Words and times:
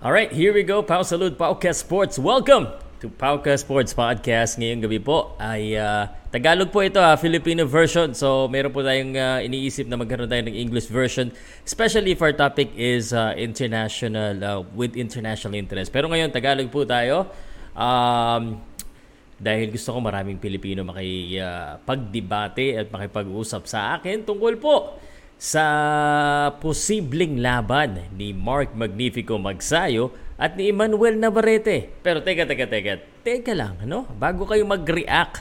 All 0.00 0.16
right, 0.16 0.32
here 0.32 0.56
we 0.56 0.64
go. 0.64 0.80
Pau 0.80 1.04
Salud, 1.04 1.36
Paucast 1.36 1.84
Sports. 1.84 2.16
Welcome 2.16 2.72
to 3.04 3.12
Paucast 3.12 3.68
Sports 3.68 3.92
Podcast. 3.92 4.56
Ngayong 4.56 4.88
gabi 4.88 4.96
po 4.96 5.36
ay 5.36 5.76
uh, 5.76 6.08
Tagalog 6.32 6.72
po 6.72 6.80
ito, 6.80 6.96
ha, 6.96 7.20
Filipino 7.20 7.68
version. 7.68 8.16
So, 8.16 8.48
meron 8.48 8.72
po 8.72 8.80
tayong 8.80 9.12
uh, 9.12 9.44
iniisip 9.44 9.84
na 9.92 10.00
magkaroon 10.00 10.24
tayo 10.24 10.40
ng 10.48 10.56
English 10.56 10.88
version. 10.88 11.28
Especially 11.68 12.16
if 12.16 12.24
our 12.24 12.32
topic 12.32 12.72
is 12.80 13.12
uh, 13.12 13.36
international, 13.36 14.40
uh, 14.40 14.64
with 14.72 14.96
international 14.96 15.52
interest. 15.52 15.92
Pero 15.92 16.08
ngayon, 16.08 16.32
Tagalog 16.32 16.72
po 16.72 16.88
tayo. 16.88 17.28
Um, 17.76 18.56
dahil 19.36 19.68
gusto 19.68 19.92
ko 19.92 20.00
maraming 20.00 20.40
Pilipino 20.40 20.80
makipagdebate 20.80 22.72
uh, 22.72 22.80
at 22.80 22.86
makipag-usap 22.88 23.68
sa 23.68 24.00
akin 24.00 24.24
tungkol 24.24 24.56
po 24.56 24.96
sa 25.40 25.64
posibleng 26.60 27.40
laban 27.40 28.12
ni 28.12 28.36
Mark 28.36 28.76
Magnifico 28.76 29.40
Magsayo 29.40 30.12
at 30.36 30.52
ni 30.60 30.68
Emmanuel 30.68 31.16
Navarrete. 31.16 31.88
Pero 32.04 32.20
teka, 32.20 32.44
teka, 32.44 32.68
teka. 32.68 33.00
Teka 33.24 33.56
lang, 33.56 33.80
no? 33.88 34.04
Bago 34.20 34.44
kayo 34.44 34.68
mag-react, 34.68 35.40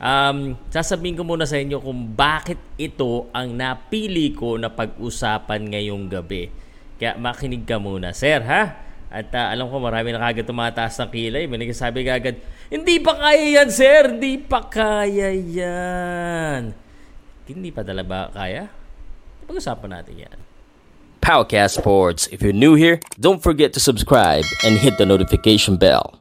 um, 0.00 0.56
sasabihin 0.72 1.20
ko 1.20 1.28
muna 1.28 1.44
sa 1.44 1.60
inyo 1.60 1.76
kung 1.76 2.16
bakit 2.16 2.56
ito 2.80 3.28
ang 3.36 3.52
napili 3.52 4.32
ko 4.32 4.56
na 4.56 4.72
pag-usapan 4.72 5.76
ngayong 5.76 6.08
gabi. 6.08 6.48
Kaya 6.96 7.20
makinig 7.20 7.68
ka 7.68 7.76
muna, 7.76 8.16
sir, 8.16 8.40
ha? 8.40 8.80
At 9.12 9.28
uh, 9.28 9.52
alam 9.52 9.68
ko 9.68 9.76
marami 9.76 10.16
na 10.16 10.24
kagad 10.24 10.48
tumataas 10.48 10.96
ng 11.04 11.12
kilay. 11.12 11.44
May 11.44 11.60
nagsasabi 11.60 12.00
kagad, 12.00 12.40
hindi 12.72 12.96
pa 12.96 13.12
kaya 13.20 13.60
yan, 13.60 13.68
sir! 13.68 14.08
Hindi 14.08 14.40
pa 14.40 14.64
kaya 14.72 15.36
yan! 15.36 16.72
Hindi 17.44 17.68
pa 17.68 17.84
talaga 17.84 18.32
kaya? 18.32 18.83
Pag-usapan 19.44 19.90
natin 20.00 20.14
yan. 20.28 20.36
Powercast 21.24 21.80
Sports. 21.80 22.28
If 22.28 22.44
you're 22.44 22.56
new 22.56 22.76
here, 22.76 23.00
don't 23.16 23.40
forget 23.40 23.72
to 23.76 23.80
subscribe 23.80 24.44
and 24.60 24.76
hit 24.76 25.00
the 25.00 25.08
notification 25.08 25.80
bell. 25.80 26.20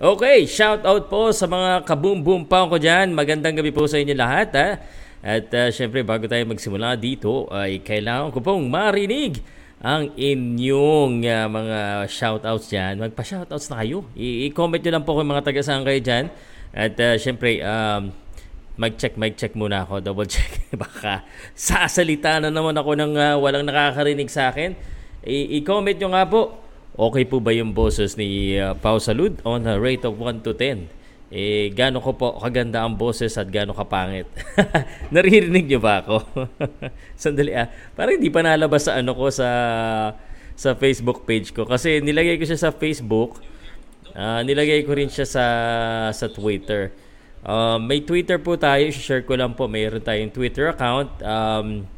Okay, 0.00 0.48
shout 0.48 0.80
out 0.88 1.12
po 1.12 1.28
sa 1.28 1.44
mga 1.44 1.84
kaboom-boom 1.84 2.48
pa 2.48 2.64
ko 2.64 2.80
dyan. 2.80 3.12
Magandang 3.12 3.60
gabi 3.60 3.68
po 3.68 3.84
sa 3.84 4.00
inyo 4.00 4.16
lahat. 4.16 4.48
Ha? 4.56 4.68
At 5.20 5.52
uh, 5.52 5.68
syempre, 5.68 6.00
bago 6.00 6.24
tayo 6.24 6.40
magsimula 6.48 6.96
dito, 6.96 7.44
ay 7.52 7.84
kailangan 7.84 8.32
ko 8.32 8.40
pong 8.40 8.64
marinig 8.72 9.44
ang 9.80 10.08
inyong 10.16 11.20
uh, 11.24 11.48
mga 11.52 11.78
shoutouts 12.08 12.72
dyan. 12.72 12.96
Magpa-shoutouts 12.96 13.68
na 13.68 13.84
kayo. 13.84 14.08
I-comment 14.16 14.80
nyo 14.80 14.92
lang 14.96 15.04
po 15.04 15.20
kung 15.20 15.28
mga 15.28 15.44
taga-saan 15.44 15.84
kayo 15.84 16.00
dyan. 16.00 16.32
At 16.72 16.96
uh, 16.96 17.20
syempre, 17.20 17.60
um, 17.60 18.08
mag-check, 18.80 19.20
mag-check 19.20 19.52
muna 19.52 19.84
ako, 19.84 20.00
double 20.00 20.24
check. 20.24 20.48
Baka 20.80 21.28
sasalita 21.52 22.40
na 22.40 22.48
naman 22.48 22.72
ako 22.72 22.96
ng 22.96 23.12
uh, 23.12 23.36
walang 23.36 23.68
nakakarinig 23.68 24.32
sa 24.32 24.48
akin. 24.48 24.72
I- 25.20 25.60
comment 25.60 25.92
nyo 25.92 26.16
nga 26.16 26.24
po, 26.24 26.56
okay 26.96 27.28
po 27.28 27.44
ba 27.44 27.52
yung 27.52 27.76
boses 27.76 28.16
ni 28.16 28.56
uh, 28.56 28.72
Pau 28.72 28.96
Salud 28.96 29.36
on 29.44 29.68
a 29.68 29.76
rate 29.76 30.08
of 30.08 30.16
1 30.16 30.40
to 30.40 30.56
10? 30.56 30.88
Eh, 31.30 31.70
gano'n 31.70 32.02
ko 32.02 32.18
po 32.18 32.42
kaganda 32.42 32.82
ang 32.82 32.98
boses 32.98 33.38
at 33.38 33.46
gano'n 33.52 33.76
kapangit. 33.76 34.26
Naririnig 35.14 35.70
nyo 35.70 35.78
ba 35.78 36.02
ako? 36.02 36.26
Sandali 37.20 37.54
ah. 37.54 37.70
Parang 37.94 38.18
hindi 38.18 38.34
pa 38.34 38.42
nalabas 38.42 38.90
sa 38.90 38.98
ano 38.98 39.14
ko 39.14 39.30
sa 39.30 39.48
sa 40.58 40.74
Facebook 40.74 41.22
page 41.30 41.54
ko. 41.54 41.70
Kasi 41.70 42.02
nilagay 42.02 42.34
ko 42.34 42.50
siya 42.50 42.58
sa 42.58 42.74
Facebook. 42.74 43.38
Uh, 44.10 44.42
nilagay 44.42 44.82
ko 44.82 44.90
rin 44.90 45.06
siya 45.06 45.22
sa 45.22 45.44
sa 46.10 46.26
Twitter. 46.26 46.90
Um, 47.40 47.88
may 47.88 48.04
Twitter 48.04 48.36
po 48.36 48.60
tayo, 48.60 48.92
share 48.92 49.24
ko 49.24 49.32
lang 49.36 49.56
po, 49.56 49.64
mayroon 49.64 50.04
tayong 50.04 50.32
Twitter 50.32 50.68
account. 50.68 51.08
Um, 51.24 51.88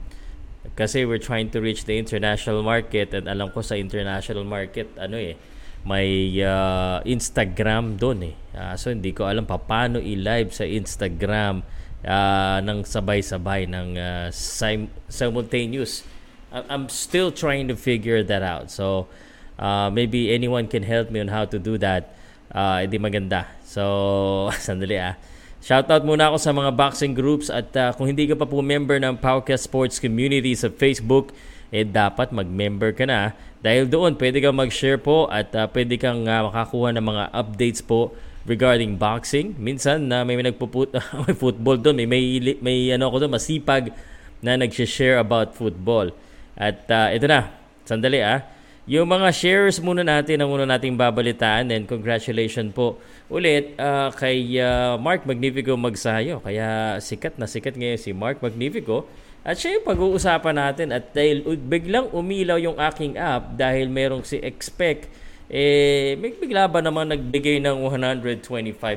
kasi 0.79 1.03
we're 1.03 1.23
trying 1.23 1.51
to 1.51 1.59
reach 1.59 1.85
the 1.85 1.99
international 1.99 2.63
market 2.63 3.11
and 3.13 3.27
alam 3.27 3.51
ko 3.51 3.61
sa 3.61 3.75
international 3.75 4.47
market, 4.47 4.95
ano 4.95 5.19
eh, 5.19 5.35
may 5.83 6.39
uh, 6.39 7.03
Instagram 7.03 7.99
doon 7.99 8.31
eh. 8.31 8.35
Uh, 8.55 8.75
so 8.79 8.95
hindi 8.95 9.11
ko 9.11 9.27
alam 9.27 9.43
pa 9.43 9.59
paano 9.59 9.99
i-live 9.99 10.55
sa 10.55 10.63
Instagram 10.63 11.67
uh, 12.07 12.59
ng 12.63 12.87
sabay-sabay 12.87 13.67
ng 13.67 13.89
uh, 13.99 14.27
sim- 14.31 14.95
simultaneous. 15.11 16.07
I'm 16.53 16.87
still 16.93 17.33
trying 17.33 17.67
to 17.73 17.75
figure 17.75 18.23
that 18.23 18.45
out. 18.45 18.71
So 18.71 19.11
uh, 19.59 19.91
maybe 19.91 20.31
anyone 20.31 20.69
can 20.69 20.87
help 20.87 21.11
me 21.11 21.19
on 21.19 21.35
how 21.35 21.51
to 21.51 21.59
do 21.59 21.81
that. 21.83 22.15
Uh, 22.53 22.85
hindi 22.85 23.01
maganda. 23.01 23.49
So, 23.65 24.53
sandali 24.65 25.01
ah. 25.01 25.17
Shoutout 25.63 26.03
muna 26.03 26.27
ako 26.27 26.43
sa 26.43 26.51
mga 26.51 26.75
boxing 26.75 27.15
groups 27.15 27.47
at 27.47 27.71
uh, 27.79 27.95
kung 27.95 28.11
hindi 28.11 28.27
ka 28.27 28.35
pa 28.35 28.51
po 28.51 28.59
member 28.59 28.99
ng 28.99 29.15
Paucast 29.15 29.71
Sports 29.71 30.03
Community 30.03 30.59
sa 30.59 30.67
Facebook, 30.67 31.31
eh 31.71 31.87
dapat 31.87 32.35
mag-member 32.35 32.91
ka 32.91 33.07
na 33.07 33.31
dahil 33.63 33.87
doon 33.87 34.19
pwede 34.19 34.43
kang 34.43 34.59
mag-share 34.59 34.99
po 34.99 35.31
at 35.31 35.55
uh, 35.55 35.71
pwede 35.71 36.03
kang 36.03 36.27
uh, 36.27 36.51
makakuha 36.51 36.91
ng 36.99 37.07
mga 37.07 37.25
updates 37.31 37.79
po 37.79 38.11
regarding 38.43 38.99
boxing. 38.99 39.55
Minsan 39.55 40.11
na 40.11 40.21
uh, 40.21 40.23
may, 40.27 40.35
may 40.35 40.51
nagpuput 40.51 40.99
may 41.31 41.37
football 41.39 41.79
doon, 41.79 41.95
may 41.95 42.11
may, 42.11 42.25
may 42.59 42.91
ano 42.91 43.07
ako 43.15 43.23
doon 43.23 43.39
masipag 43.39 43.95
na 44.43 44.59
nag-share 44.59 45.23
about 45.23 45.55
football. 45.55 46.11
At 46.59 46.91
uh, 46.91 47.15
ito 47.15 47.31
na, 47.31 47.55
sandali 47.87 48.19
ah. 48.19 48.43
Yung 48.83 49.07
mga 49.07 49.31
shares 49.31 49.79
muna 49.79 50.03
natin 50.03 50.43
ang 50.43 50.51
muna 50.51 50.67
nating 50.67 50.99
babalitaan 50.99 51.71
and 51.71 51.87
congratulations 51.87 52.75
po 52.75 52.99
ulit 53.31 53.79
uh, 53.79 54.11
kay 54.11 54.59
uh, 54.59 54.99
Mark 54.99 55.23
Magnifico 55.23 55.79
Magsayo. 55.79 56.43
Kaya 56.43 56.99
sikat 56.99 57.39
na 57.39 57.47
sikat 57.47 57.79
ngayon 57.79 58.01
si 58.03 58.11
Mark 58.11 58.43
Magnifico. 58.43 59.07
At 59.47 59.63
siya 59.63 59.79
yung 59.79 59.87
pag-uusapan 59.87 60.59
natin 60.59 60.91
at 60.91 61.15
dahil 61.15 61.47
biglang 61.63 62.11
umilaw 62.11 62.59
yung 62.59 62.75
aking 62.75 63.15
app 63.15 63.55
dahil 63.55 63.87
merong 63.87 64.27
si 64.27 64.43
Expect 64.43 65.07
eh 65.53 66.17
may 66.19 66.35
bigla 66.35 66.67
ba 66.67 66.83
naman 66.83 67.13
nagbigay 67.13 67.61
ng 67.63 67.87
125 67.87 68.51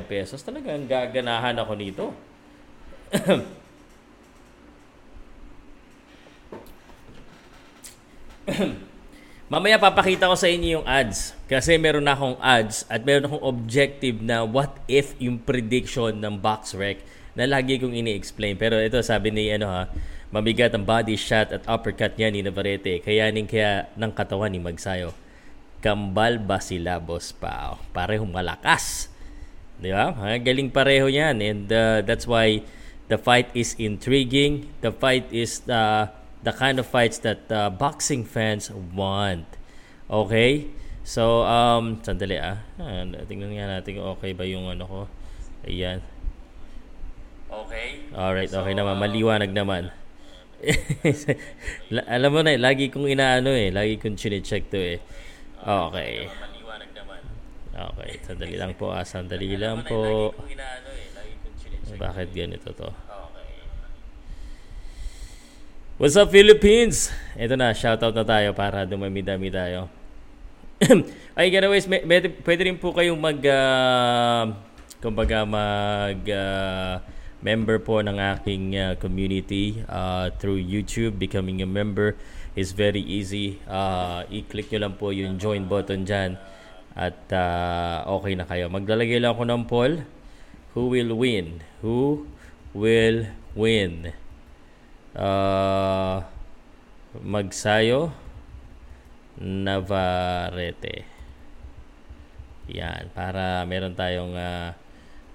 pesos? 0.09 0.41
Talagang 0.41 0.89
gaganahan 0.89 1.61
ako 1.61 1.73
nito. 1.77 2.09
Mamaya 9.45 9.77
papakita 9.77 10.25
ko 10.25 10.33
sa 10.33 10.49
inyo 10.49 10.81
yung 10.81 10.87
ads. 10.89 11.37
Kasi 11.45 11.77
meron 11.77 12.01
na 12.01 12.17
akong 12.17 12.33
ads 12.41 12.81
at 12.89 13.05
meron 13.05 13.29
akong 13.29 13.45
objective 13.45 14.17
na 14.17 14.41
what 14.41 14.81
if 14.89 15.13
yung 15.21 15.37
prediction 15.37 16.17
ng 16.17 16.41
box 16.41 16.73
rec 16.73 16.97
na 17.37 17.45
lagi 17.45 17.77
kong 17.77 17.93
ini-explain. 17.93 18.57
Pero 18.57 18.81
ito 18.81 18.97
sabi 19.05 19.29
ni 19.29 19.53
ano 19.53 19.69
ha, 19.69 19.85
mabigat 20.33 20.73
ang 20.73 20.81
body 20.81 21.13
shot 21.13 21.53
at 21.53 21.61
uppercut 21.69 22.17
niya 22.17 22.33
ni 22.33 22.41
Navarrete. 22.41 23.05
Kayanin 23.05 23.45
kaya 23.45 23.85
ng 23.93 24.11
katawan 24.17 24.49
ni 24.49 24.57
Magsayo. 24.57 25.13
Kambal 25.77 26.41
ba 26.41 26.57
sila, 26.57 26.97
boss 26.97 27.29
pa? 27.29 27.77
Parehong 27.93 28.33
malakas. 28.33 29.13
Di 29.77 29.93
ba? 29.93 30.09
Galing 30.41 30.73
pareho 30.73 31.05
yan. 31.05 31.37
And 31.45 31.69
uh, 31.69 32.01
that's 32.01 32.25
why 32.25 32.65
the 33.13 33.21
fight 33.21 33.53
is 33.53 33.77
intriguing. 33.77 34.73
The 34.81 34.89
fight 34.89 35.29
is 35.29 35.61
uh, 35.69 36.09
the 36.45 36.53
kind 36.53 36.77
of 36.77 36.85
fights 36.85 37.17
that 37.25 37.49
uh, 37.49 37.73
boxing 37.73 38.23
fans 38.23 38.69
want. 38.69 39.49
Okay? 40.07 40.69
So, 41.01 41.41
um, 41.45 42.01
sandali 42.05 42.37
ah. 42.37 42.61
tingnan 43.25 43.57
nga 43.57 43.81
natin 43.81 43.97
kung 43.97 44.09
okay 44.17 44.37
ba 44.37 44.45
yung 44.45 44.69
ano 44.69 44.85
ko. 44.85 45.01
Ayan. 45.65 46.05
Okay. 47.49 48.05
Alright, 48.13 48.53
okay 48.53 48.73
so, 48.73 48.77
naman. 48.77 49.01
Maliwanag 49.01 49.51
naman. 49.53 49.89
Alam 52.15 52.29
mo 52.29 52.39
na, 52.45 52.53
eh, 52.53 52.61
lagi 52.61 52.93
kong 52.93 53.09
inaano 53.09 53.49
eh. 53.49 53.73
Lagi 53.73 53.97
kong 53.97 54.17
chine-check 54.17 54.69
to 54.69 54.77
eh. 54.77 55.01
Okay. 55.61 56.29
Maliwanag 56.29 56.89
naman. 56.93 57.21
Okay, 57.73 58.11
sandali 58.21 58.55
lang 58.57 58.73
po 58.77 58.93
ah. 58.93 59.01
Sandali 59.01 59.57
lang 59.57 59.81
po. 59.81 60.33
Eh, 61.89 61.97
Bakit 61.97 62.33
ganito 62.33 62.69
to? 62.73 62.89
What's 65.95 66.19
up 66.19 66.27
Philippines? 66.27 67.07
Ito 67.39 67.55
na, 67.55 67.71
shoutout 67.71 68.11
na 68.11 68.27
tayo 68.27 68.51
para 68.51 68.83
dumami-dami 68.83 69.47
tayo. 69.47 69.87
Ay, 71.39 71.55
anyways, 71.55 71.87
may, 71.87 72.03
may, 72.03 72.19
pwede 72.19 72.67
rin 72.67 72.75
po 72.75 72.91
kayong 72.91 73.15
mag, 73.15 73.39
uh, 73.39 74.51
kumbaga 74.99 75.47
mag, 75.47 76.19
uh, 76.27 76.99
member 77.39 77.79
po 77.79 78.03
ng 78.03 78.19
aking 78.19 78.75
uh, 78.75 78.99
community 78.99 79.87
uh, 79.87 80.35
through 80.35 80.59
YouTube. 80.59 81.15
Becoming 81.15 81.63
a 81.63 81.69
member 81.71 82.19
is 82.59 82.75
very 82.75 82.99
easy. 82.99 83.63
Uh, 83.63 84.27
i-click 84.27 84.67
nyo 84.75 84.91
lang 84.91 84.99
po 84.99 85.15
yung 85.15 85.39
join 85.39 85.63
button 85.63 86.03
dyan 86.03 86.35
at 86.91 87.23
uh, 87.31 88.03
okay 88.19 88.35
na 88.35 88.43
kayo. 88.43 88.67
Maglalagay 88.67 89.23
lang 89.23 89.31
ako 89.31 89.47
ng 89.47 89.63
poll. 89.63 90.03
Who 90.75 90.91
will 90.91 91.15
win? 91.15 91.63
Who 91.79 92.27
will 92.75 93.31
win? 93.55 94.11
Uh, 95.15 96.21
Magsayo 97.23 98.11
Navarrete. 99.39 101.07
Yan, 102.71 103.11
para 103.11 103.67
meron 103.67 103.93
tayong 103.93 104.33
uh, 104.35 104.71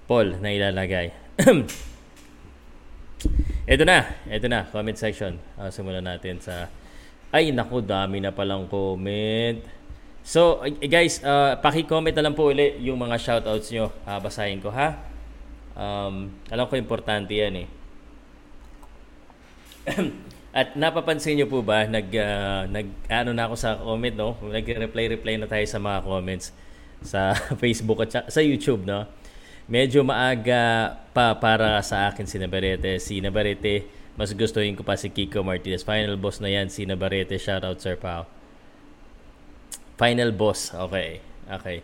poll 0.09 0.41
na 0.41 0.49
ilalagay. 0.51 1.13
ito 3.71 3.83
na, 3.85 3.97
ito 4.25 4.45
na, 4.49 4.65
comment 4.73 4.97
section. 4.97 5.37
Uh, 5.55 5.69
simulan 5.69 6.03
natin 6.05 6.41
sa 6.41 6.67
Ay, 7.31 7.55
naku, 7.55 7.79
dami 7.79 8.19
na 8.19 8.35
palang 8.35 8.67
comment. 8.67 9.63
So, 10.19 10.59
guys, 10.83 11.23
uh, 11.23 11.55
paki-comment 11.63 12.11
na 12.11 12.27
lang 12.27 12.35
po 12.35 12.51
ulit 12.51 12.75
yung 12.83 12.99
mga 12.99 13.15
shoutouts 13.15 13.71
nyo. 13.71 13.87
Uh, 14.03 14.19
basahin 14.19 14.59
ko, 14.59 14.67
ha? 14.67 14.99
Um, 15.71 16.35
alam 16.51 16.67
ko 16.67 16.75
importante 16.75 17.31
yan 17.31 17.63
eh. 17.63 17.67
At 20.51 20.75
napapansin 20.75 21.39
niyo 21.39 21.47
po 21.47 21.63
ba, 21.63 21.87
nag, 21.87 22.11
uh, 22.11 22.67
nag 22.67 22.87
ano 23.07 23.31
na 23.31 23.47
ako 23.47 23.55
sa 23.55 23.79
comment, 23.79 24.15
no? 24.15 24.35
Nag-reply-reply 24.43 25.39
na 25.39 25.47
tayo 25.47 25.63
sa 25.63 25.79
mga 25.79 26.03
comments 26.03 26.51
sa 26.99 27.31
Facebook 27.61 28.03
at 28.03 28.27
sa 28.27 28.41
YouTube, 28.43 28.83
no? 28.83 29.07
Medyo 29.71 30.03
maaga 30.03 30.91
pa 31.15 31.39
para 31.39 31.79
sa 31.79 32.11
akin 32.11 32.27
si 32.27 32.35
Navarrete. 32.35 32.99
Si 32.99 33.23
Navarrete, 33.23 33.87
mas 34.19 34.35
gustuhin 34.35 34.75
ko 34.75 34.83
pa 34.83 34.99
si 34.99 35.07
Kiko 35.07 35.39
Martinez. 35.39 35.87
Final 35.87 36.19
boss 36.19 36.43
na 36.43 36.51
yan, 36.51 36.67
si 36.67 36.83
Navarrete. 36.83 37.39
Shoutout, 37.39 37.79
Sir 37.79 37.95
Pao. 37.95 38.27
Final 39.95 40.35
boss. 40.35 40.75
Okay. 40.75 41.23
Okay. 41.47 41.79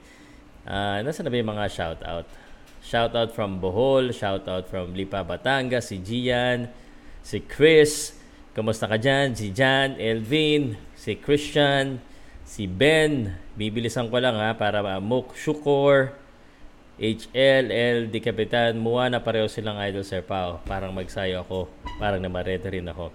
Uh, 0.67 0.99
nasa 1.07 1.23
na 1.23 1.31
ba 1.31 1.39
yung 1.39 1.51
mga 1.55 1.71
shoutout? 1.71 2.27
Shoutout 2.83 3.31
from 3.31 3.63
Bohol, 3.63 4.11
shoutout 4.11 4.67
from 4.67 4.91
Lipa, 4.91 5.23
Batangas, 5.23 5.87
si 5.87 6.03
Gian, 6.03 6.67
si 7.27 7.43
Chris, 7.43 8.15
Kamusta 8.55 8.89
ka 8.89 8.97
dyan? 8.97 9.37
Si 9.37 9.53
Jan, 9.53 10.01
Elvin, 10.01 10.81
si 10.97 11.13
Christian, 11.13 12.01
si 12.41 12.65
Ben. 12.65 13.37
Bibilisan 13.53 14.09
ko 14.09 14.17
lang 14.17 14.33
ha 14.33 14.57
para 14.57 14.81
Muk 14.97 15.37
Shukor, 15.37 16.17
HL, 16.97 17.69
L, 17.69 18.09
Di 18.09 18.17
Kapitan, 18.17 18.81
Muana, 18.81 19.21
pareho 19.21 19.45
silang 19.45 19.77
idol 19.77 20.01
Sir 20.01 20.25
Pao. 20.25 20.57
Parang 20.65 20.89
magsayo 20.89 21.45
ako. 21.45 21.69
Parang 22.01 22.17
namarete 22.17 22.65
rin 22.73 22.89
ako. 22.89 23.13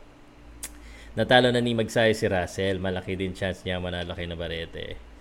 Natalo 1.19 1.51
na 1.51 1.59
ni 1.59 1.75
magsayo 1.75 2.15
si 2.15 2.31
Russell. 2.31 2.79
Malaki 2.79 3.19
din 3.19 3.35
chance 3.35 3.67
niya 3.67 3.83
manalo 3.83 4.15
kay 4.15 4.31
Navarrete. 4.31 5.12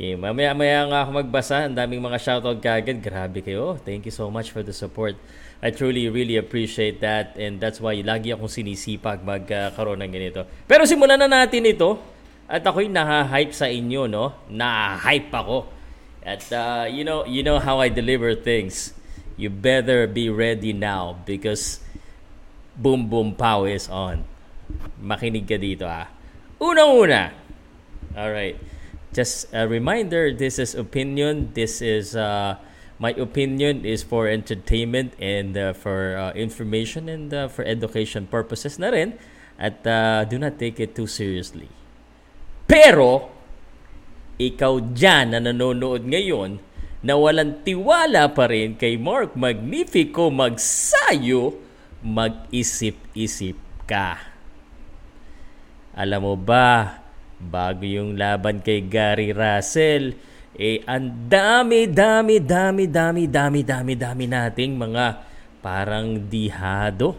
Okay, 0.00 0.16
mamaya-maya 0.16 0.88
nga 0.88 1.04
ako 1.04 1.10
magbasa. 1.20 1.68
Ang 1.68 1.76
daming 1.76 2.00
mga 2.00 2.16
shoutout 2.16 2.56
kagad. 2.56 3.04
Grabe 3.04 3.44
kayo. 3.44 3.76
Thank 3.84 4.08
you 4.08 4.14
so 4.16 4.32
much 4.32 4.48
for 4.48 4.64
the 4.64 4.72
support. 4.72 5.12
I 5.60 5.76
truly, 5.76 6.08
really 6.08 6.40
appreciate 6.40 7.04
that. 7.04 7.36
And 7.36 7.60
that's 7.60 7.84
why 7.84 8.00
lagi 8.00 8.32
akong 8.32 8.48
sinisipag 8.48 9.20
magkaroon 9.20 10.00
ng 10.00 10.08
ganito. 10.08 10.48
Pero 10.64 10.88
simulan 10.88 11.20
na 11.20 11.28
natin 11.28 11.68
ito. 11.68 12.00
At 12.48 12.64
ako'y 12.64 12.88
naha-hype 12.88 13.52
sa 13.52 13.68
inyo, 13.68 14.08
no? 14.08 14.32
Na-hype 14.48 15.28
ako. 15.36 15.68
At 16.24 16.48
uh, 16.48 16.88
you 16.88 17.04
know, 17.04 17.28
you 17.28 17.44
know 17.44 17.60
how 17.60 17.84
I 17.84 17.92
deliver 17.92 18.32
things. 18.32 18.96
You 19.36 19.52
better 19.52 20.08
be 20.08 20.32
ready 20.32 20.72
now 20.72 21.20
because 21.28 21.76
Boom 22.72 23.12
Boom 23.12 23.36
Pow 23.36 23.68
is 23.68 23.84
on. 23.92 24.24
Makinig 24.96 25.44
ka 25.44 25.60
dito, 25.60 25.84
ah. 25.84 26.08
Unang-una. 26.56 27.36
All 28.16 28.32
right. 28.32 28.69
Just 29.10 29.50
a 29.50 29.66
reminder, 29.66 30.30
this 30.30 30.58
is 30.58 30.74
opinion. 30.78 31.50
This 31.54 31.82
is 31.82 32.14
uh, 32.14 32.62
my 33.02 33.10
opinion 33.18 33.82
is 33.82 34.06
for 34.06 34.30
entertainment 34.30 35.18
and 35.18 35.58
uh, 35.58 35.72
for 35.74 36.14
uh, 36.14 36.30
information 36.38 37.08
and 37.10 37.34
uh, 37.34 37.48
for 37.50 37.66
education 37.66 38.30
purposes 38.30 38.78
na 38.78 38.94
rin 38.94 39.18
at 39.58 39.82
uh, 39.82 40.22
do 40.28 40.38
not 40.38 40.62
take 40.62 40.78
it 40.78 40.94
too 40.94 41.10
seriously. 41.10 41.66
Pero 42.70 43.34
ikaw 44.38 44.78
dyan 44.78 45.34
na 45.34 45.42
nanonood 45.42 46.06
ngayon 46.06 46.62
na 47.02 47.18
walang 47.18 47.66
tiwala 47.66 48.30
pa 48.30 48.46
rin 48.46 48.78
kay 48.78 48.94
Mark 48.94 49.34
Magnifico 49.34 50.30
magsayo, 50.30 51.58
mag-isip-isip 52.04 53.58
ka. 53.90 54.22
Alam 55.98 56.20
mo 56.24 56.34
ba, 56.38 57.00
bago 57.40 57.88
yung 57.88 58.20
laban 58.20 58.60
kay 58.60 58.84
Gary 58.84 59.32
Russell, 59.32 60.12
eh 60.60 60.84
ang 60.84 61.24
dami, 61.24 61.88
dami, 61.88 62.36
dami, 62.36 62.84
dami, 62.84 63.24
dami, 63.24 63.60
dami, 63.64 63.92
dami 63.96 64.24
nating 64.28 64.76
mga 64.76 65.06
parang 65.64 66.28
dihado, 66.28 67.16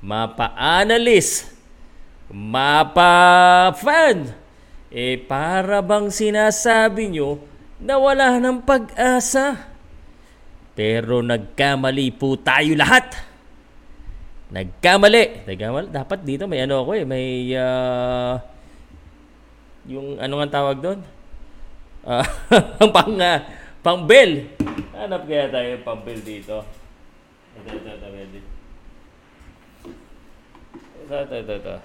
mapa-analyst, 0.00 1.52
mapa-fan. 2.32 4.32
Eh 4.94 5.18
para 5.18 5.82
bang 5.82 6.08
sinasabi 6.08 7.12
nyo 7.12 7.42
na 7.82 7.98
wala 7.98 8.38
ng 8.38 8.62
pag-asa? 8.62 9.74
Pero 10.72 11.20
nagkamali 11.20 12.14
po 12.14 12.38
tayo 12.38 12.78
lahat. 12.78 13.10
Nagkamali. 14.54 15.50
Nagkamali. 15.50 15.90
Dapat 15.90 16.18
dito 16.22 16.46
may 16.46 16.62
ano 16.62 16.86
ako 16.86 16.90
eh. 16.94 17.02
May 17.02 17.58
uh, 17.58 18.38
yung 19.84 20.16
ano 20.20 20.40
nga 20.40 20.60
tawag 20.60 20.78
doon? 20.80 21.00
Uh, 22.04 22.20
pang, 22.92 23.16
uh, 23.16 23.40
pang 23.80 24.04
bell. 24.04 24.44
Hanap 24.92 25.24
kaya 25.24 25.48
tayo 25.48 25.72
yung 25.72 25.84
pang 25.88 26.04
bell 26.04 26.20
dito. 26.20 26.60
Ito, 27.56 27.80
ito, 27.80 27.88
ito, 27.96 28.08
ito. 28.12 28.40
Ito, 31.00 31.14
ito, 31.16 31.34
ito, 31.40 31.54
ito. 31.56 31.76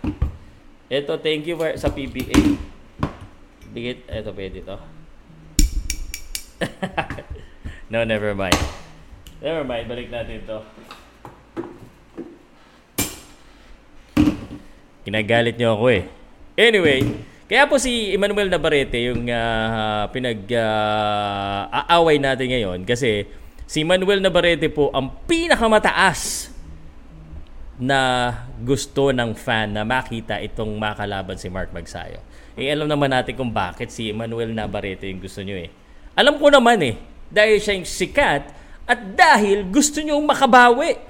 Ito, 0.91 1.13
thank 1.23 1.47
you 1.47 1.55
for, 1.55 1.71
sa 1.79 1.87
PBA. 1.87 2.35
Bigit, 3.71 4.11
ito, 4.11 4.31
pwede 4.35 4.59
ito. 4.59 4.75
no, 7.95 8.03
never 8.03 8.35
mind. 8.35 8.59
Never 9.39 9.63
mind, 9.63 9.87
balik 9.87 10.11
natin 10.11 10.43
ito. 10.43 10.59
Kinagalit 15.07 15.55
niyo 15.55 15.79
ako 15.79 15.85
eh. 15.95 16.03
Anyway, 16.59 17.07
kaya 17.49 17.65
po 17.65 17.81
si 17.81 18.13
Emmanuel 18.13 18.45
Navarrete 18.45 19.09
yung 19.09 19.25
uh, 19.25 20.05
pinag-aaway 20.13 22.17
uh, 22.21 22.23
natin 22.29 22.53
ngayon 22.53 22.85
kasi 22.85 23.25
si 23.65 23.81
Emmanuel 23.81 24.21
Navarrete 24.21 24.69
po 24.69 24.93
ang 24.93 25.09
pinakamataas 25.25 26.53
na 27.81 28.29
gusto 28.61 29.09
ng 29.09 29.33
fan 29.33 29.73
na 29.73 29.81
makita 29.81 30.37
itong 30.45 30.77
makalaban 30.77 31.41
si 31.41 31.49
Mark 31.49 31.73
Magsayo. 31.73 32.21
Eh 32.53 32.69
alam 32.69 32.85
naman 32.85 33.09
natin 33.09 33.33
kung 33.33 33.49
bakit 33.49 33.89
si 33.89 34.13
Emmanuel 34.13 34.53
Navarrete 34.53 35.09
yung 35.09 35.17
gusto 35.17 35.41
nyo 35.41 35.57
eh. 35.57 35.73
Alam 36.13 36.37
ko 36.37 36.53
naman 36.53 36.77
eh, 36.85 37.01
dahil 37.33 37.57
siya 37.57 37.81
yung 37.81 37.89
sikat 37.89 38.45
at 38.85 38.99
dahil 39.17 39.65
gusto 39.65 40.05
nyo 40.05 40.21
makabawi. 40.21 41.01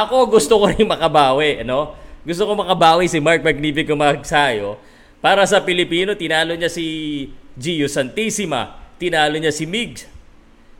Ako 0.00 0.32
gusto 0.32 0.56
ko 0.56 0.72
rin 0.72 0.88
makabawi, 0.88 1.60
ano? 1.60 2.00
Gusto 2.22 2.46
ko 2.46 2.52
makabawi 2.54 3.10
si 3.10 3.18
Mark 3.18 3.42
Magnifico 3.42 3.98
Magsayo. 3.98 4.78
Para 5.18 5.42
sa 5.46 5.62
Pilipino, 5.62 6.14
tinalo 6.14 6.54
niya 6.54 6.70
si 6.70 7.30
Gio 7.58 7.90
Santissima. 7.90 8.78
Tinalo 8.98 9.34
niya 9.38 9.50
si 9.50 9.66
Migs. 9.66 10.06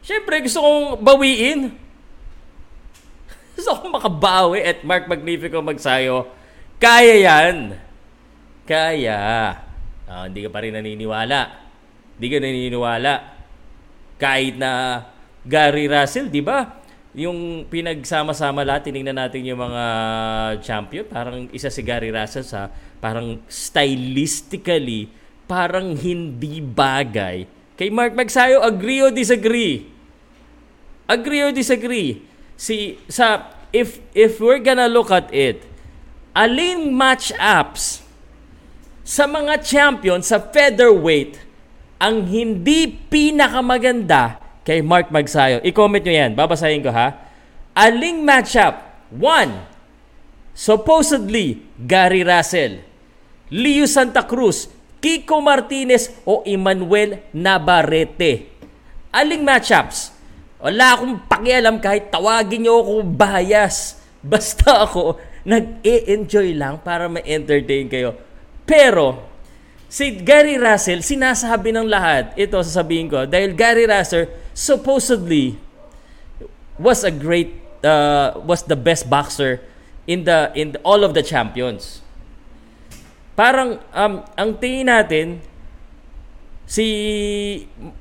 Siyempre, 0.02 0.42
gusto 0.42 0.62
kong 0.62 0.98
bawiin. 0.98 1.70
Gusto 3.54 3.78
kong 3.78 3.94
makabawi 3.94 4.64
at 4.66 4.82
Mark 4.82 5.06
Magnifico 5.06 5.62
Magsayo. 5.62 6.26
Kaya 6.82 7.14
yan. 7.22 7.78
Kaya. 8.66 9.54
Oh, 10.10 10.26
hindi 10.26 10.42
ka 10.42 10.50
pa 10.50 10.66
rin 10.66 10.74
naniniwala. 10.74 11.40
Hindi 12.18 12.26
ka 12.26 12.36
naniniwala. 12.42 13.14
Kahit 14.18 14.58
na 14.58 15.02
Gary 15.46 15.86
Russell, 15.86 16.30
di 16.30 16.42
ba? 16.42 16.81
Yung 17.12 17.68
pinagsama-sama 17.68 18.64
lahat, 18.64 18.88
tinignan 18.88 19.16
natin 19.16 19.44
yung 19.44 19.60
mga 19.60 19.84
champion, 20.64 21.04
parang 21.04 21.44
isa 21.52 21.68
si 21.68 21.84
Gary 21.84 22.08
Russell 22.08 22.44
sa 22.44 22.72
parang 23.04 23.36
stylistically, 23.48 25.12
parang 25.44 25.92
hindi 25.92 26.64
bagay. 26.64 27.44
Kay 27.76 27.88
Mark 27.92 28.16
Magsayo, 28.16 28.64
agree 28.64 29.04
or 29.04 29.12
disagree? 29.12 29.84
Agree 31.04 31.42
or 31.44 31.52
disagree? 31.52 32.24
Si, 32.56 32.96
sa, 33.12 33.52
if, 33.76 34.00
if 34.16 34.40
we're 34.40 34.62
gonna 34.64 34.88
look 34.88 35.12
at 35.12 35.28
it, 35.36 35.68
aling 36.32 36.96
match-ups 36.96 38.00
sa 39.04 39.28
mga 39.28 39.60
champion 39.60 40.24
sa 40.24 40.40
featherweight 40.40 41.36
ang 42.00 42.24
hindi 42.24 42.88
pinakamaganda 42.88 44.41
kay 44.62 44.82
Mark 44.82 45.10
Magsayo. 45.10 45.62
I-comment 45.62 46.02
nyo 46.02 46.14
yan. 46.14 46.32
Babasahin 46.34 46.82
ko 46.82 46.90
ha. 46.94 47.18
Aling 47.72 48.22
matchup? 48.22 48.78
One, 49.12 49.68
supposedly 50.56 51.60
Gary 51.76 52.24
Russell, 52.24 52.80
Leo 53.52 53.84
Santa 53.84 54.24
Cruz, 54.24 54.68
Kiko 55.02 55.40
Martinez 55.44 56.12
o 56.24 56.40
Emmanuel 56.48 57.20
Navarrete. 57.36 58.48
Aling 59.12 59.44
matchups? 59.44 60.14
Wala 60.62 60.94
akong 60.94 61.26
pakialam 61.26 61.76
kahit 61.82 62.08
tawagin 62.08 62.64
nyo 62.64 62.80
ako 62.80 62.94
bias. 63.04 63.98
Basta 64.22 64.86
ako 64.86 65.18
nag-e-enjoy 65.42 66.54
lang 66.54 66.78
para 66.80 67.10
ma-entertain 67.10 67.90
kayo. 67.90 68.14
Pero, 68.62 69.31
Si 69.92 70.24
Gary 70.24 70.56
Russell, 70.56 71.04
sinasabi 71.04 71.68
ng 71.76 71.84
lahat, 71.84 72.32
ito 72.32 72.56
sasabihin 72.56 73.12
ko, 73.12 73.28
dahil 73.28 73.52
Gary 73.52 73.84
Russell 73.84 74.24
supposedly 74.56 75.60
was 76.80 77.04
a 77.04 77.12
great, 77.12 77.60
uh, 77.84 78.40
was 78.40 78.64
the 78.64 78.78
best 78.78 79.12
boxer 79.12 79.60
in 80.08 80.24
the 80.24 80.48
in 80.56 80.72
the, 80.72 80.80
all 80.80 81.04
of 81.04 81.12
the 81.12 81.20
champions. 81.20 82.00
parang 83.32 83.80
um, 83.96 84.24
ang 84.36 84.50
tingin 84.60 84.88
natin, 84.88 85.26
si 86.68 86.86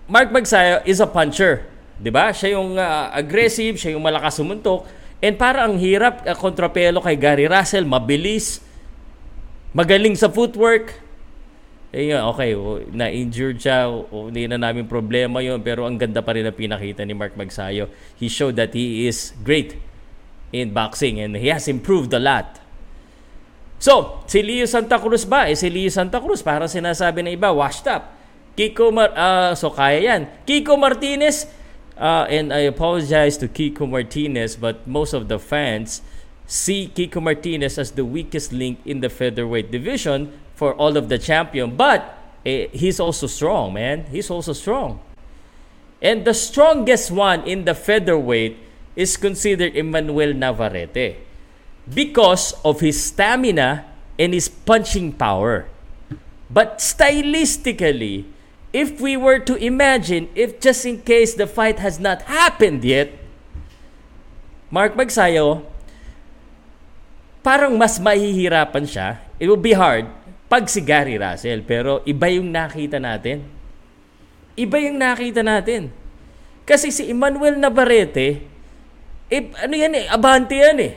Mark 0.08 0.32
Magsayo 0.32 0.84
is 0.88 1.00
a 1.00 1.08
puncher. 1.08 1.68
'Di 2.00 2.12
ba? 2.12 2.32
Siya 2.36 2.60
yung 2.60 2.76
uh, 2.76 3.12
aggressive, 3.16 3.80
siya 3.80 3.96
yung 3.96 4.04
malakas 4.04 4.40
sumuntok. 4.40 4.88
And 5.22 5.38
para 5.38 5.68
ang 5.68 5.78
hirap 5.78 6.26
uh, 6.26 6.36
kontrapelo 6.36 7.00
kay 7.00 7.16
Gary 7.16 7.48
Russell, 7.48 7.88
mabilis, 7.88 8.60
magaling 9.72 10.16
sa 10.18 10.28
footwork. 10.28 11.11
Eh, 11.92 12.16
okay, 12.16 12.56
na-injured 12.96 13.60
siya, 13.60 13.92
hindi 14.08 14.48
na 14.48 14.56
namin 14.56 14.88
problema 14.88 15.44
yon 15.44 15.60
pero 15.60 15.84
ang 15.84 16.00
ganda 16.00 16.24
pa 16.24 16.32
rin 16.32 16.48
na 16.48 16.56
pinakita 16.56 17.04
ni 17.04 17.12
Mark 17.12 17.36
Magsayo. 17.36 17.92
He 18.16 18.32
showed 18.32 18.56
that 18.56 18.72
he 18.72 19.12
is 19.12 19.36
great 19.44 19.76
in 20.56 20.72
boxing 20.72 21.20
and 21.20 21.36
he 21.36 21.52
has 21.52 21.68
improved 21.68 22.16
a 22.16 22.22
lot. 22.24 22.64
So, 23.76 24.24
si 24.24 24.40
Leo 24.40 24.64
Santa 24.72 25.04
Cruz 25.04 25.28
ba? 25.28 25.52
Eh, 25.52 25.58
si 25.60 25.68
Leo 25.68 25.92
Santa 25.92 26.24
Cruz, 26.24 26.40
para 26.40 26.64
sinasabi 26.72 27.28
ng 27.28 27.36
iba, 27.36 27.52
washed 27.52 27.84
up. 27.92 28.16
Kiko 28.56 28.92
Mar 28.92 29.12
uh, 29.12 29.52
so 29.52 29.68
kaya 29.72 30.00
yan. 30.00 30.32
Kiko 30.48 30.80
Martinez, 30.80 31.48
uh, 32.00 32.24
and 32.32 32.56
I 32.56 32.72
apologize 32.72 33.36
to 33.44 33.52
Kiko 33.52 33.84
Martinez, 33.84 34.56
but 34.56 34.88
most 34.88 35.12
of 35.12 35.28
the 35.28 35.40
fans 35.40 36.00
see 36.48 36.88
Kiko 36.88 37.20
Martinez 37.20 37.76
as 37.76 37.96
the 37.96 38.04
weakest 38.04 38.52
link 38.52 38.80
in 38.84 39.00
the 39.00 39.12
featherweight 39.12 39.72
division 39.72 40.32
for 40.62 40.78
all 40.78 40.94
of 40.94 41.10
the 41.10 41.18
champion. 41.18 41.74
But 41.74 42.06
eh, 42.46 42.70
he's 42.70 43.02
also 43.02 43.26
strong, 43.26 43.74
man. 43.74 44.06
He's 44.14 44.30
also 44.30 44.54
strong. 44.54 45.02
And 45.98 46.22
the 46.22 46.38
strongest 46.38 47.10
one 47.10 47.42
in 47.50 47.66
the 47.66 47.74
featherweight 47.74 48.62
is 48.94 49.18
considered 49.18 49.74
Emmanuel 49.74 50.38
Navarrete 50.38 51.18
because 51.90 52.54
of 52.62 52.78
his 52.78 53.02
stamina 53.02 53.90
and 54.22 54.38
his 54.38 54.46
punching 54.46 55.18
power. 55.18 55.66
But 56.46 56.78
stylistically, 56.78 58.30
if 58.70 59.02
we 59.02 59.18
were 59.18 59.42
to 59.42 59.58
imagine, 59.58 60.30
if 60.38 60.62
just 60.62 60.86
in 60.86 61.02
case 61.02 61.34
the 61.34 61.50
fight 61.50 61.82
has 61.82 61.98
not 61.98 62.30
happened 62.30 62.86
yet, 62.86 63.18
Mark 64.70 64.94
Magsayo, 64.94 65.66
parang 67.42 67.82
mas 67.82 67.98
mahihirapan 67.98 68.86
siya. 68.86 69.18
It 69.42 69.50
will 69.50 69.58
be 69.58 69.74
hard 69.74 70.21
pag 70.52 70.68
si 70.68 70.84
Gary 70.84 71.16
Russell. 71.16 71.64
Pero 71.64 72.04
iba 72.04 72.28
yung 72.28 72.52
nakita 72.52 73.00
natin. 73.00 73.48
Iba 74.60 74.84
yung 74.84 75.00
nakita 75.00 75.40
natin. 75.40 75.96
Kasi 76.68 76.92
si 76.92 77.08
Emmanuel 77.08 77.56
Navarrete, 77.56 78.44
eh, 79.32 79.48
ano 79.64 79.72
yan 79.72 79.96
eh, 79.96 80.06
abante 80.12 80.60
yan 80.60 80.80
eh 80.84 80.94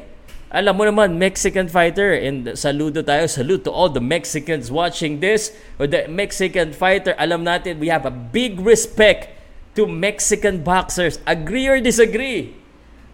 alam 0.54 0.78
mo 0.78 0.86
naman, 0.86 1.18
Mexican 1.18 1.66
fighter, 1.66 2.14
and 2.14 2.54
saludo 2.54 3.02
tayo, 3.02 3.26
salute 3.26 3.66
to 3.66 3.74
all 3.74 3.90
the 3.90 3.98
Mexicans 3.98 4.70
watching 4.70 5.18
this, 5.18 5.50
or 5.82 5.90
the 5.90 6.06
Mexican 6.06 6.70
fighter, 6.70 7.10
alam 7.18 7.42
natin, 7.42 7.82
we 7.82 7.90
have 7.90 8.06
a 8.06 8.14
big 8.14 8.62
respect 8.62 9.34
to 9.74 9.90
Mexican 9.90 10.62
boxers. 10.62 11.18
Agree 11.26 11.66
or 11.66 11.82
disagree? 11.82 12.54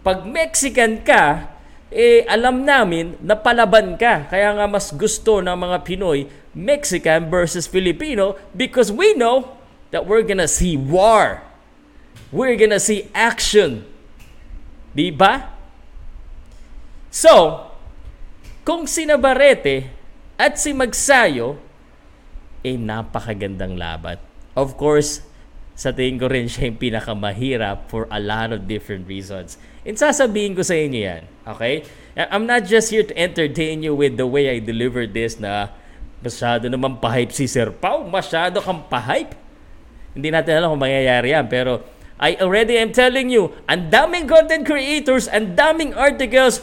Pag 0.05 0.29
Mexican 0.29 1.01
ka, 1.01 1.49
eh 1.91 2.23
alam 2.25 2.63
namin 2.63 3.19
na 3.19 3.35
palaban 3.35 3.99
ka. 3.99 4.31
Kaya 4.31 4.55
nga 4.55 4.65
mas 4.65 4.95
gusto 4.95 5.43
ng 5.43 5.53
mga 5.53 5.77
Pinoy, 5.83 6.25
Mexican 6.55 7.27
versus 7.27 7.67
Filipino, 7.67 8.39
because 8.55 8.87
we 8.87 9.11
know 9.13 9.59
that 9.91 10.07
we're 10.07 10.23
gonna 10.23 10.47
see 10.47 10.79
war. 10.79 11.43
We're 12.31 12.55
gonna 12.55 12.79
see 12.79 13.11
action. 13.11 13.83
Di 14.95 15.11
ba? 15.11 15.51
So, 17.11 17.67
kung 18.63 18.87
si 18.87 19.03
Navarrete 19.03 19.91
at 20.39 20.55
si 20.55 20.71
Magsayo, 20.71 21.59
eh 22.63 22.79
napakagandang 22.79 23.75
laban. 23.75 24.15
Of 24.55 24.79
course, 24.79 25.27
sa 25.75 25.91
tingin 25.91 26.21
ko 26.21 26.31
rin 26.31 26.47
siya 26.47 26.71
yung 26.71 26.79
pinakamahirap 26.79 27.91
for 27.91 28.07
a 28.07 28.19
lot 28.19 28.55
of 28.55 28.69
different 28.69 29.11
reasons. 29.11 29.59
And 29.81 29.97
sasabihin 29.97 30.53
ko 30.53 30.61
sa 30.61 30.77
inyo 30.77 31.01
yan, 31.01 31.23
okay? 31.47 31.89
I'm 32.13 32.45
not 32.45 32.69
just 32.69 32.93
here 32.93 33.01
to 33.01 33.15
entertain 33.17 33.81
you 33.81 33.97
with 33.97 34.13
the 34.13 34.29
way 34.29 34.51
I 34.51 34.61
deliver 34.61 35.09
this 35.09 35.41
na 35.41 35.73
masyado 36.21 36.69
naman 36.69 37.01
pa-hype 37.01 37.33
si 37.33 37.49
Sir 37.49 37.73
Pau. 37.73 38.05
Masyado 38.05 38.61
kang 38.61 38.85
pa-hype. 38.85 39.33
Hindi 40.13 40.29
natin 40.29 40.61
alam 40.61 40.77
kung 40.77 40.83
mangyayari 40.85 41.33
yan. 41.33 41.49
Pero 41.49 41.81
I 42.21 42.37
already 42.37 42.77
am 42.77 42.93
telling 42.93 43.33
you, 43.33 43.57
ang 43.65 43.89
daming 43.89 44.29
content 44.29 44.67
creators, 44.69 45.25
ang 45.31 45.57
daming 45.57 45.97
articles, 45.97 46.61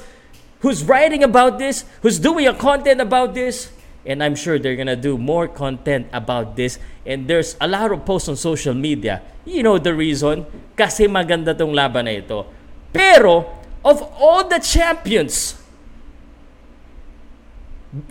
who's 0.62 0.86
writing 0.86 1.26
about 1.26 1.58
this, 1.58 1.82
who's 2.06 2.22
doing 2.22 2.46
a 2.46 2.54
content 2.54 3.02
about 3.02 3.34
this. 3.34 3.74
And 4.06 4.22
I'm 4.22 4.38
sure 4.38 4.62
they're 4.62 4.78
gonna 4.78 4.94
do 4.94 5.18
more 5.18 5.50
content 5.50 6.06
about 6.14 6.54
this. 6.54 6.78
And 7.02 7.26
there's 7.26 7.58
a 7.58 7.66
lot 7.66 7.90
of 7.90 8.06
posts 8.06 8.30
on 8.30 8.38
social 8.38 8.78
media. 8.78 9.26
You 9.42 9.66
know 9.66 9.80
the 9.82 9.90
reason? 9.96 10.46
Kasi 10.78 11.10
maganda 11.10 11.56
tong 11.56 11.74
laban 11.74 12.06
na 12.06 12.14
ito. 12.14 12.46
Pero, 12.92 13.48
of 13.84 14.00
all 14.16 14.48
the 14.48 14.58
champions, 14.58 15.56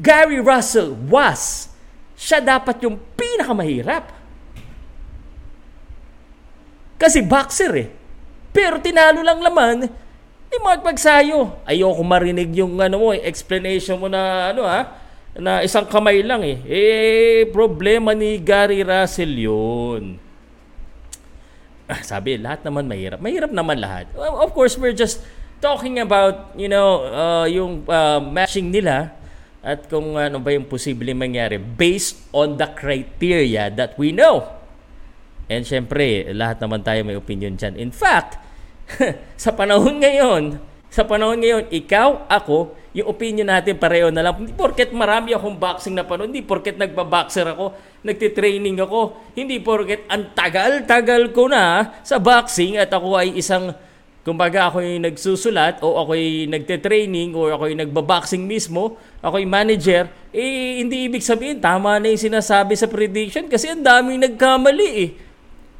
Gary 0.01 0.41
Russell 0.41 0.93
was, 0.93 1.69
siya 2.17 2.41
dapat 2.41 2.81
yung 2.81 2.97
pinakamahirap. 3.17 4.09
Kasi 6.97 7.21
boxer 7.21 7.73
eh. 7.77 7.89
Pero 8.49 8.81
tinalo 8.81 9.21
lang 9.21 9.37
naman 9.37 9.85
Di 10.47 10.57
magpagsayo. 10.63 11.61
Ayoko 11.67 12.01
marinig 12.01 12.55
yung 12.55 12.79
ano 12.79 12.95
mo, 12.97 13.09
explanation 13.11 13.99
mo 13.99 14.07
na 14.07 14.55
ano 14.55 14.63
ha, 14.63 14.95
na 15.35 15.61
isang 15.61 15.85
kamay 15.85 16.23
lang 16.23 16.41
eh. 16.41 16.57
Eh, 16.65 17.39
problema 17.51 18.15
ni 18.15 18.39
Gary 18.39 18.81
Russell 18.81 19.35
yun. 19.35 20.17
Sabi, 22.11 22.35
lahat 22.35 22.67
naman 22.67 22.87
mahirap. 22.87 23.19
Mahirap 23.23 23.51
naman 23.51 23.79
lahat. 23.79 24.11
Of 24.15 24.51
course, 24.51 24.75
we're 24.75 24.95
just 24.95 25.23
talking 25.63 25.97
about, 25.97 26.53
you 26.59 26.67
know, 26.67 27.07
uh, 27.07 27.45
yung 27.47 27.87
uh, 27.87 28.19
matching 28.19 28.69
nila 28.69 29.15
at 29.63 29.87
kung 29.91 30.15
ano 30.15 30.39
ba 30.39 30.53
yung 30.53 30.67
posible 30.67 31.11
mangyari 31.11 31.59
based 31.59 32.29
on 32.31 32.55
the 32.55 32.67
criteria 32.75 33.67
that 33.73 33.95
we 33.99 34.11
know. 34.15 34.47
And 35.47 35.63
syempre, 35.63 36.27
lahat 36.35 36.59
naman 36.59 36.83
tayo 36.83 37.03
may 37.07 37.15
opinion 37.15 37.55
dyan. 37.55 37.79
In 37.79 37.91
fact, 37.91 38.35
sa 39.43 39.55
panahon 39.55 40.03
ngayon, 40.03 40.59
sa 40.87 41.03
panahon 41.03 41.37
ngayon, 41.37 41.67
ikaw, 41.69 42.25
ako, 42.31 42.73
yung 42.97 43.13
opinion 43.13 43.45
natin 43.45 43.77
pareho 43.77 44.09
na 44.09 44.25
lang. 44.25 44.41
Hindi 44.41 44.57
porket 44.57 44.89
marami 44.89 45.35
akong 45.37 45.53
boxing 45.53 45.93
na 45.93 46.01
panood, 46.01 46.33
hindi 46.33 46.41
porket 46.41 46.81
nagbaboxer 46.81 47.45
ako, 47.53 47.77
nagtitraining 48.01 48.81
ako, 48.81 49.31
hindi 49.37 49.61
porket 49.61 50.09
ang 50.09 50.33
tagal-tagal 50.33 51.29
ko 51.29 51.45
na 51.45 51.93
sa 52.01 52.17
boxing 52.17 52.81
at 52.81 52.89
ako 52.89 53.13
ay 53.13 53.37
isang, 53.37 53.69
kumbaga 54.25 54.73
ako 54.73 54.81
yung 54.81 55.05
nagsusulat 55.05 55.85
o 55.85 55.93
ako 56.01 56.17
yung 56.17 56.57
nagtitraining 56.57 57.37
o 57.37 57.53
ako 57.53 57.63
yung 57.69 57.81
nagbaboxing 57.85 58.43
mismo, 58.47 58.97
ako 59.21 59.45
yung 59.45 59.53
manager, 59.53 60.09
eh 60.33 60.81
hindi 60.81 61.05
ibig 61.05 61.21
sabihin 61.21 61.61
tama 61.61 62.01
na 62.01 62.09
yung 62.09 62.33
sinasabi 62.33 62.73
sa 62.73 62.89
prediction 62.89 63.45
kasi 63.45 63.69
ang 63.69 63.85
daming 63.85 64.25
nagkamali 64.25 64.89
eh. 65.05 65.09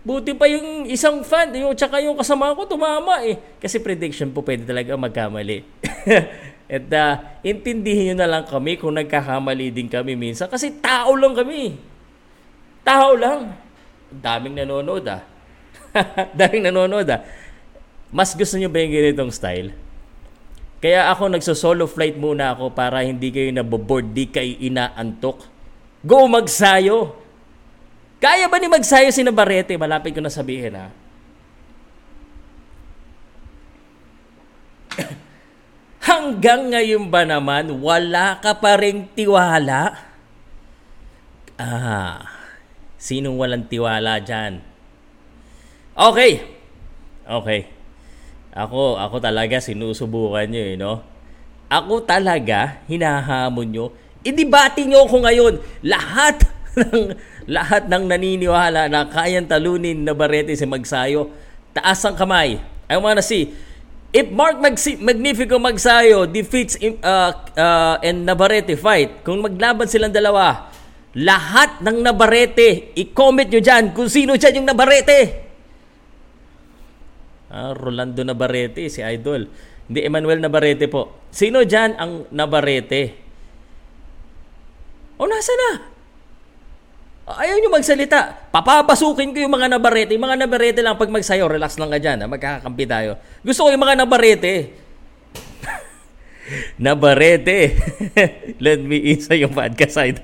Buti 0.08 0.32
pa 0.32 0.48
yung 0.48 0.88
isang 0.88 1.20
fan, 1.20 1.52
yung 1.52 1.76
tsaka 1.76 2.00
yung 2.00 2.16
kasama 2.16 2.56
ko 2.56 2.64
tumama 2.64 3.28
eh. 3.28 3.36
Kasi 3.60 3.84
prediction 3.84 4.32
po 4.32 4.40
pwede 4.40 4.64
talaga 4.64 4.96
magkamali. 4.96 5.68
At 6.80 6.88
uh, 6.96 7.14
intindihin 7.44 8.16
nyo 8.16 8.24
na 8.24 8.28
lang 8.40 8.44
kami 8.48 8.80
kung 8.80 8.96
nagkakamali 8.96 9.68
din 9.68 9.92
kami 9.92 10.16
minsan. 10.16 10.48
Kasi 10.48 10.80
tao 10.80 11.12
lang 11.12 11.36
kami. 11.36 11.76
Tao 12.88 13.20
lang. 13.20 13.52
Daming 14.08 14.64
nanonood 14.64 15.04
ah. 15.12 15.28
Daming 16.40 16.72
nanonood 16.72 17.12
ah. 17.12 17.28
Mas 18.08 18.32
gusto 18.32 18.56
nyo 18.56 18.72
ba 18.72 18.80
yung 18.80 18.96
ganitong 18.96 19.36
style? 19.36 19.76
Kaya 20.80 21.12
ako 21.12 21.36
nagso-solo 21.36 21.84
flight 21.84 22.16
muna 22.16 22.56
ako 22.56 22.72
para 22.72 23.04
hindi 23.04 23.28
kayo 23.28 23.52
naboboard, 23.52 24.16
di 24.16 24.32
kayo 24.32 24.56
inaantok. 24.56 25.44
Go 26.00 26.32
magsayo! 26.32 27.27
Kaya 28.18 28.50
ba 28.50 28.58
ni 28.58 28.66
magsayo 28.66 29.14
si 29.14 29.22
Navarrete? 29.22 29.78
Malapit 29.78 30.18
ko 30.18 30.22
na 30.22 30.34
sabihin 30.34 30.74
ha. 30.74 30.90
Hanggang 36.10 36.74
ngayon 36.74 37.14
ba 37.14 37.30
naman, 37.30 37.78
wala 37.78 38.42
ka 38.42 38.58
pa 38.58 38.74
ring 38.82 39.06
tiwala? 39.14 39.94
Ah, 41.62 42.26
sinong 42.98 43.38
walang 43.38 43.70
tiwala 43.70 44.18
dyan? 44.18 44.66
Okay. 45.94 46.42
Okay. 47.26 47.70
Ako, 48.58 48.98
ako 48.98 49.22
talaga 49.22 49.62
sinusubukan 49.62 50.50
nyo 50.50 50.62
eh, 50.62 50.74
no? 50.74 51.06
Ako 51.70 52.02
talaga, 52.02 52.82
hinahamon 52.90 53.70
nyo. 53.70 53.86
Idibati 54.26 54.90
nyo 54.90 55.06
ako 55.06 55.22
ngayon. 55.22 55.54
Lahat 55.86 56.57
ng 56.78 57.18
lahat 57.50 57.90
ng 57.90 58.04
naniniwala 58.06 58.86
na 58.88 59.10
kayang 59.10 59.50
talunin 59.50 60.06
na 60.06 60.14
Barete 60.14 60.54
si 60.54 60.64
Magsayo, 60.70 61.34
taas 61.74 62.00
ang 62.06 62.14
kamay. 62.14 62.62
I 62.88 62.96
wanna 63.02 63.26
see. 63.26 63.52
If 64.16 64.32
Mark 64.32 64.64
Magsi- 64.64 64.98
Magnifico 64.98 65.60
Magsayo 65.60 66.30
defeats 66.32 66.80
uh, 66.80 67.32
uh, 67.36 67.96
and 68.00 68.24
Navarrete 68.24 68.80
fight, 68.80 69.22
kung 69.28 69.44
maglaban 69.44 69.86
silang 69.92 70.16
dalawa, 70.16 70.72
lahat 71.18 71.84
ng 71.84 72.06
Navarrete, 72.06 72.96
i-comment 72.96 73.50
nyo 73.52 73.60
dyan 73.60 73.92
kung 73.92 74.08
sino 74.08 74.40
dyan 74.40 74.64
yung 74.64 74.68
Navarrete. 74.72 75.20
Ah, 77.52 77.76
Rolando 77.76 78.24
Navarrete, 78.24 78.88
si 78.92 79.04
Idol. 79.04 79.48
Hindi, 79.88 80.00
Emmanuel 80.04 80.44
Navarrete 80.44 80.92
po. 80.92 81.28
Sino 81.32 81.64
dyan 81.64 81.96
ang 81.96 82.28
Navarrete? 82.32 83.16
O, 85.18 85.26
nasa 85.26 85.52
na? 85.56 85.72
Ayaw 87.28 87.60
nyo 87.60 87.76
magsalita. 87.76 88.48
Papapasukin 88.56 89.36
ko 89.36 89.44
yung 89.44 89.52
mga 89.52 89.68
nabarete. 89.76 90.16
Yung 90.16 90.24
mga 90.24 90.48
nabarete 90.48 90.80
lang 90.80 90.96
pag 90.96 91.12
magsayo, 91.12 91.52
relax 91.52 91.76
lang 91.76 91.92
ka 91.92 92.00
dyan. 92.00 92.24
Ha? 92.24 92.28
Magkakakampi 92.32 92.88
tayo. 92.88 93.20
Gusto 93.44 93.68
ko 93.68 93.70
yung 93.76 93.84
mga 93.84 94.00
nabarete. 94.00 94.72
nabarete. 96.88 97.76
Let 98.64 98.80
me 98.80 99.12
in 99.12 99.20
sa 99.20 99.36
yung 99.36 99.52
podcast 99.52 99.92
side. 100.00 100.24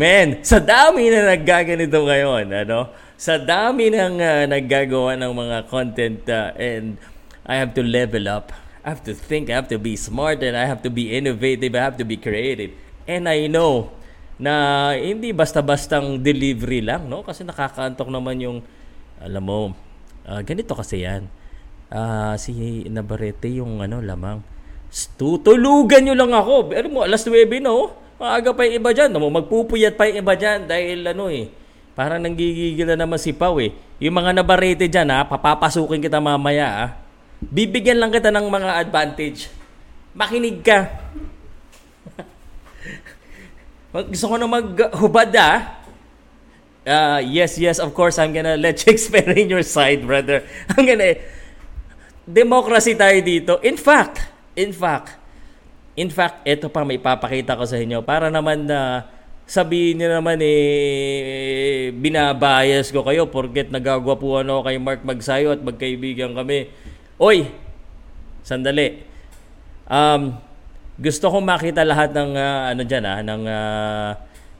Men, 0.00 0.40
sa 0.40 0.56
dami 0.56 1.12
na 1.12 1.36
naggaganito 1.36 2.00
ngayon, 2.00 2.48
ano? 2.48 2.96
Sa 3.20 3.36
dami 3.36 3.92
ng 3.92 4.16
uh, 4.16 4.48
naggagawa 4.48 5.20
ng 5.20 5.32
mga 5.36 5.68
content 5.68 6.24
uh, 6.32 6.56
and 6.56 6.96
I 7.44 7.60
have 7.60 7.76
to 7.76 7.84
level 7.84 8.24
up 8.24 8.56
I 8.82 8.90
have 8.90 9.06
to 9.06 9.14
think, 9.14 9.46
I 9.46 9.54
have 9.54 9.70
to 9.70 9.78
be 9.78 9.94
smart, 9.94 10.42
and 10.42 10.58
I 10.58 10.66
have 10.66 10.82
to 10.82 10.90
be 10.90 11.14
innovative, 11.14 11.70
I 11.78 11.82
have 11.86 11.94
to 12.02 12.06
be 12.06 12.18
creative. 12.18 12.74
And 13.06 13.30
I 13.30 13.46
know 13.46 13.94
na 14.42 14.90
hindi 14.98 15.30
basta-bastang 15.30 16.18
delivery 16.18 16.82
lang, 16.82 17.06
no? 17.06 17.22
Kasi 17.22 17.46
nakakaantok 17.46 18.10
naman 18.10 18.42
yung, 18.42 18.58
alam 19.22 19.42
mo, 19.46 19.70
uh, 20.26 20.42
ganito 20.42 20.74
kasi 20.74 21.06
yan. 21.06 21.30
Uh, 21.94 22.34
si 22.34 22.82
Navarrete 22.90 23.46
yung 23.54 23.86
ano 23.86 24.02
lamang. 24.02 24.42
Tutulugan 25.14 26.02
nyo 26.02 26.18
lang 26.18 26.34
ako. 26.34 26.74
Pero 26.74 26.90
mo, 26.90 27.06
alas 27.06 27.22
9 27.22 27.46
no? 27.62 27.94
Maaga 28.18 28.50
pa 28.50 28.66
yung 28.66 28.82
iba 28.82 28.90
dyan. 28.90 29.14
No? 29.14 29.30
Magpupuyat 29.30 29.94
pa 29.94 30.10
yung 30.10 30.24
iba 30.24 30.34
dyan 30.34 30.66
dahil 30.66 31.04
ano 31.06 31.30
eh. 31.30 31.52
Parang 31.92 32.18
nanggigigil 32.18 32.88
na 32.88 32.96
naman 32.96 33.20
si 33.20 33.36
Pau 33.36 33.60
eh. 33.60 33.76
Yung 34.00 34.16
mga 34.16 34.32
Navarrete 34.40 34.88
dyan 34.88 35.12
ha, 35.12 35.28
papapasukin 35.28 36.00
kita 36.00 36.16
mamaya 36.16 36.66
ha 36.66 37.01
Bibigyan 37.50 37.98
lang 37.98 38.14
kita 38.14 38.30
ng 38.30 38.46
mga 38.46 38.70
advantage. 38.78 39.50
Makinig 40.14 40.62
ka. 40.62 40.86
Gusto 43.92 44.24
ko 44.30 44.36
na 44.38 44.46
maghubad 44.46 45.30
ah. 45.36 45.82
Uh, 46.82 47.22
yes, 47.22 47.58
yes, 47.62 47.78
of 47.78 47.94
course, 47.94 48.18
I'm 48.18 48.34
gonna 48.34 48.58
let 48.58 48.78
you 48.82 48.90
explain 48.90 49.46
your 49.46 49.62
side, 49.62 50.02
brother. 50.02 50.42
I'm 50.74 50.82
gonna... 50.82 51.14
Democracy 52.22 52.94
tayo 52.94 53.18
dito. 53.22 53.58
In 53.66 53.74
fact, 53.74 54.22
in 54.54 54.70
fact, 54.70 55.18
in 55.98 56.08
fact, 56.08 56.46
ito 56.46 56.70
pa 56.70 56.86
may 56.86 56.98
papakita 56.98 57.58
ko 57.58 57.66
sa 57.66 57.78
inyo 57.78 58.00
para 58.06 58.30
naman 58.30 58.70
na 58.70 59.10
sabihin 59.42 59.98
niyo 59.98 60.08
naman 60.08 60.38
eh 60.40 61.90
binabayas 61.92 62.94
ko 62.94 63.02
kayo 63.02 63.26
porket 63.28 63.68
nagagwapuan 63.68 64.46
ako 64.48 64.60
kay 64.64 64.78
Mark 64.78 65.02
Magsayo 65.02 65.52
at 65.52 65.60
magkaibigan 65.60 66.32
kami. 66.32 66.70
Oy, 67.22 67.46
sandali. 68.42 68.98
Um, 69.86 70.34
gusto 70.98 71.30
kong 71.30 71.46
makita 71.46 71.86
lahat 71.86 72.10
ng 72.10 72.34
uh, 72.34 72.74
ano 72.74 72.82
diyan 72.82 73.04
ah, 73.06 73.20
ng 73.22 73.42
uh, 73.46 74.10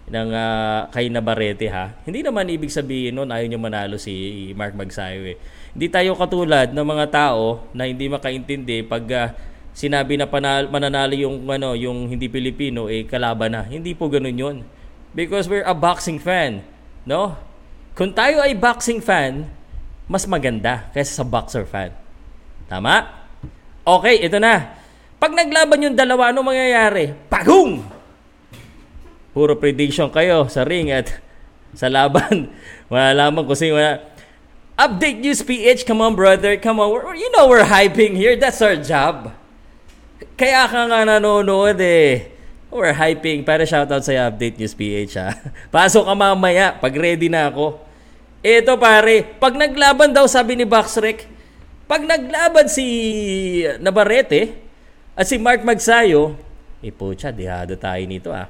ng 0.07 0.28
uh, 0.31 0.81
kay 0.95 1.11
Navarrete 1.11 1.66
ha. 1.75 1.90
Hindi 2.07 2.23
naman 2.23 2.47
ibig 2.47 2.71
sabihin 2.71 3.19
noon 3.19 3.35
ayaw 3.35 3.50
niyo 3.50 3.59
manalo 3.59 3.99
si 3.99 4.14
Mark 4.54 4.78
Magsayo 4.78 5.26
eh. 5.26 5.42
Hindi 5.75 5.90
tayo 5.90 6.14
katulad 6.14 6.71
ng 6.71 6.87
mga 6.87 7.07
tao 7.11 7.66
na 7.75 7.90
hindi 7.90 8.07
makaintindi 8.07 8.87
pag 8.87 9.04
uh, 9.11 9.35
sinabi 9.75 10.14
na 10.14 10.31
panal, 10.31 10.71
mananalo 10.71 11.19
yung 11.19 11.42
ano 11.50 11.75
yung 11.75 12.14
hindi 12.14 12.31
Pilipino 12.31 12.87
eh 12.87 13.11
kalaban 13.11 13.59
na. 13.59 13.66
Hindi 13.66 13.90
po 13.98 14.07
ganoon 14.07 14.38
'yon. 14.38 14.57
Because 15.18 15.51
we're 15.51 15.66
a 15.66 15.75
boxing 15.75 16.22
fan, 16.22 16.62
no? 17.11 17.35
Kung 17.98 18.14
tayo 18.14 18.38
ay 18.38 18.55
boxing 18.55 19.03
fan, 19.03 19.51
mas 20.07 20.31
maganda 20.31 20.87
kaysa 20.94 21.18
sa 21.18 21.27
boxer 21.27 21.66
fan. 21.66 22.02
Tama? 22.73 23.05
Okay, 23.85 24.25
ito 24.25 24.41
na. 24.41 24.81
Pag 25.21 25.37
naglaban 25.37 25.85
yung 25.85 25.93
dalawa, 25.93 26.33
ano 26.33 26.41
mangyayari? 26.41 27.13
Pagong! 27.29 27.85
Puro 29.37 29.61
prediction 29.61 30.09
kayo 30.09 30.49
sa 30.49 30.65
ring 30.65 30.89
at 30.89 31.21
sa 31.81 31.93
laban. 31.93 32.49
Wala 32.93 33.13
lamang 33.13 33.45
kung 33.45 33.61
sino. 33.61 33.77
Update 34.73 35.21
News 35.21 35.45
PH, 35.45 35.85
come 35.85 36.01
on 36.01 36.17
brother, 36.17 36.57
come 36.57 36.81
on. 36.81 36.89
We're, 36.89 37.13
you 37.13 37.29
know 37.37 37.45
we're 37.45 37.69
hyping 37.69 38.17
here. 38.17 38.41
That's 38.41 38.65
our 38.65 38.81
job. 38.81 39.37
Kaya 40.41 40.65
ka 40.65 40.89
nga 40.89 41.05
nanonood 41.05 41.77
eh. 41.77 42.33
We're 42.73 42.97
hyping. 42.97 43.45
Para 43.45 43.69
shoutout 43.69 44.01
sa 44.01 44.33
Update 44.33 44.57
News 44.57 44.73
PH 44.73 45.13
ha. 45.21 45.29
Pasok 45.77 46.09
ka 46.09 46.15
mamaya 46.17 46.73
pag 46.81 46.97
ready 46.97 47.29
na 47.29 47.53
ako. 47.53 47.85
Ito 48.41 48.81
pare, 48.81 49.29
pag 49.37 49.61
naglaban 49.61 50.17
daw 50.17 50.25
sabi 50.25 50.57
ni 50.57 50.65
Boxrec, 50.65 51.29
pag 51.87 52.03
naglaban 52.05 52.66
si 52.71 52.87
Navarrete 53.83 54.57
at 55.12 55.29
si 55.29 55.37
Mark 55.37 55.61
Magsayo, 55.62 56.35
eh 56.83 56.90
pucha, 56.90 57.31
dihado 57.31 57.77
tayo 57.79 58.03
nito 58.09 58.33
ah. 58.33 58.49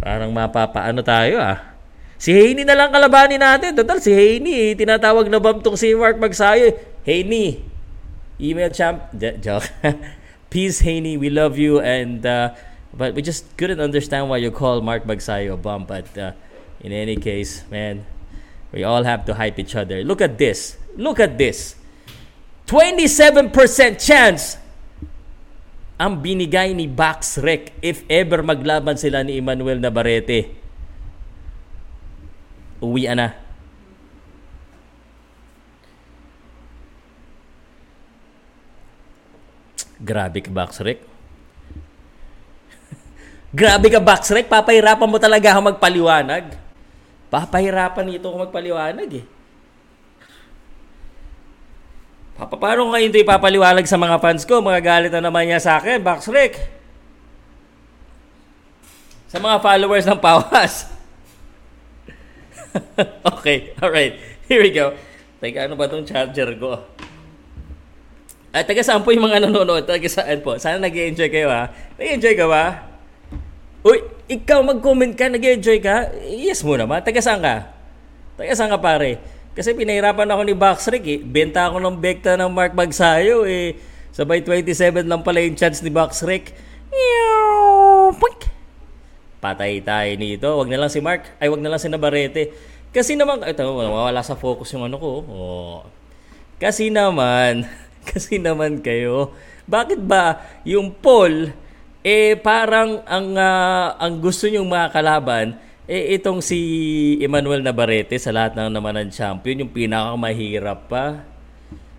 Parang 0.00 0.30
mapapaano 0.30 1.02
tayo 1.02 1.42
ah. 1.42 1.70
Si 2.20 2.36
Haney 2.36 2.68
na 2.68 2.76
lang 2.76 2.92
kalabanin 2.92 3.40
natin. 3.40 3.72
Total, 3.72 3.96
si 3.96 4.12
Haney, 4.12 4.52
eh, 4.52 4.72
tinatawag 4.76 5.32
na 5.32 5.40
bam 5.40 5.56
tong 5.64 5.80
si 5.80 5.96
Mark 5.96 6.20
Magsayo. 6.20 6.76
Haney, 7.08 7.64
email 8.36 8.68
champ. 8.68 9.08
D- 9.08 9.40
joke. 9.40 9.64
Peace, 10.52 10.84
Haney. 10.84 11.16
We 11.16 11.32
love 11.32 11.56
you. 11.56 11.80
And, 11.80 12.20
uh, 12.20 12.52
but 12.92 13.16
we 13.16 13.24
just 13.24 13.48
couldn't 13.56 13.80
understand 13.80 14.28
why 14.28 14.36
you 14.36 14.52
call 14.52 14.84
Mark 14.84 15.08
Magsayo 15.08 15.56
a 15.56 15.56
bum. 15.56 15.88
But 15.88 16.12
uh, 16.12 16.36
in 16.84 16.92
any 16.92 17.16
case, 17.16 17.64
man, 17.72 18.04
we 18.68 18.84
all 18.84 19.08
have 19.08 19.24
to 19.24 19.40
hype 19.40 19.56
each 19.56 19.72
other. 19.72 20.04
Look 20.04 20.20
at 20.20 20.36
this. 20.36 20.76
Look 21.00 21.24
at 21.24 21.40
this. 21.40 21.79
27% 22.70 23.50
chance 23.98 24.54
ang 25.98 26.22
binigay 26.22 26.70
ni 26.70 26.86
Baxrec 26.86 27.74
if 27.82 28.06
ever 28.06 28.46
maglaban 28.46 28.94
sila 28.94 29.26
ni 29.26 29.42
Emmanuel 29.42 29.82
Navarrete. 29.82 30.54
Uwi 32.78 33.10
na. 33.10 33.34
Grabe 39.98 40.38
ka, 40.38 40.54
Baxrec. 40.54 41.02
Grabe 43.60 43.90
ka, 43.90 43.98
Baxrec. 43.98 44.46
Papahirapan 44.46 45.10
mo 45.10 45.18
talaga 45.18 45.58
ako 45.58 45.74
magpaliwanag. 45.74 46.54
Papahirapan 47.34 48.06
nito 48.06 48.30
ako 48.30 48.46
magpaliwanag 48.46 49.10
eh. 49.20 49.39
Paano 52.48 52.88
ko 52.88 52.96
ngayon 52.96 53.12
ito 53.12 53.20
ipapaliwalag 53.20 53.84
sa 53.84 54.00
mga 54.00 54.16
fans 54.16 54.48
ko? 54.48 54.64
Mga 54.64 54.80
galit 54.80 55.12
na 55.12 55.28
naman 55.28 55.44
niya 55.44 55.60
sa 55.60 55.76
akin, 55.76 56.00
Boxrec. 56.00 56.56
Sa 59.28 59.36
mga 59.36 59.60
followers 59.60 60.08
ng 60.08 60.16
Pawas. 60.16 60.88
okay, 63.36 63.76
alright. 63.84 64.16
Here 64.48 64.64
we 64.64 64.72
go. 64.72 64.96
Teka, 65.44 65.68
ano 65.68 65.76
ba 65.76 65.84
itong 65.84 66.08
charger 66.08 66.56
ko? 66.56 66.80
At 68.50 68.64
taga 68.66 68.82
saan 68.82 69.04
po 69.04 69.12
yung 69.12 69.28
mga 69.28 69.46
nanonood? 69.46 69.84
Taga 69.84 70.08
saan 70.08 70.40
po? 70.40 70.56
Sana 70.56 70.80
nag 70.80 70.96
enjoy 70.96 71.28
kayo 71.28 71.52
ha? 71.52 71.68
nag 71.70 72.08
enjoy 72.08 72.34
ka 72.34 72.48
ba? 72.48 72.88
Uy, 73.84 74.02
ikaw 74.26 74.64
mag-comment 74.64 75.12
ka, 75.14 75.28
nag 75.28 75.44
enjoy 75.44 75.78
ka? 75.78 76.08
Yes 76.24 76.64
mo 76.64 76.74
naman. 76.74 77.04
Taga 77.04 77.20
saan 77.20 77.44
ka? 77.44 77.68
Taga 78.40 78.52
saan 78.56 78.72
ka 78.72 78.80
pare? 78.80 79.39
Kasi 79.60 79.76
pinahirapan 79.76 80.24
ako 80.24 80.42
ni 80.48 80.56
Boxrick 80.56 81.04
eh. 81.04 81.20
Benta 81.20 81.68
ako 81.68 81.84
ng 81.84 82.00
Bekta 82.00 82.32
ng 82.40 82.48
Mark 82.48 82.72
Bagsayo 82.72 83.44
eh. 83.44 83.76
Sabay 84.08 84.40
27 84.40 85.04
lang 85.04 85.20
pala 85.20 85.44
yung 85.44 85.52
chance 85.52 85.84
ni 85.84 85.92
Boxrick. 85.92 86.56
Patay 89.36 89.84
tayo 89.84 90.10
nito. 90.16 90.48
Wag 90.56 90.72
na 90.72 90.80
lang 90.80 90.88
si 90.88 91.04
Mark. 91.04 91.28
Ay, 91.36 91.52
wag 91.52 91.60
na 91.60 91.68
lang 91.68 91.76
si 91.76 91.92
Navarrete. 91.92 92.56
Kasi 92.88 93.20
naman, 93.20 93.44
ito, 93.44 93.60
wala 93.68 94.24
sa 94.24 94.32
focus 94.32 94.72
yung 94.72 94.88
ano 94.88 94.96
ko. 94.96 95.12
Oh. 95.28 95.78
Kasi 96.56 96.88
naman, 96.88 97.68
kasi 98.08 98.40
naman 98.40 98.80
kayo, 98.80 99.36
bakit 99.68 100.00
ba 100.00 100.40
yung 100.64 100.88
Paul, 100.88 101.52
eh 102.00 102.32
parang 102.40 103.04
ang, 103.04 103.36
uh, 103.36 103.92
ang 104.00 104.24
gusto 104.24 104.48
nyong 104.48 104.72
mga 104.72 104.88
kalaban, 104.88 105.60
eh, 105.90 106.14
itong 106.14 106.38
si 106.38 106.58
Emmanuel 107.18 107.66
Navarrete 107.66 108.14
sa 108.22 108.30
lahat 108.30 108.54
ng 108.54 108.70
naman 108.70 108.94
ng 108.94 109.10
champion, 109.10 109.66
yung 109.66 109.74
pinakamahirap 109.74 110.86
pa. 110.86 111.26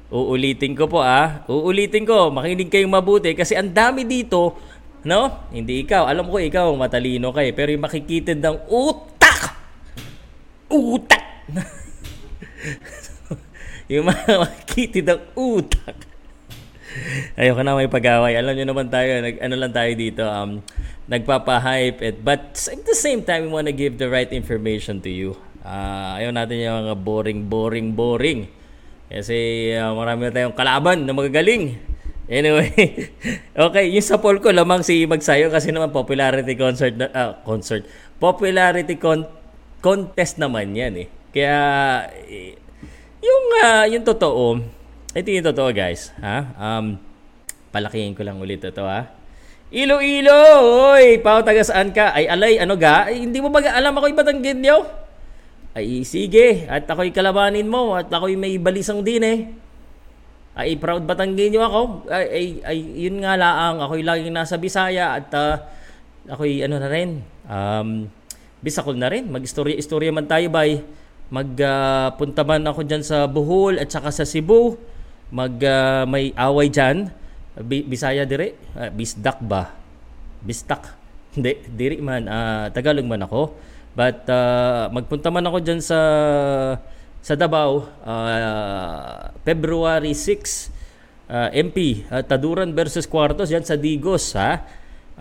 Uulitin 0.08 0.80
ko 0.80 0.88
po 0.88 1.04
ah. 1.04 1.44
Uulitin 1.52 2.08
ko. 2.08 2.32
Makinig 2.32 2.72
kayong 2.72 2.92
mabuti 2.92 3.36
kasi 3.36 3.52
ang 3.52 3.68
dami 3.68 4.08
dito, 4.08 4.56
no? 5.04 5.44
Hindi 5.52 5.84
ikaw. 5.84 6.08
Alam 6.08 6.32
ko 6.32 6.40
ikaw, 6.40 6.72
matalino 6.80 7.36
kay. 7.36 7.52
Eh. 7.52 7.54
Pero 7.56 7.76
yung 7.76 7.84
makikitid 7.84 8.40
ng 8.40 8.64
utak! 8.72 9.60
Utak! 10.72 11.52
yung 13.92 14.08
mga 14.08 14.56
kitid 14.72 15.04
ng 15.04 15.36
utak. 15.36 16.11
Ayoko 17.40 17.62
na 17.64 17.78
may 17.78 17.88
pag-away. 17.88 18.36
Alam 18.36 18.54
niyo 18.56 18.66
naman 18.68 18.92
tayo, 18.92 19.24
nag, 19.24 19.40
ano 19.40 19.56
lang 19.56 19.72
tayo 19.72 19.92
dito, 19.96 20.24
um, 20.28 20.60
nagpapa-hype. 21.08 22.00
It, 22.04 22.18
but 22.24 22.56
at 22.56 22.84
the 22.84 22.98
same 22.98 23.24
time, 23.24 23.48
we 23.48 23.52
want 23.52 23.68
to 23.68 23.76
give 23.76 23.96
the 24.00 24.08
right 24.08 24.30
information 24.32 25.00
to 25.04 25.12
you. 25.12 25.36
Uh, 25.62 26.18
ayaw 26.20 26.34
natin 26.34 26.62
yung 26.62 26.90
mga 26.90 26.96
boring, 27.00 27.40
boring, 27.48 27.88
boring. 27.94 28.50
Kasi 29.12 29.72
uh, 29.76 29.92
marami 29.92 30.28
na 30.28 30.34
tayong 30.34 30.56
kalaban 30.56 31.04
na 31.04 31.12
magagaling. 31.12 31.76
Anyway, 32.32 32.72
okay, 33.68 33.92
yung 33.92 34.08
sa 34.08 34.16
poll 34.16 34.40
ko 34.40 34.56
lamang 34.56 34.88
si 34.88 35.04
Magsayo 35.04 35.52
kasi 35.52 35.76
naman 35.76 35.92
popularity 35.92 36.56
concert 36.56 36.96
na, 36.96 37.12
uh, 37.12 37.32
concert. 37.44 37.84
Popularity 38.24 38.96
con- 38.96 39.28
contest 39.84 40.40
naman 40.40 40.72
'yan 40.72 40.94
eh. 40.96 41.08
Kaya 41.36 41.60
yung 43.20 43.46
uh, 43.68 43.86
yung 43.92 44.06
totoo, 44.08 44.64
ito 45.12 45.28
yung 45.32 45.47
totoo 45.47 45.69
guys, 45.76 46.12
ha? 46.19 46.52
Um 46.58 47.00
palakihin 47.71 48.15
ko 48.15 48.21
lang 48.28 48.39
ulit 48.39 48.63
ito 48.63 48.84
ha. 48.84 49.08
Ilo-ilo! 49.71 50.43
Oy, 50.91 51.24
pao 51.24 51.39
taga 51.39 51.63
saan 51.63 51.95
ka? 51.95 52.12
Ay 52.12 52.28
alay, 52.28 52.60
ano 52.60 52.76
ga? 52.76 53.08
Ay, 53.08 53.24
hindi 53.24 53.39
mo 53.39 53.47
ba 53.47 53.63
alam 53.63 53.95
ako 53.95 54.12
Batanggin 54.12 54.60
niyo? 54.60 54.84
Ay 55.71 56.04
sige, 56.04 56.67
at 56.67 56.84
ako'y 56.84 57.15
kalabanin 57.15 57.71
mo 57.71 57.95
at 57.95 58.12
ako'y 58.12 58.36
may 58.36 58.60
balisang 58.60 59.00
din 59.08 59.24
eh. 59.24 59.39
Ay, 60.52 60.76
proud 60.76 61.08
Batanggenyo 61.08 61.63
ako. 61.63 61.82
Ay, 62.12 62.26
ay, 62.28 62.45
ay 62.67 62.78
yun 63.08 63.24
nga 63.24 63.39
laang. 63.39 63.80
Ako'y 63.80 64.04
laging 64.04 64.36
nasa 64.36 64.60
Bisaya 64.60 65.15
at 65.15 65.32
uh, 65.32 65.56
ako'y 66.28 66.60
ano 66.67 66.76
na 66.76 66.89
rin. 66.91 67.24
Um, 67.47 68.12
Bisakol 68.60 69.00
na 69.00 69.08
rin. 69.08 69.32
Mag-istorya-istorya 69.32 70.12
man 70.12 70.28
tayo 70.28 70.52
bay. 70.52 70.84
Magpunta 71.32 72.43
uh, 72.43 72.47
man 72.47 72.67
ako 72.67 72.84
dyan 72.84 73.00
sa 73.00 73.32
Bohol 73.32 73.80
at 73.80 73.88
saka 73.88 74.12
sa 74.12 74.28
Cebu. 74.28 74.76
Mag, 75.32 75.56
uh, 75.63 76.04
may 76.06 76.36
away 76.36 76.67
dyan. 76.67 77.10
Bisaya 77.63 78.28
dire. 78.28 78.60
Uh, 78.76 78.91
bisdak 78.91 79.39
ba? 79.39 79.72
Bistak. 80.44 80.91
Hindi, 81.36 81.63
diri 81.72 81.98
man. 82.04 82.28
Uh, 82.28 82.67
Tagalog 82.76 83.08
man 83.08 83.24
ako. 83.24 83.56
But 83.96 84.28
uh, 84.28 84.88
magpunta 84.91 85.32
man 85.32 85.48
ako 85.48 85.58
dyan 85.63 85.80
sa 85.84 86.00
sa 87.22 87.38
Davao, 87.38 87.86
uh, 88.02 89.30
February 89.46 90.17
6, 90.17 90.74
uh, 91.30 91.54
MP, 91.54 92.02
uh, 92.10 92.26
Taduran 92.26 92.74
versus 92.74 93.06
Cuartos, 93.06 93.54
yan 93.54 93.62
sa 93.62 93.78
Digos, 93.78 94.34
ha? 94.34 94.65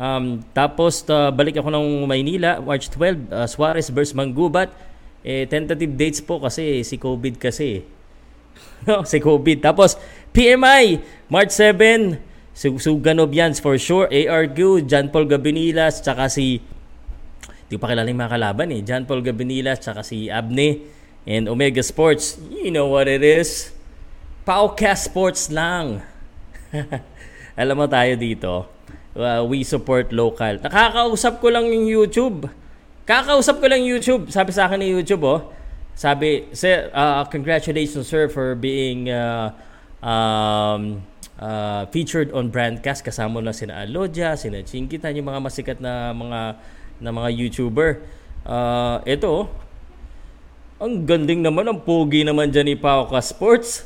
Um, 0.01 0.40
tapos 0.57 1.05
uh, 1.12 1.29
balik 1.29 1.61
ako 1.61 1.68
ng 1.68 2.09
Maynila, 2.09 2.57
March 2.64 2.88
12, 2.88 3.29
uh, 3.29 3.44
Suarez 3.44 3.92
versus 3.92 4.16
Manggubat. 4.16 4.73
Eh, 5.20 5.44
tentative 5.44 5.92
dates 5.92 6.25
po 6.25 6.40
kasi 6.40 6.81
si 6.81 6.96
COVID 6.96 7.37
kasi. 7.37 7.85
No, 8.87 9.05
si 9.11 9.19
COVID. 9.21 9.61
Tapos 9.65 9.97
PMI, 10.31 11.03
March 11.27 11.53
7, 11.55 12.19
Suganobians 12.55 13.59
for 13.59 13.81
sure, 13.81 14.07
ARQ, 14.13 14.85
John 14.85 15.09
Paul 15.09 15.27
Gabinilas, 15.27 16.05
tsaka 16.05 16.29
si 16.29 16.61
Hindi 17.71 17.79
pa 17.79 17.87
kilala 17.87 18.11
yung 18.11 18.19
mga 18.19 18.35
kalaban 18.35 18.69
eh. 18.75 18.83
John 18.83 19.07
Paul 19.07 19.23
Gabinilas, 19.23 19.79
tsaka 19.79 20.03
si 20.03 20.27
Abne 20.27 20.83
and 21.23 21.47
Omega 21.47 21.87
Sports. 21.87 22.35
You 22.51 22.75
know 22.75 22.91
what 22.91 23.07
it 23.07 23.23
is. 23.23 23.71
Paucast 24.43 25.07
Sports 25.07 25.55
lang. 25.55 26.03
Alam 27.61 27.77
mo 27.79 27.87
tayo 27.87 28.19
dito, 28.19 28.67
uh, 29.15 29.47
we 29.47 29.63
support 29.63 30.11
local. 30.11 30.59
Nakakausap 30.59 31.39
ko 31.39 31.55
lang 31.55 31.71
yung 31.71 31.87
YouTube. 31.87 32.51
Kakausap 33.07 33.63
ko 33.63 33.67
lang 33.71 33.87
YouTube. 33.87 34.35
Sabi 34.35 34.51
sa 34.51 34.67
akin 34.67 34.83
ni 34.83 34.91
YouTube, 34.91 35.23
oh. 35.23 35.55
Sabi, 36.01 36.49
sir, 36.57 36.89
uh, 36.97 37.29
congratulations 37.29 38.09
sir 38.09 38.33
for 38.33 38.57
being 38.57 39.13
uh, 39.13 39.53
um, 40.01 41.05
uh, 41.37 41.85
featured 41.93 42.33
on 42.33 42.49
Brandcast 42.49 43.05
kasama 43.05 43.45
na 43.45 43.53
sina 43.53 43.85
Alodia, 43.85 44.33
sina 44.33 44.65
Chinkitan, 44.65 45.13
yung 45.13 45.29
mga 45.29 45.45
masikat 45.45 45.77
na 45.77 46.17
mga 46.17 46.57
na 47.05 47.11
mga 47.13 47.29
YouTuber. 47.37 48.01
Uh, 48.49 49.05
ito. 49.05 49.45
Ang 50.81 51.05
ganding 51.05 51.45
naman, 51.45 51.69
ang 51.69 51.85
pogi 51.85 52.25
naman 52.25 52.49
dyan 52.49 52.73
ni 52.73 52.77
Pauka 52.81 53.21
Sports. 53.21 53.85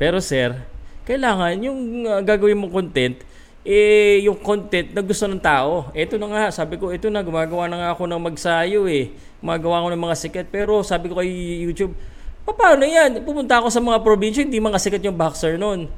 Pero 0.00 0.24
sir, 0.24 0.56
kailangan 1.04 1.52
yung 1.60 2.08
uh, 2.08 2.24
gagawin 2.24 2.56
mong 2.56 2.72
content, 2.72 3.20
eh, 3.66 4.22
yung 4.22 4.38
content 4.38 4.94
na 4.94 5.02
gusto 5.02 5.26
ng 5.26 5.42
tao. 5.42 5.90
Ito 5.90 6.14
na 6.22 6.30
nga, 6.30 6.44
sabi 6.54 6.78
ko, 6.78 6.94
ito 6.94 7.10
na, 7.10 7.26
gumagawa 7.26 7.66
na 7.66 7.76
nga 7.82 7.90
ako 7.98 8.06
ng 8.06 8.22
magsayo 8.22 8.86
eh. 8.86 9.10
Gumagawa 9.42 9.82
ako 9.82 9.88
ng 9.90 10.02
mga 10.06 10.16
sikat. 10.22 10.46
Pero 10.54 10.86
sabi 10.86 11.10
ko 11.10 11.18
kay 11.18 11.26
YouTube, 11.66 11.98
paano 12.46 12.86
yan? 12.86 13.26
Pumunta 13.26 13.58
ako 13.58 13.66
sa 13.74 13.82
mga 13.82 14.06
probinsya, 14.06 14.46
hindi 14.46 14.62
mga 14.62 14.78
sikat 14.78 15.02
yung 15.02 15.18
boxer 15.18 15.58
noon. 15.58 15.90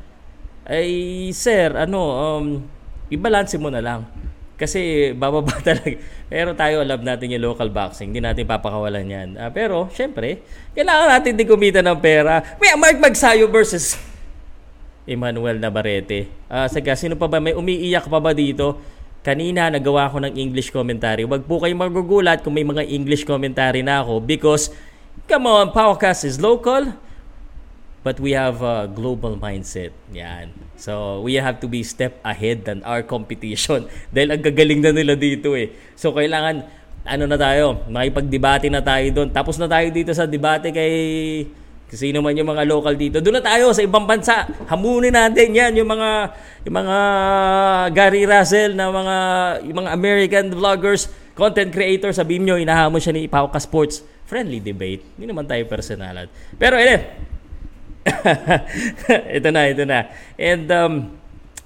Ay, 0.65 1.29
sir, 1.37 1.77
ano, 1.77 2.01
um, 2.01 2.47
ibalance 3.13 3.61
mo 3.61 3.69
na 3.69 3.85
lang. 3.85 4.09
Kasi 4.57 5.13
bababa 5.13 5.53
talaga. 5.69 6.01
Pero 6.33 6.57
tayo 6.57 6.81
alam 6.81 7.05
natin 7.05 7.37
yung 7.37 7.53
local 7.53 7.69
boxing. 7.69 8.17
Hindi 8.17 8.25
natin 8.25 8.49
papakawalan 8.49 9.05
yan. 9.05 9.29
Uh, 9.37 9.53
pero, 9.53 9.93
syempre, 9.93 10.41
kailangan 10.73 11.21
natin 11.21 11.37
din 11.37 11.45
kumita 11.45 11.85
ng 11.85 12.01
pera. 12.01 12.41
May 12.57 12.73
Mark 12.81 12.97
Magsayo 12.97 13.45
versus 13.53 14.08
Emmanuel 15.09 15.57
Navarrete. 15.57 16.29
Uh, 16.47 16.69
saga, 16.69 16.93
sino 16.93 17.17
pa 17.17 17.25
ba? 17.25 17.41
May 17.41 17.57
umiiyak 17.57 18.07
pa 18.07 18.21
ba 18.21 18.37
dito? 18.37 18.77
Kanina, 19.25 19.73
nagawa 19.73 20.13
ko 20.13 20.21
ng 20.21 20.37
English 20.37 20.69
commentary. 20.71 21.25
Huwag 21.25 21.49
po 21.49 21.59
kayong 21.59 21.81
magugulat 21.81 22.45
kung 22.45 22.55
may 22.55 22.65
mga 22.65 22.87
English 22.87 23.25
commentary 23.25 23.83
na 23.83 24.05
ako 24.05 24.21
because, 24.23 24.71
come 25.25 25.49
on, 25.49 25.73
Powercast 25.73 26.29
is 26.29 26.37
local 26.39 26.93
but 28.07 28.17
we 28.23 28.33
have 28.33 28.63
a 28.63 28.87
global 28.89 29.37
mindset. 29.37 29.91
Yan. 30.15 30.55
So, 30.79 31.21
we 31.21 31.37
have 31.37 31.59
to 31.61 31.69
be 31.69 31.83
step 31.83 32.17
ahead 32.23 32.65
than 32.65 32.81
our 32.87 33.03
competition. 33.03 33.91
Dahil 34.15 34.39
ang 34.39 34.43
gagaling 34.45 34.81
na 34.81 34.95
nila 34.95 35.19
dito 35.19 35.59
eh. 35.59 35.75
So, 35.99 36.15
kailangan, 36.15 36.65
ano 37.09 37.25
na 37.29 37.37
tayo, 37.37 37.85
makipagdebate 37.89 38.69
na 38.73 38.85
tayo 38.85 39.07
doon. 39.13 39.29
Tapos 39.33 39.57
na 39.57 39.69
tayo 39.69 39.89
dito 39.91 40.13
sa 40.13 40.29
debate 40.29 40.71
kay 40.71 40.95
sino 41.97 42.21
man 42.21 42.37
yung 42.37 42.53
mga 42.53 42.69
local 42.69 42.93
dito. 42.93 43.25
Doon 43.25 43.41
na 43.41 43.45
tayo 43.45 43.73
sa 43.73 43.81
ibang 43.81 44.05
bansa. 44.05 44.45
Hamunin 44.69 45.17
natin 45.17 45.57
yan 45.57 45.73
yung 45.73 45.89
mga 45.89 46.37
yung 46.69 46.77
mga 46.77 46.99
Gary 47.97 48.29
Russell 48.29 48.77
na 48.77 48.93
mga 48.93 49.17
yung 49.65 49.77
mga 49.81 49.91
American 49.97 50.47
vloggers, 50.53 51.09
content 51.33 51.73
creators, 51.73 52.21
sabihin 52.21 52.45
nyo, 52.45 52.61
inahamon 52.61 53.01
siya 53.01 53.15
ni 53.15 53.31
Pauka 53.31 53.57
Sports. 53.57 54.05
Friendly 54.29 54.61
debate. 54.61 55.01
Hindi 55.17 55.33
naman 55.33 55.49
tayo 55.49 55.65
personalan. 55.65 56.29
Pero, 56.61 56.77
eh, 56.77 57.17
ito 59.41 59.49
na, 59.49 59.63
ito 59.73 59.85
na. 59.89 60.13
And 60.37 60.69
um, 60.69 60.93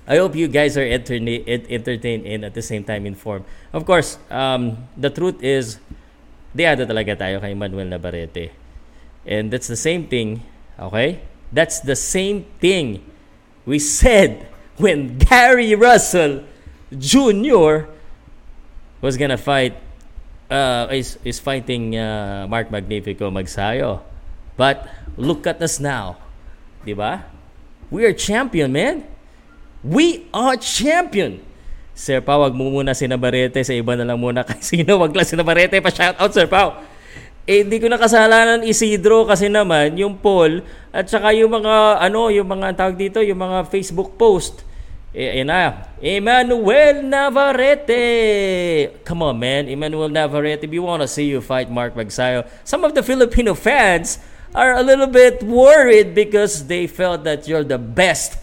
I 0.07 0.23
hope 0.23 0.39
you 0.39 0.47
guys 0.47 0.79
are 0.79 0.87
entertain- 0.87 1.43
entertained 1.67 2.23
and 2.23 2.47
at 2.47 2.55
the 2.55 2.63
same 2.63 2.87
time 2.87 3.03
informed. 3.07 3.43
Of 3.75 3.83
course, 3.83 4.19
um, 4.31 4.79
the 4.95 5.11
truth 5.11 5.43
is, 5.43 5.83
diado 6.55 6.87
talaga 6.87 7.19
tayo 7.19 7.43
kay 7.43 7.51
Manuel 7.57 7.91
Navarrete. 7.91 8.62
And 9.27 9.51
that's 9.51 9.69
the 9.69 9.79
same 9.79 10.07
thing, 10.07 10.43
okay? 10.79 11.23
That's 11.53 11.81
the 11.81 11.97
same 11.97 12.47
thing 12.59 13.05
we 13.67 13.79
said 13.79 14.49
when 14.77 15.19
Gary 15.19 15.75
Russell 15.75 16.45
Jr. 16.91 17.87
was 19.01 19.17
gonna 19.17 19.39
fight, 19.39 19.77
uh, 20.51 20.89
is, 20.91 21.19
is 21.25 21.39
fighting 21.39 21.97
uh, 21.97 22.47
Mark 22.49 22.71
Magnifico 22.71 23.31
Magsayo. 23.31 24.03
But 24.57 24.89
look 25.17 25.47
at 25.47 25.63
us 25.63 25.81
now. 25.81 26.19
'Di 26.85 26.93
ba? 26.93 27.25
We 27.89 28.05
are 28.05 28.13
champion, 28.13 28.73
man. 28.73 29.05
We 29.85 30.27
are 30.33 30.57
champion. 30.57 31.43
Sir 31.93 32.25
Pao, 32.25 32.41
wag 32.49 32.57
mo 32.57 32.73
muna 32.73 32.97
si 32.97 33.05
Navarrete. 33.05 33.61
Sa 33.61 33.77
iba 33.77 33.93
na 33.99 34.09
lang 34.09 34.17
muna. 34.17 34.45
Kasi 34.49 34.81
sino, 34.81 34.97
wag 34.97 35.13
lang 35.13 35.29
si 35.29 35.37
Navarrete. 35.37 35.77
Pa-shout 35.83 36.17
out, 36.17 36.33
Sir 36.33 36.49
Pao. 36.49 36.81
Eh, 37.43 37.67
hindi 37.67 37.83
ko 37.83 37.91
na 37.91 37.99
kasalanan 37.99 38.63
Isidro 38.63 39.27
kasi 39.27 39.51
naman 39.51 39.99
yung 39.99 40.15
poll 40.15 40.63
at 40.95 41.11
saka 41.11 41.35
yung 41.35 41.51
mga, 41.51 41.99
ano, 41.99 42.31
yung 42.31 42.47
mga 42.47 42.79
tawag 42.79 42.95
dito, 42.95 43.19
yung 43.19 43.43
mga 43.43 43.67
Facebook 43.67 44.15
post. 44.15 44.63
Eh, 45.13 45.45
na. 45.45 45.93
Emmanuel 46.01 47.05
Navarrete. 47.05 48.01
Come 49.05 49.29
on, 49.29 49.37
man. 49.37 49.69
Emmanuel 49.69 50.09
Navarrete, 50.09 50.65
we 50.65 50.81
want 50.81 51.05
to 51.05 51.09
see 51.11 51.29
you 51.29 51.45
fight 51.45 51.69
Mark 51.69 51.93
Magsayo. 51.93 52.49
Some 52.65 52.81
of 52.87 52.97
the 52.97 53.05
Filipino 53.05 53.53
fans 53.53 54.17
are 54.55 54.73
a 54.73 54.83
little 54.83 55.07
bit 55.07 55.43
worried 55.43 56.15
because 56.15 56.65
they 56.65 56.87
felt 56.87 57.25
that 57.25 57.49
you're 57.49 57.65
the 57.65 57.77
best 57.77 58.41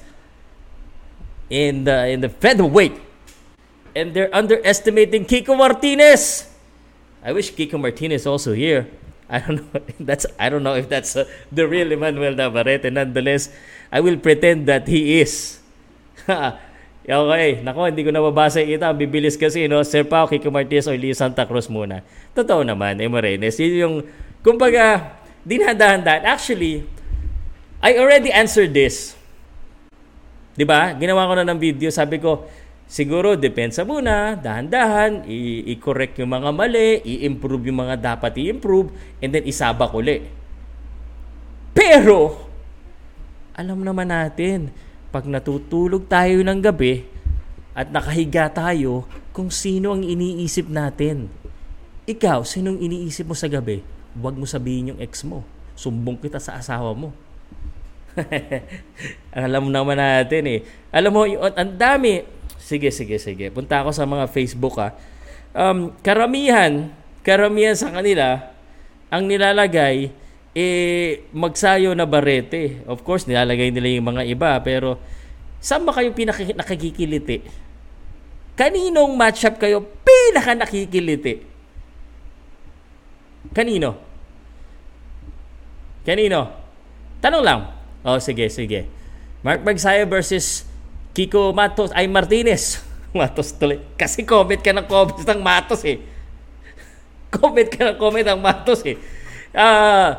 in 1.50 1.90
the 1.90 2.14
in 2.14 2.22
the 2.22 2.30
featherweight, 2.30 2.94
and 3.98 4.14
they're 4.14 4.34
underestimating 4.34 5.26
Kiko 5.26 5.58
Martinez. 5.58 6.46
I 7.20 7.36
wish 7.36 7.52
Kiko 7.52 7.80
Martinez 7.80 8.24
also 8.24 8.54
here. 8.56 8.88
I 9.30 9.40
don't 9.40 9.62
know. 9.62 9.82
That's 10.02 10.26
I 10.40 10.50
don't 10.50 10.66
know 10.66 10.74
if 10.74 10.90
that's 10.90 11.14
uh, 11.14 11.30
the 11.54 11.70
real 11.70 11.94
Emmanuel 11.94 12.34
Navarrete. 12.34 12.90
Nonetheless, 12.90 13.54
I 13.94 14.02
will 14.02 14.18
pretend 14.18 14.66
that 14.66 14.90
he 14.90 15.22
is. 15.22 15.62
okay, 16.26 17.62
nako, 17.62 17.86
hindi 17.86 18.02
ko 18.02 18.10
na 18.10 18.26
mabasa 18.26 18.58
ita. 18.66 18.90
Bibilis 18.90 19.38
kasi, 19.38 19.70
no? 19.70 19.86
Sir 19.86 20.02
Pao, 20.02 20.26
Kiko 20.26 20.50
Martinez 20.50 20.90
o 20.90 20.98
Leo 20.98 21.14
Santa 21.14 21.46
Cruz 21.46 21.70
muna. 21.70 22.02
Totoo 22.34 22.66
naman, 22.66 22.98
eh, 22.98 23.06
Morenes. 23.06 23.62
Yun 23.62 23.74
yung, 23.78 23.96
kumbaga, 24.42 25.14
dinadahan-dahan. 25.46 26.26
Actually, 26.26 26.90
I 27.86 28.02
already 28.02 28.34
answered 28.34 28.74
this. 28.74 29.14
'Di 30.60 30.66
ba? 30.68 30.92
Ginawa 30.98 31.30
ko 31.30 31.34
na 31.40 31.48
ng 31.48 31.60
video, 31.62 31.88
sabi 31.88 32.20
ko, 32.20 32.44
siguro 32.90 33.38
depensa 33.38 33.86
muna, 33.86 34.34
dahan-dahan, 34.34 35.30
i-correct 35.70 36.18
yung 36.18 36.34
mga 36.34 36.50
mali, 36.50 37.00
i-improve 37.06 37.70
yung 37.70 37.86
mga 37.86 38.18
dapat 38.18 38.34
i-improve, 38.42 38.90
and 39.22 39.30
then 39.38 39.46
isabak 39.46 39.94
uli. 39.94 40.26
Pero, 41.78 42.50
alam 43.54 43.86
naman 43.86 44.10
natin, 44.10 44.74
pag 45.14 45.30
natutulog 45.30 46.10
tayo 46.10 46.42
ng 46.42 46.60
gabi 46.66 47.06
at 47.78 47.94
nakahiga 47.94 48.50
tayo, 48.50 49.06
kung 49.40 49.54
sino 49.54 49.96
ang 49.96 50.04
iniisip 50.04 50.68
natin. 50.68 51.32
Ikaw, 52.10 52.42
sinong 52.44 52.82
iniisip 52.82 53.30
mo 53.30 53.38
sa 53.38 53.48
gabi? 53.48 53.86
Huwag 54.18 54.36
mo 54.36 54.44
sabihin 54.50 54.92
yung 54.92 55.00
ex 55.00 55.22
mo. 55.22 55.46
Sumbong 55.78 56.18
kita 56.18 56.42
sa 56.42 56.58
asawa 56.58 56.92
mo. 56.92 57.14
Alam 59.32 59.70
naman 59.70 59.96
natin 59.96 60.44
eh. 60.50 60.60
Alam 60.90 61.12
mo, 61.14 61.22
ang 61.30 61.72
dami. 61.78 62.39
Sige, 62.60 62.92
sige, 62.92 63.16
sige. 63.18 63.48
Punta 63.56 63.80
ako 63.80 63.96
sa 63.96 64.04
mga 64.04 64.28
Facebook 64.28 64.76
ah. 64.78 64.92
Um, 65.56 65.96
karamihan, 66.04 66.92
karamihan 67.24 67.74
sa 67.74 67.90
kanila, 67.90 68.52
ang 69.10 69.26
nilalagay, 69.26 70.12
eh, 70.54 71.24
magsayo 71.32 71.96
na 71.96 72.04
barete. 72.04 72.84
Of 72.86 73.02
course, 73.08 73.26
nilalagay 73.26 73.72
nila 73.72 73.90
yung 73.96 74.08
mga 74.14 74.24
iba, 74.28 74.52
pero 74.60 75.00
saan 75.64 75.88
ba 75.88 75.96
kayo 75.96 76.12
pinaka 76.12 76.44
nakikikiliti? 76.44 77.42
Kaninong 78.60 79.16
matchup 79.16 79.56
kayo 79.56 79.82
pinaka 80.04 80.52
nakikiliti? 80.52 81.42
Kanino? 83.56 83.96
Kanino? 86.04 86.52
Tanong 87.24 87.44
lang. 87.44 87.60
Oh, 88.04 88.20
sige, 88.20 88.52
sige. 88.52 88.86
Mark 89.42 89.64
Magsayo 89.64 90.06
versus 90.06 90.69
Kiko 91.20 91.52
Matos 91.52 91.92
ay 91.92 92.08
Martinez. 92.08 92.80
Matos 93.12 93.52
tuloy. 93.52 93.84
Kasi 94.00 94.24
comment 94.24 94.56
ka 94.56 94.72
ng 94.72 94.88
comment 94.88 95.20
ng 95.20 95.42
Matos 95.44 95.84
eh. 95.84 96.00
Comment 97.36 97.68
ka 97.68 97.92
ng 97.92 97.98
comment 98.00 98.24
ng 98.24 98.40
Matos 98.40 98.80
eh. 98.88 98.96
Ah, 99.52 99.68
uh, 99.68 100.10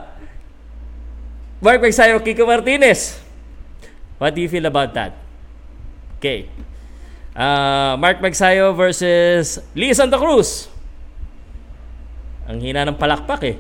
Mark 1.64 1.80
Magsayo, 1.80 2.20
Kiko 2.20 2.44
Martinez. 2.44 3.16
What 4.20 4.36
do 4.36 4.44
you 4.44 4.50
feel 4.52 4.68
about 4.68 4.92
that? 4.92 5.16
Okay. 6.20 6.52
Uh, 7.32 7.96
Mark 7.96 8.20
Magsayo 8.20 8.76
versus 8.76 9.58
Lee 9.72 9.96
Santa 9.96 10.20
Cruz. 10.20 10.68
Ang 12.44 12.60
hina 12.60 12.84
ng 12.84 13.00
palakpak 13.00 13.42
eh. 13.48 13.56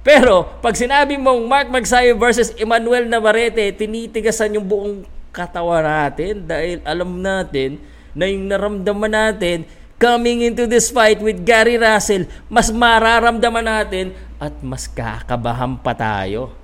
Pero, 0.00 0.48
pag 0.64 0.72
sinabi 0.72 1.20
mong 1.20 1.44
Mark 1.44 1.68
Magsayo 1.68 2.16
versus 2.16 2.56
Emmanuel 2.56 3.04
Navarrete, 3.04 3.68
tinitigasan 3.76 4.56
yung 4.56 4.64
buong 4.64 5.19
katawan 5.30 5.86
natin 5.86 6.46
dahil 6.46 6.82
alam 6.82 7.22
natin 7.22 7.78
na 8.14 8.26
yung 8.26 8.50
naramdaman 8.50 9.10
natin 9.10 9.66
coming 10.00 10.42
into 10.42 10.66
this 10.66 10.88
fight 10.88 11.20
with 11.20 11.44
Gary 11.44 11.76
Russell, 11.76 12.24
mas 12.48 12.72
mararamdaman 12.72 13.62
natin 13.62 14.16
at 14.40 14.56
mas 14.64 14.88
kakabahan 14.88 15.76
pa 15.78 15.92
tayo. 15.92 16.56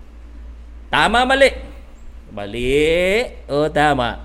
Tama, 0.89 1.29
mali? 1.29 1.53
Mali 2.33 3.29
o 3.47 3.69
tama? 3.69 4.25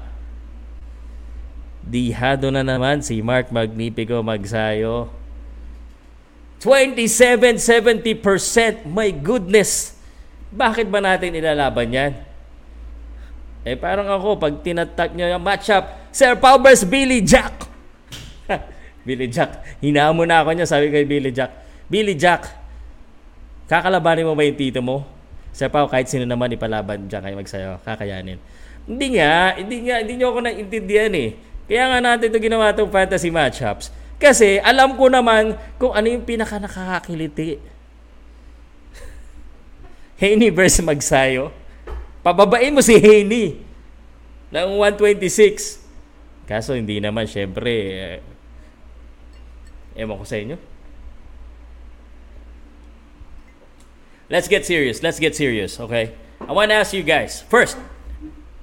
Dihado 1.81 2.53
na 2.53 2.63
naman 2.63 3.03
si 3.03 3.19
Mark 3.19 3.51
Magnifico 3.51 4.23
Magsayo 4.23 5.11
27-70%. 6.61 8.85
My 8.85 9.09
goodness. 9.09 9.97
Bakit 10.53 10.93
ba 10.93 11.01
natin 11.01 11.33
ilalaban 11.33 11.89
yan? 11.89 12.30
Eh 13.61 13.77
parang 13.77 14.09
ako, 14.09 14.41
pag 14.41 14.53
tinatak 14.65 15.13
nyo 15.13 15.29
yung 15.29 15.45
matchup, 15.45 15.85
Sir 16.09 16.33
Powers, 16.37 16.81
Billy 16.81 17.21
Jack. 17.21 17.69
Billy 19.07 19.29
Jack. 19.29 19.81
Hinamo 19.81 20.25
na 20.25 20.41
ako 20.41 20.57
niya, 20.57 20.65
sabi 20.65 20.89
kay 20.89 21.05
Billy 21.05 21.29
Jack. 21.29 21.53
Billy 21.85 22.17
Jack, 22.17 22.49
kakalabanin 23.69 24.25
mo 24.25 24.33
ba 24.33 24.41
yung 24.41 24.57
tito 24.57 24.81
mo? 24.81 25.05
Sir 25.51 25.69
Pao, 25.69 25.85
kahit 25.85 26.09
sino 26.09 26.25
naman 26.25 26.49
ipalaban 26.55 27.05
dyan 27.05 27.21
kayo 27.21 27.35
magsayo, 27.37 27.71
kakayanin. 27.85 28.39
Hindi 28.87 29.07
nga, 29.19 29.53
hindi 29.59 29.77
nga, 29.85 29.95
hindi 30.01 30.13
nyo 30.17 30.27
ako 30.33 30.39
naintindihan 30.41 31.13
eh. 31.13 31.29
Kaya 31.69 31.83
nga 31.91 31.99
natin 32.01 32.33
ito 32.33 32.39
ginawa 32.41 32.73
itong 32.73 32.89
fantasy 32.89 33.29
matchups 33.29 33.93
kasi 34.21 34.61
alam 34.61 34.93
ko 34.97 35.09
naman 35.09 35.57
kung 35.81 35.97
ano 35.97 36.05
yung 36.05 36.21
pinaka 36.21 36.61
nakakakiliti. 36.61 37.57
Haney 40.21 40.53
versus 40.53 40.85
Magsayo. 40.85 41.60
Pababain 42.21 42.73
mo 42.73 42.81
si 42.85 42.97
Haney 42.97 43.61
ng 44.53 44.69
126. 44.77 45.81
Kaso 46.45 46.77
hindi 46.77 47.01
naman, 47.01 47.25
syempre, 47.25 47.73
eh, 47.97 48.17
ewan 49.97 50.21
ko 50.21 50.25
sa 50.25 50.37
inyo. 50.37 50.57
Let's 54.31 54.47
get 54.47 54.63
serious. 54.63 55.03
Let's 55.03 55.19
get 55.19 55.35
serious, 55.35 55.75
okay? 55.81 56.15
I 56.39 56.51
want 56.55 56.71
to 56.71 56.77
ask 56.79 56.95
you 56.95 57.03
guys. 57.03 57.43
First, 57.45 57.75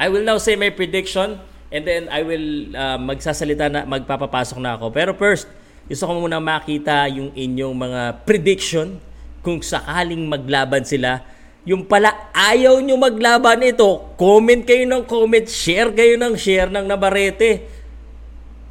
I 0.00 0.08
will 0.08 0.24
now 0.24 0.40
say 0.40 0.56
my 0.56 0.70
prediction 0.72 1.42
And 1.68 1.84
then 1.84 2.08
I 2.08 2.24
will 2.24 2.72
uh, 2.72 2.96
magsasalita 2.96 3.68
na, 3.68 3.84
magpapapasok 3.84 4.56
na 4.56 4.80
ako. 4.80 4.88
Pero 4.88 5.12
first, 5.12 5.44
gusto 5.84 6.08
ko 6.08 6.12
muna 6.16 6.40
makita 6.40 7.04
yung 7.12 7.28
inyong 7.36 7.76
mga 7.76 8.02
prediction 8.24 8.96
kung 9.44 9.60
sakaling 9.60 10.24
maglaban 10.24 10.80
sila. 10.84 11.20
Yung 11.68 11.84
pala 11.84 12.32
ayaw 12.32 12.80
nyo 12.80 12.96
maglaban 12.96 13.60
ito, 13.60 14.08
comment 14.16 14.64
kayo 14.64 14.88
ng 14.88 15.04
comment, 15.04 15.44
share 15.44 15.92
kayo 15.92 16.16
ng 16.16 16.32
share 16.32 16.72
ng 16.72 16.88
Nabarete. 16.88 17.68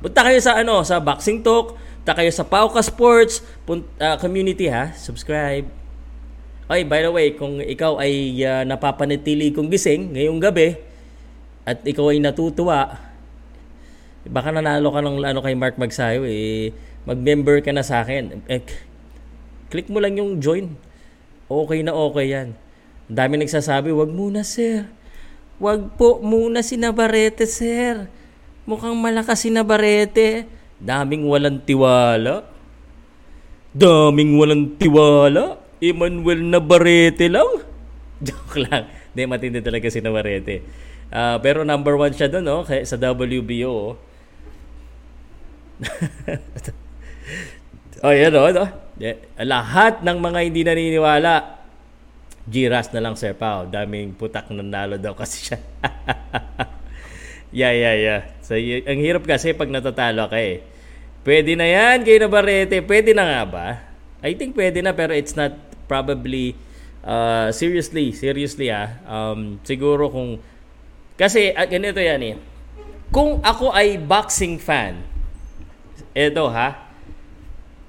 Punta 0.02 0.26
kayo 0.26 0.42
sa 0.42 0.58
ano, 0.58 0.82
sa 0.82 0.98
Boxing 0.98 1.46
Talk, 1.46 1.78
punta 1.78 2.18
kayo 2.18 2.34
sa 2.34 2.42
Pauka 2.42 2.82
Sports 2.82 3.46
punt, 3.70 3.86
uh, 4.02 4.18
community 4.18 4.66
ha, 4.66 4.98
subscribe. 4.98 5.70
Ay, 6.66 6.90
by 6.90 7.06
the 7.06 7.14
way, 7.14 7.38
kung 7.38 7.62
ikaw 7.62 8.02
ay 8.02 8.42
uh, 8.42 8.66
napapanatili 8.66 9.54
kong 9.54 9.70
gising 9.70 10.18
ngayong 10.18 10.42
gabi, 10.42 10.82
at 11.70 11.86
ikaw 11.86 12.10
ay 12.10 12.18
natutuwa, 12.18 12.98
baka 14.26 14.50
nanalo 14.50 14.90
ka 14.90 15.06
ng 15.06 15.22
ano 15.22 15.40
kay 15.46 15.54
Mark 15.54 15.78
Magsayo 15.78 16.26
eh, 16.26 16.74
mag-member 17.06 17.62
ka 17.62 17.70
na 17.70 17.86
sa 17.86 18.02
akin. 18.02 18.42
Eh, 18.50 18.66
click 19.70 19.86
mo 19.86 20.02
lang 20.02 20.18
yung 20.18 20.42
join. 20.42 20.74
Okay 21.46 21.86
na 21.86 21.94
okay 21.94 22.34
yan. 22.34 22.58
Dami 23.08 23.40
nagsasabi, 23.40 23.96
wag 23.96 24.12
muna 24.12 24.44
sir. 24.44 24.84
Wag 25.58 25.96
po 25.96 26.20
muna 26.20 26.62
si 26.62 26.76
Navarrete 26.76 27.48
sir. 27.48 28.12
Mukhang 28.68 29.00
malakas 29.00 29.42
si 29.42 29.50
Navarrete. 29.50 30.46
Daming 30.78 31.26
walang 31.26 31.64
tiwala. 31.64 32.44
Daming 33.72 34.36
walang 34.36 34.76
tiwala. 34.76 35.58
Emmanuel 35.80 36.44
Navarrete 36.44 37.32
lang. 37.32 37.64
Joke 38.26 38.68
lang. 38.68 38.92
Hindi, 39.14 39.24
matindi 39.26 39.60
talaga 39.64 39.88
si 39.90 40.04
Navarrete. 40.04 40.62
Uh, 41.08 41.40
pero 41.40 41.64
number 41.64 41.96
one 41.96 42.12
siya 42.12 42.28
doon, 42.28 42.44
no? 42.44 42.68
Sa 42.68 43.00
WBO. 43.00 43.96
oh, 48.06 48.14
yan, 48.14 48.34
no? 48.34 48.50
no? 48.52 48.66
Yeah. 48.98 49.18
Lahat 49.42 50.02
ng 50.02 50.18
mga 50.18 50.40
hindi 50.44 50.62
naniniwala, 50.66 51.57
Giras 52.48 52.88
na 52.96 53.04
lang, 53.04 53.20
Sir 53.20 53.36
Pao. 53.36 53.68
Daming 53.68 54.16
putak 54.16 54.48
na 54.56 54.64
nalo 54.64 54.96
daw 54.96 55.12
kasi 55.12 55.52
siya. 55.52 55.60
yeah, 57.60 57.76
yeah, 57.76 57.96
yeah. 57.96 58.22
So, 58.40 58.56
y- 58.56 58.88
ang 58.88 59.04
hirap 59.04 59.28
kasi 59.28 59.52
pag 59.52 59.68
natatalo 59.68 60.32
ka 60.32 60.40
eh. 60.40 60.64
Pwede 61.28 61.60
na 61.60 61.68
yan, 61.68 62.08
kay 62.08 62.24
Navarrete. 62.24 62.80
Pwede 62.80 63.12
na 63.12 63.28
nga 63.28 63.42
ba? 63.44 63.68
I 64.24 64.32
think 64.34 64.56
pwede 64.56 64.80
na 64.80 64.96
pero 64.96 65.12
it's 65.12 65.36
not 65.36 65.54
probably 65.92 66.56
uh, 67.04 67.52
seriously, 67.52 68.16
seriously 68.16 68.72
ah. 68.72 68.96
Um, 69.04 69.60
siguro 69.68 70.08
kung 70.08 70.40
kasi 71.20 71.52
at 71.52 71.68
ganito 71.68 72.00
yan 72.00 72.22
eh. 72.24 72.36
Kung 73.12 73.44
ako 73.44 73.76
ay 73.76 74.00
boxing 74.00 74.56
fan, 74.60 75.04
eto 76.16 76.48
ha, 76.48 76.87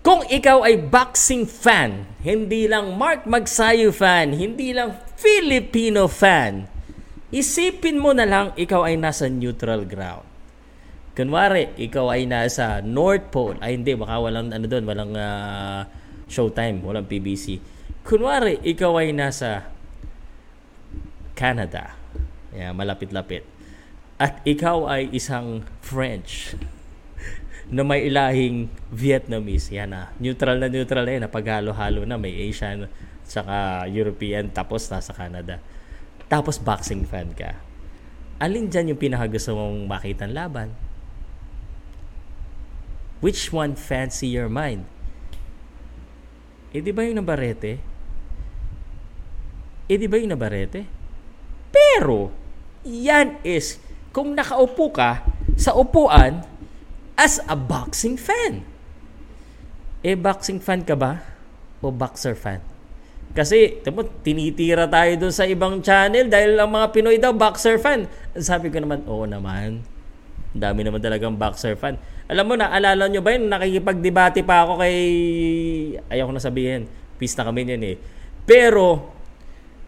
kung 0.09 0.25
ikaw 0.25 0.65
ay 0.65 0.81
boxing 0.81 1.45
fan, 1.45 2.09
hindi 2.25 2.65
lang 2.65 2.97
Mark 2.97 3.29
Magsayo 3.29 3.93
fan, 3.93 4.33
hindi 4.33 4.73
lang 4.73 4.97
Filipino 5.21 6.09
fan, 6.09 6.65
isipin 7.29 8.01
mo 8.01 8.17
na 8.17 8.25
lang 8.25 8.57
ikaw 8.57 8.89
ay 8.89 8.97
nasa 8.97 9.29
neutral 9.29 9.85
ground. 9.85 10.25
Kunwari, 11.13 11.77
ikaw 11.77 12.09
ay 12.09 12.25
nasa 12.25 12.81
North 12.81 13.29
Pole. 13.29 13.61
Ay 13.61 13.77
hindi, 13.77 13.93
baka 14.01 14.17
walang 14.17 14.49
ano 14.49 14.65
doon, 14.65 14.89
walang 14.89 15.13
uh, 15.13 15.85
showtime, 16.25 16.81
walang 16.81 17.05
PBC. 17.05 17.61
Kunwari, 18.01 18.65
ikaw 18.65 18.97
ay 19.05 19.13
nasa 19.13 19.69
Canada. 21.37 21.93
Yeah, 22.57 22.73
malapit-lapit. 22.73 23.45
At 24.17 24.41
ikaw 24.49 24.89
ay 24.89 25.13
isang 25.13 25.69
French 25.85 26.57
na 27.69 27.85
may 27.85 28.09
ilahing 28.09 28.73
Vietnamese. 28.89 29.73
Yan 29.77 29.93
na. 29.93 30.03
Neutral 30.17 30.57
na 30.57 30.73
neutral 30.73 31.05
na 31.05 31.13
yan. 31.13 31.23
Napaghalo-halo 31.29 32.09
na. 32.09 32.17
May 32.17 32.33
Asian 32.49 32.89
saka 33.29 33.85
European 33.93 34.49
tapos 34.49 34.89
nasa 34.89 35.13
Canada. 35.13 35.61
tapos 36.29 36.61
boxing 36.61 37.09
fan 37.09 37.33
ka. 37.33 37.57
Alin 38.37 38.69
dyan 38.69 38.93
yung 38.93 39.01
pinakagusto 39.01 39.57
mong 39.57 39.89
makita 39.89 40.29
laban? 40.29 40.77
Which 43.25 43.49
one 43.49 43.75
fancy 43.75 44.29
your 44.29 44.53
mind? 44.53 44.85
Eh 46.71 46.85
di 46.85 46.93
ba 46.93 47.03
yung 47.03 47.19
Navarrete? 47.19 47.81
Eh 49.89 49.97
di 49.97 50.05
ba 50.05 50.21
yung 50.21 50.37
Navarrete? 50.37 50.85
Pero, 51.73 52.29
yan 52.85 53.41
is, 53.41 53.81
kung 54.13 54.37
nakaupo 54.37 54.93
ka 54.93 55.25
sa 55.57 55.73
upuan 55.75 56.45
as 57.19 57.43
a 57.51 57.59
boxing 57.59 58.15
fan. 58.15 58.63
Eh, 60.07 60.15
boxing 60.15 60.63
fan 60.63 60.87
ka 60.87 60.95
ba? 60.95 61.19
O 61.83 61.91
boxer 61.91 62.39
fan? 62.39 62.63
Kasi, 63.35 63.83
tamo, 63.83 64.07
tinitira 64.23 64.87
tayo 64.87 65.11
dun 65.19 65.35
sa 65.35 65.45
ibang 65.45 65.83
channel 65.83 66.31
dahil 66.31 66.55
ang 66.55 66.71
mga 66.71 66.87
Pinoy 66.95 67.19
daw 67.19 67.35
boxer 67.35 67.77
fan. 67.77 68.07
Sabi 68.39 68.71
ko 68.71 68.79
naman, 68.79 69.03
oo 69.05 69.27
naman. 69.27 69.83
Dami 70.55 70.81
naman 70.87 71.03
talagang 71.03 71.35
boxer 71.35 71.75
fan. 71.75 71.99
Alam 72.31 72.45
mo 72.47 72.55
na, 72.55 72.71
alala 72.71 73.11
nyo 73.11 73.21
ba 73.21 73.35
yun? 73.35 73.51
Nakikipagdebate 73.51 74.41
pa 74.47 74.65
ako 74.65 74.81
kay... 74.81 74.97
Ayaw 76.09 76.31
ko 76.31 76.33
na 76.33 76.43
sabihin. 76.43 76.89
Peace 77.19 77.35
na 77.35 77.45
kami 77.51 77.67
yan 77.67 77.83
eh. 77.85 77.97
Pero, 78.49 79.13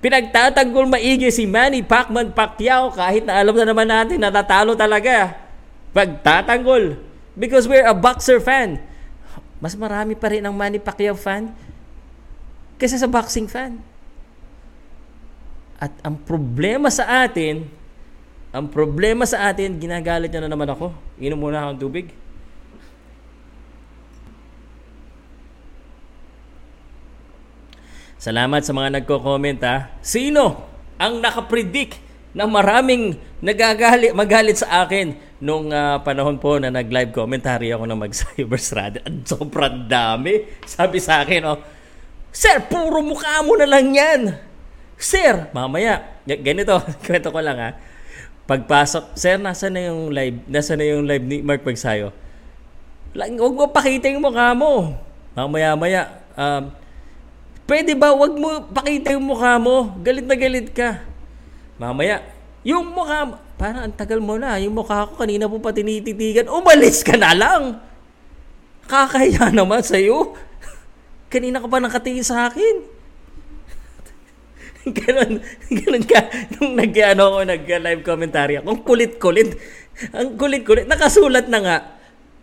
pinagtatanggol 0.02 0.90
maigi 0.90 1.30
si 1.32 1.46
Manny 1.46 1.86
Pacman 1.86 2.34
Pacquiao 2.34 2.92
kahit 2.92 3.24
na 3.24 3.40
alam 3.40 3.56
na 3.56 3.66
naman 3.70 3.88
natin 3.88 4.20
natatalo 4.20 4.74
talaga. 4.76 5.32
Pagtatanggol. 5.96 7.09
Because 7.40 7.64
we're 7.64 7.88
a 7.88 7.96
boxer 7.96 8.36
fan. 8.36 8.76
Mas 9.64 9.72
marami 9.72 10.12
pa 10.12 10.28
rin 10.28 10.44
ang 10.44 10.52
Manny 10.52 10.76
Pacquiao 10.76 11.16
fan 11.16 11.56
kaysa 12.76 13.00
sa 13.00 13.08
boxing 13.08 13.48
fan. 13.48 13.80
At 15.80 15.92
ang 16.04 16.20
problema 16.20 16.92
sa 16.92 17.24
atin, 17.24 17.64
ang 18.52 18.68
problema 18.68 19.24
sa 19.24 19.48
atin, 19.48 19.80
ginagalit 19.80 20.28
niya 20.28 20.44
na 20.44 20.52
naman 20.52 20.68
ako. 20.68 20.92
Inom 21.16 21.40
muna 21.40 21.64
akong 21.64 21.80
tubig. 21.80 22.12
Salamat 28.20 28.60
sa 28.60 28.76
mga 28.76 29.00
nagko-comment 29.00 29.60
ha. 29.64 29.88
Sino 30.04 30.68
ang 31.00 31.24
nakapredict 31.24 32.09
na 32.30 32.46
maraming 32.46 33.18
nagagalit, 33.42 34.14
magalit 34.14 34.62
sa 34.62 34.86
akin 34.86 35.18
nung 35.42 35.72
uh, 35.72 35.98
panahon 36.04 36.36
po 36.38 36.60
na 36.60 36.70
nag-live 36.70 37.10
commentary 37.10 37.72
ako 37.74 37.84
na 37.88 37.96
mag-cyberstrad. 37.98 39.02
At 39.02 39.14
sobrang 39.32 39.90
dami. 39.90 40.46
Sabi 40.62 40.98
sa 41.02 41.24
akin, 41.24 41.42
oh, 41.48 41.58
Sir, 42.30 42.62
puro 42.70 43.02
mukha 43.02 43.42
mo 43.42 43.58
na 43.58 43.66
lang 43.66 43.90
yan. 43.90 44.20
Sir, 44.94 45.50
mamaya, 45.50 46.06
ganito, 46.22 46.78
kwento 47.04 47.34
ko 47.34 47.40
lang 47.42 47.58
ha. 47.58 47.70
Pagpasok, 48.46 49.18
Sir, 49.18 49.38
nasa 49.38 49.66
na 49.66 49.90
yung 49.90 50.14
live? 50.14 50.46
Nasa 50.46 50.78
na 50.78 50.86
yung 50.86 51.06
live 51.06 51.24
ni 51.26 51.42
Mark 51.42 51.66
Pagsayo? 51.66 52.14
Huwag 53.14 53.54
mo 53.58 53.66
pakita 53.66 54.06
yung 54.10 54.22
mukha 54.22 54.54
mo. 54.54 54.94
Mamaya-maya, 55.34 56.22
um, 56.38 56.70
Pwede 57.70 57.94
ba 57.94 58.10
wag 58.10 58.34
mo 58.34 58.66
pakita 58.74 59.14
yung 59.14 59.30
mukha 59.30 59.54
mo? 59.62 59.94
Galit 60.02 60.26
na 60.26 60.34
galit 60.34 60.74
ka. 60.74 61.06
Mamaya, 61.80 62.20
yung 62.60 62.92
mukha, 62.92 63.40
parang 63.56 63.88
ang 63.88 63.96
tagal 63.96 64.20
mo 64.20 64.36
na. 64.36 64.60
Yung 64.60 64.76
mukha 64.76 65.08
ko 65.08 65.16
kanina 65.16 65.48
po 65.48 65.56
pa 65.64 65.72
tinititigan. 65.72 66.52
Umalis 66.52 67.00
ka 67.00 67.16
na 67.16 67.32
lang. 67.32 67.80
Kakahiya 68.84 69.48
naman 69.48 69.80
sa'yo. 69.80 70.36
kanina 71.32 71.56
ka 71.56 71.72
pa 71.72 71.80
nakatingin 71.80 72.26
sa 72.26 72.52
akin. 72.52 72.84
ganon, 75.00 75.40
ganon 75.72 76.04
ka. 76.04 76.20
Nung 76.60 76.76
nag, 76.76 76.92
ano, 77.16 77.22
ako, 77.32 77.38
nag-live 77.48 78.02
commentary 78.04 78.60
ako, 78.60 78.76
ang 78.76 78.82
kulit-kulit. 78.84 79.50
Ang 80.12 80.36
kulit-kulit. 80.36 80.84
Nakasulat 80.84 81.48
na 81.48 81.60
nga. 81.64 81.78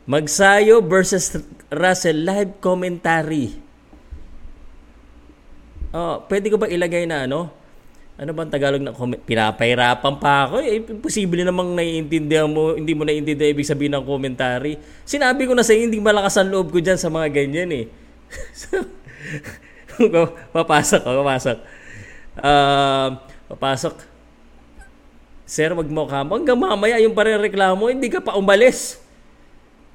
Magsayo 0.09 0.81
versus 0.81 1.37
Russell 1.69 2.25
live 2.25 2.57
commentary. 2.57 3.53
Oh, 5.93 6.25
pwede 6.25 6.49
ko 6.49 6.57
ba 6.57 6.65
ilagay 6.65 7.05
na 7.05 7.29
ano? 7.29 7.66
Ano 8.17 8.33
bang 8.33 8.49
Tagalog 8.49 8.81
na 8.81 8.97
comment? 8.97 9.21
Pinapahirapan 9.21 10.13
pa 10.17 10.49
ako. 10.49 10.65
Eh, 10.65 10.81
posible 10.97 11.45
namang 11.45 11.77
naiintindihan 11.77 12.49
mo, 12.49 12.73
hindi 12.73 12.97
mo 12.97 13.05
naiintindihan 13.05 13.53
ibig 13.53 13.69
sabihin 13.69 13.93
ng 13.93 14.01
commentary. 14.01 14.81
Sinabi 15.05 15.45
ko 15.45 15.53
na 15.53 15.61
sa 15.61 15.77
hindi 15.77 16.01
malakas 16.01 16.33
ang 16.41 16.49
loob 16.49 16.73
ko 16.73 16.81
dyan 16.81 16.97
sa 16.97 17.13
mga 17.13 17.29
ganyan 17.29 17.69
eh. 17.69 17.85
papasok 20.57 21.01
ko, 21.05 21.09
papasok. 21.21 21.57
Uh, 22.41 23.07
papasok. 23.53 23.95
Sir, 25.45 25.77
wag 25.77 25.87
mo 25.93 26.09
ka. 26.09 26.25
Hanggang 26.25 26.57
mamaya 26.57 26.97
yung 26.97 27.13
parereklamo, 27.13 27.93
hindi 27.93 28.09
ka 28.09 28.25
pa 28.25 28.33
umalis. 28.33 28.97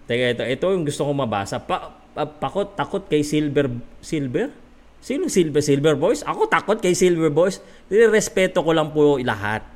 Teka, 0.06 0.38
ito, 0.38 0.42
ito 0.46 0.66
yung 0.70 0.86
gusto 0.86 1.02
kong 1.02 1.26
mabasa. 1.26 1.58
Pa, 1.58 1.90
pa, 2.14 2.22
pakot, 2.22 2.78
takot 2.78 3.02
kay 3.10 3.26
Silver, 3.26 3.66
Silver? 3.98 4.61
Sino 5.02 5.26
Silver 5.26 5.58
Silver 5.58 5.98
Boys? 5.98 6.22
Ako 6.22 6.46
takot 6.46 6.78
kay 6.78 6.94
Silver 6.94 7.26
Boys. 7.26 7.58
Respeto 7.90 8.62
ko 8.62 8.70
lang 8.70 8.94
po 8.94 9.18
lahat. 9.18 9.66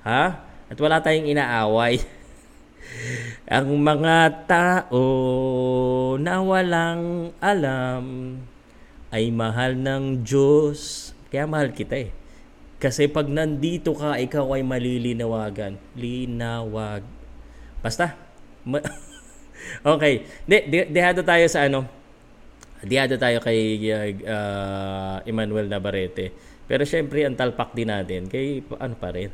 Ha? 0.00 0.24
At 0.72 0.78
wala 0.80 1.04
tayong 1.04 1.28
inaaway. 1.28 2.00
Ang 3.52 3.84
mga 3.84 4.48
tao 4.48 5.04
na 6.16 6.40
walang 6.40 7.36
alam 7.36 8.04
ay 9.12 9.28
mahal 9.28 9.76
ng 9.76 10.24
Diyos. 10.24 11.12
Kaya 11.28 11.44
mahal 11.44 11.76
kita 11.76 12.08
eh. 12.08 12.10
Kasi 12.80 13.12
pag 13.12 13.28
nandito 13.28 13.92
ka, 13.92 14.16
ikaw 14.16 14.56
ay 14.56 14.64
malilinawagan. 14.64 15.76
Linawag. 15.92 17.04
Basta. 17.84 18.16
okay. 19.84 20.24
De, 20.48 20.64
de, 20.64 20.78
dehado 20.88 21.20
tayo 21.20 21.44
sa 21.44 21.68
ano 21.68 22.05
Diado 22.86 23.18
tayo 23.18 23.42
kay 23.42 23.82
uh, 24.22 25.18
Emmanuel 25.26 25.66
Navarrete. 25.66 26.30
Pero 26.70 26.86
syempre, 26.86 27.26
ang 27.26 27.34
talpak 27.34 27.74
din 27.74 27.90
natin 27.90 28.30
kay 28.30 28.62
ano 28.78 28.94
pa 28.94 29.10
rin. 29.10 29.30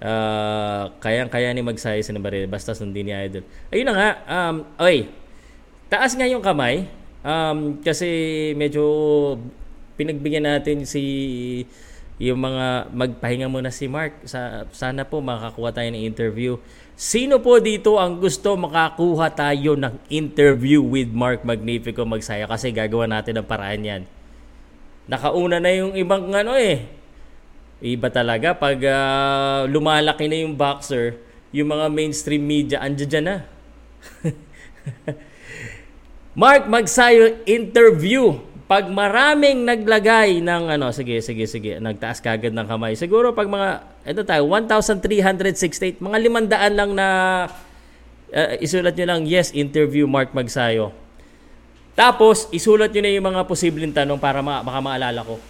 Uh, 0.00 0.92
kayang-kaya 1.00 1.52
ni 1.52 1.60
magsaya 1.60 2.00
si 2.00 2.12
Navarrete 2.12 2.48
basta 2.48 2.76
sundin 2.76 3.08
ni 3.08 3.12
Idol. 3.16 3.44
Ayun 3.72 3.86
na 3.88 3.94
nga. 3.96 4.10
Um, 4.28 4.56
oy, 4.80 5.08
taas 5.88 6.12
nga 6.16 6.28
yung 6.28 6.44
kamay. 6.44 6.88
Um, 7.20 7.80
kasi 7.84 8.08
medyo 8.56 8.84
pinagbigyan 10.00 10.48
natin 10.48 10.88
si 10.88 11.04
yung 12.20 12.40
mga 12.40 12.92
magpahinga 12.92 13.48
muna 13.48 13.72
si 13.72 13.88
Mark. 13.88 14.24
Sa, 14.28 14.68
sana 14.72 15.08
po 15.08 15.24
makakuha 15.24 15.72
tayo 15.72 15.88
ng 15.92 16.04
interview 16.04 16.60
Sino 17.00 17.40
po 17.40 17.56
dito 17.64 17.96
ang 17.96 18.20
gusto 18.20 18.60
makakuha 18.60 19.32
tayo 19.32 19.72
ng 19.72 20.04
interview 20.12 20.84
with 20.84 21.08
Mark 21.08 21.48
Magnifico 21.48 22.04
Magsaya 22.04 22.44
kasi 22.44 22.76
gagawa 22.76 23.08
natin 23.08 23.40
ang 23.40 23.48
paraan 23.48 23.80
yan. 23.80 24.02
Nakauna 25.08 25.64
na 25.64 25.72
yung 25.72 25.96
ibang 25.96 26.28
ano 26.28 26.60
eh. 26.60 26.92
Iba 27.80 28.12
talaga 28.12 28.52
pag 28.52 28.76
uh, 28.84 29.64
lumalaki 29.64 30.28
na 30.28 30.44
yung 30.44 30.52
boxer, 30.52 31.16
yung 31.56 31.72
mga 31.72 31.88
mainstream 31.88 32.44
media 32.44 32.84
andyan 32.84 33.24
na. 33.24 33.36
Mark 36.36 36.68
Magsayo 36.68 37.40
interview 37.48 38.44
pag 38.70 38.86
maraming 38.86 39.66
naglagay 39.66 40.38
ng 40.38 40.78
ano, 40.78 40.94
sige, 40.94 41.18
sige, 41.26 41.50
sige, 41.50 41.82
nagtaas 41.82 42.22
kagad 42.22 42.54
ng 42.54 42.70
kamay. 42.70 42.94
Siguro 42.94 43.34
pag 43.34 43.50
mga, 43.50 43.82
ito 44.06 44.22
tayo, 44.22 44.46
1,368, 44.46 45.98
mga 45.98 46.18
limandaan 46.22 46.72
lang 46.78 46.90
na 46.94 47.06
uh, 48.30 48.54
isulat 48.62 48.94
nyo 48.94 49.06
lang, 49.10 49.26
yes, 49.26 49.50
interview 49.58 50.06
Mark 50.06 50.30
Magsayo. 50.30 50.94
Tapos, 51.98 52.46
isulat 52.54 52.94
nyo 52.94 53.02
na 53.02 53.10
yung 53.10 53.26
mga 53.26 53.42
posibleng 53.50 53.90
tanong 53.90 54.22
para 54.22 54.38
ma- 54.38 54.62
baka 54.62 54.78
maalala 54.78 55.26
ko. 55.26 55.42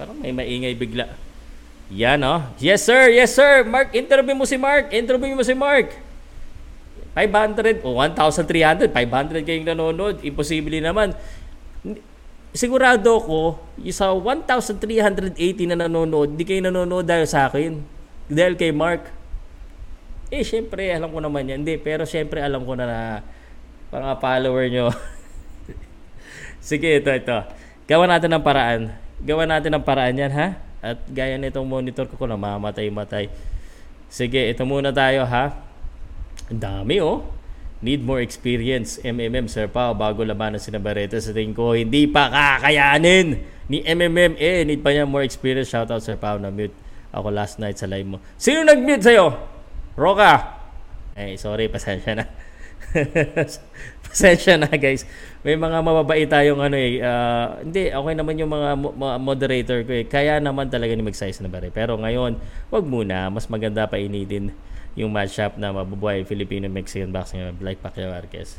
Parang 0.00 0.16
may 0.24 0.32
maingay 0.32 0.72
bigla. 0.72 1.04
Yan, 1.92 2.24
oh. 2.24 2.48
Yes, 2.56 2.80
sir. 2.80 3.12
Yes, 3.12 3.36
sir. 3.36 3.60
Mark, 3.68 3.92
interview 3.92 4.32
mo 4.32 4.48
si 4.48 4.56
Mark. 4.56 4.88
Interview 4.88 5.36
mo 5.36 5.44
si 5.44 5.52
Mark. 5.52 6.07
500 7.16 7.84
o 7.84 7.96
1,300, 7.96 8.92
500 8.92 9.46
kayong 9.46 9.66
nanonood, 9.68 10.20
imposible 10.22 10.78
naman. 10.78 11.16
Sigurado 12.52 13.20
ko, 13.20 13.60
sa 13.92 14.12
1,380 14.12 15.36
na 15.68 15.76
nanonood, 15.86 16.34
di 16.34 16.44
kayo 16.48 16.64
nanonood 16.64 17.04
dahil 17.04 17.28
sa 17.28 17.48
akin. 17.48 17.80
Dahil 18.28 18.56
kay 18.56 18.72
Mark. 18.72 19.08
Eh, 20.28 20.44
syempre, 20.44 20.92
alam 20.92 21.08
ko 21.08 21.24
naman 21.24 21.48
yan. 21.48 21.64
Hindi, 21.64 21.80
pero 21.80 22.04
syempre, 22.04 22.44
alam 22.44 22.64
ko 22.68 22.76
na 22.76 22.84
na 22.84 23.00
mga 23.88 24.20
follower 24.20 24.64
nyo. 24.68 24.86
Sige, 26.68 27.00
ito, 27.00 27.08
ito. 27.08 27.38
Gawa 27.88 28.04
natin 28.04 28.36
ng 28.36 28.44
paraan. 28.44 28.92
Gawa 29.24 29.48
natin 29.48 29.72
ng 29.72 29.84
paraan 29.84 30.20
yan, 30.20 30.32
ha? 30.36 30.48
At 30.84 31.00
gaya 31.08 31.40
nitong 31.40 31.64
monitor 31.64 32.04
ko 32.04 32.20
ko 32.20 32.28
na 32.28 32.36
mamatay-matay. 32.36 33.32
Sige, 34.12 34.52
ito 34.52 34.62
muna 34.68 34.92
tayo, 34.92 35.24
ha? 35.24 35.67
Ang 36.48 36.60
dami 36.64 36.96
oh. 37.04 37.28
need 37.78 38.02
more 38.02 38.18
experience 38.18 38.98
MMM 39.06 39.46
Sir 39.46 39.70
Pao 39.70 39.94
bago 39.94 40.26
labanan 40.26 40.58
si 40.58 40.74
Navarrete 40.74 41.20
sa 41.22 41.30
tingin 41.30 41.54
ko 41.54 41.78
hindi 41.78 42.10
pa 42.10 42.26
kakayanin 42.26 43.38
ni 43.70 43.86
MMM 43.86 44.34
eh 44.34 44.66
need 44.66 44.82
pa 44.82 44.90
niya 44.90 45.06
more 45.06 45.22
experience. 45.22 45.70
Shout 45.70 45.92
out 45.92 46.02
Sir 46.02 46.18
Pao 46.18 46.40
na 46.40 46.50
mute 46.50 46.74
ako 47.14 47.30
last 47.30 47.60
night 47.62 47.78
sa 47.78 47.86
live 47.86 48.08
mo. 48.08 48.18
Sino 48.34 48.66
nag-mute 48.66 49.04
sa'yo? 49.04 49.30
Roka 49.94 50.58
eh 51.14 51.36
sorry 51.38 51.68
pasensya 51.68 52.18
na. 52.18 52.24
Pasensya 54.08 54.56
na 54.56 54.72
guys. 54.72 55.04
May 55.44 55.54
mga 55.60 55.84
mababait 55.84 56.24
tayong 56.24 56.64
ano 56.64 56.76
eh. 56.80 56.98
Uh, 57.04 57.60
hindi 57.60 57.92
okay 57.92 58.14
naman 58.16 58.40
yung 58.40 58.48
mga 58.48 58.68
mo- 58.80 59.20
moderator 59.20 59.84
ko 59.84 59.92
eh. 59.92 60.08
Kaya 60.08 60.40
naman 60.40 60.72
talaga 60.72 60.96
ni 60.96 61.04
mag-size 61.04 61.44
na 61.44 61.52
bare 61.52 61.68
pero 61.68 62.00
ngayon 62.00 62.40
wag 62.72 62.84
muna. 62.88 63.28
Mas 63.28 63.46
maganda 63.52 63.84
pa 63.84 64.00
initin 64.00 64.50
yung 64.98 65.14
matchup 65.14 65.54
na 65.54 65.70
mabubuhay 65.70 66.26
Filipino-Mexican 66.26 67.14
boxing 67.14 67.46
like 67.62 67.78
Pacquiao 67.78 68.10
Marquez. 68.10 68.58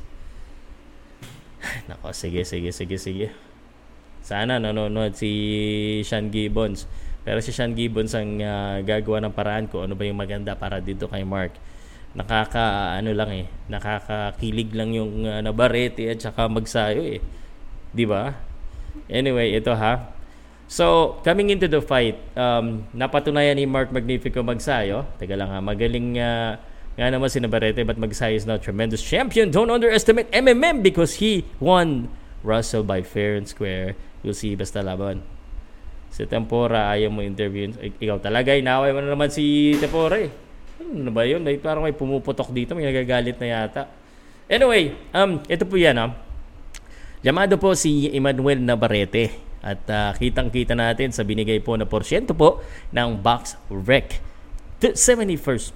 Nako, 1.92 2.16
sige, 2.16 2.48
sige, 2.48 2.72
sige, 2.72 2.96
sige. 2.96 3.28
Sana 4.24 4.56
nanonood 4.56 5.20
si 5.20 5.32
Sean 6.08 6.32
Gibbons. 6.32 6.88
Pero 7.28 7.44
si 7.44 7.52
Sean 7.52 7.76
Gibbons 7.76 8.16
ang 8.16 8.40
uh, 8.40 8.80
gagawa 8.88 9.28
ng 9.28 9.36
paraan 9.36 9.68
ko 9.68 9.84
ano 9.84 10.00
ba 10.00 10.08
yung 10.08 10.16
maganda 10.16 10.56
para 10.56 10.80
dito 10.80 11.12
kay 11.12 11.28
Mark. 11.28 11.60
Nakaka 12.16 12.96
ano 12.96 13.12
lang 13.12 13.30
eh, 13.36 13.46
nakakakilig 13.68 14.74
lang 14.74 14.96
yung 14.96 15.28
uh, 15.28 15.44
Navarrete 15.44 16.08
at 16.10 16.24
saka 16.24 16.48
magsayo 16.48 17.04
eh. 17.06 17.22
'Di 17.92 18.06
ba? 18.08 18.34
Anyway, 19.12 19.54
ito 19.54 19.76
ha. 19.76 20.18
So, 20.70 21.17
coming 21.26 21.49
into 21.49 21.65
the 21.65 21.82
fight, 21.82 22.22
um, 22.38 22.86
napatunayan 22.93 23.57
ni 23.57 23.65
Mark 23.65 23.89
Magnifico 23.89 24.45
Magsayo. 24.45 25.09
Teka 25.17 25.34
lang 25.34 25.49
ha, 25.49 25.57
magaling 25.57 26.22
uh, 26.22 26.61
nga 26.93 27.09
naman 27.09 27.26
si 27.26 27.41
Navarrete 27.41 27.82
but 27.82 27.97
Magsayo 27.97 28.38
is 28.38 28.45
now 28.45 28.61
tremendous 28.61 29.01
champion. 29.01 29.49
Don't 29.49 29.74
underestimate 29.74 30.30
MMM 30.30 30.86
because 30.86 31.17
he 31.17 31.41
won 31.57 32.13
Russell 32.45 32.86
by 32.86 33.01
fair 33.01 33.34
and 33.34 33.49
square. 33.49 33.97
You'll 34.22 34.38
see 34.38 34.53
basta 34.53 34.86
laban. 34.86 35.26
Si 36.13 36.22
Tempora, 36.30 36.93
ayaw 36.93 37.09
mo 37.09 37.26
interview. 37.26 37.74
Ikaw 37.97 38.22
talaga, 38.22 38.53
inaway 38.53 38.93
mo 38.93 39.01
na 39.01 39.17
naman 39.17 39.34
si 39.34 39.74
Tempora 39.82 40.22
eh. 40.22 40.30
Ano 40.86 41.09
ba 41.09 41.26
yun? 41.26 41.41
Parang 41.65 41.82
may 41.82 41.97
pumuputok 41.97 42.53
dito. 42.53 42.78
May 42.78 42.86
nagagalit 42.86 43.41
na 43.41 43.47
yata. 43.57 43.89
Anyway, 44.45 44.93
um, 45.17 45.41
ito 45.49 45.65
po 45.65 45.82
yan. 45.82 45.97
Um. 45.97 46.13
Llamado 47.26 47.57
po 47.57 47.74
si 47.74 48.05
Emmanuel 48.13 48.61
Navarrete 48.61 49.49
at 49.60 49.82
uh, 49.91 50.12
kitang-kita 50.16 50.76
natin 50.76 51.12
sa 51.12 51.28
binigay 51.28 51.60
po 51.60 51.76
na 51.76 51.84
porsyento 51.84 52.32
po 52.32 52.64
ng 52.95 53.20
box 53.20 53.60
rec. 53.68 54.24
71%. 54.80 55.76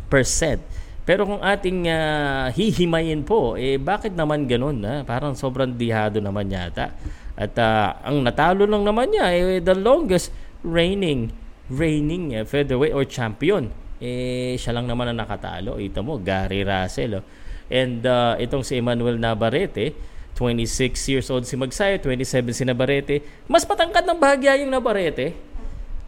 Pero 1.04 1.28
kung 1.28 1.44
ating 1.44 1.92
uh, 1.92 2.48
hihimayin 2.56 3.28
po, 3.28 3.60
eh 3.60 3.76
bakit 3.76 4.16
naman 4.16 4.48
ganun? 4.48 4.80
Ha? 4.88 5.04
Parang 5.04 5.36
sobrang 5.36 5.76
dihado 5.76 6.24
naman 6.24 6.48
yata. 6.48 6.96
At 7.36 7.52
uh, 7.60 8.00
ang 8.08 8.24
natalo 8.24 8.64
lang 8.64 8.88
naman 8.88 9.12
niya, 9.12 9.28
eh, 9.36 9.60
the 9.60 9.76
longest 9.76 10.32
reigning 10.64 11.36
reigning 11.68 12.36
uh, 12.36 12.48
featherweight 12.48 12.96
or 12.96 13.04
champion. 13.04 13.72
Eh, 14.04 14.56
siya 14.60 14.76
lang 14.76 14.88
naman 14.88 15.12
ang 15.12 15.20
nakatalo. 15.24 15.80
Ito 15.80 16.04
mo, 16.04 16.20
Gary 16.20 16.64
Russell. 16.64 17.20
Oh. 17.20 17.24
And 17.72 18.04
uh, 18.04 18.36
itong 18.40 18.68
si 18.68 18.80
Emmanuel 18.80 19.16
Navarrete, 19.16 19.96
26 20.34 20.98
years 21.14 21.28
old 21.30 21.46
si 21.46 21.54
Magsayo, 21.54 22.02
27 22.02 22.54
si 22.54 22.64
Navarrete. 22.66 23.22
Mas 23.46 23.66
patangkad 23.66 24.06
ng 24.06 24.18
bahagya 24.18 24.58
yung 24.58 24.74
Navarrete. 24.74 25.38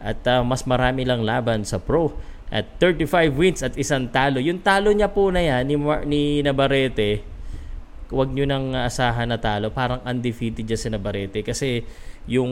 At 0.02 0.22
uh, 0.26 0.42
mas 0.42 0.66
marami 0.66 1.06
lang 1.06 1.22
laban 1.22 1.62
sa 1.62 1.78
pro. 1.78 2.14
At 2.50 2.78
35 2.78 3.34
wins 3.34 3.60
at 3.62 3.74
isang 3.74 4.06
talo. 4.10 4.38
Yung 4.38 4.62
talo 4.62 4.90
niya 4.94 5.10
po 5.10 5.30
na 5.30 5.42
yan 5.42 5.62
ni, 5.66 5.74
Mar- 5.78 6.06
ni 6.06 6.42
Navarrete, 6.42 7.22
huwag 8.10 8.30
nyo 8.30 8.46
nang 8.46 8.74
asahan 8.74 9.30
na 9.30 9.38
talo. 9.38 9.70
Parang 9.70 10.02
undefeated 10.02 10.62
dyan 10.62 10.78
si 10.78 10.88
Navarrete. 10.90 11.42
Kasi 11.42 11.82
yung 12.26 12.50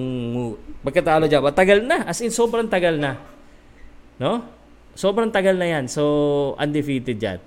pagkatalo 0.82 1.26
dyan, 1.26 1.42
tagal 1.54 1.82
na. 1.82 2.06
As 2.06 2.22
in, 2.22 2.30
sobrang 2.30 2.70
tagal 2.70 2.98
na. 2.98 3.18
No? 4.18 4.46
Sobrang 4.94 5.30
tagal 5.30 5.58
na 5.58 5.66
yan. 5.66 5.90
So, 5.90 6.54
undefeated 6.58 7.18
dyan. 7.18 7.38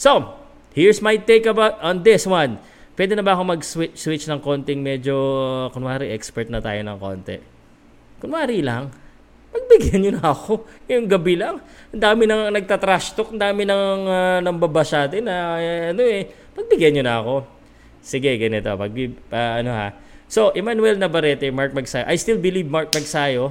So, 0.00 0.40
here's 0.72 1.04
my 1.04 1.20
take 1.20 1.44
about 1.44 1.76
on 1.84 2.00
this 2.00 2.24
one. 2.24 2.56
Pwede 2.94 3.18
na 3.18 3.26
ba 3.26 3.34
ako 3.34 3.42
mag-switch 3.58 3.98
switch 3.98 4.30
ng 4.30 4.38
konting 4.38 4.78
medyo, 4.78 5.14
kunwari, 5.74 6.14
expert 6.14 6.46
na 6.46 6.62
tayo 6.62 6.78
ng 6.78 6.98
konti? 7.02 7.42
Kunwari 8.22 8.62
lang, 8.62 8.94
magbigyan 9.50 9.98
nyo 9.98 10.12
na 10.14 10.26
ako. 10.30 10.62
Yung 10.86 11.10
gabi 11.10 11.34
lang, 11.34 11.58
ang 11.90 12.02
dami 12.02 12.22
nang 12.30 12.54
nagtatrash 12.54 13.18
talk, 13.18 13.34
ang 13.34 13.42
dami 13.42 13.66
nang 13.66 14.06
uh, 14.06 14.38
nang 14.38 14.62
babasa 14.62 15.10
atin 15.10 15.26
na 15.26 15.58
uh, 15.58 15.90
ano 15.90 16.02
eh, 16.06 16.30
pagbigyan 16.54 16.98
nyo 16.98 17.04
na 17.06 17.14
ako. 17.18 17.34
Sige, 17.98 18.30
ganito, 18.38 18.70
pag, 18.70 18.92
uh, 18.94 19.52
ano 19.58 19.70
ha. 19.74 19.88
So, 20.30 20.54
Emmanuel 20.54 20.94
Navarrete, 20.94 21.50
Mark 21.50 21.74
Magsayo. 21.74 22.06
I 22.06 22.14
still 22.14 22.38
believe 22.38 22.70
Mark 22.70 22.94
Magsayo. 22.94 23.50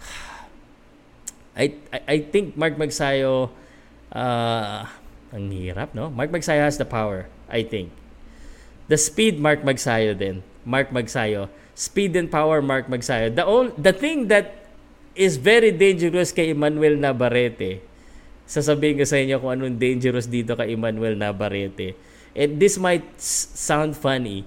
I, 1.60 1.76
I, 1.92 1.98
I 2.08 2.16
think 2.24 2.56
Mark 2.56 2.80
Magsayo, 2.80 3.52
uh, 4.16 4.80
ang 5.28 5.44
hirap, 5.52 5.92
no? 5.92 6.08
Mark 6.08 6.32
Magsayo 6.32 6.64
has 6.64 6.80
the 6.80 6.88
power, 6.88 7.28
I 7.52 7.60
think. 7.60 7.92
The 8.86 8.98
speed, 8.98 9.42
Mark 9.42 9.66
Magsayo 9.66 10.14
din. 10.14 10.46
Mark 10.62 10.94
Magsayo. 10.94 11.50
Speed 11.74 12.14
and 12.18 12.30
power, 12.30 12.62
Mark 12.62 12.86
Magsayo. 12.86 13.34
The, 13.34 13.42
all, 13.42 13.70
the 13.74 13.92
thing 13.92 14.30
that 14.30 14.66
is 15.16 15.40
very 15.40 15.72
dangerous 15.72 16.30
kay 16.30 16.52
Emmanuel 16.52 16.94
Navarrete, 16.94 17.80
sasabihin 18.44 19.00
ko 19.00 19.04
sa 19.08 19.16
inyo 19.16 19.40
kung 19.40 19.52
anong 19.56 19.80
dangerous 19.80 20.28
dito 20.28 20.54
kay 20.54 20.76
Emmanuel 20.76 21.16
Navarrete. 21.16 21.96
And 22.36 22.60
this 22.60 22.76
might 22.76 23.04
sound 23.56 23.96
funny. 23.96 24.44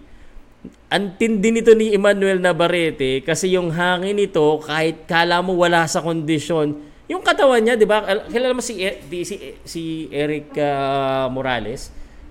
Ang 0.93 1.17
nito 1.17 1.73
ni 1.73 1.97
Emmanuel 1.97 2.37
Navarrete 2.37 3.25
kasi 3.25 3.57
yung 3.57 3.73
hangin 3.73 4.13
nito 4.13 4.61
kahit 4.61 5.09
kala 5.09 5.41
mo 5.41 5.57
wala 5.57 5.89
sa 5.89 5.99
kondisyon, 6.05 6.77
yung 7.09 7.25
katawan 7.25 7.65
niya, 7.65 7.73
'di 7.73 7.89
ba? 7.89 8.05
Kilala 8.29 8.53
mo 8.53 8.61
si 8.61 8.85
e, 8.85 9.01
si, 9.25 9.35
si 9.65 9.81
Eric 10.13 10.53
uh, 10.53 11.25
Morales? 11.33 11.89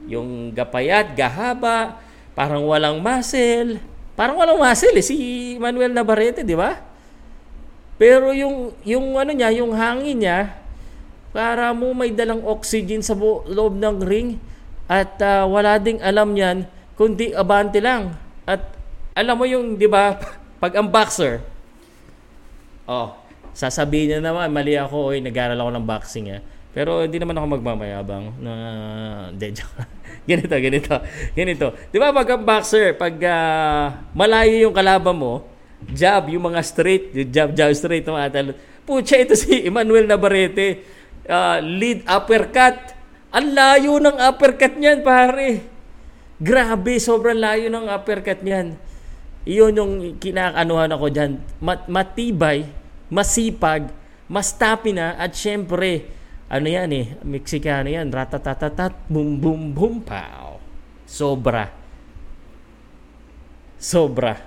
Yung 0.09 0.57
gapayat, 0.57 1.13
gahaba, 1.13 2.01
parang 2.33 2.65
walang 2.65 2.99
muscle. 2.99 3.79
Parang 4.17 4.41
walang 4.41 4.59
muscle 4.59 4.97
eh, 4.97 5.05
si 5.05 5.17
Manuel 5.61 5.93
Navarrete, 5.93 6.43
di 6.43 6.57
ba? 6.57 6.81
Pero 8.01 8.33
yung, 8.33 8.73
yung 8.83 9.15
ano 9.21 9.31
niya, 9.31 9.53
yung 9.53 9.77
hangin 9.77 10.25
niya, 10.25 10.59
para 11.31 11.71
mo 11.77 11.93
may 11.93 12.11
dalang 12.11 12.41
oxygen 12.43 13.05
sa 13.05 13.13
bu- 13.13 13.45
loob 13.47 13.77
ng 13.77 14.01
ring 14.01 14.41
at 14.89 15.21
uh, 15.21 15.45
wala 15.45 15.77
ding 15.77 16.01
alam 16.01 16.33
niyan 16.33 16.65
kundi 16.99 17.31
abante 17.31 17.79
lang. 17.79 18.17
At 18.43 18.75
alam 19.15 19.39
mo 19.39 19.47
yung, 19.47 19.79
di 19.79 19.87
ba, 19.87 20.19
pag 20.63 20.75
ang 20.75 20.91
boxer, 20.91 21.39
oh, 22.91 23.15
sasabihin 23.55 24.19
niya 24.19 24.21
naman, 24.25 24.51
mali 24.51 24.75
ako, 24.75 25.15
oy, 25.15 25.23
nag-aaral 25.23 25.63
ako 25.63 25.71
ng 25.79 25.87
boxing 25.87 26.27
eh. 26.35 26.41
Pero 26.79 27.03
hindi 27.03 27.19
naman 27.19 27.35
ako 27.35 27.59
magmamayabang 27.59 28.39
na 28.39 28.55
de 29.35 29.51
ganito, 30.31 30.55
ganito, 30.55 30.95
ganito. 31.35 31.67
Di 31.91 31.99
ba 31.99 32.15
pag 32.15 32.39
boxer, 32.39 32.95
pag 32.95 33.19
uh, 33.19 33.99
malayo 34.15 34.63
yung 34.63 34.71
kalaban 34.71 35.19
mo, 35.19 35.43
jab, 35.91 36.31
yung 36.31 36.47
mga 36.47 36.63
straight, 36.63 37.11
jab, 37.35 37.51
jab, 37.51 37.75
straight, 37.75 38.07
mga 38.07 38.31
talo. 38.31 38.55
Pucha, 38.87 39.19
ito 39.19 39.35
si 39.35 39.67
Emmanuel 39.67 40.07
Navarrete, 40.07 40.87
uh, 41.27 41.59
lead 41.59 42.07
uppercut. 42.07 42.95
Ang 43.35 43.59
layo 43.59 43.99
ng 43.99 44.15
uppercut 44.15 44.79
niyan, 44.79 45.03
pare. 45.03 45.67
Grabe, 46.39 47.03
sobrang 47.03 47.43
layo 47.43 47.75
ng 47.75 47.91
uppercut 47.91 48.39
niyan. 48.47 48.79
Iyon 49.51 49.75
yung 49.75 49.93
kinakanuhan 50.23 50.95
ako 50.95 51.11
dyan. 51.11 51.43
Mat 51.59 51.91
matibay, 51.91 52.71
masipag, 53.11 53.91
mas 54.31 54.55
na, 54.95 55.19
at 55.19 55.35
syempre, 55.35 56.18
ano 56.49 56.67
yan 56.67 56.89
eh, 56.97 57.07
Mexicano 57.21 57.93
yan, 57.93 58.09
ratatatatat, 58.09 59.09
boom 59.13 59.37
boom 59.37 59.63
boom, 59.77 60.01
pow. 60.01 60.57
Sobra. 61.05 61.69
Sobra. 63.77 64.41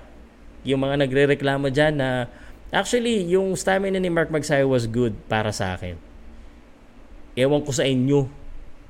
Yung 0.66 0.82
mga 0.82 1.06
nagre-reklamo 1.06 1.70
dyan 1.74 1.97
na, 1.97 2.30
actually, 2.70 3.26
yung 3.30 3.54
stamina 3.58 3.97
ni 3.97 4.10
Mark 4.10 4.30
Magsayo 4.30 4.70
was 4.70 4.86
good 4.86 5.14
para 5.26 5.49
sa 5.49 5.78
akin. 5.78 5.97
Ewan 7.34 7.66
ko 7.66 7.72
sa 7.74 7.86
inyo, 7.86 8.30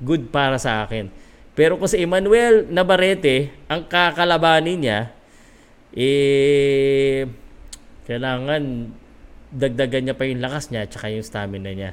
good 0.00 0.28
para 0.28 0.56
sa 0.60 0.84
akin. 0.84 1.08
Pero 1.52 1.76
kung 1.76 1.88
si 1.88 2.00
Emmanuel 2.00 2.64
Navarrete, 2.68 3.52
ang 3.68 3.84
kakalabanin 3.88 4.78
niya, 4.84 5.00
eh, 5.92 7.28
kailangan 8.08 8.92
dagdagan 9.52 10.02
niya 10.08 10.16
pa 10.16 10.24
yung 10.24 10.40
lakas 10.40 10.72
niya 10.72 10.88
at 10.88 10.96
yung 11.12 11.24
stamina 11.24 11.70
niya. 11.76 11.92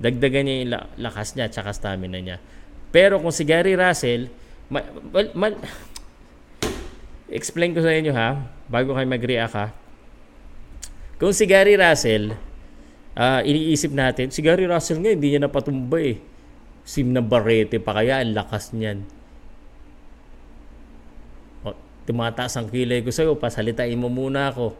Dagdagan 0.00 0.42
niya 0.48 0.56
yung 0.64 0.72
lakas 0.96 1.36
niya 1.36 1.46
at 1.46 1.54
saka 1.54 1.76
stamina 1.76 2.16
niya. 2.16 2.40
Pero 2.90 3.20
kung 3.20 3.30
si 3.30 3.44
Gary 3.44 3.76
Russell, 3.76 4.32
ma, 4.72 4.80
ma, 5.12 5.20
ma, 5.36 5.46
explain 7.28 7.76
ko 7.76 7.84
sa 7.84 7.92
inyo 7.92 8.10
ha, 8.16 8.40
bago 8.66 8.96
kayo 8.96 9.06
mag-react 9.06 9.54
ha. 9.54 9.66
Kung 11.20 11.36
si 11.36 11.44
Gary 11.44 11.76
Russell, 11.76 12.32
uh, 13.14 13.40
iniisip 13.44 13.92
natin, 13.92 14.32
si 14.32 14.40
Gary 14.40 14.64
Russell 14.64 15.04
nga 15.04 15.12
hindi 15.12 15.36
niya 15.36 15.44
napatumba 15.44 16.00
eh. 16.00 16.16
Sim 16.82 17.12
na 17.12 17.20
barete 17.20 17.76
pa 17.76 17.92
kaya, 17.92 18.24
ang 18.24 18.32
lakas 18.34 18.72
niyan. 18.72 19.04
tumataas 22.10 22.58
ang 22.58 22.66
kilay 22.66 23.06
ko 23.06 23.14
sa'yo, 23.14 23.38
pasalitain 23.38 23.94
mo 23.94 24.10
muna 24.10 24.50
ako. 24.50 24.74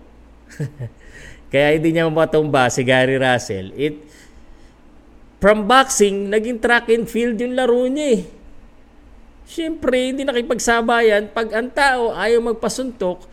Kaya 1.52 1.78
hindi 1.78 1.94
niya 1.94 2.10
mapatumba 2.10 2.66
si 2.66 2.82
Gary 2.82 3.22
Russell. 3.22 3.70
It, 3.78 4.02
from 5.40 5.64
boxing, 5.64 6.28
naging 6.28 6.60
track 6.60 6.92
and 6.92 7.08
field 7.08 7.40
yung 7.40 7.56
laro 7.56 7.88
niya 7.88 8.20
eh. 8.20 8.22
Siyempre, 9.50 10.14
hindi 10.14 10.22
nakipagsabayan. 10.22 11.32
Pag 11.34 11.56
ang 11.56 11.72
tao 11.74 12.14
ayaw 12.14 12.38
magpasuntok, 12.54 13.26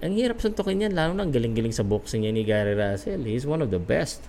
ang 0.00 0.16
hirap 0.16 0.40
suntokin 0.40 0.88
yan, 0.88 0.96
lalo 0.96 1.12
na 1.12 1.28
ang 1.28 1.34
galing-galing 1.34 1.76
sa 1.76 1.84
boxing 1.84 2.24
niya 2.24 2.32
ni 2.32 2.40
Gary 2.40 2.72
Russell. 2.72 3.20
He's 3.28 3.44
one 3.44 3.60
of 3.60 3.68
the 3.68 3.76
best. 3.76 4.24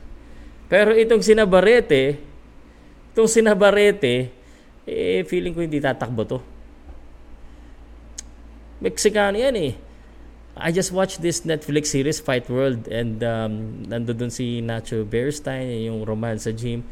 Pero 0.67 0.91
itong 0.91 1.23
sinabarete, 1.23 2.19
itong 3.15 3.31
sinabarete, 3.31 4.27
eh, 4.83 5.23
feeling 5.23 5.55
ko 5.55 5.63
hindi 5.63 5.79
tatakbo 5.79 6.27
to. 6.27 6.39
Mexicano 8.83 9.39
yan 9.39 9.55
eh. 9.55 9.73
I 10.55 10.71
just 10.71 10.91
watched 10.91 11.21
this 11.21 11.41
Netflix 11.41 11.87
series, 11.87 12.19
Fight 12.19 12.49
World, 12.49 12.87
and 12.87 13.23
um, 13.23 13.83
nando 13.87 14.11
dun 14.11 14.29
si 14.29 14.61
Nacho 14.61 15.07
Bearstein, 15.07 15.85
yung 15.87 16.03
romance 16.03 16.43
sa 16.43 16.51
gym, 16.51 16.83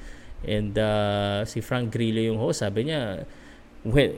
and 0.48 0.80
uh, 0.80 1.44
si 1.44 1.60
Frank 1.60 1.92
Grillo 1.92 2.24
yung 2.24 2.40
host. 2.40 2.64
Sabi 2.64 2.88
niya, 2.88 3.28
when, 3.84 4.16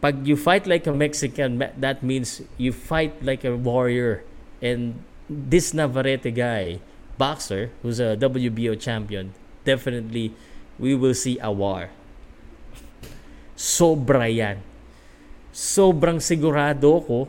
pag 0.00 0.24
you 0.24 0.36
fight 0.36 0.66
like 0.66 0.88
a 0.88 0.94
Mexican, 0.96 1.60
that 1.60 2.02
means 2.02 2.40
you 2.56 2.72
fight 2.72 3.12
like 3.20 3.44
a 3.44 3.52
warrior. 3.52 4.24
And 4.64 5.04
this 5.28 5.76
Navarrete 5.76 6.32
guy, 6.32 6.80
boxer, 7.20 7.70
who's 7.84 8.00
a 8.00 8.16
WBO 8.16 8.80
champion, 8.80 9.36
definitely 9.64 10.32
we 10.80 10.96
will 10.96 11.14
see 11.14 11.36
a 11.44 11.52
war. 11.52 11.92
Sobra 13.52 14.24
yan. 14.32 14.64
Sobrang 15.52 16.16
sigurado 16.24 17.04
ko 17.04 17.28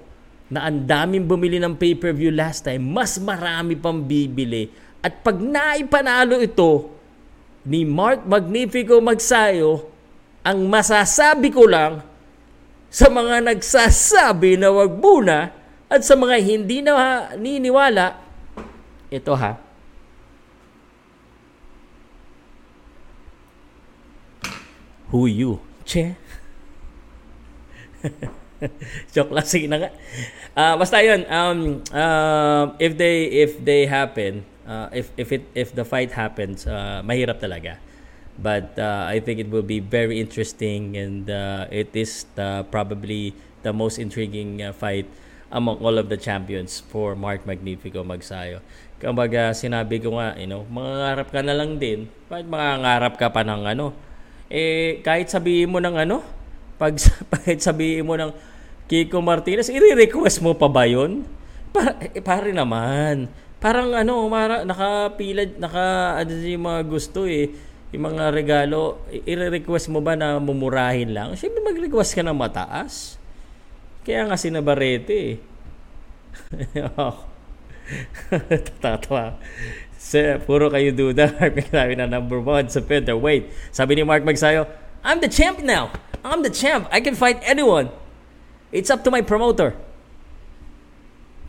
na 0.52 0.68
ang 0.68 0.84
daming 0.84 1.24
bumili 1.24 1.64
ng 1.64 1.80
pay-per-view 1.80 2.28
last 2.36 2.68
time, 2.68 2.84
mas 2.84 3.16
marami 3.16 3.80
pang 3.80 4.04
bibili. 4.04 4.68
At 5.00 5.24
pag 5.24 5.40
naipanalo 5.40 6.44
ito 6.44 6.92
ni 7.64 7.88
Mark 7.88 8.28
Magnifico 8.28 9.00
Magsayo, 9.00 9.88
ang 10.44 10.68
masasabi 10.68 11.56
ko 11.56 11.64
lang 11.72 12.04
sa 12.92 13.08
mga 13.08 13.48
nagsasabi 13.48 14.60
na 14.60 14.76
wag 14.76 14.92
muna 14.92 15.56
at 15.88 16.04
sa 16.04 16.20
mga 16.20 16.36
hindi 16.44 16.84
na 16.84 17.32
niniwala, 17.40 18.20
ito 19.08 19.32
ha, 19.32 19.72
Who 25.12 25.28
you? 25.28 25.60
Che? 25.84 26.16
Joke 29.16 29.34
lang, 29.34 29.46
sige 29.46 29.66
na 29.66 29.78
nga. 29.82 29.90
Uh, 30.54 30.76
basta 30.78 31.02
yun, 31.02 31.26
um, 31.28 31.60
uh, 31.90 32.76
if 32.78 32.94
they 32.94 33.26
if 33.32 33.58
they 33.62 33.90
happen, 33.90 34.46
uh, 34.68 34.88
if 34.94 35.10
if 35.18 35.34
it 35.34 35.44
if 35.58 35.74
the 35.74 35.86
fight 35.86 36.14
happens, 36.14 36.68
uh, 36.70 37.02
mahirap 37.02 37.42
talaga. 37.42 37.82
But 38.42 38.74
uh, 38.80 39.06
I 39.06 39.22
think 39.22 39.38
it 39.38 39.50
will 39.54 39.66
be 39.66 39.78
very 39.78 40.18
interesting 40.18 40.98
and 40.98 41.30
uh, 41.30 41.70
it 41.70 41.94
is 41.94 42.26
the, 42.34 42.66
probably 42.72 43.38
the 43.62 43.70
most 43.70 44.00
intriguing 44.00 44.64
uh, 44.64 44.74
fight 44.74 45.06
among 45.52 45.78
all 45.84 46.00
of 46.00 46.08
the 46.10 46.18
champions 46.18 46.80
for 46.80 47.14
Mark 47.14 47.46
Magnifico 47.46 48.02
Magsayo. 48.02 48.64
Kumbaga, 48.98 49.54
sinabi 49.54 50.02
ko 50.02 50.18
nga, 50.18 50.34
you 50.40 50.50
know, 50.50 50.66
mangangarap 50.74 51.28
ka 51.30 51.42
na 51.46 51.54
lang 51.54 51.78
din. 51.78 52.10
Bakit 52.32 52.48
mangangarap 52.50 53.14
ka 53.20 53.28
pa 53.30 53.46
ng 53.46 53.62
ano, 53.68 53.94
eh 54.50 55.04
kahit 55.06 55.30
sabihin 55.30 55.70
mo 55.70 55.78
ng 55.78 56.02
ano, 56.02 56.26
pag 56.82 56.98
kahit 57.46 57.62
sabihin 57.62 58.08
mo 58.08 58.18
ng 58.18 58.32
Kiko 58.92 59.24
Martinez, 59.24 59.72
i-request 59.72 60.44
mo 60.44 60.52
pa 60.52 60.68
ba 60.68 60.84
'yon? 60.84 61.24
Pa, 61.72 61.96
eh, 62.04 62.20
pare 62.20 62.52
naman. 62.52 63.32
Parang 63.64 63.96
ano, 63.96 64.28
mara, 64.28 64.68
nakapila, 64.68 65.48
naka 65.56 66.20
ano 66.20 66.32
yung 66.36 66.68
mga 66.68 66.82
gusto 66.92 67.24
eh. 67.24 67.56
Yung 67.96 68.04
mga 68.12 68.36
regalo, 68.36 69.08
i-request 69.08 69.88
mo 69.88 70.04
ba 70.04 70.20
na 70.20 70.44
mumurahin 70.44 71.16
lang? 71.16 71.40
Siyempre 71.40 71.64
mag-request 71.64 72.20
ka 72.20 72.24
ng 72.28 72.36
mataas. 72.36 73.16
Kaya 74.04 74.28
nga 74.28 74.36
sinabarete 74.36 75.16
eh. 75.16 75.36
Tatawa. 78.84 79.40
Sir, 79.96 80.44
puro 80.44 80.68
kayo 80.68 80.92
duda. 80.92 81.32
Sabi 81.72 81.96
na 81.96 82.12
number 82.12 82.44
one 82.44 82.68
sa 82.68 82.84
featherweight. 82.84 83.72
Sabi 83.72 83.96
ni 83.96 84.04
Mark 84.04 84.28
Magsayo, 84.28 84.68
I'm 85.00 85.24
the 85.24 85.32
champ 85.32 85.64
now. 85.64 85.96
I'm 86.28 86.44
the 86.44 86.52
champ. 86.52 86.92
I 86.92 87.00
can 87.00 87.16
fight 87.16 87.40
anyone. 87.48 88.01
It's 88.72 88.90
up 88.90 89.04
to 89.04 89.12
my 89.12 89.22
promoter. 89.22 89.76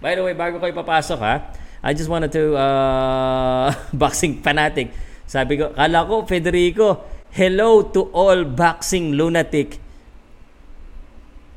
By 0.02 0.18
the 0.18 0.26
way, 0.26 0.34
bago 0.34 0.58
kayo 0.58 0.74
papasok 0.74 1.18
ha, 1.22 1.54
I 1.78 1.94
just 1.94 2.10
wanted 2.10 2.34
to, 2.34 2.58
uh, 2.58 3.70
boxing 3.94 4.42
fanatic. 4.42 4.90
Sabi 5.30 5.54
ko, 5.62 5.70
kala 5.70 6.02
ko, 6.02 6.26
Federico, 6.26 7.06
hello 7.30 7.86
to 7.94 8.10
all 8.10 8.42
boxing 8.42 9.14
lunatic. 9.14 9.78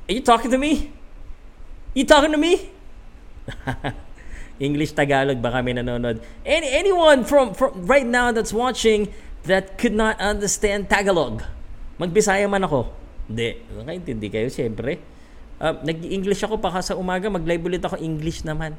Are 0.06 0.14
you 0.14 0.22
talking 0.22 0.54
to 0.54 0.62
me? 0.62 0.94
You 1.98 2.06
talking 2.06 2.30
to 2.30 2.38
me? 2.38 2.70
English 4.62 4.94
Tagalog 4.94 5.42
baka 5.42 5.66
may 5.66 5.74
nanonood. 5.74 6.22
Any 6.46 6.70
anyone 6.70 7.26
from 7.26 7.58
from 7.58 7.90
right 7.90 8.06
now 8.06 8.30
that's 8.32 8.54
watching 8.54 9.10
that 9.50 9.82
could 9.82 9.98
not 9.98 10.22
understand 10.22 10.88
Tagalog. 10.88 11.42
Magbisaya 11.98 12.46
man 12.46 12.64
ako. 12.64 12.94
Hindi, 13.26 13.66
nakaintindi 13.74 14.28
kayo 14.30 14.48
siyempre. 14.54 15.15
Uh, 15.66 15.82
nag-English 15.82 16.46
ako 16.46 16.62
pa 16.62 16.78
sa 16.86 16.94
umaga, 16.94 17.26
mag-live 17.26 17.66
ulit 17.66 17.82
ako 17.82 17.98
English 17.98 18.46
naman. 18.46 18.78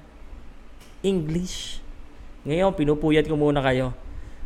English. 1.02 1.82
Ngayon, 2.46 2.70
pinupuyat 2.78 3.26
ko 3.26 3.34
muna 3.34 3.58
kayo. 3.58 3.90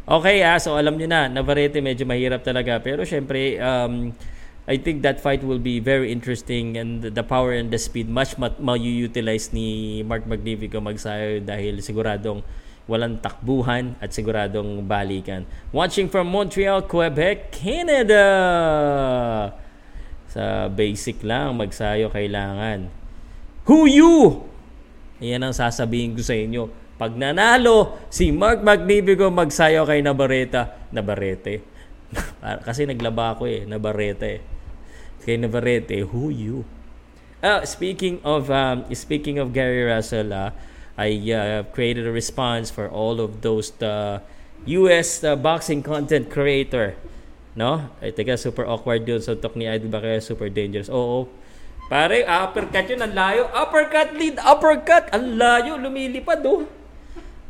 Okay, 0.09 0.41
ah, 0.41 0.57
so 0.57 0.73
alam 0.73 0.97
niyo 0.97 1.05
na, 1.05 1.29
Navarrete 1.29 1.85
medyo 1.85 2.09
mahirap 2.09 2.41
talaga. 2.41 2.81
Pero 2.81 3.05
syempre, 3.05 3.61
um, 3.61 4.17
I 4.65 4.81
think 4.81 5.05
that 5.05 5.21
fight 5.21 5.45
will 5.45 5.61
be 5.61 5.85
very 5.85 6.09
interesting 6.09 6.81
and 6.81 7.05
the 7.05 7.21
power 7.21 7.53
and 7.53 7.69
the 7.69 7.77
speed 7.77 8.09
much 8.09 8.41
ma-utilize 8.41 9.53
ni 9.53 10.01
Mark 10.01 10.25
Magnifico 10.25 10.81
magsayo 10.81 11.45
dahil 11.45 11.85
siguradong 11.85 12.41
walang 12.89 13.21
takbuhan 13.21 14.01
at 14.01 14.17
siguradong 14.17 14.89
balikan. 14.89 15.45
Watching 15.77 16.09
from 16.09 16.33
Montreal, 16.33 16.89
Quebec, 16.89 17.53
Canada! 17.53 18.25
Sa 20.31 20.71
basic 20.71 21.21
lang, 21.27 21.59
magsayo 21.59 22.09
kailangan. 22.09 22.87
Who 23.67 23.91
you? 23.91 24.47
Yan 25.19 25.43
ang 25.45 25.55
sasabihin 25.55 26.15
ko 26.15 26.23
sa 26.23 26.39
inyo. 26.39 26.71
Pag 26.97 27.19
nanalo 27.19 27.99
si 28.13 28.31
Mark 28.31 28.63
Magnifico 28.63 29.29
magsayo 29.29 29.85
kay 29.85 30.01
Nabareta, 30.01 30.89
Nabarete. 30.95 31.61
Kasi 32.67 32.87
naglaba 32.87 33.37
ako 33.37 33.51
eh, 33.51 33.67
Nabarete 33.67 34.29
eh 34.29 34.41
kay 35.25 35.37
Navarrete, 35.37 36.01
who 36.11 36.31
you? 36.31 36.65
Uh, 37.43 37.65
speaking 37.65 38.21
of 38.25 38.51
um, 38.51 38.85
speaking 38.93 39.39
of 39.39 39.53
Gary 39.53 39.85
Russell, 39.85 40.33
uh, 40.33 40.51
I 40.97 41.17
uh, 41.33 41.63
created 41.73 42.07
a 42.07 42.13
response 42.13 42.69
for 42.69 42.89
all 42.89 43.21
of 43.21 43.41
those 43.41 43.73
uh, 43.81 44.21
US 44.67 45.25
uh, 45.25 45.37
boxing 45.37 45.83
content 45.83 46.29
creator. 46.29 46.97
No? 47.61 47.93
Ay, 48.01 48.09
teka, 48.17 48.41
super 48.41 48.65
awkward 48.65 49.05
yun. 49.05 49.21
So, 49.21 49.37
talk 49.37 49.53
ni 49.53 49.69
Idol 49.69 49.93
ba 49.93 50.01
kaya 50.01 50.17
super 50.25 50.49
dangerous? 50.49 50.89
Oo. 50.89 51.29
Pare, 51.93 52.25
uppercut 52.25 52.89
yun. 52.89 53.05
Ang 53.05 53.13
layo. 53.13 53.53
Uppercut 53.53 54.17
lead, 54.17 54.41
uppercut. 54.41 55.13
Ang 55.13 55.37
layo. 55.37 55.77
Lumilipad, 55.77 56.41
oh. 56.49 56.65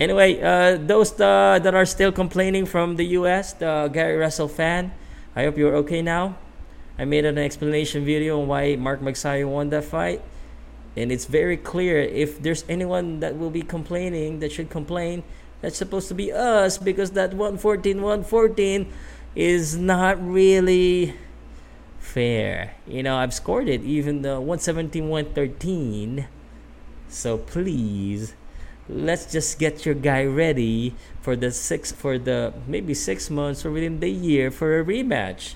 Anyway, 0.03 0.43
uh, 0.43 0.75
those 0.83 1.15
uh, 1.23 1.63
that 1.63 1.79
are 1.79 1.87
still 1.87 2.11
complaining 2.11 2.67
from 2.67 2.99
the 2.99 3.15
US, 3.23 3.55
the 3.55 3.87
Gary 3.95 4.19
Russell 4.19 4.51
fan, 4.51 4.91
I 5.37 5.47
hope 5.47 5.55
you're 5.55 5.79
okay 5.87 6.03
now. 6.03 6.35
I 6.99 7.07
made 7.07 7.23
an 7.23 7.39
explanation 7.39 8.03
video 8.03 8.43
on 8.43 8.51
why 8.51 8.75
Mark 8.75 8.99
Magsayo 8.99 9.47
won 9.47 9.71
that 9.71 9.87
fight. 9.87 10.27
And 10.99 11.13
it's 11.13 11.31
very 11.31 11.55
clear 11.55 12.03
if 12.03 12.43
there's 12.43 12.65
anyone 12.67 13.21
that 13.21 13.39
will 13.39 13.55
be 13.55 13.63
complaining 13.63 14.41
that 14.41 14.51
should 14.51 14.75
complain, 14.75 15.23
that's 15.61 15.77
supposed 15.77 16.09
to 16.09 16.17
be 16.17 16.33
us 16.33 16.79
because 16.79 17.13
that 17.13 17.31
114 17.37 18.01
114 18.01 18.89
is 19.35 19.77
not 19.77 20.23
really 20.25 21.15
fair. 21.99 22.75
You 22.87 23.03
know, 23.03 23.17
I've 23.17 23.35
scored 23.35 23.69
it 23.69 23.83
even 23.83 24.23
the 24.23 24.41
117 24.41 25.09
113. 25.09 26.27
So 27.09 27.39
please 27.39 28.35
let's 28.89 29.31
just 29.31 29.59
get 29.59 29.87
your 29.87 29.95
guy 29.95 30.25
ready 30.25 30.95
for 31.21 31.37
the 31.37 31.51
six 31.51 31.93
for 31.93 32.19
the 32.19 32.53
maybe 32.67 32.93
six 32.95 33.31
months 33.31 33.65
or 33.65 33.71
within 33.71 34.01
the 34.01 34.11
year 34.11 34.51
for 34.51 34.81
a 34.81 34.85
rematch 34.85 35.55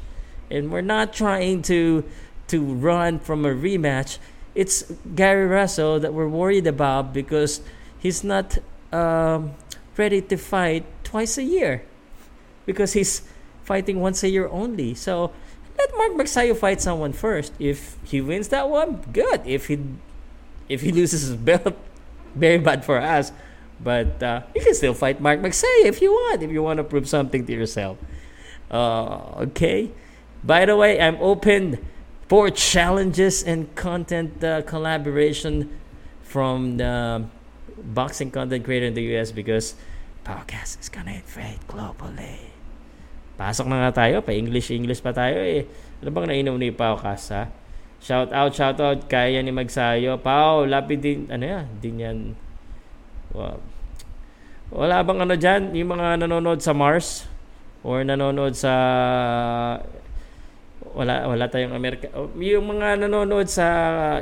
and 0.50 0.70
we're 0.70 0.80
not 0.80 1.12
trying 1.12 1.62
to 1.62 2.04
to 2.46 2.62
run 2.62 3.18
from 3.18 3.44
a 3.44 3.48
rematch. 3.48 4.18
It's 4.54 4.84
Gary 5.14 5.46
Russell 5.46 5.98
that 6.00 6.12
we're 6.12 6.28
worried 6.28 6.66
about 6.66 7.12
because 7.12 7.60
he's 7.98 8.22
not 8.22 8.58
um, 8.92 9.54
ready 9.96 10.20
to 10.22 10.36
fight 10.36 10.84
twice 11.02 11.38
a 11.38 11.42
year 11.42 11.82
because 12.66 12.92
he's 12.92 13.22
fighting 13.64 14.00
once 14.00 14.22
a 14.22 14.28
year 14.28 14.48
only. 14.48 14.94
So 14.94 15.32
let 15.78 15.90
Mark 15.96 16.12
Magsayo 16.12 16.56
fight 16.56 16.80
someone 16.80 17.12
first. 17.12 17.52
If 17.58 17.96
he 18.04 18.20
wins 18.20 18.48
that 18.48 18.68
one, 18.68 19.02
good. 19.12 19.42
If 19.44 19.66
he 19.66 19.80
if 20.68 20.80
he 20.80 20.92
loses 20.92 21.22
his 21.22 21.36
belt, 21.36 21.76
very 22.34 22.58
bad 22.58 22.84
for 22.84 23.00
us. 23.00 23.32
But 23.82 24.22
uh, 24.22 24.42
you 24.54 24.62
can 24.62 24.74
still 24.74 24.94
fight 24.94 25.20
Mark 25.20 25.40
Magsayo 25.40 25.84
if 25.84 26.00
you 26.00 26.12
want, 26.12 26.42
if 26.42 26.50
you 26.50 26.62
want 26.62 26.78
to 26.78 26.84
prove 26.84 27.08
something 27.08 27.44
to 27.46 27.52
yourself. 27.52 27.98
Uh, 28.70 29.48
okay. 29.50 29.90
By 30.44 30.64
the 30.64 30.76
way, 30.76 31.00
I'm 31.00 31.16
open 31.20 31.84
for 32.28 32.50
challenges 32.50 33.42
and 33.42 33.74
content 33.74 34.42
uh, 34.44 34.62
collaboration 34.62 35.70
from 36.22 36.76
the 36.76 37.24
boxing 37.82 38.30
content 38.30 38.64
creator 38.64 38.86
in 38.86 38.94
the 38.94 39.16
US 39.16 39.32
because 39.32 39.74
podcast 40.24 40.80
is 40.80 40.88
gonna 40.88 41.12
invade 41.12 41.60
globally. 41.68 42.53
Pasok 43.44 43.68
na 43.68 43.76
nga 43.84 44.00
tayo, 44.00 44.24
pa 44.24 44.32
English 44.32 44.72
English 44.72 45.04
pa 45.04 45.12
tayo 45.12 45.36
eh. 45.36 45.68
Ano 46.00 46.08
bang 46.16 46.32
nainom 46.32 46.56
ni 46.56 46.72
Pao 46.72 46.96
Kas 46.96 47.28
ha? 47.28 47.52
Shout 48.00 48.32
out, 48.32 48.56
shout 48.56 48.80
out 48.80 49.04
kaya 49.04 49.44
ni 49.44 49.52
Magsayo. 49.52 50.16
Pao, 50.16 50.64
lapid 50.64 51.04
din, 51.04 51.28
ano 51.28 51.44
yan, 51.44 51.66
din 51.76 52.00
yan. 52.00 52.18
Wow. 53.36 53.60
Wala 54.72 55.04
bang 55.04 55.28
ano 55.28 55.36
dyan, 55.36 55.76
yung 55.76 55.92
mga 55.92 56.24
nanonood 56.24 56.64
sa 56.64 56.72
Mars 56.72 57.28
or 57.84 58.00
nanonood 58.00 58.56
sa 58.56 58.72
wala 60.94 61.26
wala 61.26 61.50
tayong 61.50 61.74
Amerika. 61.74 62.06
Oh, 62.14 62.30
yung 62.38 62.70
mga 62.70 63.02
nanonood 63.02 63.50
sa 63.50 63.66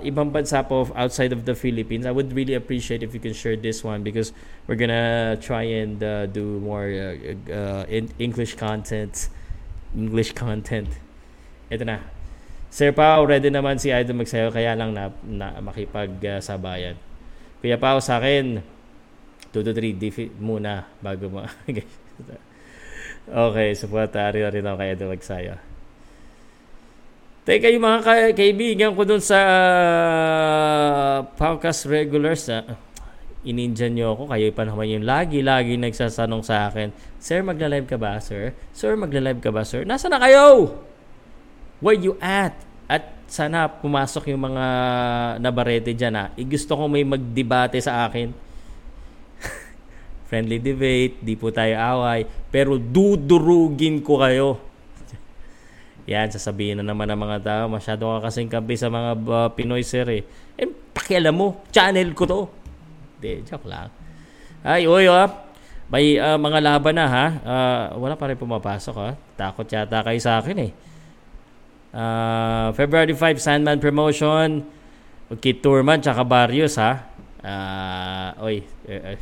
ibang 0.00 0.32
bansa 0.32 0.64
po 0.64 0.88
outside 0.96 1.36
of 1.36 1.44
the 1.44 1.52
Philippines 1.52 2.08
I 2.08 2.12
would 2.12 2.32
really 2.32 2.56
appreciate 2.56 3.04
if 3.04 3.12
you 3.12 3.20
can 3.20 3.36
share 3.36 3.60
this 3.60 3.84
one 3.84 4.00
because 4.00 4.32
we're 4.64 4.80
gonna 4.80 5.36
try 5.38 5.68
and 5.68 6.00
uh, 6.00 6.24
do 6.24 6.58
more 6.64 6.88
uh, 6.88 7.36
uh, 7.52 7.84
English 8.16 8.56
content 8.56 9.28
English 9.92 10.32
content. 10.32 10.88
Ito 11.68 11.84
na. 11.84 12.00
Sir 12.72 12.96
Pao 12.96 13.28
ready 13.28 13.52
naman 13.52 13.76
si 13.76 13.92
Idol 13.92 14.24
magsayo 14.24 14.48
kaya 14.48 14.72
lang 14.72 14.96
na, 14.96 15.12
na 15.28 15.60
makipag-sabayan. 15.60 16.96
Kuya 17.60 17.76
Pao 17.76 18.00
sa 18.00 18.16
akin 18.16 18.64
2 19.52 19.60
to 19.60 19.76
3 19.76 20.00
defeat 20.00 20.32
muna 20.40 20.88
bago 21.04 21.28
mo 21.28 21.44
okay 23.46 23.76
so, 23.76 23.84
uh, 23.92 24.08
rin 24.32 24.64
ako 24.64 24.76
kay 24.80 24.96
Idol 24.96 25.12
magsayo 25.12 25.71
Teka, 27.42 27.74
yung 27.74 27.82
mga 27.82 28.00
ka- 28.06 28.34
kaibigan 28.38 28.94
ko 28.94 29.02
dun 29.02 29.18
sa 29.18 29.34
uh, 29.42 31.26
podcast 31.34 31.90
regulars, 31.90 32.46
uh, 32.46 32.62
inindyan 33.42 33.98
nyo 33.98 34.14
ako, 34.14 34.30
kayo 34.30 34.46
pa 34.54 34.62
naman 34.62 34.86
yung 34.86 35.02
lagi-lagi 35.02 35.74
nagsasanong 35.74 36.46
sa 36.46 36.70
akin, 36.70 36.94
Sir, 37.18 37.42
magla-live 37.42 37.90
ka 37.90 37.98
ba, 37.98 38.22
sir? 38.22 38.54
Sir, 38.70 38.94
magla-live 38.94 39.42
ka 39.42 39.50
ba, 39.50 39.66
sir? 39.66 39.82
Nasa 39.82 40.06
na 40.06 40.22
kayo? 40.22 40.70
Where 41.82 41.98
you 41.98 42.14
at? 42.22 42.54
At 42.86 43.10
sana 43.26 43.66
pumasok 43.66 44.30
yung 44.30 44.46
mga 44.46 44.66
nabarete 45.42 45.98
dyan 45.98 46.14
ha. 46.14 46.30
I 46.38 46.46
gusto 46.46 46.78
ko 46.78 46.86
may 46.86 47.02
magdebate 47.02 47.82
sa 47.82 48.06
akin. 48.06 48.30
Friendly 50.30 50.62
debate, 50.62 51.18
di 51.18 51.34
po 51.34 51.50
tayo 51.50 51.74
away. 51.74 52.22
Pero 52.54 52.78
dudurugin 52.78 53.98
ko 53.98 54.22
kayo 54.22 54.71
yan, 56.02 56.26
sasabihin 56.34 56.82
na 56.82 56.84
naman 56.90 57.06
ng 57.06 57.20
mga 57.20 57.38
tao, 57.46 57.64
masyado 57.70 58.10
ka 58.18 58.26
kasing 58.26 58.50
kampi 58.50 58.74
sa 58.74 58.90
mga 58.90 59.10
uh, 59.22 59.48
Pinoy 59.54 59.86
sir 59.86 60.06
eh. 60.10 60.22
Eh, 60.58 60.66
pakialam 60.66 61.30
mo, 61.30 61.62
channel 61.70 62.10
ko 62.10 62.24
to. 62.26 62.40
Hindi, 63.18 63.46
joke 63.46 63.70
lang. 63.70 63.86
Ay, 64.66 64.90
oy, 64.90 65.06
ah. 65.06 65.30
May 65.86 66.18
uh, 66.18 66.40
mga 66.40 66.58
laban 66.58 66.94
na 66.98 67.06
ha. 67.06 67.26
Uh, 67.44 67.82
wala 68.02 68.18
pa 68.18 68.26
rin 68.26 68.38
pumapasok 68.40 68.96
ha. 68.98 69.10
Takot 69.38 69.68
yata 69.68 70.02
kayo 70.02 70.18
sa 70.18 70.42
akin 70.42 70.58
eh. 70.58 70.72
Uh, 71.92 72.72
February 72.74 73.14
5, 73.14 73.38
Sandman 73.38 73.78
Promotion. 73.78 74.64
Kit 75.38 75.62
Tourman, 75.62 76.02
tsaka 76.02 76.24
Barrios 76.26 76.80
ha. 76.82 77.12
Uh, 77.42 78.28
oy, 78.42 78.56
uh, 78.90 79.14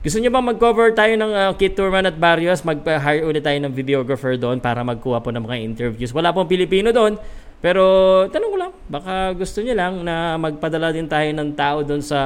gusto 0.00 0.16
niyo 0.16 0.32
ba 0.32 0.40
mag-cover 0.40 0.96
tayo 0.96 1.12
ng 1.12 1.32
uh, 1.32 1.52
Kit 1.60 1.76
Turman 1.76 2.08
at 2.08 2.16
Barrios? 2.16 2.64
Mag-hire 2.64 3.20
ulit 3.20 3.44
tayo 3.44 3.60
ng 3.60 3.72
videographer 3.72 4.32
doon 4.40 4.56
para 4.56 4.80
magkuha 4.80 5.20
po 5.20 5.28
ng 5.28 5.44
mga 5.44 5.60
interviews. 5.60 6.16
Wala 6.16 6.32
pong 6.32 6.48
Pilipino 6.48 6.88
doon. 6.88 7.20
Pero 7.60 7.84
tanong 8.32 8.50
ko 8.50 8.56
lang, 8.56 8.72
baka 8.88 9.36
gusto 9.36 9.60
niyo 9.60 9.76
lang 9.76 10.00
na 10.00 10.40
magpadala 10.40 10.96
din 10.96 11.04
tayo 11.04 11.28
ng 11.36 11.52
tao 11.52 11.84
doon 11.84 12.00
sa 12.00 12.20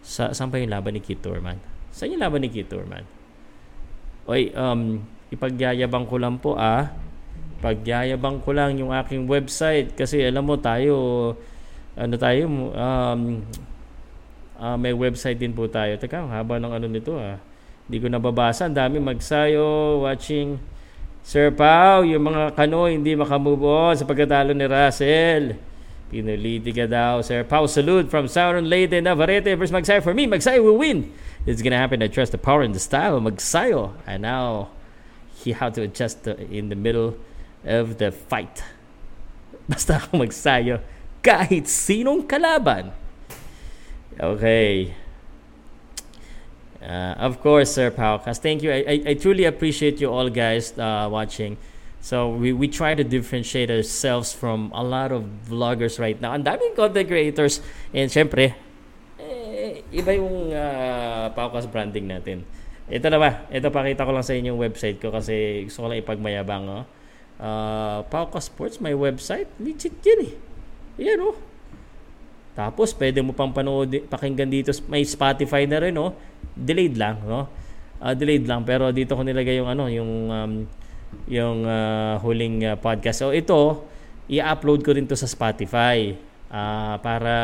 sa 0.00 0.32
saan 0.32 0.48
pa 0.48 0.56
yung 0.56 0.72
laban 0.72 0.96
ni 0.96 1.04
Kit 1.04 1.20
Turman? 1.20 1.60
Saan 1.92 2.16
yung 2.16 2.24
laban 2.24 2.40
ni 2.40 2.48
Kit 2.48 2.72
Turman? 2.72 3.04
Oy, 4.24 4.48
um, 4.56 5.04
ipagyayabang 5.28 6.08
ko 6.08 6.16
lang 6.16 6.40
po 6.40 6.56
ah. 6.56 6.88
Pagyayabang 7.60 8.40
ko 8.40 8.56
lang 8.56 8.80
yung 8.80 8.96
aking 8.96 9.28
website 9.28 9.92
kasi 9.92 10.24
alam 10.24 10.48
mo 10.48 10.56
tayo 10.56 10.96
ano 12.00 12.14
tayo 12.16 12.48
um 12.48 13.44
uh, 14.60 14.76
may 14.76 14.92
website 14.92 15.40
din 15.40 15.56
po 15.56 15.66
tayo. 15.66 15.96
Teka, 15.96 16.28
haba 16.28 16.60
ng 16.60 16.70
ano 16.76 16.86
nito 16.86 17.16
ah. 17.16 17.40
Hindi 17.88 17.96
ko 17.98 18.06
nababasa. 18.12 18.68
Ang 18.68 18.76
dami 18.76 19.00
magsayo, 19.00 20.04
watching. 20.04 20.60
Sir 21.24 21.52
Pau, 21.52 22.04
yung 22.06 22.32
mga 22.32 22.56
kano 22.56 22.88
hindi 22.88 23.12
makamove 23.12 23.64
on 23.64 23.94
sa 23.96 24.04
pagkatalo 24.08 24.56
ni 24.56 24.64
Russell. 24.64 25.58
Pinuliti 26.10 26.74
ka 26.74 26.86
daw, 26.86 27.22
Sir 27.24 27.42
Pau. 27.42 27.66
Salute 27.66 28.08
from 28.08 28.26
Sauron 28.26 28.66
Leyte, 28.66 28.98
Navarrete 29.02 29.54
versus 29.54 29.74
Magsayo. 29.74 30.02
For 30.02 30.14
me, 30.14 30.26
Magsayo 30.26 30.62
will 30.64 30.80
win. 30.80 31.12
It's 31.46 31.62
gonna 31.62 31.78
happen. 31.78 32.02
I 32.02 32.08
trust 32.08 32.32
the 32.32 32.40
power 32.40 32.62
and 32.62 32.74
the 32.74 32.82
style 32.82 33.16
of 33.16 33.22
Magsayo. 33.24 33.94
And 34.06 34.22
now, 34.22 34.74
he 35.34 35.52
had 35.52 35.74
to 35.78 35.82
adjust 35.82 36.24
the, 36.24 36.36
in 36.50 36.68
the 36.68 36.76
middle 36.76 37.16
of 37.64 37.98
the 37.98 38.10
fight. 38.10 38.64
Basta 39.70 40.02
ako 40.02 40.24
Magsayo, 40.24 40.82
kahit 41.22 41.70
sinong 41.70 42.26
kalaban, 42.26 42.90
Okay. 44.18 44.94
Uh, 46.80 47.14
of 47.20 47.40
course, 47.44 47.76
Sir 47.76 47.90
Paukas. 47.90 48.40
Thank 48.40 48.62
you. 48.62 48.72
I, 48.72 48.80
I, 48.88 48.96
I, 49.12 49.14
truly 49.14 49.44
appreciate 49.44 50.00
you 50.00 50.08
all 50.08 50.30
guys 50.30 50.72
uh, 50.78 51.08
watching. 51.12 51.58
So 52.00 52.32
we, 52.32 52.52
we 52.52 52.68
try 52.68 52.94
to 52.94 53.04
differentiate 53.04 53.70
ourselves 53.70 54.32
from 54.32 54.72
a 54.74 54.82
lot 54.82 55.12
of 55.12 55.28
vloggers 55.44 56.00
right 56.00 56.18
now. 56.18 56.32
Ang 56.32 56.44
daming 56.44 56.74
content 56.74 57.06
creators. 57.06 57.60
And 57.92 58.08
syempre, 58.08 58.56
eh, 59.20 59.84
iba 59.92 60.16
yung 60.16 60.56
uh, 60.56 61.28
Paukas 61.36 61.68
branding 61.68 62.08
natin. 62.08 62.48
Ito 62.88 63.12
na 63.12 63.20
ba? 63.20 63.44
Ito 63.52 63.68
pakita 63.68 64.08
ko 64.08 64.16
lang 64.16 64.24
sa 64.24 64.32
inyo 64.32 64.56
yung 64.56 64.62
website 64.64 64.98
ko 64.98 65.12
kasi 65.12 65.68
gusto 65.68 65.84
ko 65.84 65.86
lang 65.92 66.00
ipagmayabang. 66.00 66.64
Oh. 66.64 66.84
Uh, 67.36 68.00
Paukas 68.08 68.48
Sports, 68.48 68.80
my 68.80 68.96
website. 68.96 69.52
Legit 69.60 70.00
yun 70.00 70.32
eh. 70.32 70.32
Yan 70.96 71.20
oh. 71.20 71.36
Tapos, 72.52 72.92
pwede 72.98 73.22
mo 73.22 73.32
pang 73.32 73.54
panood, 73.54 74.10
pakinggan 74.10 74.50
dito. 74.50 74.70
May 74.90 75.06
Spotify 75.06 75.64
na 75.64 75.78
rin, 75.80 75.94
no? 75.94 76.14
Delayed 76.52 76.98
lang, 76.98 77.22
no? 77.24 77.46
Uh, 78.00 78.14
delayed 78.16 78.44
lang. 78.44 78.66
Pero 78.66 78.90
dito 78.90 79.14
ko 79.14 79.22
nilagay 79.22 79.60
yung, 79.60 79.70
ano, 79.70 79.86
yung, 79.86 80.10
um, 80.28 80.52
yung 81.30 81.64
uh, 81.64 82.18
huling 82.20 82.66
uh, 82.66 82.76
podcast. 82.76 83.22
So, 83.22 83.30
ito, 83.30 83.86
i-upload 84.30 84.82
ko 84.82 84.94
rin 84.94 85.06
to 85.06 85.18
sa 85.18 85.26
Spotify. 85.26 86.14
Uh, 86.50 86.98
para 86.98 87.34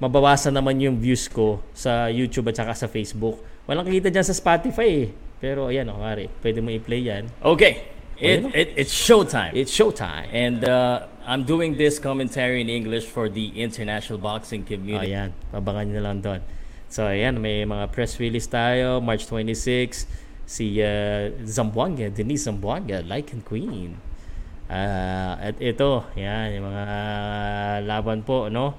mabawasan 0.00 0.56
naman 0.56 0.80
yung 0.80 0.96
views 0.96 1.28
ko 1.28 1.60
sa 1.76 2.08
YouTube 2.08 2.50
at 2.50 2.56
saka 2.56 2.72
sa 2.74 2.86
Facebook. 2.88 3.40
Walang 3.68 3.88
kita 3.88 4.08
dyan 4.12 4.24
sa 4.24 4.34
Spotify 4.36 5.08
eh. 5.08 5.08
Pero 5.40 5.68
ayan, 5.68 5.88
oh, 5.92 6.00
mari, 6.00 6.28
pwede 6.40 6.58
mo 6.64 6.72
i-play 6.72 7.04
yan. 7.04 7.28
Okay. 7.40 7.92
It, 8.14 8.46
it, 8.54 8.68
it's 8.78 8.94
showtime. 8.94 9.52
It's 9.52 9.74
showtime. 9.74 10.30
And 10.30 10.62
uh, 10.64 11.10
I'm 11.24 11.48
doing 11.48 11.80
this 11.80 11.96
commentary 11.96 12.60
in 12.60 12.68
English 12.68 13.08
for 13.08 13.32
the 13.32 13.48
international 13.56 14.20
boxing 14.20 14.60
community. 14.60 15.16
Ayan, 15.16 15.32
pabangan 15.48 15.88
nyo 15.88 16.00
lang 16.04 16.18
doon. 16.20 16.40
So, 16.92 17.08
ayan, 17.08 17.40
may 17.40 17.64
mga 17.64 17.88
press 17.96 18.20
release 18.20 18.44
tayo. 18.44 19.00
March 19.00 19.24
26, 19.24 20.04
si 20.44 20.84
uh, 20.84 21.32
Zamboanga, 21.48 22.12
Denise 22.12 22.44
Zamboanga, 22.44 23.00
Lycan 23.00 23.40
Queen. 23.40 23.96
Uh, 24.68 25.48
at 25.48 25.56
ito, 25.64 26.04
yan, 26.12 26.60
yung 26.60 26.68
mga 26.68 26.86
laban 27.88 28.20
po, 28.20 28.52
no? 28.52 28.76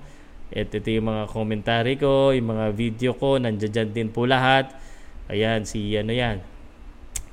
At 0.53 0.69
ito 0.69 0.85
yung 0.93 1.09
mga 1.09 1.25
commentary 1.33 1.97
ko, 1.97 2.29
yung 2.29 2.53
mga 2.53 2.65
video 2.77 3.17
ko, 3.17 3.41
nandiyan 3.41 3.89
din 3.89 4.13
po 4.13 4.29
lahat. 4.29 4.69
Ayan, 5.33 5.65
si 5.65 5.97
ano 5.97 6.13
yan, 6.13 6.45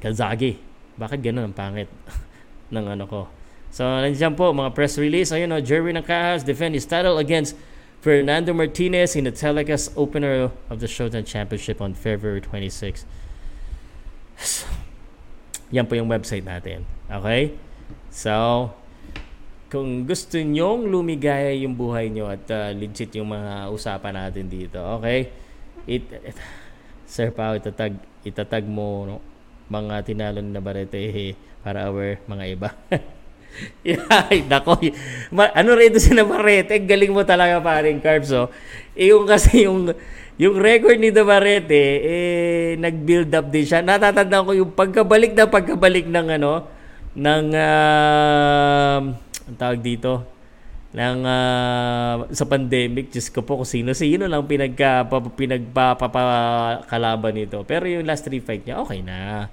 Kazagi. 0.01 0.57
Bakit 0.97 1.21
ganun 1.21 1.53
ang 1.53 1.57
pangit 1.57 1.93
ng 2.75 2.87
ano 2.97 3.05
ko? 3.05 3.42
So, 3.73 3.89
nandiyan 3.89 4.37
po, 4.37 4.53
mga 4.53 4.77
press 4.77 5.01
release. 5.01 5.33
Ayun, 5.33 5.49
no, 5.49 5.57
Jerry 5.65 5.97
Nakaas 5.97 6.45
defend 6.45 6.77
his 6.77 6.85
title 6.85 7.17
against 7.17 7.57
Fernando 8.05 8.53
Martinez 8.53 9.17
in 9.17 9.25
the 9.25 9.33
telecast 9.33 9.97
opener 9.97 10.53
of 10.69 10.77
the 10.77 10.85
Showtime 10.85 11.25
Championship 11.25 11.81
on 11.81 11.97
February 11.97 12.45
26. 12.45 13.09
So, 14.37 14.69
yan 15.75 15.89
po 15.89 15.97
yung 15.97 16.13
website 16.13 16.45
natin. 16.45 16.85
Okay? 17.09 17.57
So, 18.13 18.69
kung 19.73 20.05
gusto 20.05 20.37
nyong 20.37 20.93
lumigaya 20.93 21.57
yung 21.57 21.73
buhay 21.73 22.13
nyo 22.13 22.29
at 22.29 22.45
uh, 22.53 22.77
legit 22.77 23.17
yung 23.17 23.33
mga 23.33 23.73
usapan 23.73 24.21
natin 24.21 24.53
dito, 24.53 24.85
okay? 25.01 25.33
It, 25.89 26.13
it, 26.13 26.37
Sir 27.09 27.33
Pao, 27.33 27.57
itatag, 27.57 27.97
itatag 28.21 28.69
mo 28.69 29.09
no, 29.09 29.17
mga 29.73 30.05
tinalo 30.05 30.45
na 30.45 30.61
Barete 30.61 31.33
para 31.65 31.89
our 31.89 32.21
mga 32.29 32.45
iba. 32.53 32.69
Ay, 34.31 34.45
nako. 34.49 34.81
Ma- 35.29 35.53
ano 35.53 35.77
rin 35.77 35.93
si 36.01 36.13
Navarrete? 36.17 36.81
Galing 36.81 37.13
mo 37.13 37.23
talaga 37.27 37.61
paring 37.61 38.01
Carbs, 38.01 38.33
oh. 38.33 38.49
Eh, 38.97 39.13
yung 39.13 39.25
kasi 39.29 39.69
yung 39.69 39.93
yung 40.41 40.57
record 40.57 40.97
ni 40.97 41.13
Navarrete, 41.13 41.83
eh, 42.03 42.75
nag-build 42.81 43.31
up 43.37 43.53
din 43.53 43.69
siya. 43.69 43.85
Natatandaan 43.85 44.49
ko 44.49 44.53
yung 44.57 44.73
pagkabalik 44.73 45.37
na 45.37 45.45
pagkabalik 45.47 46.09
ng 46.09 46.41
ano, 46.41 46.67
ng, 47.13 47.47
uh, 47.53 48.99
ang 49.21 49.57
tawag 49.61 49.85
dito, 49.85 50.25
ng 50.93 51.25
uh, 51.25 52.29
sa 52.33 52.45
pandemic, 52.45 53.09
just 53.13 53.33
ko 53.33 53.41
po 53.45 53.61
kung 53.61 53.69
sino-sino 53.69 54.29
lang 54.29 54.45
pinagka, 54.49 55.09
pinagpapakalaban 55.37 57.33
nito. 57.33 57.65
Pero 57.65 57.89
yung 57.89 58.05
last 58.05 58.25
three 58.25 58.45
fight 58.45 58.65
niya, 58.65 58.81
okay 58.81 59.01
na. 59.01 59.49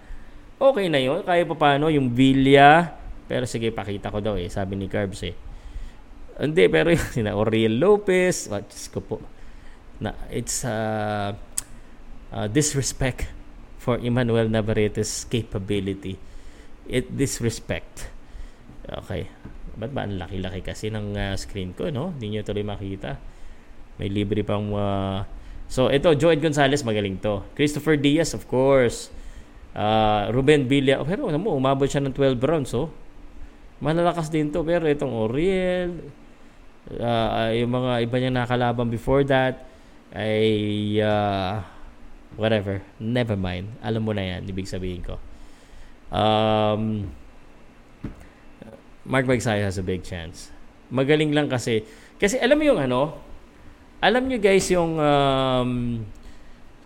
Okay 0.59 0.91
na 0.91 0.99
yun. 0.99 1.23
Kaya 1.23 1.47
pa 1.47 1.55
paano, 1.55 1.87
yung 1.87 2.11
Villa, 2.11 2.98
pero 3.29 3.45
sige, 3.45 3.69
pakita 3.69 4.09
ko 4.09 4.25
daw 4.25 4.33
eh, 4.41 4.49
sabi 4.49 4.73
ni 4.73 4.89
Carbs 4.89 5.21
eh. 5.21 5.37
Hindi, 6.41 6.65
pero 6.65 6.89
yung 6.89 7.09
sina 7.13 7.37
Oriel 7.37 7.77
Lopez, 7.77 8.49
just 8.49 8.89
ko 8.89 9.05
po, 9.05 9.21
na, 10.01 10.17
it's 10.33 10.65
uh, 10.65 11.37
uh, 12.33 12.47
disrespect 12.49 13.29
for 13.77 14.01
Emmanuel 14.01 14.49
Navarrete's 14.49 15.29
capability. 15.29 16.17
It 16.89 17.13
disrespect. 17.13 18.09
Okay. 18.89 19.29
Ba't 19.77 19.93
ba 19.93 20.09
ang 20.09 20.17
laki-laki 20.17 20.65
kasi 20.65 20.89
ng 20.89 21.13
uh, 21.13 21.37
screen 21.37 21.77
ko, 21.77 21.93
no? 21.93 22.17
Hindi 22.17 22.33
nyo 22.33 22.41
tuloy 22.41 22.65
makita. 22.65 23.21
May 24.01 24.09
libre 24.09 24.41
pang... 24.41 24.73
Uh, 24.73 25.21
so, 25.69 25.93
ito, 25.93 26.11
Joed 26.17 26.41
Gonzalez, 26.41 26.81
magaling 26.81 27.21
to. 27.21 27.45
Christopher 27.53 27.93
Diaz, 27.93 28.33
of 28.33 28.49
course. 28.49 29.13
Uh, 29.77 30.33
Ruben 30.33 30.65
Villa. 30.65 30.97
Oh, 30.97 31.05
pero 31.05 31.29
ano 31.29 31.37
mo, 31.37 31.53
umabot 31.53 31.85
siya 31.85 32.01
ng 32.01 32.15
12 32.15 32.41
rounds, 32.41 32.73
oh. 32.73 32.89
Malalakas 33.79 34.27
din 34.27 34.51
to 34.51 34.59
pero 34.63 34.83
itong 34.87 35.11
Oriel 35.15 36.11
uh, 36.97 37.51
yung 37.53 37.71
mga 37.71 37.91
iba 38.03 38.15
niya 38.17 38.31
nakalaban 38.33 38.89
before 38.89 39.21
that 39.27 39.67
ay 40.15 40.97
uh, 41.03 41.61
whatever, 42.33 42.81
never 42.97 43.37
mind. 43.37 43.69
Alam 43.85 44.09
mo 44.09 44.11
na 44.15 44.25
yan, 44.25 44.41
ibig 44.49 44.65
sabihin 44.65 45.05
ko. 45.05 45.21
Um, 46.09 47.13
Mark 49.05 49.29
Magsayo 49.29 49.61
has 49.61 49.77
a 49.77 49.85
big 49.85 50.01
chance. 50.01 50.49
Magaling 50.89 51.29
lang 51.33 51.45
kasi 51.45 51.85
kasi 52.17 52.41
alam 52.41 52.57
mo 52.57 52.65
yung 52.65 52.81
ano, 52.81 53.21
alam 54.01 54.25
niyo 54.25 54.41
guys 54.41 54.65
yung 54.73 54.97
um, 54.97 55.71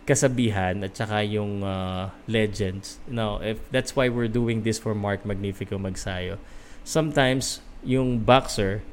kasabihan 0.04 0.84
at 0.84 0.92
saka 0.92 1.24
yung 1.24 1.64
uh, 1.64 2.12
legends. 2.28 3.00
No, 3.08 3.40
if 3.40 3.64
that's 3.72 3.96
why 3.96 4.12
we're 4.12 4.32
doing 4.32 4.68
this 4.68 4.76
for 4.76 4.92
Mark 4.92 5.24
Magnifico 5.24 5.80
Magsayo 5.80 6.36
sometimes 6.84 7.64
yung 7.84 8.20
boxer 8.20 8.84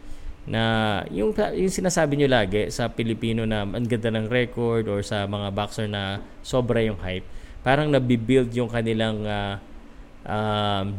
na 0.49 1.05
yung 1.13 1.31
yung 1.55 1.71
sinasabi 1.71 2.17
niyo 2.17 2.29
lagi 2.33 2.73
sa 2.73 2.89
Pilipino 2.91 3.45
na 3.45 3.63
ang 3.63 3.87
ganda 3.87 4.11
ng 4.11 4.27
record 4.27 4.89
or 4.89 5.05
sa 5.05 5.29
mga 5.29 5.53
boxer 5.53 5.87
na 5.87 6.25
sobra 6.41 6.81
yung 6.81 6.99
hype 6.99 7.27
parang 7.61 7.93
nabibuild 7.93 8.51
yung 8.57 8.67
kanilang 8.73 9.21
uh, 9.29 9.61
um, 10.25 10.97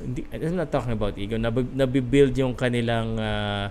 hindi, 0.00 0.24
I'm 0.32 0.56
not 0.56 0.72
talking 0.72 0.96
about 0.96 1.14
ego 1.20 1.36
nab- 1.36 1.74
nabibuild 1.76 2.32
yung 2.40 2.56
kanilang 2.56 3.20
uh, 3.20 3.68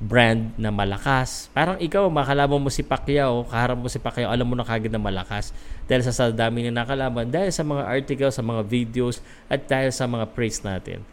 brand 0.00 0.56
na 0.56 0.72
malakas. 0.72 1.52
Parang 1.52 1.76
ikaw 1.76 2.08
makalaban 2.08 2.56
mo 2.56 2.72
si 2.72 2.80
Pacquiao 2.80 3.44
kaharap 3.44 3.76
mo 3.76 3.88
si 3.92 4.00
Pacquiao 4.00 4.32
alam 4.32 4.48
mo 4.48 4.56
na 4.56 4.64
kagad 4.64 4.88
na 4.88 4.96
malakas. 4.96 5.52
Dahil 5.84 6.00
sa, 6.08 6.12
sa 6.12 6.32
dami 6.32 6.64
na 6.64 6.84
nakalaban 6.84 7.28
dahil 7.28 7.52
sa 7.52 7.60
mga 7.60 7.84
articles 7.84 8.32
sa 8.32 8.44
mga 8.44 8.64
videos 8.64 9.20
at 9.52 9.60
dahil 9.68 9.92
sa 9.92 10.08
mga 10.08 10.32
praise 10.32 10.64
natin 10.64 11.04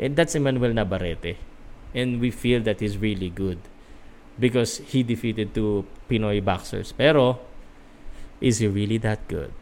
And 0.00 0.16
that's 0.16 0.34
Emmanuel 0.34 0.72
Navarrete. 0.72 1.36
And 1.92 2.20
we 2.20 2.32
feel 2.32 2.64
that 2.64 2.80
he's 2.80 2.96
really 2.96 3.28
good 3.28 3.60
because 4.40 4.78
he 4.78 5.04
defeated 5.04 5.52
two 5.52 5.84
Pinoy 6.08 6.42
boxers. 6.42 6.96
Pero, 6.96 7.38
is 8.40 8.64
he 8.64 8.66
really 8.66 8.96
that 9.04 9.28
good? 9.28 9.52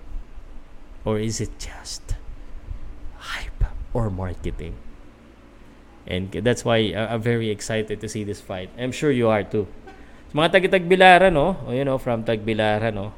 Or 1.05 1.19
is 1.19 1.41
it 1.41 1.59
just 1.59 2.15
hype 3.19 3.65
or 3.93 4.09
marketing? 4.09 4.79
And 6.07 6.31
that's 6.31 6.65
why 6.65 6.95
I'm 6.95 7.21
very 7.21 7.51
excited 7.51 8.01
to 8.01 8.09
see 8.09 8.23
this 8.23 8.41
fight. 8.41 8.71
I'm 8.79 8.93
sure 8.93 9.11
you 9.11 9.29
are 9.29 9.43
too. 9.43 9.67
Mga 10.33 10.53
tagi-tagbilaran, 10.53 11.33
no? 11.33 11.57
O, 11.67 11.73
you 11.73 11.85
know, 11.85 11.99
from 11.99 12.23
Tagbilaran, 12.23 12.95
no? 12.95 13.13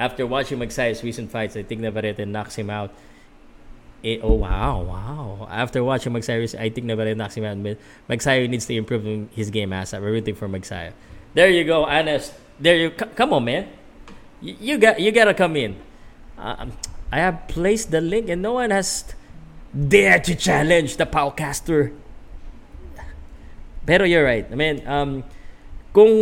After 0.00 0.26
watching 0.26 0.58
Magsay's 0.58 1.04
recent 1.04 1.30
fights, 1.30 1.56
I 1.56 1.62
think 1.62 1.82
Navarrete 1.82 2.26
knocks 2.26 2.56
him 2.56 2.70
out. 2.70 2.90
It, 4.02 4.20
oh 4.22 4.32
wow, 4.32 4.80
wow! 4.80 5.46
After 5.50 5.84
watching 5.84 6.14
Magsayo, 6.14 6.58
I 6.58 6.70
think 6.70 6.86
Navarrete 6.86 7.18
knocks 7.18 7.36
him 7.36 7.44
out. 7.44 7.58
Magsayo 8.08 8.48
needs 8.48 8.64
to 8.64 8.74
improve 8.74 9.28
his 9.36 9.50
game 9.50 9.74
as 9.74 9.92
I'm 9.92 10.02
rooting 10.02 10.34
for 10.34 10.48
Magsayo. 10.48 10.92
There 11.34 11.50
you 11.50 11.64
go, 11.64 11.84
Anas. 11.84 12.32
There 12.58 12.76
you 12.76 12.92
c- 12.98 13.12
come 13.14 13.34
on, 13.34 13.44
man. 13.44 13.68
You, 14.40 14.56
you 14.58 14.78
got 14.78 15.00
you 15.00 15.12
gotta 15.12 15.34
come 15.34 15.54
in. 15.54 15.76
Um, 16.38 16.72
I 17.12 17.18
have 17.18 17.46
placed 17.46 17.90
the 17.90 18.00
link, 18.00 18.30
and 18.30 18.40
no 18.40 18.54
one 18.54 18.70
has 18.70 19.04
dared 19.76 20.24
to 20.24 20.34
challenge 20.34 20.96
the 20.96 21.04
Powcaster. 21.04 21.92
Pero 23.84 24.04
you're 24.06 24.24
right. 24.24 24.48
I 24.50 24.54
mean, 24.54 24.80
um, 24.88 25.24
kung 25.90 26.12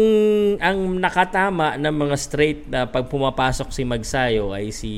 ang 0.58 0.96
nakatama 0.96 1.76
ng 1.76 1.92
mga 1.92 2.16
straight 2.16 2.60
na 2.72 2.88
pag 2.88 3.04
pumapasok 3.04 3.68
si 3.68 3.84
Magsayo 3.84 4.56
ay 4.56 4.72
si 4.72 4.92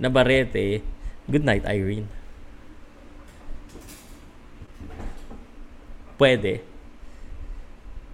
Navarrete, 0.00 0.80
good 1.28 1.44
night 1.44 1.68
Irene. 1.68 2.08
Pwede. 6.16 6.64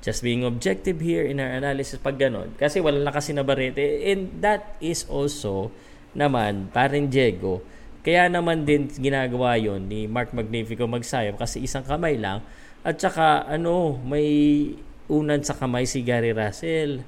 Just 0.03 0.27
being 0.27 0.43
objective 0.43 0.99
here 0.99 1.23
in 1.23 1.39
our 1.39 1.55
analysis 1.55 2.03
pag 2.03 2.19
ganon. 2.19 2.55
Kasi 2.59 2.83
wala 2.83 2.99
na 2.99 3.15
kasi 3.15 3.31
Navarrete. 3.31 4.11
And 4.11 4.43
that 4.43 4.75
is 4.83 5.07
also 5.07 5.71
naman, 6.19 6.75
parin 6.75 7.07
Diego, 7.07 7.63
kaya 8.03 8.27
naman 8.27 8.67
din 8.67 8.91
ginagawa 8.91 9.55
yon 9.55 9.87
ni 9.87 10.11
Mark 10.11 10.35
Magnifico 10.35 10.89
Magsayo 10.91 11.37
kasi 11.39 11.63
isang 11.63 11.85
kamay 11.85 12.19
lang 12.19 12.43
at 12.83 12.97
saka 12.97 13.45
ano, 13.45 14.01
may 14.03 14.73
unan 15.09 15.41
sa 15.41 15.57
kamay 15.57 15.89
si 15.89 16.05
Gary 16.05 16.37
Russell. 16.37 17.03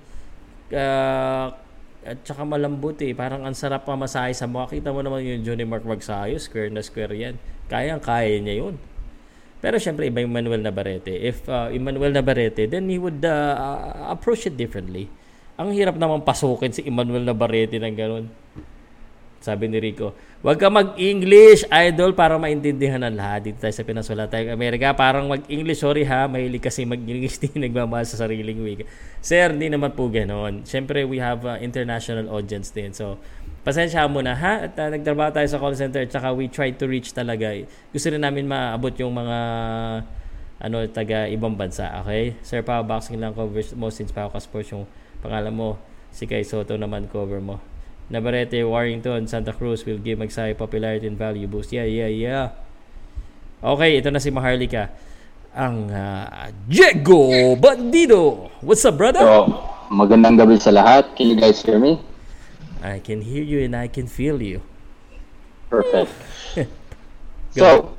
Uh, 0.72 1.52
at 2.00 2.16
saka 2.24 2.42
malambot 2.48 2.96
eh. 3.04 3.12
Parang 3.12 3.44
ang 3.44 3.52
sarap 3.52 3.84
pamasahe 3.84 4.32
sa 4.32 4.48
mukha. 4.48 4.72
Kita 4.72 4.90
mo 4.90 5.04
naman 5.04 5.20
yung 5.20 5.44
Johnny 5.44 5.68
Mark 5.68 5.84
Magsayo. 5.84 6.40
Square 6.40 6.72
na 6.72 6.80
square 6.80 7.12
yan. 7.12 7.36
Kayang-kaya 7.68 8.40
niya 8.40 8.64
yun. 8.66 8.80
Pero 9.60 9.76
syempre, 9.76 10.08
iba 10.08 10.24
yung 10.24 10.32
Manuel 10.32 10.64
Navarrete. 10.64 11.12
If 11.12 11.44
uh, 11.44 11.68
Emmanuel 11.68 12.16
Navarrete, 12.16 12.64
then 12.64 12.88
he 12.88 12.96
would 12.96 13.20
uh, 13.20 14.08
approach 14.08 14.48
it 14.48 14.56
differently. 14.56 15.12
Ang 15.60 15.76
hirap 15.76 16.00
naman 16.00 16.24
pasukin 16.24 16.72
si 16.72 16.80
Emmanuel 16.88 17.28
Navarrete 17.28 17.76
ng 17.76 17.92
ganun. 17.92 18.24
Sabi 19.44 19.68
ni 19.68 19.76
Rico, 19.76 20.16
wag 20.40 20.56
ka 20.56 20.72
mag-English, 20.72 21.68
idol, 21.68 22.16
para 22.16 22.40
maintindihan 22.40 23.04
ng 23.04 23.12
lahat. 23.12 23.52
Dito 23.52 23.60
tayo 23.60 23.76
sa 23.76 23.84
Pinas, 23.84 24.08
wala 24.08 24.24
tayong 24.24 24.56
Amerika. 24.56 24.96
Parang 24.96 25.28
mag-English, 25.28 25.84
sorry 25.84 26.08
ha, 26.08 26.24
mahilig 26.24 26.64
kasi 26.64 26.88
mag-English, 26.88 27.36
di 27.44 27.52
nagmamahal 27.60 28.08
sa 28.08 28.24
sariling 28.24 28.56
wika. 28.64 28.88
Sir, 29.20 29.52
hindi 29.52 29.68
naman 29.68 29.92
po 29.92 30.08
ganoon. 30.08 30.64
Siyempre, 30.64 31.04
we 31.04 31.20
have 31.20 31.44
uh, 31.44 31.60
international 31.60 32.32
audience 32.32 32.72
din. 32.72 32.96
So, 32.96 33.20
pasensya 33.68 34.08
mo 34.08 34.24
na 34.24 34.32
ha. 34.32 34.64
At 34.64 34.80
uh, 34.80 34.88
nagtrabaho 34.88 35.28
tayo 35.28 35.44
sa 35.44 35.60
call 35.60 35.76
center, 35.76 36.08
tsaka 36.08 36.32
we 36.32 36.48
try 36.48 36.72
to 36.72 36.88
reach 36.88 37.12
talaga. 37.12 37.52
Gusto 37.92 38.08
rin 38.08 38.24
namin 38.24 38.48
maabot 38.48 38.96
yung 38.96 39.12
mga 39.12 39.38
ano 40.60 40.76
taga 40.92 41.24
ibang 41.28 41.56
bansa, 41.56 41.88
okay? 42.04 42.36
Sir, 42.40 42.64
Pao 42.64 42.80
Boxing 42.84 43.16
lang 43.20 43.32
covers 43.32 43.72
most 43.76 44.00
since 44.00 44.12
Pao 44.12 44.32
Sports 44.40 44.72
yung 44.72 44.88
pangalan 45.20 45.52
mo. 45.52 45.76
Si 46.12 46.24
Kay 46.24 46.48
Soto 46.48 46.80
naman 46.80 47.08
cover 47.12 47.44
mo. 47.44 47.69
Navarrete, 48.10 48.66
Warrington, 48.66 49.30
Santa 49.30 49.54
Cruz 49.54 49.86
will 49.86 50.02
give 50.02 50.18
Magsayo 50.18 50.58
popularity 50.58 51.06
and 51.06 51.16
value 51.16 51.46
boost. 51.46 51.70
Yeah, 51.70 51.86
yeah, 51.86 52.10
yeah. 52.10 52.58
Okay, 53.62 54.02
ito 54.02 54.10
na 54.10 54.18
si 54.18 54.34
Maharlika. 54.34 54.90
Ang 55.54 55.90
uh, 55.94 56.50
Diego 56.66 57.54
Bandido. 57.54 58.50
What's 58.66 58.82
up, 58.82 58.98
brother? 58.98 59.22
So, 59.22 59.62
magandang 59.94 60.42
gabi 60.42 60.58
sa 60.58 60.74
lahat. 60.74 61.14
Can 61.14 61.30
you 61.30 61.38
guys 61.38 61.62
hear 61.62 61.78
me? 61.78 62.02
I 62.82 62.98
can 62.98 63.22
hear 63.22 63.46
you 63.46 63.62
and 63.62 63.78
I 63.78 63.86
can 63.86 64.10
feel 64.10 64.42
you. 64.42 64.58
Perfect. 65.70 66.10
so, 67.54 67.94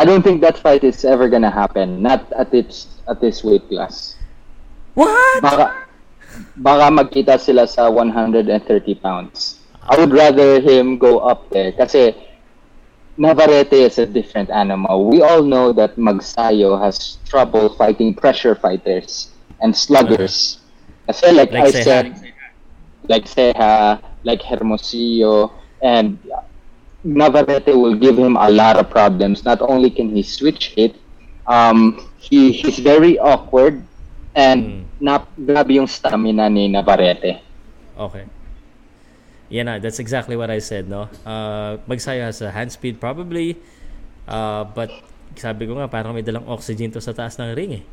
I 0.00 0.08
don't 0.08 0.24
think 0.24 0.40
that 0.40 0.56
fight 0.56 0.84
is 0.88 1.04
ever 1.04 1.28
gonna 1.28 1.52
happen. 1.52 2.00
Not 2.00 2.24
at 2.32 2.48
its 2.56 2.88
at 3.04 3.20
this 3.20 3.44
weight 3.44 3.68
class. 3.68 4.16
What? 4.94 5.42
Baka, 5.44 5.89
baka 6.56 6.90
magkita 6.90 7.38
sila 7.38 7.66
sa 7.66 7.90
130 7.90 8.50
pounds. 9.00 9.60
I 9.86 9.98
would 9.98 10.12
rather 10.12 10.60
him 10.60 10.98
go 10.98 11.18
up 11.18 11.48
there 11.50 11.72
kasi 11.72 12.14
Navarrete 13.20 13.74
is 13.84 13.98
a 13.98 14.06
different 14.06 14.48
animal. 14.48 15.04
We 15.04 15.20
all 15.20 15.42
know 15.42 15.72
that 15.72 15.96
Magsayo 15.96 16.80
has 16.80 17.18
trouble 17.28 17.74
fighting 17.76 18.14
pressure 18.14 18.54
fighters 18.54 19.32
and 19.60 19.76
sluggers. 19.76 20.58
Kasi 21.06 21.32
like, 21.32 21.52
like 21.52 21.74
I 21.74 21.82
said, 21.82 22.06
like 23.08 23.24
Ceja, 23.26 24.00
like 24.24 24.40
Hermosillo, 24.42 25.52
and 25.82 26.18
Navarrete 27.04 27.74
will 27.76 27.96
give 27.96 28.16
him 28.16 28.36
a 28.36 28.48
lot 28.48 28.76
of 28.76 28.88
problems. 28.88 29.44
Not 29.44 29.60
only 29.60 29.90
can 29.90 30.14
he 30.14 30.22
switch 30.22 30.72
hit, 30.76 30.96
um, 31.46 32.08
he 32.16 32.52
he's 32.52 32.78
very 32.78 33.18
awkward 33.18 33.82
and 34.34 34.86
Mm. 34.86 35.02
na 35.02 35.12
grabe 35.34 35.80
yung 35.80 35.90
stamina 35.90 36.46
ni 36.46 36.70
Navarrete. 36.70 37.42
Okay. 37.98 38.24
Yeah, 39.50 39.66
na, 39.66 39.82
that's 39.82 39.98
exactly 39.98 40.38
what 40.38 40.46
I 40.46 40.62
said, 40.62 40.86
no? 40.86 41.10
Uh, 41.26 41.82
Magsayo 41.90 42.22
has 42.30 42.38
a 42.38 42.54
hand 42.54 42.70
speed 42.70 43.02
probably, 43.02 43.58
uh, 44.30 44.62
but 44.62 44.94
sabi 45.34 45.66
ko 45.66 45.74
nga, 45.74 45.90
parang 45.90 46.14
may 46.14 46.22
dalang 46.22 46.46
oxygen 46.46 46.94
to 46.94 47.02
sa 47.02 47.10
taas 47.10 47.34
ng 47.34 47.50
ring 47.58 47.82
eh. 47.82 47.84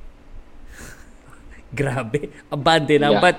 Grabe. 1.80 2.30
Abante 2.54 3.02
lang. 3.02 3.18
Yeah. 3.18 3.24
But, 3.26 3.38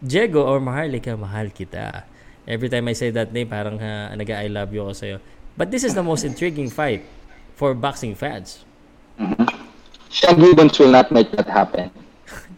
Diego 0.00 0.48
or 0.48 0.58
Maharlika, 0.58 1.14
mahal 1.14 1.52
kita. 1.52 2.08
Every 2.48 2.72
time 2.72 2.88
I 2.88 2.96
say 2.96 3.12
that 3.12 3.30
name, 3.30 3.46
parang 3.46 3.78
uh, 3.78 4.16
nag-I 4.16 4.48
love 4.48 4.72
you 4.72 4.82
ako 4.82 4.92
sa'yo. 4.96 5.16
But 5.54 5.68
this 5.70 5.84
is 5.84 5.92
the 5.92 6.02
most 6.02 6.24
intriguing 6.24 6.72
fight 6.72 7.04
for 7.54 7.76
boxing 7.76 8.16
fans. 8.16 8.64
Sean 10.10 10.36
Gibbons 10.38 10.78
will 10.78 10.90
not 10.90 11.10
make 11.10 11.30
that 11.32 11.46
happen. 11.48 11.90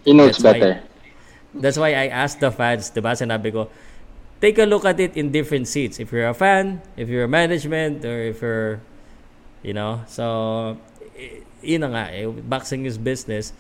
He 0.04 0.12
knows 0.12 0.38
That's 0.38 0.44
why- 0.44 0.60
better. 0.60 0.82
That's 1.54 1.76
why 1.76 1.92
I 1.92 2.08
asked 2.08 2.40
the 2.40 2.50
fans, 2.50 2.88
di 2.88 3.04
ba? 3.04 3.12
Sinabi 3.12 3.52
ko, 3.52 3.68
take 4.40 4.56
a 4.58 4.64
look 4.64 4.88
at 4.88 4.98
it 4.98 5.16
in 5.20 5.28
different 5.30 5.68
seats. 5.68 6.00
If 6.00 6.10
you're 6.10 6.26
a 6.26 6.32
fan, 6.34 6.80
if 6.96 7.12
you're 7.12 7.24
a 7.24 7.28
management, 7.28 8.04
or 8.08 8.32
if 8.32 8.40
you're, 8.40 8.80
you 9.60 9.76
know, 9.76 10.00
so, 10.08 10.80
yun 11.60 11.84
nga, 11.92 12.08
eh, 12.08 12.24
boxing 12.24 12.88
is 12.88 12.96
business, 12.96 13.52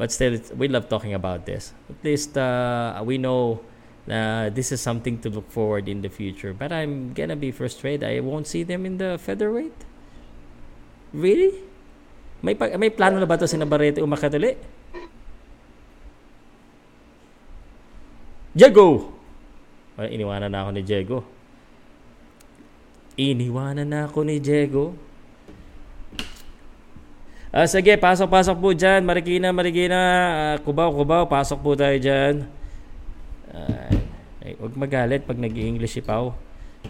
but 0.00 0.08
still, 0.10 0.32
it's, 0.32 0.50
we 0.56 0.68
love 0.72 0.88
talking 0.88 1.12
about 1.12 1.44
this. 1.44 1.76
At 1.92 2.00
least, 2.02 2.32
uh, 2.40 2.96
we 3.04 3.18
know 3.20 3.60
na 4.06 4.48
this 4.48 4.72
is 4.72 4.80
something 4.80 5.20
to 5.20 5.28
look 5.28 5.48
forward 5.52 5.88
in 5.88 6.00
the 6.00 6.08
future. 6.08 6.52
But 6.52 6.72
I'm 6.72 7.12
gonna 7.12 7.36
be 7.36 7.52
frustrated. 7.52 8.04
I 8.04 8.20
won't 8.20 8.46
see 8.46 8.62
them 8.62 8.84
in 8.84 8.98
the 8.98 9.16
featherweight. 9.20 9.76
Really? 11.12 11.60
May, 12.44 12.52
may 12.76 12.92
plano 12.92 13.16
na 13.16 13.24
ba 13.24 13.40
to 13.40 13.48
si 13.48 13.56
Navarrete 13.56 14.04
umakyat 14.04 14.36
ulit? 14.36 14.60
Diego! 18.52 19.16
Ay, 19.96 20.20
iniwanan 20.20 20.52
na 20.52 20.68
ako 20.68 20.70
ni 20.76 20.82
Diego. 20.84 21.18
Iniwanan 23.16 23.88
na 23.88 24.04
ako 24.04 24.28
ni 24.28 24.36
Diego. 24.38 24.92
Ah, 27.54 27.64
sige, 27.64 27.96
pasok-pasok 27.96 28.56
po 28.58 28.74
dyan. 28.74 29.06
Marikina, 29.06 29.54
Marikina. 29.54 29.98
Ah, 29.98 30.56
kubaw, 30.60 30.90
kubaw. 30.90 31.24
Pasok 31.30 31.62
po 31.62 31.70
tayo 31.78 31.94
dyan. 31.96 32.44
Ah, 33.54 33.94
ay, 34.42 34.58
huwag 34.58 34.74
magalit 34.74 35.22
pag 35.24 35.38
nag-English 35.38 35.96
si 35.96 36.02
Pao. 36.02 36.34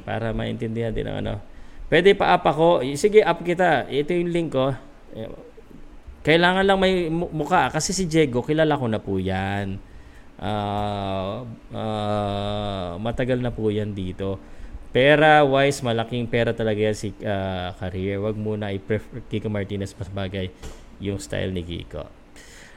Para 0.03 0.35
maintindihan 0.35 0.91
din 0.91 1.07
ang 1.07 1.21
ano. 1.21 1.35
Pwede 1.93 2.17
pa 2.17 2.35
up 2.35 2.49
ako. 2.49 2.83
Sige, 2.97 3.21
up 3.23 3.45
kita. 3.45 3.87
Ito 3.87 4.17
yung 4.17 4.33
link 4.33 4.57
ko. 4.57 4.73
Kailangan 6.25 6.65
lang 6.65 6.79
may 6.81 7.12
mu- 7.12 7.31
muka. 7.31 7.69
Kasi 7.69 7.93
si 7.93 8.09
Diego, 8.09 8.41
kilala 8.41 8.81
ko 8.81 8.87
na 8.89 8.99
po 8.99 9.21
yan. 9.21 9.77
Ah, 10.41 11.45
ah, 11.71 12.91
matagal 12.99 13.39
na 13.39 13.53
po 13.53 13.69
yan 13.69 13.93
dito. 13.93 14.41
Pera 14.95 15.43
wise, 15.43 15.83
malaking 15.83 16.31
pera 16.31 16.55
talaga 16.55 16.81
yan 16.81 16.97
si 16.97 17.12
ah, 17.23 17.77
career. 17.77 18.19
Wag 18.25 18.35
muna 18.41 18.73
i-prefer 18.73 19.21
Kiko 19.29 19.53
Martinez 19.53 19.93
mas 19.95 20.09
bagay 20.09 20.49
yung 20.99 21.21
style 21.21 21.53
ni 21.53 21.61
Kiko. 21.61 22.09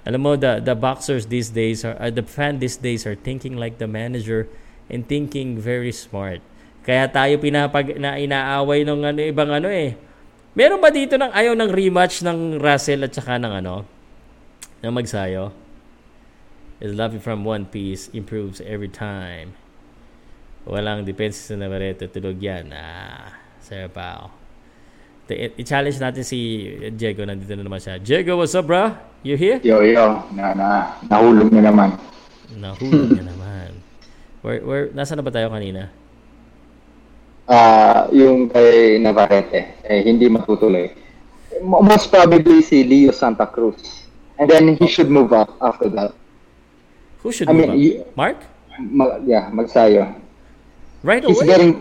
Alam 0.07 0.21
mo, 0.23 0.31
the, 0.39 0.63
the 0.63 0.71
boxers 0.71 1.27
these 1.27 1.51
days, 1.51 1.83
are, 1.83 1.99
uh, 1.99 2.07
the 2.07 2.23
fan 2.23 2.63
these 2.63 2.79
days 2.79 3.03
are 3.03 3.19
thinking 3.19 3.59
like 3.59 3.75
the 3.75 3.89
manager 3.91 4.47
and 4.87 5.03
thinking 5.03 5.59
very 5.59 5.91
smart. 5.91 6.39
Kaya 6.87 7.11
tayo 7.11 7.35
pinapag, 7.43 7.99
na 7.99 8.15
inaaway 8.15 8.87
ng 8.87 9.03
ano, 9.03 9.19
ibang 9.19 9.51
ano 9.51 9.67
eh. 9.67 9.99
Meron 10.57 10.81
ba 10.81 10.89
dito 10.89 11.21
ng 11.21 11.29
ayaw 11.29 11.53
ng 11.53 11.69
rematch 11.69 12.25
ng 12.25 12.57
Russell 12.57 13.05
at 13.05 13.13
saka 13.13 13.37
ng 13.37 13.61
ano, 13.61 13.85
ng 14.81 14.89
Magsayo? 14.89 15.53
Is 16.81 16.97
you 16.97 17.21
from 17.21 17.45
One 17.45 17.69
Piece 17.69 18.09
improves 18.09 18.57
every 18.65 18.89
time. 18.89 19.53
Walang 20.65 21.05
depensa 21.05 21.53
sa 21.53 21.55
Navarrete. 21.57 22.09
Tulog 22.09 22.41
yan. 22.41 22.73
Ah, 22.73 23.37
Sir 23.61 23.85
Pao. 23.85 24.33
I-challenge 25.29 26.01
natin 26.01 26.25
si 26.25 26.69
Diego. 26.89 27.21
Nandito 27.21 27.53
na 27.53 27.61
naman 27.61 27.77
siya. 27.77 28.01
Diego, 28.01 28.41
what's 28.41 28.57
up, 28.57 28.65
bro? 28.65 28.97
You 29.21 29.37
here? 29.37 29.61
Yo, 29.61 29.85
yo, 29.85 30.25
na, 30.33 30.57
na, 30.57 30.69
nahulog 31.05 31.53
na 31.53 31.69
naman. 31.69 31.89
Nahulog 32.57 33.13
na 33.13 33.23
naman. 33.29 33.69
Where, 34.41 34.61
where, 34.65 34.85
nasa 34.93 35.13
na 35.13 35.21
ba 35.21 35.29
tayo 35.29 35.53
kanina? 35.53 35.93
Ah, 37.47 38.11
yung 38.11 38.51
kay 38.51 38.99
Navarrete, 38.99 39.79
eh, 39.87 40.03
hindi 40.03 40.27
matutuloy. 40.27 40.91
Mo- 41.63 41.79
Most 41.79 42.11
probably 42.11 42.59
si 42.61 42.83
Leo 42.83 43.15
Santa 43.15 43.47
Cruz. 43.47 44.03
And 44.37 44.51
then 44.51 44.75
he 44.75 44.85
should 44.85 45.09
move 45.09 45.31
up 45.31 45.55
after 45.63 45.87
that. 45.95 46.11
Who 47.23 47.31
should 47.31 47.49
I 47.49 47.53
move 47.55 47.71
mean, 47.71 48.01
up? 48.03 48.15
Mark? 48.19 48.37
Ma- 48.77 49.17
yeah, 49.23 49.49
magsayo. 49.49 50.13
Right 51.01 51.23
He's 51.23 51.39
away? 51.39 51.47
getting, 51.47 51.71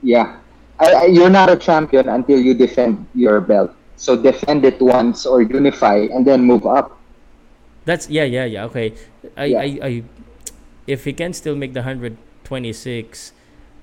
yeah. 0.00 0.38
I, 0.78 0.86
I, 0.94 1.04
you're 1.10 1.30
not 1.30 1.50
a 1.50 1.56
champion 1.58 2.08
until 2.08 2.38
you 2.40 2.54
defend 2.54 3.04
your 3.14 3.40
belt. 3.42 3.74
So 3.96 4.16
defend 4.16 4.64
it 4.64 4.80
once 4.80 5.26
or 5.26 5.42
unify 5.42 6.06
and 6.10 6.24
then 6.26 6.42
move 6.42 6.66
up. 6.66 6.98
That's 7.84 8.08
yeah, 8.08 8.24
yeah, 8.24 8.44
yeah. 8.46 8.64
Okay. 8.70 8.94
I, 9.36 9.44
Yeah. 9.44 9.58
I, 9.60 9.66
I, 9.82 9.92
if 10.86 11.04
he 11.04 11.12
can 11.12 11.32
still 11.34 11.54
make 11.54 11.74
the 11.74 11.82
126, 11.84 13.32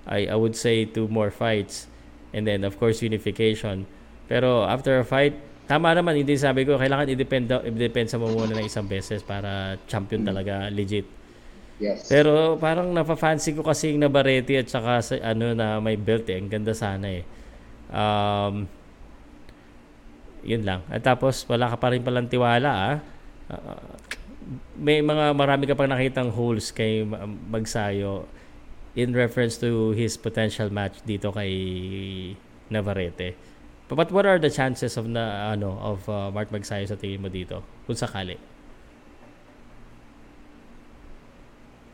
I, 0.08 0.30
I 0.30 0.36
would 0.36 0.58
say 0.58 0.86
two 0.86 1.08
more 1.08 1.30
fights, 1.30 1.86
and 2.34 2.48
then 2.48 2.66
of 2.66 2.78
course 2.82 3.02
unification. 3.02 3.86
Pero 4.32 4.64
after 4.66 5.02
a 5.02 5.06
fight, 5.06 5.36
tama 5.68 5.94
naman. 5.94 6.18
Hindi 6.20 6.36
sabi 6.40 6.64
ko 6.66 6.80
kailangan 6.80 7.12
i-depend 7.12 7.52
i-depend 7.68 8.08
sa 8.10 8.18
mo 8.18 8.32
muna 8.32 8.58
ng 8.58 8.66
isang 8.66 8.88
beses 8.88 9.22
para 9.22 9.78
champion 9.86 10.24
talaga 10.24 10.72
legit. 10.72 11.06
Yes. 11.82 12.06
Pero 12.14 12.62
parang 12.62 12.94
nafa-fancy 12.94 13.58
ko 13.58 13.66
kasi 13.66 13.90
yung 13.90 14.06
Navarrete 14.06 14.54
at 14.62 14.70
saka 14.70 15.02
sa, 15.02 15.18
ano 15.26 15.58
na 15.58 15.82
may 15.82 15.98
belt 15.98 16.30
eh. 16.30 16.38
Ang 16.38 16.46
ganda 16.46 16.78
sana 16.78 17.10
eh. 17.10 17.26
Um, 17.90 18.70
yun 20.46 20.62
lang. 20.62 20.86
At 20.94 21.02
tapos 21.02 21.42
wala 21.50 21.74
ka 21.74 21.82
pa 21.82 21.90
rin 21.90 22.06
palang 22.06 22.30
tiwala 22.30 22.70
ah. 22.70 22.96
Ah, 23.50 23.82
may 24.78 25.02
mga 25.02 25.34
marami 25.34 25.66
ka 25.66 25.74
pang 25.74 25.90
nakitang 25.90 26.30
holes 26.30 26.70
kay 26.70 27.02
Ma- 27.02 27.26
Magsayo 27.26 28.30
in 28.96 29.16
reference 29.16 29.56
to 29.60 29.96
his 29.96 30.20
potential 30.20 30.68
match 30.68 31.00
dito 31.08 31.32
kay 31.32 31.52
Navarrete. 32.68 33.36
But 33.92 34.08
what 34.12 34.24
are 34.24 34.40
the 34.40 34.48
chances 34.48 34.96
of 34.96 35.04
na 35.12 35.52
ano 35.52 35.76
of 35.84 36.08
uh, 36.08 36.32
Mark 36.32 36.48
Magsayo 36.48 36.88
sa 36.88 36.96
tingin 36.96 37.20
mo 37.20 37.28
dito 37.28 37.60
kung 37.84 37.96
sakali? 37.96 38.40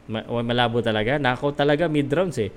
Ma- 0.06 0.30
malabo 0.46 0.78
talaga. 0.86 1.18
Nako 1.18 1.58
talaga 1.58 1.90
mid 1.90 2.06
rounds 2.14 2.38
eh. 2.38 2.54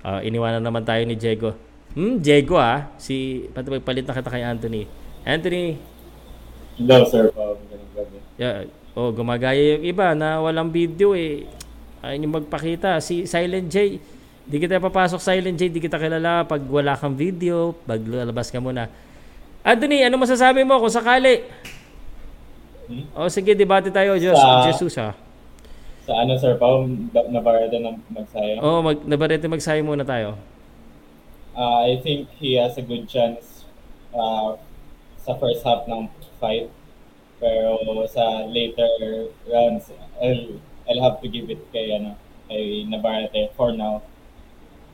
Ah, 0.00 0.24
iniwanan 0.24 0.64
naman 0.64 0.82
tayo 0.82 1.04
ni 1.04 1.14
Diego. 1.20 1.52
Hmm, 1.92 2.16
Diego 2.16 2.56
ah. 2.56 2.90
Si 2.96 3.44
pati 3.52 3.76
palit 3.78 4.08
na 4.08 4.16
kita 4.16 4.32
kay 4.32 4.42
Anthony. 4.42 4.88
Anthony, 5.22 5.76
Hello, 6.80 7.04
sir. 7.04 7.28
Um, 7.36 7.60
yeah, 8.40 8.64
oh, 8.96 9.12
gumagaya 9.12 9.76
yung 9.76 9.84
iba 9.84 10.16
na 10.16 10.40
walang 10.40 10.72
video 10.72 11.12
eh. 11.12 11.44
Ayaw 12.02 12.18
nyo 12.18 12.28
magpakita. 12.42 12.98
Si 12.98 13.30
Silent 13.30 13.70
J, 13.70 14.02
di 14.42 14.56
kita 14.58 14.82
papasok 14.82 15.22
Silent 15.22 15.54
J, 15.54 15.70
di 15.70 15.78
kita 15.78 16.02
kilala 16.02 16.42
pag 16.42 16.58
wala 16.66 16.98
kang 16.98 17.14
video, 17.14 17.78
pag 17.86 18.02
lalabas 18.02 18.50
ka 18.50 18.58
muna. 18.58 18.90
Anthony, 19.62 20.02
ano 20.02 20.18
masasabi 20.18 20.66
mo 20.66 20.82
kung 20.82 20.90
sakali? 20.90 21.46
Hmm? 22.90 23.06
O 23.14 23.30
sige, 23.30 23.54
debate 23.54 23.94
tayo, 23.94 24.18
Diyos. 24.18 24.34
Sa- 24.34 24.66
Jesus 24.66 24.98
ah. 24.98 25.14
Sa 26.02 26.18
ano, 26.18 26.34
sir, 26.34 26.58
pa, 26.58 26.66
nabarada 27.30 27.78
ng 27.78 27.94
magsaya. 28.10 28.58
Oh, 28.58 28.82
mag, 28.82 28.98
nabarete 29.06 29.46
magsayo 29.46 29.86
muna 29.86 30.02
tayo. 30.02 30.34
Uh, 31.54 31.86
I 31.86 32.02
think 32.02 32.26
he 32.42 32.58
has 32.58 32.74
a 32.74 32.82
good 32.82 33.06
chance 33.06 33.62
uh, 34.10 34.58
sa 35.22 35.38
first 35.38 35.62
half 35.62 35.86
ng 35.86 36.10
fight. 36.42 36.66
Pero 37.38 37.78
sa 38.10 38.50
later 38.50 38.90
rounds, 39.46 39.94
I'll, 40.18 40.58
I'll 40.88 41.02
have 41.02 41.18
to 41.22 41.28
give 41.28 41.50
it 41.50 41.60
kay, 41.70 41.94
ano, 41.94 42.18
kay 42.48 42.84
Navarrete 42.88 43.54
for 43.54 43.72
now. 43.72 44.02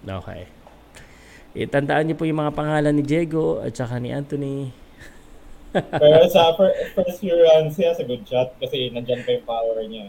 Okay. 0.04 0.46
Itandaan 1.56 2.06
niyo 2.06 2.16
po 2.16 2.28
yung 2.28 2.38
mga 2.38 2.54
pangalan 2.54 2.92
ni 2.94 3.02
Diego 3.02 3.58
at 3.64 3.74
saka 3.74 3.98
ni 3.98 4.12
Anthony. 4.12 4.70
Pero 5.72 6.24
sa 6.32 6.54
fir- 6.56 6.92
first 6.96 7.20
few 7.20 7.34
rounds, 7.34 7.76
he 7.76 7.84
has 7.84 8.00
a 8.00 8.06
good 8.06 8.24
shot 8.24 8.56
kasi 8.56 8.88
nandyan 8.88 9.20
pa 9.24 9.30
yung 9.36 9.46
power 9.48 9.76
niya. 9.84 10.06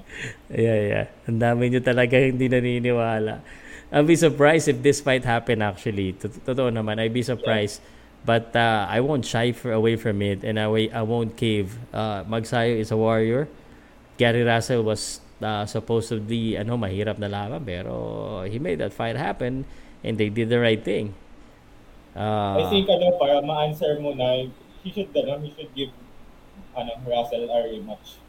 Yeah, 0.51 0.79
yeah. 0.79 1.05
Ang 1.27 1.39
dami 1.41 1.73
niyo 1.73 1.81
talaga 1.83 2.15
hindi 2.29 2.47
naniniwala. 2.47 3.43
I'll 3.89 4.05
be 4.05 4.15
surprised 4.15 4.69
if 4.69 4.85
this 4.85 5.01
fight 5.01 5.25
happen 5.25 5.65
actually. 5.65 6.13
Tot- 6.13 6.37
Totoo 6.45 6.69
naman, 6.69 7.01
I'd 7.01 7.15
be 7.15 7.25
surprised. 7.25 7.81
But 8.23 8.51
uh, 8.53 8.85
I 8.85 8.99
won't 8.99 9.23
shy 9.25 9.55
for, 9.55 9.71
away 9.71 9.95
from 9.95 10.21
it 10.21 10.43
and 10.43 10.59
I, 10.59 10.67
I 10.91 11.01
won't 11.01 11.39
cave. 11.39 11.79
Uh, 11.89 12.23
Magsayo 12.27 12.77
is 12.77 12.91
a 12.91 12.99
warrior. 12.99 13.47
Gary 14.19 14.43
Russell 14.43 14.83
was 14.83 15.23
uh, 15.39 15.63
supposedly 15.65 16.55
ano 16.59 16.75
mahirap 16.75 17.17
na 17.19 17.31
laban 17.31 17.63
pero 17.63 17.95
he 18.47 18.59
made 18.59 18.79
that 18.79 18.91
fight 18.95 19.15
happen 19.15 19.63
and 20.03 20.15
they 20.15 20.31
did 20.31 20.47
the 20.47 20.59
right 20.59 20.83
thing. 20.83 21.11
Uh, 22.15 22.59
I 22.59 22.65
think 22.67 22.89
ano, 22.89 23.15
para 23.15 23.39
ma-answer 23.39 24.01
mo 24.01 24.11
na, 24.17 24.49
he 24.83 24.89
should, 24.89 25.11
ano, 25.13 25.39
he 25.39 25.53
should 25.53 25.71
give 25.75 25.91
ano, 26.73 26.91
Russell 27.05 27.47
a 27.47 27.57
rematch. 27.69 28.19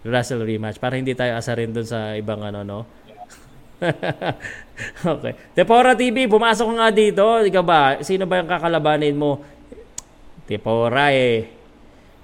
Russell 0.00 0.42
rematch 0.42 0.80
para 0.80 0.96
hindi 0.96 1.12
tayo 1.12 1.36
asarin 1.36 1.76
dun 1.76 1.84
sa 1.84 2.16
ibang 2.16 2.40
ano 2.40 2.64
no. 2.64 2.80
okay. 5.16 5.32
Tepora 5.56 5.96
TV, 5.96 6.28
pumasok 6.28 6.68
nga 6.76 6.88
dito. 6.92 7.24
Ikaw 7.24 7.64
ba? 7.64 7.80
Sino 8.04 8.28
ba 8.28 8.40
yung 8.40 8.48
kakalabanin 8.48 9.16
mo? 9.16 9.40
Tepora 10.44 11.12
eh. 11.16 11.48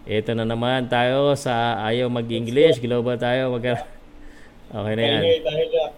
Ito 0.05 0.37
na 0.37 0.45
naman 0.45 0.87
tayo 0.87 1.33
sa 1.33 1.81
ayaw 1.81 2.12
mag-English. 2.12 2.85
Global 2.85 3.16
tayo. 3.16 3.57
Mag 3.57 3.64
okay 4.73 4.95
na 4.99 5.03
yan. 5.03 5.23
Tayo 5.43 5.64
Jack. 5.71 5.93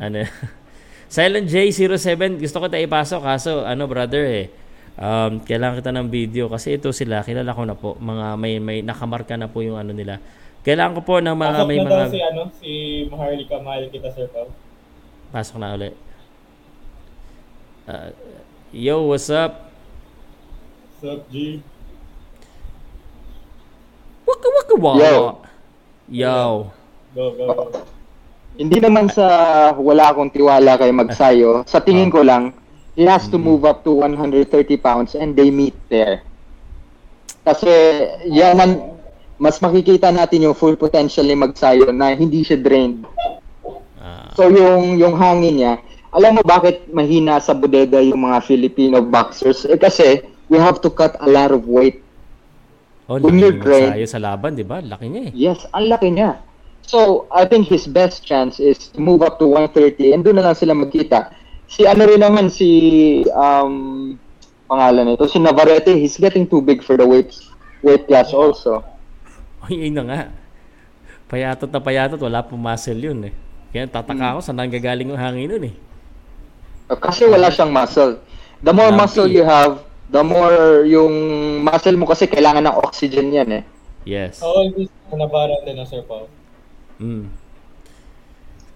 Ano? 0.00 0.18
Silent 1.14 1.50
J07, 1.50 2.38
gusto 2.38 2.56
ko 2.62 2.66
tayo 2.70 2.86
ipasok 2.86 3.20
kaso 3.26 3.66
ano 3.66 3.90
brother 3.90 4.24
eh. 4.30 4.46
Um, 5.00 5.42
kailangan 5.42 5.82
kita 5.82 5.90
ng 5.96 6.08
video 6.12 6.44
kasi 6.46 6.78
ito 6.78 6.94
sila, 6.94 7.26
kilala 7.26 7.50
ko 7.50 7.62
na 7.66 7.74
po. 7.74 7.98
Mga 7.98 8.26
may 8.38 8.62
may 8.62 8.78
nakamarka 8.78 9.34
na 9.34 9.50
po 9.50 9.58
yung 9.64 9.74
ano 9.74 9.90
nila. 9.90 10.22
Kailangan 10.62 10.94
ko 10.94 11.02
po 11.02 11.14
ng 11.18 11.34
mga 11.34 11.50
Pasok 11.56 11.66
may 11.66 11.78
na 11.80 11.82
mga 11.82 11.90
daw 11.90 12.12
si, 12.12 12.20
ano, 12.20 12.42
si 12.60 12.72
Maharlika, 13.08 13.56
mahal 13.58 13.88
kita, 13.88 14.08
Sir 14.12 14.28
Pao. 14.30 14.52
Pasok 15.34 15.56
na 15.58 15.74
ulit. 15.74 15.94
Uh, 17.90 18.12
yo, 18.70 19.08
what's 19.08 19.32
up? 19.32 19.72
Sup, 21.00 21.26
G? 21.32 21.64
Waka 24.28 24.48
waka 24.52 24.74
waka. 24.78 25.00
Yo. 25.00 25.16
Yo. 26.06 26.70
Go, 27.20 27.36
go, 27.36 27.46
go. 27.52 27.64
Hindi 28.56 28.80
naman 28.80 29.12
sa 29.12 29.28
wala 29.76 30.08
akong 30.08 30.32
tiwala 30.32 30.80
kay 30.80 30.88
Magsayo. 30.88 31.68
Sa 31.68 31.76
tingin 31.76 32.08
ko 32.08 32.24
lang, 32.24 32.56
he 32.96 33.04
has 33.04 33.28
to 33.28 33.36
move 33.36 33.68
up 33.68 33.84
to 33.84 33.92
130 33.92 34.48
pounds 34.80 35.12
and 35.12 35.36
they 35.36 35.52
meet 35.52 35.76
there. 35.92 36.24
Kasi 37.44 37.68
yan 38.24 38.56
ang, 38.56 38.96
mas 39.36 39.60
makikita 39.60 40.08
natin 40.08 40.48
yung 40.48 40.56
full 40.56 40.80
potential 40.80 41.28
ni 41.28 41.36
Magsayo 41.36 41.92
na 41.92 42.16
hindi 42.16 42.40
siya 42.40 42.56
drained. 42.56 43.04
Ah, 44.00 44.32
So 44.32 44.48
yung 44.48 44.96
yung 44.96 45.12
hangin 45.12 45.60
niya, 45.60 45.72
alam 46.16 46.40
mo 46.40 46.42
bakit 46.44 46.88
mahina 46.88 47.36
sa 47.36 47.52
bodega 47.52 48.00
yung 48.00 48.24
mga 48.24 48.40
Filipino 48.48 49.04
boxers? 49.04 49.68
Eh 49.68 49.76
kasi 49.76 50.24
we 50.48 50.56
have 50.56 50.80
to 50.80 50.88
cut 50.88 51.20
a 51.20 51.28
lot 51.28 51.52
of 51.52 51.68
weight. 51.68 52.00
oh, 53.12 53.20
When 53.20 53.36
laki 53.36 53.44
you're 53.44 53.56
magsayo 53.60 54.08
sa 54.08 54.20
laban, 54.24 54.56
di 54.56 54.64
ba? 54.64 54.80
Laki 54.80 55.04
niya 55.12 55.22
eh. 55.28 55.32
Yes, 55.36 55.68
ang 55.76 55.84
laki 55.92 56.16
niya. 56.16 56.48
So, 56.90 57.30
I 57.30 57.46
think 57.46 57.70
his 57.70 57.86
best 57.86 58.26
chance 58.26 58.58
is 58.58 58.90
to 58.90 58.98
move 58.98 59.22
up 59.22 59.38
to 59.38 59.46
130 59.46 60.10
and 60.10 60.26
doon 60.26 60.42
na 60.42 60.50
lang 60.50 60.58
sila 60.58 60.74
magkita. 60.74 61.30
Si 61.70 61.86
ano 61.86 62.02
rin 62.02 62.18
naman, 62.18 62.50
si, 62.50 63.22
um, 63.30 64.18
pangalan 64.66 65.14
nito, 65.14 65.30
si 65.30 65.38
Navarrete, 65.38 65.94
he's 65.94 66.18
getting 66.18 66.50
too 66.50 66.58
big 66.58 66.82
for 66.82 66.98
the 66.98 67.06
weight, 67.06 67.30
weight 67.86 68.10
class 68.10 68.34
also. 68.34 68.82
Ay, 69.62 69.86
yun 69.86 70.02
na 70.02 70.02
nga. 70.02 70.20
Payatot 71.30 71.70
na 71.70 71.78
payatot, 71.78 72.18
wala 72.18 72.42
pong 72.42 72.58
muscle 72.58 72.98
yun 72.98 73.30
eh. 73.30 73.34
Kaya 73.70 73.86
tataka 73.86 74.34
ako, 74.34 74.50
saan 74.50 74.58
nanggagaling 74.58 75.14
yung 75.14 75.22
hangin 75.22 75.46
nun 75.46 75.70
eh. 75.70 75.74
Kasi 76.90 77.22
wala 77.30 77.54
siyang 77.54 77.70
muscle. 77.70 78.18
The 78.66 78.74
more 78.74 78.90
Lumpy. 78.90 78.98
muscle 78.98 79.30
you 79.30 79.46
have, 79.46 79.86
the 80.10 80.26
more 80.26 80.82
yung 80.90 81.14
muscle 81.62 81.94
mo 81.94 82.10
kasi 82.10 82.26
kailangan 82.26 82.66
ng 82.66 82.74
oxygen 82.82 83.30
yan 83.30 83.62
eh. 83.62 83.64
Yes. 84.02 84.42
How 84.42 84.58
old 84.58 84.74
is 84.74 84.90
Navarrete 85.14 85.70
na, 85.70 85.86
Sir 85.86 86.02
Pao? 86.02 86.39
Mm. 87.00 87.24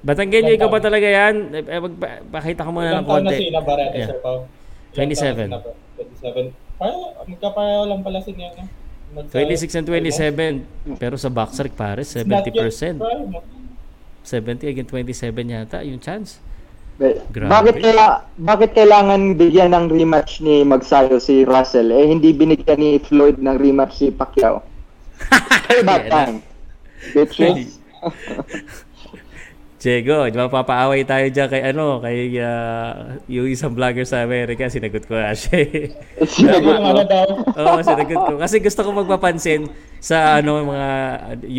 Batanggenyo, 0.05 0.53
ikaw 0.53 0.69
ba 0.69 0.81
talaga 0.81 1.09
yan? 1.09 1.35
Eh, 1.55 1.65
eh, 1.65 1.81
pakita 2.29 2.65
ko 2.65 2.71
muna 2.73 2.93
ng 2.93 2.95
Ilang 2.95 3.07
taon 3.07 3.23
na 3.25 3.31
konti. 3.31 3.41
si 3.41 3.49
Navarrete, 3.49 3.97
Yeah. 3.97 4.09
Sir 4.09 4.19
Pao? 4.21 4.39
27. 4.93 5.49
27. 5.97 6.53
Parang 6.77 7.01
magkapareho 7.25 7.83
lang 7.89 8.01
pala 8.03 8.19
si? 8.21 8.33
Magsa- 8.35 9.33
26 9.33 9.79
and 9.79 9.87
27. 9.87 10.53
Pero 10.99 11.15
sa 11.15 11.31
boxer, 11.31 11.71
yet 11.71 12.09
70%. 12.11 12.99
prime, 12.99 13.31
no? 13.31 13.41
70 14.25 14.65
against 14.67 14.91
27 14.91 15.53
yata 15.53 15.85
yung 15.85 16.01
chance. 16.01 16.41
Grabe. 16.97 17.51
Bakit 17.51 17.75
kaya 17.83 18.07
bakit 18.39 18.71
kailangan 18.73 19.35
bigyan 19.35 19.75
ng 19.75 19.91
rematch 19.91 20.39
ni 20.41 20.63
Magsayo 20.63 21.19
si 21.19 21.43
Russell 21.43 21.91
eh 21.91 22.07
hindi 22.07 22.31
binigyan 22.31 22.79
ni 22.79 23.03
Floyd 23.03 23.37
ng 23.37 23.59
rematch 23.59 23.99
si 23.99 24.07
Pacquiao? 24.09 24.63
Na. 25.83 25.99
time. 25.99 26.39
Bitches. 27.13 27.83
Diego, 29.85 30.25
mapapaaway 30.25 31.05
tayo 31.05 31.29
dyan 31.29 31.45
kay 31.45 31.61
ano, 31.61 32.01
kay 32.01 32.41
ah, 32.41 33.21
yung 33.29 33.45
isang 33.53 33.77
vlogger 33.77 34.09
sa 34.09 34.25
Amerika, 34.25 34.65
sinagot 34.65 35.05
ko 35.05 35.13
nga 35.13 35.37
siya. 35.37 35.61
eh. 35.61 35.93
Sabi 36.25 36.73
yung 36.73 36.81
ano 36.81 37.05
daw. 37.05 37.29
Oo, 37.53 37.79
sinagot 37.85 38.17
ko. 38.25 38.33
Kasi 38.41 38.65
gusto 38.65 38.81
ko 38.81 38.97
magpapansin 38.97 39.69
sa 40.01 40.41
ano 40.41 40.65
mga 40.73 40.89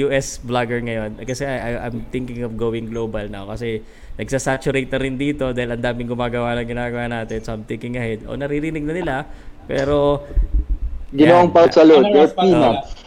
US 0.10 0.42
vlogger 0.42 0.82
ngayon. 0.82 1.22
Kasi 1.22 1.46
I, 1.46 1.86
I'm 1.86 2.10
thinking 2.10 2.42
of 2.42 2.58
going 2.58 2.90
global 2.90 3.30
now. 3.30 3.46
Kasi 3.46 3.86
nagsasaturate 4.18 4.90
na 4.90 5.00
rin 5.06 5.22
dito 5.22 5.54
dahil 5.54 5.78
ang 5.78 5.86
daming 5.86 6.10
gumagawa 6.10 6.58
ng 6.58 6.66
ginagawa 6.66 7.06
natin. 7.06 7.46
So 7.46 7.54
I'm 7.54 7.62
thinking 7.70 7.94
ahead. 7.94 8.26
O 8.26 8.34
naririnig 8.34 8.82
na 8.90 8.94
nila. 8.98 9.16
Pero. 9.70 10.26
Paul 11.54 11.70
Salud, 11.70 12.02
Ano, 12.02 12.10
they're 12.10 12.34
peanuts. 12.34 13.05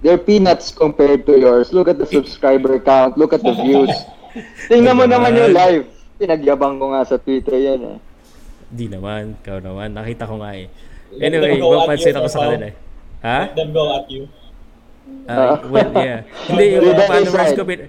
They're 0.00 0.20
peanuts 0.20 0.72
compared 0.72 1.28
to 1.28 1.36
yours. 1.36 1.76
Look 1.76 1.88
at 1.88 2.00
the 2.00 2.08
subscriber 2.08 2.80
count, 2.80 3.20
look 3.20 3.36
at 3.36 3.44
the 3.44 3.52
views. 3.52 3.92
Tingnan 4.72 4.96
mo 4.96 5.04
naman 5.04 5.36
yung 5.36 5.52
live. 5.52 5.84
Pinagyabang 6.16 6.80
ko 6.80 6.92
nga 6.92 7.04
sa 7.04 7.16
Twitter 7.20 7.56
yan 7.56 7.80
eh. 7.96 7.98
di 8.70 8.86
naman, 8.86 9.34
ikaw 9.42 9.58
naman. 9.58 9.90
Nakita 9.90 10.30
ko 10.30 10.38
nga 10.38 10.54
eh. 10.54 10.70
Anyway, 11.18 11.58
them 11.58 11.66
go 11.66 11.74
at 11.74 11.78
mapansin 11.90 12.14
you, 12.14 12.18
ako 12.22 12.28
sa 12.30 12.40
kanila 12.46 12.66
eh. 12.70 12.74
Ha? 13.20 13.38
Let 13.50 13.56
them 13.58 13.70
go 13.74 13.84
at 13.90 14.06
you. 14.06 14.22
Ah, 15.26 15.58
well, 15.66 15.90
yeah. 15.98 16.22
Hindi, 16.46 16.64
yung 16.78 16.86
mga 16.86 17.06
followers 17.10 17.52
ko, 17.58 17.62
pin, 17.66 17.80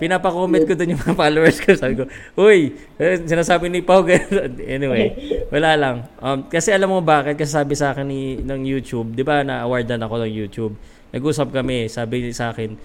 pinapa-comment 0.00 0.64
ko 0.64 0.72
dun 0.72 0.96
yung 0.96 1.02
mga 1.04 1.12
followers 1.12 1.58
ko. 1.60 1.76
Sabi 1.76 1.94
ko, 2.00 2.04
Uy, 2.40 2.72
eh, 2.96 3.20
sinasabi 3.20 3.68
ni 3.68 3.84
Pao, 3.84 4.00
ganun." 4.00 4.56
anyway, 4.80 5.12
wala 5.52 5.76
lang. 5.76 5.96
Um, 6.24 6.48
kasi 6.48 6.72
alam 6.72 6.88
mo 6.88 7.04
bakit? 7.04 7.36
Kasi 7.36 7.52
sabi 7.52 7.76
sa 7.76 7.92
akin 7.92 8.08
ni, 8.08 8.40
ng 8.40 8.64
YouTube, 8.64 9.12
di 9.12 9.20
ba 9.20 9.44
na-awardan 9.44 10.00
ako 10.00 10.24
ng 10.24 10.32
YouTube. 10.32 10.72
Nag-usap 11.10 11.50
kami, 11.50 11.90
sabi 11.90 12.30
sa 12.30 12.54
akin, 12.54 12.78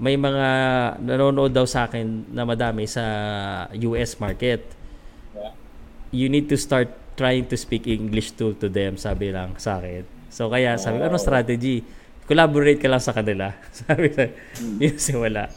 may 0.00 0.16
mga 0.16 0.48
nanonood 1.04 1.52
daw 1.52 1.68
sa 1.68 1.84
akin 1.84 2.32
na 2.32 2.48
madami 2.48 2.88
sa 2.88 3.04
US 3.72 4.16
market. 4.16 4.64
Yeah. 5.36 5.52
You 6.10 6.26
need 6.32 6.48
to 6.48 6.56
start 6.56 6.88
trying 7.20 7.52
to 7.52 7.56
speak 7.60 7.84
English 7.84 8.32
to 8.40 8.56
to 8.56 8.72
them, 8.72 8.96
sabi 8.96 9.28
lang 9.28 9.60
sa 9.60 9.76
akin. 9.76 10.08
So 10.32 10.48
kaya 10.48 10.80
sabi 10.80 11.04
ko, 11.04 11.12
ano 11.12 11.20
strategy? 11.20 11.84
Collaborate 12.24 12.78
ka 12.78 12.86
lang 12.86 13.02
sa 13.02 13.10
kanila. 13.10 13.50
Sabi 13.82 14.06
ko, 14.14 14.22
yun 14.78 14.94
simula. 15.02 15.50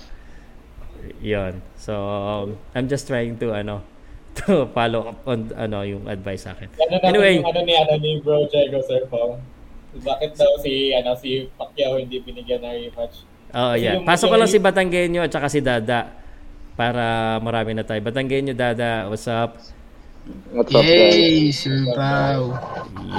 Yun. 1.21 1.61
So, 1.77 1.93
um, 1.93 2.57
I'm 2.73 2.89
just 2.89 3.05
trying 3.05 3.37
to, 3.45 3.53
ano, 3.53 3.85
to 4.41 4.65
follow 4.73 5.13
up 5.13 5.21
on, 5.29 5.53
ano, 5.53 5.85
yung 5.85 6.09
advice 6.09 6.49
sa 6.49 6.57
akin. 6.57 6.73
Ano 6.81 6.97
Anyway, 7.05 7.45
yung 7.45 7.45
ano 7.45 7.61
ni, 7.61 7.73
ano 7.77 7.93
ni 8.01 8.17
Bro 8.25 8.49
Jago, 8.49 8.81
Sir 8.89 9.05
Pao? 9.05 9.37
Bakit 9.93 10.31
daw 10.33 10.51
si, 10.57 10.89
ano, 10.89 11.13
si 11.13 11.45
Pacquiao 11.53 12.01
hindi 12.01 12.17
binigyan 12.17 12.65
ng 12.65 12.89
rematch? 12.89 13.15
oh, 13.53 13.77
kasi 13.77 13.85
yeah. 13.85 14.01
Pasok 14.01 14.27
ko 14.33 14.35
lang 14.41 14.49
si 14.49 14.57
Batanggenyo 14.57 15.21
at 15.21 15.29
saka 15.29 15.47
si 15.53 15.61
Dada 15.61 16.09
para 16.73 17.37
marami 17.37 17.77
na 17.77 17.85
tayo. 17.85 18.01
Batanggenyo, 18.01 18.57
Dada, 18.57 19.05
what's 19.05 19.29
up? 19.29 19.61
What's 20.55 20.71
up, 20.71 20.81
guys? 20.81 21.13
Yay, 21.13 21.51
Sir 21.51 21.83
Pao. 21.93 22.55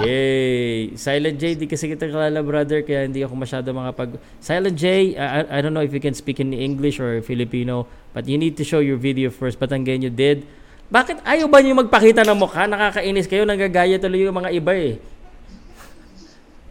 Yay! 0.03 0.97
Silent 0.97 1.37
J, 1.37 1.53
di 1.55 1.69
kasi 1.69 1.87
kita 1.87 2.09
kilala 2.09 2.41
brother 2.41 2.81
kaya 2.81 3.05
hindi 3.05 3.21
ako 3.23 3.37
masyado 3.37 3.71
makapag... 3.77 4.17
Silent 4.41 4.75
J, 4.75 5.13
I, 5.15 5.45
I- 5.45 5.49
I 5.55 5.59
don't 5.63 5.77
know 5.77 5.85
if 5.85 5.93
you 5.93 6.01
can 6.01 6.17
speak 6.17 6.41
in 6.41 6.51
English 6.57 6.99
or 6.99 7.21
Filipino 7.21 7.87
but 8.17 8.25
you 8.27 8.41
need 8.41 8.57
to 8.57 8.65
show 8.65 8.81
your 8.81 8.97
video 8.97 9.29
first. 9.29 9.61
Batanggenyo 9.61 10.11
did. 10.11 10.49
Bakit 10.89 11.23
ayaw 11.29 11.47
ba 11.47 11.61
niyo 11.61 11.77
magpakita 11.77 12.25
ng 12.25 12.39
mukha? 12.41 12.65
Nakakainis 12.67 13.29
kayo, 13.29 13.45
nanggagaya 13.45 14.01
tuloy 14.01 14.25
yung 14.25 14.35
mga 14.35 14.51
iba 14.51 14.73
eh. 14.73 14.97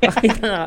Pakita 0.09 0.45
nga. 0.45 0.63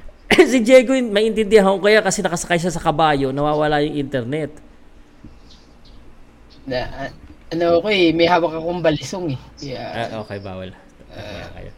si 0.50 0.58
Diego, 0.60 0.92
maintindihan 0.94 1.72
ko 1.76 1.80
kaya 1.80 2.00
kasi 2.00 2.20
nakasakay 2.20 2.60
siya 2.60 2.72
sa 2.72 2.82
kabayo, 2.82 3.32
nawawala 3.32 3.80
yung 3.84 3.96
internet. 3.96 4.52
Na, 6.68 7.08
ano 7.48 7.80
ko 7.80 7.88
eh, 7.88 8.12
may 8.12 8.28
hawak 8.28 8.60
akong 8.60 8.84
balisong 8.84 9.32
eh. 9.32 9.40
Yeah. 9.72 10.12
Ah, 10.12 10.20
okay, 10.20 10.36
bawal. 10.38 10.76
Okay. 11.08 11.72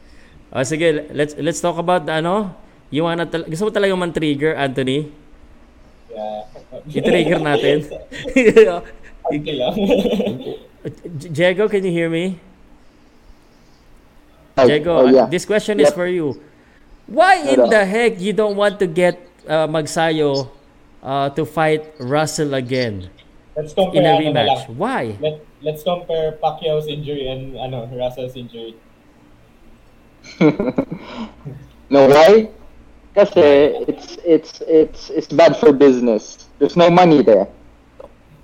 Oh, 0.50 0.66
sige, 0.66 1.06
let's 1.14 1.38
let's 1.38 1.62
talk 1.62 1.78
about 1.78 2.02
ano, 2.10 2.50
you 2.90 3.06
wanna 3.06 3.22
tal- 3.22 3.46
gusto 3.46 3.66
mo 3.66 3.72
talaga 3.72 3.94
man 3.94 4.10
trigger 4.10 4.58
Anthony? 4.58 5.06
Yeah. 6.10 6.42
I-trigger 6.90 7.38
natin. 7.48 7.86
Okay 9.30 9.54
lang. 9.54 9.74
Diego, 11.30 11.70
can 11.70 11.86
you 11.86 11.94
hear 11.94 12.10
me? 12.10 12.34
Hi. 14.58 14.66
Diego, 14.66 15.06
Oh, 15.06 15.06
yeah. 15.06 15.30
this 15.30 15.46
question 15.46 15.78
is 15.78 15.86
Yep. 15.86 15.94
for 15.94 16.10
you. 16.10 16.34
Why 17.10 17.34
in 17.42 17.60
Ano? 17.60 17.68
the 17.68 17.84
heck 17.84 18.20
you 18.20 18.32
don't 18.32 18.56
want 18.56 18.78
to 18.80 18.86
get 18.86 19.20
uh, 19.48 19.66
Magsayo 19.66 20.48
uh, 21.02 21.30
to 21.30 21.44
fight 21.44 21.84
Russell 21.98 22.54
again 22.54 23.10
Let's 23.56 23.74
compare 23.74 24.00
in 24.00 24.06
a 24.06 24.14
ano 24.14 24.20
rematch. 24.20 24.68
Why? 24.68 25.18
Let, 25.20 25.44
let's 25.62 25.82
compare 25.82 26.32
Pacquiao's 26.42 26.86
injury 26.88 27.28
and 27.28 27.56
ano 27.58 27.86
Russell's 27.92 28.36
injury. 28.36 28.76
No, 31.90 32.06
why? 32.08 32.50
Kasi 33.14 33.42
it's 33.90 34.16
it's 34.24 34.52
it's 34.68 35.10
it's 35.10 35.28
bad 35.32 35.56
for 35.58 35.72
business. 35.72 36.48
There's 36.58 36.76
no 36.76 36.90
money 36.90 37.22
there. 37.22 37.48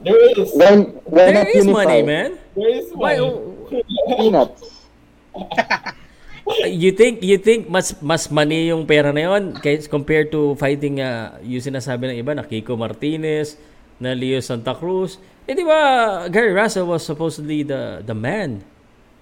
There 0.02 0.18
is. 0.34 0.52
When 0.54 0.98
when 1.06 1.34
There 1.34 1.42
at 1.42 1.48
is 1.48 1.66
Unify, 1.66 1.84
money, 1.86 2.02
man. 2.02 2.38
There 2.56 2.68
is 2.74 2.90
Why? 2.92 3.16
money. 3.16 3.84
Peanuts. 4.16 4.86
You 6.46 6.94
think 6.94 7.26
you 7.26 7.42
think 7.42 7.66
mas 7.66 7.98
mas 7.98 8.30
money 8.30 8.70
yung 8.70 8.86
pera 8.86 9.10
na 9.10 9.34
yon 9.34 9.58
compared 9.90 10.30
to 10.30 10.54
fighting 10.54 11.02
uh, 11.02 11.34
yung 11.42 11.58
sinasabi 11.58 12.06
ng 12.14 12.22
iba 12.22 12.38
na 12.38 12.46
Kiko 12.46 12.78
Martinez, 12.78 13.58
na 13.98 14.14
Leo 14.14 14.38
Santa 14.38 14.70
Cruz. 14.78 15.18
Eh 15.50 15.58
di 15.58 15.66
ba 15.66 16.22
Gary 16.30 16.54
Russell 16.54 16.86
was 16.86 17.02
supposedly 17.02 17.66
the 17.66 17.98
the 18.06 18.14
man. 18.14 18.62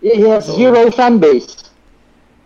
He 0.05 0.21
has 0.29 0.45
zero 0.45 0.93
fan 0.93 1.17
base. 1.17 1.65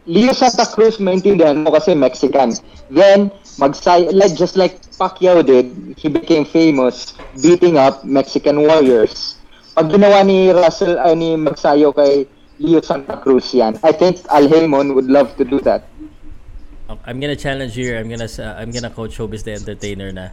Leo 0.07 0.31
Santa 0.33 0.65
Cruz, 0.71 1.03
maintindihan 1.03 1.59
mo 1.59 1.75
kasi 1.75 1.93
Mexican. 1.93 2.55
Then, 2.89 3.35
magsay 3.61 4.15
like 4.15 4.39
just 4.39 4.55
like 4.55 4.79
Pacquiao 4.97 5.45
did, 5.45 5.69
he 5.99 6.09
became 6.09 6.47
famous 6.47 7.19
beating 7.43 7.77
up 7.77 8.07
Mexican 8.07 8.63
warriors. 8.63 9.37
Pag 9.75 9.91
ginawa 9.91 10.25
ni 10.25 10.55
Russell, 10.55 10.97
ay 11.03 11.13
ni 11.19 11.35
Magsayo 11.37 11.93
kay 11.93 12.25
I 12.61 13.93
think 13.93 14.19
Al 14.31 14.49
Haymon 14.49 14.95
would 14.95 15.07
love 15.07 15.37
to 15.37 15.45
do 15.45 15.61
that. 15.61 15.85
I'm 17.05 17.21
gonna 17.21 17.37
challenge 17.37 17.77
you. 17.77 17.97
I'm 17.97 18.09
gonna 18.09 18.29
uh, 18.39 18.61
I'm 18.61 18.71
gonna 18.71 18.91
coach 18.91 19.17
Showbiz 19.17 19.45
the 19.45 19.53
Entertainer 19.53 20.11
na. 20.13 20.29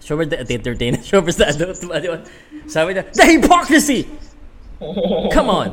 Showbiz 0.00 0.30
the, 0.30 0.42
the 0.44 0.54
Entertainer. 0.54 0.98
Showbiz 1.10 1.36
the 1.36 1.46
ba? 1.86 2.24
Sabi 2.68 2.94
niya, 2.94 3.12
the 3.12 3.24
hypocrisy! 3.24 4.08
Come 5.32 5.48
on. 5.50 5.70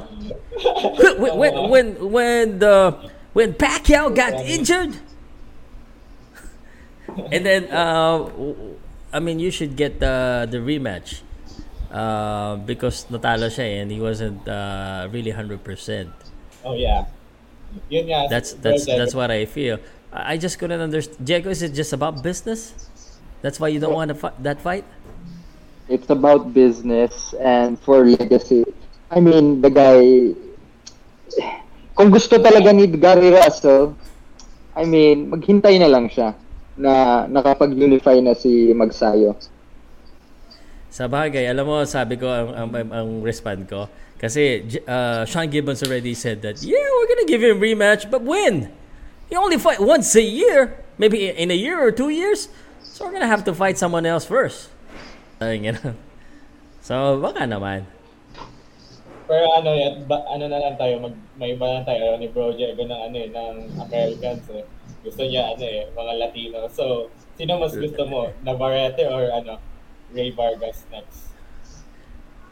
When, 1.19 1.37
when, 1.37 1.69
when, 1.69 2.11
when 2.11 2.59
the 2.59 2.95
when 3.33 3.53
Pacquiao 3.53 4.15
got 4.15 4.33
injured, 4.45 4.95
and 7.31 7.45
then 7.45 7.65
uh, 7.71 8.29
I 9.11 9.19
mean 9.19 9.39
you 9.39 9.51
should 9.51 9.75
get 9.75 9.99
the 9.99 10.47
the 10.49 10.57
rematch 10.57 11.24
uh, 11.91 12.55
because 12.63 13.05
natalo 13.09 13.49
siya 13.49 13.65
eh, 13.65 13.81
and 13.83 13.89
he 13.91 13.99
wasn't 13.99 14.41
uh, 14.47 15.07
really 15.11 15.31
hundred 15.31 15.63
percent. 15.63 16.09
Oh 16.63 16.73
yeah. 16.73 17.05
Yun 17.89 18.07
nga. 18.07 18.27
That's 18.29 18.53
that's 18.57 18.85
that's 18.85 19.13
what 19.13 19.29
I 19.29 19.45
feel. 19.45 19.77
I 20.13 20.35
I 20.35 20.35
just 20.37 20.57
couldn't 20.57 20.79
understand. 20.79 21.19
Diego, 21.19 21.51
is 21.51 21.61
it 21.61 21.75
just 21.75 21.91
about 21.91 22.23
business? 22.23 22.71
That's 23.43 23.59
why 23.59 23.67
you 23.67 23.79
don't 23.83 23.93
want 23.93 24.09
to 24.09 24.17
fight 24.17 24.35
that 24.41 24.63
fight? 24.63 24.87
It's 25.91 26.09
about 26.09 26.55
business 26.55 27.35
and 27.37 27.77
for 27.77 28.07
legacy. 28.07 28.65
I 29.11 29.19
mean, 29.21 29.61
the 29.61 29.69
guy, 29.69 30.33
kung 31.93 32.09
gusto 32.09 32.41
talaga 32.41 32.73
ni 32.73 32.89
Gary 32.89 33.29
Russell, 33.29 33.93
I 34.73 34.87
mean, 34.87 35.29
maghintay 35.29 35.77
na 35.77 35.91
lang 35.91 36.09
siya 36.09 36.33
na 36.75 37.23
nakapag-unify 37.29 38.19
na 38.19 38.33
si 38.33 38.73
Magsayo. 38.73 39.37
Sa 40.95 41.11
bagay, 41.11 41.43
alam 41.51 41.67
mo, 41.67 41.83
sabi 41.83 42.15
ko 42.15 42.31
ang, 42.31 42.55
ang, 42.55 42.69
ang, 42.87 43.09
respond 43.19 43.67
ko. 43.67 43.91
Kasi 44.15 44.63
uh, 44.87 45.27
Sean 45.27 45.51
Gibbons 45.51 45.83
already 45.83 46.15
said 46.15 46.39
that, 46.47 46.63
yeah, 46.63 46.79
we're 46.79 47.09
gonna 47.11 47.27
give 47.27 47.43
him 47.43 47.59
rematch, 47.59 48.07
but 48.07 48.23
when? 48.23 48.71
You 49.27 49.43
only 49.43 49.59
fight 49.59 49.83
once 49.83 50.15
a 50.15 50.23
year. 50.23 50.79
Maybe 50.95 51.27
in 51.27 51.51
a 51.51 51.59
year 51.59 51.83
or 51.83 51.91
two 51.91 52.07
years. 52.07 52.47
So 52.79 53.03
we're 53.03 53.11
gonna 53.11 53.27
have 53.27 53.43
to 53.43 53.51
fight 53.51 53.75
someone 53.75 54.07
else 54.07 54.23
first. 54.23 54.71
Ay, 55.43 55.59
ganun. 55.59 55.99
So, 56.85 57.17
baka 57.17 57.49
naman. 57.49 57.89
Pero 59.25 59.45
ano 59.57 59.73
yan, 59.73 60.05
ba, 60.05 60.21
ano 60.29 60.45
na 60.45 60.61
lang 60.61 60.77
tayo, 60.77 61.01
mag, 61.01 61.17
may 61.33 61.57
iba 61.57 61.65
lang 61.65 61.81
tayo 61.81 62.13
ni 62.21 62.29
Bro 62.29 62.53
Diego 62.53 62.85
ng 62.85 63.01
ano 63.09 63.15
eh, 63.17 63.33
ng 63.33 63.55
Americans 63.89 64.45
eh. 64.53 64.61
Gusto 65.01 65.25
niya 65.25 65.57
ano 65.57 65.65
eh, 65.65 65.89
mga 65.97 66.13
Latino. 66.21 66.69
So, 66.69 67.09
sino 67.41 67.57
mas 67.57 67.73
gusto 67.73 68.05
mo? 68.05 68.29
Navarrete 68.45 69.09
or 69.09 69.33
ano? 69.33 69.57
Ray 70.15 70.31
Vargas 70.31 70.87
next? 70.89 71.19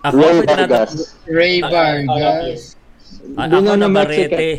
Ako, 0.03 0.19
Ray 0.19 0.35
pwede 0.43 0.43
natin- 0.43 0.67
Vargas. 0.67 0.91
Ray 1.25 1.55
Out 1.57 1.65
of. 1.65 1.71
Vargas. 1.71 2.61
A- 3.39 3.47
Hindi 3.47 3.55
ako 3.55 3.63
na 3.63 3.71
na 3.71 3.75
na 3.79 3.87
Barete. 3.87 4.49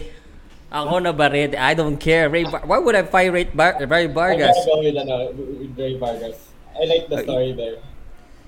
Ako 0.73 0.95
na 0.99 1.13
Barete. 1.13 1.55
I 1.61 1.73
don't 1.75 1.99
care. 2.01 2.27
Ray 2.33 2.45
Bar- 2.45 2.65
Why 2.65 2.79
would 2.81 2.97
I 2.97 3.05
fight 3.05 3.29
Ray, 3.29 3.45
Bar- 3.47 3.77
Ray 3.85 4.09
I'm 4.09 4.15
Vargas? 4.17 4.57
gonna 4.57 4.65
go 4.65 4.77
with, 4.81 4.97
ano, 4.97 5.17
with 5.37 5.77
Ray 5.77 5.95
Vargas. 6.01 6.39
I 6.75 6.83
like 6.89 7.05
the 7.07 7.19
story 7.23 7.53
there. 7.53 7.79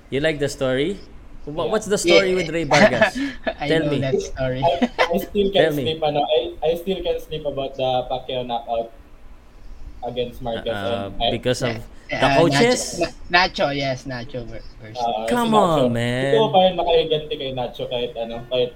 You 0.09 0.19
like 0.19 0.39
the 0.39 0.49
story? 0.49 0.97
Wha- 1.45 1.63
Yeah. 1.63 1.71
What's 1.71 1.87
the 1.87 1.95
story 1.97 2.33
Yeah. 2.33 2.39
with 2.43 2.49
Ray 2.49 2.65
Vargas? 2.65 3.13
I 3.61 3.67
Tell 3.69 3.85
know 3.85 3.91
me. 3.93 3.99
that 4.03 4.19
story. 4.19 4.59
I, 4.59 4.89
I 4.89 5.15
still 5.21 5.47
can 5.53 5.69
me. 5.77 5.83
sleep 5.85 6.01
ano, 6.03 6.19
I, 6.25 6.39
I 6.65 6.71
still 6.75 6.99
can 6.99 7.17
sleep 7.21 7.45
about 7.45 7.77
the 7.77 7.89
Pacquiao 8.09 8.43
knockout 8.43 8.89
against 10.03 10.41
Marquez. 10.41 10.73
Uh, 10.73 11.07
and 11.13 11.23
I- 11.23 11.31
because 11.31 11.61
of 11.61 11.77
the 12.09 12.17
Uh, 12.17 12.37
coaches? 12.37 12.79
Nacho, 12.97 13.07
Nacho, 13.29 13.67
yes, 13.69 13.99
Nacho 14.03 14.39
ver- 14.43 14.63
versus. 14.79 14.99
Ah, 14.99 15.25
Come 15.25 15.47
si 15.47 15.53
Nacho. 15.53 15.77
on, 15.77 15.91
man. 15.91 16.33
Ito 16.33 16.47
pa 16.47 16.59
rin 16.61 16.73
makahiganti 16.75 17.33
kay 17.33 17.51
Nacho 17.51 17.83
kahit 17.85 18.11
ano, 18.15 18.35
kahit 18.47 18.71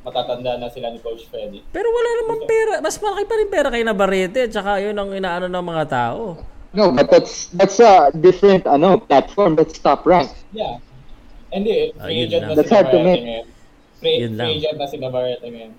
matatanda 0.00 0.56
na 0.56 0.66
sila 0.66 0.88
ni 0.88 0.98
Coach 0.98 1.28
Freddy. 1.28 1.60
Pero 1.68 1.86
wala 1.86 2.08
namang 2.18 2.42
pera. 2.44 2.74
Mas 2.78 2.96
malaki 2.96 3.24
pa 3.24 3.34
rin 3.36 3.48
pera 3.48 3.68
kay 3.68 3.82
Navarrete. 3.82 4.48
Tsaka 4.48 4.80
yun 4.80 4.96
ang 4.96 5.12
inaano 5.12 5.44
ng 5.44 5.64
mga 5.66 5.84
tao. 5.86 6.40
No, 6.70 6.88
but 6.88 7.10
that's 7.10 7.50
that's 7.52 7.76
a 7.78 8.08
different 8.14 8.62
ano 8.64 8.96
platform. 8.96 9.54
That's 9.54 9.76
top 9.76 10.06
rank. 10.06 10.30
Yeah. 10.50 10.78
Hindi, 11.50 11.90
Ah, 11.98 12.06
free 12.06 12.16
yun 12.16 12.26
agent 12.30 12.40
lang. 12.40 12.48
na 12.48 12.54
si 12.54 12.56
That's 12.56 12.70
hard 12.70 12.86
to 12.86 12.96
Navarrete 12.96 13.04
make. 13.10 13.22
ngayon. 13.26 13.46
Free, 14.00 14.16
Yun 14.16 14.32
lang. 14.38 14.46
free 14.46 14.56
agent 14.56 14.76
na 14.78 14.86
si 14.86 14.96
Navarrete 14.96 15.46
ngayon. 15.46 15.72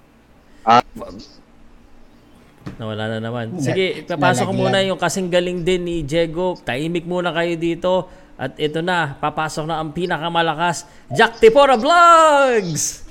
Nawala 2.82 3.18
na 3.18 3.20
naman. 3.22 3.58
Sige, 3.62 4.06
papasok 4.10 4.50
ko 4.50 4.54
muna 4.54 4.82
yung 4.82 4.98
kasing 4.98 5.30
galing 5.30 5.62
din 5.62 5.86
ni 5.86 5.96
Diego. 6.02 6.58
Tahimik 6.62 7.06
muna 7.06 7.30
kayo 7.30 7.54
dito. 7.58 8.10
At 8.42 8.58
ito 8.58 8.82
na, 8.82 9.14
papasok 9.22 9.70
na 9.70 9.78
ang 9.78 9.94
pinakamalakas. 9.94 10.90
Jack 11.14 11.38
Tipora 11.38 11.78
Vlogs! 11.78 13.06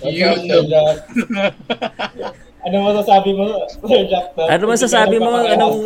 Yun, 0.00 0.48
ano 2.64 2.76
masasabi 2.88 3.36
mo, 3.36 3.52
Sir 3.84 4.08
Jack? 4.08 4.32
Ano 4.36 4.64
masasabi 4.68 5.16
mo? 5.20 5.32
Anong 5.44 5.76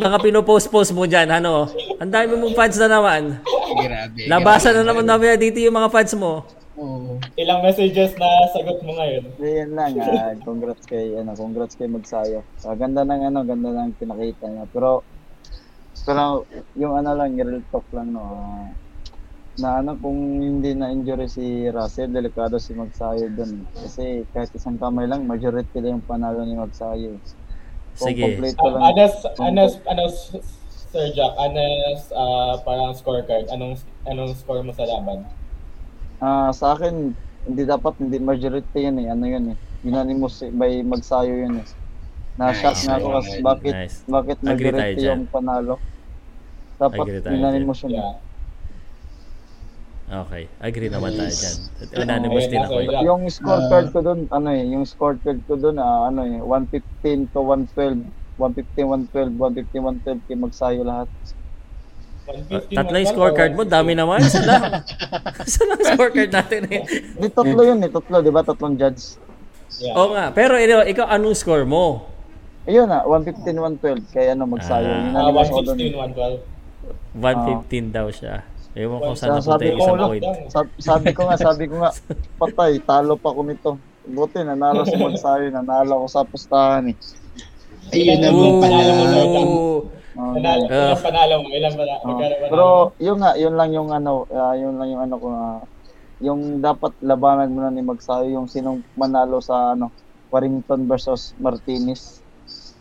mga 0.00 0.18
pinopost-post 0.24 0.96
mo 0.96 1.04
dyan? 1.04 1.28
Ano? 1.28 1.68
Ang 2.00 2.08
dami 2.08 2.32
mong 2.36 2.56
fans 2.56 2.80
na 2.80 2.88
naman. 2.88 3.44
Grabe. 3.76 4.24
Nabasa 4.24 4.72
na 4.72 4.88
naman 4.88 5.04
namin 5.04 5.36
dito 5.36 5.60
yung 5.60 5.76
mga 5.76 5.92
fans 5.92 6.16
mo. 6.16 6.48
Oo. 6.80 7.20
Ilang 7.36 7.60
messages 7.60 8.16
na 8.16 8.48
sagot 8.48 8.80
mo 8.80 8.96
ngayon? 8.96 9.24
So, 9.36 9.44
yan 9.44 9.70
lang. 9.76 9.92
ah, 10.00 10.32
congrats 10.40 10.88
kay 10.88 11.12
ano, 11.20 11.36
congrats 11.36 11.76
kay 11.76 11.88
Magsayo. 11.88 12.40
So, 12.56 12.72
ganda 12.72 13.04
ng 13.04 13.28
ano, 13.28 13.44
ganda 13.44 13.68
ng 13.76 13.92
pinakita 14.00 14.48
niya. 14.48 14.64
Pero 14.72 15.04
pero 16.02 16.48
yung 16.74 16.96
ano 16.98 17.12
lang, 17.14 17.36
real 17.36 17.62
talk 17.70 17.84
lang 17.92 18.16
no. 18.16 18.24
ah, 18.24 18.66
na 19.60 19.84
ano 19.84 19.92
kung 20.00 20.16
hindi 20.40 20.72
na 20.72 20.88
injury 20.88 21.28
si 21.28 21.68
Russell, 21.68 22.08
delikado 22.08 22.56
si 22.56 22.72
Magsayo 22.72 23.28
doon. 23.36 23.68
Kasi 23.76 24.24
kahit 24.32 24.48
isang 24.56 24.80
kamay 24.80 25.04
lang, 25.04 25.28
majority 25.28 25.76
lang 25.76 26.00
yung 26.00 26.08
panalo 26.08 26.40
ni 26.48 26.56
Magsayo. 26.56 27.20
Kung 28.00 28.08
Sige. 28.16 28.32
complete 28.32 28.56
Um, 28.56 28.80
lang, 28.80 28.96
anas, 28.96 29.14
anas, 29.36 29.72
anas, 29.84 30.14
Sir 30.92 31.12
Jack, 31.12 31.36
anas, 31.36 32.08
ah, 32.16 32.56
parang 32.64 32.96
scorecard. 32.96 33.52
Anong, 33.52 33.76
anong 34.08 34.32
score 34.32 34.64
mo 34.64 34.72
sa 34.72 34.88
laban? 34.88 35.28
Ah, 36.22 36.54
sa 36.54 36.72
akin, 36.72 37.10
hindi 37.42 37.62
dapat 37.66 37.98
hindi 37.98 38.22
majority 38.22 38.78
yan 38.78 38.96
eh. 38.96 39.10
Ano 39.10 39.26
yun 39.26 39.44
eh. 39.50 39.56
Unanimous 39.82 40.38
eh, 40.40 40.54
by 40.54 40.86
Magsayo 40.86 41.34
yun 41.34 41.58
eh. 41.58 41.66
Na-shock 42.32 42.78
Nice. 42.78 42.86
na 42.86 42.94
ako 42.96 43.08
kasi 43.12 43.34
bakit 43.42 43.74
Nice. 43.74 43.96
bakit 44.06 44.36
Agree 44.40 44.70
tayo 44.70 44.78
majority 44.78 44.94
dyan. 44.96 45.18
yung 45.18 45.26
panalo. 45.28 45.74
Dapat 46.78 47.04
unanimous 47.28 47.78
yun. 47.82 47.90
Yeah. 47.92 48.14
Okay. 50.14 50.44
Agree 50.60 50.88
naman 50.88 51.10
tayo 51.12 51.28
dyan. 51.28 51.56
Unanimous 51.98 52.46
din 52.46 52.60
ako. 52.60 52.74
eh. 52.78 52.88
Yung 53.02 53.22
scorecard 53.26 53.86
ko 53.90 53.98
doon, 54.00 54.20
ano 54.30 54.48
eh, 54.48 54.62
yung 54.64 54.84
scorecard 54.86 55.38
ko 55.42 55.54
doon, 55.56 55.76
ah, 55.76 56.06
ano 56.06 56.22
eh, 56.22 56.38
115 56.38 57.34
to 57.34 57.40
112, 57.42 58.06
115, 58.38 59.10
112, 59.10 59.34
115, 59.34 59.82
112 60.06 60.22
kay 60.22 60.36
Magsayo 60.38 60.86
lahat. 60.86 61.10
150 62.26 62.78
Tatlo 62.78 62.96
yung 62.96 63.08
mo, 63.08 63.12
scorecard 63.12 63.52
mo, 63.58 63.62
160. 63.66 63.74
dami 63.74 63.92
naman. 63.98 64.18
Isa 64.22 64.42
lang. 64.46 64.62
Isa 65.48 65.62
lang 65.66 65.80
scorecard 65.82 66.30
natin 66.30 66.60
eh. 66.70 66.80
Di 67.18 67.28
tatlo 67.28 67.60
yun 67.66 67.78
eh, 67.82 67.90
tatlo, 67.90 68.16
di 68.22 68.30
ba? 68.30 68.42
Tatlong 68.46 68.74
judge. 68.78 69.18
Yeah. 69.82 69.96
Oo 69.98 70.14
nga. 70.14 70.30
Pero 70.30 70.54
ikaw, 70.60 70.86
ikaw 70.86 71.06
anong 71.10 71.34
score 71.34 71.66
mo? 71.66 72.06
Ayun 72.62 72.86
ah, 72.94 73.02
115, 73.10 73.58
112 73.82 74.14
kay 74.14 74.30
ano 74.30 74.46
Magsayo. 74.46 74.86
Ah. 74.86 75.02
Yun 75.02 75.14
Ah, 75.18 75.26
ang 75.26 75.34
nasa 75.34 75.50
ko 75.50 75.60
doon. 75.66 75.78
115 75.78 76.52
116, 77.18 77.90
112. 77.90 77.90
daw 77.90 78.06
siya. 78.08 78.34
Ewan 78.72 79.04
ko 79.04 79.12
saan 79.12 79.36
napunta 79.36 79.52
Sabi 79.52 79.64
yung 79.68 79.76
ko, 79.76 79.84
isang 79.84 79.98
point. 80.00 80.24
Sabi, 80.48 80.70
sabi 80.80 81.08
ko 81.12 81.20
nga, 81.28 81.36
sabi 81.36 81.64
ko 81.68 81.74
nga, 81.84 81.90
patay, 82.40 82.72
talo 82.80 83.20
pa 83.20 83.34
ko 83.34 83.40
nito. 83.44 83.70
Buti, 84.08 84.40
nanalo 84.42 84.88
si 84.88 84.96
Magsayo, 85.02 85.52
nanalo 85.52 86.02
ako 86.02 86.06
sa 86.08 86.22
pustahan 86.24 86.88
eh. 86.88 86.96
Ayun 87.92 88.18
naman 88.22 88.50
pala. 88.62 88.82
Ooh. 89.44 90.01
Oh, 90.12 90.34
Panalo, 90.34 90.64
Ah. 90.64 90.92
ilang 90.92 91.00
panalo 91.00 91.34
mo? 91.38 91.46
Ilang 91.48 91.74
panalo? 91.74 91.96
Oh, 91.96 92.06
magkano 92.06 92.34
panalo 92.34 92.50
pero 92.50 92.66
yun 92.98 93.16
nga, 93.16 93.30
yun 93.34 93.54
lang 93.54 93.70
yung 93.70 93.88
ano, 93.88 94.12
ah, 94.28 94.52
yun 94.52 94.74
lang 94.76 94.88
yung 94.88 95.02
ano 95.02 95.14
ko 95.16 95.26
ah, 95.28 95.60
yung 96.20 96.40
dapat 96.58 96.92
labanan 97.00 97.48
mo 97.48 97.60
na 97.60 97.68
ni 97.68 97.80
Magsayo 97.80 98.28
yung 98.28 98.46
sinong 98.46 98.84
manalo 98.94 99.40
sa 99.40 99.72
ano, 99.72 99.88
Warrington 100.28 100.84
versus 100.84 101.32
Martinez. 101.36 102.20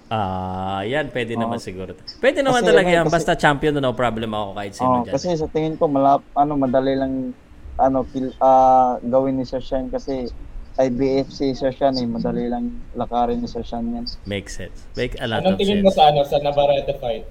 Ah, 0.08 0.84
yan 0.84 1.08
pwede 1.08 1.34
Oo. 1.34 1.42
naman 1.42 1.56
siguro. 1.58 1.96
Pwede 2.20 2.40
naman 2.42 2.60
Kasi 2.60 2.70
talaga 2.70 2.90
yan 2.90 3.06
kasi- 3.06 3.16
basta 3.16 3.32
champion 3.34 3.72
na 3.72 3.82
no 3.82 3.94
problem 3.94 4.28
ako 4.30 4.50
kahit 4.54 4.74
sino 4.74 4.92
Oh, 4.92 5.02
dyan. 5.02 5.14
kasi 5.16 5.28
sa 5.34 5.48
tingin 5.48 5.76
ko 5.76 5.88
malap 5.88 6.20
ano 6.34 6.54
madali 6.54 6.94
lang 6.94 7.32
ano 7.78 8.04
kill, 8.06 8.36
ah, 8.38 9.00
gawin 9.02 9.40
ni 9.40 9.46
Sir 9.46 9.60
Shine 9.60 9.88
kasi 9.88 10.28
IBF 10.74 11.28
si 11.28 11.52
Sir 11.52 11.70
Shine 11.70 11.98
eh, 11.98 12.08
madali 12.08 12.48
lang 12.48 12.66
lakarin 12.94 13.40
ni 13.40 13.48
Sir 13.48 13.62
Shine 13.62 13.92
yan. 13.94 14.06
Makes 14.24 14.56
sense. 14.56 14.88
Make 14.94 15.20
a 15.20 15.26
lot 15.26 15.42
Anong 15.42 15.56
of 15.56 15.60
tingin 15.60 15.80
sense. 15.80 15.86
mo 15.86 15.92
sa 15.92 16.04
ano 16.08 16.20
sa 16.24 16.38
Navarrete 16.38 16.94
fight? 16.98 17.26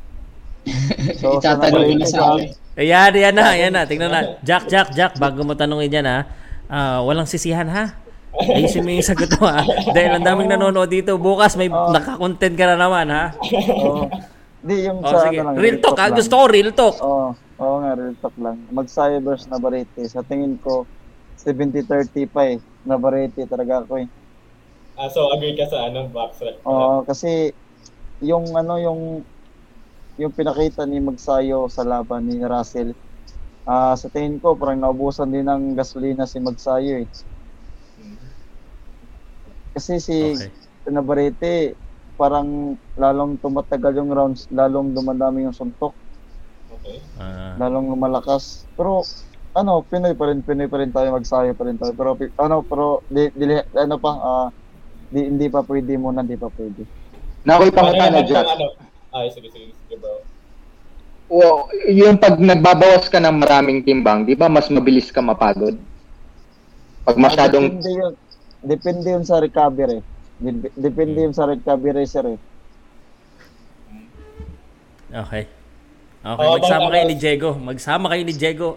So, 1.16 1.36
Itatanong 1.36 1.72
ko 1.82 1.94
na 1.96 2.06
sa 2.06 2.20
akin. 2.34 2.48
Ayan, 2.76 3.12
yan 3.14 3.34
na, 3.34 3.46
yan 3.54 3.72
na. 3.72 3.82
Tingnan 3.84 4.08
na. 4.08 4.20
Jack, 4.40 4.68
Jack, 4.68 4.92
Jack, 4.92 5.16
bago 5.16 5.40
mo 5.40 5.52
tanongin 5.52 5.88
yan 5.90 6.06
ha. 6.06 6.18
Ah, 6.66 7.00
walang 7.00 7.24
sisihan 7.24 7.64
ha. 7.66 7.96
Ayusin 8.30 8.84
mo 8.84 8.92
yung 8.92 9.02
sagot 9.02 9.32
mo 9.36 9.48
ha. 9.48 9.64
Dahil 9.96 10.14
ang 10.14 10.24
daming 10.24 10.48
nanonood 10.48 10.86
dito. 10.86 11.16
Bukas 11.16 11.56
may 11.56 11.66
Oh. 11.66 11.90
nakakontent 11.90 12.54
ka 12.54 12.64
na 12.66 12.76
naman 12.76 13.08
ha. 13.08 13.32
Oo. 13.34 14.06
Di 14.60 14.84
yung 14.84 15.00
Oh, 15.00 15.08
sa 15.08 15.26
sige. 15.26 15.40
ano 15.40 15.50
lang. 15.50 15.56
Real 15.58 15.78
talk 15.80 15.96
ha. 15.96 16.06
lang. 16.06 16.14
Gusto 16.14 16.34
ko 16.36 16.44
real 16.46 16.70
talk. 16.70 16.96
Oo, 17.00 17.32
oo 17.34 17.74
nga, 17.80 17.90
real 17.96 18.16
talk 18.16 18.36
lang. 18.36 18.56
Mag-Sayo 18.68 19.16
versus 19.18 19.48
Navarrete. 19.48 20.04
Sa 20.06 20.20
tingin 20.20 20.60
ko, 20.60 20.84
70-30 21.36 21.88
pa 22.28 22.44
eh. 22.46 22.60
Navarrete 22.84 23.44
talaga 23.46 23.84
ako 23.84 24.00
eh. 24.00 24.08
Ah, 24.96 25.08
so 25.08 25.32
agree 25.32 25.56
ka 25.56 25.64
sa 25.68 25.88
ano 25.88 26.08
box 26.12 26.40
rec? 26.44 26.60
Oo, 26.66 27.04
kasi 27.08 27.52
yung 28.20 28.52
ano 28.52 28.76
yung 28.76 29.00
yung 30.20 30.32
pinakita 30.36 30.84
ni 30.84 31.00
Magsayo 31.00 31.68
sa 31.72 31.80
laban 31.84 32.28
ni 32.28 32.36
Russell. 32.44 32.92
Ah, 33.64 33.96
sa 33.96 34.08
tingin 34.12 34.40
ko 34.40 34.56
parang 34.56 34.80
naubusan 34.84 35.32
din 35.32 35.48
ng 35.48 35.72
gasolina 35.78 36.28
si 36.28 36.36
Magsayo 36.40 37.04
eh. 37.04 37.08
Kasi 39.72 40.02
si 40.02 40.16
Okay. 40.18 40.50
Navarrete 40.90 41.78
parang 42.20 42.76
lalong 43.00 43.40
tumatagal 43.40 43.96
yung 43.96 44.12
rounds, 44.12 44.44
lalong 44.52 44.92
dumadami 44.92 45.48
yung 45.48 45.56
suntok, 45.56 45.96
Okay. 46.68 47.00
Ah, 47.16 47.56
lalong 47.56 47.88
lumalakas. 47.96 48.68
Pero 48.76 49.00
ano, 49.52 49.82
Pinoy 49.82 50.14
pa 50.14 50.30
rin, 50.30 50.40
Pinoy 50.40 50.68
pa 50.68 50.78
rin 50.78 50.90
tayo, 50.90 51.10
Magsayo 51.10 51.52
pa 51.54 51.64
rin 51.66 51.76
tayo. 51.76 51.92
Pero 51.92 52.14
ano, 52.38 52.62
pero 52.62 52.84
di, 53.06 53.30
dili, 53.34 53.58
ano 53.74 53.96
pa, 53.98 54.10
ah, 54.14 54.48
di, 55.10 55.26
hindi 55.26 55.46
pa 55.46 55.62
pwede 55.62 55.94
muna, 55.96 56.22
hindi 56.22 56.38
pa 56.38 56.48
pwede. 56.48 56.86
Na 57.42 57.56
ako'y 57.56 57.72
Paano 57.72 57.90
pangutana 57.90 58.20
naman 58.20 58.28
dyan. 58.28 58.44
kung 58.44 58.54
ano? 58.54 58.66
Ay, 59.10 59.26
sige, 59.34 59.48
sige, 59.50 59.74
sige 59.74 59.96
bro. 59.98 60.22
Well, 61.30 61.70
yung 61.86 62.18
pag 62.18 62.38
nagbabawas 62.38 63.06
ka 63.06 63.22
ng 63.22 63.38
maraming 63.38 63.86
timbang, 63.86 64.26
di 64.26 64.34
ba 64.34 64.50
mas 64.50 64.66
mabilis 64.66 65.14
ka 65.14 65.22
mapagod? 65.22 65.78
Pag 67.06 67.16
masyadong... 67.16 67.78
Depende 67.78 67.90
yun, 67.90 68.12
depende 68.60 69.08
yun 69.10 69.24
sa 69.24 69.38
recovery. 69.38 70.02
Dep- 70.40 70.74
Depende 70.74 71.18
yun 71.20 71.34
sa 71.34 71.46
recovery, 71.46 72.02
sir 72.06 72.34
eh. 72.34 72.38
okay. 75.12 75.44
Okay, 76.20 76.44
Oh, 76.44 76.60
magsama 76.60 76.92
kayo 76.92 77.04
ano? 77.04 77.10
ni 77.10 77.16
Diego. 77.16 77.50
Magsama 77.56 78.06
kayo 78.12 78.22
ni 78.24 78.34
Diego. 78.36 78.68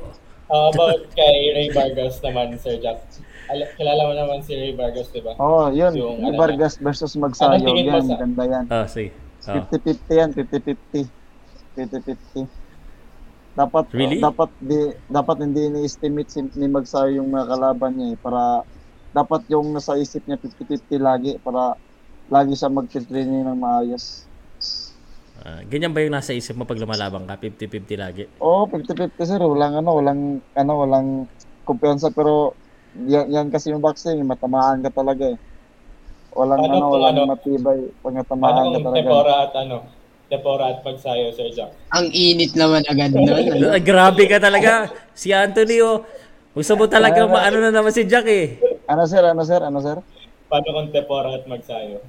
How 0.54 0.70
about 0.70 1.10
kay 1.18 1.50
Ray 1.58 1.74
Vargas 1.74 2.22
naman, 2.22 2.54
Sir 2.62 2.78
Jack? 2.78 3.02
Al- 3.50 3.74
kilala 3.74 4.02
mo 4.06 4.14
naman 4.14 4.46
si 4.46 4.54
Ray 4.54 4.78
Vargas, 4.78 5.10
di 5.10 5.26
ba? 5.26 5.34
Oo, 5.42 5.66
oh, 5.66 5.68
yun. 5.74 5.98
Yung 5.98 6.22
Yung 6.22 6.30
ano 6.30 6.38
Vargas 6.38 6.78
versus 6.78 7.18
Magsayo. 7.18 7.58
Anong 7.58 7.66
tingin 7.66 7.90
mo 7.90 7.98
Yan, 7.98 8.06
sa- 8.06 8.22
ganda 8.22 8.44
yan. 8.46 8.66
Oh, 8.70 8.86
sige. 8.86 9.10
Oh. 9.50 9.66
50-50 9.66 10.14
yan, 10.14 10.30
50-50. 10.30 11.10
50-50. 11.74 12.46
Dapat 13.54 13.86
Really? 13.94 14.18
dapat 14.18 14.50
di 14.62 14.94
dapat 15.10 15.38
hindi 15.42 15.74
ni-estimate 15.74 16.30
si, 16.30 16.42
ni 16.54 16.70
Magsayo 16.70 17.18
yung 17.18 17.34
mga 17.34 17.50
kalaban 17.50 17.98
niya 17.98 18.14
eh, 18.14 18.18
para 18.18 18.62
dapat 19.10 19.42
yung 19.50 19.74
nasa 19.74 19.98
isip 19.98 20.26
niya 20.26 20.38
50-50 20.38 20.98
lagi 20.98 21.32
para 21.38 21.78
lagi 22.30 22.54
siya 22.54 22.70
mag-training 22.70 23.46
ng 23.46 23.58
maayos. 23.58 24.26
Ah, 25.44 25.60
ganyan 25.68 25.92
ba 25.92 26.00
yung 26.00 26.16
nasa 26.16 26.32
isip 26.32 26.56
mo 26.56 26.64
pag 26.64 26.80
lumalabang 26.80 27.28
ka? 27.28 27.36
50-50 27.36 28.00
lagi? 28.00 28.24
Oo, 28.40 28.64
50-50 28.64 29.28
sir. 29.28 29.42
Walang 29.44 29.76
ano, 29.76 29.90
walang 30.00 30.22
ano, 30.56 30.72
walang 30.80 31.08
kumpiyansa 31.68 32.16
pero 32.16 32.56
yan, 32.96 33.28
yan 33.28 33.48
kasi 33.52 33.76
yung 33.76 33.84
boxing, 33.84 34.24
matamaan 34.24 34.80
ka 34.80 34.96
talaga 34.96 35.36
eh. 35.36 35.38
Walang 36.32 36.64
Ano 36.64 36.74
ano, 36.80 36.86
walang 36.96 37.16
ano? 37.20 37.36
matibay 37.36 37.80
pag 38.00 38.14
natamaan 38.16 38.56
Ano 38.56 38.72
ka 38.72 38.80
talaga. 38.88 39.04
Tepora 39.04 39.34
at 39.44 39.54
ano? 39.60 39.78
Tepora 40.32 40.64
at 40.72 40.80
Pagsayo, 40.80 41.36
Sir 41.36 41.52
Jack? 41.52 41.76
Ang 41.92 42.08
init 42.16 42.56
naman 42.56 42.88
agad 42.88 43.12
nun. 43.12 43.28
ano? 43.36 43.76
Ah, 43.76 43.84
grabe 43.84 44.24
ka 44.32 44.40
talaga. 44.40 44.96
Si 45.12 45.36
Anthony, 45.36 45.84
oh. 45.84 46.08
Gusto 46.56 46.80
mo 46.80 46.88
talaga 46.88 47.28
maano 47.28 47.60
na 47.60 47.74
naman 47.74 47.92
si 47.92 48.08
Jack 48.08 48.32
eh. 48.32 48.64
Ano 48.88 49.04
sir, 49.04 49.20
ano 49.20 49.44
sir, 49.44 49.60
ano 49.60 49.84
sir? 49.84 50.00
Paano 50.48 50.68
kung 50.72 50.90
Tepora 50.96 51.36
at 51.36 51.44
Magsayo? 51.52 52.00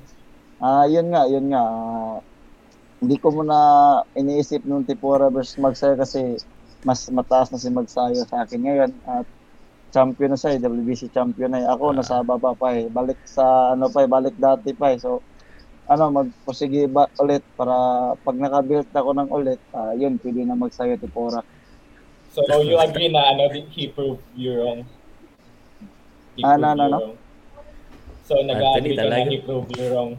Ah, 0.62 0.86
yun 0.86 1.11
nga, 1.11 1.27
yun 1.27 1.51
nga. 1.51 1.62
Ah, 1.66 2.16
hindi 3.03 3.16
ko 3.19 3.35
muna 3.35 3.59
iniisip 4.15 4.62
nung 4.65 4.87
Tipora 4.87 5.33
versus 5.33 5.59
Magsayo 5.59 5.99
kasi 5.99 6.39
mas 6.85 7.09
mataas 7.11 7.51
na 7.51 7.59
si 7.59 7.73
Magsayo 7.73 8.23
sa 8.29 8.45
akin 8.45 8.61
ngayon 8.61 8.91
at 9.09 9.27
champion 9.95 10.35
na 10.35 10.39
siya, 10.39 10.59
eh, 10.59 10.62
WBC 10.62 11.15
champion 11.15 11.55
na 11.55 11.62
eh. 11.62 11.71
Ako 11.71 11.95
nasa 11.95 12.27
baba 12.27 12.51
pa 12.55 12.75
eh. 12.75 12.91
Balik 12.91 13.19
sa 13.25 13.77
ano 13.79 13.87
pa 13.87 14.03
eh, 14.03 14.11
balik 14.11 14.35
dati 14.37 14.75
pa 14.75 14.91
eh. 14.91 14.99
So 14.99 15.23
ano, 15.85 16.11
magpusigi 16.11 16.89
ba 16.89 17.07
ulit 17.21 17.45
para 17.61 17.77
pag 18.25 18.41
nakabuild 18.41 18.89
ako 18.89 19.11
ng 19.12 19.29
ulit, 19.29 19.61
ah, 19.77 19.93
yun, 19.93 20.16
pwede 20.16 20.41
na 20.49 20.57
Magsayo 20.57 20.97
Tipora. 20.97 21.45
So, 22.33 22.41
you 22.65 22.81
agree 22.81 23.12
na 23.12 23.37
ano, 23.37 23.53
he 23.53 23.93
proved 23.93 24.25
you 24.35 24.59
wrong? 24.59 24.89
He 26.35 26.43
Ah, 26.43 26.57
no, 26.57 26.73
no, 26.75 26.89
no. 26.89 26.99
So, 28.25 28.41
nag-agree 28.41 28.97
ka 28.97 29.07
na 29.07 29.29
he 29.29 29.39
proved 29.45 29.77
you 29.77 29.93
wrong 29.93 30.16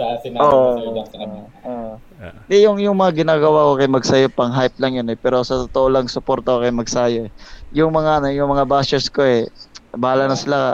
sa 0.00 0.16
sinabi 0.24 0.48
ni 0.48 0.80
Sir 0.80 0.90
Jack 0.96 1.08
sa 1.12 1.18
kanya. 1.20 1.42
Ah. 1.60 1.94
Ah. 2.20 2.34
Di 2.48 2.64
yung 2.64 2.80
yung 2.80 2.96
mga 2.96 3.20
ginagawa 3.20 3.68
ko 3.68 3.72
kay 3.76 3.88
Magsayo 3.88 4.28
pang 4.32 4.48
hype 4.48 4.80
lang 4.80 4.96
yun 4.96 5.12
eh. 5.12 5.18
Pero 5.20 5.44
sa 5.44 5.68
totoo 5.68 5.92
lang 5.92 6.08
support 6.08 6.40
ako 6.48 6.64
kay 6.64 6.72
Magsayo 6.72 7.20
eh. 7.28 7.30
Yung 7.76 7.92
mga 7.92 8.24
ano, 8.24 8.32
yung 8.32 8.48
mga 8.48 8.64
bashers 8.64 9.12
ko 9.12 9.20
eh. 9.20 9.44
Bahala 9.92 10.32
na 10.32 10.36
sila. 10.40 10.72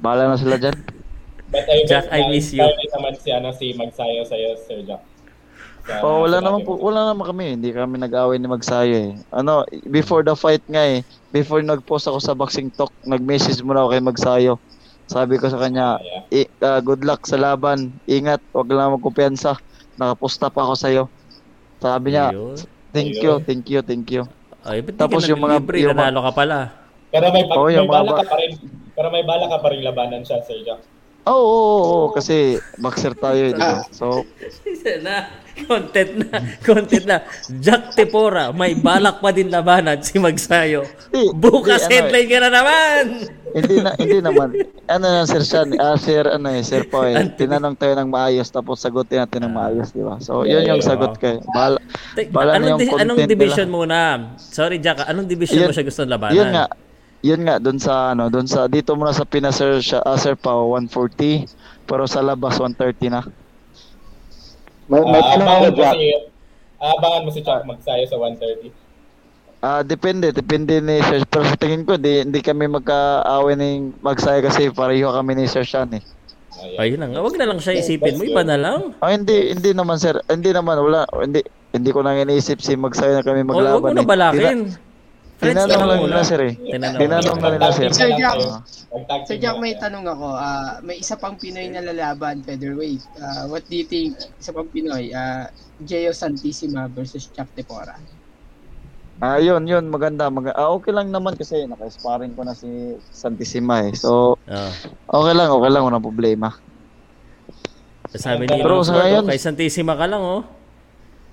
Bahala 0.00 0.32
na 0.32 0.40
sila 0.40 0.56
diyan. 0.56 0.76
But 1.52 1.68
I 1.68 1.84
Jack, 1.84 2.08
I 2.08 2.32
miss 2.32 2.48
you. 2.48 2.64
naman 2.64 3.12
si, 3.20 3.28
ano, 3.28 3.52
si 3.52 3.76
Magsayo 3.76 4.24
sa'yo, 4.24 4.56
Sir 4.64 4.80
Jack. 4.88 5.04
Sa 5.84 6.00
Oh, 6.00 6.24
wala 6.24 6.40
naman 6.40 6.64
mo. 6.64 6.64
po, 6.64 6.72
wala 6.80 7.12
naman 7.12 7.28
kami. 7.28 7.60
Hindi 7.60 7.76
kami 7.76 8.00
nag-away 8.00 8.40
ni 8.40 8.48
Magsayo 8.48 8.96
eh. 8.96 9.12
Ano, 9.28 9.68
before 9.84 10.24
the 10.24 10.32
fight 10.32 10.64
nga 10.64 10.80
eh. 10.80 11.04
Before 11.28 11.60
nag-post 11.60 12.08
ako 12.08 12.24
sa 12.24 12.32
Boxing 12.32 12.72
Talk, 12.72 12.88
nag-message 13.04 13.60
muna 13.60 13.84
ako 13.84 13.92
kay 13.92 14.00
Magsayo. 14.00 14.52
Sabi 15.12 15.36
ko 15.36 15.46
sa 15.46 15.60
kanya, 15.60 16.00
Yeah. 16.00 16.48
"I- 16.48 16.52
ah, 16.62 16.80
good 16.80 17.04
luck 17.04 17.22
sa 17.22 17.36
laban. 17.36 17.92
Ingat, 18.08 18.40
wag 18.50 18.66
lang 18.66 18.96
magkumpiyansa. 18.96 19.60
Nakaposta 19.94 20.48
pa 20.48 20.64
ako 20.64 20.74
sa'yo. 20.74 21.04
Sabi 21.78 22.16
niya, 22.16 22.32
Ayun. 22.32 22.56
thank 22.90 23.20
you, 23.20 23.32
thank 23.44 23.64
you, 23.68 23.80
thank 23.80 24.08
you. 24.08 24.24
Ay, 24.62 24.80
ba't 24.80 24.96
Tapos 24.96 25.28
yung 25.28 25.36
mga- 25.38 25.60
naglilibre? 25.60 25.76
yung 25.82 25.92
Nanalo 25.92 26.24
ka 26.24 26.32
pala. 26.32 26.58
Pero 27.12 27.26
may, 27.28 27.44
pag, 27.44 27.56
Oo, 27.58 27.68
may 27.68 27.84
bala 27.84 28.08
ba- 28.08 28.18
ka 28.18 28.24
pa 28.24 28.36
rin. 28.40 28.50
Pero 28.92 29.08
may 29.10 29.24
bala 29.26 29.44
ka 29.46 29.58
pa 29.60 29.68
rin 29.68 29.80
labanan 29.84 30.22
siya, 30.24 30.40
Sir 30.40 30.64
Jack. 30.64 30.80
Oo, 31.22 31.38
oo, 31.38 31.46
oo, 31.46 31.78
oo, 31.78 32.06
kasi 32.10 32.58
boxer 32.76 33.14
tayo 33.14 33.38
eh, 33.38 33.54
di 33.54 33.62
ba? 33.62 33.86
So, 33.94 34.26
Isa 34.66 34.98
na. 34.98 35.30
Content 35.52 36.12
na. 36.18 36.36
Content 36.64 37.04
na. 37.04 37.16
Jack 37.60 37.94
Tepora, 37.94 38.50
may 38.50 38.74
balak 38.74 39.20
pa 39.20 39.30
din 39.30 39.46
labanan 39.46 40.00
si 40.00 40.18
Magsayo. 40.18 40.82
Bukas 41.36 41.84
ano 41.84 41.86
eh. 41.86 41.94
headline 41.94 42.26
ka 42.26 42.38
na 42.40 42.50
naman. 42.50 43.02
hindi 43.52 43.74
na 43.78 43.90
hindi 43.94 44.18
naman. 44.18 44.48
Ano 44.88 45.04
na 45.04 45.22
Sir 45.22 45.44
Sean, 45.44 45.76
ah, 45.76 45.94
Sir 45.94 46.24
ano 46.26 46.48
eh, 46.50 46.64
Sir 46.64 46.88
Po 46.88 47.04
eh. 47.04 47.14
Tinanong 47.36 47.76
tayo 47.76 47.94
ng 47.94 48.08
maayos 48.08 48.48
tapos 48.48 48.80
sagutin 48.80 49.22
natin 49.22 49.44
ng 49.44 49.52
maayos, 49.52 49.92
di 49.92 50.00
ba? 50.00 50.16
So, 50.18 50.42
yun 50.42 50.64
yung 50.64 50.82
sagot 50.82 51.20
eh. 51.22 51.38
Bala, 51.52 51.78
Te- 52.16 52.32
bala 52.32 52.50
na 52.50 52.56
anong, 52.56 52.66
yung 52.66 52.80
di- 52.80 52.88
content 52.88 53.02
anong 53.04 53.18
nila. 53.20 53.30
division 53.30 53.68
muna? 53.68 53.98
Sorry 54.40 54.80
Jack, 54.80 55.04
anong 55.04 55.28
division 55.28 55.58
Yun- 55.62 55.68
mo 55.68 55.74
siya 55.76 55.86
gusto 55.86 56.02
labanan? 56.02 56.34
Yun 56.34 56.48
nga. 56.50 56.66
Yun 57.22 57.46
nga 57.46 57.56
doon 57.56 57.78
sa 57.78 58.10
ano, 58.10 58.26
doon 58.26 58.44
sa 58.44 58.66
dito 58.66 58.92
muna 58.92 59.14
sa 59.14 59.22
Pinas 59.22 59.54
Sir, 59.54 59.78
siya, 59.78 60.02
ah, 60.02 60.18
Sir 60.18 60.34
Pao 60.34 60.74
140, 60.74 61.46
pero 61.86 62.02
sa 62.04 62.18
labas 62.18 62.58
130 62.58 63.06
na. 63.08 63.22
May, 64.90 65.00
may 65.00 65.22
Ah, 65.22 65.38
tanong 65.38 65.70
mo 65.70 65.78
Jack. 65.78 65.94
si, 65.94 66.06
ah, 66.76 66.92
abangan 66.92 67.22
mo 67.22 67.30
si 67.30 67.40
Jack 67.40 67.62
Magsayo 67.62 68.04
sa 68.04 68.16
130. 68.18 68.74
Ah, 69.62 69.80
depende, 69.80 70.34
depende 70.34 70.82
ni 70.82 70.98
Sir. 71.00 71.22
Pero 71.24 71.46
sa 71.46 71.54
tingin 71.54 71.86
ko, 71.86 71.94
di, 71.94 72.26
hindi 72.26 72.42
kami 72.42 72.66
magka-away 72.66 73.54
ng 73.54 74.02
magsaya 74.02 74.42
kasi 74.42 74.74
pareho 74.74 75.14
kami 75.14 75.38
ni 75.38 75.46
Sir 75.46 75.62
Sean 75.62 75.94
eh. 75.94 76.02
Ayun 76.78 76.98
na 76.98 77.06
nga, 77.06 77.22
wag 77.22 77.38
na 77.38 77.46
lang 77.46 77.58
siya 77.58 77.74
isipin 77.74 78.18
mo, 78.18 78.22
iba 78.22 78.42
na 78.42 78.54
lang. 78.54 78.94
Oh, 78.98 79.10
hindi, 79.10 79.50
hindi 79.50 79.74
naman 79.74 79.98
sir. 79.98 80.14
Hindi 80.26 80.54
naman 80.54 80.78
wala, 80.78 81.06
hindi 81.18 81.42
hindi 81.72 81.90
ko 81.90 82.04
nang 82.04 82.20
iniisip 82.20 82.60
si 82.60 82.76
Magsaya 82.76 83.18
na 83.18 83.24
kami 83.24 83.42
Huwag 83.42 83.82
maglaban. 83.82 83.98
mo 83.98 84.14
na 84.14 84.30
eh. 84.30 84.91
Friends 85.42 85.58
Tinanong 85.58 85.82
muna. 85.98 86.06
nila 86.06 86.22
sir 86.22 86.40
eh. 86.40 86.54
Tinanong. 86.54 87.00
Tinanong 87.02 87.38
na 87.42 87.48
nila 87.50 87.68
sir. 87.68 87.88
Sir 87.90 88.10
Jack. 88.14 88.38
Sir 89.26 89.36
Jack, 89.36 89.54
na 89.54 89.58
may 89.58 89.74
tanong 89.74 90.06
ako. 90.06 90.28
Ah, 90.30 90.78
may 90.78 90.96
isa 90.96 91.18
pang 91.18 91.34
Pinoy 91.34 91.66
na 91.66 91.82
lalaban, 91.82 92.40
featherweight. 92.40 93.02
Ah, 93.18 93.50
what 93.50 93.66
do 93.66 93.74
you 93.74 93.82
think, 93.82 94.14
isa 94.38 94.54
pang 94.54 94.70
Pinoy, 94.70 95.10
ah, 95.10 95.50
Geo 95.82 96.14
Santissima 96.14 96.86
versus 96.86 97.26
Jack 97.26 97.50
Tepora? 97.52 97.98
Ah, 99.18 99.38
yun, 99.38 99.66
yun, 99.66 99.86
maganda. 99.86 100.26
Mag 100.28 100.50
ah, 100.50 100.70
okay 100.70 100.90
lang 100.90 101.10
naman 101.10 101.34
kasi 101.34 101.66
naka-sparring 101.66 102.32
ko 102.32 102.46
na 102.46 102.54
si 102.54 102.70
Santissima 103.08 103.82
eh. 103.82 103.94
So, 103.94 104.38
Oh. 104.38 104.70
okay 105.18 105.34
lang, 105.34 105.50
okay 105.50 105.70
lang, 105.70 105.82
walang 105.82 106.00
problema. 106.00 106.54
Sabi 108.12 108.44
ni 108.44 108.60
Pero 108.60 108.84
sa 108.84 108.94
ngayon- 108.94 109.26
kay 109.26 109.40
Santissima 109.40 109.96
ka 109.96 110.06
lang, 110.06 110.22
oh. 110.22 110.46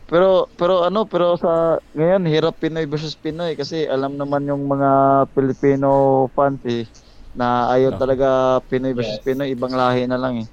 Pero 0.10 0.30
pero 0.52 0.82
ano, 0.82 1.06
pero 1.06 1.38
sa 1.38 1.78
ngayon 1.94 2.26
hirap 2.26 2.58
Pinoy 2.58 2.84
versus 2.84 3.14
Pinoy 3.14 3.54
kasi 3.54 3.86
alam 3.86 4.18
naman 4.18 4.42
yung 4.44 4.66
mga 4.66 4.90
Filipino 5.32 5.90
fans 6.34 6.60
eh 6.66 6.90
na 7.32 7.70
ayaw 7.70 7.94
Oh. 7.94 8.00
talaga 8.00 8.28
Pinoy 8.66 8.92
versus 8.92 9.16
Yes. 9.16 9.24
Pinoy, 9.24 9.54
ibang 9.54 9.70
lahi 9.72 10.04
na 10.04 10.18
lang 10.18 10.42
eh. 10.42 10.48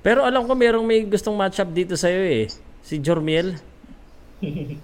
Pero 0.00 0.24
alam 0.24 0.42
ko 0.42 0.56
merong 0.56 0.82
may 0.82 1.04
gustong 1.04 1.36
matchup 1.36 1.68
dito 1.70 1.92
sa'yo 1.92 2.18
eh. 2.18 2.48
Si 2.80 2.98
Jormiel. 2.98 3.54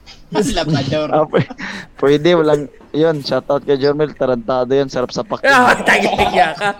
Labrador. 0.54 1.08
Ah, 1.10 1.26
p- 1.26 1.50
pwede, 1.98 2.36
walang, 2.36 2.62
yun, 2.92 3.18
shoutout 3.20 3.64
kay 3.64 3.74
Jormel, 3.74 4.14
tarantado 4.14 4.70
yun, 4.70 4.86
sarap 4.86 5.10
sa 5.10 5.24
pakinggan. 5.24 5.50
Ah, 5.50 5.74
tagahiya 5.74 6.48
ka. 6.54 6.70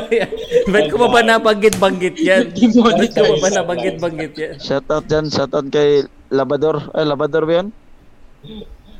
Ba't 0.72 0.84
ko 0.88 0.96
pa 0.96 1.08
ba 1.10 1.20
nabanggit-banggit 1.20 2.16
yan? 2.16 2.56
Ba't 2.72 3.12
ko 3.12 3.20
pa 3.20 3.36
ba 3.38 3.48
nabanggit-banggit 3.52 4.32
yan? 4.32 4.54
Shoutout 4.56 5.04
dyan, 5.04 5.28
shoutout 5.28 5.68
kay 5.68 6.08
Labrador, 6.30 6.90
ay 6.92 7.04
Labrador 7.06 7.42
ba 7.46 7.52
yun? 7.62 7.68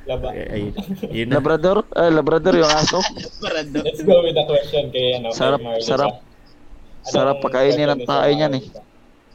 Laba. 0.06 0.30
Ay, 0.30 0.46
ay, 0.46 0.62
yun 1.10 1.26
na. 1.34 1.42
Labrador? 1.42 1.82
Ay, 1.90 2.14
Labrador 2.14 2.54
yung 2.54 2.70
aso. 2.70 3.02
Labrador. 3.42 3.82
Let's 3.82 4.02
go 4.06 4.22
with 4.22 4.38
the 4.38 4.46
question 4.46 4.94
kay 4.94 5.18
ano. 5.18 5.34
kay 5.34 5.38
Sarap, 5.38 5.58
Marlica. 5.58 5.82
sarap. 5.82 6.12
Anong 6.14 7.10
Sarap 7.10 7.36
pakainin 7.42 7.86
ng 7.90 8.02
Sir 8.06 8.30
niyan 8.30 8.54
eh. 8.58 8.64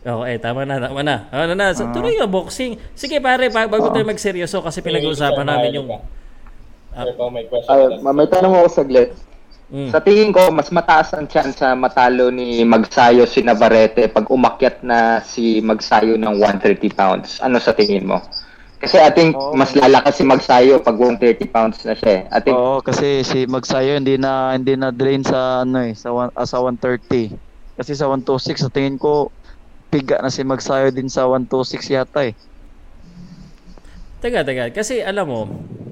Eh, 0.02 0.38
tama 0.42 0.66
na, 0.66 0.82
tama 0.82 1.02
na. 1.06 1.30
Ano 1.30 1.54
na, 1.54 1.76
so, 1.78 1.86
tuloy 1.94 2.18
yung 2.18 2.32
boxing. 2.32 2.80
Sige 2.98 3.22
pare, 3.22 3.54
pa- 3.54 3.70
bago 3.70 3.92
tayo 3.94 4.08
magseryoso 4.08 4.64
kasi 4.64 4.82
pinag-uusapan 4.82 5.46
namin 5.46 5.78
yung... 5.78 5.88
Question. 6.92 7.70
Ay, 7.70 8.12
may 8.12 8.28
tanong 8.28 8.52
ako 8.52 8.68
saglit. 8.68 9.16
Mm. 9.72 9.88
Sa 9.88 10.04
tingin 10.04 10.36
ko, 10.36 10.52
mas 10.52 10.68
mataas 10.68 11.16
ang 11.16 11.32
chance 11.32 11.56
sa 11.56 11.72
matalo 11.80 12.28
ni 12.28 12.60
Magsayo 12.68 13.24
si 13.24 13.40
Navarrete 13.40 14.12
pag 14.12 14.28
umakyat 14.28 14.84
na 14.84 15.24
si 15.24 15.64
Magsayo 15.64 16.20
ng 16.20 16.44
130 16.44 16.92
pounds. 16.92 17.40
Ano 17.40 17.56
sa 17.56 17.72
tingin 17.72 18.04
mo? 18.04 18.20
Kasi 18.84 19.00
I 19.00 19.16
think 19.16 19.32
Oo. 19.32 19.56
mas 19.56 19.72
lalakas 19.72 20.20
si 20.20 20.28
Magsayo 20.28 20.84
pag 20.84 21.00
130 21.00 21.48
pounds 21.48 21.80
na 21.88 21.96
siya. 21.96 22.28
eh. 22.28 22.36
I 22.36 22.40
think 22.44 22.58
Oo, 22.58 22.84
kasi 22.84 23.24
si 23.24 23.48
Magsayo 23.48 23.96
hindi 23.96 24.20
na 24.20 24.52
hindi 24.52 24.76
na 24.76 24.92
drain 24.92 25.24
sa 25.24 25.64
ano 25.64 25.88
eh, 25.88 25.96
sa 25.96 26.12
one, 26.12 26.36
ah, 26.36 26.44
sa 26.44 26.60
130. 26.60 27.32
Kasi 27.80 27.96
sa 27.96 28.12
126 28.12 28.68
sa 28.68 28.74
tingin 28.74 29.00
ko 29.00 29.32
piga 29.88 30.20
na 30.20 30.28
si 30.28 30.44
Magsayo 30.44 30.92
din 30.92 31.08
sa 31.08 31.32
126 31.32 31.96
yata 31.96 32.28
eh. 32.28 32.36
Teka, 34.22 34.46
teka. 34.46 34.70
Kasi 34.70 35.02
alam 35.02 35.26
mo, 35.26 35.42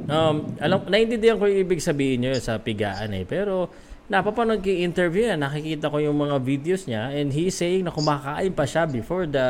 um, 0.05 0.35
alam, 0.61 0.85
naiintindihan 0.85 1.41
ko 1.41 1.49
yung 1.49 1.65
ibig 1.65 1.81
sabihin 1.81 2.21
nyo 2.21 2.37
sa 2.37 2.61
pigaan 2.61 3.09
eh. 3.17 3.25
Pero 3.25 3.73
napapanood 4.09 4.61
ko 4.61 4.69
yung 4.69 4.89
interview 4.89 5.25
niya, 5.29 5.37
nakikita 5.37 5.89
ko 5.89 5.97
yung 6.01 6.17
mga 6.17 6.37
videos 6.41 6.85
niya 6.89 7.13
and 7.13 7.29
he's 7.29 7.53
saying 7.53 7.85
na 7.85 7.93
kumakain 7.93 8.49
pa 8.53 8.65
siya 8.65 8.89
before 8.89 9.29
the 9.29 9.47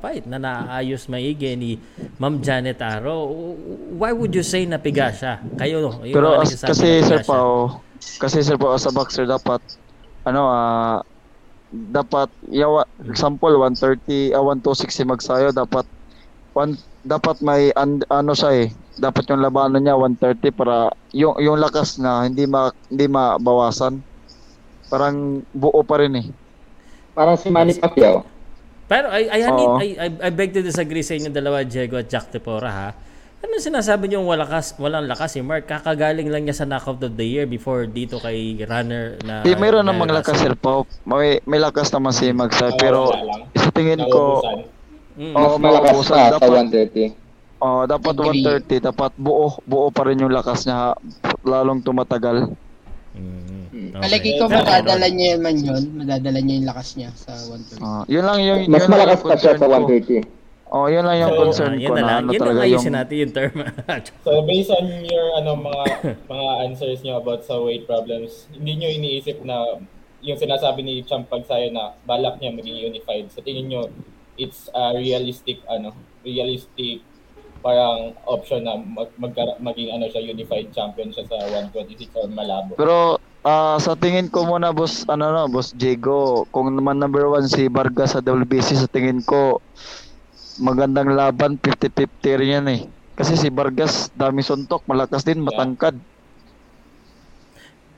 fight 0.00 0.28
na 0.28 0.36
naayos 0.36 1.08
maigi 1.08 1.56
ni 1.56 1.76
Ma'am 2.20 2.40
Janet 2.44 2.80
Aro. 2.84 3.28
Why 3.96 4.12
would 4.12 4.36
you 4.36 4.44
say 4.44 4.68
na 4.68 4.76
piga 4.76 5.08
siya? 5.08 5.40
Kayo, 5.56 6.04
yung 6.04 6.16
Pero 6.16 6.36
as, 6.40 6.52
kasi 6.52 7.00
Sir. 7.00 7.24
Pao, 7.24 7.80
kasi 8.20 8.44
Sir 8.44 8.60
Pao 8.60 8.76
sa 8.76 8.92
boxer 8.92 9.24
dapat 9.24 9.60
ano 10.24 10.48
ah 10.48 11.00
dapat 11.74 12.30
yawa 12.54 12.86
example 13.08 13.50
130 13.58 14.36
ah, 14.36 14.44
126 14.46 14.94
si 14.94 15.02
Magsayo 15.02 15.50
dapat 15.50 15.88
one, 16.54 16.78
dapat 17.04 17.44
may 17.44 17.70
an- 17.76 18.04
ano 18.08 18.32
siya 18.32 18.64
eh 18.64 18.68
dapat 18.96 19.28
yung 19.28 19.44
labanan 19.44 19.84
niya 19.84 19.94
130 20.00 20.50
para 20.56 20.88
yung 21.12 21.36
yung 21.38 21.60
lakas 21.60 22.00
na 22.00 22.24
hindi 22.24 22.48
ma 22.48 22.72
hindi 22.88 23.06
mabawasan 23.06 24.00
parang 24.88 25.44
buo 25.52 25.84
pa 25.84 26.00
rin 26.00 26.12
eh 26.18 26.26
parang 27.14 27.38
si 27.38 27.46
Manny 27.48 27.78
Pacquiao. 27.78 28.26
Pero 28.84 29.08
I, 29.08 29.22
I, 29.32 29.40
Oo. 29.48 29.80
I, 29.80 29.88
I, 29.96 30.08
I 30.28 30.30
beg 30.34 30.52
to 30.52 30.60
disagree 30.60 31.00
sa 31.00 31.16
inyo 31.16 31.32
dalawa, 31.32 31.64
Diego 31.64 31.96
at 31.96 32.10
Jack 32.10 32.28
Tepora 32.34 32.68
ha. 32.68 32.88
Ano 33.40 33.60
sinasabi 33.60 34.08
niyo 34.08 34.24
walakas, 34.24 34.76
walang 34.80 35.04
lakas 35.04 35.36
si 35.36 35.40
Mark? 35.40 35.68
Kakagaling 35.68 36.32
lang 36.32 36.48
niya 36.48 36.56
sa 36.56 36.64
knockout 36.68 37.00
of 37.00 37.12
the 37.16 37.24
year 37.24 37.44
before 37.44 37.84
dito 37.84 38.16
kay 38.20 38.56
runner 38.64 39.20
na... 39.24 39.44
Di, 39.44 39.56
mayroon 39.56 39.84
na- 39.84 39.92
namang 39.92 40.12
lakas 40.12 40.36
Sir 40.40 40.56
Pao 40.56 40.88
may, 41.04 41.40
may 41.44 41.60
lakas 41.60 41.92
naman 41.92 42.12
si 42.12 42.32
Magsayo 42.32 42.76
pero 42.80 43.12
sa 43.56 43.68
tingin 43.72 44.00
ko. 44.08 44.40
Mm. 45.14 45.32
Mas 45.32 45.52
malakas 45.58 45.94
sa 46.04 46.34
Dapat- 46.34 46.50
130. 46.50 47.14
Oh, 47.58 47.86
dapat 47.86 48.12
Agree. 48.12 48.44
130, 48.44 48.82
dapat 48.82 49.12
buo, 49.16 49.56
buo 49.64 49.88
pa 49.88 50.04
rin 50.04 50.20
yung 50.20 50.34
lakas 50.34 50.66
niya 50.66 50.92
lalong 51.42 51.80
tumatagal. 51.80 52.52
Mm. 53.14 53.94
Palagi 53.94 54.36
ko 54.36 54.50
madadala 54.50 55.06
niya 55.06 55.38
man 55.38 55.54
yun. 55.54 55.82
Madadala 55.94 56.38
niya 56.42 56.54
yung 56.60 56.68
lakas 56.68 56.88
niya 56.98 57.10
sa 57.14 57.32
130. 57.32 57.78
Ah, 57.80 58.02
yun 58.04 58.24
lang 58.26 58.38
yung 58.42 58.60
Mas 58.66 58.84
yun 58.84 58.90
malakas 58.90 59.18
yung 59.18 59.30
pa 59.30 59.36
siya 59.38 59.54
sa 59.54 59.66
ko. 59.66 59.86
130. 59.86 60.42
Oh, 60.74 60.90
yun 60.90 61.06
lang 61.06 61.16
yung 61.22 61.30
So, 61.30 61.38
concern 61.38 61.74
ko 61.78 61.92
na 61.94 62.18
ano 62.18 62.28
Yun 62.34 62.40
talaga 62.42 62.58
yung 62.58 62.66
ayusin 62.66 62.94
natin 62.98 63.16
yung 63.16 63.32
term. 63.32 63.54
So 64.26 64.42
based 64.42 64.74
on 64.74 64.84
your 65.06 65.26
ano 65.38 65.50
mga 65.54 65.82
mga 66.26 66.48
answers 66.66 66.98
niyo 67.00 67.22
about 67.22 67.46
sa 67.46 67.54
weight 67.56 67.86
problems, 67.86 68.50
hindi 68.50 68.72
niyo 68.74 68.90
iniisip 68.90 69.46
na 69.46 69.78
yung 70.18 70.34
sinasabi 70.34 70.82
ni 70.82 71.06
Champ 71.06 71.30
Pagsayo 71.30 71.70
na 71.70 71.94
balak 72.02 72.42
niya 72.42 72.50
maging 72.50 72.90
unified. 72.90 73.30
Sa 73.30 73.38
tingin 73.40 73.70
niyo 73.70 73.86
it's 74.36 74.66
a 74.74 74.94
realistic 74.98 75.62
ano, 75.70 75.94
realistic 76.26 77.02
parang 77.64 78.12
option 78.28 78.60
na 78.68 78.76
mag, 78.76 79.08
magkara- 79.16 79.56
maging 79.56 79.88
ano 79.88 80.04
siya 80.12 80.20
unified 80.20 80.68
champion 80.76 81.08
siya 81.08 81.24
sa 81.24 81.48
126 81.48 82.12
or 82.12 82.28
malabo. 82.28 82.76
Pero 82.76 83.16
ah, 83.40 83.80
sa 83.80 83.96
tingin 83.96 84.28
ko 84.28 84.44
muna 84.44 84.68
boss 84.68 85.08
ano 85.08 85.32
no, 85.32 85.48
boss 85.48 85.72
Diego, 85.72 86.44
kung 86.52 86.68
naman 86.76 87.00
number 87.00 87.24
one 87.24 87.48
si 87.48 87.72
Vargas 87.72 88.12
sa 88.12 88.20
WBC 88.20 88.76
sa 88.76 88.90
tingin 88.90 89.24
ko 89.24 89.64
magandang 90.60 91.16
laban 91.16 91.56
50-50 91.58 92.38
rin 92.38 92.54
yan 92.60 92.66
eh. 92.68 92.80
Kasi 93.14 93.38
si 93.38 93.48
Vargas 93.48 94.10
dami 94.12 94.42
suntok, 94.42 94.84
malakas 94.90 95.22
din, 95.22 95.42
matangkad. 95.42 95.96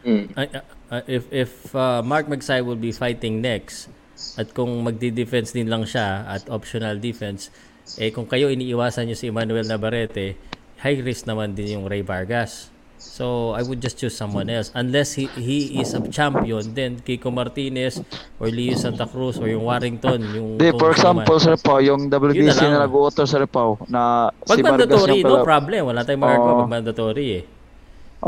Mm. 0.06 0.24
Ay, 0.38 0.46
ah, 0.54 0.64
ah, 0.94 1.02
if 1.10 1.26
if 1.34 1.50
uh, 1.74 1.98
Mark 2.06 2.30
Magsay 2.30 2.62
will 2.62 2.78
be 2.78 2.94
fighting 2.94 3.42
next 3.42 3.90
at 4.36 4.50
kung 4.50 4.70
magdi-defense 4.80 5.52
din 5.52 5.68
lang 5.68 5.84
siya 5.84 6.24
at 6.24 6.48
optional 6.48 6.96
defense 6.96 7.52
eh 7.96 8.10
kung 8.10 8.26
kayo 8.26 8.48
iniiwasan 8.48 9.06
niyo 9.06 9.14
si 9.14 9.30
Emmanuel 9.30 9.62
Navarrete 9.62 10.34
high 10.80 10.98
risk 10.98 11.24
naman 11.24 11.54
din 11.54 11.80
yung 11.80 11.84
Ray 11.86 12.02
Vargas. 12.02 12.68
So 12.96 13.52
I 13.52 13.60
would 13.60 13.78
just 13.78 13.96
choose 13.96 14.12
someone 14.12 14.48
else. 14.48 14.72
Unless 14.72 15.14
he 15.14 15.28
he 15.36 15.78
is 15.78 15.92
a 15.92 16.00
champion 16.08 16.72
then 16.72 16.96
Kiko 16.98 17.28
Martinez 17.28 18.00
or 18.40 18.48
Leo 18.48 18.72
Santa 18.74 19.04
Cruz 19.04 19.36
or 19.36 19.46
yung 19.46 19.64
Warrington 19.64 20.20
yung 20.32 20.48
Di, 20.56 20.72
for 20.72 20.92
example. 20.92 21.36
Sir 21.36 21.56
Pao, 21.56 21.78
yung 21.78 22.08
WBC 22.08 22.56
Yun 22.66 22.72
na 22.72 22.80
na 22.80 22.84
nag-uutos 22.84 23.28
Sir 23.28 23.44
Pao 23.46 23.76
na 23.86 24.32
pag 24.32 24.56
si 24.56 24.64
Vargas 24.64 24.88
mandatory 24.88 25.16
yung 25.20 25.28
no 25.28 25.34
kala- 25.36 25.46
problem. 25.46 25.80
Wala 25.86 26.00
tayong 26.02 26.22
magagawa 26.24 26.50
Oo. 26.50 26.60
pag 26.64 26.72
mandatory 26.72 27.26
eh 27.36 27.42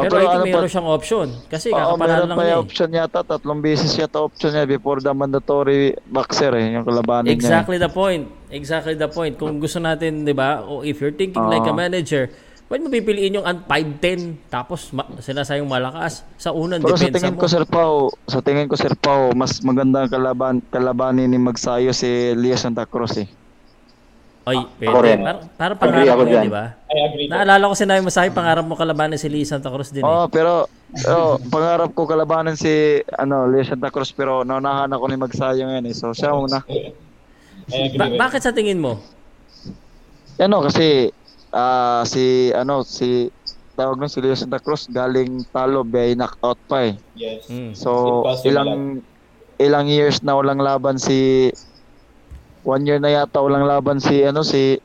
pero, 0.01 0.15
I 0.15 0.21
think 0.21 0.31
ano 0.31 0.39
pa- 0.39 0.47
mayroon 0.47 0.71
siyang 0.71 0.89
option 0.89 1.27
kasi 1.47 1.67
Oo, 1.69 1.77
kakapanalo 1.77 1.99
meron 1.99 2.29
lang 2.29 2.37
pa 2.37 2.43
niya 2.43 2.49
yung 2.49 2.59
eh. 2.59 2.65
option 2.65 2.89
yata, 2.93 3.21
tatlong 3.23 3.61
beses 3.61 3.93
yata 3.93 4.19
option 4.19 4.51
niya 4.51 4.65
before 4.65 4.99
the 4.99 5.11
mandatory 5.11 5.83
boxer 6.07 6.53
eh, 6.55 6.75
yung 6.75 6.85
kalabanin 6.85 7.33
niya. 7.33 7.35
Exactly 7.35 7.77
the 7.77 7.89
point. 7.89 8.25
Exactly 8.49 8.95
the 8.95 9.09
point. 9.09 9.35
Kung 9.35 9.59
gusto 9.59 9.79
natin, 9.79 10.23
'di 10.23 10.33
ba? 10.33 10.63
O 10.63 10.81
if 10.81 10.99
you're 10.99 11.13
thinking 11.13 11.43
like 11.43 11.65
a 11.65 11.71
Oo. 11.71 11.77
manager, 11.77 12.31
Ba't 12.69 12.85
mo 12.85 12.93
pipiliin 12.93 13.33
yung 13.33 13.49
5-10 13.65 14.53
tapos 14.53 14.93
ma- 14.93 15.09
sinasayang 15.17 15.65
malakas 15.65 16.21
sa 16.37 16.53
unang 16.53 16.85
Pero 16.85 17.01
sa 17.01 17.09
depensa 17.09 17.17
tingin 17.25 17.33
mo? 17.33 17.41
ko 17.41 17.47
Sir 17.49 17.65
Pao, 17.65 18.13
sa 18.29 18.45
tingin 18.45 18.69
ko 18.69 18.77
Sir 18.77 18.93
Pao, 18.93 19.33
mas 19.33 19.65
maganda 19.65 20.05
ang 20.05 20.13
kalaban 20.13 20.61
kalabanin 20.69 21.33
ni 21.33 21.41
Magsayo 21.41 21.97
si 21.97 22.37
Leo 22.37 22.61
Santa 22.61 22.85
Cruz 22.85 23.17
eh. 23.17 23.25
Ay, 24.49 24.59
Ako 24.65 24.73
pwede. 24.81 25.05
rin. 25.05 25.19
Parang, 25.21 25.41
parang 25.53 25.77
Agree 25.77 25.93
pangarap 26.09 26.09
ako 26.09 26.23
mo 26.25 26.33
yun, 26.33 26.43
di 26.43 26.53
ba? 26.53 26.65
I 26.89 26.99
agree. 27.05 27.27
Naalala 27.29 27.65
ko 27.69 27.75
sinabi 27.77 28.01
mo 28.01 28.09
sa 28.09 28.25
akin, 28.25 28.33
pangarap 28.33 28.65
mo 28.65 28.75
kalabanan 28.75 29.21
si 29.21 29.29
Lee 29.29 29.45
Santa 29.45 29.69
Cruz 29.69 29.93
din 29.93 30.01
eh. 30.01 30.09
Oh, 30.09 30.25
pero 30.27 30.65
pero 30.89 31.37
pangarap 31.53 31.93
ko 31.93 32.09
kalabanan 32.09 32.57
si 32.57 33.05
ano 33.13 33.45
Leo 33.45 33.61
Santa 33.61 33.93
Cruz 33.93 34.09
pero 34.09 34.41
naunahan 34.41 34.89
ako 34.89 35.05
ni 35.05 35.17
Magsayo 35.21 35.69
ngayon 35.69 35.85
eh. 35.85 35.95
So 35.95 36.17
siya 36.17 36.33
muna. 36.33 36.65
Ba- 38.01 38.17
bakit 38.17 38.41
sa 38.41 38.57
tingin 38.57 38.81
mo? 38.81 38.97
Ano 40.41 40.65
kasi 40.65 41.13
ah 41.53 42.05
si 42.09 42.49
ano 42.57 42.81
si 42.81 43.29
tawag 43.77 44.01
nun 44.01 44.09
si 44.09 44.25
Leo 44.25 44.33
Santa 44.33 44.57
Cruz 44.59 44.89
galing 44.89 45.45
talo 45.53 45.85
by 45.85 46.17
knockout 46.17 46.57
pa 46.65 46.89
eh. 46.89 46.95
Yes. 47.13 47.45
Mm. 47.53 47.77
So 47.77 48.25
ilang 48.49 49.05
ilang 49.61 49.87
years 49.91 50.25
na 50.25 50.39
walang 50.39 50.63
laban 50.63 50.97
si 50.97 51.51
one 52.69 52.85
year 52.85 53.01
na 53.01 53.09
yata 53.09 53.41
walang 53.41 53.65
laban 53.65 53.97
si 53.97 54.21
ano 54.21 54.45
si 54.45 54.77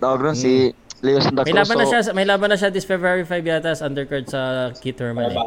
tawag 0.00 0.24
nun 0.24 0.32
si 0.32 0.72
Leo 0.98 1.22
Santa 1.22 1.46
May 1.46 1.54
Cruz. 1.54 1.62
laban 1.62 1.76
na 1.78 1.84
So- 1.84 1.90
siya, 1.94 2.10
may 2.10 2.26
laban 2.26 2.48
na 2.50 2.58
siya 2.58 2.74
this 2.74 2.82
February 2.82 3.22
5 3.22 3.46
yata 3.46 3.70
sa 3.70 3.86
undercard 3.86 4.26
sa 4.26 4.40
Keith 4.74 4.98
Herman. 4.98 5.30
Eh. 5.30 5.38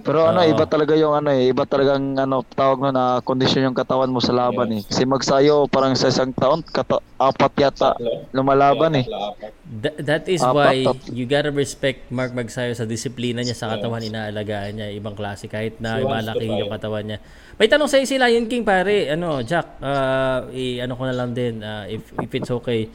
Pero 0.00 0.24
ano, 0.24 0.40
Oo. 0.40 0.48
iba 0.48 0.64
talaga 0.64 0.96
yung 0.96 1.12
ano 1.12 1.28
eh, 1.28 1.52
iba 1.52 1.68
talagang 1.68 2.16
ano, 2.16 2.40
tawag 2.40 2.80
mo 2.80 2.88
na 2.88 3.20
kondisyon 3.20 3.68
yung 3.68 3.76
katawan 3.76 4.08
mo 4.08 4.16
sa 4.16 4.32
laban 4.32 4.72
eh. 4.72 4.80
Kasi 4.80 5.04
magsayo 5.04 5.68
parang 5.68 5.92
sa 5.92 6.08
isang 6.08 6.32
taon, 6.32 6.64
kata, 6.64 7.04
apat 7.20 7.52
yata 7.60 8.00
lumalaban 8.32 8.96
eh. 8.96 9.04
Apat. 9.04 9.52
Th- 9.62 9.98
that 10.00 10.24
is 10.24 10.40
Apat, 10.40 10.56
why 10.56 10.76
tatlo. 10.82 11.12
you 11.12 11.24
gotta 11.24 11.52
respect 11.52 12.08
Mark 12.08 12.32
Magsayo 12.32 12.72
sa 12.72 12.88
disiplina 12.88 13.44
niya 13.44 13.52
sa 13.52 13.68
katawan, 13.68 14.00
inaalagaan 14.00 14.72
niya, 14.72 14.88
ibang 14.88 15.12
klase 15.12 15.52
kahit 15.52 15.84
na 15.84 16.00
malaki 16.00 16.48
yung 16.48 16.72
katawan 16.72 17.04
niya. 17.04 17.18
May 17.60 17.68
tanong 17.68 17.84
sa'yo 17.84 18.08
si 18.08 18.16
Lion 18.16 18.48
King 18.48 18.64
pare, 18.64 19.12
ano, 19.12 19.44
Jack, 19.44 19.76
ah, 19.84 20.48
i- 20.50 20.80
ano 20.80 20.96
ko 20.96 21.04
na 21.04 21.12
lang 21.12 21.36
din, 21.36 21.60
ah, 21.60 21.84
if, 21.84 22.00
if 22.16 22.30
it's 22.32 22.48
okay. 22.48 22.88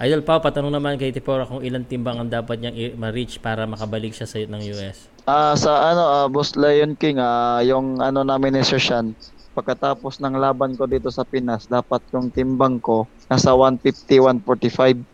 Idol 0.00 0.24
Pao, 0.24 0.40
patanong 0.40 0.72
naman 0.72 0.96
kay 0.96 1.12
Tipora 1.12 1.44
kung 1.44 1.60
ilang 1.60 1.84
timbang 1.84 2.16
ang 2.16 2.30
dapat 2.30 2.56
niyang 2.56 2.96
ma-reach 2.96 3.36
para 3.38 3.68
makabalik 3.68 4.16
siya 4.16 4.24
sa 4.24 4.40
ng 4.40 4.62
US. 4.72 5.12
Ah, 5.28 5.52
sa 5.54 5.92
ano, 5.92 6.02
ah, 6.08 6.26
Boss 6.26 6.56
Lion 6.56 6.96
King, 6.96 7.20
ah, 7.20 7.60
yung 7.60 8.00
ano 8.00 8.24
namin 8.24 8.56
ni 8.56 8.62
Sir 8.64 8.80
Sean, 8.80 9.12
pagkatapos 9.52 10.24
ng 10.24 10.40
laban 10.40 10.72
ko 10.72 10.88
dito 10.88 11.12
sa 11.12 11.28
Pinas, 11.28 11.68
dapat 11.68 12.00
yung 12.16 12.32
timbang 12.32 12.80
ko 12.80 13.04
nasa 13.28 13.52
150, 13.52 14.24
145. 14.24 15.04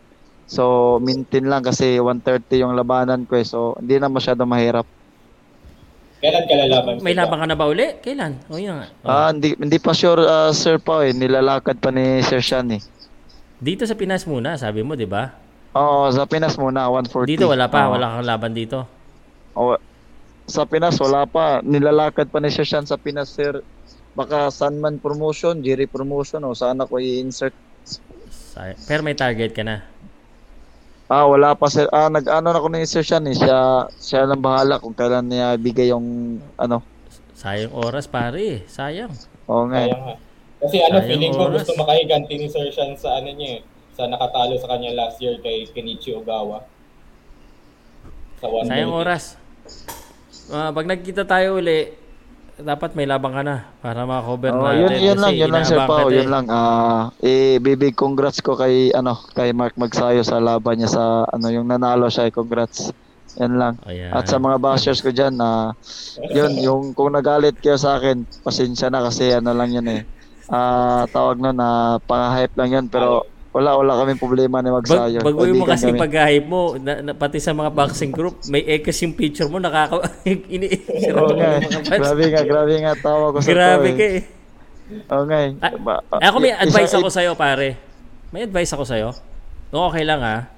So, 0.45 0.97
maintain 1.01 1.49
lang 1.49 1.65
kasi 1.65 1.97
130 1.99 2.61
yung 2.63 2.77
labanan 2.77 3.25
ko 3.25 3.35
eh. 3.35 3.43
So, 3.43 3.73
hindi 3.81 3.97
na 3.97 4.07
masyado 4.07 4.45
mahirap. 4.45 4.85
Kailan 6.25 6.43
ka 6.49 6.55
lalaban? 6.57 6.93
May 7.05 7.13
laban 7.13 7.37
ka 7.37 7.45
na 7.45 7.53
ba 7.53 7.69
uli? 7.69 8.01
Kailan? 8.01 8.33
O 8.49 8.57
yun 8.57 8.81
nga. 8.81 8.89
Oh. 9.05 9.13
Ah, 9.13 9.29
hindi, 9.29 9.53
hindi 9.53 9.77
pa 9.77 9.93
sure, 9.93 10.25
ah, 10.25 10.49
Sir 10.49 10.81
Pao 10.81 11.05
eh. 11.05 11.13
Nilalakad 11.13 11.77
pa 11.77 11.93
ni 11.93 12.25
Sir 12.25 12.41
Sean 12.41 12.73
eh. 12.73 12.81
Dito 13.61 13.85
sa 13.85 13.93
Pinas 13.93 14.25
muna, 14.25 14.57
sabi 14.57 14.81
mo, 14.81 14.97
di 14.97 15.05
ba? 15.05 15.37
Oo, 15.77 16.09
sa 16.09 16.25
Pinas 16.25 16.57
muna, 16.57 16.89
140. 16.89 17.29
Dito 17.29 17.45
wala 17.45 17.69
pa, 17.69 17.85
wala 17.85 18.17
kang 18.17 18.25
laban 18.25 18.57
dito. 18.57 18.89
Oo. 19.53 19.77
sa 20.49 20.65
Pinas, 20.65 20.97
wala 20.97 21.29
pa. 21.29 21.61
Nilalakad 21.61 22.33
pa 22.33 22.41
ni 22.41 22.49
Sir 22.49 22.65
Sean 22.65 22.89
sa 22.89 22.97
Pinas, 22.97 23.29
Sir. 23.29 23.61
Baka 24.17 24.49
Sunman 24.49 24.97
Promotion, 24.97 25.61
Jerry 25.61 25.85
Promotion, 25.85 26.41
o 26.41 26.57
saan 26.57 26.81
ako 26.81 26.97
i-insert. 26.97 27.53
Pero 28.89 29.05
may 29.05 29.13
target 29.13 29.53
ka 29.53 29.61
na. 29.61 29.85
Ah, 31.05 31.23
wala 31.23 31.53
pa 31.53 31.67
sir. 31.67 31.85
Ah, 31.89 32.09
nag-ano 32.09 32.49
na 32.49 32.57
ko 32.57 32.67
ni 32.67 32.81
Sir 32.83 33.01
Sean 33.01 33.23
eh. 33.23 33.33
Siya, 33.33 33.57
siya 33.95 34.25
lang 34.25 34.41
bahala 34.41 34.77
kung 34.77 34.91
kailan 34.91 35.25
niya 35.25 35.53
bigay 35.55 35.89
yung 35.89 36.05
ano. 36.55 36.81
Sayang 37.31 37.71
oras 37.71 38.07
pare, 38.07 38.65
sayang. 38.65 39.13
Oo 39.45 39.69
nga. 39.69 39.85
eh. 39.85 39.91
Kaya 39.91 40.01
nga. 40.01 40.15
Kasi 40.57 40.75
ano, 40.81 40.97
Sayang 40.97 41.05
feeling 41.05 41.31
ko 41.31 41.43
oras. 41.45 41.55
gusto 41.61 41.71
makahiganti 41.77 42.33
ni 42.35 42.47
Sir 42.49 42.65
Sean 42.69 42.95
sa 42.95 43.15
ano 43.15 43.29
niya 43.29 43.49
eh. 43.55 43.61
Sa 43.93 44.09
nakatalo 44.09 44.57
sa 44.57 44.67
kanya 44.67 44.97
last 44.97 45.21
year 45.21 45.37
kay 45.39 45.69
Kenichi 45.69 46.09
Ogawa. 46.11 46.65
Sa 48.37 48.49
one 48.49 48.65
Sayang 48.65 48.89
oras. 48.91 49.37
Ah, 50.47 50.69
pag 50.69 50.85
nagkita 50.85 51.21
tayo 51.23 51.57
uli, 51.57 51.93
dapat 52.55 52.95
may 52.95 53.03
labang 53.03 53.35
ka 53.35 53.43
na 53.43 53.67
para 53.83 54.07
makakover 54.07 54.51
Oh, 54.55 54.63
natin. 54.63 54.79
yun, 54.79 54.91
yun 55.11 55.19
lang, 55.19 55.33
yun 55.35 55.51
lang 55.51 55.65
Sir 55.67 55.83
Pao, 55.83 56.07
yun 56.07 56.31
lang. 56.31 56.47
Ah, 56.47 57.11
eh, 57.19 57.59
big 57.59 57.95
congrats 57.99 58.39
ko 58.39 58.55
kay 58.55 58.95
ano, 58.95 59.19
kay 59.35 59.51
Mark 59.51 59.75
Magsayo 59.75 60.23
sa 60.23 60.39
laban 60.39 60.79
niya 60.79 60.89
sa 60.95 61.03
ano 61.27 61.47
yung 61.51 61.67
nanalo 61.67 62.07
siya. 62.07 62.31
Congrats. 62.31 62.95
Yan 63.35 63.59
lang. 63.59 63.75
Ayan. 63.83 64.15
At 64.15 64.31
sa 64.31 64.39
mga 64.39 64.63
bashers 64.63 65.03
ko 65.03 65.11
dyan, 65.11 65.35
na 65.35 65.75
yun, 66.31 66.55
yung 66.63 66.83
kung 66.95 67.11
nagalit 67.11 67.59
kayo 67.59 67.75
sa 67.75 67.99
akin, 67.99 68.23
pasensya 68.47 68.87
na 68.87 69.03
kasi 69.03 69.35
ano 69.35 69.51
lang 69.51 69.75
yun 69.75 69.87
eh. 69.91 70.07
Ah, 70.47 71.03
tawag 71.11 71.41
nun 71.43 71.59
na 71.59 71.99
pang-hype 72.07 72.55
lang 72.55 72.69
yun, 72.71 72.85
pero 72.87 73.27
wala, 73.55 73.79
wala 73.79 74.03
kaming 74.03 74.19
problema 74.19 74.59
ni 74.59 74.67
Magsayo. 74.67 75.23
Bag, 75.23 75.31
baguhin 75.31 75.55
mo 75.55 75.63
kasi 75.63 75.87
kami. 75.87 75.95
pag-hype 75.95 76.43
mo, 76.43 76.75
na, 76.75 76.99
na, 76.99 77.11
pati 77.15 77.39
sa 77.39 77.55
mga 77.55 77.71
boxing 77.71 78.11
group, 78.11 78.43
may 78.51 78.59
ekos 78.67 78.99
yung 78.99 79.15
picture 79.15 79.47
mo, 79.47 79.63
nakaka... 79.63 80.11
ini 80.55 80.67
Oo 81.15 81.31
nga, 81.39 81.63
eh. 81.63 81.63
grabe 82.03 82.23
nga, 82.35 82.41
grabe 82.43 82.73
nga 82.83 82.93
tawa 82.99 83.31
ko 83.31 83.39
sa 83.39 83.47
Grabe 83.47 83.89
ka 83.95 84.03
eh. 84.03 84.19
eh. 84.19 84.23
Nga 85.07 85.37
eh. 85.39 85.51
Ah, 85.63 85.71
Ba- 85.79 86.03
ah, 86.11 86.19
ako 86.27 86.37
may 86.43 86.51
advice 86.51 86.91
ako 86.91 87.07
sa'yo, 87.07 87.31
pare. 87.39 87.79
May 88.35 88.43
advice 88.43 88.75
ako 88.75 88.83
sa'yo. 88.83 89.09
Kung 89.71 89.87
okay 89.87 90.03
lang 90.03 90.19
ha. 90.19 90.51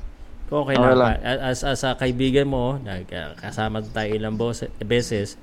Kung 0.49 0.65
okay, 0.65 0.73
Okay 0.73 0.97
lang. 0.97 0.97
lang. 0.97 1.21
pa- 1.21 1.53
As, 1.53 1.61
as 1.61 1.85
a 1.85 1.93
kaibigan 1.93 2.49
mo, 2.49 2.81
nagkasama 2.81 3.85
tayo 3.93 4.09
ilang 4.09 4.41
beses, 4.81 5.37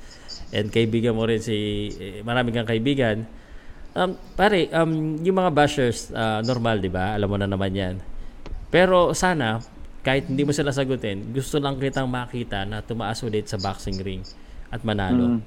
and 0.51 0.75
kaibigan 0.75 1.15
mo 1.15 1.23
rin 1.23 1.39
si, 1.39 1.55
eh, 2.03 2.19
marami 2.27 2.51
kang 2.51 2.67
kaibigan. 2.67 3.31
Um, 3.95 4.19
pare, 4.35 4.67
um, 4.75 5.23
yung 5.23 5.39
mga 5.39 5.55
bashers, 5.55 6.11
ah, 6.11 6.43
normal, 6.43 6.83
di 6.83 6.91
ba? 6.91 7.15
Alam 7.15 7.31
mo 7.31 7.37
na 7.39 7.47
naman 7.47 7.71
yan. 7.71 7.95
Pero 8.67 9.15
sana, 9.15 9.63
kahit 10.03 10.27
hindi 10.27 10.43
mo 10.43 10.51
sila 10.51 10.75
sagutin, 10.75 11.31
gusto 11.31 11.63
lang 11.63 11.79
kitang 11.79 12.11
makita 12.11 12.67
na 12.67 12.83
tumaas 12.83 13.23
ulit 13.23 13.47
sa 13.47 13.55
boxing 13.55 14.03
ring 14.03 14.27
at 14.69 14.83
manalo. 14.83 15.39
Mm. 15.39 15.41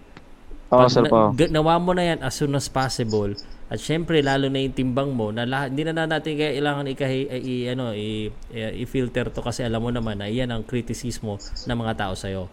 Oo, 0.72 0.80
Pag 0.80 0.92
Sir 0.92 1.04
na- 1.04 1.32
g- 1.36 1.52
nawa 1.52 1.76
mo 1.76 1.92
na 1.92 2.04
yan 2.08 2.20
as 2.24 2.40
soon 2.40 2.56
as 2.56 2.72
possible. 2.72 3.36
At 3.68 3.84
syempre, 3.84 4.24
lalo 4.24 4.48
na 4.48 4.64
yung 4.64 4.72
timbang 4.72 5.12
mo, 5.12 5.28
na 5.28 5.44
lahat, 5.44 5.76
hindi 5.76 5.84
na 5.84 6.08
natin 6.08 6.40
kailangan 6.40 6.88
ikahi, 6.88 7.28
i, 7.28 7.56
ano, 7.68 7.92
i, 7.92 8.32
i- 8.56 8.76
i-filter 8.80 9.28
to 9.28 9.44
kasi 9.44 9.68
alam 9.68 9.84
mo 9.84 9.92
naman 9.92 10.24
na 10.24 10.32
yan 10.32 10.48
ang 10.48 10.64
kritisismo 10.64 11.36
ng 11.68 11.78
mga 11.78 11.94
tao 12.00 12.16
sa'yo. 12.16 12.48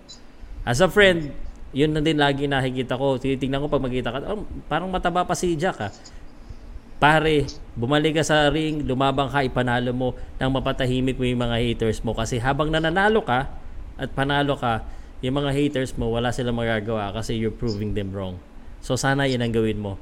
As 0.67 0.83
a 0.83 0.91
friend, 0.91 1.31
yun 1.75 1.91
na 1.91 2.01
din 2.01 2.17
lagi 2.17 2.47
nakikita 2.47 2.95
ko. 2.95 3.19
Tinitingnan 3.19 3.67
ko 3.67 3.69
pag 3.69 3.83
magkita 3.83 4.09
ka, 4.15 4.19
oh, 4.31 4.47
parang 4.71 4.89
mataba 4.89 5.27
pa 5.27 5.35
si 5.35 5.59
Jack 5.59 5.83
ah. 5.83 5.93
Pare, 7.03 7.51
bumalik 7.75 8.17
ka 8.17 8.25
sa 8.25 8.49
ring, 8.49 8.87
lumabang 8.87 9.29
ka, 9.29 9.43
ipanalo 9.43 9.91
mo 9.91 10.09
nang 10.39 10.55
mapatahimik 10.55 11.19
mo 11.19 11.27
yung 11.27 11.43
mga 11.43 11.59
haters 11.59 12.01
mo. 12.07 12.15
Kasi 12.15 12.39
habang 12.39 12.71
nananalo 12.71 13.21
ka 13.27 13.51
at 13.99 14.09
panalo 14.15 14.55
ka, 14.55 14.87
yung 15.21 15.35
mga 15.35 15.51
haters 15.51 15.99
mo, 15.99 16.15
wala 16.15 16.31
silang 16.31 16.57
magagawa 16.57 17.11
kasi 17.11 17.35
you're 17.35 17.53
proving 17.53 17.93
them 17.93 18.15
wrong. 18.15 18.39
So 18.79 18.95
sana 18.95 19.27
yan 19.27 19.43
ang 19.43 19.53
gawin 19.53 19.83
mo. 19.83 19.99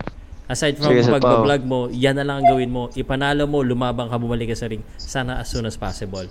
Aside 0.52 0.76
from 0.76 0.92
Pao. 0.92 1.16
pag-vlog 1.16 1.62
mo, 1.64 1.80
yan 1.88 2.20
na 2.20 2.28
lang 2.28 2.44
ang 2.44 2.48
gawin 2.52 2.68
mo. 2.68 2.92
Ipanalo 2.92 3.48
mo, 3.48 3.64
lumabang 3.64 4.12
ka, 4.12 4.20
bumalik 4.20 4.52
ka 4.52 4.56
sa 4.58 4.68
ring. 4.68 4.84
Sana 5.00 5.40
as 5.40 5.48
soon 5.48 5.64
as 5.64 5.80
possible. 5.80 6.28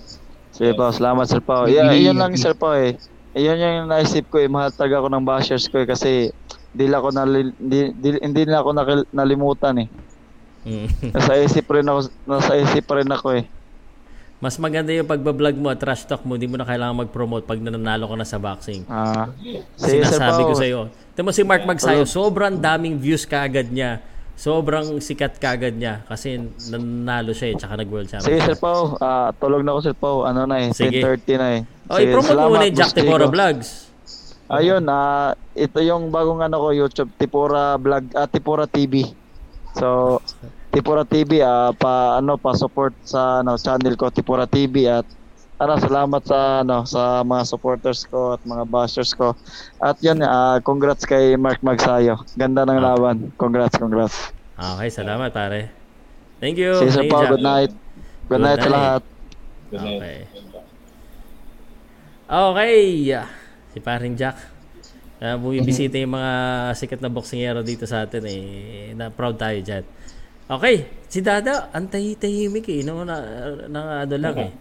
Sige 0.54 0.78
po, 0.78 0.92
salamat 0.94 1.26
Sir 1.26 1.42
Pao. 1.42 1.66
Yeah, 1.66 1.90
yun 1.96 2.20
lang 2.20 2.38
Sir 2.38 2.54
Pao 2.54 2.78
eh. 2.78 3.00
Iyon 3.32 3.60
yung 3.60 3.92
naisip 3.92 4.28
ko 4.28 4.44
eh, 4.44 4.52
mahal 4.52 4.76
talaga 4.76 5.00
ako 5.00 5.08
ng 5.08 5.26
bashers 5.28 5.66
ko 5.72 5.80
eh 5.80 5.88
kasi 5.88 6.32
hindi 6.72 6.86
ako 6.92 7.08
nali, 7.16 7.52
hindi, 7.56 7.80
hindi, 7.96 8.10
hindi 8.20 8.42
nila 8.48 8.60
ako 8.64 8.70
nakil- 8.76 9.10
nalimutan 9.12 9.76
eh. 9.84 9.88
Mm. 10.68 10.88
Nasa 11.16 11.40
isip 11.42 11.66
rin 11.72 11.88
ako, 11.88 12.00
nasa 12.28 12.54
isip 12.60 12.84
pa 12.86 13.02
rin 13.02 13.10
ako 13.10 13.28
eh. 13.40 13.46
Mas 14.42 14.58
maganda 14.58 14.90
yung 14.90 15.06
pagbablog 15.06 15.54
mo 15.54 15.70
at 15.70 15.78
trash 15.78 16.10
talk 16.10 16.26
mo, 16.26 16.34
hindi 16.34 16.50
mo 16.50 16.58
na 16.58 16.66
kailangan 16.66 17.06
mag-promote 17.06 17.46
pag 17.46 17.62
nananalo 17.62 18.10
ka 18.10 18.16
na 18.18 18.26
sa 18.26 18.42
boxing. 18.42 18.90
Ah, 18.90 19.30
Sir 19.78 20.02
Sinasabi 20.02 20.42
ko 20.50 20.54
sa 20.58 20.66
iyo. 20.66 20.90
Mo 21.22 21.30
si 21.30 21.46
Mark 21.46 21.62
Magsayo, 21.62 22.10
sobrang 22.10 22.58
daming 22.58 22.98
views 22.98 23.22
kaagad 23.30 23.70
niya. 23.70 24.02
Sobrang 24.36 24.98
sikat 24.98 25.38
kaagad 25.38 25.78
niya 25.78 26.02
kasi 26.10 26.42
nanalo 26.74 27.32
siya 27.32 27.54
eh, 27.54 27.56
tsaka 27.62 27.78
nag-world 27.78 28.10
Sige 28.10 28.22
champion. 28.26 28.48
Sir 28.48 28.58
Pao, 28.58 28.98
ah, 28.98 29.30
tulog 29.38 29.62
na 29.62 29.78
ako 29.78 29.80
Sir 29.86 29.96
Pao. 29.98 30.26
Ano 30.26 30.50
na 30.50 30.66
eh, 30.66 30.74
Sige. 30.74 30.98
10.30 30.98 31.42
na 31.42 31.48
eh. 31.56 31.62
Oh, 31.92 31.98
Sige, 32.00 32.10
i-promote 32.10 32.26
mo 32.26 32.32
salamat, 32.34 32.50
muna 32.50 32.66
yung 32.66 32.78
Jack 32.78 32.88
Boss 32.90 32.96
Chico. 32.96 33.06
Tepora 33.06 33.28
Vlogs. 33.30 33.70
Ayun, 34.52 34.84
ah, 34.92 35.32
ito 35.56 35.80
yung 35.80 36.12
bagong 36.12 36.44
ano 36.44 36.58
ko 36.60 36.68
YouTube 36.76 37.12
Tipura 37.16 37.80
Vlog, 37.80 38.04
ah, 38.18 38.28
Tipura 38.28 38.68
TV. 38.68 39.08
So, 39.80 40.20
Tipura 40.72 41.04
TV 41.04 41.44
ah 41.44 41.76
pa 41.76 42.16
ano 42.20 42.40
pa 42.40 42.56
support 42.56 42.96
sa 43.04 43.44
ano 43.44 43.60
channel 43.60 43.96
ko 44.00 44.08
Tipura 44.08 44.48
TV 44.48 44.88
at 44.88 45.04
ano 45.62 45.78
salamat 45.78 46.22
sa 46.26 46.66
ano 46.66 46.82
sa 46.90 47.22
mga 47.22 47.44
supporters 47.46 48.10
ko 48.10 48.34
at 48.34 48.42
mga 48.42 48.66
bashers 48.66 49.14
ko. 49.14 49.38
At 49.78 50.02
yun 50.02 50.26
ah 50.26 50.58
congrats 50.66 51.06
kay 51.06 51.38
Mark 51.38 51.62
Magsayo. 51.62 52.26
Ganda 52.34 52.66
ng 52.66 52.82
laban. 52.82 53.30
Congrats, 53.38 53.78
congrats. 53.78 54.34
Okay, 54.58 54.90
salamat 54.90 55.30
pare. 55.30 55.70
Thank 56.42 56.58
you. 56.58 56.74
See 56.82 56.90
you 56.90 57.06
Jack. 57.06 57.30
good 57.30 57.46
night. 57.46 57.70
Good, 58.26 58.42
Good 58.42 58.42
night, 58.42 58.58
sa 58.58 58.66
night. 58.66 58.74
lahat. 58.74 59.02
Good 59.70 59.82
night. 59.86 60.00
Okay. 60.02 60.18
Okay. 62.32 62.78
Si 63.72 63.78
paring 63.78 64.16
Jack. 64.18 64.38
Uh, 65.22 65.38
bumibisita 65.38 66.02
yung 66.02 66.18
mga 66.18 66.34
sikat 66.74 66.98
na 66.98 67.14
boksingero 67.14 67.62
dito 67.62 67.86
sa 67.86 68.10
atin 68.10 68.26
eh. 68.26 68.98
Na 68.98 69.14
proud 69.14 69.38
tayo 69.38 69.62
dyan. 69.62 69.86
Okay. 70.50 70.90
Si 71.06 71.22
Dada, 71.22 71.70
antay-tahimik 71.70 72.66
eh. 72.74 72.82
No, 72.82 73.06
na, 73.06 73.22
na, 73.70 74.02
ano 74.02 74.16
lang 74.18 74.36
eh. 74.42 74.52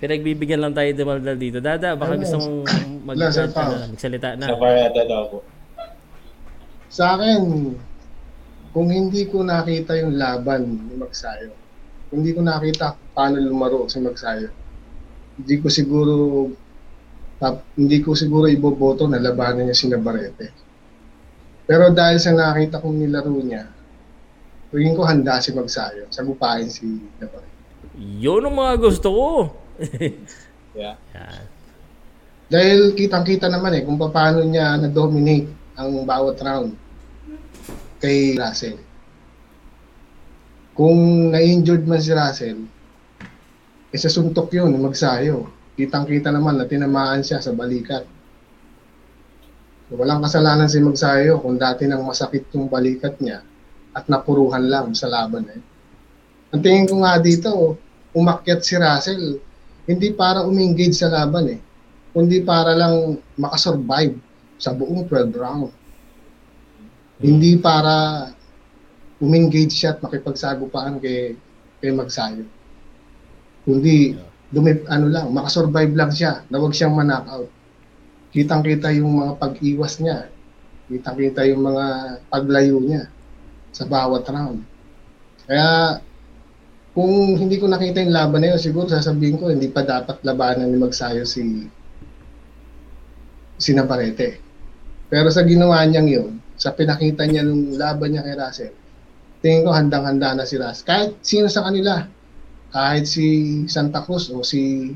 Pinagbibigyan 0.00 0.64
lang 0.64 0.72
tayo 0.72 0.88
dumaldal 0.96 1.36
dito. 1.36 1.60
Dada, 1.60 1.92
baka 1.92 2.16
gusto 2.16 2.40
mong 2.40 2.56
mag, 3.04 3.16
Wala, 3.20 3.28
Sir 3.28 3.52
ano, 3.52 3.92
magsalita 3.92 4.32
na. 4.32 4.48
Sa 4.48 4.56
Barreta 4.56 5.02
daw 5.04 5.22
po. 5.28 5.38
Sa 6.88 7.04
akin, 7.20 7.40
kung 8.72 8.88
hindi 8.88 9.28
ko 9.28 9.44
nakita 9.44 10.00
yung 10.00 10.16
laban 10.16 10.88
ni 10.88 10.96
Magsayo, 10.96 11.52
kung 12.08 12.24
hindi 12.24 12.32
ko 12.32 12.40
nakita 12.40 12.96
paano 13.12 13.44
lumaro 13.44 13.92
si 13.92 14.00
Magsayo, 14.00 14.48
hindi 15.36 15.54
ko 15.60 15.68
siguro 15.68 16.14
tap, 17.36 17.60
hindi 17.76 18.00
ko 18.00 18.16
siguro 18.16 18.48
iboboto 18.48 19.04
na 19.04 19.20
labanan 19.20 19.68
niya 19.68 19.76
si 19.76 19.84
Navarrete. 19.92 20.48
Pero 21.68 21.92
dahil 21.92 22.16
sa 22.16 22.32
nakita 22.32 22.80
kong 22.80 23.04
nilaro 23.04 23.36
niya, 23.36 23.68
tingin 24.72 24.96
ko 24.96 25.04
handa 25.04 25.44
si 25.44 25.52
Magsayo. 25.52 26.08
Sagupain 26.08 26.72
si 26.72 26.88
Navarrete. 27.20 27.52
Yun 28.00 28.48
ang 28.48 28.56
mga 28.56 28.74
gusto 28.80 29.08
ko. 29.12 29.28
Yeah. 30.70 30.94
Yan. 31.16 31.42
Dahil 32.50 32.94
kitang-kita 32.94 33.46
naman 33.50 33.74
eh 33.78 33.82
kung 33.82 33.98
paano 33.98 34.42
niya 34.42 34.78
na-dominate 34.78 35.50
ang 35.78 36.02
bawat 36.06 36.38
round 36.42 36.74
kay 38.02 38.34
Russell. 38.34 38.78
Kung 40.74 41.30
na-injured 41.30 41.86
man 41.86 41.98
si 42.02 42.10
Russell, 42.14 42.58
eh 43.90 43.98
sa 43.98 44.10
suntok 44.10 44.54
yun, 44.54 44.74
magsayo. 44.78 45.50
Kitang-kita 45.74 46.30
naman 46.30 46.58
na 46.58 46.70
tinamaan 46.70 47.26
siya 47.26 47.42
sa 47.42 47.50
balikat. 47.50 48.06
Walang 49.90 50.22
kasalanan 50.22 50.70
si 50.70 50.78
Magsayo 50.78 51.42
kung 51.42 51.58
dati 51.58 51.90
nang 51.90 52.06
masakit 52.06 52.46
yung 52.54 52.70
balikat 52.70 53.18
niya 53.18 53.42
at 53.90 54.06
napuruhan 54.06 54.70
lang 54.70 54.94
sa 54.94 55.10
laban 55.10 55.50
eh. 55.50 55.58
Ang 56.54 56.62
tingin 56.62 56.86
ko 56.86 57.02
nga 57.02 57.18
dito, 57.18 57.74
umakyat 58.14 58.62
si 58.62 58.78
Russell, 58.78 59.42
hindi 59.90 60.14
para 60.14 60.46
umengage 60.46 60.94
sa 60.94 61.10
laban 61.10 61.58
eh, 61.58 61.60
kundi 62.14 62.46
para 62.46 62.78
lang 62.78 63.18
makasurvive 63.34 64.14
sa 64.54 64.70
buong 64.70 65.10
12 65.10 65.34
round. 65.34 65.74
Hindi 67.18 67.58
para 67.58 68.30
umengage 69.18 69.74
siya 69.74 69.98
at 69.98 70.00
makipagsagupaan 70.00 71.02
kay, 71.02 71.34
kay 71.82 71.90
Magsayo. 71.90 72.46
Kundi, 73.66 74.14
dumi, 74.48 74.86
ano 74.86 75.06
lang, 75.10 75.26
makasurvive 75.34 75.92
lang 75.92 76.14
siya, 76.14 76.46
na 76.48 76.62
wag 76.62 76.72
siyang 76.72 76.94
manakaut. 76.96 77.50
Kitang-kita 78.30 78.94
yung 78.94 79.20
mga 79.20 79.32
pag-iwas 79.42 79.98
niya. 79.98 80.30
Kitang-kita 80.86 81.44
yung 81.50 81.66
mga 81.66 81.86
paglayo 82.30 82.78
niya 82.78 83.10
sa 83.74 83.84
bawat 83.90 84.24
round. 84.30 84.62
Kaya, 85.44 85.98
kung 86.90 87.38
hindi 87.38 87.56
ko 87.62 87.70
nakita 87.70 88.02
yung 88.02 88.14
laban 88.14 88.42
na 88.42 88.54
yun, 88.54 88.60
siguro 88.60 88.90
sasabihin 88.90 89.38
ko, 89.38 89.50
hindi 89.50 89.70
pa 89.70 89.86
dapat 89.86 90.26
labanan 90.26 90.70
ni 90.70 90.78
Magsayo 90.78 91.22
si 91.22 91.66
si 93.60 93.70
Navarrete. 93.76 94.40
Pero 95.06 95.30
sa 95.30 95.46
ginawa 95.46 95.84
niyang 95.86 96.08
yun, 96.10 96.30
sa 96.58 96.74
pinakita 96.74 97.26
niya 97.26 97.46
nung 97.46 97.78
laban 97.78 98.14
niya 98.14 98.26
kay 98.26 98.34
Russell, 98.34 98.74
tingin 99.44 99.64
ko 99.66 99.70
handang-handa 99.70 100.34
na 100.34 100.44
si 100.48 100.58
Russell. 100.58 100.86
Kahit 100.86 101.10
sino 101.22 101.46
sa 101.46 101.62
kanila, 101.66 102.08
kahit 102.74 103.06
si 103.06 103.26
Santa 103.70 104.02
Cruz 104.02 104.30
o 104.34 104.42
si 104.42 104.90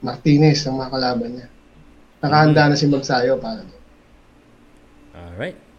Martinez 0.00 0.64
ang 0.64 0.80
mga 0.80 0.92
kalaban 0.92 1.30
niya. 1.36 1.48
Nakahanda 2.20 2.72
na 2.72 2.76
si 2.76 2.86
Magsayo 2.88 3.38
para 3.38 3.62
doon. 3.62 3.82
Alright. 5.14 5.69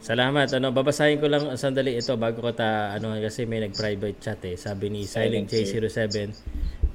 Salamat. 0.00 0.48
Ano, 0.56 0.72
babasahin 0.72 1.20
ko 1.20 1.28
lang 1.28 1.44
sandali 1.60 1.92
ito 1.92 2.16
bago 2.16 2.40
ko 2.40 2.56
ta 2.56 2.96
ano 2.96 3.12
kasi 3.20 3.44
may 3.44 3.60
nag-private 3.60 4.16
chat 4.16 4.40
eh. 4.48 4.56
Sabi 4.56 4.88
ni 4.88 5.04
Silent 5.04 5.52
J07, 5.52 6.32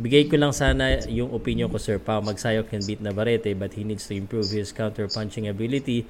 bigay 0.02 0.26
ko 0.26 0.42
lang 0.42 0.50
sana 0.50 1.06
yung 1.06 1.30
opinion 1.30 1.70
ko 1.70 1.78
Sir 1.78 2.02
Pao. 2.02 2.26
Magsayo 2.26 2.66
can 2.66 2.82
beat 2.82 3.06
Navarrete 3.06 3.54
but 3.54 3.78
he 3.78 3.86
needs 3.86 4.10
to 4.10 4.18
improve 4.18 4.50
his 4.50 4.74
counter-punching 4.74 5.46
ability 5.46 6.10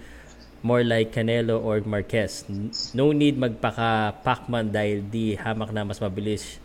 more 0.64 0.88
like 0.88 1.12
Canelo 1.12 1.60
or 1.60 1.84
Marquez. 1.84 2.48
No 2.96 3.12
need 3.12 3.36
magpaka 3.36 4.16
Pacman 4.24 4.72
dahil 4.72 5.04
di 5.04 5.36
hamak 5.36 5.76
na 5.76 5.84
mas 5.84 6.00
mabilis. 6.00 6.64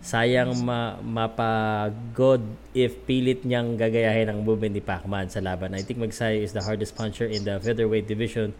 Sayang 0.00 0.56
ma 0.64 0.96
mapagod 1.04 2.40
if 2.72 2.96
pilit 3.04 3.44
niyang 3.44 3.76
gagayahin 3.76 4.32
ang 4.32 4.40
movement 4.40 4.72
ni 4.72 4.80
Pacman 4.80 5.28
sa 5.28 5.44
laban. 5.44 5.76
I 5.76 5.84
think 5.84 6.00
Magsayo 6.00 6.40
is 6.40 6.56
the 6.56 6.64
hardest 6.64 6.96
puncher 6.96 7.28
in 7.28 7.44
the 7.44 7.60
featherweight 7.60 8.08
division. 8.08 8.56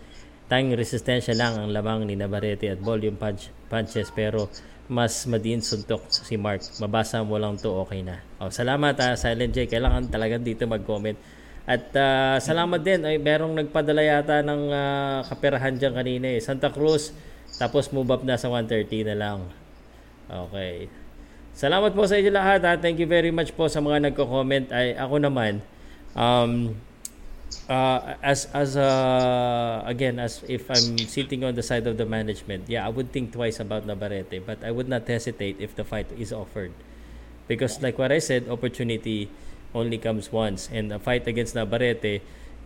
Tanging 0.50 0.74
resistensya 0.74 1.30
lang 1.38 1.54
ang 1.54 1.70
lamang 1.70 2.10
ni 2.10 2.18
Navarrete 2.18 2.74
at 2.74 2.82
volume 2.82 3.14
punch, 3.14 3.54
punches 3.70 4.10
pero 4.10 4.50
mas 4.90 5.22
madiin 5.30 5.62
suntok 5.62 6.10
si 6.10 6.34
Mark. 6.34 6.66
Mabasa 6.82 7.22
mo 7.22 7.38
lang 7.38 7.54
to 7.54 7.70
okay 7.86 8.02
na. 8.02 8.18
Oh, 8.42 8.50
salamat 8.50 8.98
ha, 8.98 9.14
Silent 9.14 9.54
J. 9.54 9.70
Kailangan 9.70 10.10
talagang 10.10 10.42
dito 10.42 10.66
mag-comment. 10.66 11.14
At 11.70 11.94
ah, 11.94 12.42
salamat 12.42 12.82
din, 12.82 13.06
ay 13.06 13.22
merong 13.22 13.54
nagpadala 13.54 14.02
yata 14.02 14.42
ng 14.42 14.62
ah, 14.74 15.22
kaperahan 15.30 15.78
dyan 15.78 15.94
kanina 15.94 16.26
eh. 16.34 16.42
Santa 16.42 16.74
Cruz, 16.74 17.14
tapos 17.62 17.94
move 17.94 18.10
up 18.10 18.26
na 18.26 18.34
sa 18.34 18.50
130 18.50 19.06
na 19.06 19.14
lang. 19.14 19.46
Okay. 20.26 20.90
Salamat 21.54 21.94
po 21.94 22.10
sa 22.10 22.18
inyo 22.18 22.30
lahat 22.34 22.62
ha. 22.66 22.74
Thank 22.74 22.98
you 22.98 23.06
very 23.06 23.30
much 23.30 23.54
po 23.54 23.70
sa 23.70 23.78
mga 23.78 24.10
nagko-comment. 24.10 24.74
Ay 24.74 24.98
ako 24.98 25.22
naman 25.22 25.62
um 26.14 26.74
uh, 27.68 28.18
as 28.22 28.46
as 28.52 28.76
uh, 28.76 29.82
again 29.86 30.18
as 30.18 30.42
if 30.48 30.70
I'm 30.70 30.98
sitting 31.06 31.44
on 31.44 31.54
the 31.54 31.62
side 31.62 31.86
of 31.86 31.96
the 31.96 32.06
management, 32.06 32.68
yeah, 32.68 32.86
I 32.86 32.90
would 32.90 33.12
think 33.12 33.32
twice 33.32 33.60
about 33.60 33.86
Navarrete, 33.86 34.42
but 34.44 34.62
I 34.64 34.70
would 34.70 34.88
not 34.88 35.06
hesitate 35.06 35.56
if 35.58 35.74
the 35.74 35.84
fight 35.84 36.10
is 36.18 36.32
offered. 36.32 36.72
Because 37.46 37.82
like 37.82 37.98
what 37.98 38.12
I 38.12 38.18
said, 38.18 38.48
opportunity 38.48 39.30
only 39.74 39.98
comes 39.98 40.32
once 40.32 40.68
and 40.72 40.92
a 40.92 40.98
fight 40.98 41.26
against 41.26 41.54
Navarrete 41.54 42.22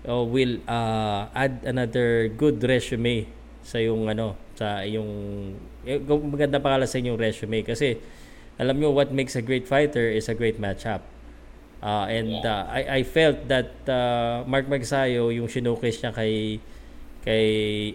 uh, 0.09 0.25
will 0.25 0.61
uh, 0.69 1.29
add 1.35 1.61
another 1.65 2.29
good 2.29 2.63
resume 2.65 3.29
sa 3.65 3.81
yung 3.81 4.09
ano 4.09 4.37
sa 4.57 4.85
yung 4.85 5.09
eh, 5.85 6.01
maganda 6.01 6.61
pa 6.61 6.77
sa 6.85 6.97
inyong 7.01 7.17
resume 7.17 7.65
kasi 7.65 7.97
alam 8.61 8.77
nyo 8.77 8.93
what 8.93 9.11
makes 9.13 9.37
a 9.37 9.43
great 9.45 9.65
fighter 9.65 10.09
is 10.09 10.29
a 10.29 10.37
great 10.37 10.61
matchup 10.61 11.01
Uh, 11.85 12.09
and 12.09 12.41
uh, 12.49 12.65
I, 12.65 12.81
I 12.89 13.01
felt 13.05 13.45
that 13.53 13.77
uh, 13.85 14.41
Mark 14.49 14.73
Magsayo, 14.73 15.29
yung 15.29 15.53
sinukis 15.53 16.01
niya 16.01 16.17
kay 16.17 16.57
kay 17.21 17.49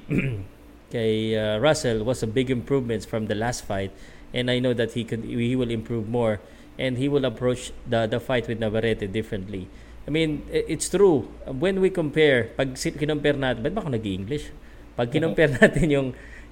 kay 0.93 1.33
uh, 1.33 1.57
Russell 1.57 2.05
was 2.05 2.21
a 2.21 2.29
big 2.29 2.53
improvements 2.53 3.09
from 3.09 3.25
the 3.25 3.33
last 3.33 3.65
fight 3.65 3.89
and 4.29 4.53
I 4.53 4.61
know 4.61 4.77
that 4.77 4.93
he 4.93 5.01
could 5.01 5.25
he 5.25 5.57
will 5.57 5.73
improve 5.73 6.05
more 6.05 6.37
and 6.77 7.01
he 7.01 7.09
will 7.09 7.25
approach 7.25 7.73
the 7.89 8.05
the 8.05 8.21
fight 8.21 8.45
with 8.45 8.61
Navarrete 8.61 9.09
differently. 9.09 9.65
I 10.05 10.13
mean, 10.13 10.45
it's 10.49 10.89
true. 10.89 11.29
When 11.45 11.81
we 11.81 11.93
compare, 11.93 12.49
pag 12.57 12.73
kinompare 12.73 13.37
natin, 13.37 13.61
ba't 13.61 13.73
ba 13.77 13.81
ako 13.85 13.93
nag-English? 13.93 14.49
Pag 14.97 15.13
kinompare 15.13 15.53
natin 15.61 15.85
yung 15.89 16.07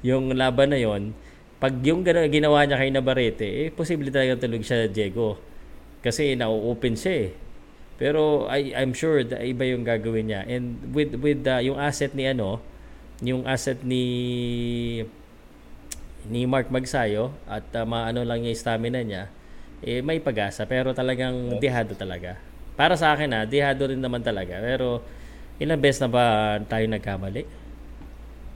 yung 0.06 0.30
laban 0.34 0.74
na 0.74 0.78
yon, 0.78 1.14
pag 1.58 1.74
yung 1.82 2.06
gana- 2.06 2.30
ginawa 2.30 2.66
niya 2.66 2.78
kay 2.78 2.90
Navarrete, 2.94 3.46
eh, 3.46 3.68
posible 3.74 4.14
talaga 4.14 4.46
tulog 4.46 4.62
siya 4.62 4.86
Diego. 4.86 5.42
Kasi 6.02 6.38
na-open 6.38 6.94
siya 6.94 7.14
eh. 7.28 7.32
Pero 7.98 8.46
I 8.46 8.78
I'm 8.78 8.94
sure 8.94 9.26
that 9.26 9.42
iba 9.42 9.66
yung 9.66 9.82
gagawin 9.82 10.30
niya. 10.30 10.46
And 10.46 10.94
with 10.94 11.18
with 11.18 11.42
uh, 11.50 11.58
yung 11.60 11.82
asset 11.82 12.14
ni 12.14 12.30
ano, 12.30 12.62
yung 13.26 13.44
asset 13.50 13.82
ni 13.82 14.06
ni 16.30 16.46
Mark 16.46 16.70
Magsayo 16.70 17.34
at 17.50 17.66
uh, 17.74 17.88
maano 17.90 18.22
lang 18.22 18.46
yung 18.46 18.54
stamina 18.54 19.02
niya, 19.02 19.34
eh 19.82 20.06
may 20.06 20.22
pag-asa 20.22 20.70
pero 20.70 20.94
talagang 20.94 21.58
dehado 21.58 21.98
talaga. 21.98 22.38
Para 22.78 22.94
sa 22.94 23.18
akin 23.18 23.34
ah, 23.34 23.46
dehado 23.50 23.90
rin 23.90 23.98
naman 23.98 24.22
talaga. 24.22 24.62
Pero 24.62 25.02
ilang 25.58 25.82
beses 25.82 26.06
na 26.06 26.10
ba 26.14 26.58
tayo 26.70 26.86
nagkamali? 26.86 27.50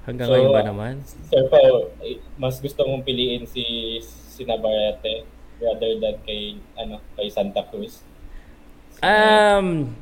Hanggang 0.06 0.30
So, 0.30 0.34
ngayon 0.38 0.54
ba 0.54 0.62
naman? 0.62 0.94
Sir 1.30 1.50
Pao, 1.50 1.90
eh, 2.06 2.22
mas 2.38 2.62
gusto 2.62 2.86
mong 2.86 3.02
piliin 3.02 3.50
si 3.50 3.98
si 4.06 4.46
Navarrete 4.46 5.41
rather 5.62 5.92
than 6.02 6.16
kay 6.26 6.58
ano 6.76 7.00
kay 7.16 7.30
Santa 7.30 7.64
Cruz. 7.70 8.02
Um, 9.02 9.96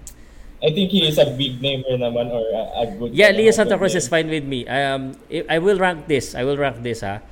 I 0.60 0.72
think 0.76 0.92
he 0.92 1.08
is 1.08 1.16
a 1.18 1.32
big 1.32 1.62
namer 1.64 1.96
naman 1.96 2.32
or 2.36 2.44
a, 2.52 2.84
a 2.84 2.86
good 2.92 3.16
Yeah, 3.16 3.32
ano, 3.32 3.38
Leo 3.40 3.52
Santa 3.52 3.76
good 3.76 3.80
Cruz 3.88 3.94
name. 3.96 4.02
is 4.04 4.08
fine 4.12 4.28
with 4.28 4.44
me. 4.44 4.68
Um, 4.68 5.16
I 5.48 5.60
will 5.60 5.80
rank 5.80 6.08
this. 6.08 6.36
I 6.36 6.44
will 6.44 6.58
rank 6.60 6.84
this 6.84 7.00
ha. 7.02 7.24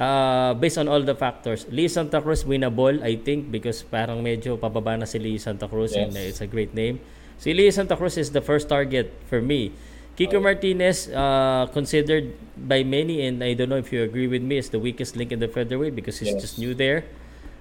Uh, 0.00 0.54
based 0.56 0.80
on 0.80 0.88
all 0.88 1.02
the 1.04 1.12
factors. 1.12 1.68
Leo 1.68 1.88
Santa 1.92 2.22
Cruz 2.24 2.44
winnable, 2.44 3.04
I 3.04 3.20
think, 3.20 3.52
because 3.52 3.84
parang 3.84 4.24
medyo 4.24 4.56
pababa 4.56 4.96
na 4.96 5.04
si 5.04 5.20
Leo 5.20 5.36
Santa 5.36 5.68
Cruz 5.68 5.92
and 5.92 6.16
Yes. 6.16 6.16
uh, 6.16 6.28
it's 6.32 6.40
a 6.40 6.48
great 6.48 6.72
name. 6.72 7.04
Si 7.36 7.52
Leo 7.52 7.68
Santa 7.68 7.96
Cruz 8.00 8.16
is 8.16 8.32
the 8.32 8.40
first 8.40 8.68
target 8.68 9.12
for 9.28 9.44
me. 9.44 9.72
Kiko 10.16 10.40
Martinez, 10.40 11.08
uh, 11.12 11.68
considered 11.72 12.32
by 12.56 12.80
many, 12.84 13.24
and 13.28 13.44
I 13.44 13.52
don't 13.52 13.68
know 13.68 13.80
if 13.80 13.92
you 13.92 14.00
agree 14.04 14.26
with 14.28 14.40
me, 14.40 14.56
is 14.56 14.68
the 14.68 14.80
weakest 14.80 15.16
link 15.16 15.32
in 15.32 15.40
the 15.40 15.48
featherweight 15.48 15.92
because 15.96 16.16
he's 16.20 16.32
Yes. 16.32 16.40
just 16.48 16.56
new 16.56 16.72
there. 16.72 17.04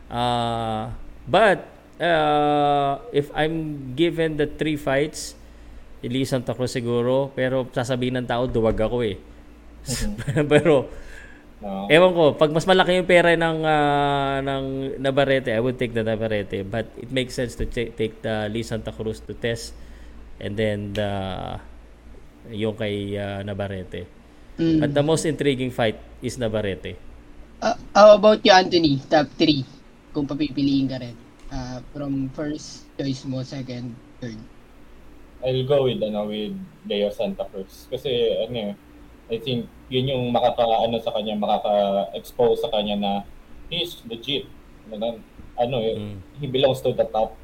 Uh, 0.10 0.90
but 1.30 1.69
uh, 2.02 2.98
if 3.14 3.30
I'm 3.38 3.94
given 3.94 4.36
the 4.36 4.49
three 4.49 4.76
fights, 4.76 5.38
Eli 6.02 6.26
Santa 6.26 6.57
Cruz 6.57 6.73
siguro, 6.73 7.30
pero 7.38 7.68
sasabihin 7.69 8.18
ng 8.23 8.27
tao, 8.27 8.49
duwag 8.49 8.80
ako 8.80 9.06
eh. 9.06 9.18
pero, 10.52 10.90
No. 11.60 11.91
ewan 11.91 12.15
ko, 12.15 12.23
pag 12.40 12.56
mas 12.56 12.64
malaki 12.64 12.95
yung 12.95 13.10
pera 13.10 13.36
ng, 13.36 13.68
ah, 13.68 14.40
ng 14.40 14.95
Navarrete, 14.95 15.52
I 15.52 15.60
would 15.60 15.76
take 15.76 15.91
the 15.91 16.07
Navarrete. 16.07 16.64
But 16.64 16.88
it 16.95 17.11
makes 17.11 17.36
sense 17.36 17.60
to 17.60 17.68
ta- 17.68 17.91
take 17.99 18.23
the 18.23 18.48
Lee 18.48 18.64
Santa 18.64 18.95
Cruz 18.95 19.19
to 19.27 19.36
test 19.36 19.76
and 20.40 20.56
then 20.56 20.95
the 20.95 21.11
yung 22.56 22.80
kay 22.80 23.19
ah, 23.19 23.44
Navarrete. 23.44 24.07
Mm. 24.56 24.80
But 24.80 24.91
the 24.95 25.03
most 25.03 25.27
intriguing 25.27 25.72
fight 25.76 25.99
is 26.23 26.40
Navarrete. 26.40 26.95
Uh, 27.60 27.76
how 27.91 28.15
about 28.15 28.40
you, 28.48 28.56
Anthony? 28.56 29.03
Top 29.11 29.27
3. 29.36 29.78
Kung 30.14 30.26
papipiliin 30.26 30.90
ka 30.90 30.98
rin. 31.02 31.15
Uh, 31.49 31.81
from 31.94 32.30
first 32.38 32.86
choice 32.94 33.26
mo, 33.26 33.41
second, 33.41 33.98
third. 34.22 34.38
I'll 35.41 35.65
go 35.65 35.88
with 35.88 36.03
ano 36.03 36.27
with 36.27 36.53
Leo 36.84 37.10
Santa 37.10 37.48
Cruz 37.48 37.88
kasi 37.88 38.11
ano 38.44 38.76
eh, 38.76 39.34
I 39.34 39.38
think 39.40 39.72
yun 39.88 40.11
yung 40.11 40.23
makaka 40.36 40.68
ano 40.68 40.99
sa 40.99 41.15
kanya 41.15 41.40
makaka-expose 41.40 42.60
sa 42.60 42.69
kanya 42.76 42.95
na 42.99 43.11
he's 43.72 44.03
legit. 44.06 44.45
Ano, 44.91 45.23
ano 45.56 45.77
eh, 45.80 45.95
Mm. 45.95 46.18
he 46.41 46.45
belongs 46.45 46.81
to 46.84 46.91
the 46.91 47.07
top 47.07 47.40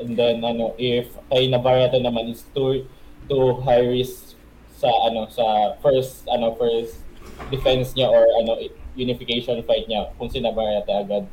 And 0.00 0.16
then 0.16 0.40
ano 0.40 0.72
if 0.80 1.12
kay 1.28 1.44
Navarrete 1.52 2.00
naman 2.00 2.32
is 2.32 2.48
too 2.56 2.88
too 3.28 3.60
high 3.60 3.84
risk 3.84 4.32
sa 4.72 4.88
ano 4.88 5.28
sa 5.28 5.76
first 5.84 6.24
ano 6.24 6.56
first 6.56 7.04
defense 7.52 7.92
niya 7.92 8.08
or 8.08 8.24
ano 8.40 8.56
unification 8.96 9.60
fight 9.68 9.84
niya 9.92 10.08
kung 10.16 10.32
si 10.32 10.40
Navarrete 10.40 10.88
agad. 10.88 11.28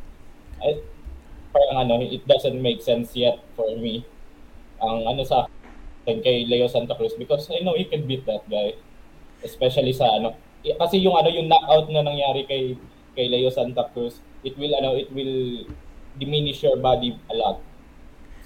Ay, 0.60 0.82
parang 1.52 1.86
ano 1.86 2.02
it 2.02 2.24
doesn't 2.26 2.58
make 2.58 2.82
sense 2.82 3.14
yet 3.14 3.38
for 3.54 3.70
me. 3.76 4.04
Ang 4.80 5.06
ano 5.06 5.22
sa 5.24 5.46
akin 6.04 6.22
kay 6.22 6.46
Leo 6.46 6.68
Santa 6.68 6.96
Cruz 6.96 7.14
because 7.16 7.50
I 7.50 7.62
know 7.62 7.74
he 7.74 7.86
can 7.86 8.06
beat 8.06 8.24
that 8.26 8.46
guy. 8.48 8.78
Especially 9.42 9.94
sa 9.94 10.18
ano 10.18 10.34
i- 10.66 10.76
kasi 10.76 11.02
yung 11.02 11.14
ano 11.14 11.30
yung 11.30 11.48
knockout 11.48 11.90
na 11.90 12.02
nangyari 12.02 12.46
kay 12.46 12.64
kay 13.14 13.28
Leo 13.28 13.50
Santa 13.50 13.90
Cruz, 13.92 14.22
it 14.42 14.54
will 14.56 14.74
ano 14.74 14.94
it 14.94 15.10
will 15.10 15.66
diminish 16.16 16.62
your 16.62 16.78
body 16.78 17.14
a 17.30 17.36
lot. 17.36 17.58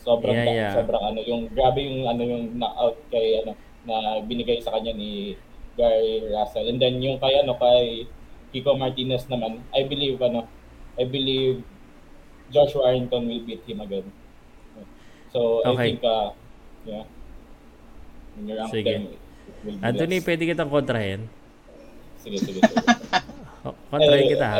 Sobrang 0.01 0.33
Yeah, 0.33 0.49
yeah. 0.49 0.73
sobrang 0.73 1.03
ano 1.03 1.19
yung 1.21 1.45
grabe 1.51 1.85
yung 1.85 2.09
ano 2.09 2.23
yung 2.25 2.57
knockout 2.57 2.97
kay 3.07 3.43
ano 3.43 3.53
na 3.85 4.21
binigay 4.21 4.57
sa 4.61 4.73
kanya 4.73 4.93
ni 4.93 5.37
Gary 5.77 6.25
Russell. 6.27 6.67
And 6.67 6.77
then 6.77 6.99
yung 6.99 7.17
kay 7.17 7.37
ano 7.37 7.55
kay 7.55 8.05
Kiko 8.51 8.75
Martinez 8.75 9.29
naman, 9.31 9.63
I 9.71 9.87
believe 9.87 10.19
ano 10.19 10.43
I 10.99 11.07
believe 11.07 11.63
Joshua 12.51 12.91
Arrington 12.91 13.25
will 13.25 13.43
beat 13.43 13.63
him 13.63 13.79
again. 13.79 14.05
So 15.31 15.63
I 15.63 15.71
Okay. 15.71 15.85
think 15.89 16.03
uh, 16.03 16.35
yeah. 16.83 17.03
When 18.35 18.43
you're 18.47 18.67
Sige. 18.67 18.91
10, 19.07 19.07
it 19.07 19.17
will 19.63 19.77
be 19.79 19.83
Anthony, 19.83 20.17
less. 20.19 20.27
pwede 20.27 20.43
kitang 20.45 20.69
kontrahin. 20.69 21.21
Sige, 22.19 22.37
sige, 22.37 22.59
sige. 22.61 22.77
Oh, 23.61 23.77
kontrahin 23.93 24.25
kita 24.25 24.47
ha. 24.49 24.57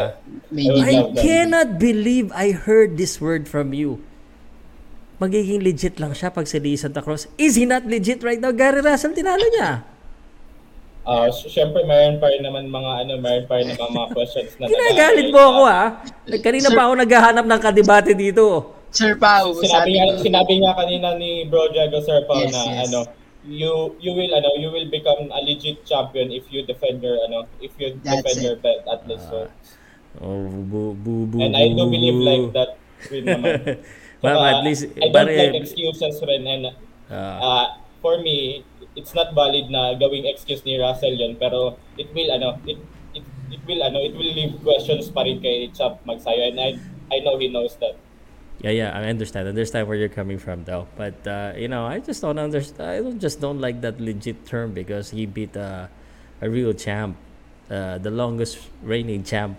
I- 0.54 0.86
I 0.86 0.96
cannot 1.18 1.82
believe 1.82 2.30
I 2.38 2.54
heard 2.54 3.02
this 3.02 3.18
word 3.18 3.50
from 3.50 3.74
you. 3.74 3.98
Magiging 5.18 5.66
legit 5.66 5.98
lang 5.98 6.14
siya 6.14 6.30
pag 6.30 6.46
si 6.46 6.62
Lee 6.62 6.78
Santa 6.78 7.02
Cruz. 7.02 7.26
Is 7.38 7.58
he 7.58 7.66
not 7.66 7.82
legit 7.86 8.22
right 8.22 8.38
now? 8.38 8.54
Gary 8.54 8.82
Russell, 8.82 9.14
tinalo 9.14 9.42
niya. 9.58 9.82
Ah, 11.02 11.26
uh, 11.26 11.28
syempre 11.34 11.82
meron 11.82 12.22
pa 12.22 12.30
rin 12.30 12.46
naman 12.46 12.70
mga 12.70 12.92
ano, 13.02 13.14
meron 13.18 13.46
pa 13.50 13.58
rin 13.58 13.68
naman 13.68 13.90
mga 13.90 14.10
questions 14.16 14.54
na 14.62 14.70
Ginagalit 14.70 15.34
mo 15.34 15.42
ako 15.42 15.62
ha. 15.66 15.84
Kanina 16.38 16.70
pa 16.70 16.82
ako 16.86 16.94
naghahanap 16.96 17.46
ng 17.46 17.62
kadebate 17.62 18.14
dito. 18.14 18.70
Sir 18.92 19.16
Pao, 19.16 19.56
Sinabi 19.56 19.96
ko, 19.96 20.20
sinabi 20.20 20.54
nga 20.62 20.76
kanina 20.76 21.16
ni 21.16 21.48
Bro 21.48 21.72
Jago 21.72 22.04
Serpao 22.04 22.44
Yes, 22.44 22.52
na 22.52 22.62
yes. 22.62 22.86
ano, 22.86 23.00
you 23.42 23.96
you 23.98 24.12
will 24.12 24.30
ano, 24.30 24.52
you 24.60 24.70
will 24.70 24.86
become 24.88 25.32
a 25.32 25.40
legit 25.42 25.82
champion 25.82 26.30
if 26.30 26.46
you 26.52 26.62
defend 26.62 27.00
your 27.00 27.18
ano, 27.26 27.48
if 27.58 27.72
you 27.80 27.96
That's 28.04 28.22
defend 28.22 28.38
it. 28.38 28.44
your 28.46 28.58
belt 28.60 28.84
at 28.86 29.02
least. 29.08 29.26
So, 29.26 29.48
Oh, 30.20 30.44
bu 30.44 30.92
bu 30.94 31.24
bu 31.26 31.40
and 31.40 31.56
I 31.56 31.72
do 31.72 31.88
believe 31.88 32.20
like 32.20 32.52
that 32.52 32.76
rin 33.08 33.24
naman. 33.26 33.80
Ma'am, 34.22 34.38
at 34.44 34.60
least, 34.62 34.92
I 35.00 35.08
don't 35.08 35.16
pare- 35.26 35.34
like 35.50 35.56
excuses 35.58 36.20
rin 36.22 36.44
and 36.46 36.76
Ah. 37.08 37.40
uh, 37.40 37.66
for 38.04 38.20
me, 38.20 38.62
it's 38.96 39.14
not 39.16 39.34
valid 39.34 39.70
na 39.70 39.96
gawing 39.96 40.26
excuse 40.28 40.64
ni 40.66 40.78
Russell 40.78 41.16
yun, 41.16 41.36
pero 41.40 41.78
it 41.98 42.12
will 42.14 42.32
ano, 42.32 42.60
it 42.68 42.78
it, 43.16 43.24
it 43.52 43.62
will 43.68 43.84
ano, 43.84 44.00
it 44.00 44.14
will 44.14 44.34
leave 44.34 44.56
questions 44.64 45.10
pa 45.12 45.24
rin 45.24 45.40
kay 45.40 45.72
Champ 45.72 46.00
Magsayo 46.04 46.52
and 46.52 46.60
I 46.60 46.70
I 47.12 47.20
know 47.20 47.38
he 47.38 47.48
knows 47.52 47.76
that. 47.80 47.96
Yeah, 48.62 48.70
yeah, 48.72 48.90
I 48.94 49.10
understand. 49.10 49.50
Understand 49.50 49.88
where 49.90 49.98
you're 49.98 50.14
coming 50.14 50.38
from, 50.38 50.64
though. 50.70 50.86
But 50.96 51.18
uh, 51.26 51.58
you 51.58 51.68
know, 51.68 51.90
I 51.90 51.98
just 51.98 52.22
don't 52.22 52.38
understand. 52.38 52.90
I 52.90 53.02
don't 53.02 53.20
just 53.20 53.42
don't 53.42 53.58
like 53.60 53.82
that 53.82 54.00
legit 54.00 54.46
term 54.46 54.72
because 54.72 55.10
he 55.10 55.26
beat 55.26 55.58
uh, 55.58 55.90
a 56.42 56.48
real 56.48 56.72
champ, 56.72 57.18
uh, 57.74 57.98
the 57.98 58.12
longest 58.14 58.62
reigning 58.86 59.24
champ 59.26 59.58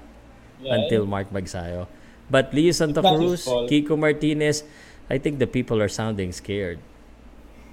Yeah, 0.62 0.78
until 0.78 1.06
Mark 1.06 1.34
Magsayo. 1.34 1.90
But 2.30 2.54
Leo 2.54 2.70
Santa 2.70 3.02
It's 3.02 3.10
not 3.10 3.20
his 3.20 3.42
Cruz. 3.44 3.66
Kiko 3.66 3.98
Martinez, 3.98 4.62
I 5.10 5.18
think 5.18 5.42
the 5.42 5.50
people 5.50 5.82
are 5.82 5.90
sounding 5.90 6.30
scared. 6.30 6.78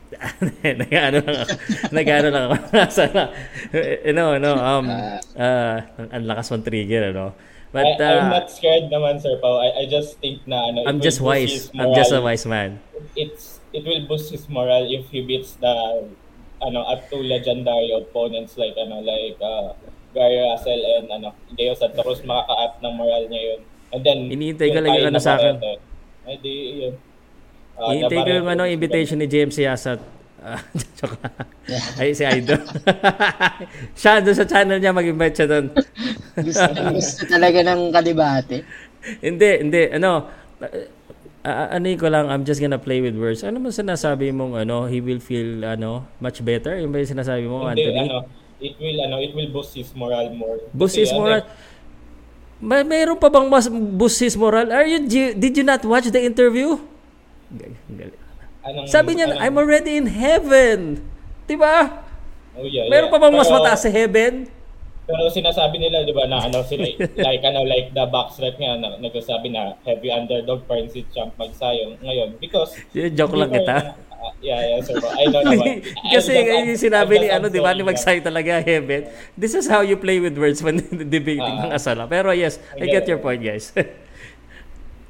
nag-ano 0.81 1.17
lang 1.21 1.37
ako. 1.45 1.53
Nag-ano 1.93 2.27
lang 2.33 2.43
ako. 2.49 2.57
You 4.09 4.13
know, 4.17 4.35
no, 4.41 4.57
um, 4.57 4.89
uh, 5.37 5.77
ang- 5.85 6.11
ang 6.11 6.23
lakas 6.25 6.49
mong 6.49 6.65
trigger, 6.65 7.13
ano. 7.13 7.37
But, 7.69 7.85
I, 7.85 8.01
uh, 8.01 8.17
I'm 8.25 8.33
not 8.33 8.49
scared 8.49 8.89
naman, 8.89 9.21
Sir 9.21 9.37
Pao. 9.37 9.61
I, 9.61 9.85
I 9.85 9.85
just 9.85 10.17
think 10.17 10.41
na 10.49 10.73
ano, 10.73 10.89
I'm 10.89 10.97
just 10.97 11.21
wise. 11.21 11.69
I'm 11.77 11.93
just 11.93 12.09
a 12.09 12.17
wise 12.17 12.49
man. 12.49 12.81
It's 13.13 13.61
it 13.69 13.85
will 13.85 14.01
boost 14.09 14.33
his 14.33 14.49
morale 14.49 14.89
if 14.89 15.05
he 15.13 15.21
beats 15.21 15.53
the 15.61 16.09
ano 16.65 16.79
up 16.89 17.05
to 17.13 17.21
legendary 17.21 17.93
opponents 17.93 18.57
like 18.57 18.73
ano 18.73 19.05
like 19.05 19.37
uh, 19.37 19.77
Gary 20.17 20.41
Russell 20.41 20.81
and 20.97 21.13
ano 21.13 21.37
Deo 21.53 21.77
Santa 21.77 22.01
Cruz 22.01 22.25
makaka-up 22.25 22.81
ng 22.81 22.93
morale 22.97 23.29
niya 23.29 23.41
yun. 23.53 23.61
And 23.93 24.01
then 24.01 24.19
Iniintay 24.33 24.73
ko 24.73 24.79
lang 24.81 24.91
yung 24.97 25.09
ano 25.13 25.21
sa 25.21 25.37
akin. 25.37 25.61
Ay 26.25 26.35
di 26.41 26.53
yun. 26.89 26.93
Ah, 27.79 27.95
Hintay 27.95 28.19
ko 28.19 28.31
yung 28.43 28.49
ano, 28.51 28.63
invitation 28.67 29.15
ni 29.15 29.27
James 29.31 29.55
Yasat. 29.55 29.99
Ah, 30.39 30.59
joke 30.99 31.15
lang. 31.19 31.35
Ay, 31.99 32.11
si 32.11 32.23
Idol. 32.27 32.59
siya, 33.99 34.19
doon 34.19 34.35
sa 34.35 34.47
channel 34.47 34.79
niya, 34.79 34.91
mag-invite 34.91 35.35
siya 35.35 35.47
doon. 35.47 35.65
gusto, 36.35 36.71
gusto 36.95 37.21
talaga 37.27 37.59
ng 37.63 37.81
kadebate. 37.91 38.55
hindi, 39.23 39.49
hindi. 39.63 39.81
Ano, 39.95 40.27
uh, 40.63 41.67
ano 41.75 41.85
ko 41.95 42.07
lang, 42.11 42.27
I'm 42.27 42.43
just 42.43 42.59
gonna 42.59 42.79
play 42.79 42.99
with 42.99 43.15
words. 43.15 43.43
Ano 43.43 43.63
mo 43.63 43.71
sinasabi 43.71 44.31
mong, 44.35 44.63
ano, 44.67 44.87
he 44.87 44.99
will 44.99 45.23
feel, 45.23 45.63
ano, 45.63 46.07
much 46.19 46.43
better? 46.43 46.75
Yung 46.79 46.91
ba 46.91 46.99
yung 46.99 47.11
sinasabi 47.15 47.47
mo, 47.47 47.63
Hindi, 47.67 47.87
Anthony? 47.87 47.99
ano, 48.07 48.17
it 48.59 48.75
will 48.75 48.99
ano, 48.99 49.15
it 49.23 49.31
will 49.31 49.51
boost 49.51 49.75
his 49.75 49.91
morale 49.95 50.31
more. 50.35 50.59
Boost 50.75 50.99
Kasi, 50.99 51.07
his 51.07 51.11
ano, 51.15 51.19
moral. 51.19 51.41
May, 52.59 52.83
mayroon 52.83 53.15
pa 53.15 53.31
bang 53.31 53.47
mas 53.47 53.71
boost 53.71 54.19
his 54.19 54.35
moral? 54.35 54.67
Are 54.71 54.83
you, 54.83 54.99
did 55.07 55.53
you 55.55 55.63
not 55.63 55.79
watch 55.87 56.11
the 56.11 56.19
interview? 56.19 56.75
Anong- 58.59 58.87
Sabi 58.87 59.15
niya, 59.15 59.31
anong- 59.31 59.41
I'm 59.41 59.55
already 59.57 59.95
in 59.95 60.05
heaven. 60.05 61.01
Diba? 61.47 62.05
Oh, 62.53 62.67
yeah, 62.67 62.85
Meron 62.87 63.07
yeah. 63.07 63.13
pa 63.13 63.17
bang 63.17 63.33
mas 63.33 63.47
Pero- 63.47 63.57
mataas 63.57 63.81
sa 63.81 63.89
heaven? 63.89 64.33
Pero 65.09 65.25
sinasabi 65.25 65.81
nila, 65.81 66.05
di 66.05 66.13
ba, 66.13 66.29
na 66.29 66.37
ano 66.37 66.61
sila, 66.61 66.85
like 67.25 67.41
ano, 67.41 67.65
like 67.65 67.89
the 67.89 68.05
backstret 68.05 68.53
nga, 68.61 68.77
na, 68.77 69.01
nagsasabi 69.01 69.49
na 69.49 69.73
heavy 69.81 70.13
underdog 70.13 70.69
pa 70.69 70.77
rin 70.77 70.85
si 70.85 71.01
Champ 71.09 71.33
Magsayong 71.33 71.97
ngayon. 71.97 72.37
Because, 72.37 72.77
Joke 72.93 73.33
lang 73.33 73.49
kita. 73.49 73.97
ah, 74.13 74.29
yeah, 74.37 74.61
yeah, 74.61 74.79
sir. 74.85 75.01
I 75.01 75.25
know 75.25 75.41
naman. 75.49 75.81
Kasi 76.13 76.29
yung 76.45 76.77
sinabi 76.77 77.25
ni 77.25 77.27
ano, 77.27 77.49
di 77.49 77.57
ba, 77.57 77.73
ni 77.73 77.81
Magsay 77.81 78.21
talaga, 78.21 78.61
heaven. 78.61 79.09
This 79.33 79.57
is 79.57 79.65
how 79.65 79.81
you 79.81 79.97
play 79.97 80.21
with 80.21 80.37
words 80.37 80.61
when 80.61 80.77
debating 81.09 81.41
Ah. 81.57 81.65
ng 81.65 81.73
asala. 81.73 82.05
Pero 82.05 82.29
yes, 82.29 82.61
I 82.77 82.85
I 82.85 82.93
get 82.93 83.01
get 83.01 83.09
your 83.09 83.17
point, 83.17 83.41
guys. 83.41 83.73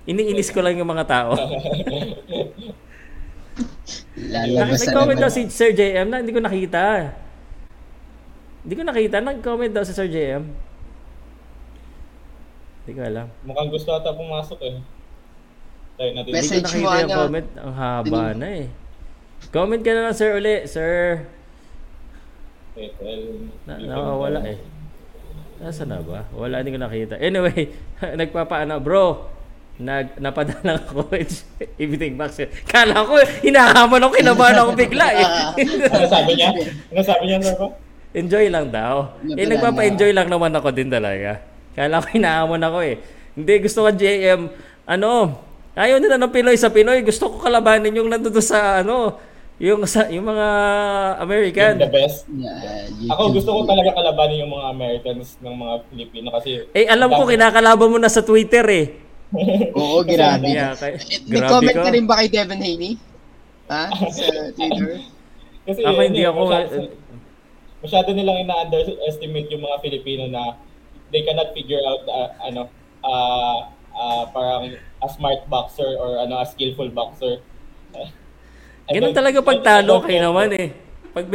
Iniinis 0.09 0.49
ko 0.49 0.65
lang 0.65 0.73
yung 0.73 0.89
mga 0.89 1.05
tao. 1.05 1.37
Lalabas 4.19 4.81
na 4.81 4.89
Nag-comment 4.89 5.19
daw 5.21 5.31
si 5.31 5.45
Sir 5.53 5.71
JM 5.71 6.09
na 6.09 6.19
hindi 6.25 6.33
ko 6.33 6.41
nakita. 6.41 7.13
Hindi 8.65 8.73
ko 8.73 8.83
nakita. 8.83 9.15
Nag-comment 9.21 9.69
daw 9.71 9.85
si 9.85 9.93
Sir 9.93 10.09
JM. 10.09 10.43
Hindi 12.83 12.91
ko 12.97 13.01
alam. 13.05 13.27
Mukhang 13.45 13.69
gusto 13.69 13.93
ata 13.93 14.09
pumasok 14.17 14.59
eh. 14.65 14.75
Tayo 15.95 16.09
natin. 16.17 16.25
Hindi 16.25 16.33
ko 16.33 16.37
Message 16.41 16.65
nakita 16.65 16.81
mo, 16.81 16.89
yung 16.89 17.05
ano? 17.05 17.19
comment. 17.21 17.47
Ang 17.53 17.73
haba 17.77 18.25
na 18.33 18.47
eh. 18.49 18.67
Comment 19.53 19.81
ka 19.81 19.91
na 19.93 20.01
lang, 20.09 20.15
sir, 20.17 20.35
uli. 20.35 20.55
Sir, 20.67 21.23
Wait, 22.75 22.95
well, 23.03 23.23
Na, 23.67 23.75
nakawala 23.75 24.39
eh. 24.45 24.59
Nasa 25.59 25.83
na 25.83 25.99
ba? 25.99 26.23
Wala, 26.31 26.63
hindi 26.63 26.75
ko 26.75 26.79
nakita. 26.79 27.15
Anyway, 27.19 27.71
nagpapaano, 28.19 28.79
bro, 28.79 29.38
nag, 29.79 30.19
napadala 30.19 30.75
ako 30.75 31.07
evening 31.83 32.19
box. 32.19 32.43
Kala 32.67 33.07
ko, 33.07 33.15
hinahamon 33.39 34.03
ako, 34.03 34.11
kinabahan 34.19 34.59
ako 34.59 34.71
bigla 34.75 35.07
eh. 35.15 35.25
ano 35.95 36.05
sabi 36.05 36.31
niya? 36.35 36.49
Ano 36.91 37.01
sabi 37.01 37.23
niya? 37.31 37.37
Pao? 37.55 37.71
Enjoy 38.11 38.45
lang 38.51 38.67
daw. 38.67 39.15
Eh, 39.23 39.47
nagpapa-enjoy 39.47 40.11
lang 40.11 40.27
naman 40.27 40.51
ako 40.51 40.75
din 40.75 40.91
talaga. 40.91 41.39
Kala 41.77 42.03
ko, 42.03 42.07
hinahamon 42.11 42.59
ako 42.59 42.77
eh. 42.83 42.95
Hindi, 43.39 43.53
gusto 43.63 43.87
ko 43.87 43.89
JM, 43.95 44.51
ano, 44.83 45.39
ayaw 45.79 45.97
nila 46.03 46.19
ng 46.19 46.33
Pinoy 46.33 46.59
sa 46.59 46.73
Pinoy. 46.73 46.99
Gusto 46.99 47.31
ko 47.31 47.35
kalabanin 47.39 47.95
yung 47.95 48.11
nandun 48.11 48.35
sa, 48.43 48.83
ano, 48.83 49.15
yung, 49.63 49.87
sa, 49.87 50.11
yung 50.11 50.27
mga 50.27 50.47
American. 51.23 51.73
The 51.79 51.87
best. 51.87 52.27
Yeah, 52.27 53.15
Ako 53.15 53.31
gusto 53.31 53.51
ko 53.55 53.61
talaga 53.63 53.95
kalabanin 53.95 54.43
yung 54.43 54.51
mga 54.51 54.65
Americans 54.75 55.39
ng 55.39 55.55
mga 55.55 55.73
Pilipino 55.87 56.27
kasi 56.35 56.67
Eh, 56.75 56.83
alam 56.83 57.07
ko, 57.07 57.23
kinakalaban 57.23 57.87
mo 57.87 57.97
na 58.01 58.11
sa 58.11 58.19
Twitter 58.19 58.67
eh. 58.67 59.08
Oo, 59.75 60.01
grabe. 60.01 60.47
Yeah, 60.47 60.73
kay- 60.73 60.97
Eh, 60.97 61.21
Nag-comment 61.23 61.75
ka. 61.75 61.85
ka 61.85 61.91
rin 61.91 62.05
ba 62.05 62.17
kay 62.17 62.29
Devin 62.29 62.57
Haney? 62.57 62.93
Ha? 63.67 63.83
Sa 64.09 64.25
Twitter? 64.57 65.05
kasi 65.63 65.81
Ako 65.81 65.99
hindi 66.01 66.21
ano, 66.23 66.33
ako- 66.33 66.43
masyado, 66.43 66.75
masyado 67.79 68.09
nilang 68.11 68.37
ina-underestimate 68.41 69.47
yung 69.49 69.61
mga 69.61 69.77
Filipino 69.79 70.23
na 70.27 70.57
they 71.09 71.21
cannot 71.21 71.53
figure 71.53 71.81
out 71.83 72.01
uh, 72.05 72.29
ano 72.41 72.61
uh, 73.01 73.57
uh, 73.91 74.23
parang 74.29 74.73
a 74.99 75.07
smart 75.07 75.45
boxer 75.45 75.87
or 75.95 76.19
ano 76.19 76.37
a 76.37 76.45
skillful 76.45 76.89
boxer. 76.89 77.37
I 78.89 78.91
Ganun 78.91 79.13
talaga 79.13 79.39
pagtalo 79.39 80.01
get 80.01 80.17
naman 80.19 80.49
eh. 80.51 80.73
Pag, 81.09 81.25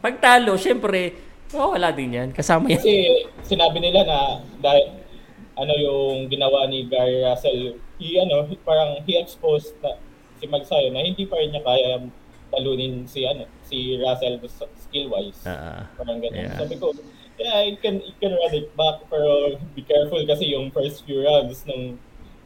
pagtalo, 0.00 0.56
syempre, 0.56 1.12
oh, 1.52 1.72
wala 1.72 1.92
din 1.92 2.12
yan. 2.14 2.28
Kasama 2.32 2.64
yan. 2.66 2.80
Kasi 2.80 2.92
sinabi 3.44 3.76
nila 3.78 4.00
na 4.02 4.18
dahil 4.58 5.03
ano 5.54 5.72
yung 5.78 6.26
ginawa 6.26 6.66
ni 6.66 6.86
Gary 6.86 7.22
Russell, 7.22 7.78
he 7.98 8.18
ano, 8.18 8.46
parang 8.66 8.98
he 9.06 9.14
exposed 9.18 9.74
na 9.82 9.98
si 10.38 10.50
Magsayo 10.50 10.90
na 10.90 11.02
hindi 11.02 11.24
pa 11.26 11.38
rin 11.38 11.54
niya 11.54 11.62
kaya 11.62 12.02
talunin 12.50 13.06
si 13.06 13.26
ano 13.26 13.46
si 13.66 13.98
Russell 13.98 14.38
skill 14.78 15.10
wise. 15.10 15.42
Ah, 15.46 15.86
Parang 15.98 16.18
ganun. 16.22 16.38
yeah. 16.46 16.58
Sabi 16.58 16.74
ko, 16.78 16.90
yeah, 17.38 17.62
you 17.66 17.78
can 17.78 17.98
you 18.02 18.14
can 18.18 18.34
run 18.34 18.54
it 18.54 18.70
back 18.78 19.02
pero 19.10 19.58
be 19.74 19.82
careful 19.82 20.22
kasi 20.22 20.54
yung 20.54 20.70
first 20.70 21.02
few 21.02 21.22
rounds 21.22 21.66
nung 21.66 21.98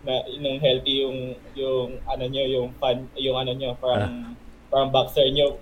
na 0.06 0.24
nung 0.38 0.56
healthy 0.62 1.04
yung 1.04 1.34
yung 1.58 1.98
ano 2.06 2.24
niyo 2.30 2.44
yung 2.46 2.68
fan 2.78 3.04
yung 3.18 3.36
ano 3.36 3.52
niyo 3.52 3.74
parang 3.82 4.32
parang 4.70 4.88
boxer 4.94 5.26
niyo 5.28 5.58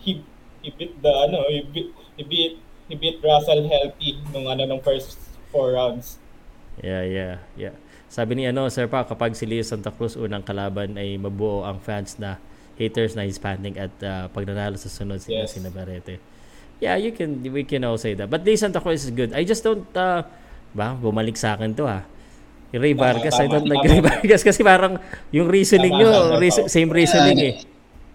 he 0.00 0.22
he 0.62 0.70
beat 0.72 0.94
the 1.02 1.12
ano 1.28 1.44
he 1.50 1.60
beat 1.66 1.90
he 2.16 2.22
beat, 2.22 2.54
he 2.88 2.94
beat 2.94 3.18
Russell 3.20 3.64
healthy 3.66 4.20
nung 4.30 4.46
ano 4.46 4.64
nung 4.68 4.80
first 4.80 5.18
four 5.50 5.74
rounds. 5.74 6.21
Yeah, 6.82 7.02
yeah, 7.06 7.34
yeah. 7.56 7.74
Sabi 8.06 8.36
ni 8.36 8.44
ano, 8.44 8.68
Sir 8.68 8.90
Pa, 8.90 9.06
kapag 9.06 9.32
si 9.32 9.46
Leo 9.46 9.62
Santa 9.62 9.88
Cruz 9.88 10.18
unang 10.18 10.42
kalaban 10.42 10.98
ay 10.98 11.16
mabuo 11.16 11.62
ang 11.62 11.80
fans 11.80 12.18
na 12.18 12.36
haters 12.76 13.14
na 13.14 13.22
Hispanic 13.22 13.78
at 13.78 13.94
uh, 14.02 14.26
pag 14.28 14.44
nanalo 14.44 14.74
sa 14.76 14.90
sunod 14.90 15.16
sila 15.16 15.46
Yes. 15.46 15.54
si 15.54 15.62
Navarrete. 15.62 16.18
Yeah, 16.82 16.98
you 16.98 17.14
can 17.14 17.38
we 17.40 17.62
can 17.62 17.86
all 17.86 17.96
say 17.96 18.12
that. 18.12 18.26
But 18.26 18.42
Leo 18.42 18.58
Santa 18.58 18.82
Cruz 18.82 19.06
is 19.06 19.14
good. 19.14 19.30
I 19.32 19.46
just 19.46 19.62
don't 19.62 19.86
uh, 19.94 20.26
ba, 20.74 20.92
bumalik 20.92 21.38
sa 21.38 21.54
akin 21.54 21.72
to 21.72 21.86
ha. 21.86 22.02
Yung 22.72 22.82
Ray 22.82 22.92
Tama, 22.92 23.04
Vargas, 23.06 23.36
I 23.36 23.46
tama, 23.46 23.52
don't 23.54 23.68
like 23.70 23.80
tama. 23.80 23.92
Ray 23.92 24.02
Vargas 24.02 24.42
kasi 24.42 24.60
parang 24.60 24.96
yung 25.30 25.46
reasoning 25.46 25.92
Tama, 25.92 26.00
nyo, 26.02 26.10
tama, 26.10 26.40
reason- 26.40 26.66
tama. 26.66 26.74
same 26.74 26.90
reasoning 26.90 27.38
eh. 27.38 27.54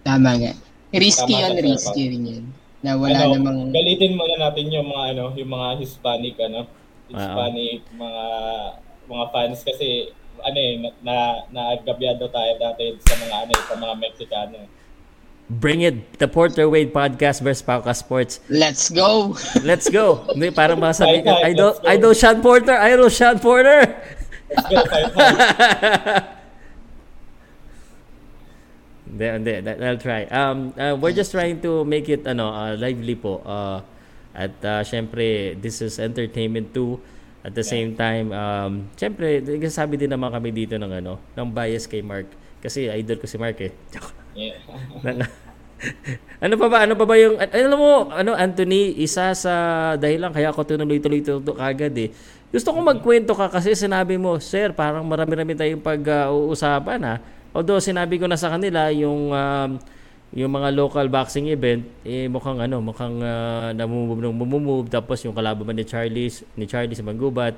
Tama 0.04 0.30
nga. 0.36 0.52
Risky 0.90 1.32
Tama 1.32 1.42
yun, 1.48 1.54
risky 1.64 2.02
rin 2.06 2.22
yun. 2.26 2.44
Na 2.78 2.94
wala 2.94 3.18
ano, 3.18 3.34
namang... 3.34 3.70
galitin 3.70 4.14
muna 4.14 4.34
natin 4.38 4.64
yung 4.68 4.86
mga 4.86 5.04
ano, 5.10 5.24
yung 5.34 5.50
mga 5.50 5.68
Hispanic 5.78 6.34
ano, 6.38 6.60
Hispanic 7.08 7.80
mga 7.96 8.24
mga 9.08 9.24
fans 9.32 9.58
kasi 9.64 10.12
ano 10.38 10.58
eh 10.58 10.74
na 10.78 10.90
na 11.02 11.16
naagabyado 11.50 12.30
tayo 12.30 12.52
dati 12.60 12.94
sa 13.02 13.14
mga 13.18 13.36
ano 13.48 13.52
eh, 13.52 13.62
sa 13.66 13.74
mga 13.74 13.94
Mexicano. 13.98 14.58
Bring 15.48 15.80
it, 15.80 16.20
the 16.20 16.28
Porter 16.28 16.68
Wade 16.68 16.92
podcast 16.92 17.40
versus 17.40 17.64
Pauka 17.64 17.96
Sports. 17.96 18.44
Let's 18.52 18.92
go! 18.92 19.32
Let's 19.64 19.88
go. 19.88 20.28
Hindi, 20.28 20.52
parang 20.52 20.76
masabi 20.76 21.24
ka, 21.24 21.40
idol, 21.40 21.72
let's 21.72 21.80
go. 21.80 21.88
idol 21.88 22.12
Sean 22.12 22.38
Porter, 22.44 22.76
idol 22.76 23.08
Sean 23.08 23.40
Porter. 23.40 23.96
Let's 24.52 24.68
go 24.68 24.84
fight 24.84 25.08
fight. 25.16 26.36
Hindi, 29.08 29.24
hindi. 29.24 29.52
I'll 29.80 29.96
try. 29.96 30.28
Um, 30.28 30.76
uh, 30.76 31.00
we're 31.00 31.16
just 31.16 31.32
trying 31.32 31.64
to 31.64 31.80
make 31.88 32.12
it 32.12 32.28
ano, 32.28 32.52
uh, 32.52 32.76
lively 32.76 33.16
po. 33.16 33.40
Uh, 33.40 33.80
at 34.38 34.54
uh, 34.62 34.82
syempre, 34.86 35.58
this 35.58 35.82
is 35.82 35.98
entertainment 35.98 36.70
too. 36.70 37.02
At 37.42 37.58
the 37.58 37.66
same 37.66 37.98
time, 37.98 38.30
um, 38.30 38.86
syempre, 38.94 39.42
sabi 39.66 39.98
din 39.98 40.14
naman 40.14 40.30
kami 40.30 40.54
dito 40.54 40.78
ng 40.78 41.02
ano, 41.02 41.18
ng 41.34 41.48
bias 41.50 41.90
kay 41.90 42.06
Mark. 42.06 42.30
Kasi 42.62 42.86
idol 42.86 43.18
ko 43.18 43.26
si 43.26 43.34
Mark 43.34 43.58
eh. 43.58 43.74
Yeah. 44.38 44.58
Ano 46.42 46.58
pa 46.58 46.66
ba? 46.66 46.82
Ano 46.82 46.98
pa 46.98 47.06
ba 47.06 47.14
yung 47.14 47.38
alam 47.38 47.78
mo, 47.78 48.10
ano 48.10 48.34
Anthony, 48.34 48.98
isa 48.98 49.30
sa 49.38 49.54
dahilan 49.94 50.34
kaya 50.34 50.50
ako 50.50 50.66
tinuloy-tuloy 50.74 51.22
ito 51.22 51.38
kagad 51.54 51.94
eh. 51.94 52.10
Gusto 52.50 52.74
ko 52.74 52.82
magkwento 52.82 53.30
ka 53.30 53.46
kasi 53.46 53.78
sinabi 53.78 54.18
mo, 54.18 54.42
sir, 54.42 54.74
parang 54.74 55.06
marami-rami 55.06 55.54
tayong 55.54 55.78
pag-uusapan 55.78 57.00
ha. 57.06 57.14
Although 57.54 57.78
sinabi 57.78 58.18
ko 58.18 58.26
na 58.26 58.34
sa 58.34 58.50
kanila 58.50 58.90
yung 58.90 59.30
um, 59.30 59.70
yung 60.36 60.52
mga 60.52 60.76
local 60.76 61.08
boxing 61.08 61.48
event 61.48 61.88
eh 62.04 62.28
mukhang 62.28 62.60
ano, 62.60 62.84
mukhang 62.84 63.16
uh, 63.24 63.72
namumove 63.72 64.20
nang 64.20 64.36
tapos 64.88 65.24
yung 65.24 65.32
kalaban 65.32 65.72
ni 65.72 65.88
Charlie 65.88 66.28
ni 66.52 66.68
Charlie 66.68 66.92
sa 66.92 67.06
Manggubat 67.06 67.56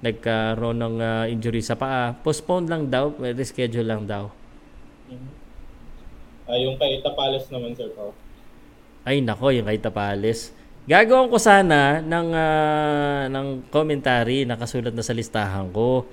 nagkaroon 0.00 0.80
ng 0.80 0.96
uh, 1.00 1.24
injury 1.28 1.60
sa 1.60 1.76
paa. 1.76 2.16
Postpone 2.16 2.68
lang 2.68 2.82
daw, 2.88 3.12
reschedule 3.20 3.84
lang 3.84 4.08
daw. 4.08 4.32
Ah, 6.48 6.56
yung 6.56 6.74
kay 6.80 7.04
Tapales 7.04 7.46
naman 7.52 7.76
sir 7.76 7.92
ko. 7.92 8.10
Ay 9.04 9.20
nako, 9.20 9.52
yung 9.52 9.68
kay 9.68 9.78
Tapales. 9.78 10.56
Gagawin 10.88 11.28
ko 11.28 11.36
sana 11.36 12.00
ng 12.00 12.28
ah, 12.32 13.24
ng 13.28 13.68
commentary 13.68 14.48
nakasulat 14.48 14.96
na 14.96 15.04
sa 15.04 15.12
listahan 15.12 15.68
ko. 15.70 16.08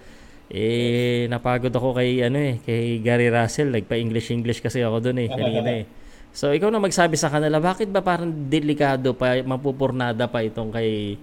Eh 0.48 1.28
napagod 1.28 1.76
ako 1.76 2.00
kay 2.00 2.24
ano 2.24 2.40
eh, 2.40 2.56
kay 2.64 3.04
Gary 3.04 3.28
Russell, 3.28 3.72
nagpa-English 3.76 4.32
English 4.32 4.60
kasi 4.64 4.80
ako 4.80 5.12
doon 5.12 5.24
eh 5.24 5.28
kanina 5.28 5.72
eh. 5.84 5.86
So 6.32 6.56
ikaw 6.56 6.72
na 6.72 6.80
magsabi 6.80 7.20
sa 7.20 7.28
kanila, 7.28 7.60
bakit 7.60 7.92
ba 7.92 8.00
parang 8.00 8.30
delikado 8.30 9.12
pa, 9.12 9.42
mapupurnada 9.44 10.30
pa 10.30 10.46
itong 10.46 10.72
kay 10.72 11.20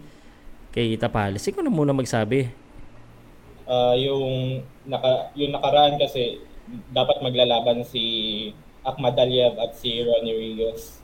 kay 0.75 0.99
Tapales? 1.01 1.47
Ikaw 1.47 1.65
na 1.65 1.73
muna 1.73 1.97
magsabi. 1.97 2.53
Ah, 3.65 3.97
yung 3.97 4.61
naka 4.85 5.33
yung 5.33 5.57
nakaraan 5.57 5.97
kasi 5.97 6.43
dapat 6.93 7.21
maglalaban 7.25 7.81
si 7.85 8.05
Ahmad 8.85 9.17
Aliyev 9.17 9.57
at 9.57 9.73
si 9.81 10.05
Ronnie 10.05 10.37
Rios. 10.37 11.04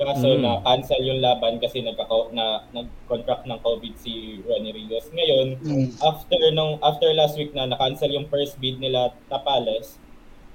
Kaso 0.00 0.32
Mm. 0.32 0.40
na 0.40 0.64
cancel 0.64 1.02
yung 1.04 1.20
laban 1.20 1.60
kasi 1.60 1.84
nagka 1.84 2.08
na 2.32 2.64
nag-contract 2.72 3.44
ng 3.44 3.60
COVID 3.60 3.94
si 4.00 4.40
Ronnie 4.40 4.72
Rios. 4.72 5.12
Ngayon, 5.12 5.60
Mm. 5.60 5.86
after 6.00 6.40
nung 6.50 6.80
after 6.80 7.12
last 7.12 7.36
week 7.36 7.52
na 7.52 7.68
na-cancel 7.68 8.08
yung 8.08 8.24
first 8.26 8.56
bid 8.56 8.80
nila 8.80 9.12
Tapales, 9.28 10.00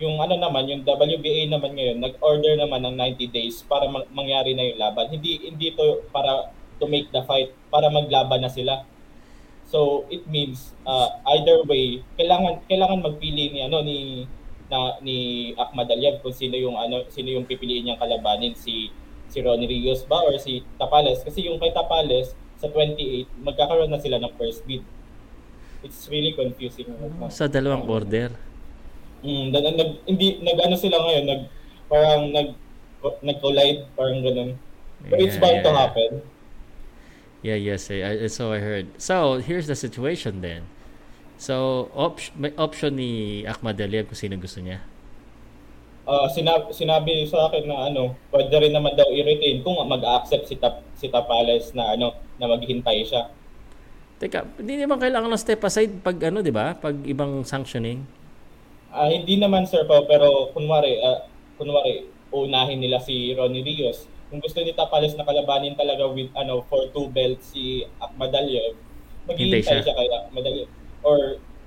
yung 0.01 0.17
ano 0.17 0.33
naman, 0.35 0.65
yung 0.65 0.81
WBA 0.81 1.45
naman 1.45 1.77
ngayon, 1.77 2.01
nag-order 2.01 2.57
naman 2.57 2.81
ng 2.83 2.95
90 2.97 3.29
days 3.29 3.61
para 3.61 3.85
mang- 3.85 4.09
mangyari 4.09 4.51
na 4.51 4.65
yung 4.65 4.81
laban. 4.81 5.13
Hindi 5.13 5.45
hindi 5.45 5.71
to 5.71 6.03
para 6.09 6.49
to 6.75 6.89
make 6.89 7.13
the 7.13 7.21
fight, 7.21 7.53
para 7.69 7.87
maglaban 7.87 8.41
na 8.41 8.49
sila. 8.49 8.81
So 9.65 10.09
it 10.09 10.25
means 10.25 10.73
uh, 10.83 11.07
either 11.31 11.61
way, 11.63 12.01
kailangan 12.17 12.65
kailangan 12.65 12.99
magpili 12.99 13.53
ni 13.53 13.61
ano 13.61 13.79
ni 13.79 14.25
na 14.65 14.97
ni 14.99 15.17
Ahmad 15.53 15.85
Aliyev 15.85 16.19
kung 16.19 16.33
sino 16.33 16.57
yung 16.57 16.73
ano 16.73 17.05
sino 17.07 17.29
yung 17.29 17.45
pipiliin 17.45 17.85
niyang 17.85 18.01
kalabanin 18.01 18.57
si 18.57 18.89
si 19.29 19.41
Ronnie 19.41 19.67
Rios 19.67 20.05
ba 20.05 20.21
or 20.23 20.37
si 20.37 20.63
Tapales 20.79 21.21
kasi 21.25 21.45
yung 21.45 21.57
kay 21.59 21.71
Tapales 21.73 22.33
sa 22.55 22.67
28 22.71 23.27
magkakaroon 23.43 23.91
na 23.91 23.99
sila 23.99 24.17
ng 24.21 24.31
first 24.39 24.63
bid. 24.63 24.83
It's 25.85 26.09
really 26.09 26.33
confusing. 26.33 26.89
Sa 27.29 27.45
dalawang 27.45 27.85
order. 27.85 28.33
Mm, 29.21 29.53
nag, 29.53 29.65
nag, 29.77 29.91
hindi 30.09 30.41
nag-ano 30.41 30.75
sila 30.77 30.97
ngayon, 30.97 31.23
nag 31.29 31.41
parang 31.85 32.23
nag 32.33 32.49
nag-collide, 33.21 33.85
parang 33.93 34.25
ganun. 34.25 34.57
But 35.05 35.21
it's 35.21 35.37
Yeah, 35.37 35.43
bound 35.45 35.59
to 35.61 35.69
yeah. 35.69 35.77
happen. 35.77 36.11
Yeah, 37.45 37.59
yes, 37.61 37.91
I, 37.93 38.25
I, 38.25 38.27
so 38.33 38.49
I 38.49 38.57
heard. 38.57 38.89
So, 38.97 39.37
here's 39.37 39.69
the 39.69 39.77
situation 39.77 40.41
then. 40.41 40.65
So, 41.37 41.87
op- 41.93 42.33
may 42.33 42.49
option 42.57 42.97
ni 42.97 43.45
Ahmad 43.45 43.77
Aliyev 43.77 44.09
kung 44.09 44.17
sino 44.17 44.33
gusto 44.41 44.65
niya. 44.65 44.81
Ah, 46.05 46.29
sinabi, 46.29 46.69
sinabi 46.69 47.25
sa 47.25 47.49
akin 47.49 47.65
na 47.65 47.89
ano, 47.89 48.13
pwede 48.29 48.53
rin 48.61 48.77
naman 48.77 48.93
daw 48.93 49.09
i-retain 49.09 49.65
kung 49.65 49.81
mag-accept 49.89 50.45
si 50.45 50.53
Tap, 50.53 50.85
si 50.93 51.09
Tapales 51.09 51.73
na 51.73 51.97
ano, 51.97 52.13
na 52.37 52.45
maghihintay 52.45 53.01
siya. 53.01 53.33
Teka, 54.21 54.61
hindi 54.61 54.79
naman 54.79 55.01
kailangan 55.01 55.33
ng 55.33 55.41
step 55.41 55.65
aside 55.65 55.91
pag 56.05 56.21
ano, 56.29 56.45
di 56.45 56.53
ba? 56.53 56.77
Pag 56.77 57.03
ibang 57.09 57.41
sanctioning. 57.41 58.05
Ah, 58.93 59.09
hindi 59.09 59.35
naman 59.41 59.65
sir 59.65 59.83
Pao, 59.89 60.05
pero 60.05 60.53
kunwari, 60.53 61.01
ah, 61.01 61.25
kunwari, 61.57 62.05
unahin 62.29 62.79
nila 62.85 63.01
si 63.01 63.33
Ronnie 63.33 63.65
Rios. 63.65 64.05
Kung 64.29 64.39
gusto 64.45 64.61
ni 64.61 64.77
Tapales 64.77 65.17
na 65.17 65.25
kalabanin 65.25 65.73
talaga 65.73 66.05
with 66.05 66.29
ano 66.37 66.61
for 66.69 66.85
two 66.93 67.09
belts 67.09 67.49
si 67.49 67.81
Hintay 67.97 68.61
maghihintay 69.25 69.61
siya. 69.65 69.81
siya 69.81 69.95
kay 69.97 70.09
Ahmad 70.13 70.45
Aliyev. 70.45 70.69
Or 71.01 71.17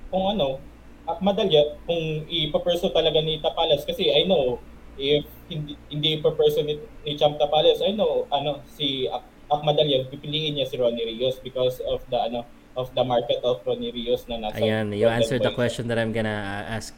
kung 0.09 0.25
ano, 0.31 0.63
Ahmad 1.09 1.35
Aliyev, 1.35 1.81
kung 1.83 2.01
ipaperso 2.25 2.89
talaga 2.89 3.17
ni 3.17 3.37
Tapales, 3.37 3.81
kasi 3.81 4.07
I 4.07 4.23
know, 4.23 4.61
if 4.95 5.25
hindi, 5.47 5.73
hindi 5.89 6.17
ipaperso 6.17 6.61
ni, 6.61 6.75
ni 7.01 7.15
Champ 7.15 7.35
Tapales, 7.35 7.81
I 7.81 7.91
know, 7.91 8.29
ano, 8.29 8.61
si 8.69 9.09
Ah- 9.09 9.25
Ahmad 9.49 9.75
Aliyev, 9.75 10.13
pipiliin 10.13 10.53
niya 10.53 10.69
si 10.69 10.77
Ronnie 10.77 11.09
Rios 11.09 11.41
because 11.41 11.81
of 11.83 12.05
the, 12.07 12.19
ano, 12.21 12.45
of 12.77 12.93
the 12.93 13.01
market 13.01 13.41
of 13.41 13.57
Ronnie 13.65 13.89
Rios 13.89 14.29
na 14.29 14.37
nasa 14.37 14.61
Ayan, 14.61 14.93
you 14.93 15.09
answered 15.09 15.41
the 15.41 15.49
question 15.51 15.89
that 15.89 15.97
I'm 15.97 16.13
gonna 16.13 16.29
uh, 16.63 16.77
ask. 16.77 16.93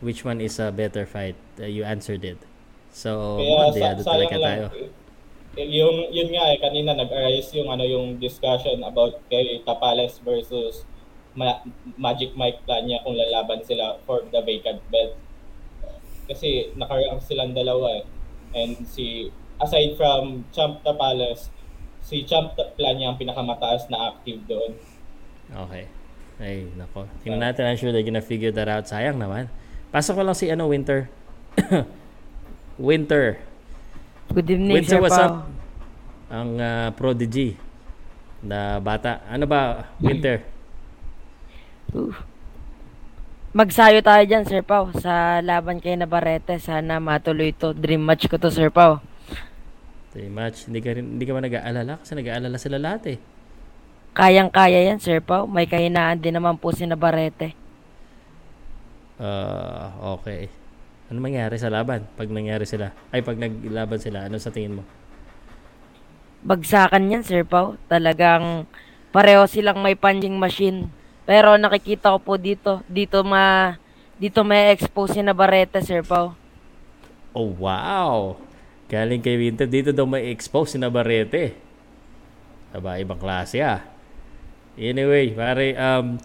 Which 0.00 0.24
one 0.24 0.40
is 0.40 0.58
a 0.58 0.72
better 0.72 1.04
fight? 1.04 1.36
Uh, 1.54 1.68
you 1.68 1.84
answered 1.84 2.24
it. 2.24 2.40
So, 2.90 3.38
Kaya 3.38 3.70
sa, 3.70 4.02
talaga 4.02 4.34
sayang 4.34 4.42
tayo. 4.42 4.64
lang. 4.66 4.90
eh, 5.54 5.66
Yung 5.68 6.10
yun 6.10 6.28
nga 6.30 6.44
eh 6.50 6.58
kanina 6.58 6.94
nag-arise 6.94 7.54
yung 7.54 7.68
ano 7.68 7.82
yung 7.82 8.18
discussion 8.18 8.80
about 8.82 9.18
kay 9.28 9.62
Tapales 9.62 10.18
versus 10.20 10.82
Ma- 11.34 11.62
Magic 11.94 12.34
Mike 12.34 12.66
Plania 12.66 13.02
kung 13.06 13.14
lalaban 13.14 13.62
sila 13.62 13.98
for 14.06 14.24
the 14.30 14.40
vacant 14.42 14.82
belt. 14.90 15.14
Kasi 16.30 16.74
nakarank 16.78 17.22
silang 17.22 17.54
dalawa 17.54 18.02
eh. 18.02 18.04
And 18.54 18.82
si 18.86 19.30
aside 19.62 19.94
from 19.94 20.46
Champ 20.50 20.82
Tapales, 20.82 21.50
si 22.02 22.26
Champ 22.26 22.54
Plania 22.74 23.10
ang 23.10 23.18
pinakamataas 23.18 23.86
na 23.90 24.14
active 24.14 24.42
doon. 24.46 24.74
Okay. 25.50 25.84
Ay, 26.40 26.72
nako. 26.72 27.04
Tingnan 27.20 27.52
natin. 27.52 27.68
I'm 27.68 27.76
sure 27.76 27.92
they're 27.92 28.06
gonna 28.06 28.24
figure 28.24 28.54
that 28.54 28.70
out. 28.70 28.88
Sayang 28.88 29.20
naman. 29.20 29.52
Pasok 29.92 30.18
ko 30.18 30.22
lang 30.24 30.38
si 30.38 30.48
ano, 30.48 30.70
Winter. 30.70 31.12
Winter. 32.80 33.36
Good 34.30 34.48
evening, 34.48 34.80
Winter, 34.80 34.96
Sir 34.96 35.02
what's 35.02 35.18
Pao. 35.18 35.26
up? 35.26 35.34
Ang 36.30 36.50
ah, 36.62 36.88
prodigy 36.94 37.58
na 38.40 38.80
bata. 38.80 39.20
Ano 39.28 39.44
ba, 39.44 39.90
Winter? 40.00 40.46
Oof. 41.90 42.16
Magsayo 43.50 43.98
tayo 43.98 44.22
dyan, 44.30 44.46
Sir 44.46 44.62
Pao, 44.62 44.94
sa 44.94 45.42
laban 45.42 45.82
kay 45.82 45.98
Navarrete. 45.98 46.62
Sana 46.62 47.02
matuloy 47.02 47.50
to. 47.50 47.74
Dream 47.74 48.06
match 48.06 48.30
ko 48.30 48.38
to, 48.38 48.46
Sir 48.46 48.70
Pao. 48.70 49.02
Dream 50.14 50.30
match. 50.30 50.70
Hindi 50.70 50.78
ka, 50.78 50.94
rin, 50.94 51.18
hindi 51.18 51.26
ka 51.26 51.34
ba 51.34 51.42
nag-aalala? 51.42 51.98
Kasi 51.98 52.14
nag-aalala 52.14 52.58
sila 52.62 52.78
lahat 52.78 53.02
eh. 53.10 53.18
Kayang-kaya 54.14 54.94
yan, 54.94 55.02
Sir 55.02 55.18
Pao. 55.18 55.50
May 55.50 55.66
kahinaan 55.66 56.22
din 56.22 56.38
naman 56.38 56.62
po 56.62 56.70
si 56.70 56.86
Navarrete. 56.86 57.58
Ah, 59.18 59.98
okay. 60.14 60.46
Ano 61.10 61.18
mangyari 61.18 61.58
sa 61.58 61.74
laban 61.74 62.06
pag 62.14 62.30
nangyari 62.30 62.62
sila? 62.62 62.94
Ay, 63.10 63.26
pag 63.26 63.34
naglaban 63.34 63.98
sila, 63.98 64.30
ano 64.30 64.38
sa 64.38 64.54
tingin 64.54 64.78
mo? 64.78 64.86
Bagsakan 66.46 67.10
yan, 67.10 67.26
Sir 67.26 67.42
Pao. 67.42 67.74
Talagang 67.90 68.70
pareho 69.10 69.42
silang 69.50 69.82
may 69.82 69.98
punching 69.98 70.38
machine. 70.38 70.94
Pero 71.30 71.54
nakikita 71.54 72.10
ko 72.10 72.18
po 72.18 72.34
dito, 72.34 72.82
dito 72.90 73.22
ma 73.22 73.78
dito 74.18 74.42
may 74.42 74.74
expose 74.74 75.14
si 75.14 75.20
Navarrete, 75.22 75.78
Sir 75.78 76.02
Pao. 76.02 76.34
Oh, 77.30 77.54
wow! 77.54 78.34
Galing 78.90 79.22
kay 79.22 79.38
Winter, 79.38 79.70
dito 79.70 79.94
daw 79.94 80.10
may 80.10 80.34
expose 80.34 80.74
si 80.74 80.76
Navarrete. 80.82 81.54
Aba, 82.74 82.98
ibang 82.98 83.22
klase 83.22 83.62
ah. 83.62 83.78
Anyway, 84.74 85.30
pare, 85.30 85.78
um, 85.78 86.18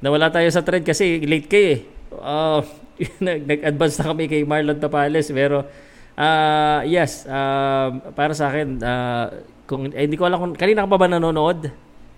nawala 0.00 0.32
tayo 0.32 0.48
sa 0.48 0.64
trend 0.64 0.88
kasi 0.88 1.20
late 1.28 1.52
kayo 1.52 1.68
eh. 1.76 1.80
Uh, 2.16 2.64
nag- 3.28 3.44
nag-advance 3.44 4.00
na 4.00 4.08
kami 4.08 4.24
kay 4.24 4.40
Marlon 4.48 4.80
Tapales 4.80 5.28
pero 5.28 5.68
uh, 6.16 6.80
yes, 6.88 7.28
uh, 7.28 7.92
para 8.16 8.32
sa 8.32 8.48
akin, 8.48 8.80
uh, 8.80 9.36
kung, 9.68 9.92
eh, 9.92 10.08
hindi 10.08 10.16
ko 10.16 10.24
alam 10.24 10.40
kung 10.40 10.56
kanina 10.56 10.88
ka 10.88 10.96
pa 10.96 11.02
ba 11.04 11.12
nanonood 11.12 11.68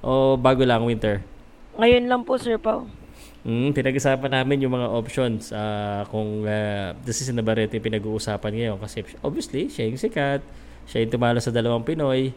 o 0.06 0.38
bago 0.38 0.62
lang 0.62 0.86
winter? 0.86 1.18
Ngayon 1.78 2.10
lang 2.10 2.26
po, 2.26 2.34
Sir 2.34 2.58
Pao. 2.58 2.90
Mm, 3.46 3.70
pinag-usapan 3.70 4.34
namin 4.34 4.66
yung 4.66 4.74
mga 4.74 4.90
options 4.90 5.54
uh, 5.54 6.02
kung 6.10 6.42
uh, 6.42 6.90
this 7.06 7.22
is 7.22 7.30
Navarrete 7.30 7.78
pinag-uusapan 7.78 8.50
ngayon 8.50 8.82
kasi 8.82 9.06
obviously 9.22 9.70
siya 9.70 9.86
yung 9.86 9.94
sikat, 9.94 10.42
siya 10.90 11.06
yung 11.06 11.12
tumalo 11.14 11.38
sa 11.38 11.54
dalawang 11.54 11.86
Pinoy. 11.86 12.34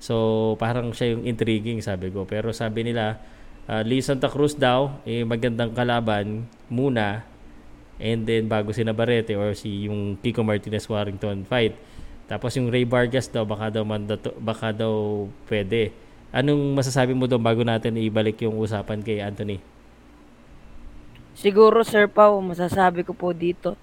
So 0.00 0.56
parang 0.56 0.96
siya 0.96 1.12
yung 1.12 1.28
intriguing 1.28 1.84
sabi 1.84 2.08
ko. 2.08 2.24
Pero 2.24 2.48
sabi 2.56 2.88
nila 2.88 3.20
uh, 3.68 3.84
Lee 3.84 4.00
Santa 4.00 4.32
Cruz 4.32 4.56
daw 4.56 4.96
eh, 5.04 5.20
magandang 5.20 5.76
kalaban 5.76 6.48
muna 6.72 7.28
and 8.00 8.24
then 8.24 8.48
bago 8.48 8.72
si 8.72 8.88
Navarrete 8.88 9.36
or 9.36 9.52
si 9.52 9.84
yung 9.84 10.16
Kiko 10.16 10.40
Martinez 10.40 10.88
Warrington 10.88 11.44
fight. 11.44 11.76
Tapos 12.24 12.56
yung 12.56 12.72
Ray 12.72 12.88
Vargas 12.88 13.28
daw 13.28 13.44
baka 13.44 13.68
daw 13.68 13.84
mandato, 13.84 14.32
baka 14.40 14.72
daw 14.72 15.28
pwede. 15.44 16.07
Anong 16.28 16.76
masasabi 16.76 17.16
mo 17.16 17.24
doon 17.24 17.40
bago 17.40 17.64
natin 17.64 17.96
ibalik 17.96 18.44
yung 18.44 18.60
usapan 18.60 19.00
kay 19.00 19.24
Anthony? 19.24 19.64
Siguro, 21.32 21.80
Sir 21.86 22.10
Pao, 22.10 22.36
masasabi 22.44 23.06
ko 23.06 23.16
po 23.16 23.32
dito. 23.32 23.78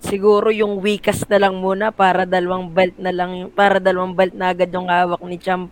Siguro 0.00 0.48
yung 0.48 0.80
weakest 0.80 1.28
na 1.28 1.36
lang 1.36 1.60
muna 1.60 1.92
para 1.92 2.24
dalawang 2.24 2.72
belt 2.72 2.96
na 2.96 3.12
lang 3.12 3.52
para 3.52 3.76
dalawang 3.76 4.16
belt 4.16 4.32
na 4.32 4.48
agad 4.48 4.72
yung 4.72 4.88
hawak 4.88 5.20
ni 5.28 5.36
Champ 5.36 5.68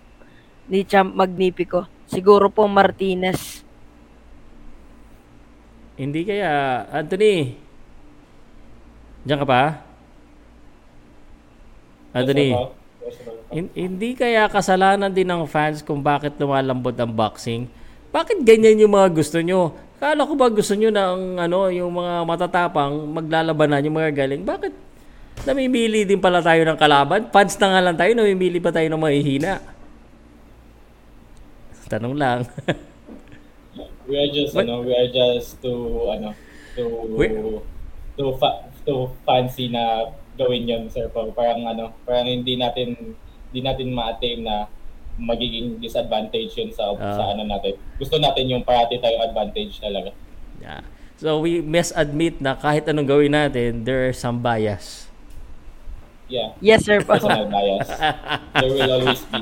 ni 0.69 0.85
Champ 0.85 1.16
Magnifico. 1.16 1.89
Siguro 2.05 2.53
po 2.53 2.69
Martinez. 2.69 3.65
Hindi 5.97 6.28
kaya 6.28 6.85
Anthony. 6.93 7.57
Diyan 9.24 9.40
ka 9.43 9.49
pa? 9.49 9.62
Anthony. 12.12 12.53
Yes, 12.53 12.77
hindi 13.72 14.10
kaya 14.14 14.48
kasalanan 14.48 15.12
din 15.12 15.28
ng 15.28 15.48
fans 15.48 15.80
kung 15.80 16.01
bakit 16.01 16.36
lumalambot 16.36 16.94
ang 16.97 17.12
boxing? 17.12 17.66
Bakit 18.09 18.44
ganyan 18.44 18.80
yung 18.80 18.93
mga 18.93 19.09
gusto 19.12 19.39
nyo? 19.40 19.72
Kala 19.98 20.24
ko 20.24 20.32
ba 20.39 20.48
gusto 20.48 20.72
nyo 20.78 20.89
na 20.89 21.12
ang 21.12 21.22
ano, 21.36 21.68
yung 21.68 21.90
mga 21.90 22.22
matatapang 22.24 22.94
maglalabanan 23.10 23.85
yung 23.85 23.97
mga 23.98 24.12
galing? 24.14 24.43
Bakit 24.47 24.72
namimili 25.44 26.06
din 26.06 26.22
pala 26.22 26.39
tayo 26.40 26.62
ng 26.64 26.78
kalaban? 26.78 27.28
Fans 27.35 27.55
na 27.59 27.66
nga 27.74 27.80
lang 27.85 27.97
tayo, 27.98 28.12
namimili 28.14 28.59
pa 28.62 28.70
tayo 28.70 28.86
ng 28.89 29.01
mahihina. 29.01 29.60
Tanong 31.89 32.14
lang. 32.14 32.44
We 34.09 34.16
are 34.16 34.30
just 34.32 34.56
What? 34.56 34.64
ano, 34.64 34.80
we 34.89 34.93
are 34.97 35.09
just 35.12 35.60
to 35.60 35.72
ano, 36.09 36.32
to 36.72 36.82
We- 37.12 37.60
to 38.16 38.35
fa- 38.40 38.64
to 38.89 39.12
fancy 39.22 39.68
na 39.68 40.09
gawin 40.39 40.70
'yon, 40.70 40.82
sir 40.86 41.10
Pao. 41.10 41.35
Parang 41.35 41.66
ano, 41.66 41.90
parang 42.06 42.31
hindi 42.31 42.55
natin 42.55 42.94
hindi 43.51 43.60
natin 43.60 43.90
ma-attain 43.90 44.47
na 44.47 44.70
magiging 45.19 45.82
disadvantage 45.82 46.55
yun 46.55 46.70
sa 46.70 46.94
Ah. 46.94 47.19
sa 47.19 47.23
ano 47.35 47.43
natin. 47.43 47.74
Gusto 47.98 48.23
natin 48.23 48.47
yung 48.47 48.62
parati 48.62 49.02
tayong 49.02 49.27
advantage 49.27 49.82
talaga. 49.82 50.15
Yeah. 50.62 50.86
So 51.19 51.43
we 51.43 51.59
must 51.59 51.90
admit 51.98 52.39
na 52.39 52.55
kahit 52.55 52.86
anong 52.86 53.10
gawin 53.10 53.35
natin, 53.35 53.82
there 53.82 54.06
are 54.06 54.15
some 54.15 54.39
bias. 54.39 55.10
Yeah. 56.31 56.55
Yes, 56.62 56.86
Sir. 56.86 57.02
Personal 57.02 57.48
bias. 57.51 57.89
There 58.62 58.70
will 58.70 58.93
always 58.93 59.23
be. 59.24 59.40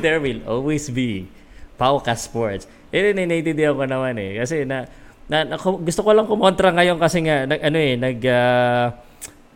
there 0.00 0.18
will 0.18 0.40
always 0.48 0.84
be 0.88 1.28
Pauka 1.76 2.16
Sports. 2.16 2.64
Eh, 2.88 3.12
naiintindihan 3.12 3.76
ko 3.76 3.84
naman 3.84 4.16
eh. 4.16 4.40
Kasi 4.40 4.64
na, 4.64 4.88
na, 5.28 5.44
na 5.44 5.60
gusto 5.60 6.00
ko 6.00 6.10
lang 6.16 6.24
kumontra 6.24 6.72
ngayon 6.72 6.96
kasi 6.96 7.20
nga, 7.20 7.44
nag, 7.44 7.60
ano 7.60 7.78
eh, 7.78 7.94
nag, 8.00 8.18
uh, 8.24 8.84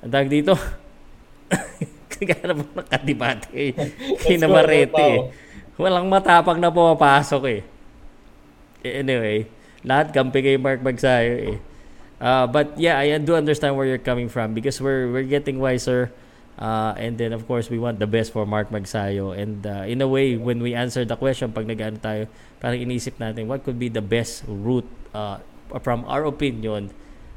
ang 0.02 0.10
tawag 0.10 0.30
dito. 0.30 0.54
Kay 3.50 4.36
Let's 4.36 4.36
go, 4.46 4.50
Navarrete 4.50 4.92
Pao. 4.92 5.10
eh. 5.10 5.18
Walang 5.80 6.06
matapang 6.06 6.58
na 6.60 6.70
pumapasok 6.70 7.42
eh. 7.48 7.60
Eh, 8.82 9.00
Anyway, 9.02 9.46
lahat 9.82 10.14
kampi 10.14 10.42
kay 10.42 10.56
Mark 10.58 10.82
Magsayo 10.82 11.34
eh. 11.54 11.58
Uh, 12.22 12.46
but 12.46 12.78
yeah, 12.78 13.02
I 13.02 13.18
do 13.18 13.34
understand 13.34 13.74
where 13.74 13.86
you're 13.86 13.98
coming 14.02 14.30
from 14.30 14.54
because 14.54 14.78
we're 14.78 15.10
we're 15.10 15.26
getting 15.26 15.58
wiser. 15.58 16.14
Uh, 16.54 16.94
and 16.94 17.18
then 17.18 17.32
of 17.34 17.48
course 17.48 17.66
we 17.66 17.80
want 17.80 17.98
the 17.98 18.06
best 18.06 18.30
for 18.30 18.46
Mark 18.46 18.70
Magsayo 18.70 19.34
and 19.34 19.66
uh, 19.66 19.82
in 19.88 19.98
a 19.98 20.06
way 20.06 20.36
when 20.36 20.62
we 20.62 20.76
answer 20.76 21.02
the 21.02 21.16
question 21.16 21.50
pag 21.50 21.64
nag 21.66 21.80
tayo 21.98 22.28
parang 22.60 22.78
inisip 22.78 23.16
natin 23.18 23.48
what 23.48 23.64
could 23.64 23.80
be 23.80 23.88
the 23.88 24.04
best 24.04 24.44
route 24.46 24.86
uh, 25.16 25.40
from 25.80 26.04
our 26.06 26.28
opinion 26.28 26.92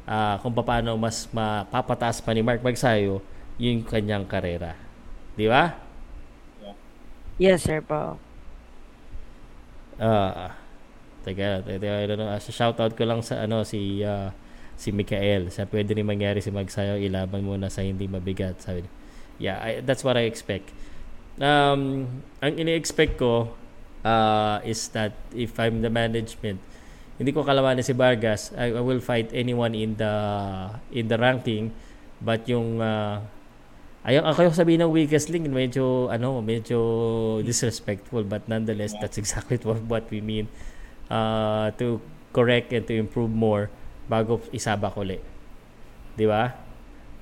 uh, 0.06 0.36
kung 0.41 0.53
paano 0.53 0.95
mas 0.95 1.27
mapapataas 1.30 2.22
pa 2.22 2.32
ni 2.32 2.41
Mark 2.41 2.61
Magsayo 2.61 3.22
yung 3.57 3.84
kanyang 3.86 4.26
karera. 4.26 4.77
Di 5.36 5.49
ba? 5.49 5.76
Yes, 7.36 7.68
Sir 7.68 7.84
Pao. 7.84 8.15
Ah, 9.99 10.56
teka, 11.23 11.64
teka, 11.64 12.03
I 12.03 12.06
don't 12.07 12.19
know. 12.19 12.32
Shout 12.40 12.80
out 12.80 12.95
ko 12.95 13.03
lang 13.03 13.19
sa 13.23 13.44
ano 13.44 13.64
si 13.68 14.03
ah, 14.03 14.32
si 14.80 14.91
Mikael. 14.95 15.52
Sa 15.52 15.68
pwede 15.68 15.95
rin 15.95 16.07
mangyari 16.07 16.40
si 16.40 16.52
Magsayo, 16.52 16.95
ilaban 16.99 17.44
mo 17.44 17.60
na 17.60 17.68
sa 17.68 17.84
hindi 17.84 18.07
mabigat. 18.07 18.64
Sabi 18.64 18.88
niya. 18.88 18.94
Yeah, 19.36 19.57
I, 19.60 19.84
that's 19.84 20.03
what 20.03 20.15
I 20.15 20.32
expect. 20.32 20.72
Um, 21.36 22.07
ang 22.40 22.56
ini-expect 22.56 23.19
ko 23.19 23.52
uh, 24.07 24.64
is 24.64 24.88
that 24.95 25.11
if 25.36 25.60
I'm 25.60 25.84
the 25.84 25.91
management, 25.91 26.64
hindi 27.16 27.32
ko 27.32 27.44
kalaban 27.44 27.80
si 27.80 27.96
Vargas. 27.96 28.52
I, 28.56 28.76
I 28.76 28.84
will 28.84 29.00
fight 29.00 29.32
anyone 29.32 29.76
in 29.76 29.96
the 29.96 30.14
in 30.92 31.08
the 31.08 31.16
ranking. 31.16 31.72
But 32.20 32.48
yung 32.48 32.80
uh, 32.80 33.24
Ayaw 34.06 34.22
ako 34.22 34.40
yung 34.46 34.54
sabihin 34.54 34.86
ng 34.86 34.94
weakest 34.94 35.34
link, 35.34 35.50
medyo, 35.50 36.14
ano, 36.14 36.38
medyo 36.38 36.78
disrespectful. 37.42 38.22
But 38.22 38.46
nonetheless, 38.46 38.94
that's 39.02 39.18
exactly 39.18 39.58
what, 39.66 39.82
what 39.90 40.06
we 40.14 40.22
mean. 40.22 40.46
Uh, 41.10 41.74
to 41.82 41.98
correct 42.30 42.70
and 42.70 42.86
to 42.86 42.94
improve 42.94 43.34
more 43.34 43.74
bago 44.06 44.46
isabak 44.54 44.94
uli. 44.94 45.18
Di 46.14 46.30
ba? 46.30 46.54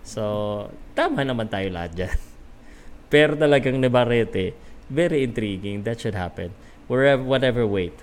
So, 0.04 0.68
tama 0.92 1.24
naman 1.24 1.48
tayo 1.48 1.72
lahat 1.72 1.96
dyan. 1.96 2.20
Pero 3.16 3.40
talagang 3.40 3.80
Navarrete, 3.80 4.52
very 4.92 5.24
intriguing. 5.24 5.88
That 5.88 6.04
should 6.04 6.20
happen. 6.20 6.52
Wherever, 6.92 7.24
whatever 7.24 7.64
weight. 7.64 7.96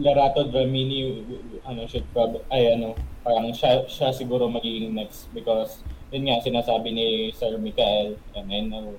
Larato 0.00 0.48
Dramini 0.48 1.20
ano 1.62 1.84
should 1.86 2.04
prob 2.12 2.40
ay 2.50 2.74
ano 2.74 2.96
parang 3.20 3.52
siya, 3.52 3.84
siya 3.84 4.08
siguro 4.10 4.48
magiging 4.48 4.96
next 4.96 5.28
because 5.36 5.84
yun 6.10 6.24
nga 6.26 6.40
sinasabi 6.40 6.90
ni 6.90 7.06
Sir 7.36 7.54
Mikael 7.60 8.16
and 8.34 8.48
I 8.48 8.60
know 8.64 8.96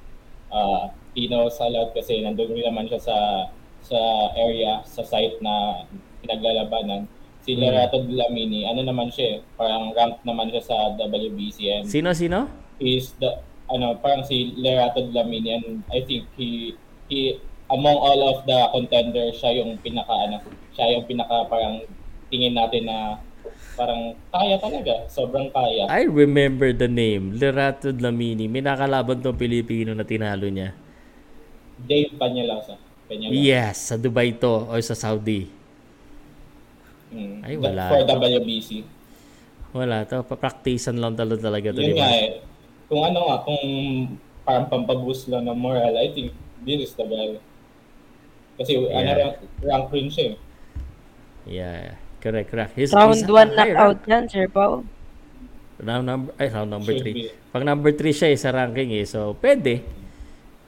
uh, 0.53 0.93
he 1.17 1.25
knows 1.27 1.57
a 1.59 1.67
lot 1.67 1.91
kasi 1.91 2.21
nandun 2.21 2.53
rin 2.53 2.69
naman 2.69 2.85
siya 2.87 3.01
sa 3.01 3.17
sa 3.81 3.97
area 4.37 4.85
sa 4.85 5.01
site 5.01 5.41
na 5.41 5.83
pinaglalabanan 6.21 7.09
si 7.41 7.57
Mm. 7.57 7.61
Larato 7.65 7.97
Dlamini 8.05 8.69
ano 8.69 8.85
naman 8.85 9.09
siya 9.09 9.41
eh, 9.41 9.45
parang 9.57 9.89
ranked 9.97 10.21
naman 10.21 10.53
siya 10.53 10.61
sa 10.61 10.77
WBC 10.93 11.57
and 11.73 11.85
Sino, 11.89 12.13
sino? 12.13 12.45
is 12.77 13.17
the 13.17 13.41
ano 13.73 13.97
parang 13.97 14.21
si 14.21 14.53
Lerato 14.55 15.01
Dlamini 15.09 15.57
and 15.57 15.81
I 15.89 16.05
think 16.05 16.29
he 16.37 16.77
he 17.09 17.41
among 17.71 17.97
all 17.97 18.21
of 18.35 18.37
the 18.43 18.59
contenders 18.75 19.39
siya 19.39 19.63
yung 19.63 19.79
pinaka 19.79 20.11
ano 20.11 20.37
siya 20.75 20.99
yung 20.99 21.07
pinaka 21.07 21.47
parang 21.47 21.87
tingin 22.27 22.55
natin 22.55 22.87
na 22.87 23.19
parang 23.79 24.13
kaya 24.29 24.59
talaga 24.59 25.07
sobrang 25.07 25.47
kaya 25.49 25.87
I 25.87 26.05
remember 26.05 26.75
the 26.75 26.91
name. 26.91 27.39
Lerato 27.39 27.89
Dlamini. 27.95 28.45
May 28.51 28.61
nakalaban 28.61 29.23
tong 29.23 29.39
Pilipino 29.39 29.95
na 29.95 30.03
tinalo 30.03 30.45
niya. 30.51 30.75
Dave 31.81 32.13
Panyalasa 32.19 32.77
Panyalasa 33.09 33.33
Yes, 33.33 33.89
sa 33.89 33.95
Dubai 33.97 34.35
to 34.37 34.69
or 34.69 34.79
sa 34.83 34.93
Saudi. 34.93 35.49
Mm. 37.11 37.43
Ay, 37.43 37.55
wala 37.59 37.91
For 37.91 38.03
to. 38.07 38.15
WBC. 38.15 38.69
Wala 39.75 40.07
to. 40.07 40.23
Papraktisan 40.23 40.95
lang 40.95 41.15
talaga 41.15 41.51
talaga 41.51 41.75
to. 41.75 41.83
Yun 41.83 41.91
di 41.91 41.99
ba? 41.99 42.07
nga 42.07 42.11
eh. 42.15 42.29
Kung 42.87 43.03
ano 43.03 43.19
nga, 43.27 43.37
kung 43.43 43.63
parang 44.47 44.67
pampaboost 44.67 45.27
lang 45.31 45.47
ng 45.47 45.59
moral, 45.59 45.95
I 45.95 46.11
think 46.11 46.31
this 46.63 46.91
is 46.91 46.93
the 46.95 47.07
guy. 47.07 47.39
Kasi 48.61 48.77
ano, 48.77 48.93
Yeah. 48.93 49.17
rank, 49.17 49.35
rank 49.59 49.85
rin 49.89 50.07
siya 50.07 50.25
eh. 50.31 50.35
Yeah. 51.43 51.97
Correct, 52.21 52.53
correct. 52.53 52.71
He's, 52.77 52.93
Round 52.93 53.17
he's 53.17 53.25
1 53.25 53.57
high 53.57 53.73
knockout 53.73 53.97
rank. 54.05 54.07
yan, 54.07 54.23
Sir 54.29 54.45
Pao. 54.45 54.85
Round 55.81 56.05
number, 56.05 56.29
ay, 56.37 56.47
round 56.53 56.69
number 56.69 56.93
Should 56.93 57.09
3. 57.09 57.17
be. 57.17 57.21
Pag 57.49 57.63
number 57.65 57.89
3 57.89 58.13
siya 58.13 58.29
eh, 58.29 58.37
sa 58.37 58.53
ranking 58.53 58.93
eh. 58.93 59.05
So, 59.09 59.33
pwede. 59.41 59.81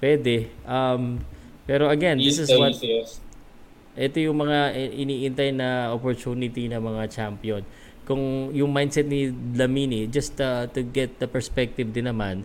Pwede. 0.02 0.49
Um, 0.65 1.22
pero 1.64 1.88
again, 1.88 2.18
this 2.18 2.41
is 2.41 2.49
what, 2.49 2.74
easiest. 2.74 3.22
ito 3.94 4.18
yung 4.18 4.41
mga 4.41 4.74
iniintay 4.74 5.53
na 5.53 5.94
opportunity 5.94 6.65
ng 6.65 6.82
mga 6.82 7.03
champion. 7.07 7.61
Kung 8.03 8.49
yung 8.52 8.74
mindset 8.74 9.06
ni 9.06 9.30
Lamini, 9.53 10.10
just 10.10 10.41
uh, 10.41 10.65
to 10.74 10.82
get 10.82 11.22
the 11.22 11.30
perspective 11.30 11.94
din 11.94 12.10
naman, 12.10 12.44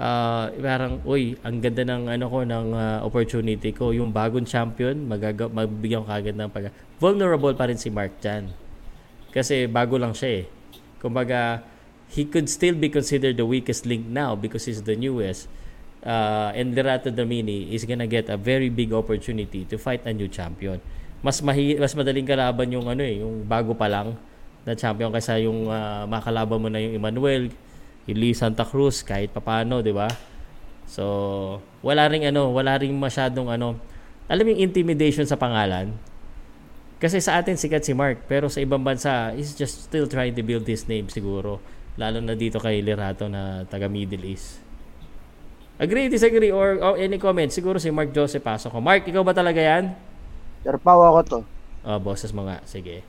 uh, 0.00 0.52
parang, 0.56 1.00
uy, 1.04 1.36
ang 1.44 1.60
ganda 1.60 1.82
ng 1.84 2.08
ano 2.08 2.24
ko, 2.28 2.38
ng 2.44 2.66
uh, 2.72 2.98
opportunity 3.04 3.72
ko. 3.72 3.92
Yung 3.92 4.12
bagong 4.12 4.46
champion, 4.48 4.96
magaga- 5.04 5.50
magbigyan 5.50 6.04
ko 6.04 6.08
kagad 6.08 6.36
ng 6.36 6.48
pag... 6.52 6.72
Vulnerable 6.96 7.52
pa 7.52 7.68
rin 7.68 7.76
si 7.76 7.92
Mark 7.92 8.16
Chan. 8.24 8.48
Kasi 9.32 9.68
bago 9.68 10.00
lang 10.00 10.16
siya 10.16 10.40
eh. 10.40 10.44
Kumbaga, 10.96 11.60
he 12.12 12.24
could 12.24 12.48
still 12.48 12.76
be 12.76 12.88
considered 12.88 13.36
the 13.36 13.44
weakest 13.44 13.84
link 13.84 14.06
now 14.06 14.32
because 14.32 14.64
he's 14.64 14.80
the 14.84 14.96
newest. 14.96 15.50
Uh, 16.06 16.54
and 16.54 16.70
Lerato 16.72 17.10
Damini 17.10 17.74
is 17.74 17.82
gonna 17.82 18.06
get 18.06 18.30
a 18.30 18.38
very 18.38 18.70
big 18.70 18.94
opportunity 18.94 19.66
to 19.66 19.74
fight 19.74 20.06
a 20.06 20.14
new 20.14 20.30
champion. 20.30 20.78
Mas 21.18 21.42
mahi 21.42 21.74
mas 21.74 21.98
madaling 21.98 22.22
kalaban 22.22 22.70
yung 22.70 22.86
ano 22.86 23.02
eh, 23.02 23.18
yung 23.18 23.42
bago 23.42 23.74
pa 23.74 23.90
lang 23.90 24.14
na 24.62 24.78
champion 24.78 25.10
kaysa 25.10 25.42
yung 25.42 25.66
uh, 25.66 26.06
makalaban 26.06 26.62
mo 26.62 26.68
na 26.70 26.78
yung 26.78 27.02
Emmanuel, 27.02 27.50
yung 28.06 28.18
Lee 28.18 28.34
Santa 28.34 28.62
Cruz 28.62 29.02
kahit 29.02 29.34
papano, 29.34 29.82
'di 29.82 29.92
ba? 29.94 30.06
So, 30.86 31.02
wala 31.82 32.06
ring 32.06 32.22
ano, 32.26 32.54
wala 32.54 32.78
ring 32.78 32.94
masyadong 32.94 33.50
ano, 33.50 33.74
alam 34.30 34.46
yung 34.46 34.70
intimidation 34.70 35.26
sa 35.26 35.34
pangalan. 35.34 35.90
Kasi 36.96 37.20
sa 37.20 37.36
atin 37.36 37.58
sikat 37.60 37.84
si 37.84 37.92
Mark, 37.92 38.24
pero 38.24 38.48
sa 38.48 38.62
ibang 38.62 38.80
bansa, 38.80 39.34
he's 39.36 39.52
just 39.52 39.90
still 39.90 40.08
trying 40.08 40.32
to 40.32 40.40
build 40.40 40.64
his 40.64 40.88
name 40.88 41.10
siguro. 41.12 41.60
Lalo 42.00 42.24
na 42.24 42.32
dito 42.32 42.56
kay 42.56 42.80
Lerato 42.80 43.28
na 43.28 43.68
taga 43.68 43.90
Middle 43.90 44.24
East. 44.24 44.62
Agree, 45.76 46.08
disagree, 46.08 46.48
or, 46.48 46.80
or 46.80 46.96
any 46.96 47.20
comment? 47.20 47.52
Siguro 47.52 47.76
si 47.76 47.92
Mark 47.92 48.08
Joseph 48.16 48.40
pasok 48.40 48.72
ko. 48.72 48.78
Mark, 48.80 49.04
ikaw 49.04 49.20
ba 49.20 49.36
talaga 49.36 49.60
yan? 49.60 49.92
Sir 50.64 50.80
Pao 50.80 51.04
ako 51.04 51.20
to. 51.28 51.38
Oh, 51.84 52.00
boses 52.00 52.32
mo 52.32 52.48
nga. 52.48 52.64
Sige. 52.64 53.04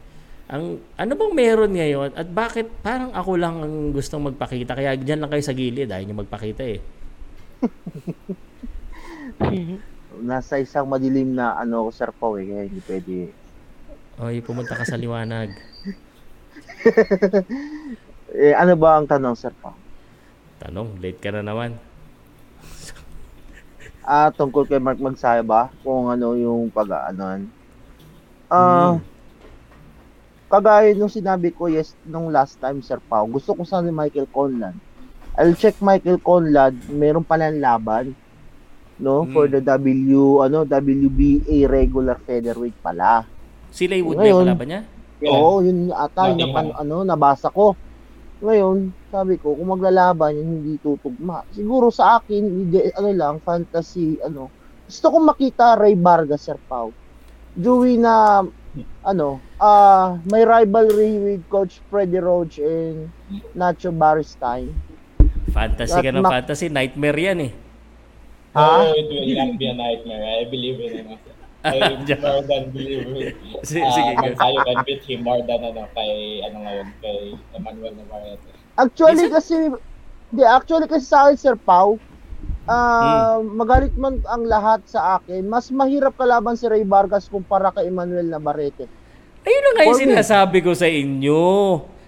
Ang, 0.47 0.79
ano 0.95 1.11
bang 1.19 1.33
meron 1.35 1.75
ngayon 1.75 2.15
at 2.15 2.27
bakit 2.31 2.71
parang 2.79 3.11
ako 3.11 3.35
lang 3.35 3.59
ang 3.59 3.91
gustong 3.91 4.31
magpakita? 4.31 4.79
Kaya 4.79 4.95
dyan 4.95 5.19
lang 5.19 5.27
kayo 5.27 5.43
sa 5.43 5.51
gilid. 5.51 5.91
Ayaw 5.91 6.07
nyo 6.07 6.23
magpakita 6.23 6.63
eh. 6.63 6.79
Nasa 10.23 10.55
isang 10.63 10.87
madilim 10.87 11.35
na 11.35 11.59
ano 11.59 11.87
ko 11.87 11.89
Sir 11.91 12.15
Pao 12.15 12.39
eh, 12.39 12.47
kaya 12.47 12.63
hindi 12.63 12.81
pwede. 12.87 13.15
Oy, 14.23 14.39
pumunta 14.39 14.73
ka 14.73 14.87
sa 14.87 14.95
liwanag. 14.95 15.51
Eh, 18.27 18.51
ano 18.51 18.75
ba 18.75 18.99
ang 18.99 19.07
tanong 19.07 19.39
Sir 19.39 19.55
Pao? 19.55 19.71
Tanong, 20.59 20.99
late 20.99 21.15
ka 21.23 21.31
na 21.31 21.39
naman. 21.39 21.79
Ah, 24.03 24.27
tungkol 24.35 24.67
kay 24.67 24.83
Mark 24.83 24.99
Magsaya 24.99 25.39
ba? 25.47 25.71
Kung 25.79 26.11
ano 26.11 26.35
yung 26.35 26.67
pag-aanon. 26.67 27.47
Ah, 28.51 28.99
kagaya 30.47 30.95
nung 30.95 31.11
sinabi 31.11 31.51
ko 31.51 31.67
yes 31.67 31.93
nung 32.03 32.31
last 32.31 32.57
time 32.57 32.79
Sir 32.79 32.99
Pao, 32.99 33.27
gusto 33.27 33.53
ko 33.53 33.61
sana 33.63 33.87
ni 33.87 33.93
Michael 33.93 34.27
Conlad. 34.31 34.75
I'll 35.37 35.53
check 35.53 35.77
Michael 35.79 36.17
Conlad, 36.17 36.73
meron 36.89 37.21
pala 37.21 37.51
laban 37.51 38.15
no 38.97 39.29
for 39.29 39.45
the 39.45 39.61
W 39.61 40.41
ano 40.41 40.65
WBA 40.65 41.69
regular 41.69 42.17
featherweight 42.17 42.79
pala. 42.81 43.21
Si 43.69 43.85
Laywood 43.85 44.17
ba 44.17 44.25
yung 44.25 44.47
kalaban 44.47 44.67
niya? 44.67 44.81
Oo, 45.25 45.61
yun 45.61 45.89
yung 45.89 45.93
ata 45.93 46.29
yung 46.29 46.41
napan- 46.41 46.77
ano 46.77 47.01
nabasa 47.01 47.49
ko. 47.49 47.73
Ngayon, 48.37 48.93
sabi 49.09 49.41
ko, 49.41 49.57
kung 49.57 49.65
maglalaban 49.65 50.37
yun, 50.37 50.61
hindi 50.61 50.77
tutugma. 50.77 51.41
Siguro 51.49 51.89
sa 51.89 52.21
akin, 52.21 52.37
hindi, 52.45 52.77
ano 52.93 53.09
lang, 53.09 53.41
fantasy, 53.41 54.21
ano. 54.21 54.53
Gusto 54.85 55.09
ko 55.09 55.17
makita 55.25 55.73
Ray 55.73 55.97
Vargas, 55.97 56.45
Sir 56.45 56.61
Pau. 56.69 56.93
Dewey 57.57 57.97
na, 57.97 58.45
ano, 59.01 59.39
ah 59.57 60.19
may 60.27 60.43
rivalry 60.43 61.17
with 61.17 61.41
Coach 61.47 61.79
Freddie 61.87 62.21
Roach 62.21 62.59
and 62.59 63.09
Nacho 63.55 63.89
Baristine. 63.89 64.73
Fantasy 65.47 65.95
At 65.95 66.03
ka 66.03 66.11
ng 66.11 66.21
Mac- 66.21 66.33
fantasy. 66.43 66.67
Nightmare 66.67 67.17
yan 67.17 67.39
eh. 67.47 67.51
Ha? 68.53 68.61
Oh, 68.61 68.91
it 68.91 69.07
will 69.07 69.25
not 69.37 69.53
be 69.55 69.65
a 69.69 69.73
nightmare. 69.73 70.23
I 70.25 70.43
believe 70.49 70.77
in 70.81 71.15
it. 71.15 71.21
I 71.67 71.97
more 72.21 72.43
than 72.43 72.71
believe. 72.71 73.35
Sige, 73.67 73.83
Uh, 73.83 73.91
sige. 73.91 74.11
Can 74.37 74.77
beat 74.85 75.03
him 75.03 75.23
more 75.23 75.41
than 75.43 75.61
ano, 75.63 75.89
kay, 75.91 76.39
ano 76.45 76.57
ngayon, 76.63 76.87
kay 77.01 77.19
Emmanuel 77.55 77.93
Navarrete. 77.97 78.47
Actually 78.77 79.27
kasi 79.27 79.73
di 80.29 80.43
actually 80.45 80.85
kasi 80.85 81.05
sa 81.07 81.27
akin 81.27 81.35
Sir 81.35 81.55
Pau, 81.57 81.97
ah 82.67 83.39
Hmm. 83.39 83.55
magalit 83.55 83.95
man 83.95 84.19
ang 84.23 84.43
lahat 84.43 84.83
sa 84.85 85.17
akin, 85.17 85.43
mas 85.43 85.71
mahirap 85.71 86.13
kalaban 86.13 86.53
si 86.53 86.67
Ray 86.67 86.83
Vargas 86.83 87.25
kumpara 87.25 87.71
kay 87.71 87.87
Emmanuel 87.87 88.27
Navarrete. 88.27 88.85
Ayun 89.41 89.61
na 89.63 89.69
nga 89.71 89.83
yung 89.85 90.03
sinasabi 90.03 90.59
ko 90.59 90.75
sa 90.75 90.85
inyo. 90.85 91.43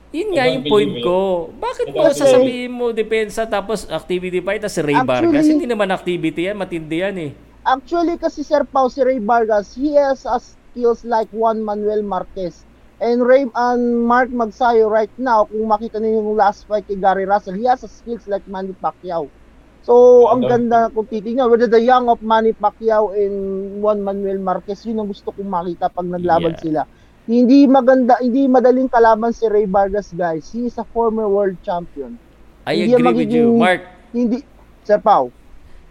Yun 0.09 0.29
nga 0.33 0.45
yung 0.45 0.65
point 0.65 0.93
ko. 0.99 1.19
Bakit 1.55 1.93
mo 1.93 2.01
sasabihin 2.09 2.71
mo 2.73 2.91
depensa 2.91 3.45
tapos 3.45 3.85
activity 3.85 4.41
pa 4.41 4.57
tapos 4.57 4.73
si 4.73 4.81
Ray 4.81 4.97
Actually- 4.97 5.31
Vargas? 5.31 5.45
Hindi 5.47 5.67
naman 5.69 5.87
activity 5.87 6.41
yan. 6.45 6.57
Matindi 6.57 6.97
yan 6.99 7.15
eh. 7.15 7.31
Actually 7.61 8.17
kasi 8.17 8.41
Sir 8.41 8.65
Pau 8.65 8.89
si 8.89 8.99
Ray 8.99 9.21
Vargas, 9.21 9.77
he 9.77 9.93
has 9.93 10.25
a 10.25 10.41
skills 10.41 11.05
like 11.05 11.29
Juan 11.29 11.61
Manuel 11.61 12.01
Marquez. 12.01 12.65
And 12.99 13.23
Ray 13.23 13.47
and 13.47 14.03
Mark 14.03 14.27
Magsayo 14.27 14.91
right 14.91 15.13
now, 15.15 15.47
kung 15.47 15.63
makita 15.63 16.03
niyo 16.03 16.19
yung 16.19 16.35
last 16.35 16.67
fight 16.67 16.83
kay 16.83 16.99
Gary 16.99 17.23
Russell, 17.23 17.55
he 17.55 17.63
has 17.63 17.79
a 17.79 17.87
skills 17.87 18.27
like 18.27 18.43
Manny 18.43 18.75
Pacquiao. 18.75 19.31
So, 19.79 20.27
ang 20.27 20.43
ganda 20.43 20.91
kung 20.91 21.07
titingnan, 21.07 21.47
whether 21.47 21.71
the 21.71 21.79
young 21.79 22.11
of 22.11 22.19
Manny 22.19 22.51
Pacquiao 22.51 23.15
and 23.15 23.35
Juan 23.79 24.03
Manuel 24.03 24.43
Marquez, 24.43 24.83
yun 24.83 24.99
ang 24.99 25.07
gusto 25.07 25.31
kong 25.31 25.47
makita 25.47 25.87
pag 25.87 26.07
naglaban 26.07 26.51
Yeah. 26.51 26.63
sila. 26.63 26.81
Hindi 27.23 27.63
maganda, 27.69 28.19
hindi 28.19 28.49
madaling 28.49 28.91
kalaban 28.91 29.31
si 29.31 29.47
Ray 29.47 29.69
Vargas, 29.69 30.11
guys. 30.11 30.49
He 30.51 30.67
is 30.67 30.75
a 30.75 30.85
former 30.91 31.29
world 31.31 31.61
champion. 31.63 32.19
I 32.67 32.75
Hindi 32.75 32.91
agree 32.99 33.13
with 33.15 33.31
you. 33.31 33.55
magiging- 33.55 33.59
Mark, 33.61 33.81
Hindi, 34.11 34.37
Sir 34.83 34.99
Pau, 34.99 35.31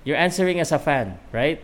you're 0.05 0.19
answering 0.19 0.61
as 0.61 0.73
a 0.75 0.79
fan, 0.79 1.17
right? 1.33 1.63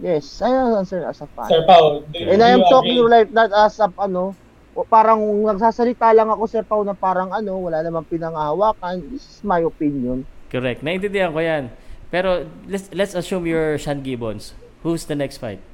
yes, 0.00 0.40
I 0.40 0.50
answer 0.78 1.04
as 1.04 1.20
a 1.20 1.28
fan. 1.36 1.50
Sir 1.50 1.62
Pao, 1.66 2.06
do, 2.08 2.18
And 2.32 2.40
do 2.40 2.44
I 2.46 2.50
am 2.54 2.62
you 2.64 2.70
talking 2.70 3.02
agree? 3.02 3.12
like 3.12 3.28
that 3.34 3.50
as 3.52 3.76
a, 3.78 3.92
ano, 3.98 4.38
o 4.72 4.86
parang 4.88 5.20
nagsasalita 5.44 6.16
lang 6.16 6.32
ako, 6.32 6.48
Sir 6.48 6.64
Pau, 6.64 6.80
na 6.80 6.96
parang 6.96 7.28
ano, 7.28 7.60
wala 7.60 7.84
namang 7.84 8.08
pinangahawakan. 8.08 9.10
This 9.12 9.28
is 9.28 9.38
my 9.44 9.60
opinion. 9.60 10.24
Correct. 10.52 10.84
Naintindihan 10.84 11.32
ko 11.32 11.40
yan. 11.40 11.72
Pero 12.12 12.44
let's 12.68 12.92
let's 12.92 13.16
assume 13.16 13.48
you're 13.48 13.80
Sean 13.80 14.04
Gibbons. 14.04 14.52
Who's 14.84 15.08
the 15.08 15.16
next 15.16 15.40
fight? 15.40 15.64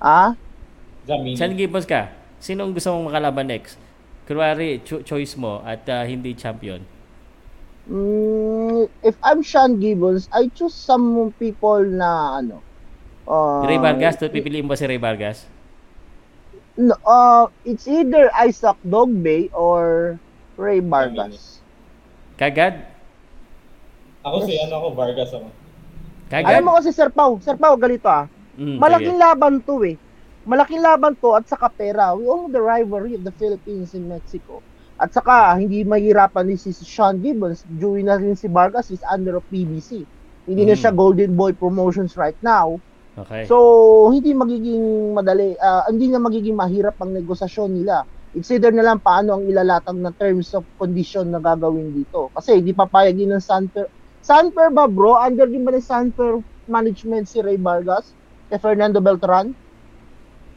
Ah? 0.00 0.32
Zamini. 1.04 1.36
Sean 1.36 1.52
Gibbons 1.52 1.84
ka. 1.84 2.08
Sino 2.40 2.64
ang 2.64 2.72
gusto 2.72 2.88
mong 2.88 3.12
makalaban 3.12 3.52
next? 3.52 3.76
Kunwari, 4.24 4.80
cho- 4.80 5.04
choice 5.04 5.36
mo 5.36 5.60
at 5.60 5.84
uh, 5.92 6.08
hindi 6.08 6.32
champion. 6.32 6.80
Mm, 7.84 8.88
if 9.04 9.18
I'm 9.20 9.44
Sean 9.44 9.76
Gibbons, 9.76 10.30
I 10.32 10.48
choose 10.54 10.72
some 10.72 11.34
people 11.36 11.84
na, 11.84 12.40
ano, 12.40 12.62
uh, 13.28 13.66
Ray 13.66 13.76
Vargas, 13.76 14.16
to 14.22 14.30
pipiliin 14.30 14.64
mo 14.64 14.72
ba 14.72 14.78
si 14.78 14.86
Ray 14.86 15.02
Vargas? 15.02 15.44
No, 16.78 16.94
uh, 17.04 17.50
it's 17.66 17.84
either 17.90 18.30
Isaac 18.32 18.78
Dogbay 18.86 19.50
or 19.52 20.16
Ray 20.56 20.80
Vargas. 20.80 21.60
Kagad? 22.38 22.88
Ako 24.20 24.36
si 24.44 24.52
ano 24.60 24.74
ako, 24.84 24.88
Vargas 24.92 25.30
ako. 25.32 25.48
Kagad? 26.28 26.46
Alam 26.46 26.62
mo 26.62 26.72
kasi, 26.78 26.92
Sir 26.92 27.08
Pau, 27.10 27.40
Sir 27.40 27.56
Pau, 27.56 27.74
galito 27.74 28.06
ah. 28.06 28.28
Mm, 28.54 28.76
Malaking 28.76 29.16
sige. 29.16 29.24
laban 29.24 29.54
to 29.64 29.74
eh. 29.82 29.96
Malaking 30.44 30.82
laban 30.84 31.12
to 31.18 31.32
at 31.34 31.48
saka 31.48 31.72
pera. 31.72 32.12
We 32.12 32.28
all 32.28 32.46
know 32.46 32.52
the 32.52 32.62
rivalry 32.62 33.16
of 33.16 33.24
the 33.24 33.32
Philippines 33.32 33.96
and 33.96 34.06
Mexico. 34.06 34.60
At 35.00 35.16
saka, 35.16 35.56
hindi 35.56 35.80
mahirapan 35.82 36.44
ni 36.44 36.60
si 36.60 36.76
Sean 36.76 37.24
Gibbons. 37.24 37.64
Join 37.80 38.04
na 38.04 38.20
rin 38.20 38.36
si 38.36 38.46
Vargas 38.46 38.92
is 38.92 39.00
under 39.08 39.40
of 39.40 39.44
PBC. 39.48 40.04
Hindi 40.44 40.68
na 40.68 40.76
Mm. 40.76 40.80
siya 40.80 40.92
Golden 40.92 41.32
Boy 41.34 41.56
Promotions 41.56 42.20
right 42.20 42.36
now. 42.44 42.76
Okay. 43.16 43.48
So, 43.48 43.56
hindi 44.12 44.36
magiging 44.36 45.16
madali, 45.16 45.56
ah, 45.58 45.88
hindi 45.88 46.12
na 46.12 46.20
magiging 46.20 46.54
mahirap 46.54 47.00
ang 47.00 47.16
negosasyon 47.16 47.72
nila. 47.72 48.04
It's 48.30 48.52
either 48.52 48.70
na 48.70 48.84
lang 48.84 49.00
paano 49.00 49.40
ang 49.40 49.44
ilalatag 49.48 49.98
na 49.98 50.14
terms 50.14 50.54
of 50.54 50.62
condition 50.76 51.32
na 51.32 51.40
gagawin 51.40 51.90
dito. 51.90 52.30
Kasi 52.30 52.60
hindi 52.60 52.70
papayag 52.70 53.16
din 53.16 53.32
ng 53.32 53.42
Sanfer. 53.42 53.88
Sanfer 54.20 54.68
ba 54.70 54.84
bro? 54.86 55.16
Under 55.16 55.48
din 55.48 55.64
ba 55.64 55.72
ng 55.72 55.82
Sanfer 55.82 56.38
management 56.66 57.26
si 57.26 57.40
Ray 57.40 57.56
Vargas? 57.56 58.12
Kay 58.48 58.58
Fernando 58.58 59.00
Beltran? 59.00 59.52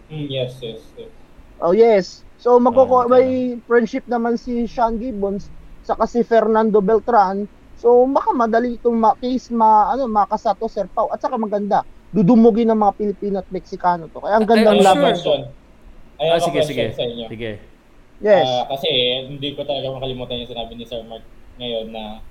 Mm, 0.10 0.28
yes, 0.28 0.60
yes, 0.60 0.82
yes. 0.94 1.12
Oh, 1.58 1.72
yes. 1.72 2.06
So, 2.36 2.60
magkoko 2.60 3.06
Oh, 3.06 3.10
may 3.10 3.56
friendship 3.64 4.04
naman 4.06 4.36
si 4.36 4.68
Sean 4.68 5.00
Gibbons 5.00 5.48
saka 5.80 6.04
si 6.04 6.22
Fernando 6.22 6.84
Beltran. 6.84 7.48
So, 7.74 8.04
baka 8.06 8.36
madali 8.36 8.76
itong 8.76 9.00
ma- 9.00 9.16
case 9.16 9.48
ma, 9.50 9.90
ano, 9.90 10.08
makasato 10.08 10.68
Sir 10.68 10.92
Pau. 10.92 11.08
At 11.08 11.24
saka 11.24 11.40
maganda, 11.40 11.82
dudumugin 12.12 12.68
ng 12.68 12.78
mga 12.78 12.94
Pilipino 12.96 13.36
at 13.40 13.50
Meksikano 13.50 14.12
to. 14.12 14.20
Kaya 14.20 14.38
ang 14.38 14.46
gandang 14.46 14.80
Ay, 14.80 14.86
laban. 14.86 14.94
sure. 14.94 15.08
Question. 15.10 15.42
I 16.20 16.26
Ah, 16.30 16.38
have 16.38 16.44
a 16.44 16.46
sige, 16.46 16.60
sige. 16.64 16.86
sa 16.94 17.04
inyo. 17.04 17.26
Sige. 17.28 17.52
Yes. 18.20 18.46
Ah, 18.46 18.64
kasi 18.70 18.88
hindi 19.26 19.56
ko 19.56 19.66
talaga 19.66 19.88
makalimutan 19.90 20.40
yung 20.40 20.52
sinabi 20.52 20.74
ni 20.76 20.86
Sir 20.86 21.02
Mark 21.04 21.24
ngayon 21.58 21.90
na 21.90 22.22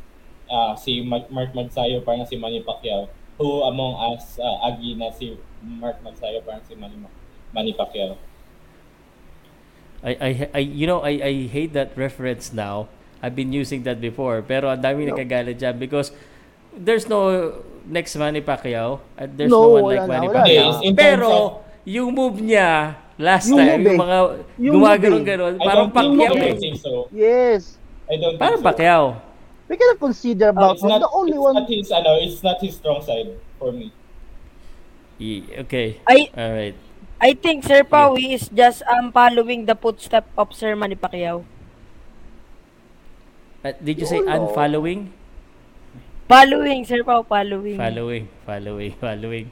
ah, 0.52 0.76
si 0.76 1.00
Mark, 1.00 1.32
Mark 1.32 1.56
Magsayo 1.56 2.04
parang 2.04 2.28
si 2.28 2.36
Manny 2.36 2.60
Pacquiao. 2.60 3.08
Who 3.40 3.64
among 3.64 3.96
us 4.12 4.36
uh, 4.36 4.68
agi 4.68 4.92
na 4.94 5.08
si 5.08 5.32
Mark 5.64 6.04
Magsayo 6.04 6.44
parang 6.44 6.60
si 6.62 6.76
Manny, 6.76 7.00
Manny 7.50 7.72
Pacquiao. 7.72 8.14
I, 10.02 10.12
I, 10.20 10.30
I, 10.52 10.58
you 10.60 10.86
know, 10.86 11.00
I, 11.00 11.10
I 11.22 11.32
hate 11.46 11.72
that 11.74 11.94
reference 11.96 12.52
now. 12.52 12.88
I've 13.22 13.36
been 13.38 13.52
using 13.54 13.84
that 13.86 14.00
before. 14.02 14.42
Pero 14.42 14.66
ang 14.68 14.82
dami 14.82 15.06
No. 15.06 15.14
nagkagalit 15.14 15.56
dyan 15.56 15.78
because 15.78 16.10
there's 16.74 17.06
no 17.06 17.54
next 17.86 18.14
Manny 18.18 18.42
Pacquiao 18.42 18.98
at 19.14 19.30
there's 19.38 19.50
No, 19.50 19.62
no, 19.62 19.78
one 19.78 19.94
like 19.94 20.02
na, 20.02 20.10
Manny 20.10 20.28
Pacquiao. 20.28 20.68
na. 20.74 20.82
In 20.82 20.92
terms 20.92 20.98
Pero 20.98 21.28
of- 21.30 21.54
yung 21.86 22.10
move 22.10 22.42
niya 22.42 22.98
last 23.14 23.46
Yung 23.46 23.58
time, 23.62 23.78
move 23.78 23.86
yung 23.86 23.94
eh. 23.94 24.02
mga 24.02 24.18
Yung 24.58 24.74
gumagano'n 24.74 25.22
move 25.22 25.30
eh. 25.30 25.58
parang 25.62 25.88
Pacquiao 25.94 26.34
eh. 26.34 26.74
so. 26.74 26.92
Yes. 27.14 27.78
I 28.10 28.18
don't 28.18 28.36
Parang 28.36 28.58
think 28.58 28.66
so. 28.66 28.70
Pacquiao. 28.74 29.04
We 29.72 29.80
cannot 29.80 30.04
consider 30.04 30.52
about 30.52 30.76
it's 30.76 30.84
not, 30.84 31.00
the 31.00 31.08
only 31.16 31.32
it's 31.32 31.40
one. 31.48 31.54
not 31.56 31.64
his 31.64 31.88
ano, 31.88 32.20
it's 32.20 32.44
not 32.44 32.60
his 32.60 32.76
strong 32.76 33.00
side 33.00 33.32
for 33.56 33.72
me. 33.72 33.88
Y- 35.16 35.64
Okay. 35.64 35.96
I 36.04 36.28
Alright. 36.36 36.76
I 37.16 37.32
think 37.32 37.64
Sir 37.64 37.80
Pawi 37.80 38.36
is 38.36 38.52
just 38.52 38.84
um 38.84 39.08
following 39.16 39.64
the 39.64 39.72
footstep 39.72 40.28
of 40.36 40.52
Sir 40.52 40.76
Manny 40.76 40.92
Pacquiao. 41.00 41.48
Uh, 43.64 43.72
did 43.80 43.96
you 43.96 44.04
say 44.04 44.20
Yun, 44.20 44.26
no. 44.28 44.52
unfollowing? 44.52 45.08
Following, 46.28 46.84
Sir 46.84 47.00
Pao, 47.04 47.22
following. 47.24 47.76
Following, 47.80 48.24
following, 48.44 48.92
following. 49.00 49.46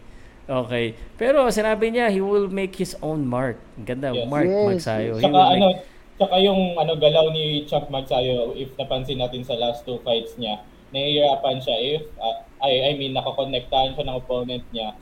Okay. 0.51 0.99
Pero 1.17 1.47
sinabi 1.49 1.95
niya, 1.97 2.11
he 2.13 2.21
will 2.21 2.51
make 2.53 2.75
his 2.77 2.93
own 3.01 3.23
mark. 3.25 3.57
Ang 3.79 3.85
Ganda, 3.89 4.11
Yes. 4.13 4.27
Mark 4.29 4.49
Yes, 4.51 4.67
Magsayo. 4.69 5.13
He 5.17 5.25
Tsaka 5.25 5.33
will 5.33 5.49
ano, 5.49 5.67
make, 5.73 5.81
tsaka 6.21 6.37
yung 6.37 6.77
ano 6.77 7.01
galaw 7.01 7.33
ni 7.33 7.65
Champ 7.65 7.89
Magsayo, 7.89 8.53
if 8.53 8.77
napansin 8.77 9.17
natin 9.17 9.41
sa 9.41 9.57
last 9.57 9.89
two 9.89 9.97
fights 10.05 10.37
niya, 10.37 10.61
nahihirapan 10.93 11.57
siya 11.57 11.77
if 11.81 12.03
uh, 12.21 12.45
I 12.61 12.93
I 12.93 13.01
mean 13.01 13.17
nakakonektahan 13.17 13.97
siya 13.97 14.05
ng 14.05 14.21
opponent 14.21 14.69
niya. 14.69 14.93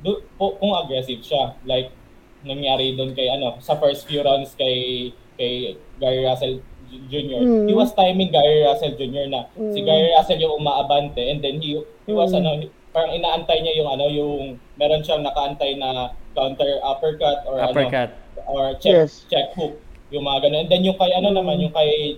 Do, 0.00 0.24
po, 0.40 0.56
kung 0.56 0.72
aggressive 0.72 1.20
siya, 1.20 1.52
like 1.68 1.92
nangyari 2.40 2.96
doon 2.96 3.12
kay 3.12 3.28
ano 3.28 3.60
sa 3.60 3.76
first 3.76 4.08
few 4.08 4.24
rounds 4.24 4.56
kay 4.56 5.10
kay 5.36 5.76
Gary 6.00 6.24
Russell 6.24 6.64
Jr. 6.88 7.44
Mm. 7.44 7.66
He 7.68 7.74
was 7.76 7.92
timing 7.92 8.32
Gary 8.32 8.64
Russell 8.64 8.96
Jr. 8.96 9.28
na 9.28 9.52
si 9.52 9.84
Mm. 9.84 9.84
Gary 9.84 10.08
Russell 10.16 10.40
yung 10.40 10.56
umaabante 10.56 11.20
and 11.20 11.44
then 11.44 11.60
he 11.60 11.76
he 12.08 12.14
was 12.16 12.32
Mm. 12.32 12.40
ano 12.40 12.48
parang 12.88 13.12
inaantay 13.12 13.60
niya 13.60 13.84
yung 13.84 13.90
ano 13.92 14.08
yung 14.08 14.56
meron 14.80 15.04
siyang 15.04 15.20
nakaantay 15.20 15.76
na 15.76 16.08
counter 16.32 16.80
uppercut 16.80 17.44
or 17.44 17.60
ano 17.60 17.68
uppercut. 17.68 18.16
or 18.48 18.72
check 18.80 18.96
Yes. 19.04 19.28
check 19.28 19.52
hook 19.52 19.76
yung 20.10 20.24
mga 20.24 20.38
ganun. 20.42 20.58
And 20.62 20.68
then 20.68 20.82
yung 20.82 20.96
kay 20.96 21.12
ano 21.12 21.28
naman 21.30 21.60
yung 21.60 21.72
kay 21.72 22.16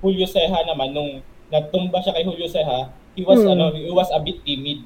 Julio 0.00 0.26
Ceja 0.26 0.60
naman 0.62 0.92
nung 0.92 1.20
natumba 1.48 2.00
siya 2.00 2.12
kay 2.12 2.24
Julio 2.24 2.44
Ceja, 2.44 2.88
he 3.16 3.22
was 3.22 3.40
Mm. 3.40 3.52
ano 3.52 3.64
he 3.72 3.88
was 3.88 4.10
a 4.10 4.20
bit 4.20 4.42
timid 4.42 4.84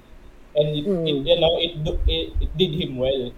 and 0.54 0.68
it, 0.72 0.86
Mm. 0.86 1.04
it 1.04 1.16
you 1.24 1.36
know 1.38 1.54
it, 1.58 1.72
it 2.06 2.26
it 2.38 2.50
did 2.54 2.72
him 2.74 2.96
well. 2.96 3.30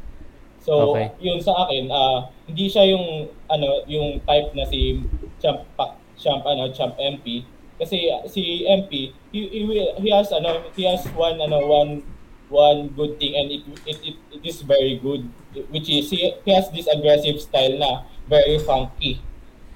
So 0.61 0.93
Okay. 0.93 1.09
yun 1.19 1.41
sa 1.41 1.57
akin 1.65 1.89
ah 1.89 2.29
hindi 2.45 2.69
siya 2.69 2.85
yung 2.87 3.07
ano 3.49 3.81
yung 3.89 4.21
type 4.23 4.53
na 4.53 4.69
si 4.69 5.01
Champ 5.41 5.65
Pa- 5.73 5.97
Champ 6.21 6.45
ano 6.45 6.69
Champ 6.69 6.93
MP 6.97 7.41
kasi 7.81 8.13
ah, 8.13 8.21
si 8.29 8.69
MP 8.69 9.09
he, 9.33 9.39
he, 9.49 9.61
will- 9.65 9.97
he 9.97 10.13
has 10.13 10.29
ano 10.29 10.61
he 10.77 10.85
has 10.85 11.01
one 11.17 11.41
ano 11.41 11.65
one 11.65 12.05
one 12.53 12.93
good 12.93 13.17
thing 13.17 13.33
and 13.33 13.49
it 13.49 13.65
it, 13.89 13.99
it, 14.05 14.17
it 14.37 14.43
is 14.45 14.61
very 14.61 15.01
good 15.01 15.25
which 15.73 15.89
is 15.89 16.13
he, 16.13 16.29
he 16.45 16.51
has 16.53 16.69
this 16.71 16.85
aggressive 16.87 17.41
style 17.41 17.73
na 17.81 18.05
very 18.31 18.57
funky 18.59 19.19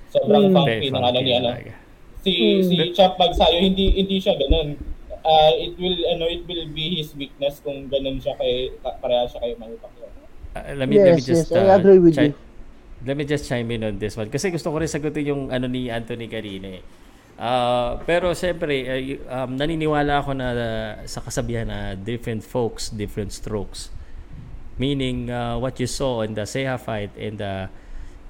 sobrang 0.08 0.48
Mm. 0.48 0.54
funky 0.54 0.70
Very 0.78 0.88
ng 0.88 0.96
ano 0.96 1.06
funky 1.10 1.24
ni 1.24 1.32
ano 1.34 1.48
talaga. 1.50 1.72
si 2.22 2.30
Mm. 2.32 2.62
si 2.62 2.76
Champ 2.94 3.14
Magsayo 3.18 3.58
hindi 3.58 3.84
hindi 3.92 4.16
siya 4.16 4.38
ganun 4.38 4.78
Ah, 5.24 5.48
it 5.50 5.72
will 5.74 5.96
ano 6.06 6.28
it 6.28 6.44
will 6.44 6.68
be 6.70 7.00
his 7.00 7.16
weakness 7.16 7.56
kung 7.58 7.88
ganun 7.88 8.20
siya 8.20 8.36
kay 8.36 8.68
ka- 8.78 9.00
pareha 9.00 9.24
siya 9.24 9.40
kay 9.40 9.52
Manny 9.56 9.76
Pacquiao 9.76 10.12
Uh, 10.54 10.70
let 10.78 10.86
me, 10.86 10.94
let 10.94 11.18
me 11.18 11.18
Yes, 11.18 11.26
just, 11.26 11.50
yes, 11.50 11.58
I 11.58 11.66
uh, 11.66 11.80
agree 11.82 11.98
with 11.98 12.14
chi- 12.14 12.30
you. 12.30 12.38
Let 13.02 13.16
me 13.16 13.24
just 13.24 13.50
chime 13.50 13.66
in 13.68 13.82
on 13.82 13.98
this 13.98 14.14
one. 14.14 14.30
Kasi 14.30 14.48
gusto 14.48 14.70
ko 14.70 14.78
rin 14.78 14.86
sagutin 14.86 15.26
yung 15.26 15.42
ano 15.50 15.66
ni 15.66 15.90
Anthony 15.90 16.30
kanina 16.30 16.78
eh. 16.78 16.82
Ah, 17.34 17.98
pero 18.00 18.30
siyempre, 18.32 18.86
uh, 18.86 19.00
um, 19.34 19.58
naniniwala 19.58 20.22
ako 20.22 20.30
na 20.30 20.48
uh, 20.54 20.62
sa 21.04 21.18
kasabihan 21.18 21.66
na 21.66 21.78
different 21.98 22.46
folks, 22.46 22.86
different 22.86 23.34
strokes. 23.34 23.90
Meaning, 24.76 25.26
uh, 25.26 25.58
what 25.58 25.74
you 25.78 25.86
saw 25.86 26.22
in 26.22 26.34
the 26.34 26.44
Seha 26.44 26.78
fight 26.78 27.10
and 27.18 27.38
the 27.38 27.66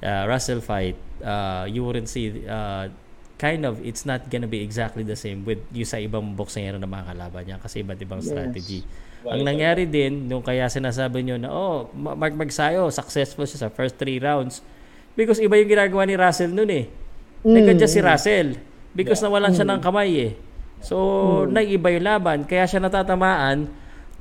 uh, 0.05 0.29
Russell 0.29 0.61
fight, 0.61 0.95
uh, 1.19 1.65
you 1.65 1.81
wouldn't 1.81 2.07
see, 2.07 2.45
uh, 2.45 2.93
kind 3.35 3.65
of, 3.65 3.81
it's 3.81 4.05
not 4.05 4.29
gonna 4.29 4.47
be 4.47 4.61
exactly 4.61 5.03
the 5.03 5.17
same 5.17 5.43
with 5.43 5.59
yung 5.73 5.89
sa 5.89 5.99
ibang 5.99 6.37
boksingero 6.37 6.77
na 6.77 6.87
mga 6.87 7.11
kalaban 7.11 7.43
niya 7.43 7.57
kasi 7.59 7.81
iba't 7.83 7.99
ibang 7.99 8.21
Yes. 8.21 8.31
strategy. 8.31 8.81
Ang 9.25 9.41
nangyari 9.43 9.89
din, 9.89 10.29
nung 10.29 10.45
kaya 10.45 10.69
sinasabi 10.69 11.25
nyo 11.25 11.41
na, 11.41 11.49
oh, 11.49 11.89
Ma- 11.97 12.13
Mark 12.13 12.37
Magsayo, 12.37 12.93
successful 12.93 13.49
siya 13.49 13.67
sa 13.67 13.69
first 13.73 13.97
three 13.97 14.21
rounds. 14.21 14.61
Because 15.17 15.41
iba 15.41 15.57
yung 15.57 15.67
ginagawa 15.67 16.05
ni 16.05 16.13
Russell 16.13 16.53
nun 16.53 16.69
eh. 16.69 16.85
Nag-adjust 17.41 17.95
si 17.95 18.01
Russell. 18.05 18.49
Because 18.93 19.19
Yeah. 19.19 19.33
nawalan 19.33 19.57
siya 19.57 19.65
ng 19.67 19.81
kamay 19.81 20.11
eh. 20.21 20.33
So, 20.85 20.95
naiiba 21.49 21.89
yung 21.89 22.05
laban. 22.05 22.45
Kaya 22.45 22.69
siya 22.69 22.85
natatamaan, 22.85 23.65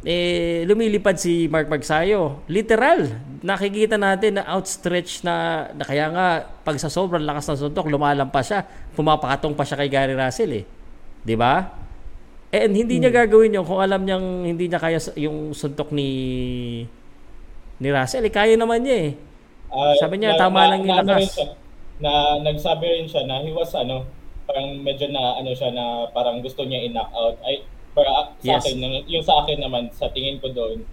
eh, 0.03 0.67
lumilipad 0.67 1.15
si 1.15 1.47
Mark 1.47 1.71
Magsayo. 1.71 2.43
Literal. 2.51 3.07
Nakikita 3.43 3.95
natin 3.95 4.39
na 4.39 4.43
outstretch 4.51 5.23
na, 5.23 5.67
na 5.71 5.83
kaya 5.83 6.11
nga, 6.11 6.27
pag 6.63 6.75
sa 6.79 6.91
sobrang 6.91 7.23
lakas 7.23 7.47
ng 7.51 7.59
suntok, 7.67 7.87
lumalampas 7.87 8.51
siya. 8.51 8.61
Pumapakatong 8.95 9.55
pa 9.55 9.63
siya 9.63 9.79
kay 9.79 9.89
Gary 9.91 10.15
Russell 10.15 10.51
eh. 10.53 10.65
'Di 11.23 11.35
ba? 11.39 11.71
And 12.53 12.75
hindi 12.75 13.01
niya 13.01 13.09
gagawin 13.09 13.55
yun 13.57 13.65
kung 13.65 13.81
alam 13.81 14.05
niyang 14.05 14.45
hindi 14.45 14.69
niya 14.69 14.77
kaya 14.77 14.99
yung 15.17 15.55
suntok 15.55 15.89
ni 15.95 16.09
ni 17.81 17.89
Russell. 17.89 18.25
Eh, 18.27 18.33
kaya 18.33 18.55
naman 18.55 18.83
niya 18.85 18.97
eh. 19.09 19.11
Ah, 19.73 19.93
Sabi 19.97 20.21
niya, 20.21 20.37
tama 20.37 20.69
lang 20.69 20.85
yung 20.85 20.93
na, 20.93 21.01
ano 21.01 21.11
rin 21.17 21.29
lakas. 21.29 21.57
na 22.03 22.11
nagsabi 22.43 22.85
rin 22.85 23.07
siya 23.09 23.23
na 23.25 23.41
he 23.41 23.51
was 23.53 23.73
ano, 23.73 24.05
parang 24.47 24.67
medyo 24.83 25.07
na 25.09 25.39
ano 25.39 25.51
siya 25.55 25.71
na 25.73 25.85
parang 26.13 26.39
gusto 26.45 26.61
niya 26.65 26.83
i-knock 26.85 27.09
out. 27.13 27.37
Ay, 27.45 27.65
para 27.93 28.33
sa 28.35 28.57
Yes. 28.57 28.65
akin, 28.65 28.75
yung 29.05 29.23
sa 29.23 29.41
akin 29.41 29.57
naman, 29.61 29.89
sa 29.93 30.09
tingin 30.09 30.41
ko 30.41 30.49
doon, 30.49 30.83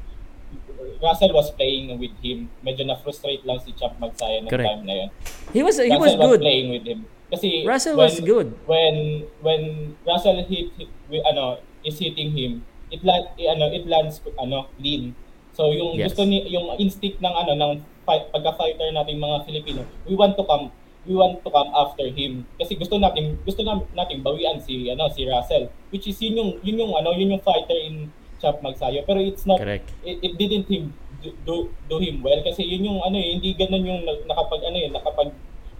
Russell 1.00 1.32
was 1.32 1.48
playing 1.56 1.96
with 1.96 2.12
him. 2.20 2.52
Medyo 2.60 2.84
na-frustrate 2.84 3.40
lang 3.48 3.56
si 3.60 3.72
Champ 3.72 3.96
Magsayo 3.96 4.44
ng 4.44 4.52
Correct. 4.52 4.68
time 4.68 4.82
na 4.84 4.94
yun. 5.04 5.08
He 5.56 5.64
was 5.64 5.80
he 5.80 5.88
Russell 5.88 6.20
was 6.20 6.36
good. 6.36 6.40
playing 6.44 6.68
with 6.70 6.84
him. 6.84 7.00
Kasi 7.30 7.64
Russell 7.64 7.96
when, 7.96 8.04
was 8.04 8.16
good. 8.20 8.48
When 8.66 8.96
when 9.40 9.62
Russell 10.04 10.44
hit, 10.44 10.74
hit 10.76 10.90
ano 11.24 11.56
is 11.80 11.96
hitting 11.96 12.36
him, 12.36 12.66
it 12.92 13.00
land 13.00 13.32
ano 13.38 13.70
it 13.70 13.88
lands 13.88 14.20
ano 14.36 14.68
clean. 14.76 15.16
So 15.56 15.72
yung 15.72 15.96
Yes. 15.96 16.12
gusto 16.12 16.28
ni 16.28 16.44
yung 16.48 16.76
instinct 16.76 17.22
ng 17.24 17.32
ano 17.32 17.52
ng 17.54 17.72
fight, 18.04 18.28
pagka-fighter 18.28 18.92
nating 18.92 19.16
mga 19.16 19.46
Filipino, 19.46 19.80
we 20.04 20.12
want 20.12 20.36
to 20.36 20.44
come 20.44 20.68
we 21.08 21.16
want 21.16 21.40
to 21.40 21.48
come 21.48 21.70
after 21.72 22.06
him 22.12 22.44
kasi 22.60 22.76
gusto 22.76 23.00
natin 23.00 23.40
gusto 23.44 23.64
na, 23.64 23.80
natin 23.96 24.20
bawian 24.20 24.60
si 24.60 24.88
ano 24.92 25.08
si 25.08 25.24
Russell 25.24 25.72
which 25.88 26.04
is 26.06 26.16
yun 26.20 26.36
yung 26.36 26.50
yun 26.60 26.82
yung 26.86 26.92
ano 26.92 27.16
yun 27.16 27.36
yung 27.36 27.44
fighter 27.44 27.76
in 27.76 28.12
Champ 28.40 28.60
Magsayo 28.60 29.04
pero 29.04 29.20
it's 29.20 29.44
not 29.48 29.60
Correct. 29.60 29.88
it, 30.04 30.20
it 30.20 30.32
didn't 30.36 30.68
him 30.68 30.92
do, 31.20 31.32
do, 31.44 31.54
do 31.88 31.96
him 32.00 32.24
well 32.24 32.40
kasi 32.44 32.64
yun 32.64 32.88
yung 32.88 33.00
ano 33.04 33.16
eh, 33.16 33.36
hindi 33.36 33.52
ganun 33.56 33.84
yung 33.84 34.02
na- 34.04 34.24
nakapag 34.28 34.60
ano 34.64 34.76
yun 34.76 34.92
nakapag 34.92 35.30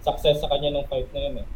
success 0.01 0.41
sa 0.41 0.49
kanya 0.49 0.81
ng 0.81 0.85
fight 0.89 1.09
na 1.13 1.21
yun 1.21 1.35
eh. 1.45 1.47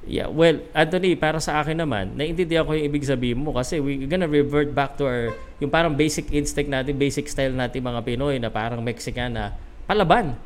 Yeah, 0.00 0.32
well, 0.32 0.64
Anthony, 0.72 1.12
para 1.12 1.36
sa 1.44 1.60
akin 1.60 1.76
naman, 1.76 2.16
naiintindihan 2.16 2.64
ko 2.64 2.72
yung 2.72 2.88
ibig 2.88 3.04
sabihin 3.04 3.36
mo 3.36 3.52
kasi 3.52 3.84
we 3.84 4.00
gonna 4.08 4.24
revert 4.24 4.72
back 4.72 4.96
to 4.96 5.04
our, 5.04 5.36
yung 5.60 5.68
parang 5.68 5.92
basic 5.92 6.32
instinct 6.32 6.72
natin, 6.72 6.96
basic 6.96 7.28
style 7.28 7.52
natin 7.52 7.84
mga 7.84 8.00
Pinoy 8.08 8.40
na 8.40 8.48
parang 8.48 8.80
Mexican 8.80 9.36
na 9.36 9.52
palaban. 9.84 10.40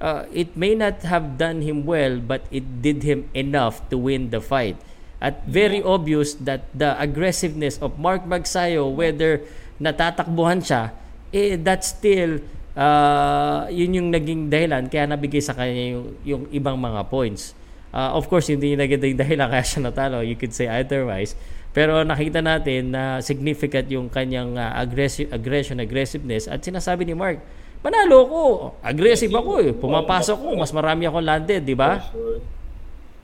Uh, 0.00 0.24
it 0.32 0.56
may 0.56 0.72
not 0.72 1.04
have 1.04 1.36
done 1.36 1.60
him 1.60 1.84
well, 1.84 2.16
but 2.16 2.48
it 2.48 2.80
did 2.80 3.04
him 3.04 3.28
enough 3.36 3.84
to 3.92 4.00
win 4.00 4.32
the 4.32 4.40
fight. 4.40 4.80
At 5.20 5.44
very 5.44 5.84
obvious 5.84 6.32
that 6.40 6.64
the 6.72 6.96
aggressiveness 6.96 7.76
of 7.84 8.00
Mark 8.00 8.24
Magsayo, 8.24 8.88
whether 8.88 9.44
natatakbuhan 9.76 10.64
siya, 10.64 10.96
eh, 11.28 11.60
that's 11.60 11.92
still 11.92 12.40
uh, 12.72 13.68
yun 13.68 13.92
yung 14.00 14.08
naging 14.08 14.48
dahilan 14.48 14.88
kaya 14.88 15.04
nabigay 15.04 15.44
sa 15.44 15.52
kanya 15.52 16.00
yung, 16.00 16.06
yung 16.24 16.42
ibang 16.48 16.80
mga 16.80 17.04
points. 17.12 17.52
Uh, 17.92 18.16
of 18.16 18.24
course, 18.30 18.48
hindi 18.48 18.72
yung 18.72 18.80
naging 18.80 19.20
dahilan 19.20 19.52
kaya 19.52 19.64
siya 19.66 19.80
natalo. 19.84 20.24
You 20.24 20.38
could 20.38 20.56
say 20.56 20.70
otherwise. 20.70 21.36
Pero 21.70 22.02
nakita 22.02 22.42
natin 22.42 22.90
na 22.94 23.22
significant 23.22 23.86
yung 23.92 24.10
kanyang 24.10 24.58
uh, 24.58 24.74
aggressive, 24.78 25.30
aggression, 25.30 25.78
aggressiveness. 25.78 26.50
At 26.50 26.62
sinasabi 26.66 27.06
ni 27.06 27.14
Mark, 27.14 27.38
Panalo 27.80 28.18
ko. 28.28 28.42
Aggressive 28.84 29.32
ako 29.32 29.50
eh. 29.64 29.72
Pumapasok 29.72 30.36
ko. 30.36 30.48
Mas 30.56 30.72
marami 30.72 31.08
akong 31.08 31.24
landed, 31.24 31.64
di 31.64 31.72
ba? 31.72 32.00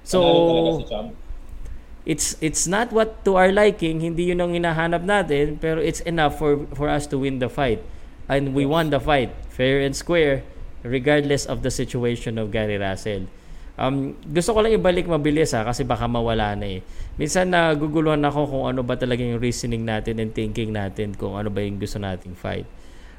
So, 0.07 0.21
it's 2.07 2.39
it's 2.39 2.71
not 2.71 2.95
what 2.95 3.27
to 3.27 3.35
our 3.35 3.51
liking, 3.51 3.99
hindi 3.99 4.31
yun 4.31 4.39
ang 4.39 4.55
hinahanap 4.55 5.03
natin, 5.03 5.59
pero 5.59 5.83
it's 5.83 5.99
enough 6.07 6.39
for 6.39 6.63
for 6.79 6.87
us 6.87 7.11
to 7.11 7.19
win 7.19 7.43
the 7.43 7.51
fight. 7.51 7.83
And 8.31 8.55
we 8.55 8.63
won 8.63 8.95
the 8.95 9.03
fight, 9.03 9.35
fair 9.51 9.83
and 9.83 9.95
square, 9.95 10.47
regardless 10.87 11.47
of 11.47 11.67
the 11.67 11.71
situation 11.75 12.39
of 12.39 12.55
Gary 12.55 12.79
Russell. 12.79 13.27
Um, 13.77 14.17
gusto 14.33 14.57
ko 14.57 14.65
lang 14.65 14.73
ibalik 14.73 15.05
mabilis 15.05 15.53
ha, 15.53 15.67
kasi 15.67 15.85
baka 15.85 16.09
mawala 16.09 16.57
na 16.57 16.79
eh. 16.79 16.81
Minsan 17.21 17.53
naguguluhan 17.53 18.23
ako 18.25 18.49
kung 18.49 18.65
ano 18.73 18.81
ba 18.81 18.97
talaga 18.97 19.21
yung 19.21 19.37
reasoning 19.37 19.85
natin 19.85 20.17
and 20.23 20.33
thinking 20.33 20.73
natin 20.73 21.13
kung 21.13 21.37
ano 21.37 21.53
ba 21.53 21.61
yung 21.61 21.77
gusto 21.77 22.01
nating 22.01 22.33
fight. 22.33 22.65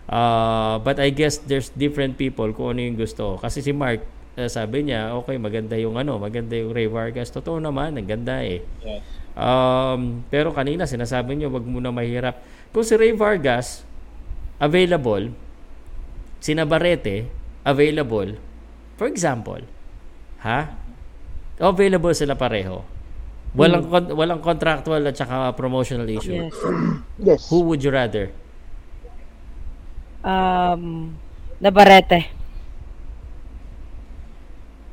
Uh, 0.08 0.80
but 0.88 1.04
I 1.04 1.12
guess 1.12 1.38
there's 1.44 1.68
different 1.76 2.16
people 2.16 2.48
kung 2.56 2.76
ano 2.76 2.80
yung 2.80 2.96
gusto. 2.96 3.36
Kasi 3.44 3.60
si 3.60 3.76
Mark, 3.76 4.00
uh, 4.40 4.48
sabi 4.48 4.88
niya, 4.88 5.12
okay, 5.20 5.36
maganda 5.36 5.76
yung 5.76 6.00
ano, 6.00 6.16
maganda 6.16 6.56
yung 6.56 6.72
Ray 6.72 6.88
Vargas. 6.88 7.28
Totoo 7.28 7.60
naman, 7.60 8.00
ang 8.00 8.08
ganda 8.08 8.40
eh. 8.40 8.64
Yes. 8.82 9.04
Um, 9.38 10.26
pero 10.34 10.50
kanina 10.50 10.90
sinasabi 10.90 11.38
niyo 11.38 11.54
wag 11.54 11.68
muna 11.68 11.94
mahirap. 11.94 12.42
Kung 12.74 12.88
si 12.88 12.96
Ray 12.98 13.14
Vargas 13.14 13.86
available, 14.58 15.30
si 16.42 16.56
Navarrete 16.58 17.30
available, 17.62 18.40
for 18.96 19.06
example, 19.12 19.62
ha? 20.42 20.74
Available 21.60 22.16
sila 22.16 22.34
pareho. 22.34 22.82
Walang 23.58 23.90
con- 23.90 24.14
walang 24.14 24.42
contractual 24.42 25.02
at 25.06 25.18
saka 25.18 25.54
promotional 25.58 26.06
issue. 26.10 26.48
Yes. 26.48 26.56
Yes. 27.18 27.42
Who 27.50 27.66
would 27.66 27.82
you 27.82 27.90
rather? 27.90 28.30
Um, 30.23 31.14
Navarrete. 31.61 32.30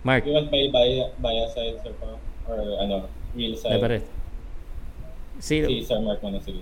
Mark, 0.05 0.25
You 0.29 0.37
want 0.37 0.53
by 0.53 0.69
by 0.69 0.89
bias 1.17 1.57
side, 1.57 1.81
sir, 1.81 1.97
pa? 1.97 2.21
Or 2.45 2.61
ano, 2.81 3.09
real 3.33 3.57
side? 3.57 3.81
Navarrete. 3.81 4.09
Si 5.41 5.65
Si 5.65 5.81
Sir 5.85 6.01
Mark 6.05 6.21
muna, 6.21 6.39
sige. 6.45 6.61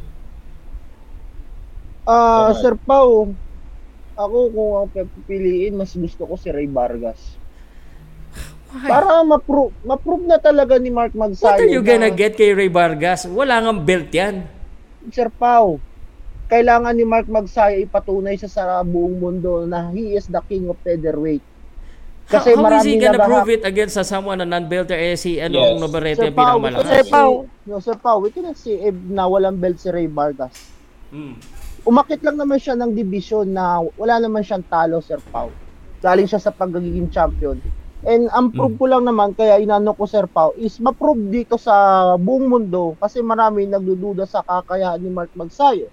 Ah, 2.07 2.51
Sir 2.55 2.75
Sir 2.75 2.75
Pau, 2.83 3.35
ako 4.19 4.39
kung 4.51 4.73
ang 4.79 4.89
pipiliin, 4.91 5.75
mas 5.75 5.95
gusto 5.95 6.27
ko 6.27 6.35
si 6.39 6.51
Ray 6.51 6.67
Vargas. 6.71 7.39
Para 8.73 9.21
ma-prove, 9.21 9.77
ma-prove 9.85 10.25
na 10.25 10.41
talaga 10.41 10.81
ni 10.81 10.89
Mark 10.89 11.13
Magsayo. 11.13 11.45
What 11.45 11.61
are 11.61 11.69
you 11.69 11.85
gonna 11.85 12.09
na- 12.09 12.17
get 12.17 12.41
kay 12.41 12.57
Ray 12.57 12.73
Vargas? 12.73 13.29
Wala 13.29 13.61
ngang 13.61 13.85
belt 13.85 14.09
yan. 14.09 14.49
Sir 15.13 15.29
Pau, 15.29 15.77
kailangan 16.53 16.93
ni 16.93 17.09
Mark 17.09 17.25
Magsayo 17.27 17.81
ipatunay 17.81 18.37
sa 18.37 18.45
sa 18.47 18.63
buong 18.85 19.17
mundo 19.17 19.65
na 19.65 19.89
he 19.89 20.13
is 20.13 20.29
the 20.29 20.43
king 20.45 20.69
of 20.69 20.77
featherweight. 20.85 21.41
Kasi 22.29 22.53
how, 22.53 22.61
how 22.61 22.77
is 22.77 22.85
he 22.85 22.95
marami 22.95 23.01
gonna 23.01 23.17
naghaha- 23.17 23.29
prove 23.41 23.51
it 23.51 23.63
against 23.65 23.97
sa 23.97 24.05
someone 24.05 24.37
na 24.37 24.45
non-belter 24.45 24.95
eh 24.95 25.17
si 25.17 25.41
ano 25.41 25.57
Yes. 25.59 25.81
Pau, 25.81 25.89
we 25.89 26.29
pinakamalakas? 26.31 26.85
Sir 26.87 27.05
Pau. 27.09 27.31
see- 27.33 27.49
No, 27.63 27.75
Sir 27.79 27.97
Pau, 27.97 28.17
we 28.21 28.29
cannot 28.29 28.55
see 28.55 28.77
if 28.77 28.93
na 29.09 29.25
walang 29.25 29.57
belt 29.57 29.81
si 29.81 29.89
Ray 29.89 30.07
Vargas. 30.07 30.53
Mm. 31.09 31.41
Umakit 31.83 32.21
lang 32.21 32.37
naman 32.37 32.61
siya 32.61 32.77
ng 32.77 32.93
division 32.93 33.49
na 33.49 33.81
wala 33.97 34.21
naman 34.21 34.45
siyang 34.45 34.63
talo, 34.63 35.01
Sir 35.01 35.19
Pau. 35.25 35.49
Galing 35.99 36.27
siya 36.27 36.39
sa 36.39 36.51
pagiging 36.51 37.09
champion. 37.09 37.59
And 38.03 38.27
ang 38.29 38.51
proof 38.51 38.75
ko 38.77 38.91
lang 38.91 39.07
naman, 39.07 39.31
kaya 39.33 39.63
inano 39.63 39.95
ko 39.95 40.05
Sir 40.05 40.27
Pau, 40.27 40.51
is 40.55 40.75
ma-prove 40.77 41.31
dito 41.31 41.55
sa 41.55 41.73
buong 42.19 42.51
mundo 42.51 42.99
kasi 42.99 43.23
marami 43.23 43.63
nagdududa 43.65 44.27
sa 44.27 44.43
kakayahan 44.43 44.99
ni 44.99 45.07
Mark 45.09 45.31
Magsayo. 45.33 45.87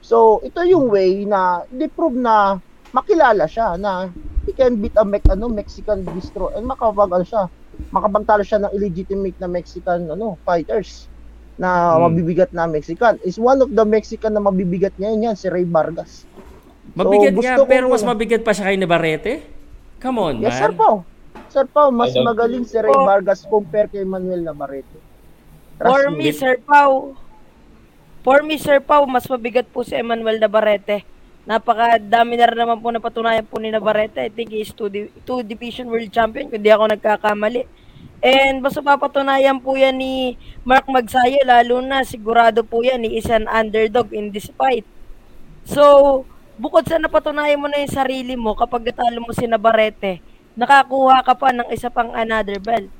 So, 0.00 0.40
ito 0.40 0.62
yung 0.62 0.88
way 0.88 1.22
na 1.22 1.62
di-prove 1.68 2.16
na 2.16 2.56
makilala 2.90 3.44
siya 3.44 3.76
na 3.76 4.08
he 4.44 4.52
can 4.52 4.78
beat 4.78 4.96
a 4.96 5.04
Mex- 5.04 5.28
ano, 5.28 5.46
Mexican 5.46 6.00
distro 6.08 6.48
and 6.50 6.64
makapag 6.64 7.12
ano 7.12 7.22
siya, 7.22 7.44
makapagtalo 7.90 8.40
siya 8.40 8.64
ng 8.64 8.72
illegitimate 8.72 9.36
na 9.36 9.46
Mexican 9.46 10.08
ano 10.08 10.40
fighters 10.42 11.06
na 11.54 11.98
Hmm. 11.98 12.08
mabibigat 12.08 12.48
na 12.50 12.64
Mexican. 12.64 13.18
Is 13.20 13.36
one 13.36 13.58
of 13.58 13.68
the 13.68 13.82
Mexican 13.82 14.30
na 14.30 14.40
mabibigat 14.40 14.94
ngayon 14.94 15.26
yan, 15.26 15.36
si 15.36 15.50
Ray 15.50 15.66
Vargas. 15.66 16.24
Mabigat 16.94 17.34
So, 17.34 17.42
nga, 17.42 17.54
pero 17.66 17.90
mas 17.90 18.00
mabigat 18.00 18.40
pa 18.40 18.54
siya 18.54 18.72
kay 18.72 18.78
Navarrete? 18.78 19.42
Come 19.98 20.16
on, 20.16 20.34
Yes, 20.38 20.54
man. 20.54 20.60
Sir 20.62 20.72
Pao. 20.72 20.94
Sir 21.48 21.66
Pao, 21.66 21.88
mas 21.90 22.14
magaling 22.14 22.62
si 22.62 22.78
Ray 22.78 22.88
Oh. 22.88 23.02
Vargas 23.04 23.42
compare 23.44 23.90
kay 23.90 24.06
Manuel 24.06 24.40
Navarrete. 24.40 25.02
Trust 25.76 25.90
For 25.90 26.02
me. 26.08 26.16
me, 26.16 26.30
Sir 26.30 26.56
Pau, 26.62 27.18
for 28.28 28.44
me, 28.44 28.60
Sir 28.60 28.84
Pau, 28.84 29.08
mas 29.08 29.24
mabigat 29.24 29.64
po 29.72 29.80
si 29.80 29.96
Emmanuel 29.96 30.36
Navarrete. 30.36 31.00
Napakadami 31.48 32.36
na 32.36 32.44
rin 32.44 32.60
naman 32.60 32.76
po 32.76 32.92
napatunayan 32.92 33.48
po 33.48 33.56
ni 33.56 33.72
Navarrete. 33.72 34.20
I 34.20 34.28
think 34.28 34.52
he 34.52 34.60
is 34.60 34.68
two, 34.68 34.92
di- 34.92 35.08
two 35.24 35.40
division 35.40 35.88
world 35.88 36.12
champion, 36.12 36.52
kung 36.52 36.60
di 36.60 36.68
ako 36.68 36.92
nagkakamali. 36.92 37.64
And 38.20 38.60
basta 38.60 38.84
papatunayan 38.84 39.64
po 39.64 39.80
yan 39.80 39.96
ni 39.96 40.36
Mark 40.60 40.84
Magsayo, 40.92 41.40
lalo 41.40 41.80
na 41.80 42.04
sigurado 42.04 42.60
po 42.68 42.84
yan, 42.84 43.00
ni 43.00 43.16
is 43.16 43.32
an 43.32 43.48
underdog 43.48 44.12
in 44.12 44.28
this 44.28 44.52
fight. 44.60 44.84
So, 45.64 46.28
bukod 46.60 46.84
sa 46.84 47.00
napatunayan 47.00 47.56
mo 47.56 47.72
na 47.72 47.80
yung 47.80 47.96
sarili 47.96 48.36
mo 48.36 48.52
kapag 48.52 48.92
natalo 48.92 49.24
mo 49.24 49.32
si 49.32 49.48
Navarrete, 49.48 50.20
nakakuha 50.52 51.24
ka 51.24 51.32
pa 51.32 51.48
ng 51.56 51.72
isa 51.72 51.88
pang 51.88 52.12
another 52.12 52.60
belt. 52.60 52.92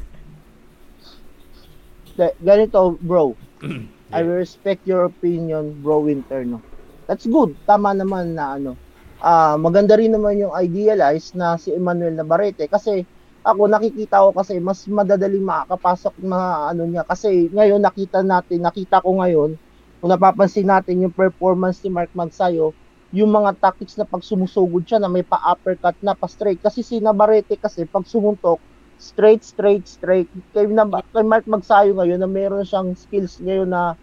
Ga- 2.17 2.39
Ganito, 2.41 2.97
bro. 2.97 3.37
I 4.13 4.25
will 4.25 4.41
respect 4.41 4.89
your 4.89 5.05
opinion, 5.05 5.81
bro 5.85 6.01
Winter, 6.01 6.45
no? 6.45 6.65
That's 7.09 7.29
good. 7.29 7.61
Tama 7.69 7.93
naman 7.97 8.33
na 8.37 8.57
ano. 8.57 8.81
Ah, 9.21 9.57
maganda 9.61 9.97
rin 10.01 10.13
naman 10.17 10.41
yung 10.41 10.55
idealize 10.57 11.33
na 11.37 11.57
si 11.61 11.75
Emmanuel 11.75 12.15
Navarrete 12.17 12.69
kasi 12.71 13.05
ako 13.45 13.67
nakikita 13.69 14.23
ko 14.25 14.31
kasi 14.37 14.61
mas 14.63 14.85
madadaling 14.89 15.43
makakapasok 15.45 16.15
mga 16.21 16.49
ano 16.75 16.83
niya 16.87 17.03
kasi 17.09 17.49
ngayon 17.53 17.81
nakita 17.83 18.21
natin, 18.25 18.63
nakita 18.65 19.03
ko 19.05 19.19
ngayon 19.21 19.57
kung 19.99 20.11
napapansin 20.15 20.69
natin 20.71 21.03
yung 21.05 21.15
performance 21.17 21.83
ni 21.83 21.91
Mark 21.91 22.13
Magsayo, 22.15 22.77
yung 23.11 23.33
mga 23.35 23.59
tactics 23.59 23.99
na 23.99 24.07
pag 24.07 24.23
sumusugod 24.23 24.85
siya 24.87 25.03
na 25.03 25.11
may 25.11 25.25
pa-uppercut 25.27 25.97
na 26.05 26.15
pa-straight 26.15 26.61
kasi 26.63 26.81
si 26.87 27.03
Navarrete 27.03 27.59
kasi 27.59 27.85
pag 27.91 28.07
sumuntok 28.07 28.63
straight, 28.99 29.43
straight, 29.47 29.87
straight. 29.89 30.29
Kay, 30.55 30.67
na, 30.71 30.85
kay 31.15 31.25
Mark 31.25 31.47
Magsayo 31.49 31.95
ngayon 31.97 32.21
na 32.21 32.31
meron 32.31 32.67
siyang 32.67 32.93
skills 32.99 33.39
ngayon 33.41 33.71
na 33.71 33.95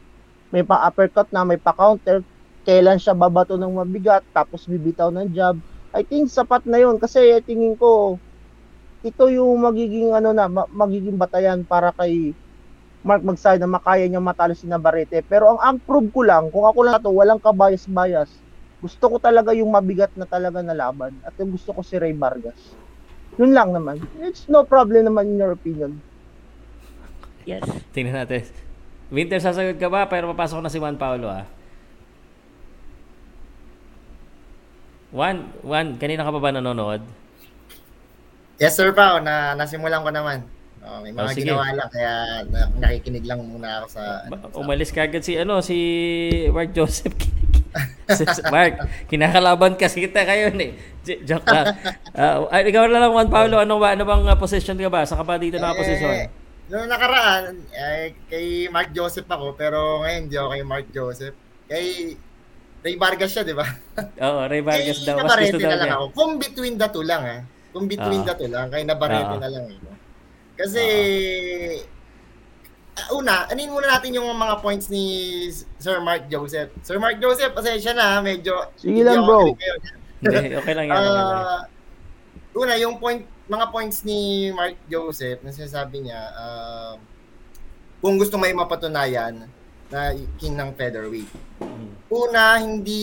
may 0.54 0.64
pa-uppercut 0.66 1.30
na, 1.34 1.44
may 1.48 1.60
pa-counter, 1.62 2.24
kailan 2.68 2.98
siya 3.02 3.14
babato 3.18 3.56
ng 3.60 3.74
mabigat, 3.84 4.24
tapos 4.34 4.66
bibitaw 4.70 5.10
ng 5.14 5.30
jab. 5.36 5.60
I 5.96 6.04
think 6.08 6.28
sapat 6.32 6.64
na 6.68 6.80
yun 6.82 6.98
kasi 7.00 7.40
tingin 7.48 7.76
ko 7.80 8.20
ito 9.06 9.26
yung 9.32 9.62
magiging 9.64 10.12
ano 10.18 10.34
na 10.36 10.46
ma- 10.50 10.70
magiging 10.74 11.16
batayan 11.20 11.62
para 11.68 11.94
kay 11.96 12.36
Mark 13.06 13.24
Magsayo 13.24 13.58
na 13.62 13.70
makaya 13.70 14.06
niya 14.10 14.20
matalo 14.24 14.54
si 14.58 14.66
Navarrete. 14.68 15.22
Pero 15.28 15.56
ang 15.56 15.60
ang 15.64 15.78
prove 15.84 16.10
ko 16.16 16.22
lang, 16.26 16.50
kung 16.54 16.66
ako 16.68 16.80
lang 16.86 16.98
to, 17.04 17.12
walang 17.14 17.42
kabayas-bayas. 17.44 18.42
Gusto 18.82 19.06
ko 19.14 19.18
talaga 19.22 19.54
yung 19.56 19.72
mabigat 19.74 20.12
na 20.18 20.26
talaga 20.30 20.62
na 20.66 20.76
laban 20.78 21.22
at 21.26 21.34
yung 21.40 21.54
gusto 21.56 21.72
ko 21.76 21.82
si 21.86 21.96
Ray 22.02 22.14
Vargas. 22.18 22.78
Yun 23.36 23.52
lang 23.52 23.70
naman. 23.72 24.00
It's 24.20 24.48
no 24.48 24.64
problem 24.64 25.06
naman 25.06 25.32
in 25.32 25.38
your 25.38 25.52
opinion. 25.52 26.00
Yes. 27.44 27.62
Tingnan 27.92 28.24
natin. 28.24 28.48
Winter, 29.08 29.38
sasagot 29.38 29.78
ka 29.78 29.86
ba? 29.86 30.08
Pero 30.08 30.32
papasok 30.32 30.60
na 30.60 30.72
si 30.72 30.80
Juan 30.80 30.96
Paulo, 30.96 31.30
ah. 31.30 31.46
Juan, 35.12 35.48
Juan, 35.62 35.96
kanina 35.96 36.26
ka 36.26 36.34
pa 36.34 36.42
ba 36.42 36.52
nanonood? 36.52 37.00
Yes, 38.56 38.76
Sir 38.76 38.92
Pao, 38.92 39.20
na 39.20 39.54
nasimulan 39.54 40.02
ko 40.02 40.12
naman. 40.12 40.44
Oh, 40.86 41.02
may 41.02 41.10
mga 41.10 41.22
Oh, 41.22 41.34
sige. 41.34 41.42
ginawa 41.50 41.66
lang, 41.72 41.90
kaya 41.90 42.14
na, 42.46 42.60
nakikinig 42.78 43.26
lang 43.26 43.42
muna 43.42 43.82
ako 43.82 43.88
sa... 43.90 44.04
Ano, 44.28 44.38
sa- 44.48 44.60
Umalis 44.60 44.94
ka 44.94 45.02
agad 45.02 45.24
si 45.26 45.34
ano 45.34 45.58
si 45.60 45.78
Mark 46.54 46.72
Joseph. 46.72 47.16
Mark, 48.54 48.74
kinakalaban 49.06 49.74
kasi 49.74 50.04
kita 50.04 50.22
kayo 50.22 50.54
eh. 50.54 50.74
J- 51.02 51.22
joke 51.24 51.46
lang. 51.46 51.74
Ay, 52.54 52.70
ikaw 52.70 52.86
na 52.86 53.00
lang 53.00 53.12
Juan 53.12 53.30
Paulo, 53.30 53.58
ano 53.58 53.78
ba 53.78 53.94
ano 53.94 54.04
bang 54.04 54.24
ah, 54.26 54.38
position 54.38 54.76
ka 54.76 54.88
ba? 54.88 55.04
Saka 55.04 55.22
pa 55.22 55.36
dito 55.36 55.56
Eh, 55.56 55.62
naka-position? 55.62 56.14
Noong 56.66 56.90
nakaraan, 56.90 57.44
eh, 57.70 58.14
kay 58.26 58.46
Mark 58.68 58.90
Joseph 58.90 59.26
ako, 59.26 59.54
pero 59.54 60.02
ngayon 60.02 60.22
hindi 60.24 60.36
ako 60.36 60.50
kay 60.50 60.64
Mark 60.64 60.88
Joseph. 60.90 61.36
Kay 61.66 61.86
Ray 62.82 62.96
Vargas 62.96 63.32
siya, 63.32 63.42
di 63.42 63.54
ba? 63.54 63.66
Oo, 64.26 64.46
Ray 64.46 64.62
Vargas 64.62 64.98
Kay 65.00 65.06
daw. 65.08 65.16
Mas 65.16 65.26
Navarrete 65.26 65.58
na 65.60 65.70
lang 65.72 65.82
niya. 65.84 65.96
ako. 65.96 66.06
Kung 66.14 66.32
between 66.38 66.76
the 66.76 66.88
two 66.88 67.02
lang, 67.02 67.22
ha? 67.22 67.38
Kung 67.70 67.86
between 67.86 68.22
Ah. 68.22 68.28
the 68.28 68.34
two 68.36 68.50
lang, 68.50 68.68
kay 68.70 68.82
Navarrete 68.82 69.26
Ah. 69.28 69.42
na 69.42 69.50
lang. 69.50 69.66
Eh. 69.68 69.78
Kasi, 70.56 70.84
ah, 70.86 71.95
una, 73.12 73.48
anin 73.52 73.72
muna 73.72 73.92
natin 73.92 74.16
yung 74.16 74.30
mga 74.32 74.56
points 74.64 74.88
ni 74.88 75.48
Sir 75.80 76.00
Mark 76.00 76.28
Joseph. 76.32 76.72
Sir 76.82 76.96
Mark 77.00 77.20
Joseph, 77.20 77.52
pasensya 77.52 77.92
na, 77.92 78.24
medyo... 78.24 78.72
Sige 78.80 79.04
lang, 79.04 79.28
bro. 79.28 79.52
Hindi, 79.52 79.62
okay 80.22 80.32
lang 80.32 80.46
yan. 80.48 80.60
okay 80.64 80.74
lang 80.74 80.88
yan. 80.88 80.98
Ah, 80.98 81.62
una, 82.56 82.74
yung 82.80 82.96
point, 82.98 83.24
mga 83.52 83.66
points 83.70 84.02
ni 84.08 84.50
Mark 84.56 84.80
Joseph, 84.88 85.44
na 85.44 85.52
sinasabi 85.52 86.08
niya, 86.08 86.22
um, 86.40 86.98
kung 88.00 88.16
gusto 88.16 88.40
may 88.40 88.56
mapatunayan 88.56 89.48
na 89.92 90.16
king 90.40 90.56
ng 90.56 90.72
featherweight. 90.74 91.30
Mm. 91.62 91.90
Una, 92.10 92.58
hindi 92.62 93.02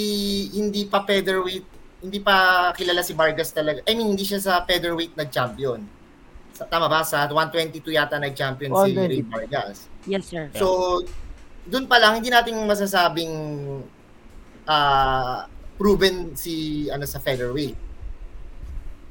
hindi 0.55 0.87
pa 0.87 1.03
featherweight 1.07 1.73
hindi 2.03 2.19
pa 2.19 2.69
kilala 2.75 3.01
si 3.07 3.15
Vargas 3.15 3.55
talaga. 3.55 3.79
I 3.87 3.95
mean, 3.95 4.11
hindi 4.13 4.27
siya 4.27 4.43
sa 4.43 4.67
featherweight 4.67 5.15
nag-champion. 5.15 5.87
Sa, 6.53 6.69
tama 6.69 6.87
ba? 6.89 7.01
Sa 7.03 7.25
122 7.25 7.97
yata 7.97 8.21
nag-champion 8.21 8.71
si 8.85 8.93
122. 8.93 9.09
Ray 9.09 9.23
Vargas. 9.25 9.77
Yes, 10.05 10.29
sir. 10.29 10.53
So, 10.57 11.01
doon 11.65 11.87
pa 11.87 11.97
lang, 12.03 12.19
hindi 12.19 12.29
natin 12.29 12.59
masasabing 12.67 13.33
ah 14.63 15.51
proven 15.75 16.39
si 16.39 16.87
ano 16.93 17.03
sa 17.09 17.19
featherweight. 17.19 17.75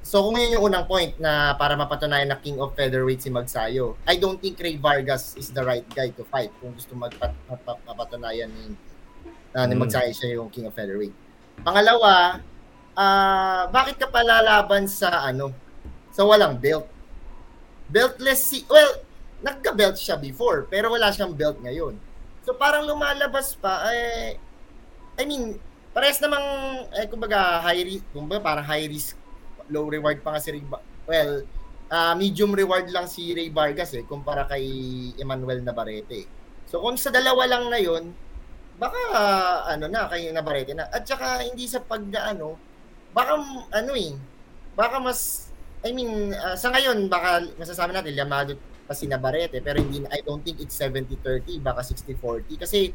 So, 0.01 0.23
kung 0.27 0.39
yun 0.39 0.59
yung 0.59 0.65
unang 0.71 0.87
point 0.87 1.15
na 1.21 1.55
para 1.55 1.77
mapatunayan 1.77 2.27
na 2.27 2.39
king 2.39 2.57
of 2.59 2.73
featherweight 2.75 3.21
si 3.21 3.29
Magsayo, 3.29 3.95
I 4.07 4.17
don't 4.17 4.39
think 4.41 4.59
Ray 4.59 4.75
Vargas 4.75 5.37
is 5.37 5.53
the 5.53 5.63
right 5.63 5.85
guy 5.93 6.09
to 6.15 6.23
fight 6.27 6.51
kung 6.59 6.73
gusto 6.73 6.95
mapatunayan 6.97 8.49
ni, 8.49 8.75
na 9.55 9.67
ni 9.67 9.75
Mm. 9.75 9.81
Magsayo 9.83 10.11
siya 10.11 10.39
yung 10.39 10.49
king 10.51 10.67
of 10.67 10.73
featherweight. 10.75 11.13
Pangalawa, 11.63 12.41
ah 12.97 13.67
bakit 13.71 13.99
ka 13.99 14.07
palalaban 14.11 14.87
sa 14.89 15.27
ano, 15.27 15.55
sa 16.11 16.27
walang 16.27 16.59
belt? 16.59 16.87
Beltless 17.91 18.47
si, 18.47 18.63
well, 18.71 19.03
nagka-belt 19.43 19.99
siya 19.99 20.15
before, 20.15 20.65
pero 20.71 20.89
wala 20.89 21.11
siyang 21.11 21.35
belt 21.35 21.59
ngayon. 21.59 21.99
So 22.47 22.55
parang 22.55 22.87
lumalabas 22.87 23.53
pa, 23.59 23.91
eh, 23.91 24.39
I 25.19 25.23
mean, 25.27 25.59
parehas 25.91 26.23
namang, 26.23 26.45
eh, 26.95 27.05
kumbaga, 27.11 27.59
high 27.61 27.83
risk, 27.83 28.07
kumbaga 28.15 28.41
parang 28.41 28.65
high 28.65 28.87
risk, 28.87 29.19
low 29.67 29.91
reward 29.91 30.23
pa 30.23 30.35
nga 30.35 30.41
si 30.41 30.55
Ray, 30.55 30.63
well, 31.05 31.43
ah, 31.91 32.15
medium 32.15 32.55
reward 32.55 32.87
lang 32.87 33.05
si 33.05 33.35
Ray 33.35 33.51
Vargas 33.51 33.91
eh, 33.93 34.07
kumpara 34.07 34.47
kay 34.47 34.63
Emmanuel 35.19 35.59
Navarrete. 35.59 36.25
So 36.71 36.79
kung 36.79 36.95
sa 36.95 37.11
dalawa 37.11 37.43
lang 37.51 37.67
na 37.67 37.79
yon 37.83 38.15
baka 38.79 38.97
ano 39.67 39.85
na 39.91 40.07
kay 40.07 40.31
Navarrete 40.31 40.71
na. 40.71 40.87
At 40.87 41.03
saka 41.03 41.43
hindi 41.43 41.67
sa 41.67 41.83
paggaano, 41.83 42.55
baka 43.11 43.37
ano 43.75 43.91
eh, 43.93 44.15
baka 44.73 45.03
mas 45.03 45.50
I 45.81 45.89
mean, 45.93 46.33
ah, 46.37 46.53
sa 46.53 46.69
ngayon 46.69 47.09
baka 47.09 47.45
masasabi 47.57 47.91
natin 47.93 48.13
Yamado 48.13 48.53
pa 48.85 48.93
si 48.93 49.09
Navarrete 49.09 49.57
pero 49.65 49.81
hindi 49.81 50.05
I 50.13 50.21
don't 50.21 50.45
think 50.45 50.61
it's 50.61 50.77
70-30, 50.77 51.57
baka 51.61 51.81
60-40 51.81 52.61
kasi 52.61 52.93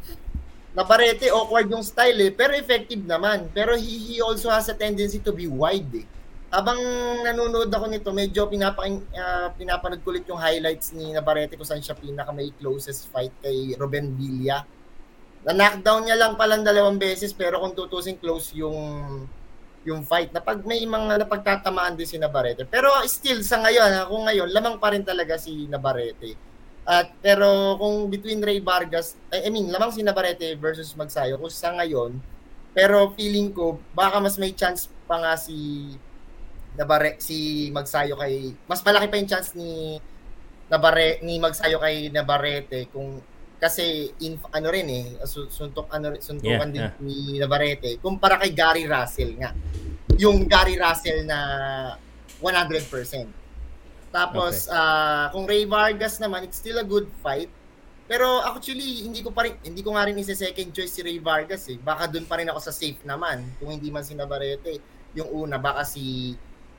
Navarrete 0.77 1.33
awkward 1.33 1.73
yung 1.73 1.81
style 1.81 2.21
eh, 2.21 2.29
pero 2.29 2.53
effective 2.53 3.01
naman. 3.01 3.49
Pero 3.57 3.73
he, 3.81 3.97
he 3.97 4.17
also 4.21 4.53
has 4.53 4.69
a 4.69 4.77
tendency 4.77 5.25
to 5.25 5.33
be 5.33 5.49
wide 5.49 5.89
eh. 5.97 6.05
Habang 6.53 6.77
nanonood 7.25 7.73
ako 7.73 7.89
nito, 7.89 8.13
medyo 8.13 8.45
pinapaking, 8.45 9.01
ah, 9.17 9.49
pinapanood 9.57 10.05
ko 10.05 10.13
ulit 10.13 10.29
yung 10.29 10.37
highlights 10.37 10.93
ni 10.93 11.17
Navarrete 11.17 11.57
kung 11.57 11.65
saan 11.65 11.81
siya 11.81 11.97
pinaka 11.97 12.29
may 12.29 12.53
closest 12.61 13.09
fight 13.09 13.33
kay 13.41 13.73
Ruben 13.81 14.21
Villa. 14.21 14.69
Na-knockdown 15.49 16.07
niya 16.07 16.21
lang 16.21 16.37
palang 16.37 16.61
dalawang 16.61 17.01
beses 17.01 17.33
pero 17.33 17.57
kung 17.57 17.73
tutusin 17.73 18.21
close 18.21 18.53
yung 18.53 18.77
yung 19.87 20.03
fight 20.03 20.35
na 20.35 20.43
pag 20.43 20.61
may 20.67 20.83
mga 20.83 21.23
napagtatamaan 21.23 21.95
din 21.95 22.11
si 22.11 22.19
Navarrete. 22.19 22.67
Pero 22.67 22.91
still 23.07 23.47
sa 23.47 23.63
ngayon, 23.63 24.11
kung 24.11 24.27
ngayon, 24.27 24.49
lamang 24.51 24.77
pa 24.83 24.91
rin 24.91 25.07
talaga 25.07 25.39
si 25.39 25.71
Navarrete. 25.71 26.35
At 26.87 27.15
pero 27.23 27.79
kung 27.79 28.11
between 28.11 28.43
Ray 28.43 28.59
Vargas, 28.59 29.15
I 29.31 29.47
I 29.47 29.49
mean, 29.51 29.71
lamang 29.71 29.95
si 29.95 30.03
Navarrete 30.03 30.59
versus 30.59 30.91
Magsayo 30.99 31.39
kung 31.39 31.51
sa 31.51 31.75
ngayon, 31.75 32.19
pero 32.77 33.15
feeling 33.17 33.57
ko 33.57 33.81
baka 33.97 34.21
mas 34.21 34.37
may 34.37 34.53
chance 34.53 34.93
pa 35.09 35.17
nga 35.17 35.35
si 35.39 35.89
Nabare 36.77 37.17
si 37.17 37.71
Magsayo 37.73 38.21
kay 38.21 38.53
mas 38.69 38.85
malaki 38.85 39.09
pa 39.09 39.17
yung 39.17 39.31
chance 39.33 39.57
ni 39.57 39.97
Nabare 40.69 41.25
ni 41.25 41.41
Magsayo 41.41 41.81
kay 41.81 42.13
Navarrete 42.13 42.93
kung 42.93 43.25
kasi 43.67 44.15
in, 44.23 44.39
ano 44.55 44.69
rin 44.71 44.87
eh 44.87 45.05
su- 45.27 45.51
suntok 45.51 45.91
ano 45.91 46.15
suntukan 46.17 46.71
Yeah, 46.71 46.73
din 46.73 46.87
yeah. 46.87 47.03
ni 47.03 47.43
Navarrete 47.43 47.99
kumpara 47.99 48.39
kay 48.39 48.55
Gary 48.55 48.87
Russell 48.87 49.35
nga 49.37 49.51
yung 50.17 50.49
Gary 50.49 50.81
Russell 50.81 51.29
na 51.29 51.39
100%. 52.41 53.29
Tapos 54.13 54.69
ah, 54.73 55.29
kung 55.33 55.45
Ray 55.45 55.69
Vargas 55.69 56.17
naman 56.21 56.49
it's 56.49 56.57
still 56.61 56.81
a 56.81 56.87
good 56.87 57.09
fight. 57.21 57.53
Pero 58.07 58.39
actually 58.47 59.03
hindi 59.03 59.21
ko 59.21 59.35
pa 59.35 59.45
rin 59.45 59.59
hindi 59.67 59.83
ko 59.83 59.93
nga 59.93 60.07
rin 60.07 60.17
isa 60.17 60.33
second 60.33 60.71
choice 60.73 60.95
si 60.95 61.01
Ray 61.05 61.19
Vargas 61.21 61.69
eh. 61.69 61.77
Baka 61.77 62.09
doon 62.09 62.25
pa 62.25 62.39
rin 62.41 62.49
ako 62.49 62.61
sa 62.63 62.73
safe 62.73 63.03
naman 63.05 63.45
kung 63.61 63.69
hindi 63.73 63.91
man 63.91 64.07
si 64.07 64.15
Navarrete. 64.17 64.79
Yung 65.17 65.29
una 65.33 65.59
baka 65.61 65.85
si 65.85 66.33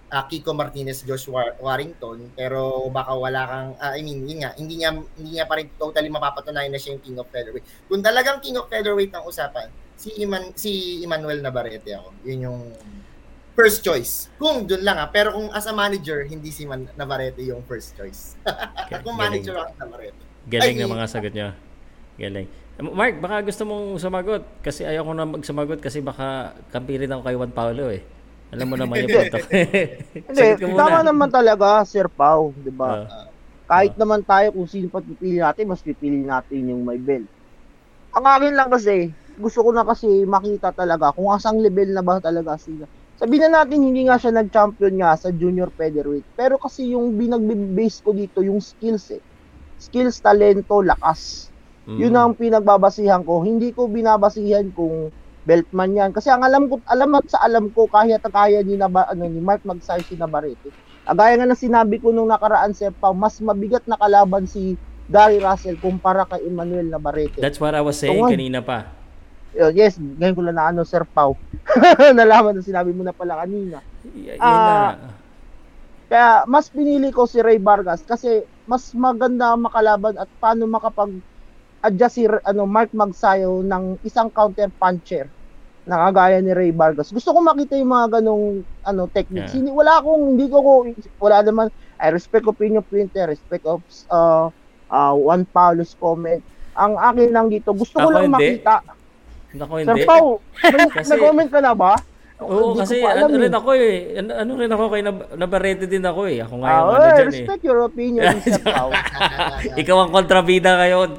ah, 0.08 0.24
Kiko 0.24 0.56
Martinez, 0.56 1.04
Josh 1.04 1.28
War- 1.28 1.60
Warrington, 1.60 2.32
pero 2.32 2.88
baka 2.88 3.12
wala 3.12 3.42
kang 3.44 3.70
ah, 3.78 3.94
I 3.94 4.02
mean, 4.02 4.24
yun 4.24 4.44
nga, 4.44 4.56
hindi 4.56 4.80
niya 4.80 4.96
hindi 4.96 5.36
niya 5.36 5.46
pa 5.46 5.60
rin 5.60 5.68
totally 5.76 6.08
mapapatunayan 6.08 6.72
na 6.72 6.80
siya 6.80 6.96
yung 6.96 7.04
King 7.04 7.18
of 7.20 7.28
Featherweight. 7.28 7.66
Kung 7.88 8.00
talagang 8.00 8.40
King 8.40 8.58
of 8.60 8.72
Featherweight 8.72 9.12
ang 9.12 9.28
usapan, 9.28 9.68
si 9.98 10.14
Iman 10.24 10.54
si 10.56 11.04
Emmanuel 11.04 11.44
Navarrete 11.44 11.92
ako. 11.98 12.10
Yun 12.24 12.40
yung 12.48 12.60
first 13.58 13.82
choice. 13.82 14.30
Kung 14.38 14.70
doon 14.70 14.86
lang 14.86 15.02
ah, 15.02 15.10
pero 15.10 15.34
kung 15.34 15.50
as 15.50 15.66
a 15.66 15.74
manager, 15.74 16.24
hindi 16.24 16.54
si 16.54 16.64
Man- 16.70 16.94
Navarrete 16.94 17.42
yung 17.42 17.66
first 17.66 17.98
choice. 17.98 18.38
kung 19.04 19.18
galing. 19.18 19.42
manager 19.42 19.56
ako 19.58 19.72
Navarrete. 19.82 20.22
Galing 20.48 20.78
Ay, 20.78 20.84
ng 20.86 20.94
mga 20.94 21.08
sagot 21.10 21.34
niya. 21.34 21.50
Galing. 22.16 22.48
Mark, 22.78 23.18
baka 23.18 23.42
gusto 23.42 23.66
mong 23.66 23.98
sumagot 23.98 24.46
kasi 24.62 24.86
ayaw 24.86 25.02
ko 25.02 25.12
na 25.18 25.26
magsumagot 25.26 25.82
kasi 25.82 25.98
baka 25.98 26.54
kampi 26.70 27.02
rin 27.02 27.10
ako 27.10 27.22
kay 27.26 27.34
Juan 27.36 27.50
Paulo 27.50 27.90
eh. 27.90 28.06
Alam 28.56 28.68
mo 28.72 28.76
naman 28.80 29.04
yung 29.04 29.12
punto. 29.12 29.38
Hindi, 30.16 30.48
tama 30.80 31.00
naman 31.04 31.28
talaga, 31.28 31.84
Sir 31.84 32.08
Pau, 32.08 32.56
di 32.56 32.72
ba? 32.72 33.04
Ah. 33.04 33.28
Kahit 33.68 34.00
naman 34.00 34.24
tayo 34.24 34.56
kung 34.56 34.68
sino 34.72 34.88
pa 34.88 35.04
pipili 35.04 35.44
natin, 35.44 35.68
mas 35.68 35.84
pipili 35.84 36.24
natin 36.24 36.72
yung 36.72 36.88
may 36.88 36.96
belt. 36.96 37.28
Ang 38.16 38.24
akin 38.24 38.54
lang 38.56 38.72
kasi, 38.72 39.12
gusto 39.36 39.60
ko 39.68 39.76
na 39.76 39.84
kasi 39.84 40.08
makita 40.24 40.72
talaga 40.72 41.12
kung 41.12 41.28
asang 41.36 41.60
level 41.60 41.92
na 41.92 42.00
ba 42.00 42.24
talaga 42.24 42.56
sila. 42.56 42.88
Sabihin 43.20 43.52
na 43.52 43.66
natin, 43.66 43.84
hindi 43.84 44.08
nga 44.08 44.16
siya 44.16 44.32
nag-champion 44.32 44.96
nga 45.02 45.20
sa 45.20 45.34
junior 45.34 45.68
featherweight. 45.76 46.24
Pero 46.38 46.56
kasi 46.56 46.96
yung 46.96 47.20
binag-base 47.20 48.00
ko 48.00 48.16
dito, 48.16 48.40
yung 48.46 48.64
skills 48.64 49.12
eh. 49.12 49.24
Skills, 49.82 50.24
talento, 50.24 50.80
lakas. 50.80 51.52
Mm. 51.90 51.98
Yun 51.98 52.14
ang 52.14 52.34
pinagbabasihan 52.38 53.26
ko. 53.26 53.42
Hindi 53.44 53.74
ko 53.74 53.90
binabasihan 53.90 54.70
kung 54.72 55.12
belt 55.48 55.68
man 55.72 55.96
yan. 55.96 56.12
Kasi 56.12 56.28
ang 56.28 56.44
alam 56.44 56.68
ko, 56.68 56.84
alam 56.92 57.16
at 57.16 57.26
sa 57.32 57.40
alam 57.48 57.72
ko, 57.72 57.88
kaya 57.88 58.20
ta 58.20 58.28
kaya 58.28 58.60
ni, 58.68 58.76
na, 58.76 58.92
ano, 58.92 59.24
ni 59.32 59.40
Mark 59.40 59.64
Magsay 59.64 60.04
si 60.04 60.20
Navarrete. 60.20 60.76
Agaya 61.08 61.40
nga 61.40 61.48
na 61.48 61.56
sinabi 61.56 62.04
ko 62.04 62.12
nung 62.12 62.28
nakaraan, 62.28 62.76
Sir 62.76 62.92
Pao, 63.00 63.16
mas 63.16 63.40
mabigat 63.40 63.88
na 63.88 63.96
kalaban 63.96 64.44
si 64.44 64.76
Gary 65.08 65.40
Russell 65.40 65.80
kumpara 65.80 66.28
kay 66.28 66.44
Emmanuel 66.44 66.92
Navarrete. 66.92 67.40
That's 67.40 67.64
what 67.64 67.72
I 67.72 67.80
was 67.80 67.96
saying 67.96 68.28
nga. 68.28 68.36
kanina 68.36 68.60
pa. 68.60 68.92
Yun, 69.56 69.72
yes, 69.72 69.96
ngayon 69.96 70.36
ko 70.36 70.44
lang 70.44 70.60
na 70.60 70.68
ano, 70.68 70.84
Sir 70.84 71.08
Pau. 71.16 71.40
Nalaman 72.20 72.60
na 72.60 72.64
sinabi 72.68 72.92
mo 72.92 73.08
na 73.08 73.16
pala 73.16 73.40
kanina. 73.40 73.80
Y- 74.04 74.36
yun 74.36 74.44
Ah, 74.44 74.92
na. 75.00 75.28
Kaya 76.08 76.48
mas 76.48 76.72
pinili 76.72 77.12
ko 77.12 77.28
si 77.28 77.40
Ray 77.44 77.60
Vargas 77.60 78.04
kasi 78.08 78.44
mas 78.64 78.92
maganda 78.96 79.56
makalaban 79.60 80.16
at 80.16 80.32
paano 80.40 80.64
makapag 80.68 81.12
adjust 81.84 82.16
si 82.16 82.24
ano 82.48 82.64
Mark 82.64 82.92
Magsayo 82.96 83.60
ng 83.64 84.00
isang 84.04 84.32
counter 84.32 84.72
puncher 84.80 85.28
na 85.88 86.04
kagaya 86.06 86.38
ni 86.38 86.52
Ray 86.52 86.70
Vargas. 86.70 87.10
Gusto 87.10 87.32
ko 87.32 87.40
makita 87.40 87.74
yung 87.74 87.90
mga 87.90 88.20
ganong 88.20 88.46
ano 88.84 89.08
techniques. 89.08 89.56
Yeah. 89.56 89.64
Hindi 89.64 89.72
wala 89.72 89.98
akong 89.98 90.24
hindi 90.36 90.46
ko, 90.46 90.58
ko 90.60 90.72
wala 91.18 91.40
naman 91.42 91.68
I 91.98 92.12
respect 92.12 92.44
opinion 92.46 92.84
printer, 92.84 93.26
respect 93.26 93.64
of 93.64 93.80
uh, 94.12 94.52
uh, 94.88 95.14
Juan 95.16 95.48
Paulo's 95.48 95.96
comment. 95.96 96.44
Ang 96.76 96.94
akin 96.94 97.32
lang 97.32 97.48
dito, 97.48 97.72
gusto 97.72 97.98
ko 97.98 98.06
Ako 98.06 98.14
lang 98.14 98.30
hindi. 98.30 98.60
makita. 98.60 98.84
Sir 99.50 99.74
hindi. 99.80 100.04
Pau, 100.04 100.38
may- 100.76 100.92
Kasi- 100.94 101.10
nag-comment 101.10 101.50
ka 101.50 101.60
na 101.60 101.74
ba? 101.74 101.96
Oo, 102.38 102.46
Hindi 102.46 102.62
ko 102.70 102.74
kasi 102.78 102.96
alam 103.02 103.26
ano 103.26 103.34
eh. 103.34 103.42
rin 103.42 103.54
ako 103.56 103.70
eh. 103.74 103.94
Ano, 104.14 104.30
ano 104.30 104.52
rin 104.54 104.70
ako 104.70 104.84
kay 104.94 105.02
Nab- 105.02 105.30
Navarrete 105.34 105.86
din 105.90 106.06
ako 106.06 106.22
eh. 106.30 106.38
Ako 106.46 106.54
nga 106.62 106.68
Ah, 106.68 106.76
yung 106.76 106.86
ano 106.86 106.94
well, 106.94 107.02
dyan 107.10 107.18
eh. 107.18 107.30
respect 107.34 107.62
your 107.66 107.80
opinion, 107.82 108.30
Sir 108.46 108.62
Pau. 108.62 108.90
Ikaw 109.74 109.98
ang 109.98 110.12
kontrabida 110.14 110.78
ngayon. 110.78 111.10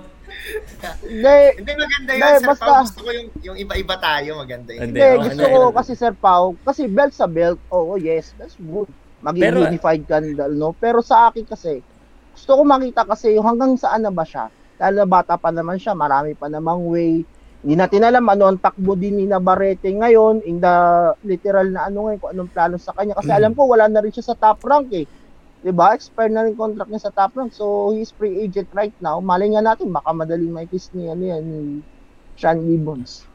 Hindi, 0.79 1.39
Hindi 1.59 1.73
maganda 1.75 2.13
yun, 2.15 2.39
Sir 2.39 2.49
basta- 2.49 2.67
Pao. 2.67 2.83
Gusto 2.87 3.01
ko 3.03 3.11
yung, 3.11 3.29
yung 3.43 3.57
iba-iba 3.59 3.97
tayo, 3.99 4.31
maganda 4.39 4.71
yun. 4.71 4.81
Hindi, 4.89 4.99
Hindi, 4.99 5.11
okay 5.11 5.25
gusto 5.27 5.45
ko 5.45 5.61
kasi 5.75 5.93
Sir 5.95 6.15
Pau, 6.15 6.45
kasi 6.63 6.83
belt 6.87 7.13
sa 7.13 7.27
belt, 7.27 7.59
oo, 7.69 7.99
yes, 7.99 8.35
that's 8.39 8.55
good. 8.57 8.87
Maging 9.19 9.43
Pero- 9.43 9.67
unified 9.67 10.03
ka, 10.07 10.23
no? 10.49 10.71
Pero 10.79 11.03
sa 11.03 11.29
akin 11.29 11.43
kasi, 11.43 11.83
gusto 12.33 12.51
ko 12.55 12.63
makita 12.63 13.03
kasi 13.03 13.35
yung 13.35 13.47
hanggang 13.47 13.75
saan 13.75 14.07
na 14.07 14.15
ba 14.15 14.23
siya. 14.23 14.47
Dahil 14.79 14.95
na 14.95 15.11
bata 15.11 15.35
pa 15.35 15.51
naman 15.51 15.75
siya, 15.75 15.99
marami 15.99 16.39
pa 16.39 16.47
namang 16.47 16.87
way. 16.87 17.27
Hindi 17.59 17.75
natin 17.75 18.07
alam 18.07 18.23
ano 18.23 18.47
ang 18.47 18.63
takbo 18.63 18.95
din 18.95 19.19
ni 19.19 19.27
Navarrete 19.27 19.91
ngayon, 19.91 20.47
in 20.47 20.63
the 20.63 20.75
literal 21.27 21.67
na 21.67 21.91
ano 21.91 22.07
ngayon, 22.07 22.19
kung 22.23 22.31
anong 22.31 22.53
plano 22.55 22.77
sa 22.79 22.95
kanya. 22.95 23.19
Kasi 23.19 23.35
alam 23.35 23.59
ko, 23.59 23.67
wala 23.67 23.91
na 23.91 23.99
rin 23.99 24.15
siya 24.15 24.31
sa 24.31 24.39
top 24.39 24.63
rank 24.63 24.95
eh. 24.95 25.03
'Di 25.63 25.73
ba? 25.75 25.95
Expire 25.95 26.31
na 26.31 26.47
rin 26.47 26.55
contract 26.55 26.91
niya 26.91 27.03
sa 27.03 27.15
top 27.15 27.35
rank. 27.35 27.51
So, 27.51 27.91
he's 27.91 28.15
free 28.15 28.39
agent 28.39 28.71
right 28.71 28.95
now. 29.03 29.19
Malay 29.19 29.51
nga 29.55 29.63
natin, 29.63 29.91
baka 29.91 30.15
madaling 30.15 30.55
may 30.55 30.67
kiss 30.71 30.91
ni, 30.95 31.11
ano 31.11 31.23
yan, 31.23 31.43
ni 31.43 31.61
Sean 32.39 32.63
Gibbons. 32.63 33.27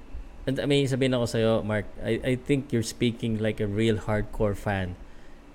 And 0.43 0.59
I 0.59 0.67
mean, 0.67 0.87
sabihin 0.87 1.15
ako 1.15 1.25
sa'yo, 1.27 1.51
Mark, 1.63 1.87
I, 2.03 2.19
I 2.23 2.33
think 2.35 2.75
you're 2.75 2.83
speaking 2.83 3.39
like 3.39 3.63
a 3.63 3.67
real 3.67 3.95
hardcore 3.95 4.55
fan. 4.55 4.95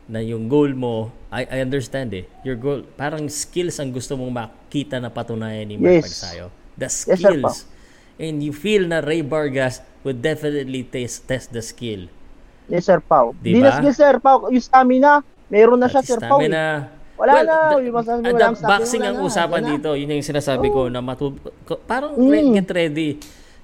Na 0.09 0.25
yung 0.25 0.49
goal 0.49 0.73
mo, 0.73 1.13
I, 1.29 1.45
I 1.45 1.61
understand 1.61 2.17
eh. 2.17 2.25
Your 2.41 2.57
goal, 2.57 2.85
parang 2.97 3.29
skills 3.29 3.77
ang 3.77 3.93
gusto 3.93 4.17
mong 4.17 4.33
makita 4.33 4.97
na 4.97 5.13
patunayan 5.13 5.69
ni 5.69 5.77
Mark 5.77 6.01
Yes. 6.01 6.05
Pagsayo. 6.09 6.49
The 6.81 6.89
sir, 6.89 7.17
skills. 7.17 7.69
And 8.17 8.41
you 8.41 8.57
feel 8.57 8.89
na 8.89 9.05
Ray 9.05 9.21
Vargas 9.21 9.85
would 10.05 10.25
definitely 10.25 10.89
test, 10.89 11.29
test 11.29 11.53
the 11.53 11.61
skill. 11.61 12.09
Yes, 12.69 12.89
Sir 12.89 13.01
Pau. 13.01 13.37
Di 13.41 13.57
Di 13.57 13.61
na 13.61 13.77
sige, 13.77 13.93
Sir 13.93 14.21
Pau. 14.21 14.49
Yung 14.49 14.65
stamina, 14.65 15.25
meron 15.49 15.77
na 15.77 15.87
siya, 15.87 16.03
Sir 16.03 16.19
Pau. 16.19 16.39
eh. 16.39 16.47
Stamina. 16.47 16.65
Wala 17.15 17.31
Well, 17.33 17.45
na. 17.45 17.57
the- 17.75 17.91
wala 17.91 17.99
the 17.99 18.31
stamina, 18.31 18.47
boxing 18.63 19.03
ang 19.03 19.17
na. 19.17 19.25
usapan 19.25 19.63
dito. 19.67 19.91
Yun 19.93 20.15
yung 20.15 20.23
sinasabi 20.25 20.69
ko 20.69 20.87
na 20.87 21.01
matu... 21.01 21.35
ko- 21.65 21.83
Parang 21.83 22.15
Mm. 22.15 22.31
re- 22.31 22.53
get 22.55 22.69
ready. 22.71 23.11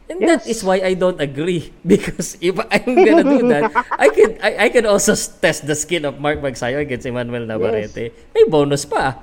And 0.05 0.20
that 0.20 0.44
is 0.44 0.61
why 0.61 0.82
I 0.82 0.93
don't 0.93 1.16
agree. 1.16 1.73
Because 1.82 2.36
if 2.39 2.52
I'm 2.59 2.93
gonna 2.94 3.24
do 3.24 3.40
that, 3.48 3.73
I 3.97 4.09
can 4.09 4.31
I, 4.39 4.51
I 4.59 4.69
can 4.69 4.85
also 4.85 5.16
test 5.16 5.65
the 5.65 5.73
skill 5.73 6.05
of 6.05 6.19
Mark 6.19 6.44
Magsayo 6.44 6.77
against 6.77 7.05
Emmanuel 7.05 7.48
Navarrete. 7.48 8.12
May 8.31 8.44
bonus 8.44 8.85
pa. 8.85 9.16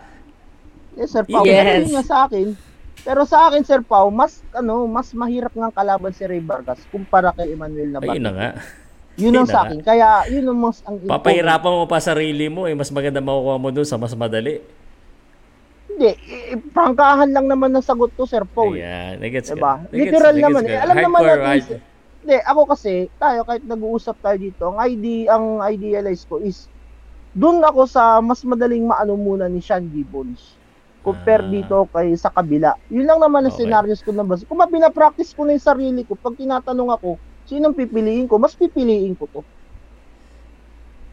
Yes, 0.97 1.13
Sir 1.13 1.21
Pau. 1.21 1.45
Yes. 1.45 1.85
Nga 1.87 2.01
sa 2.01 2.17
akin. 2.25 2.57
Pero 2.97 3.21
sa 3.25 3.45
akin, 3.45 3.61
Sir 3.61 3.81
Pau, 3.81 4.09
mas 4.09 4.41
ano, 4.51 4.85
mas 4.85 5.09
mahirap 5.11 5.53
ng 5.53 5.69
kalaban 5.69 6.09
si 6.11 6.21
Ray 6.21 6.41
Vargas 6.41 6.81
kumpara 6.87 7.29
kay 7.29 7.51
Emmanuel 7.51 7.89
Navarrete. 7.91 8.17
Ayun 8.17 8.25
na 8.25 8.33
nga. 8.33 8.49
Yun 9.15 9.35
ang 9.35 9.45
sa 9.45 9.65
akin. 9.65 9.79
Kaya, 9.79 10.23
yun 10.27 10.45
ang 10.45 10.59
mas 10.61 10.79
ang 10.81 10.95
Papahirapan 10.99 11.71
mo 11.73 11.85
pa 11.85 11.99
sarili 11.99 12.47
mo 12.47 12.63
eh. 12.63 12.73
Mas 12.73 12.89
maganda 12.89 13.19
makukuha 13.19 13.57
mo 13.57 13.69
dun 13.69 13.83
sa 13.83 13.95
mas 13.95 14.13
madali. 14.13 14.63
Hindi, 15.87 16.11
eh, 16.15 16.57
prangkahan 16.71 17.29
lang 17.29 17.45
naman 17.45 17.69
ng 17.71 17.83
sagot 17.83 18.09
to, 18.11 18.23
Sir 18.23 18.41
Paul. 18.43 18.73
Ayan. 18.73 19.19
Nagets 19.19 19.51
Diba? 19.51 19.83
Nagets- 19.83 19.91
Literal 19.91 20.33
nagets 20.33 20.45
naman 20.45 20.63
ka. 20.63 20.71
eh. 20.71 20.79
Alam 20.79 20.95
naman 20.97 21.19
Hardcore, 21.19 21.41
natin. 21.41 21.51
hard- 21.51 21.89
Hindi, 22.21 22.37
ako 22.39 22.61
kasi, 22.69 22.93
tayo 23.17 23.39
kahit 23.41 23.63
nag-uusap 23.65 24.15
tayo 24.19 24.37
dito, 24.37 24.63
ang 24.63 24.77
ID, 24.79 25.05
ang 25.25 25.45
idealize 25.65 26.23
ko 26.23 26.37
is, 26.37 26.69
doon 27.33 27.57
ako 27.59 27.89
sa 27.89 28.19
mas 28.19 28.39
madaling 28.41 28.85
maano 28.85 29.15
muna 29.15 29.45
ni 29.45 29.57
Sean 29.57 29.89
Gibbons 29.89 30.53
compare 31.01 31.41
Ah. 31.41 31.49
dito 31.49 31.89
kay 31.89 32.13
sa 32.13 32.29
kabila. 32.29 32.77
Yun 32.87 33.09
lang 33.09 33.17
naman 33.17 33.41
ang 33.41 33.49
Okay. 33.49 33.65
scenarios 33.65 33.99
ko 33.99 34.13
na 34.13 34.21
base. 34.21 34.45
Kung 34.45 34.61
mapina-practice 34.61 35.33
ko 35.33 35.43
na 35.43 35.57
yung 35.57 35.65
sarili 35.65 36.01
ko, 36.01 36.13
pag 36.13 36.37
tinatanong 36.37 36.93
ako, 36.93 37.17
sinong 37.51 37.75
pipiliin 37.75 38.31
ko, 38.31 38.39
mas 38.39 38.55
pipiliin 38.55 39.11
ko 39.19 39.27
to. 39.27 39.41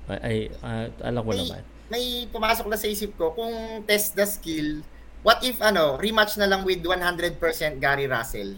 Ay, 0.08 0.18
ay, 0.24 0.38
ah, 0.62 0.86
alam 1.04 1.20
ko 1.26 1.30
May, 1.34 1.40
naman. 1.42 1.62
may 1.90 2.04
pumasok 2.30 2.66
na 2.70 2.78
sa 2.78 2.86
isip 2.86 3.18
ko, 3.18 3.34
kung 3.34 3.82
test 3.84 4.14
the 4.14 4.24
skill, 4.24 4.80
what 5.26 5.42
if 5.42 5.58
ano, 5.58 5.98
rematch 5.98 6.38
na 6.38 6.46
lang 6.46 6.62
with 6.62 6.80
100% 6.80 7.36
Gary 7.82 8.06
Russell? 8.06 8.54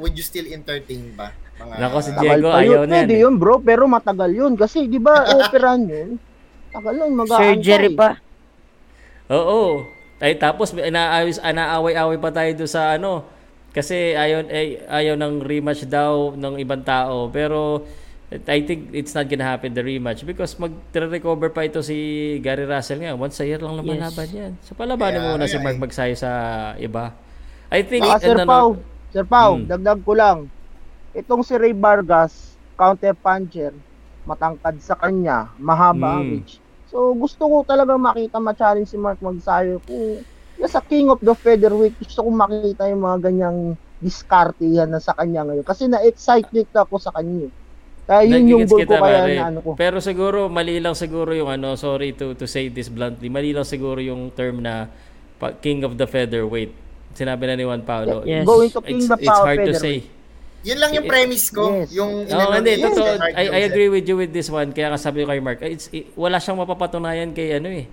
Would 0.00 0.16
you 0.16 0.24
still 0.24 0.48
entertain 0.48 1.12
ba? 1.12 1.30
Mga, 1.60 1.74
Nako, 1.78 1.98
si 2.00 2.10
Diego, 2.16 2.48
pa 2.48 2.64
ayaw 2.64 2.82
na 2.88 3.04
yan 3.04 3.06
Pwede 3.06 3.14
eh. 3.14 3.22
yun, 3.28 3.34
bro, 3.36 3.60
pero 3.60 3.84
matagal 3.84 4.32
yun. 4.32 4.52
Kasi, 4.56 4.88
di 4.88 4.96
ba, 4.96 5.22
operan 5.36 5.84
yun. 5.84 6.16
Tagal 6.72 6.96
yun, 6.96 7.12
mag 7.12 7.28
Surgery 7.28 7.92
pa. 7.92 8.16
Oo. 9.28 9.84
Ay 10.22 10.38
tapos 10.38 10.70
may 10.70 10.86
inaayos 10.86 11.42
anaaway-away 11.42 12.14
pa 12.22 12.30
tayo 12.30 12.50
do 12.54 12.66
sa 12.70 12.94
ano 12.94 13.26
kasi 13.72 14.12
ayaw 14.16 14.44
ay, 14.48 14.80
ayaw 14.84 15.14
ng 15.16 15.34
rematch 15.44 15.88
daw 15.88 16.36
ng 16.36 16.60
ibang 16.60 16.84
tao 16.84 17.28
pero 17.32 17.84
I 18.32 18.64
think 18.64 18.96
it's 18.96 19.12
not 19.12 19.28
gonna 19.28 19.44
happen 19.44 19.76
the 19.76 19.84
rematch 19.84 20.24
because 20.24 20.56
mag-recover 20.56 21.52
pa 21.52 21.68
ito 21.68 21.84
si 21.84 21.96
Gary 22.40 22.64
Russell 22.64 23.04
nga 23.04 23.12
once 23.16 23.36
a 23.40 23.46
year 23.48 23.60
lang 23.60 23.76
naman 23.76 24.00
Yes. 24.00 24.00
laban 24.00 24.28
yan. 24.32 24.52
So 24.64 24.72
palabanin 24.72 25.20
Kaya 25.20 25.24
mo 25.24 25.36
muna 25.36 25.44
si 25.48 25.60
Mark 25.60 25.76
eh. 25.76 25.80
Magsayo 25.80 26.16
sa 26.16 26.30
iba. 26.80 27.12
I 27.72 27.84
think 27.84 28.04
Ah, 28.04 28.16
Sir 28.20 28.38
ano, 28.40 28.48
Pau, 28.48 28.68
Sir 29.12 29.24
Pau, 29.28 29.60
Hmm. 29.60 29.68
dagdag 29.68 30.00
ko 30.04 30.12
lang. 30.16 30.38
Itong 31.14 31.42
si 31.44 31.54
Ray 31.60 31.74
Vargas, 31.76 32.58
counter 32.78 33.14
puncher, 33.16 33.72
matangkad 34.28 34.76
sa 34.80 34.96
kanya, 34.98 35.52
mahaba 35.60 36.18
ang 36.20 36.24
Hmm. 36.24 36.30
reach. 36.30 36.60
So, 36.88 37.12
gusto 37.16 37.42
ko 37.48 37.56
talaga 37.68 37.96
makita 37.96 38.38
ma-challenge 38.40 38.88
si 38.90 38.98
Mark 39.00 39.18
Magsayo 39.22 39.80
kung 39.84 40.24
sa 40.66 40.80
king 40.80 41.08
of 41.08 41.18
the 41.18 41.32
featherweight, 41.32 41.96
gusto 41.96 42.22
ko 42.22 42.28
makita 42.28 42.86
yung 42.86 43.02
mga 43.02 43.18
ganyang 43.22 43.58
diskartihan 43.98 44.86
na 44.86 44.98
sa 44.98 45.14
kanya 45.14 45.46
ngayon. 45.46 45.62
Kasi 45.62 45.86
na-excite 45.86 46.50
ako 46.74 46.98
sa 46.98 47.10
kanya. 47.10 47.46
eh. 47.46 47.52
Kaya 48.02 48.26
yun 48.26 48.50
yung 48.50 48.64
goal 48.66 48.82
ko 48.82 48.98
kaya 48.98 49.22
pare. 49.22 49.34
na 49.38 49.46
ano 49.46 49.58
ko. 49.62 49.70
Pero 49.78 50.02
siguro 50.02 50.50
mali 50.50 50.82
lang 50.82 50.98
siguro 50.98 51.30
yung 51.30 51.46
ano, 51.46 51.78
sorry 51.78 52.10
to 52.10 52.34
to 52.34 52.50
say 52.50 52.66
this 52.66 52.90
bluntly. 52.90 53.30
Mali 53.30 53.54
lang 53.54 53.62
siguro 53.62 54.02
yung 54.02 54.34
term 54.34 54.58
na 54.58 54.90
pa- 55.38 55.54
king 55.54 55.86
of 55.86 55.94
the 55.94 56.04
featherweight. 56.04 56.74
Sinabi 57.14 57.46
na 57.46 57.54
ni 57.54 57.62
Juan 57.62 57.86
Paulo. 57.86 58.26
Yes. 58.26 58.42
Going 58.42 58.74
to 58.74 58.82
king 58.82 58.98
It's, 58.98 59.06
the 59.06 59.22
it's 59.22 59.30
hard 59.30 59.62
to 59.62 59.72
say. 59.72 60.02
Yun 60.62 60.78
lang 60.78 60.90
yung 60.94 61.06
premise 61.06 61.46
ko. 61.50 61.74
Yes. 61.78 61.90
Yung 61.94 62.26
Oo, 62.26 62.26
inano 62.26 62.54
hindi, 62.58 62.74
totoo. 62.78 63.18
I, 63.22 63.44
I 63.50 63.60
agree 63.66 63.90
with 63.90 64.06
you 64.06 64.18
with 64.18 64.34
this 64.34 64.50
one. 64.50 64.70
Kaya 64.70 64.94
kasabi 64.94 65.22
ko 65.22 65.30
kay 65.30 65.38
Mark, 65.38 65.58
it's, 65.62 65.86
it- 65.90 66.10
wala 66.14 66.42
siyang 66.42 66.58
mapapatunayan 66.58 67.30
kay 67.30 67.58
ano 67.58 67.70
eh. 67.70 67.86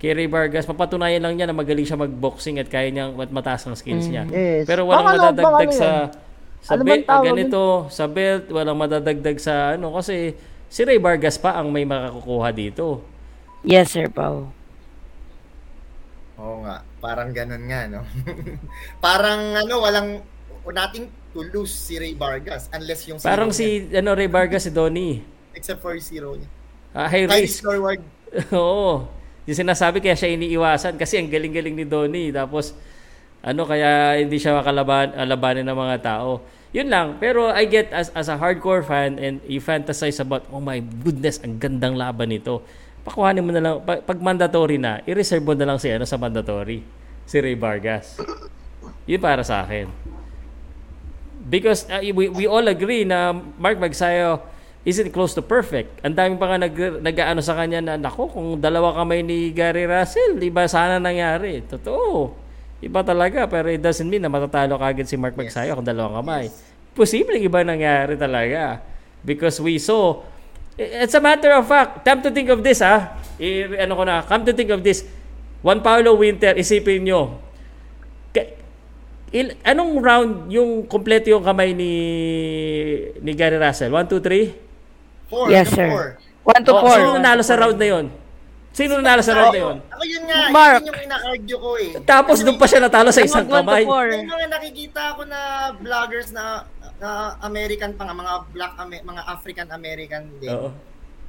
Kay 0.00 0.16
Ray 0.16 0.26
Vargas, 0.26 0.64
papatunayan 0.64 1.20
lang 1.20 1.36
niya 1.36 1.44
na 1.44 1.52
magaling 1.52 1.84
siya 1.84 1.94
mag-boxing 1.94 2.56
at 2.56 2.66
kaya 2.66 2.88
niyang 2.88 3.12
at 3.14 3.28
mataas 3.28 3.68
ang 3.68 3.76
skills 3.76 4.08
niya. 4.08 4.24
Yes. 4.26 4.64
Pero 4.64 4.88
walang 4.88 5.04
Baka 5.04 5.12
ano, 5.12 5.20
baka 5.20 5.28
madadagdag 5.36 5.68
ano 5.68 5.76
sa 5.76 5.88
sa 6.58 6.72
Ano 6.72 6.82
belt, 6.82 7.04
tawag 7.04 7.24
ganito, 7.26 7.62
sa 7.88 8.04
belt, 8.04 8.44
walang 8.48 8.76
madadagdag 8.76 9.36
sa 9.36 9.54
ano 9.76 9.92
kasi 9.92 10.32
si 10.66 10.80
Ray 10.82 10.96
Vargas 10.96 11.36
pa 11.36 11.52
ang 11.54 11.68
may 11.68 11.84
makakukuha 11.84 12.48
dito. 12.50 13.04
Yes, 13.60 13.92
Sir 13.92 14.08
Pao. 14.08 14.48
Oo 16.36 16.64
nga, 16.64 16.80
parang 16.98 17.28
ganun 17.30 17.68
nga, 17.68 17.84
no? 17.86 18.00
parang 19.04 19.52
ano, 19.54 19.74
walang 19.78 20.08
nating 20.66 21.04
to 21.30 21.44
lose 21.44 21.70
si 21.70 22.00
Ray 22.00 22.16
Vargas 22.16 22.72
unless 22.72 23.04
yung 23.04 23.20
Parang 23.20 23.52
zero 23.52 23.68
niya. 23.68 23.92
si 23.92 23.98
ano 23.98 24.10
Ray 24.12 24.28
Vargas 24.28 24.64
si 24.64 24.72
Donnie. 24.72 25.20
except 25.52 25.78
for 25.78 25.92
zero 25.98 26.32
niya. 26.34 26.48
Ah, 26.90 27.04
high 27.06 27.28
High 27.28 27.44
risk. 27.44 27.60
forward. 27.60 28.00
Oo. 28.50 29.04
Yung 29.50 29.66
sinasabi 29.66 29.98
kaya 29.98 30.14
siya 30.14 30.30
iniiwasan 30.38 30.94
kasi 30.94 31.18
ang 31.18 31.26
galing-galing 31.26 31.74
ni 31.74 31.82
Donnie. 31.82 32.30
Tapos 32.30 32.70
ano 33.42 33.66
kaya 33.66 34.22
hindi 34.22 34.38
siya 34.38 34.62
makalaban 34.62 35.10
alabanin 35.18 35.66
ng 35.66 35.74
mga 35.74 35.96
tao. 36.06 36.38
Yun 36.70 36.86
lang. 36.86 37.18
Pero 37.18 37.50
I 37.50 37.66
get 37.66 37.90
as 37.90 38.14
as 38.14 38.30
a 38.30 38.38
hardcore 38.38 38.86
fan 38.86 39.18
and 39.18 39.42
you 39.50 39.58
fantasize 39.58 40.22
about 40.22 40.46
oh 40.54 40.62
my 40.62 40.78
goodness, 40.78 41.42
ang 41.42 41.58
gandang 41.58 41.98
laban 41.98 42.30
nito. 42.30 42.62
Pakuhanin 43.02 43.42
mo 43.42 43.50
na 43.50 43.58
lang 43.58 43.74
pag, 43.82 44.06
pag 44.06 44.22
mandatory 44.22 44.78
na, 44.78 45.02
i-reserve 45.02 45.42
mo 45.42 45.58
na 45.58 45.66
lang 45.66 45.82
si 45.82 45.90
ano 45.90 46.06
sa 46.06 46.14
mandatory. 46.14 46.86
Si 47.26 47.34
Ray 47.42 47.58
Vargas. 47.58 48.22
Yun 49.10 49.18
para 49.18 49.42
sa 49.42 49.66
akin. 49.66 49.90
Because 51.50 51.90
uh, 51.90 51.98
we, 52.14 52.30
we 52.30 52.46
all 52.46 52.62
agree 52.70 53.02
na 53.02 53.34
Mark 53.58 53.82
Magsayo 53.82 54.46
isn't 54.84 55.12
close 55.12 55.36
to 55.36 55.44
perfect. 55.44 56.00
Ang 56.00 56.16
dami 56.16 56.34
pa 56.40 56.48
nga 56.48 56.58
nag, 56.64 56.74
nag-ano 57.04 57.40
sa 57.44 57.52
kanya 57.52 57.84
na, 57.84 57.94
nako, 58.00 58.32
kung 58.32 58.48
dalawa 58.56 58.96
kamay 58.96 59.20
ni 59.20 59.52
Gary 59.52 59.84
Russell, 59.84 60.40
iba 60.40 60.64
sana 60.64 60.96
nangyari. 60.96 61.60
Totoo. 61.68 62.32
Iba 62.80 63.04
talaga, 63.04 63.44
pero 63.44 63.68
it 63.68 63.84
doesn't 63.84 64.08
mean 64.08 64.24
na 64.24 64.32
matatalo 64.32 64.80
kagad 64.80 65.04
si 65.04 65.20
Mark 65.20 65.36
Magsayo 65.36 65.76
kung 65.76 65.84
dalawang 65.84 66.24
kamay. 66.24 66.48
Posibleng 66.96 67.44
iba 67.44 67.60
nangyari 67.60 68.16
talaga. 68.16 68.80
Because 69.20 69.60
we 69.60 69.76
saw, 69.76 70.24
it's 70.80 71.12
a 71.12 71.20
matter 71.20 71.52
of 71.52 71.68
fact, 71.68 72.00
time 72.08 72.24
to 72.24 72.32
think 72.32 72.48
of 72.48 72.64
this 72.64 72.80
ah, 72.80 73.20
I, 73.36 73.84
ano 73.84 74.00
ko 74.00 74.04
na, 74.08 74.24
come 74.24 74.48
to 74.48 74.56
think 74.56 74.72
of 74.72 74.80
this, 74.80 75.04
Juan 75.60 75.84
Paulo 75.84 76.16
Winter, 76.16 76.56
isipin 76.56 77.04
nyo, 77.04 77.36
il, 79.30 79.54
anong 79.62 79.92
round 80.02 80.32
yung 80.50 80.90
kompleto 80.90 81.30
yung 81.30 81.46
kamay 81.46 81.70
ni 81.70 81.92
ni 83.22 83.32
Gary 83.34 83.58
Russell? 83.62 83.94
1, 83.94 84.10
2, 84.10 84.18
3? 84.18 84.69
Four, 85.30 85.46
Yes, 85.48 85.70
yung 85.70 85.76
sir. 85.76 85.88
four. 85.88 86.06
One 86.42 86.62
to 86.62 86.72
Oh, 86.72 86.80
four. 86.82 86.96
sino 86.96 87.08
nanalo 87.14 87.42
sa 87.42 87.54
round 87.54 87.78
na 87.78 87.86
yon? 87.86 88.06
Sino 88.70 88.92
nanalo 88.96 89.22
sa 89.22 89.32
round 89.32 89.52
na 89.52 89.60
yon? 89.60 89.76
Ako 89.88 90.02
yun 90.04 90.22
nga, 90.24 90.38
Mark. 90.50 90.80
yun 90.80 90.90
yung 90.90 91.02
ina-argue 91.04 91.58
ko 91.58 91.70
eh. 91.76 91.90
Tapos 92.02 92.36
doon 92.40 92.56
pa 92.56 92.66
siya 92.66 92.80
natalo 92.80 93.08
sa 93.08 93.20
isang 93.20 93.42
One 93.42 93.50
to 93.50 93.56
kamay. 93.56 93.82
four. 93.84 94.06
May 94.08 94.26
mga 94.26 94.46
nakikita 94.48 95.00
ako 95.08 95.22
na 95.24 95.40
vloggers 95.74 96.28
na, 96.30 96.66
na 96.96 97.08
American 97.40 97.94
pa 97.94 98.02
nga, 98.04 98.14
mga 98.14 98.34
black, 98.50 98.72
mga 98.82 99.22
African 99.24 99.68
American 99.70 100.22
din. 100.36 100.50
Oo. 100.50 100.70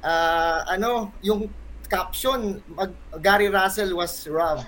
Ah, 0.00 0.66
ano, 0.68 1.14
yung 1.20 1.46
caption, 1.86 2.40
mag- 2.68 2.92
Gary 3.16 3.46
Russell 3.46 3.92
was 3.92 4.10
robbed. 4.26 4.66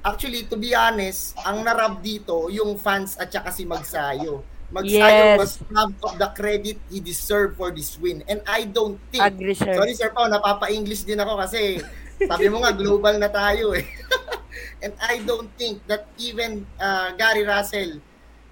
Actually, 0.00 0.44
to 0.44 0.54
be 0.54 0.72
honest, 0.72 1.34
ang 1.38 1.60
narab 1.60 2.00
dito, 2.00 2.48
yung 2.48 2.76
fans 2.76 3.16
at 3.16 3.28
saka 3.28 3.50
si 3.50 3.64
Magsayo. 3.64 4.40
Magsayo 4.70 5.34
Yes. 5.34 5.38
was 5.38 5.52
robbed 5.66 5.98
of 6.00 6.14
the 6.16 6.30
credit 6.32 6.78
he 6.86 7.02
deserved 7.02 7.58
for 7.58 7.74
this 7.74 7.98
win. 7.98 8.22
And 8.30 8.38
I 8.46 8.64
don't 8.64 9.02
think, 9.10 9.22
Agree, 9.24 9.54
sir. 9.54 9.74
sorry 9.74 9.94
Sir 9.94 10.14
Pao, 10.14 10.30
napapa-English 10.30 11.02
din 11.02 11.18
ako 11.18 11.42
kasi 11.42 11.82
sabi 12.22 12.46
mo 12.46 12.62
nga, 12.62 12.70
global 12.70 13.18
na 13.18 13.26
tayo 13.26 13.74
eh. 13.74 13.82
And 14.84 14.94
I 15.02 15.20
don't 15.26 15.50
think 15.58 15.82
that 15.86 16.06
even 16.16 16.64
uh, 16.78 17.12
Gary 17.14 17.44
Russell 17.44 17.98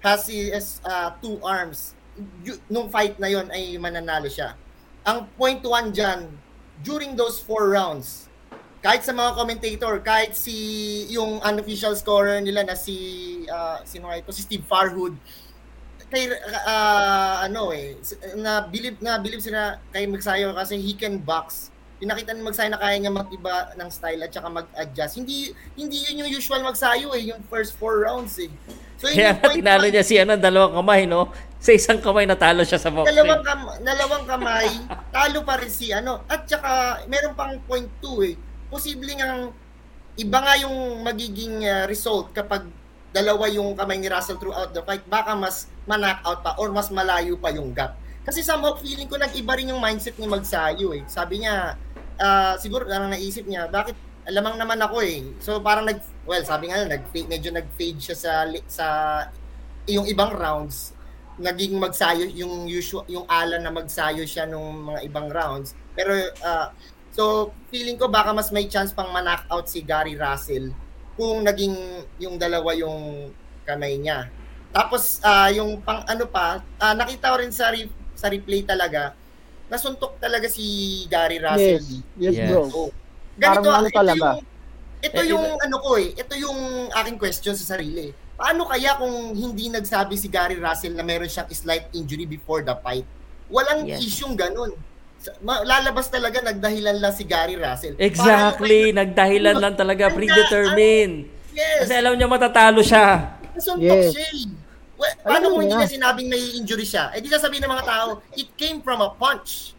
has 0.01 0.27
his 0.27 0.79
uh, 0.83 1.15
two 1.19 1.39
arms. 1.41 1.95
Y- 2.43 2.59
nung 2.67 2.91
fight 2.91 3.15
na 3.17 3.31
yon 3.31 3.47
ay 3.49 3.79
mananalo 3.79 4.27
siya. 4.27 4.53
Ang 5.07 5.25
point 5.39 5.63
one 5.63 5.89
dyan, 5.89 6.27
during 6.79 7.15
those 7.15 7.39
four 7.39 7.71
rounds, 7.71 8.27
kahit 8.79 9.03
sa 9.03 9.11
mga 9.11 9.35
commentator, 9.35 9.99
kahit 9.99 10.35
si 10.35 10.55
yung 11.11 11.39
unofficial 11.41 11.95
scorer 11.95 12.39
nila 12.39 12.63
na 12.63 12.75
si 12.75 12.95
uh, 13.47 13.83
sino 13.83 14.07
ito, 14.11 14.31
si 14.31 14.43
Steve 14.43 14.63
Farhood, 14.63 15.15
kay 16.09 16.25
uh, 16.65 17.45
ano 17.45 17.69
eh 17.71 17.95
na 18.35 18.65
believe 18.65 18.97
na 18.99 19.21
believe 19.21 19.45
sila 19.45 19.77
kay 19.93 20.09
Magsayo 20.09 20.51
kasi 20.57 20.81
he 20.81 20.97
can 20.97 21.21
box. 21.21 21.69
Pinakita 22.01 22.33
ni 22.33 22.41
Magsayo 22.41 22.73
na 22.73 22.81
kaya 22.81 22.97
niya 22.97 23.13
mag-iba 23.13 23.71
ng 23.77 23.89
style 23.93 24.25
at 24.25 24.33
saka 24.33 24.49
mag-adjust. 24.49 25.21
Hindi 25.21 25.53
hindi 25.77 25.97
yun 26.09 26.25
yung 26.25 26.31
usual 26.33 26.65
Magsayo 26.65 27.13
eh, 27.13 27.29
yung 27.29 27.41
first 27.47 27.77
four 27.77 28.03
rounds 28.03 28.35
eh. 28.41 28.49
So 28.99 29.07
Kaya 29.07 29.31
point 29.39 29.63
tinalo 29.63 29.87
niya 29.87 30.03
si 30.03 30.19
ano, 30.19 30.35
dalawang 30.35 30.75
kamay, 30.75 31.07
no? 31.07 31.31
Sa 31.55 31.71
isang 31.71 32.03
kamay 32.03 32.27
natalo 32.27 32.67
siya 32.67 32.75
sa 32.75 32.91
boxing. 32.91 33.15
Dalawang, 33.15 33.43
kam- 33.47 33.79
dalawang 33.79 34.25
kamay, 34.27 34.67
talo 35.15 35.39
pa 35.47 35.55
rin 35.55 35.71
si 35.71 35.95
ano. 35.95 36.27
At 36.27 36.43
saka, 36.43 37.03
meron 37.07 37.31
pang 37.31 37.55
point 37.63 37.87
2 38.03 38.27
eh. 38.27 38.35
Posible 38.67 39.07
nga, 39.15 39.47
iba 40.19 40.37
nga 40.43 40.53
yung 40.59 40.99
magiging 41.07 41.63
uh, 41.63 41.87
result 41.87 42.35
kapag 42.35 42.67
dalawa 43.15 43.47
yung 43.47 43.71
kamay 43.73 43.97
ni 44.03 44.11
Russell 44.11 44.35
throughout 44.35 44.75
the 44.75 44.83
fight. 44.83 45.03
Baka 45.07 45.31
mas 45.31 45.71
ma-knockout 45.89 46.45
pa 46.45 46.53
or 46.61 46.69
mas 46.69 46.93
malayo 46.93 47.33
pa 47.41 47.49
yung 47.49 47.73
gap. 47.73 47.97
Kasi 48.21 48.45
somehow 48.45 48.77
feeling 48.77 49.09
ko 49.09 49.17
nag-iba 49.17 49.57
rin 49.57 49.73
yung 49.73 49.81
mindset 49.81 50.13
ni 50.21 50.29
Magsayo 50.29 50.93
eh. 50.93 51.01
Sabi 51.09 51.41
niya, 51.41 51.73
uh, 52.21 52.53
siguro 52.61 52.85
parang 52.85 53.09
naisip 53.09 53.49
niya, 53.49 53.65
bakit 53.65 53.97
alamang 54.29 54.61
naman 54.61 54.77
ako 54.77 55.01
eh. 55.01 55.25
So 55.41 55.57
parang 55.65 55.89
nag, 55.89 55.97
well, 56.29 56.45
sabi 56.45 56.69
nga, 56.69 56.85
nag 56.85 57.09
medyo 57.09 57.49
nag-fade 57.49 57.97
siya 57.97 58.15
sa, 58.15 58.31
sa 58.69 58.85
yung 59.89 60.05
ibang 60.05 60.29
rounds 60.29 60.93
naging 61.39 61.79
magsayo 61.79 62.27
yung 62.35 62.67
usual 62.67 63.07
yung 63.07 63.23
Alan 63.25 63.63
na 63.63 63.71
magsayo 63.71 64.27
siya 64.27 64.43
nung 64.45 64.91
mga 64.91 64.99
ibang 65.07 65.31
rounds. 65.31 65.71
Pero 65.95 66.11
uh, 66.43 66.67
so 67.15 67.55
feeling 67.71 67.95
ko 67.95 68.11
baka 68.11 68.35
mas 68.35 68.51
may 68.51 68.67
chance 68.67 68.91
pang 68.91 69.09
ma 69.09 69.23
out 69.47 69.65
si 69.71 69.81
Gary 69.81 70.19
Russell 70.19 70.75
kung 71.15 71.47
naging 71.47 71.75
yung 72.19 72.35
dalawa 72.35 72.75
yung 72.75 73.31
kamay 73.63 73.95
niya. 73.97 74.27
Tapos 74.69 75.21
uh, 75.25 75.49
yung 75.53 75.81
pang 75.81 76.05
ano 76.05 76.25
pa, 76.29 76.61
uh, 76.81 76.93
nakita 76.93 77.33
ko 77.33 77.35
rin 77.41 77.51
sa 77.53 77.73
re- 77.73 77.91
sa 78.13 78.27
replay 78.29 78.61
talaga 78.65 79.15
nasuntok 79.69 80.17
talaga 80.17 80.49
si 80.49 80.65
Gary 81.05 81.37
Russell. 81.37 81.77
Yes, 81.85 82.01
yes, 82.17 82.33
yes. 82.33 82.49
bro. 82.49 82.61
So, 82.65 82.79
ganito, 83.37 83.69
Parang 83.69 83.85
ano 83.85 83.89
talaga. 83.93 84.27
Yung, 84.33 84.41
ito 84.99 85.21
yung 85.29 85.45
ano 85.61 85.75
ko 85.77 85.89
eh, 85.95 86.09
ito 86.17 86.33
yung 86.35 86.89
aking 86.91 87.17
question 87.21 87.53
sa 87.55 87.77
sarili 87.77 88.11
Paano 88.39 88.63
kaya 88.63 88.95
kung 88.95 89.35
hindi 89.35 89.67
nagsabi 89.67 90.15
si 90.15 90.31
Gary 90.31 90.55
Russell 90.55 90.95
na 90.95 91.03
meron 91.03 91.27
siyang 91.27 91.51
slight 91.51 91.91
injury 91.91 92.23
before 92.23 92.63
the 92.63 92.71
fight? 92.79 93.03
Walang 93.51 93.83
yes. 93.83 93.99
isyong 93.99 94.39
ganun. 94.39 94.71
Lalabas 95.43 96.07
talaga 96.07 96.39
nagdahilan 96.39 97.03
lang 97.03 97.11
si 97.11 97.27
Gary 97.27 97.59
Russell. 97.59 97.99
Exactly, 97.99 98.95
Paano, 98.95 98.99
nagdahilan 99.03 99.55
lang 99.59 99.75
talaga 99.75 100.07
predetermined. 100.15 101.27
Yes. 101.51 101.83
Kasi 101.83 101.93
alam 101.99 102.15
niya 102.15 102.31
matatalo 102.31 102.79
siya. 102.79 103.35
Nasuntok 103.51 104.07
yes. 104.07 104.15
siya. 104.15 104.27
Well, 104.99 105.15
paano 105.23 105.55
kung 105.55 105.63
hindi 105.63 105.79
niya 105.79 105.87
sinabing 105.87 106.27
may 106.27 106.43
injury 106.59 106.83
siya? 106.83 107.15
Eh 107.15 107.23
di 107.23 107.31
sasabihin 107.31 107.63
ng 107.63 107.71
mga 107.71 107.87
tao, 107.87 108.19
it 108.35 108.51
came 108.59 108.83
from 108.83 108.99
a 108.99 109.15
punch. 109.15 109.71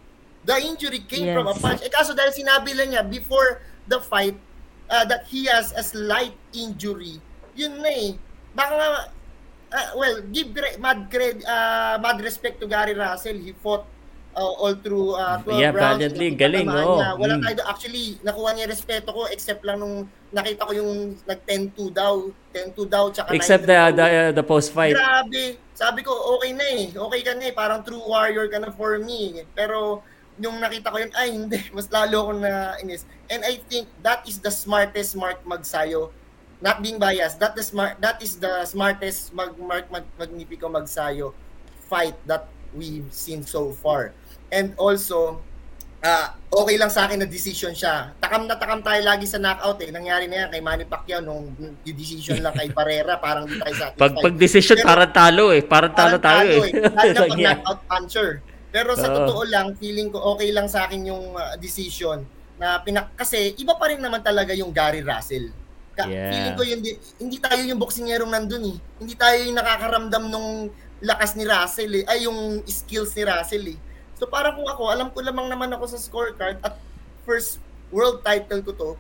The 0.48 0.56
injury 0.64 1.04
came 1.04 1.28
yes. 1.28 1.36
from 1.36 1.52
a 1.52 1.56
punch. 1.60 1.84
Eh 1.84 1.92
kaso 1.92 2.16
dahil 2.16 2.32
sinabi 2.32 2.72
lang 2.72 2.96
niya 2.96 3.04
before 3.04 3.60
the 3.84 4.00
fight 4.00 4.40
uh, 4.88 5.04
that 5.04 5.28
he 5.28 5.44
has 5.44 5.76
a 5.76 5.84
slight 5.84 6.32
injury, 6.56 7.20
yun 7.52 7.84
na 7.84 7.92
eh 7.92 8.16
baka 8.56 8.72
nga, 8.74 8.88
uh, 9.76 9.88
well, 9.94 10.16
give 10.32 10.56
great, 10.56 10.80
mad, 10.80 11.12
cred, 11.12 11.44
uh, 11.44 12.00
mad 12.00 12.18
respect 12.24 12.58
to 12.58 12.66
Gary 12.66 12.96
Russell. 12.96 13.36
He 13.36 13.52
fought 13.60 13.84
uh, 14.36 14.52
all 14.60 14.74
through 14.78 15.14
uh, 15.14 15.40
12 15.42 15.60
yeah, 15.60 15.70
rounds. 15.70 15.80
valiantly. 15.80 16.28
Galing, 16.34 16.68
oh. 16.68 16.98
Niya. 16.98 17.08
Wala 17.18 17.34
mm. 17.38 17.42
tayo, 17.44 17.62
actually, 17.66 18.18
nakuha 18.22 18.50
niya 18.54 18.66
respeto 18.70 19.10
ko 19.10 19.26
except 19.30 19.62
lang 19.64 19.80
nung 19.80 20.06
nakita 20.30 20.66
ko 20.66 20.72
yung 20.74 21.18
nag 21.26 21.40
10-2 21.42 21.90
daw, 21.90 22.14
10-2 22.54 22.86
daw, 22.86 23.04
tsaka 23.10 23.34
Except 23.34 23.66
the, 23.66 23.78
the, 23.94 24.06
uh, 24.06 24.30
the 24.34 24.44
post-fight. 24.44 24.94
Grabe. 24.94 25.58
Sabi 25.74 26.00
ko, 26.06 26.12
okay 26.36 26.52
na 26.54 26.66
eh. 26.70 26.84
Okay 26.94 27.20
ka 27.24 27.32
na 27.34 27.44
eh. 27.50 27.54
Parang 27.54 27.82
true 27.82 28.02
warrior 28.04 28.46
ka 28.46 28.58
na 28.62 28.70
for 28.70 29.00
me. 29.02 29.42
Pero, 29.56 30.04
yung 30.38 30.56
nakita 30.62 30.92
ko 30.92 30.96
yun, 31.02 31.12
ay 31.18 31.28
hindi, 31.34 31.58
mas 31.76 31.90
lalo 31.90 32.30
ko 32.30 32.32
na 32.38 32.78
inis. 32.78 33.04
And 33.28 33.42
I 33.42 33.58
think 33.66 33.90
that 34.06 34.22
is 34.24 34.38
the 34.38 34.52
smartest 34.52 35.18
Mark 35.18 35.42
Magsayo 35.42 36.14
not 36.60 36.84
being 36.84 37.00
biased, 37.00 37.40
that 37.40 37.56
the 37.56 37.64
smart 37.64 37.96
that 38.04 38.20
is 38.20 38.36
the 38.36 38.64
smartest 38.68 39.32
mag, 39.32 39.56
mag, 39.56 39.88
mag 39.88 40.04
magnifico 40.20 40.68
magsayo 40.68 41.32
fight 41.88 42.14
that 42.28 42.46
we've 42.76 43.08
seen 43.10 43.42
so 43.42 43.72
far. 43.72 44.12
And 44.50 44.74
also 44.76 45.38
uh, 46.02 46.26
okay 46.50 46.76
lang 46.76 46.90
sa 46.90 47.06
akin 47.06 47.22
na 47.24 47.28
decision 47.28 47.72
siya. 47.76 48.12
Takam 48.18 48.48
na 48.48 48.56
takam 48.58 48.80
tayo 48.82 49.00
lagi 49.04 49.24
sa 49.28 49.38
knockout 49.38 49.78
eh. 49.84 49.90
Nangyari 49.94 50.26
na 50.26 50.44
yan 50.44 50.48
kay 50.50 50.60
Manny 50.64 50.84
Pacquiao 50.88 51.22
nung 51.22 51.54
decision 51.84 52.40
lang 52.42 52.56
kay 52.56 52.72
Barrera, 52.72 53.20
parang 53.20 53.46
di 53.46 53.56
tayo 53.56 53.74
satisfied. 53.74 54.00
Pag, 54.00 54.12
pag 54.18 54.34
decision, 54.36 54.76
Pero, 54.80 54.88
parang 54.88 55.10
talo 55.12 55.44
eh. 55.54 55.62
Parang 55.62 55.92
talo 55.94 56.16
tayo 56.18 56.56
eh. 56.66 56.72
eh. 56.72 56.90
Lalo 56.90 57.10
na 57.12 57.20
pag 57.22 57.40
knockout 57.46 57.80
puncher. 57.86 58.30
Pero 58.70 58.94
sa 58.94 59.10
uh, 59.10 59.14
totoo 59.22 59.42
lang, 59.50 59.74
feeling 59.78 60.10
ko 60.10 60.34
okay 60.34 60.50
lang 60.54 60.70
sa 60.70 60.86
akin 60.86 61.10
yung 61.10 61.34
uh, 61.34 61.54
decision 61.58 62.22
na 62.60 62.78
pinak 62.84 63.16
kasi 63.16 63.56
iba 63.56 63.72
pa 63.74 63.88
rin 63.88 63.98
naman 63.98 64.20
talaga 64.20 64.54
yung 64.54 64.70
Gary 64.70 65.02
Russell. 65.02 65.50
Ka- 65.96 66.06
yeah. 66.06 66.30
Feeling 66.30 66.54
ko 66.54 66.62
yun, 66.62 66.80
hindi 67.18 67.38
tayo 67.42 67.62
yung 67.66 67.80
boxingerong 67.82 68.30
nandun 68.30 68.64
eh. 68.70 68.76
Hindi 69.02 69.14
tayo 69.18 69.38
yung 69.42 69.58
nakakaramdam 69.58 70.24
nung 70.30 70.70
lakas 71.02 71.34
ni 71.34 71.48
Russell 71.48 71.92
eh. 71.98 72.04
Ay, 72.06 72.30
yung 72.30 72.62
skills 72.62 73.10
ni 73.16 73.22
Russell 73.26 73.64
eh. 73.74 73.78
So 74.20 74.28
parang 74.28 74.60
kung 74.60 74.68
ako, 74.68 74.92
alam 74.92 75.08
ko 75.08 75.24
lamang 75.24 75.48
naman 75.48 75.72
ako 75.72 75.96
sa 75.96 75.96
scorecard 75.96 76.60
at 76.60 76.76
first 77.24 77.56
world 77.88 78.20
title 78.20 78.60
ko 78.60 78.72
to, 78.76 78.90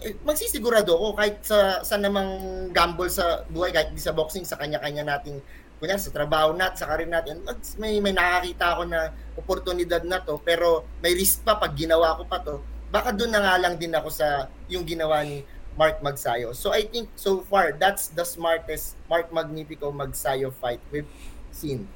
eh, 0.00 0.16
magsisigurado 0.24 0.96
ako 0.96 1.12
kahit 1.12 1.44
sa, 1.44 1.84
sa 1.84 2.00
namang 2.00 2.72
gamble 2.72 3.12
sa 3.12 3.44
buhay, 3.52 3.68
kahit 3.68 3.92
di 3.92 4.00
sa 4.00 4.16
boxing, 4.16 4.48
sa 4.48 4.56
kanya-kanya 4.56 5.04
nating 5.04 5.44
kunya 5.76 6.00
sa 6.00 6.08
trabaho 6.08 6.56
natin, 6.56 6.80
sa 6.80 6.88
karir 6.88 7.04
natin, 7.04 7.44
may, 7.76 8.00
may 8.00 8.16
nakakita 8.16 8.72
ako 8.72 8.82
na 8.88 9.12
oportunidad 9.36 10.00
na 10.08 10.24
to, 10.24 10.40
pero 10.40 10.88
may 11.04 11.12
risk 11.12 11.44
pa 11.44 11.60
pag 11.60 11.76
ginawa 11.76 12.16
ko 12.16 12.24
pa 12.24 12.40
to, 12.40 12.64
baka 12.88 13.12
doon 13.12 13.28
na 13.28 13.44
nga 13.44 13.60
lang 13.60 13.76
din 13.76 13.92
ako 13.92 14.08
sa 14.08 14.48
yung 14.72 14.88
ginawa 14.88 15.20
ni 15.20 15.44
Mark 15.76 16.00
Magsayo. 16.00 16.56
So 16.56 16.72
I 16.72 16.88
think 16.88 17.12
so 17.18 17.44
far 17.44 17.76
that's 17.76 18.08
the 18.08 18.24
smartest 18.24 18.96
Mark 19.10 19.28
Magnifico 19.28 19.92
Magsayo 19.92 20.48
fight 20.48 20.80
we've 20.88 21.10
seen. 21.52 21.90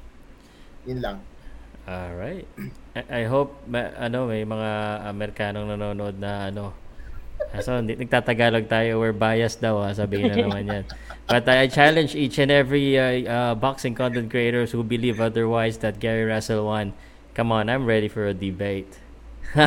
Yun 0.85 1.01
lang. 1.01 1.17
All 1.89 2.13
right. 2.13 2.45
I, 2.93 3.01
I 3.09 3.23
hope 3.25 3.57
ma, 3.65 3.89
ano 3.97 4.29
may 4.29 4.45
mga 4.45 4.69
Amerikanong 5.09 5.73
nanonood 5.73 6.21
na 6.21 6.53
ano 6.53 6.77
So, 7.65 7.81
nagtatagalog 7.81 8.69
tayo. 8.69 9.01
We're 9.01 9.15
biased 9.15 9.57
daw, 9.57 9.81
ha? 9.81 9.89
sabihin 9.89 10.29
na 10.29 10.37
naman 10.37 10.63
yan. 10.69 10.85
But 11.25 11.49
I 11.49 11.65
challenge 11.65 12.13
each 12.13 12.37
and 12.37 12.53
every 12.53 12.93
uh, 12.93 13.25
uh, 13.25 13.53
boxing 13.57 13.97
content 13.97 14.29
creators 14.29 14.69
who 14.69 14.85
believe 14.85 15.17
otherwise 15.17 15.81
that 15.81 15.97
Gary 15.97 16.29
Russell 16.29 16.69
won. 16.69 16.93
Come 17.33 17.49
on, 17.49 17.65
I'm 17.65 17.89
ready 17.89 18.05
for 18.05 18.29
a 18.29 18.37
debate. 18.37 19.01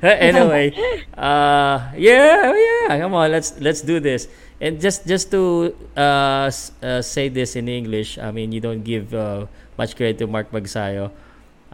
anyway, 0.00 0.72
uh, 1.12 1.92
yeah, 2.00 2.48
yeah. 2.56 2.96
Come 2.96 3.12
on, 3.12 3.28
let's 3.28 3.60
let's 3.60 3.84
do 3.84 4.00
this. 4.00 4.24
And 4.56 4.80
just 4.80 5.04
just 5.04 5.28
to 5.36 5.76
uh, 5.92 6.48
uh, 6.80 7.04
say 7.04 7.28
this 7.28 7.60
in 7.60 7.68
English, 7.68 8.16
I 8.16 8.32
mean, 8.32 8.56
you 8.56 8.64
don't 8.64 8.80
give 8.80 9.12
uh, 9.12 9.52
much 9.76 9.96
credit 9.96 10.22
to 10.22 10.26
Mark 10.26 10.50
Magsayo. 10.50 11.10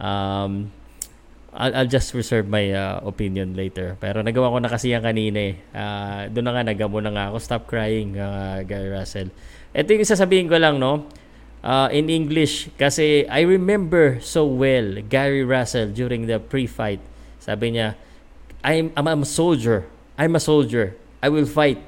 Um, 0.01 0.71
I'll, 1.51 1.83
I'll 1.83 1.91
just 1.91 2.15
reserve 2.15 2.47
my 2.47 2.71
uh, 2.71 3.03
opinion 3.03 3.55
later. 3.59 3.99
Pero 3.99 4.23
nagawa 4.23 4.49
ko 4.51 4.57
na 4.63 4.69
kasi 4.71 4.95
yan 4.95 5.03
kanina 5.03 5.39
eh. 5.51 5.55
Uh, 5.75 6.21
doon 6.31 6.45
na 6.47 6.51
nga, 6.55 6.63
nagamo 6.63 6.97
na 7.03 7.11
nga 7.11 7.23
ako. 7.29 7.37
Stop 7.43 7.63
crying, 7.67 8.15
uh, 8.15 8.63
Gary 8.63 8.87
Russell. 8.87 9.29
Ito 9.75 9.91
yung 9.91 10.07
sasabihin 10.07 10.47
ko 10.47 10.55
lang, 10.55 10.79
no? 10.79 11.11
uh, 11.63 11.89
in 11.93 12.09
English 12.09 12.69
kasi 12.77 13.25
I 13.29 13.45
remember 13.45 14.19
so 14.21 14.45
well 14.45 14.99
Gary 15.07 15.45
Russell 15.45 15.89
during 15.89 16.27
the 16.27 16.41
pre-fight. 16.41 17.01
Sabi 17.41 17.77
niya, 17.77 17.97
I'm, 18.61 18.93
I'm, 18.93 19.07
I'm 19.07 19.21
a 19.25 19.29
soldier. 19.29 19.89
I'm 20.17 20.35
a 20.37 20.43
soldier. 20.43 20.97
I 21.21 21.29
will 21.29 21.49
fight 21.49 21.81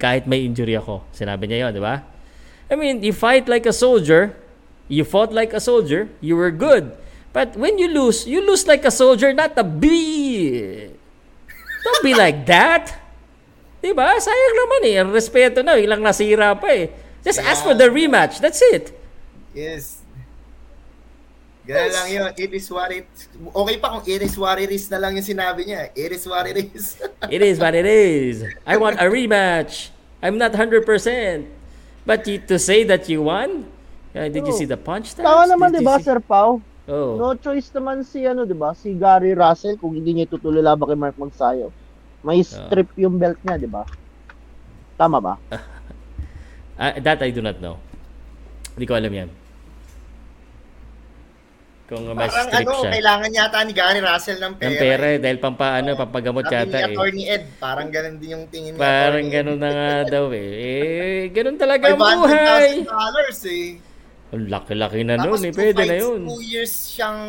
kahit 0.00 0.24
may 0.24 0.44
injury 0.44 0.76
ako. 0.76 1.04
Sinabi 1.12 1.48
niya 1.48 1.68
'yon, 1.68 1.72
di 1.76 1.82
ba? 1.82 2.04
I 2.68 2.74
mean, 2.76 3.04
you 3.04 3.12
fight 3.12 3.48
like 3.48 3.68
a 3.68 3.76
soldier. 3.76 4.36
You 4.88 5.04
fought 5.04 5.32
like 5.32 5.52
a 5.52 5.60
soldier. 5.60 6.08
You 6.20 6.36
were 6.36 6.50
good. 6.50 6.92
But 7.32 7.56
when 7.56 7.78
you 7.78 7.88
lose, 7.88 8.26
you 8.26 8.44
lose 8.44 8.66
like 8.66 8.84
a 8.84 8.90
soldier, 8.90 9.32
not 9.32 9.58
a 9.58 9.64
bee. 9.64 10.90
Don't 11.84 12.02
be 12.02 12.14
like 12.14 12.46
that. 12.46 12.94
Diba? 13.82 14.16
Sayang 14.16 14.54
naman 14.56 14.80
eh. 14.88 15.02
Respeto 15.04 15.60
na. 15.60 15.76
Ilang 15.76 16.00
nasira 16.00 16.56
pa 16.56 16.72
eh. 16.72 16.88
Just 17.20 17.42
yeah. 17.42 17.50
ask 17.52 17.60
for 17.60 17.76
the 17.76 17.90
rematch. 17.90 18.40
That's 18.40 18.62
it. 18.72 18.96
Yes. 19.52 20.00
Ganun 21.64 21.88
yes. 21.88 21.92
lang 21.96 22.08
yun. 22.12 22.30
It 22.36 22.50
is 22.52 22.66
what 22.68 22.92
it 22.92 23.08
Okay 23.56 23.76
pa 23.80 23.88
kung 23.96 24.04
it 24.04 24.20
is 24.20 24.36
what 24.36 24.60
it 24.60 24.68
is 24.68 24.84
na 24.92 25.00
lang 25.00 25.16
yung 25.16 25.24
sinabi 25.24 25.68
niya. 25.68 25.92
It 25.96 26.12
is 26.12 26.24
what 26.28 26.44
it 26.48 26.56
is. 26.60 26.96
it 27.34 27.42
is 27.42 27.56
what 27.60 27.72
it 27.72 27.88
is. 27.88 28.44
I 28.64 28.76
want 28.76 29.00
a 29.00 29.08
rematch. 29.08 29.92
I'm 30.24 30.36
not 30.36 30.52
100%. 30.56 30.84
But 32.04 32.28
you, 32.28 32.38
to 32.48 32.56
say 32.60 32.84
that 32.84 33.08
you 33.08 33.24
won? 33.28 33.73
Uh, 34.14 34.30
did 34.30 34.46
oh. 34.46 34.48
you 34.48 34.54
see 34.54 34.64
the 34.70 34.78
punch 34.78 35.10
stats? 35.10 35.26
Tama 35.26 35.50
naman, 35.50 35.74
di 35.74 35.82
ba, 35.82 35.98
Sir 35.98 36.22
Pau? 36.22 36.62
Oh. 36.86 37.18
No 37.18 37.34
choice 37.34 37.72
naman 37.74 38.06
si, 38.06 38.22
ano, 38.22 38.46
di 38.46 38.54
ba, 38.54 38.70
si 38.78 38.94
Gary 38.94 39.34
Russell 39.34 39.74
kung 39.74 39.98
hindi 39.98 40.14
niya 40.14 40.30
itutuloy 40.30 40.62
laban 40.62 40.86
kay 40.86 40.98
Mark 40.98 41.18
Magsayo. 41.18 41.74
May 42.22 42.40
oh. 42.40 42.46
strip 42.46 42.94
oh. 42.94 43.02
yung 43.02 43.18
belt 43.18 43.42
niya, 43.42 43.58
di 43.58 43.66
ba? 43.66 43.82
Tama 44.94 45.18
ba? 45.18 45.34
uh, 46.78 46.94
that 47.04 47.18
I 47.26 47.34
do 47.34 47.42
not 47.42 47.58
know. 47.58 47.82
Hindi 48.78 48.86
ko 48.86 48.94
alam 48.94 49.10
yan. 49.10 49.30
Kung 51.84 52.06
may 52.14 52.30
Parang 52.30 52.48
strip 52.48 52.64
ano, 52.64 52.80
siya. 52.80 52.90
kailangan 52.96 53.30
yata 53.34 53.58
ni 53.66 53.72
Gary 53.74 54.00
Russell 54.00 54.38
ng 54.40 54.54
pera. 54.56 54.70
Ng 54.70 54.76
pera 54.78 55.06
eh, 55.10 55.18
dahil 55.20 55.38
pampaano, 55.42 55.88
oh, 55.92 55.98
pampagamot 55.98 56.46
yata 56.46 56.76
eh. 56.80 56.86
Attorney 56.94 57.24
Ed, 57.28 57.44
parang 57.58 57.90
ganun 57.90 58.16
din 58.22 58.30
yung 58.38 58.44
tingin 58.46 58.78
niya. 58.78 58.80
Parang 58.80 59.26
ganun 59.26 59.58
na 59.58 59.70
nga 59.74 59.90
daw 60.16 60.30
eh. 60.30 60.48
Eh, 60.62 61.22
ganun 61.34 61.58
talaga 61.58 61.90
ang 61.90 61.98
buhay. 61.98 62.86
dollars 62.86 63.42
eh. 63.50 63.93
Ang 64.34 64.50
laki-laki 64.50 65.00
na 65.06 65.14
Tapos 65.14 65.38
noon 65.38 65.42
eh. 65.46 65.52
two 65.54 65.58
Pwede 65.62 65.80
na 65.80 65.86
fights, 65.88 66.02
yun. 66.02 66.20
two 66.26 66.42
years 66.42 66.72
siyang 66.90 67.20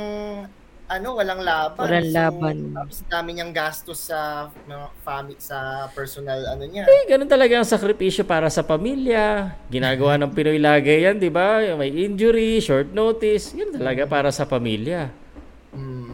ano, 0.85 1.17
walang 1.17 1.41
laban. 1.41 1.81
Walang 1.81 2.07
So, 2.07 2.13
laban. 2.13 2.55
Tapos 2.71 2.97
dami 3.05 3.29
niyang 3.33 3.53
gastos 3.53 3.99
sa 4.05 4.19
mga 4.65 4.85
family, 5.01 5.37
sa 5.37 5.57
personal 5.89 6.45
ano 6.45 6.61
niya. 6.61 6.85
Eh, 6.85 7.09
ganun 7.09 7.25
talaga 7.25 7.57
ang 7.57 7.65
sakripisyo 7.65 8.21
para 8.21 8.49
sa 8.49 8.61
pamilya. 8.61 9.53
Ginagawa 9.65 10.17
ng 10.21 10.29
Pinoy 10.29 10.61
lagi 10.61 11.01
yan, 11.01 11.17
di 11.17 11.33
ba? 11.33 11.61
May 11.73 11.89
injury, 11.89 12.61
short 12.61 12.93
notice. 12.93 13.53
Yan 13.53 13.73
talaga 13.73 14.05
para 14.05 14.29
sa 14.29 14.45
pamilya. 14.45 15.09
Mm. 15.73 16.13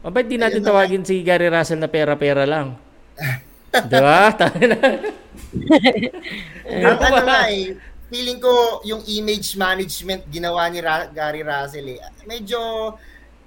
O 0.00 0.08
ba't 0.08 0.24
di 0.24 0.40
natin 0.40 0.62
Ayun 0.62 0.64
na 0.64 0.68
tawagin 0.72 1.04
si 1.04 1.20
Gary 1.20 1.52
Russell 1.52 1.82
na 1.82 1.90
pera-pera 1.90 2.48
lang? 2.48 2.72
di 3.76 3.98
ba? 4.00 4.32
Tayo 4.40 4.64
na. 4.64 4.80
Ang 6.66 6.98
ano 6.98 7.20
nga 7.26 7.40
eh, 7.52 7.76
feeling 8.06 8.38
ko 8.38 8.82
yung 8.86 9.02
image 9.06 9.58
management 9.58 10.22
ginawa 10.30 10.70
ni 10.70 10.78
Ra- 10.78 11.10
Gary 11.10 11.42
Russell 11.42 11.98
eh. 11.98 12.00
Medyo 12.22 12.58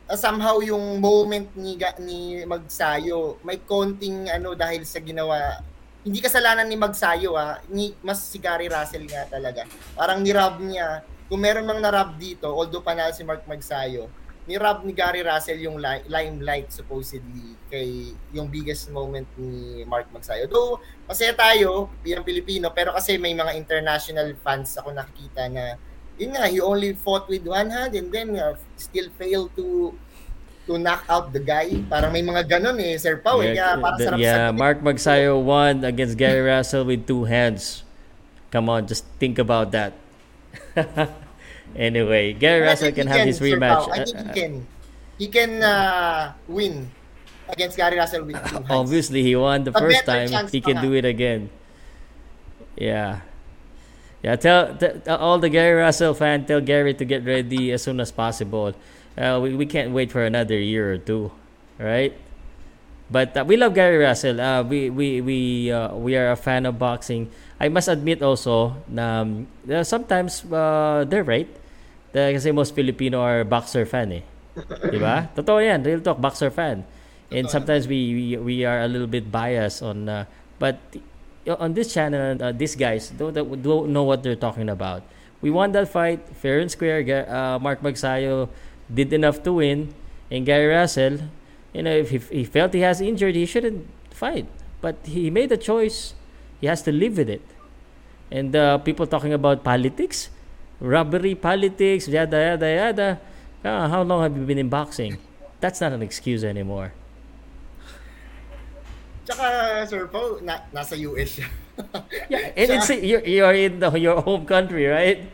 uh, 0.07 0.18
somehow 0.19 0.60
yung 0.60 0.99
moment 0.99 1.48
ni 1.56 1.80
ni 2.03 2.44
Magsayo 2.44 3.40
may 3.45 3.64
konting 3.64 4.27
ano 4.27 4.56
dahil 4.57 4.84
sa 4.84 4.99
ginawa 4.99 5.64
hindi 6.03 6.19
kasalanan 6.23 6.68
ni 6.68 6.80
Magsayo 6.80 7.36
ah, 7.36 7.60
ni 7.68 7.91
mas 8.03 8.23
si 8.23 8.40
Gary 8.40 8.72
Russell 8.72 9.03
nga 9.07 9.27
talaga. 9.27 9.68
Parang 9.95 10.23
ni-rob 10.23 10.64
niya. 10.64 11.03
Kung 11.30 11.44
meron 11.44 11.68
mang 11.68 11.77
na-rob 11.77 12.18
dito, 12.18 12.49
although 12.49 12.81
panalo 12.81 13.14
si 13.14 13.22
Mark 13.22 13.45
Magsayo, 13.45 14.10
ni-rob 14.50 14.82
ni 14.82 14.98
Gary 14.98 15.22
Russell 15.22 15.62
yung 15.62 15.78
li- 15.78 16.10
limelight 16.10 16.74
supposedly 16.74 17.54
kay 17.70 18.18
yung 18.34 18.50
biggest 18.50 18.90
moment 18.90 19.30
ni 19.38 19.86
Mark 19.86 20.10
Magsayo. 20.10 20.50
Though 20.50 20.82
masaya 21.06 21.38
tayo 21.38 21.94
bilang 22.02 22.26
Pilipino 22.26 22.74
pero 22.74 22.90
kasi 22.90 23.22
may 23.22 23.38
mga 23.38 23.54
international 23.54 24.34
fans 24.42 24.74
ako 24.74 24.90
nakikita 24.90 25.46
na 25.54 25.78
yun 26.20 26.36
nga, 26.36 26.52
he 26.52 26.60
only 26.60 26.92
fought 26.98 27.30
with 27.32 27.48
one 27.48 27.72
hand 27.72 27.96
and 27.96 28.12
then 28.12 28.36
uh, 28.36 28.52
still 28.76 29.08
failed 29.16 29.54
to 29.56 29.96
to 30.68 30.76
knock 30.76 31.08
out 31.08 31.32
the 31.32 31.40
guy. 31.40 31.72
Parang 31.88 32.12
may 32.12 32.20
mga 32.22 32.44
ganun 32.46 32.76
eh, 32.78 33.00
Sir 33.00 33.24
Pao. 33.24 33.40
eh. 33.40 33.56
Kaya 33.56 33.80
para 33.80 33.96
the- 33.96 34.06
sarap 34.06 34.18
yeah, 34.20 34.52
sagutin. 34.52 34.60
Mark 34.60 34.78
Magsayo 34.84 35.34
won 35.40 35.88
against 35.88 36.20
Gary 36.20 36.44
Russell 36.44 36.84
with 36.84 37.08
two 37.08 37.24
hands. 37.24 37.88
Come 38.52 38.68
on, 38.68 38.84
just 38.86 39.06
think 39.22 39.38
about 39.40 39.72
that. 39.72 39.94
anyway, 41.76 42.34
Gary 42.34 42.62
Russell 42.62 42.91
think 42.91 42.96
can 42.96 43.08
he 43.08 43.14
have 43.14 43.28
his 43.28 43.40
rematch. 43.40 43.90
I 43.91 44.06
think 44.06 44.18
Uh, 44.18 44.24
he 44.24 44.30
can. 44.41 44.68
He 45.20 45.28
can 45.28 45.62
uh, 45.64 46.34
win 46.48 46.90
against 47.50 47.76
Gary 47.78 47.98
Russell 47.98 48.24
with 48.24 48.38
two 48.48 48.56
hands. 48.64 48.72
Obviously, 48.72 49.24
he 49.24 49.36
won 49.36 49.64
the 49.66 49.72
A 49.76 49.80
first 49.80 50.06
time. 50.06 50.30
He 50.48 50.62
can 50.62 50.82
do 50.82 50.94
it 50.94 51.06
again. 51.06 51.50
Yeah. 52.78 53.22
Yeah, 54.22 54.36
tell, 54.36 54.76
t- 54.76 55.00
all 55.08 55.40
the 55.40 55.50
Gary 55.50 55.80
Russell 55.80 56.14
fan, 56.14 56.46
tell 56.46 56.60
Gary 56.60 56.94
to 56.94 57.06
get 57.06 57.24
ready 57.24 57.72
as 57.72 57.84
soon 57.84 58.00
as 58.02 58.12
possible. 58.12 58.74
Uh, 59.18 59.40
we, 59.41 59.56
we 59.56 59.66
can't 59.66 59.91
wait 59.91 60.12
for 60.12 60.24
another 60.26 60.58
year 60.60 60.91
or 60.94 60.98
two, 60.98 61.32
right? 61.78 62.14
But 63.10 63.36
uh, 63.36 63.46
we 63.48 63.58
love 63.58 63.74
Gary 63.74 63.98
Russell. 63.98 64.40
Uh, 64.40 64.64
we 64.64 64.90
we 64.90 65.20
we 65.22 65.72
uh, 65.72 65.96
we 65.96 66.16
are 66.16 66.32
a 66.32 66.36
fan 66.36 66.66
of 66.66 66.78
boxing. 66.78 67.32
I 67.60 67.68
must 67.68 67.91
admit 67.91 68.23
also 68.23 68.80
na 68.88 69.22
um, 69.27 69.48
uh, 69.68 69.84
sometimes 69.84 70.48
uh, 70.48 71.03
they're 71.03 71.27
right. 71.27 71.49
Uh, 72.15 72.31
kasi 72.34 72.49
most 72.56 72.73
Filipino 72.73 73.22
are 73.22 73.44
boxer 73.44 73.86
fan 73.86 74.10
eh. 74.15 74.23
eh. 74.23 74.23
'Di 74.91 74.98
ba? 74.98 75.27
Totoo 75.36 75.60
'yan, 75.60 75.84
real 75.84 75.99
talk, 75.99 76.18
boxer 76.18 76.49
fan. 76.49 76.88
And 77.30 77.45
sometimes 77.52 77.86
we 77.86 77.99
we, 78.15 78.26
we 78.40 78.56
are 78.65 78.81
a 78.81 78.90
little 78.90 79.11
bit 79.11 79.30
biased 79.30 79.84
on 79.86 80.10
uh, 80.10 80.26
but 80.57 80.81
on 81.60 81.77
this 81.77 81.94
channel 81.94 82.40
uh, 82.41 82.52
these 82.52 82.73
guys 82.73 83.14
don't 83.14 83.36
don't 83.36 83.94
know 83.94 84.03
what 84.07 84.23
they're 84.23 84.40
talking 84.40 84.72
about. 84.72 85.03
We 85.44 85.52
won 85.52 85.72
that 85.76 85.88
fight 85.88 86.19
fair 86.36 86.60
and 86.60 86.72
square. 86.72 86.99
Uh, 87.06 87.60
Mark 87.60 87.80
Magsayo 87.84 88.49
did 88.91 89.14
enough 89.14 89.44
to 89.44 89.53
win, 89.53 89.94
and 90.31 90.45
Gary 90.45 90.68
Russell, 90.68 91.31
you 91.72 91.84
know, 91.84 91.95
if 91.95 92.10
he, 92.11 92.19
he 92.31 92.44
felt 92.44 92.73
he 92.73 92.81
has 92.81 92.99
injured, 92.99 93.36
he 93.36 93.45
shouldn't 93.45 93.88
fight. 94.11 94.48
But 94.81 94.98
he 95.03 95.30
made 95.30 95.52
a 95.52 95.57
choice. 95.57 96.14
He 96.60 96.68
has 96.68 96.81
to 96.84 96.91
live 96.91 97.18
with 97.18 97.30
it. 97.30 97.44
And 98.30 98.56
uh, 98.56 98.77
people 98.80 99.07
talking 99.07 99.34
about 99.34 99.64
politics, 99.64 100.30
robbery 100.80 101.34
politics, 101.34 102.07
yada 102.07 102.53
yada 102.53 102.68
yada. 102.69 103.10
Ah, 103.65 103.88
how 103.90 104.03
long 104.03 104.22
have 104.23 104.36
you 104.38 104.45
been 104.45 104.60
in 104.60 104.69
boxing? 104.69 105.18
That's 105.60 105.81
not 105.81 105.91
an 105.91 106.03
excuse 106.03 106.44
anymore. 106.44 106.94
Tsaka, 109.26 109.86
Sir 109.86 110.07
Pao, 110.07 110.40
na, 110.41 110.64
nasa 110.73 110.98
US 111.10 111.38
siya. 111.38 111.48
Yeah, 112.30 112.51
and 112.59 112.67
it's 112.75 112.90
you're, 112.90 113.24
you're 113.24 113.53
in 113.56 113.80
the, 113.80 113.90
your 113.95 114.19
home 114.22 114.45
country, 114.45 114.85
right? 114.88 115.27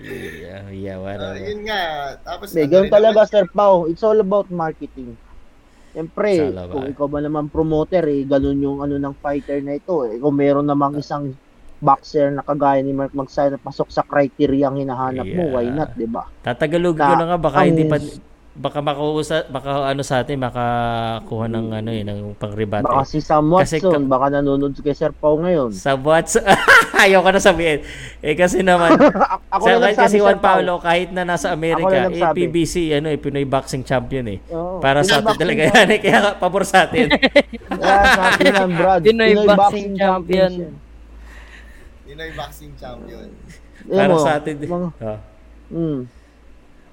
Yeah, 0.00 0.68
yeah, 0.70 0.96
Uh, 0.98 1.02
whatever. 1.02 1.38
yun 1.38 1.64
nga. 1.66 1.80
Tapos, 2.22 2.50
ano 2.54 2.66
ganun 2.66 2.90
talaga, 2.90 3.20
naman- 3.24 3.30
Sir 3.30 3.44
Pao. 3.50 3.86
It's 3.86 4.02
all 4.02 4.18
about 4.18 4.50
marketing. 4.50 5.16
Siyempre, 5.94 6.50
kung 6.74 6.90
ikaw 6.90 7.06
ba 7.06 7.22
naman 7.22 7.46
promoter, 7.46 8.02
eh, 8.04 8.26
ganun 8.26 8.58
yung 8.58 8.78
ano 8.82 8.98
ng 8.98 9.14
fighter 9.14 9.62
na 9.62 9.78
ito. 9.78 10.02
Eh. 10.02 10.18
Kung 10.18 10.34
meron 10.34 10.66
namang 10.66 10.98
isang 10.98 11.30
boxer 11.78 12.34
na 12.34 12.42
kagaya 12.42 12.82
ni 12.82 12.90
Mark 12.90 13.14
Magsayo 13.14 13.54
na 13.54 13.62
pasok 13.62 13.94
sa 13.94 14.02
criteria 14.02 14.66
ang 14.66 14.80
hinahanap 14.80 15.22
mo, 15.22 15.54
why 15.54 15.62
Yeah. 15.62 15.76
not, 15.76 15.90
di 15.94 16.08
ba? 16.08 16.26
Tatagalog 16.42 16.96
ko 16.96 17.12
Na- 17.14 17.20
na 17.20 17.26
nga 17.30 17.38
baka 17.38 17.62
ang- 17.62 17.70
hindi 17.70 17.84
pa 17.86 18.02
baka 18.54 18.78
makuusa 18.78 19.50
baka 19.50 19.90
ano 19.90 20.06
sa 20.06 20.22
atin 20.22 20.38
makakuha 20.38 21.50
ng 21.50 21.66
ano 21.74 21.90
eh 21.90 22.06
ng 22.06 22.38
pangrebate. 22.38 22.86
Baka 22.86 23.02
si 23.02 23.18
Sam 23.18 23.50
Kasi 23.50 23.82
Watson, 23.82 24.06
baka 24.06 24.30
nanonood 24.30 24.78
kay 24.78 24.94
Sir 24.94 25.10
Pao 25.10 25.34
ngayon. 25.36 25.74
Sa 25.74 25.98
what's 25.98 26.38
Ayoko 26.94 27.34
na 27.34 27.42
sabihin. 27.42 27.82
Eh 28.22 28.38
kasi 28.38 28.62
naman 28.62 28.94
Ako 29.54 29.58
sa 29.60 29.74
na 29.74 29.90
kahit 29.90 29.98
kasi 29.98 30.16
Juan 30.22 30.38
Pao. 30.38 30.62
Paulo 30.62 30.78
kahit 30.78 31.10
na 31.10 31.26
nasa 31.26 31.50
Amerika, 31.50 32.06
na 32.06 32.14
eh. 32.14 32.30
PBC 32.30 32.94
ano 32.94 33.10
eh 33.10 33.18
Pinoy 33.18 33.42
boxing 33.42 33.82
champion 33.82 34.26
eh. 34.30 34.38
Oo. 34.48 34.78
Para 34.78 35.02
sa 35.02 35.18
atin 35.18 35.34
Pinoy 35.34 35.34
boxing 35.34 35.40
talaga 35.42 35.62
yan 35.74 35.88
eh, 35.90 35.98
kaya 35.98 36.18
pabor 36.38 36.62
sa 36.62 36.86
atin. 36.86 37.06
Kaya 37.74 38.02
sa 38.06 38.22
atin 38.30 38.52
Brad. 38.70 39.00
Pinoy 39.02 39.32
boxing 39.34 39.90
champion. 39.92 40.50
yan. 40.54 40.72
Pinoy 42.06 42.30
boxing 42.32 42.72
champion. 42.78 43.26
Para 43.84 44.08
mo, 44.08 44.22
sa 44.22 44.38
atin. 44.38 44.54
mga- 44.56 44.94
Oh. 45.02 45.18
Mm. 45.74 46.00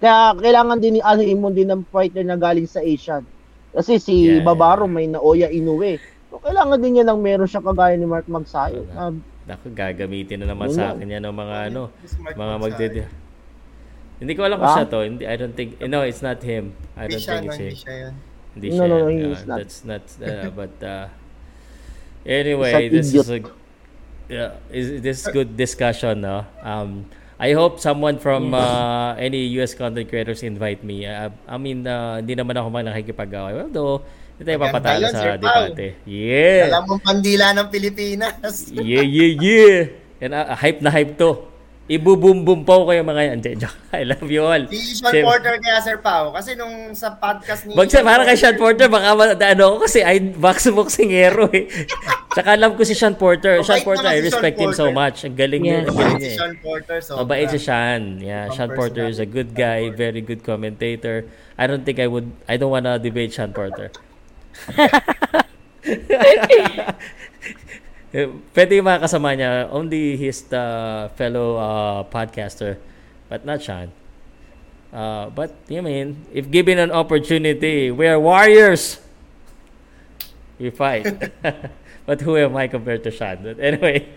Kaya 0.01 0.33
kailangan 0.33 0.81
din 0.81 0.97
alihin 0.99 1.37
mo 1.37 1.53
din 1.53 1.69
ng 1.69 1.85
fighter 1.93 2.25
na 2.25 2.33
galing 2.35 2.65
sa 2.65 2.81
Asian. 2.81 3.21
Kasi 3.71 4.01
si 4.01 4.13
Yeah, 4.27 4.43
Bavaro 4.43 4.89
may 4.89 5.05
Naoya 5.07 5.47
Inoue. 5.47 6.01
So 6.27 6.41
kailangan 6.41 6.81
din 6.81 6.99
niya 6.99 7.05
ng 7.07 7.21
meron 7.21 7.45
siya 7.47 7.61
kagaya 7.61 7.93
ni 7.95 8.09
Mark 8.09 8.25
Magsayo. 8.25 8.83
Na, 8.89 9.13
Naku, 9.41 9.73
gagamitin 9.73 10.41
na 10.41 10.53
naman 10.53 10.69
Yun 10.69 10.75
sa 10.75 10.93
akin 10.93 11.07
yan 11.07 11.23
ng 11.23 11.33
mga 11.33 11.55
ano, 11.69 11.89
mga 12.33 12.55
magdede. 12.57 13.03
Hindi 14.21 14.37
ko 14.37 14.45
alam 14.45 14.61
kung 14.61 14.69
Ah? 14.69 14.77
siya 14.77 14.85
to. 14.85 15.01
Hindi, 15.01 15.23
I 15.25 15.33
don't 15.33 15.57
think, 15.57 15.81
eh, 15.81 15.89
no, 15.89 16.05
it's 16.05 16.21
not 16.21 16.37
him. 16.45 16.77
I 16.93 17.09
Hindi 17.09 17.17
don't 17.17 17.25
think 17.25 17.41
no, 17.41 17.49
it's 17.49 17.57
hindi 17.57 17.73
him. 17.73 17.81
siya 17.81 17.95
yun. 17.97 18.13
Hindi 18.53 18.67
No, 18.69 18.73
siya. 18.73 18.85
no, 18.85 18.95
no, 19.01 19.07
yan. 19.09 19.17
he 19.17 19.25
Uh. 19.33 19.57
That's 19.57 19.77
not, 19.81 20.03
uh, 20.21 20.49
but, 20.53 20.75
uh, 20.85 21.05
anyway, 22.21 22.89
this 22.89 23.13
is 23.13 23.29
a, 23.29 23.39
yeah, 24.29 24.61
is 24.69 25.01
this 25.01 25.25
is 25.25 25.27
good 25.33 25.57
discussion, 25.57 26.21
no? 26.21 26.45
Um, 26.61 27.09
I 27.41 27.57
hope 27.57 27.81
someone 27.81 28.21
from 28.21 28.53
uh, 28.53 29.17
any 29.17 29.49
US 29.57 29.73
content 29.73 30.05
creators 30.05 30.45
invite 30.45 30.85
me. 30.85 31.09
Uh, 31.09 31.33
I 31.49 31.57
mean, 31.57 31.89
uh, 31.89 32.21
hindi 32.21 32.37
naman 32.37 32.53
ako 32.53 32.69
man 32.69 32.85
nakikipag-away. 32.85 33.65
Although, 33.65 34.05
hindi 34.37 34.45
tayo 34.45 34.61
papatalo 34.61 35.09
sa 35.09 35.41
debate. 35.41 35.97
Yeah! 36.05 36.69
Alam 36.69 36.83
mo 36.85 36.95
pandila 37.01 37.49
ng 37.57 37.67
Pilipinas. 37.73 38.69
Yeah, 38.69 39.01
yeah, 39.01 39.31
yeah. 39.41 39.77
And 40.21 40.37
uh, 40.37 40.53
hype 40.53 40.85
na 40.85 40.93
hype 40.93 41.17
to. 41.17 41.50
Ibubumbum 41.89 42.61
po 42.63 42.85
kayo 42.87 43.01
mga 43.03 43.21
yan. 43.25 43.35
Hindi, 43.41 43.51
joke. 43.57 43.75
I 43.97 44.05
love 44.05 44.23
you 44.25 44.45
all. 44.45 44.63
Si 44.69 45.01
Sean 45.01 45.11
Porter 45.25 45.57
kaya 45.59 45.81
Sir 45.81 45.97
Pao. 45.99 46.31
Kasi 46.31 46.55
nung 46.55 46.93
sa 46.95 47.17
podcast 47.17 47.67
ni... 47.67 47.73
Bagsa, 47.75 47.99
parang 47.99 48.23
kay 48.23 48.37
Sean 48.37 48.55
Porter, 48.55 48.87
baka 48.87 49.11
ano 49.11 49.63
ako 49.75 49.89
kasi 49.89 49.99
ay 49.99 50.21
box 50.31 50.71
boxingero 50.71 51.51
eh. 51.51 51.67
Tsaka 52.37 52.55
alam 52.55 52.79
ko 52.79 52.87
si 52.87 52.95
Sean 52.95 53.19
Porter. 53.19 53.59
Mabait 53.59 53.67
Sean 53.67 53.83
Porter, 53.83 54.07
I 54.07 54.23
si 54.23 54.31
Sean 54.31 54.39
respect 54.39 54.55
him 54.55 54.71
so 54.71 54.87
Porter. 54.87 54.95
much. 54.95 55.17
Ang 55.27 55.35
galing 55.35 55.61
niya. 55.67 55.77
Yes. 55.83 55.87
Ang 55.91 55.97
galing 55.99 56.15
Si 56.15 56.23
niya. 56.23 56.31
eh. 56.31 56.37
Sean 56.39 56.53
Porter. 56.63 56.97
So, 57.03 57.11
Mabait 57.19 57.47
si 57.51 57.59
Sean. 57.59 58.01
Yeah, 58.23 58.43
Sean 58.55 58.69
Porter 58.71 59.05
is 59.11 59.19
a 59.19 59.27
good 59.27 59.51
guy, 59.51 59.91
very 59.91 60.21
good 60.23 60.47
commentator. 60.47 61.27
I 61.59 61.67
don't 61.67 61.83
think 61.83 61.99
I 61.99 62.07
would, 62.07 62.31
I 62.47 62.55
don't 62.55 62.71
wanna 62.71 63.03
debate 63.03 63.35
Sean 63.35 63.51
Porter. 63.51 63.91
Eh, 68.11 68.27
Pwede 68.51 68.75
yung 68.75 68.87
mga 68.91 69.07
kasama 69.07 69.31
niya. 69.31 69.71
Only 69.71 70.19
his 70.19 70.43
uh, 70.51 71.07
fellow 71.15 71.55
uh, 71.55 72.03
podcaster. 72.11 72.75
But 73.31 73.47
not 73.47 73.63
Sean. 73.63 73.87
Uh, 74.91 75.31
but, 75.31 75.55
you 75.71 75.79
mean, 75.79 76.19
if 76.35 76.51
given 76.51 76.75
an 76.75 76.91
opportunity, 76.91 77.95
we 77.95 78.03
are 78.11 78.19
warriors. 78.19 78.99
We 80.59 80.67
fight. 80.67 81.07
but 82.07 82.19
who 82.19 82.35
am 82.35 82.59
I 82.59 82.67
compared 82.67 82.99
to 83.07 83.11
Sean? 83.15 83.39
But 83.39 83.63
anyway, 83.63 84.11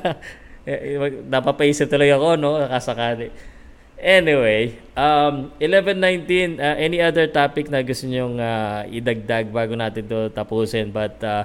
eh, 0.64 0.96
mag- 0.96 1.20
napapaisip 1.28 1.92
talaga 1.92 2.16
ako, 2.16 2.28
no? 2.40 2.56
Nakasakali. 2.56 3.28
Anyway, 4.00 4.80
um, 4.96 5.52
11.19, 5.60 6.56
uh, 6.56 6.76
any 6.80 7.04
other 7.04 7.28
topic 7.28 7.68
na 7.68 7.84
gusto 7.84 8.08
nyong 8.08 8.40
uh, 8.40 8.88
idagdag 8.88 9.52
bago 9.52 9.76
natin 9.76 10.08
to 10.08 10.32
tapusin? 10.32 10.88
But, 10.88 11.20
uh, 11.20 11.44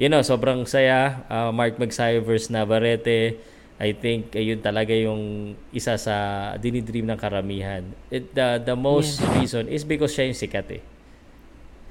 you 0.00 0.08
know, 0.08 0.24
sobrang 0.24 0.64
saya. 0.64 1.20
Uh, 1.28 1.52
Mark 1.52 1.76
Magsayo 1.76 2.24
versus 2.24 2.48
Navarrete. 2.48 3.36
I 3.80 3.92
think 3.92 4.32
ayun 4.32 4.60
talaga 4.60 4.92
yung 4.96 5.52
isa 5.72 5.96
sa 6.00 6.16
dinidream 6.56 7.04
ng 7.04 7.20
karamihan. 7.20 7.84
It, 8.08 8.32
the, 8.32 8.60
the 8.60 8.76
most 8.76 9.20
reason 9.36 9.68
is 9.68 9.84
because 9.84 10.16
siya 10.16 10.32
yung 10.32 10.36
sikat 10.40 10.68
eh. 10.80 10.82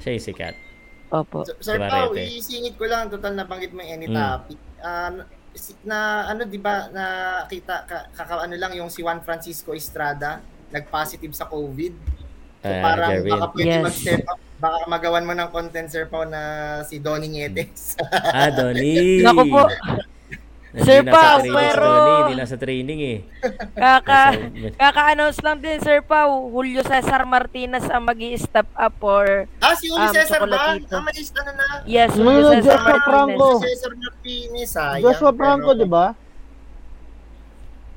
Siya 0.01 0.17
yung 0.17 0.25
sikat. 0.25 0.55
Opo. 1.09 1.45
Sir, 1.45 1.57
Sir 1.61 1.77
Pao, 1.81 2.13
isingit 2.13 2.77
ko 2.77 2.85
lang, 2.85 3.09
total 3.09 3.33
nabanggit 3.33 3.73
mo 3.73 3.81
yung 3.81 3.93
any 4.01 4.07
Mm. 4.09 4.17
topic. 4.17 4.57
Ah, 4.81 5.25
si- 5.57 5.73
na 5.81 6.29
ano 6.29 6.45
'di 6.45 6.61
ba 6.61 6.93
nakita 6.93 7.89
ka, 7.89 7.97
kaka 8.13 8.45
ano 8.45 8.53
lang 8.53 8.77
yung 8.77 8.93
si 8.93 9.01
Juan 9.01 9.17
Francisco 9.25 9.73
Estrada 9.73 10.37
nag-positive 10.69 11.33
sa 11.33 11.49
COVID. 11.49 12.18
So 12.59 12.67
Ah, 12.67 12.83
parang 12.83 13.09
Jervin. 13.13 13.31
baka 13.31 13.45
pwede 13.49 13.67
Yes. 13.69 13.83
mag-step 13.83 14.23
up, 14.25 14.39
baka 14.59 14.77
magawan 14.85 15.23
mo 15.23 15.31
ng 15.31 15.49
content 15.49 15.87
Sir 15.87 16.05
Pao 16.05 16.23
na 16.23 16.41
si 16.83 16.99
Donnie 16.99 17.27
Nietes. 17.27 17.95
Ah, 18.35 18.51
Donnie. 18.51 19.23
Naku 19.23 19.43
po. 19.47 19.63
Sir 20.69 21.01
Pao, 21.01 21.39
pero- 21.41 21.81
Donnie, 21.81 22.21
hindi 22.21 22.35
nasa 22.37 22.53
training 22.53 22.99
eh. 23.01 23.19
Kaka, 23.73 24.37
kaka-announce 24.75 25.39
lang 25.39 25.57
din, 25.57 25.79
Sir 25.79 26.03
Pau. 26.03 26.45
Julio 26.45 26.83
Cesar 26.83 27.23
Martinez 27.23 27.87
ang 27.87 28.03
mag 28.03 28.19
step 28.37 28.67
up 28.75 28.93
for... 28.99 29.47
ah, 29.57 29.73
si 29.73 29.87
Uli 29.87 30.05
Um, 30.05 30.13
Cesar 30.13 30.43
ba? 30.43 30.75
Ah, 30.77 31.01
may 31.01 31.15
na 31.15 31.51
na. 31.55 31.65
Yes, 31.87 32.11
Julio 32.13 32.53
yun, 32.53 32.59
Cesar 32.59 32.75
Joshua 32.75 32.83
Martinez. 32.83 33.07
Franco? 33.07 33.47
Cesar 33.63 33.91
Martinez, 33.95 34.69
sayang. 34.69 35.01
Joshua 35.01 35.31
Franco, 35.31 35.71
pero- 35.71 35.79
di 35.79 35.87
ba? 35.87 36.05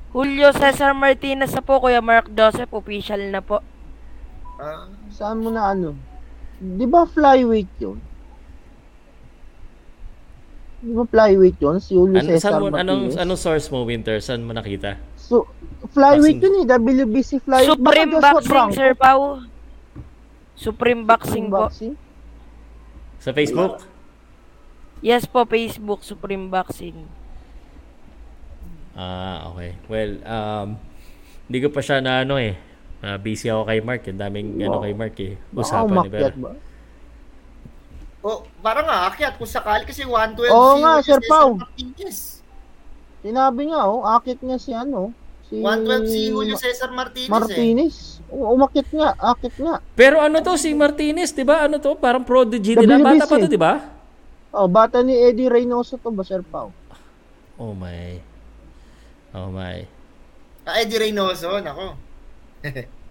Julio 0.09 0.49
Cesar 0.49 0.93
Martinez 0.93 1.51
na 1.51 1.59
po, 1.59 1.77
Kuya 1.77 1.99
Mark 1.99 2.29
Joseph. 2.29 2.69
Official 2.71 3.21
na 3.27 3.41
po. 3.41 3.61
Ah, 4.63 4.87
Saan 5.11 5.43
mo 5.43 5.51
na 5.51 5.75
ano? 5.75 5.91
Di 6.55 6.87
ba 6.87 7.03
flyweight 7.03 7.67
yun? 7.83 7.99
Di 10.79 10.91
ba 10.91 11.03
flyweight 11.03 11.59
yun? 11.59 11.83
Si 11.83 11.91
Julio 11.91 12.15
An- 12.15 12.23
Cesar 12.25 12.55
saan 12.55 12.61
mo, 12.61 12.71
anong, 12.71 13.11
Martinez? 13.11 13.19
anong 13.19 13.39
source 13.39 13.67
mo, 13.67 13.83
Winter? 13.83 14.23
Saan 14.23 14.47
mo 14.47 14.55
nakita? 14.55 14.95
So, 15.19 15.51
flyweight 15.91 16.39
Boxing. 16.39 16.55
yun 16.55 16.63
eh. 16.63 16.79
WBC 17.03 17.43
flyweight. 17.43 17.75
Supreme 17.75 18.11
Baka 18.15 18.39
Boxing. 18.39 18.71
Sir 18.71 18.91
Pau. 18.95 19.21
Supreme 20.55 21.01
Boxing 21.03 21.27
Supreme 21.43 21.47
po. 21.49 21.59
Boxing? 21.67 21.93
Sa 23.19 23.31
Facebook? 23.31 23.83
Yes 25.03 25.27
po, 25.27 25.43
Facebook, 25.43 25.99
Supreme 26.01 26.47
Boxing. 26.47 26.95
Ah, 28.95 29.51
okay. 29.51 29.75
Well, 29.89 30.11
um, 30.23 30.67
hindi 31.47 31.59
ko 31.59 31.67
pa 31.67 31.83
siya 31.83 31.99
na 31.99 32.23
ano 32.23 32.39
eh. 32.39 32.55
Ah, 33.03 33.19
busy 33.19 33.51
ako 33.51 33.67
kay 33.67 33.83
Mark. 33.83 34.07
Ang 34.07 34.15
daming 34.15 34.49
ano 34.63 34.79
kay 34.79 34.93
Mark 34.95 35.15
eh. 35.19 35.35
Usapan 35.51 35.91
ni 35.91 36.07
umakyat 36.07 36.33
Pero. 36.33 36.39
ba? 36.39 36.51
oh, 38.23 38.39
parang 38.63 38.87
nga, 38.87 39.11
akyat 39.11 39.35
kung 39.35 39.51
sakali 39.51 39.83
kasi 39.83 40.07
112 40.07 40.47
Oo 40.47 40.79
si 40.79 40.79
nga, 40.79 40.91
Sir. 41.03 41.19
Martinez. 41.27 42.17
Sinabi 43.19 43.61
nga 43.67 43.91
oh, 43.91 44.07
akit 44.07 44.39
nga 44.39 44.55
si 44.55 44.71
ano. 44.71 45.11
Si 45.51 45.59
112 45.59 46.07
si 46.07 46.19
Julio 46.31 46.55
Cesar 46.55 46.95
Martinez, 46.95 47.27
eh. 47.27 47.33
Martinez. 47.35 47.95
U- 48.31 48.55
Umakit 48.55 48.87
nga, 48.95 49.11
akit 49.19 49.51
nga. 49.59 49.83
Pero 49.99 50.23
ano 50.23 50.39
to 50.39 50.55
si 50.55 50.71
Martinez, 50.71 51.35
'di 51.35 51.43
ba? 51.43 51.67
Ano 51.67 51.83
to? 51.83 51.99
Parang 51.99 52.23
prodigy 52.23 52.79
nila. 52.79 53.03
Bata 53.03 53.27
pa 53.27 53.35
to, 53.35 53.51
'di 53.51 53.59
ba? 53.59 53.83
Oh, 54.55 54.71
bata 54.71 55.03
ni 55.03 55.11
Eddie 55.19 55.51
Reynoso 55.51 55.99
to 55.99 56.07
ba, 56.07 56.23
Sir 56.23 56.39
Pao? 56.39 56.71
Oh 57.59 57.75
my. 57.75 58.17
Oh 59.35 59.51
my. 59.51 59.83
Ah, 60.63 60.79
Eddie 60.79 61.11
Reynoso, 61.11 61.59
nako. 61.59 62.12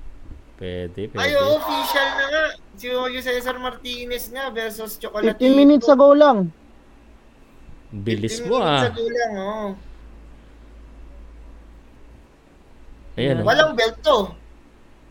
Pwede, 0.62 1.10
pwede. 1.10 1.18
Ay, 1.18 1.34
official 1.34 2.08
na 2.14 2.24
nga. 2.30 2.44
Si 2.78 2.86
Julio 2.86 3.18
Cesar 3.18 3.58
Martinez 3.58 4.30
nga 4.30 4.46
versus 4.54 4.94
Chocolatito. 4.94 5.42
15 5.42 5.58
minutes 5.58 5.90
ago 5.90 6.14
lang. 6.14 6.54
Bilis 7.90 8.38
15 8.38 8.46
mo 8.46 8.56
minutes 8.62 8.70
ah. 8.70 8.86
ago 8.86 9.04
lang, 9.10 9.32
oh. 9.42 9.68
Ayan. 13.18 13.42
oh. 13.42 13.46
Walang 13.50 13.74
belt 13.74 13.98
to. 14.06 14.18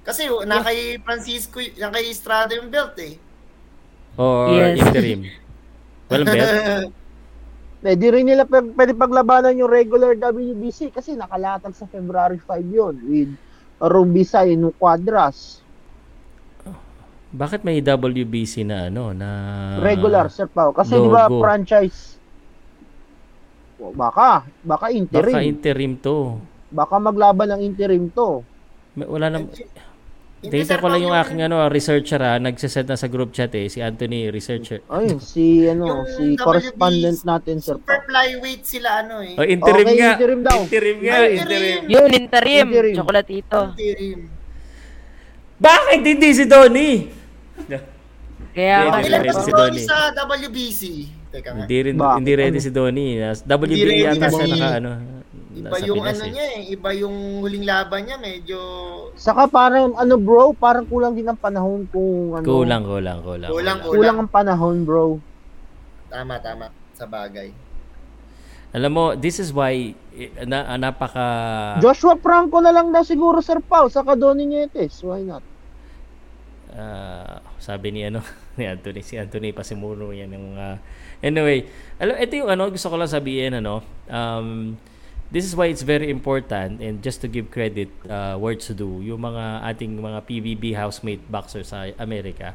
Kasi 0.08 0.32
na 0.48 0.64
kay 0.64 1.04
Francisco, 1.04 1.60
na 1.78 1.92
kay 1.92 2.10
Estrada 2.10 2.56
yung 2.56 2.72
belt 2.72 2.96
eh. 3.04 3.20
Or 4.16 4.56
Yes. 4.56 4.80
interim. 4.82 5.28
Walang 6.08 6.28
bet. 6.32 6.48
Pwede 7.84 8.06
rin 8.16 8.24
nila 8.24 8.48
p- 8.48 8.72
pwede 8.72 8.96
paglabanan 8.96 9.60
yung 9.60 9.68
regular 9.68 10.16
WBC 10.16 10.96
kasi 10.96 11.12
nakalatag 11.20 11.76
sa 11.76 11.86
February 11.92 12.40
5 12.40 12.72
yun 12.72 12.96
with 13.04 13.36
Rubisa 13.82 14.46
in 14.46 14.70
Quadras. 14.78 15.62
Bakit 17.32 17.64
may 17.64 17.80
WBC 17.80 18.68
na 18.68 18.92
ano 18.92 19.16
na 19.16 19.30
Regular, 19.80 20.28
Sir 20.28 20.52
Pao. 20.52 20.76
Kasi 20.76 21.00
di 21.00 21.08
ba 21.08 21.32
franchise? 21.32 22.20
Baka, 23.82 24.46
baka 24.62 24.94
interim. 24.94 25.34
Baka 25.34 25.48
interim 25.48 25.92
to. 25.98 26.38
Baka 26.70 26.96
maglaban 27.02 27.50
ng 27.58 27.62
interim 27.66 28.12
to. 28.14 28.46
May- 28.94 29.08
Wala 29.08 29.32
nam 29.32 29.48
Hindi, 29.48 29.66
Data 30.42 30.82
ko 30.82 30.90
lang 30.90 31.06
yung 31.06 31.14
aking 31.14 31.46
ano, 31.46 31.70
researcher 31.70 32.18
ah, 32.18 32.42
nagsasend 32.42 32.90
na 32.90 32.98
sa 32.98 33.06
group 33.06 33.30
chat 33.30 33.54
eh, 33.54 33.70
si 33.70 33.78
Anthony, 33.78 34.34
researcher. 34.34 34.82
Ayun, 34.90 35.22
si 35.22 35.70
ano, 35.70 36.02
Yung 36.02 36.02
si 36.10 36.24
WBC, 36.34 36.42
correspondent 36.42 37.20
natin, 37.22 37.56
Sir 37.62 37.78
Super 37.78 38.02
flyweight 38.10 38.66
sila 38.66 39.06
ano 39.06 39.22
eh. 39.22 39.38
Oh, 39.38 39.46
interim 39.46 39.86
Okay, 39.86 40.02
nga. 40.02 40.12
interim 40.18 40.42
daw. 40.42 40.58
Interim 40.66 40.98
nga, 40.98 41.14
Ay, 41.16 41.30
interim. 41.38 41.80
Yun, 41.86 42.10
interim. 42.10 42.66
Interim. 42.74 42.96
Chocolatito. 42.98 43.60
Interim. 43.78 44.20
Bakit 45.62 46.00
hindi 46.02 46.30
si 46.34 46.46
Donnie? 46.50 46.98
Kaya 48.52 48.76
Hindi, 48.84 49.08
Sir 49.08 49.14
ready 49.14 49.30
si 49.32 49.46
Pero 49.46 49.58
Donnie. 49.62 49.86
sa 49.86 49.98
WBC. 50.12 50.82
Teka 51.32 51.50
nga. 51.54 51.60
Hindi 51.64 51.78
rin 51.80 51.96
Bakit? 51.96 52.18
hindi 52.18 52.32
ready 52.36 52.60
si 52.60 52.70
Donnie. 52.74 53.14
Nas- 53.16 53.46
ready 53.46 54.04
yata 54.04 54.26
kasi 54.28 54.42
siya 54.44 54.58
naka 54.58 54.78
ano. 54.82 54.92
Iba 55.52 55.68
nasa 55.76 55.84
yung 55.84 55.98
Pinas 56.00 56.18
ano 56.18 56.26
eh. 56.26 56.32
niya 56.32 56.46
eh. 56.48 56.62
Iba 56.72 56.90
yung 56.96 57.16
huling 57.44 57.66
laban 57.68 58.02
niya. 58.08 58.18
Medyo 58.18 58.60
Saka 59.20 59.52
parang 59.52 59.92
ano 60.00 60.16
bro, 60.16 60.56
parang 60.56 60.88
kulang 60.88 61.14
din 61.14 61.28
ang 61.28 61.40
panahon 61.40 61.84
kung 61.92 62.40
ano. 62.40 62.46
Kulang, 62.48 62.84
kulang, 62.88 63.20
kulang. 63.20 63.50
Kulang, 63.52 63.80
Kulang 63.84 64.18
ang 64.24 64.32
panahon, 64.32 64.88
bro. 64.88 65.20
tama, 66.08 66.40
tama. 66.40 66.72
Sa 66.96 67.08
bagay. 67.08 67.52
Alam 68.72 68.92
mo, 68.96 69.06
this 69.20 69.36
is 69.44 69.52
why 69.52 69.92
eh, 70.16 70.32
na, 70.48 70.80
napaka 70.80 71.76
Joshua 71.84 72.16
Franco 72.16 72.64
na 72.64 72.72
lang 72.72 72.96
daw 72.96 73.04
siguro, 73.04 73.44
Sir 73.44 73.60
Pao, 73.60 73.92
saka 73.92 74.16
Donnie 74.16 74.48
Nietes. 74.48 75.04
Why 75.04 75.28
not? 75.28 75.44
ah, 76.76 77.44
sabi 77.60 77.92
ni 77.92 78.08
ano 78.08 78.24
ni 78.60 78.68
Anthony 78.68 79.02
si 79.04 79.20
Anthony 79.20 79.52
Pasimuno 79.52 80.12
yan 80.16 80.32
yung 80.32 80.56
ah, 80.56 80.80
anyway 81.20 81.68
alam 82.00 82.16
ito 82.20 82.34
yung 82.40 82.52
ano 82.52 82.72
gusto 82.72 82.88
ko 82.88 82.96
lang 82.96 83.12
sabihin 83.12 83.60
ano 83.60 83.84
um 84.08 84.76
this 85.32 85.48
is 85.48 85.56
why 85.56 85.72
it's 85.72 85.82
very 85.82 86.12
important 86.12 86.84
and 86.84 87.00
just 87.00 87.24
to 87.24 87.28
give 87.28 87.50
credit 87.50 87.88
uh, 88.12 88.36
words 88.36 88.68
to 88.68 88.76
do 88.76 89.00
yung 89.00 89.24
mga 89.24 89.64
ating 89.72 89.96
mga 89.98 90.20
PBB 90.28 90.76
housemate 90.76 91.24
boxers 91.32 91.72
sa 91.72 91.88
Amerika 91.98 92.54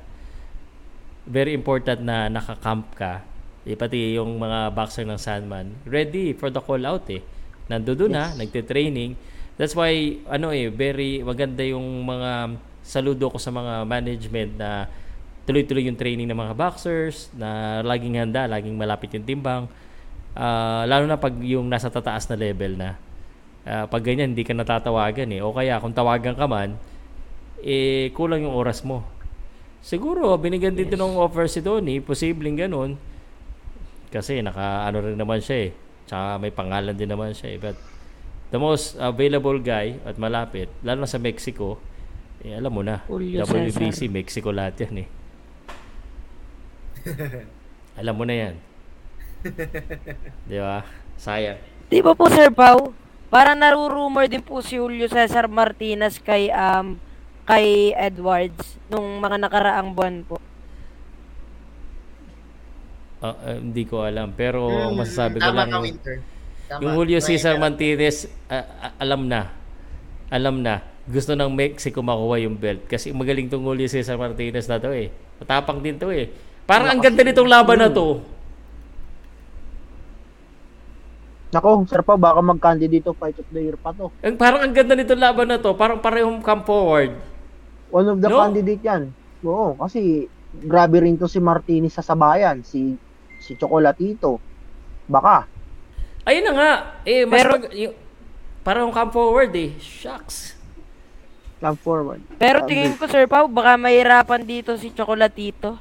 very 1.26 1.52
important 1.52 2.00
na 2.06 2.30
naka-camp 2.30 2.94
ka. 2.94 3.20
Eh, 3.66 3.74
pati 3.74 4.14
yung 4.14 4.38
mga 4.38 4.70
boxer 4.70 5.02
ng 5.02 5.18
Sandman 5.18 5.74
ready 5.82 6.30
for 6.30 6.54
the 6.54 6.62
call 6.62 6.78
out 6.86 7.02
eh. 7.10 7.18
Nandoon 7.66 8.14
na 8.14 8.30
nagte-training. 8.38 9.18
That's 9.58 9.74
why 9.74 10.22
ano 10.30 10.54
eh 10.54 10.70
very 10.70 11.18
maganda 11.26 11.66
yung 11.66 12.06
mga 12.06 12.54
saludo 12.86 13.34
ko 13.34 13.42
sa 13.42 13.50
mga 13.50 13.82
management 13.82 14.54
na 14.54 14.86
tuloy-tuloy 15.50 15.90
yung 15.90 15.98
training 15.98 16.30
ng 16.30 16.38
mga 16.38 16.54
boxers 16.54 17.26
na 17.34 17.82
laging 17.82 18.22
handa, 18.22 18.46
laging 18.46 18.78
malapit 18.78 19.10
yung 19.18 19.26
timbang. 19.26 19.66
Ah, 20.36 20.84
lalo 20.84 21.08
na 21.08 21.16
pag 21.16 21.32
yung 21.40 21.72
nasa 21.72 21.88
tataas 21.88 22.28
na 22.28 22.36
level 22.36 22.76
na. 22.76 23.00
Ah, 23.64 23.88
pag 23.88 24.04
ganyan, 24.04 24.36
hindi 24.36 24.44
ka 24.44 24.52
natatawagan 24.52 25.32
eh. 25.32 25.40
O 25.40 25.56
kaya 25.56 25.80
kung 25.80 25.96
tawagan 25.96 26.36
ka 26.36 26.44
man, 26.44 26.76
eh 27.64 28.12
kulang 28.12 28.44
yung 28.44 28.52
oras 28.52 28.84
mo. 28.84 29.00
Siguro, 29.80 30.36
binigyan 30.36 30.76
dito 30.76 30.94
ng 30.94 31.16
offer 31.16 31.48
si 31.48 31.64
Donnie, 31.64 32.04
posibleng 32.04 32.60
ganun. 32.60 33.00
Kasi 34.12 34.44
naka 34.44 34.84
ano 34.84 35.00
rin 35.00 35.16
naman 35.16 35.40
siya 35.40 35.70
eh. 35.70 35.72
Tsaka 36.04 36.36
may 36.36 36.52
pangalan 36.52 36.94
din 36.94 37.08
naman 37.08 37.32
siya 37.32 37.56
eh. 37.56 37.58
But 37.58 37.76
the 38.52 38.60
most 38.60 38.94
available 39.00 39.56
guy 39.58 39.96
at 40.04 40.20
malapit, 40.20 40.68
lalo 40.84 41.06
na 41.06 41.10
sa 41.10 41.16
Mexico, 41.16 41.80
eh, 42.44 42.54
alam 42.54 42.70
mo 42.70 42.84
na, 42.84 43.02
Julio 43.08 43.42
WBC, 43.42 44.04
Cesar. 44.04 44.12
Mexico 44.12 44.48
lahat 44.52 44.76
yan 44.84 45.06
eh. 45.06 45.08
alam 48.00 48.14
mo 48.14 48.28
na 48.28 48.34
yan. 48.36 48.54
Di 50.48 50.58
ba? 50.58 50.82
Sayang. 51.16 51.58
Di 51.86 51.98
ba 52.02 52.12
po, 52.12 52.26
Sir 52.28 52.50
Pau? 52.50 52.92
Para 53.26 53.54
narurumor 53.54 54.26
din 54.26 54.40
po 54.40 54.62
si 54.62 54.78
Julio 54.78 55.06
Cesar 55.06 55.50
Martinez 55.50 56.22
kay 56.22 56.48
um 56.50 56.96
kay 57.46 57.90
Edwards 57.94 58.78
nung 58.86 59.18
mga 59.18 59.36
nakaraang 59.38 59.94
buwan 59.94 60.22
po. 60.22 60.38
Ah, 63.18 63.32
ah, 63.34 63.56
hindi 63.56 63.82
ko 63.88 64.04
alam. 64.04 64.36
Pero 64.36 64.68
ang 64.84 64.94
Mm, 64.94 64.98
masasabi 64.98 65.36
ko 65.40 65.50
tama 65.50 65.64
lang, 65.64 65.80
Winter. 65.80 66.16
Tama. 66.68 66.80
yung 66.82 66.92
Julio 66.94 67.18
Cesar 67.18 67.56
Martinez, 67.56 68.28
ah, 68.46 68.92
alam 68.98 69.24
na. 69.26 69.50
Alam 70.28 70.60
na. 70.60 70.82
Gusto 71.06 71.32
ng 71.32 71.50
Mexico 71.50 72.02
makuha 72.02 72.42
yung 72.42 72.58
belt. 72.58 72.84
Kasi 72.86 73.14
magaling 73.14 73.46
tong 73.46 73.62
Julio 73.62 73.86
Cesar 73.86 74.18
Martinez 74.18 74.66
na 74.66 74.78
to 74.78 74.90
eh. 74.90 75.08
Matapang 75.38 75.80
din 75.80 75.96
to 75.96 76.10
eh. 76.10 76.30
Parang 76.66 76.90
ang 76.90 77.00
ganda 77.00 77.22
nitong 77.22 77.46
laban 77.46 77.78
na 77.78 77.88
to. 77.88 78.20
Nako, 81.56 81.88
Sir 81.88 82.04
Pao, 82.04 82.14
baka 82.14 82.36
mag-candidate 82.38 83.08
of 83.08 83.16
fight 83.16 83.32
of 83.34 83.48
the 83.48 83.60
year 83.62 83.74
pa 83.74 83.90
to. 83.90 84.12
Ang 84.20 84.36
parang 84.36 84.60
ang 84.60 84.70
ganda 84.70 84.92
nito 84.92 85.16
laban 85.16 85.48
na 85.48 85.56
to, 85.56 85.72
parang 85.72 85.96
parehong 85.96 86.38
come 86.38 86.60
forward. 86.62 87.16
One 87.88 88.06
of 88.06 88.20
the 88.20 88.28
No? 88.28 88.44
candidate 88.44 88.82
yan. 88.82 89.02
Oo, 89.40 89.72
kasi 89.74 90.28
grabe 90.52 91.00
rin 91.00 91.16
to 91.16 91.24
si 91.24 91.40
Martinez 91.40 91.92
sa 91.92 92.04
sabayan, 92.04 92.60
si 92.60 92.92
si 93.38 93.56
Chocolatito. 93.56 94.36
Baka. 95.06 95.48
Ayun 96.24 96.44
na 96.44 96.52
nga. 96.52 96.72
Eh, 97.02 97.24
mas 97.24 97.40
Pero- 97.40 97.52
mag, 97.52 97.64
yung, 97.70 97.94
parang 98.60 98.90
come 98.90 99.10
forward 99.10 99.52
eh. 99.54 99.72
Shucks. 99.78 100.58
Come 101.56 101.78
forward. 101.78 102.20
Pero 102.36 102.68
tingin 102.68 102.92
ko, 102.94 103.06
Sir 103.06 103.24
Pao, 103.24 103.48
baka 103.48 103.80
mahirapan 103.80 104.44
dito 104.44 104.76
si 104.76 104.92
Chocolatito. 104.92 105.80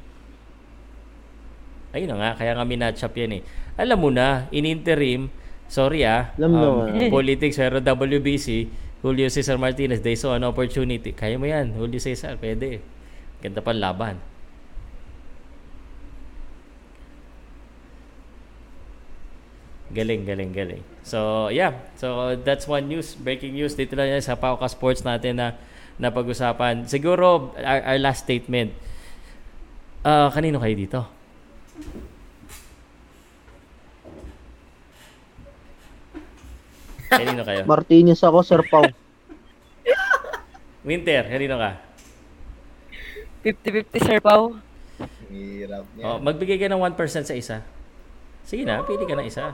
Ayun 1.91 2.11
na 2.11 2.17
nga, 2.17 2.31
kaya 2.37 2.53
nga 2.53 2.63
minatchup 2.63 3.11
yan 3.13 3.39
eh. 3.39 3.41
Alam 3.75 3.97
mo 3.97 4.09
na, 4.09 4.47
in 4.51 4.63
interim, 4.63 5.27
sorry 5.75 6.07
ah, 6.07 6.31
Alam 6.39 6.51
um, 6.55 6.59
naman. 6.87 7.11
politics, 7.11 7.59
pero 7.59 7.83
WBC, 7.83 8.71
Julio 9.03 9.27
Cesar 9.27 9.59
Martinez, 9.59 9.99
they 9.99 10.15
saw 10.15 10.39
an 10.39 10.47
opportunity. 10.47 11.11
Kaya 11.11 11.35
mo 11.35 11.43
yan, 11.43 11.75
Julio 11.75 11.99
Cesar, 11.99 12.39
pwede. 12.39 12.79
Ganda 13.43 13.59
pa 13.59 13.75
laban. 13.75 14.15
Galing, 19.91 20.23
galing, 20.25 20.51
galing. 20.55 20.83
So, 21.03 21.47
yeah. 21.51 21.75
So, 21.99 22.33
that's 22.39 22.65
one 22.65 22.89
news. 22.89 23.13
Breaking 23.15 23.53
news. 23.53 23.77
Dito 23.77 23.93
lang 23.93 24.11
yan 24.11 24.23
sa 24.23 24.35
Pauka 24.35 24.65
Sports 24.67 25.05
natin 25.05 25.39
na 25.39 25.55
napag-usapan. 26.01 26.89
Siguro, 26.89 27.55
our, 27.61 27.95
our 27.95 27.99
last 28.01 28.25
statement. 28.25 28.73
Ah, 30.01 30.27
kanino 30.33 30.57
kayo 30.57 30.75
dito? 30.75 30.99
Kanino 37.09 37.41
kayo? 37.45 37.61
Martinez 37.65 38.21
ako, 38.21 38.39
Sir 38.41 38.61
Pao. 38.65 38.85
Winter, 40.85 41.25
kanino 41.25 41.57
ka? 41.57 41.71
50-50, 43.41 44.05
Sir 44.05 44.19
Pao. 44.21 44.57
Hirap 45.29 45.85
niya. 45.97 46.03
Oh, 46.05 46.17
magbigay 46.21 46.57
ka 46.61 46.69
ng 46.69 46.81
1% 46.81 47.25
sa 47.25 47.35
isa. 47.35 47.57
Sige 48.45 48.65
na, 48.65 48.85
pili 48.85 49.05
ka 49.05 49.17
ng 49.17 49.25
isa. 49.25 49.53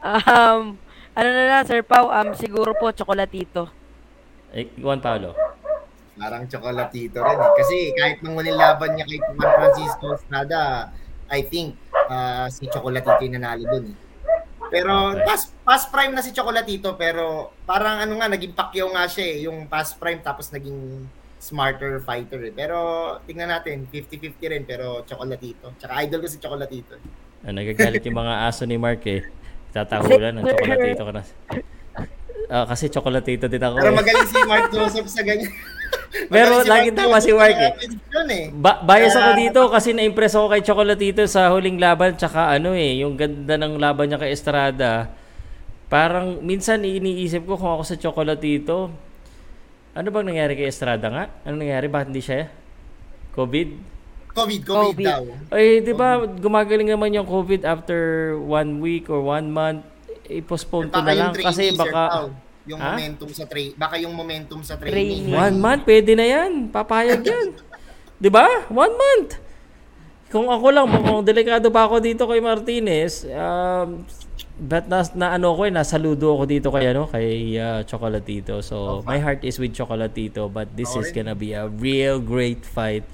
Um, 0.00 0.80
ano 1.12 1.28
na 1.28 1.44
lang, 1.48 1.68
Sir 1.68 1.84
Pao, 1.84 2.08
um, 2.08 2.32
siguro 2.36 2.72
po, 2.76 2.92
Chocolatito. 2.92 3.68
Eh, 4.56 4.72
Juan 4.80 5.00
Paulo. 5.04 5.36
Parang 6.18 6.50
chocolatito 6.50 7.22
rin 7.22 7.38
eh. 7.38 7.52
Kasi 7.54 7.76
kahit 7.94 8.18
nung 8.26 8.34
huling 8.34 8.58
laban 8.58 8.98
niya 8.98 9.06
kay 9.06 9.22
Juan 9.22 9.52
Francisco 9.54 10.18
Estrada, 10.18 10.90
I 11.30 11.46
think 11.46 11.78
ah, 12.10 12.50
si 12.50 12.66
Chocolatito 12.66 13.22
yung 13.22 13.38
nanalo 13.38 13.64
dun 13.70 13.94
eh. 13.94 13.96
Pero 14.68 15.12
Okay. 15.16 15.24
past, 15.24 15.46
past 15.64 15.86
prime 15.88 16.12
na 16.12 16.22
si 16.22 16.30
Chocolatito 16.30 16.94
pero 16.94 17.52
parang 17.64 18.00
ano 18.04 18.20
nga, 18.20 18.28
naging 18.28 18.52
Pacquiao 18.52 18.88
nga 18.92 19.08
siya 19.08 19.24
eh. 19.24 19.36
Yung 19.48 19.66
past 19.66 19.96
prime 19.96 20.20
tapos 20.20 20.52
naging 20.52 21.08
smarter 21.38 22.02
fighter 22.02 22.40
eh. 22.48 22.52
Pero 22.54 22.76
tingnan 23.24 23.48
natin, 23.52 23.88
50-50 23.90 24.52
rin 24.52 24.62
pero 24.68 25.04
Chocolatito. 25.08 25.72
Tsaka 25.80 26.04
idol 26.04 26.22
ko 26.24 26.28
si 26.28 26.38
Chocolatito. 26.38 26.94
Ah, 27.46 27.54
nagagalit 27.54 28.02
yung 28.02 28.18
mga 28.18 28.34
aso 28.50 28.66
ni 28.66 28.76
Mark 28.76 29.04
eh. 29.06 29.22
Tatahulan 29.70 30.40
ng 30.40 30.44
chocolatito 30.48 31.02
ka 31.04 31.12
na. 31.12 31.22
Ah, 32.48 32.64
kasi 32.64 32.88
chocolatito 32.88 33.44
din 33.44 33.60
ako. 33.60 33.76
Pero 33.76 33.92
eh. 33.92 33.98
magaling 34.00 34.28
si 34.32 34.40
Mark 34.48 34.66
Joseph 34.72 35.08
sa 35.12 35.20
ganyan. 35.20 35.52
Pero 36.28 36.64
lagi 36.64 36.88
tama 36.92 37.20
si 37.20 37.30
Joseph 37.30 37.38
Mark 37.38 37.56
sa 37.56 38.22
eh. 38.24 38.32
eh. 38.32 38.44
Ba- 38.52 38.80
bias 38.82 39.14
ako 39.14 39.30
dito 39.36 39.60
kasi 39.68 39.88
na-impress 39.92 40.34
ako 40.34 40.46
kay 40.50 40.62
Chocolatito 40.64 41.22
sa 41.28 41.52
huling 41.52 41.78
laban 41.78 42.16
tsaka 42.16 42.56
ano 42.56 42.72
eh, 42.72 43.02
yung 43.04 43.14
ganda 43.14 43.54
ng 43.60 43.76
laban 43.76 44.08
niya 44.08 44.18
kay 44.20 44.32
Estrada. 44.32 45.12
Parang 45.88 46.40
minsan 46.44 46.84
iniisip 46.84 47.48
ko 47.48 47.56
kung 47.56 47.72
ako 47.72 47.84
sa 47.84 47.96
Chocolatito, 47.96 48.92
ano 49.96 50.06
bang 50.12 50.26
nangyari 50.28 50.52
kay 50.56 50.68
Estrada 50.68 51.06
nga? 51.08 51.24
Ano 51.48 51.60
nangyari? 51.60 51.88
Bakit 51.88 52.06
hindi 52.12 52.22
siya? 52.22 52.48
COVID? 53.36 53.68
COVID, 54.38 54.60
COVID, 54.62 54.94
COVID. 54.94 55.06
daw. 55.06 55.22
Ay, 55.50 55.82
di 55.82 55.92
ba 55.96 56.22
gumagaling 56.22 56.86
naman 56.86 57.10
yung 57.10 57.26
COVID 57.26 57.66
after 57.66 58.34
one 58.38 58.78
week 58.78 59.10
or 59.10 59.24
one 59.24 59.50
month? 59.50 59.82
I-postpone 60.28 60.92
ko 60.92 61.00
Baka 61.00 61.08
na 61.08 61.14
lang 61.16 61.32
kasi 61.34 61.72
baka... 61.74 62.02
Pao. 62.08 62.47
Yung 62.68 62.78
Ha? 62.78 62.92
momentum 62.92 63.28
sa 63.32 63.44
tra- 63.48 63.74
baka 63.74 63.96
yung 63.96 64.12
momentum 64.12 64.60
sa 64.60 64.76
Training. 64.76 65.24
training. 65.24 65.34
One 65.34 65.56
month, 65.56 65.82
pwede 65.82 66.12
na 66.12 66.22
yan. 66.22 66.68
Papayag 66.68 67.24
yan. 67.24 67.48
Di 68.22 68.28
ba? 68.28 68.44
One 68.68 68.92
month. 68.92 69.40
Kung 70.28 70.44
ako 70.46 70.66
lang, 70.68 70.84
kung 70.84 71.24
delikado 71.24 71.72
pa 71.72 71.88
ako 71.88 72.04
dito 72.04 72.28
kay 72.28 72.36
Martinez, 72.38 73.24
um, 73.24 74.04
but 74.60 74.84
na, 74.84 75.00
na 75.16 75.26
ano 75.32 75.56
ko 75.56 75.64
eh, 75.64 75.72
nasaludo 75.72 76.36
ako 76.36 76.44
dito 76.44 76.68
kay 76.68 76.92
ano, 76.92 77.08
kay 77.08 77.56
uh, 77.56 77.80
Chocolatito. 77.82 78.60
So, 78.60 79.00
my 79.02 79.16
heart 79.16 79.40
is 79.40 79.56
with 79.56 79.72
Chocolatito, 79.72 80.52
but 80.52 80.68
this 80.76 80.92
is 80.92 81.08
gonna 81.10 81.32
be 81.32 81.56
a 81.56 81.64
real 81.64 82.20
great 82.20 82.60
fight. 82.60 83.08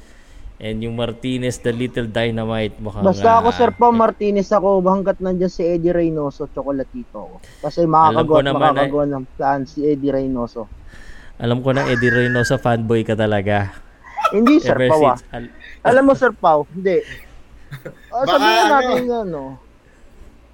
And 0.55 0.78
yung 0.78 0.94
Martinez, 0.94 1.58
the 1.58 1.74
little 1.74 2.07
dynamite, 2.07 2.78
mukhang... 2.78 3.02
Basta 3.02 3.42
ako, 3.42 3.49
ah, 3.50 3.57
Sir 3.57 3.70
Pao, 3.70 3.91
Martinez 3.91 4.47
ako, 4.49 4.78
hanggat 4.81 5.18
nandyan 5.18 5.50
si 5.50 5.66
Eddie 5.66 5.91
Reynoso, 5.91 6.47
Chocolatito 6.47 7.18
ako. 7.18 7.36
Kasi 7.60 7.84
makakagawa 7.84 8.39
at 8.39 8.47
naman, 8.47 8.60
makakagawa 8.70 9.05
ng 9.10 9.24
plan 9.34 9.60
si 9.66 9.83
Eddie 9.83 10.15
Reynoso. 10.15 10.70
Alam 11.36 11.58
ko 11.58 11.74
na, 11.74 11.83
Eddie 11.84 12.08
Reynoso 12.08 12.55
fanboy 12.55 13.02
ka 13.02 13.18
talaga. 13.18 13.74
Hindi, 14.31 14.62
Sir 14.62 14.78
Ever 14.78 14.89
Pao, 14.89 15.02
ah. 15.05 15.18
since... 15.18 15.26
al- 15.33 15.52
Alam 15.84 16.02
mo, 16.07 16.15
Sir 16.15 16.31
Pao, 16.33 16.65
hindi. 16.70 16.99
Uh, 17.74 18.23
Baka 18.23 18.39
sabihin 18.39 18.55
ano? 18.55 18.70
natin 18.70 19.02
na, 19.02 19.20
no? 19.26 19.44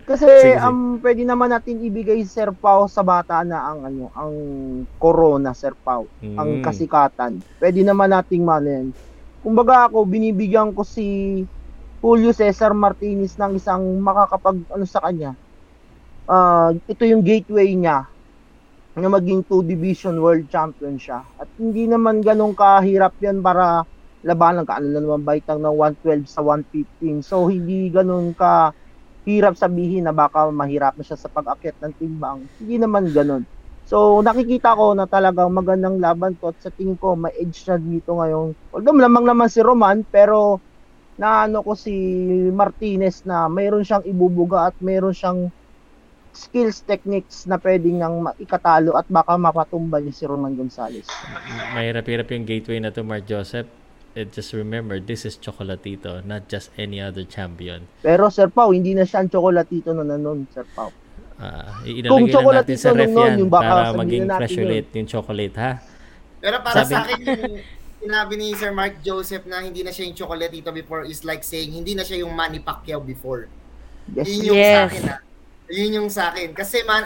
Kasi 0.08 0.24
Sige, 0.24 0.56
sige. 0.56 0.64
um, 0.64 0.96
pwede 0.98 1.22
naman 1.22 1.52
natin 1.52 1.76
ibigay 1.78 2.16
Sir 2.24 2.48
Pao 2.50 2.88
sa 2.88 3.04
bata 3.04 3.44
na 3.44 3.60
ang 3.60 3.84
ano, 3.84 4.08
ang 4.10 4.32
corona 4.96 5.52
Sir 5.52 5.76
Pao, 5.76 6.08
ang 6.24 6.58
Mm. 6.58 6.64
kasikatan. 6.64 7.44
Pwede 7.60 7.84
naman 7.84 8.10
nating 8.10 8.40
manin. 8.40 8.96
Kumbaga 9.44 9.88
ako 9.88 10.04
binibigyan 10.04 10.76
ko 10.76 10.84
si 10.84 11.04
Julio 12.04 12.32
Cesar 12.36 12.72
Martinez 12.76 13.36
ng 13.40 13.56
isang 13.60 13.84
makakapag 14.04 14.64
ano 14.68 14.84
sa 14.88 15.00
kanya. 15.04 15.32
Ah, 16.28 16.72
ito 16.88 17.04
yung 17.08 17.24
gateway 17.24 17.72
niya 17.76 18.08
na 18.98 19.08
maging 19.10 19.44
two 19.48 19.62
division 19.66 20.18
world 20.20 20.46
champion 20.50 20.96
siya. 21.00 21.24
At 21.40 21.48
hindi 21.60 21.86
naman 21.88 22.20
ganun 22.24 22.52
kahirap 22.56 23.16
'yan 23.22 23.40
para 23.44 23.84
labanan 24.24 24.64
ka 24.68 24.80
ano 24.80 24.88
na 24.92 25.00
naman 25.04 25.22
baitang 25.24 25.60
ng 25.64 25.76
112 25.76 26.26
sa 26.28 26.42
115. 26.44 27.22
So 27.24 27.48
hindi 27.48 27.88
ganun 27.92 28.36
ka 28.36 28.72
hirap 29.28 29.56
sabihin 29.58 30.08
na 30.08 30.14
baka 30.16 30.50
mahirap 30.52 30.96
na 30.98 31.04
siya 31.06 31.18
sa 31.20 31.30
pag-akyat 31.32 31.76
ng 31.82 31.94
timbang. 31.98 32.48
Hindi 32.60 32.76
naman 32.82 33.12
ganun. 33.14 33.44
So 33.90 34.22
nakikita 34.22 34.78
ko 34.78 34.94
na 34.94 35.10
talagang 35.10 35.50
magandang 35.50 35.98
laban 35.98 36.38
to 36.38 36.54
at 36.54 36.58
sa 36.62 36.70
tingin 36.70 36.94
ko 36.94 37.18
may 37.18 37.34
edge 37.34 37.66
na 37.66 37.74
dito 37.74 38.14
ngayon. 38.14 38.54
Although 38.70 38.94
lamang 38.94 39.26
naman 39.26 39.50
si 39.50 39.58
Roman 39.58 40.06
pero 40.06 40.62
naano 41.18 41.66
ko 41.66 41.74
si 41.74 41.90
Martinez 42.54 43.26
na 43.26 43.50
mayroon 43.50 43.82
siyang 43.82 44.06
ibubuga 44.06 44.70
at 44.70 44.78
mayroon 44.78 45.10
siyang 45.10 45.50
skills 46.30 46.86
techniques 46.86 47.50
na 47.50 47.58
pwedeng 47.58 47.98
nang 47.98 48.22
ikatalo 48.38 48.94
at 48.94 49.10
baka 49.10 49.34
mapatumba 49.34 49.98
niya 49.98 50.14
si 50.14 50.24
Roman 50.30 50.54
Gonzalez. 50.54 51.10
Mahirap-hirap 51.74 52.30
yung 52.30 52.46
gateway 52.46 52.78
na 52.78 52.94
to, 52.94 53.02
Mark 53.02 53.26
Joseph. 53.26 53.66
And 54.14 54.30
just 54.30 54.54
remember, 54.54 54.98
this 54.98 55.22
is 55.26 55.38
Chocolatito, 55.38 56.22
not 56.22 56.46
just 56.46 56.70
any 56.78 56.98
other 57.02 57.22
champion. 57.26 57.86
Pero 58.02 58.30
Sir 58.30 58.50
Pau, 58.50 58.70
hindi 58.70 58.94
na 58.94 59.06
siya 59.06 59.22
ang 59.22 59.30
chocolatito 59.30 59.94
na 59.94 60.02
nanon, 60.02 60.50
Sir 60.50 60.66
Pau. 60.74 60.90
Ah, 61.40 61.80
Kung 62.04 62.28
lang 62.28 62.52
natin 62.52 62.76
sa 62.76 62.92
ref 62.92 63.08
yan 63.08 63.40
yung 63.40 63.48
baka 63.48 63.64
para 63.64 63.96
maging 63.96 64.28
natin 64.28 64.40
fresh 64.44 64.54
yun. 64.54 64.64
ulit 64.68 64.86
yung 64.92 65.08
chocolate, 65.08 65.56
ha? 65.56 65.72
Pero 66.36 66.56
para 66.60 66.76
Sabi- 66.78 66.92
sa 66.92 66.98
akin 67.02 67.18
yung 67.18 67.44
sinabi 67.98 68.32
ni 68.36 68.46
Sir 68.52 68.72
Mark 68.72 69.00
Joseph 69.00 69.44
na 69.44 69.60
hindi 69.60 69.80
na 69.80 69.88
siya 69.88 70.04
yung 70.04 70.12
Chocolatito 70.14 70.68
before 70.70 71.04
is 71.04 71.20
like 71.22 71.40
saying 71.40 71.72
hindi 71.72 71.92
na 71.92 72.00
siya 72.00 72.20
yung 72.20 72.32
Manny 72.32 72.60
Pacquiao 72.60 73.00
before. 73.00 73.48
Yes. 74.10 74.24
Yun 74.26 74.40
yung 74.46 74.56
sa 74.56 74.68
Yes. 74.76 74.84
akin 74.86 75.02
ah. 75.06 75.20
Yun 75.70 75.90
yung 75.94 76.08
sa 76.10 76.22
akin. 76.28 76.48
Kasi 76.50 76.82
man, 76.82 77.04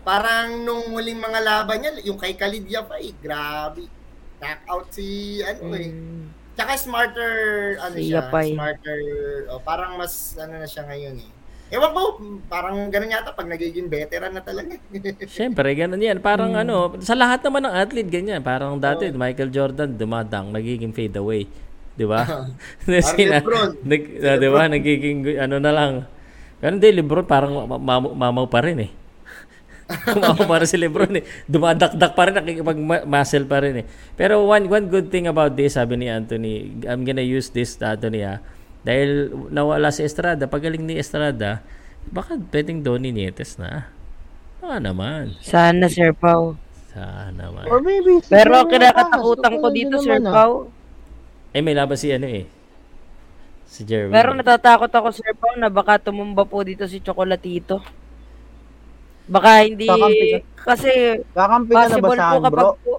parang 0.00 0.58
nung 0.58 0.90
huling 0.90 1.18
mga 1.18 1.38
laban 1.38 1.78
niya, 1.78 1.92
yung 2.02 2.16
kay 2.16 2.34
Khalid 2.34 2.66
Yapay, 2.66 3.14
grabe. 3.14 3.86
Knock 4.38 4.60
out 4.66 4.86
si 4.88 5.06
ano 5.40 5.70
eh. 5.72 5.90
Mm. 5.90 6.24
Tsaka 6.54 6.74
smarter, 6.74 7.34
ano 7.78 7.94
Si 7.94 8.08
siya, 8.08 8.26
Yapay. 8.26 8.54
smarter, 8.54 8.98
oh, 9.48 9.60
parang 9.60 9.94
mas, 9.94 10.34
ano 10.34 10.58
na 10.58 10.66
siya 10.66 10.82
ngayon 10.84 11.18
eh. 11.20 11.30
Ewan 11.68 11.90
ko, 11.92 12.02
parang 12.48 12.88
ganun 12.88 13.12
yata 13.12 13.36
pag 13.36 13.44
nagiging 13.44 13.92
veteran 13.92 14.32
na 14.32 14.40
talaga. 14.40 14.80
Siyempre, 15.36 15.68
ganun 15.76 16.00
yan. 16.00 16.16
Parang 16.24 16.56
ano, 16.56 16.96
sa 17.04 17.12
lahat 17.12 17.44
naman 17.44 17.68
ng 17.68 17.74
athlete, 17.76 18.08
ganyan. 18.08 18.40
Parang 18.40 18.80
dati, 18.80 19.12
Michael 19.12 19.52
Jordan, 19.52 19.92
dumadang, 19.92 20.48
nagiging 20.48 20.96
fade 20.96 21.20
away. 21.20 21.44
Di 21.92 22.08
ba? 22.08 22.24
Sina, 23.12 23.44
Lebron. 23.44 23.84
nag, 23.84 24.02
ah, 24.24 24.36
di 24.40 24.48
ba? 24.48 24.62
Nagiging, 24.64 25.18
ano 25.36 25.56
na 25.60 25.72
lang. 25.72 25.92
Pero 26.56 26.72
hindi, 26.72 26.88
Lebron 26.88 27.28
parang 27.28 27.52
ma- 27.68 28.00
ma- 28.00 28.16
mamaw 28.16 28.48
pa 28.48 28.64
rin 28.64 28.88
eh. 28.88 28.90
Mamaw 30.08 30.44
pa 30.48 30.64
rin 30.64 30.68
si 30.68 30.80
Lebron 30.80 31.20
eh. 31.20 31.24
Dumadakdak 31.44 32.12
pa 32.16 32.22
rin, 32.28 32.34
nakikipag-muscle 32.40 33.44
pa 33.44 33.60
rin 33.60 33.84
eh. 33.84 33.86
Pero 34.16 34.40
one 34.48 34.64
one 34.72 34.88
good 34.88 35.12
thing 35.12 35.28
about 35.28 35.52
this, 35.52 35.76
sabi 35.76 36.00
ni 36.00 36.08
Anthony, 36.08 36.80
I'm 36.88 37.04
gonna 37.04 37.24
use 37.24 37.52
this, 37.52 37.76
Anthony 37.76 38.24
ah. 38.24 38.40
Dahil 38.86 39.34
nawala 39.50 39.90
si 39.90 40.06
Estrada, 40.06 40.46
pagaling 40.46 40.84
ni 40.86 40.94
Estrada, 40.96 41.60
baka 42.08 42.38
pwedeng 42.50 42.80
Donnie 42.80 43.12
Nietes 43.12 43.58
na. 43.58 43.90
Ah, 44.62 44.78
naman. 44.82 45.38
Sana, 45.42 45.86
Sir 45.86 46.14
Pau. 46.14 46.58
Sana 46.90 47.30
naman. 47.30 47.66
Or 47.70 47.78
maybe, 47.82 48.18
Pero 48.26 48.66
kinakatakutan 48.66 49.54
ko 49.58 49.66
dito, 49.70 49.96
Sir 50.02 50.18
naman, 50.18 50.30
ah. 50.30 50.34
Pau. 50.34 50.52
Eh, 51.54 51.62
may 51.64 51.74
laban 51.74 51.96
si 51.98 52.12
ano 52.12 52.28
eh. 52.28 52.46
Si 53.68 53.84
Jerwin. 53.84 54.12
Pero 54.12 54.32
natatakot 54.32 54.90
ako, 54.90 55.08
Sir 55.12 55.32
Pau, 55.36 55.54
na 55.58 55.68
baka 55.68 56.00
tumumba 56.00 56.46
po 56.46 56.62
dito 56.62 56.86
si 56.86 57.02
Chocolatito. 57.02 57.82
Baka 59.28 59.68
hindi... 59.68 59.84
Kakampi 59.84 60.26
ka. 60.32 60.38
Kasi 60.74 60.90
Kakampi 61.36 61.72
ka 61.76 61.86
na 61.92 61.98
ba 62.00 62.08
sa 62.08 62.08
po 62.08 62.12
akin, 62.16 62.40
kapag 62.40 62.52
bro? 62.52 62.70
po... 62.80 62.92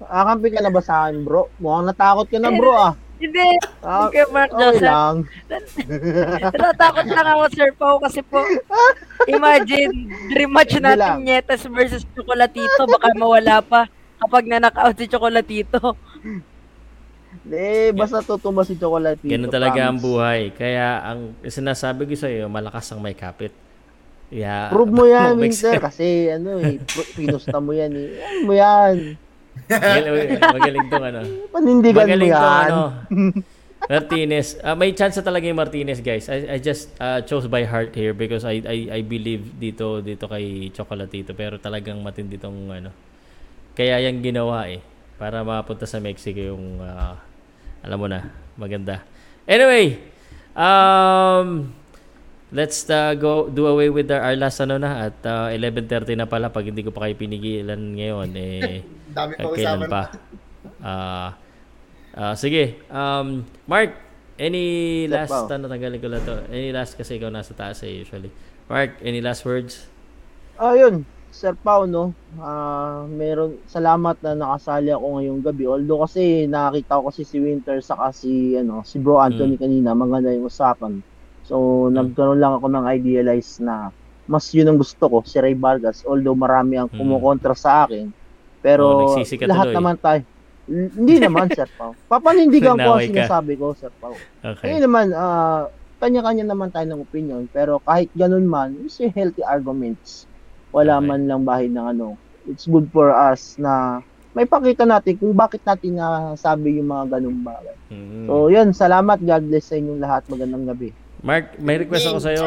Kakampi 0.08 0.48
ka 0.48 0.60
na 0.64 0.70
ba 0.72 0.80
sa 0.80 0.94
akin, 1.04 1.16
bro? 1.26 1.42
Mukhang 1.60 1.86
natakot 1.92 2.26
ka 2.32 2.38
na, 2.40 2.50
bro, 2.56 2.72
ah. 2.72 2.94
Hindi. 3.18 3.48
Ah, 3.82 4.06
Okay, 4.06 4.24
Mark 4.30 4.50
okay 4.50 4.62
Joseph. 4.62 4.86
lang. 4.86 5.14
Natatakot 6.54 7.06
lang 7.06 7.26
ako, 7.28 7.42
Sir 7.50 7.70
Pau, 7.74 7.96
kasi 7.98 8.20
po, 8.22 8.40
imagine, 9.26 9.90
dream 10.30 10.50
match 10.50 10.78
Hindi 10.78 10.86
natin 10.86 11.02
lang. 11.02 11.18
Nietas 11.22 11.66
versus 11.66 12.06
Chocolatito, 12.08 12.86
baka 12.86 13.10
mawala 13.14 13.58
pa 13.58 13.90
kapag 14.18 14.46
na-knockout 14.46 14.94
si 14.94 15.06
Chocolatito. 15.06 15.98
Eh, 17.44 17.90
basta 17.90 18.20
tutumba 18.20 18.62
si 18.62 18.76
Chocolate. 18.76 19.20
Ganun 19.20 19.48
talaga 19.48 19.88
ang 19.88 19.98
buhay. 19.98 20.52
Kaya 20.52 21.00
ang 21.02 21.34
sinasabi 21.42 22.04
ko 22.04 22.14
sa 22.14 22.28
iyo, 22.28 22.46
malakas 22.46 22.88
ang 22.90 23.00
may 23.00 23.12
kapit. 23.12 23.50
Yeah. 24.28 24.68
Prove 24.68 24.92
mo 24.92 25.08
yan, 25.08 25.38
Winter, 25.40 25.80
kasi 25.80 26.28
ano 26.28 26.60
eh, 26.60 26.76
pinusta 27.16 27.56
mo 27.58 27.72
yan 27.72 27.92
eh. 27.96 28.08
Ano 28.20 28.38
mo 28.44 28.52
yan? 28.52 29.16
Magaling, 29.66 30.30
magaling 30.38 30.86
tong 30.86 31.04
ano. 31.04 31.20
Panindigan 31.50 31.96
mo 31.98 32.06
Magaling 32.06 32.30
yan. 32.30 32.38
tong 32.38 32.58
ano. 32.62 32.80
Martinez. 33.88 34.58
Ah, 34.60 34.74
may 34.74 34.90
chance 34.92 35.16
na 35.16 35.24
talaga 35.24 35.46
yung 35.46 35.56
Martinez, 35.56 36.02
guys. 36.02 36.26
I, 36.28 36.54
I 36.54 36.58
just 36.58 36.90
uh, 36.98 37.22
chose 37.22 37.46
by 37.46 37.62
heart 37.62 37.94
here 37.94 38.12
because 38.12 38.42
I, 38.42 38.58
I 38.66 38.78
I 38.98 39.00
believe 39.06 39.54
dito 39.56 40.02
dito 40.02 40.26
kay 40.26 40.68
Chocolatito 40.74 41.32
pero 41.32 41.56
talagang 41.62 42.02
matindi 42.02 42.36
tong 42.36 42.68
ano. 42.68 42.90
Kaya 43.78 44.02
yung 44.10 44.20
ginawa 44.20 44.66
eh 44.66 44.82
para 45.16 45.46
mapunta 45.46 45.86
sa 45.86 46.02
Mexico 46.02 46.42
yung 46.42 46.82
ah, 46.82 47.16
alam 47.80 47.98
mo 47.98 48.10
na, 48.10 48.28
maganda. 48.58 49.06
Anyway, 49.46 50.02
um 50.58 51.70
let's 52.52 52.88
uh, 52.88 53.12
go 53.14 53.48
do 53.48 53.68
away 53.68 53.92
with 53.92 54.08
our, 54.08 54.22
our 54.24 54.36
last 54.36 54.60
ano 54.64 54.80
na 54.80 55.12
at 55.12 55.18
uh, 55.28 55.52
11:30 55.52 56.16
na 56.16 56.24
pala 56.24 56.48
pag 56.48 56.64
hindi 56.64 56.80
ko 56.80 56.90
pa 56.92 57.04
kayo 57.04 57.14
pinigilan 57.16 57.80
ngayon 57.96 58.30
eh 58.36 58.82
Dami 59.16 59.34
pa 59.36 59.48
kailan 59.52 59.84
usapan. 59.84 59.90
pa. 59.90 60.02
Ah 60.80 61.30
ah, 62.16 62.34
sige. 62.34 62.80
Um 62.88 63.44
Mark, 63.68 63.94
any 64.40 65.06
last 65.08 65.32
out. 65.32 65.52
ano 65.52 65.68
tanggalin 65.68 66.00
ko 66.00 66.08
lang 66.08 66.22
to. 66.24 66.36
Any 66.48 66.72
last 66.72 66.96
kasi 66.96 67.20
ikaw 67.20 67.28
nasa 67.28 67.52
taas 67.52 67.84
eh 67.84 68.02
usually. 68.04 68.32
Mark, 68.68 69.00
any 69.00 69.20
last 69.24 69.48
words? 69.48 69.88
Ah, 70.60 70.76
yun. 70.76 71.08
Sir 71.32 71.54
Pao, 71.56 71.84
no? 71.86 72.12
Ah, 72.40 73.04
meron, 73.08 73.60
salamat 73.68 74.16
na 74.24 74.32
nakasali 74.36 74.90
ako 74.92 75.06
ngayong 75.20 75.40
gabi. 75.44 75.64
Although 75.68 76.04
kasi 76.04 76.44
nakakita 76.48 76.98
ko 77.00 77.02
kasi 77.08 77.22
si 77.24 77.36
Winter 77.40 77.78
saka 77.80 78.12
si, 78.12 78.56
ano, 78.56 78.82
si 78.84 78.96
Bro 79.00 79.20
Anthony 79.20 79.56
kanina, 79.56 79.92
maganda 79.96 80.32
yung 80.32 80.48
usapan. 80.48 81.00
So, 81.48 81.56
nagkaroon 81.88 82.36
lang 82.36 82.52
ako 82.54 82.68
ng 82.68 82.84
idealize 82.86 83.56
na 83.58 83.88
mas 84.28 84.52
yun 84.52 84.68
ang 84.68 84.76
gusto 84.76 85.08
ko, 85.08 85.24
si 85.24 85.40
Ray 85.40 85.56
Vargas. 85.56 86.04
Although 86.04 86.36
marami 86.36 86.76
ang 86.76 86.92
Mm. 86.92 87.00
kumukontra 87.00 87.56
sa 87.56 87.88
akin. 87.88 88.06
Oh, 88.06 88.60
Pero 88.60 88.84
ka 89.16 89.48
lahat 89.48 89.66
tuloy. 89.66 89.76
naman 89.80 89.96
tayo. 89.96 90.20
Hindi 90.68 91.16
naman, 91.16 91.48
Sir 91.56 91.64
Pao. 91.72 91.96
Papanindigan 92.04 92.76
ko 92.76 92.90
ang 92.92 93.08
sinasabi 93.08 93.56
ko, 93.56 93.72
Sir 93.72 93.88
Pao. 93.96 94.12
Okay. 94.44 94.68
Ngayon 94.68 94.82
naman, 94.84 95.06
ah, 95.16 95.64
kanya-kanya 95.96 96.44
naman 96.44 96.68
tayo 96.68 96.84
ng 96.86 97.00
opinion. 97.00 97.42
Pero 97.48 97.80
kahit 97.80 98.12
ganun 98.12 98.44
man, 98.44 98.76
it's 98.78 99.00
a 99.00 99.08
healthy 99.08 99.40
arguments. 99.40 100.28
Wala 100.68 101.00
Okay. 101.00 101.08
man 101.08 101.24
lang 101.24 101.42
bahid 101.42 101.72
ng 101.72 101.86
ano. 101.88 102.20
It's 102.44 102.68
good 102.68 102.92
for 102.92 103.08
us 103.08 103.56
na 103.56 104.04
may 104.30 104.44
pakita 104.44 104.84
natin 104.84 105.16
kung 105.16 105.32
bakit 105.32 105.64
natin 105.64 105.96
nasabi 105.96 106.76
yung 106.76 106.86
mga 106.86 107.16
ganung 107.16 107.40
bagay. 107.40 107.76
Mm. 107.88 108.28
So, 108.28 108.52
yun. 108.52 108.68
Salamat. 108.70 109.18
God 109.18 109.48
bless 109.48 109.72
sa 109.72 109.80
inyong 109.80 109.98
lahat. 109.98 110.28
Magandang 110.28 110.68
gabi. 110.68 110.92
Mark, 111.22 111.58
may 111.58 111.76
request 111.82 112.06
ako 112.06 112.18
sa'yo. 112.22 112.44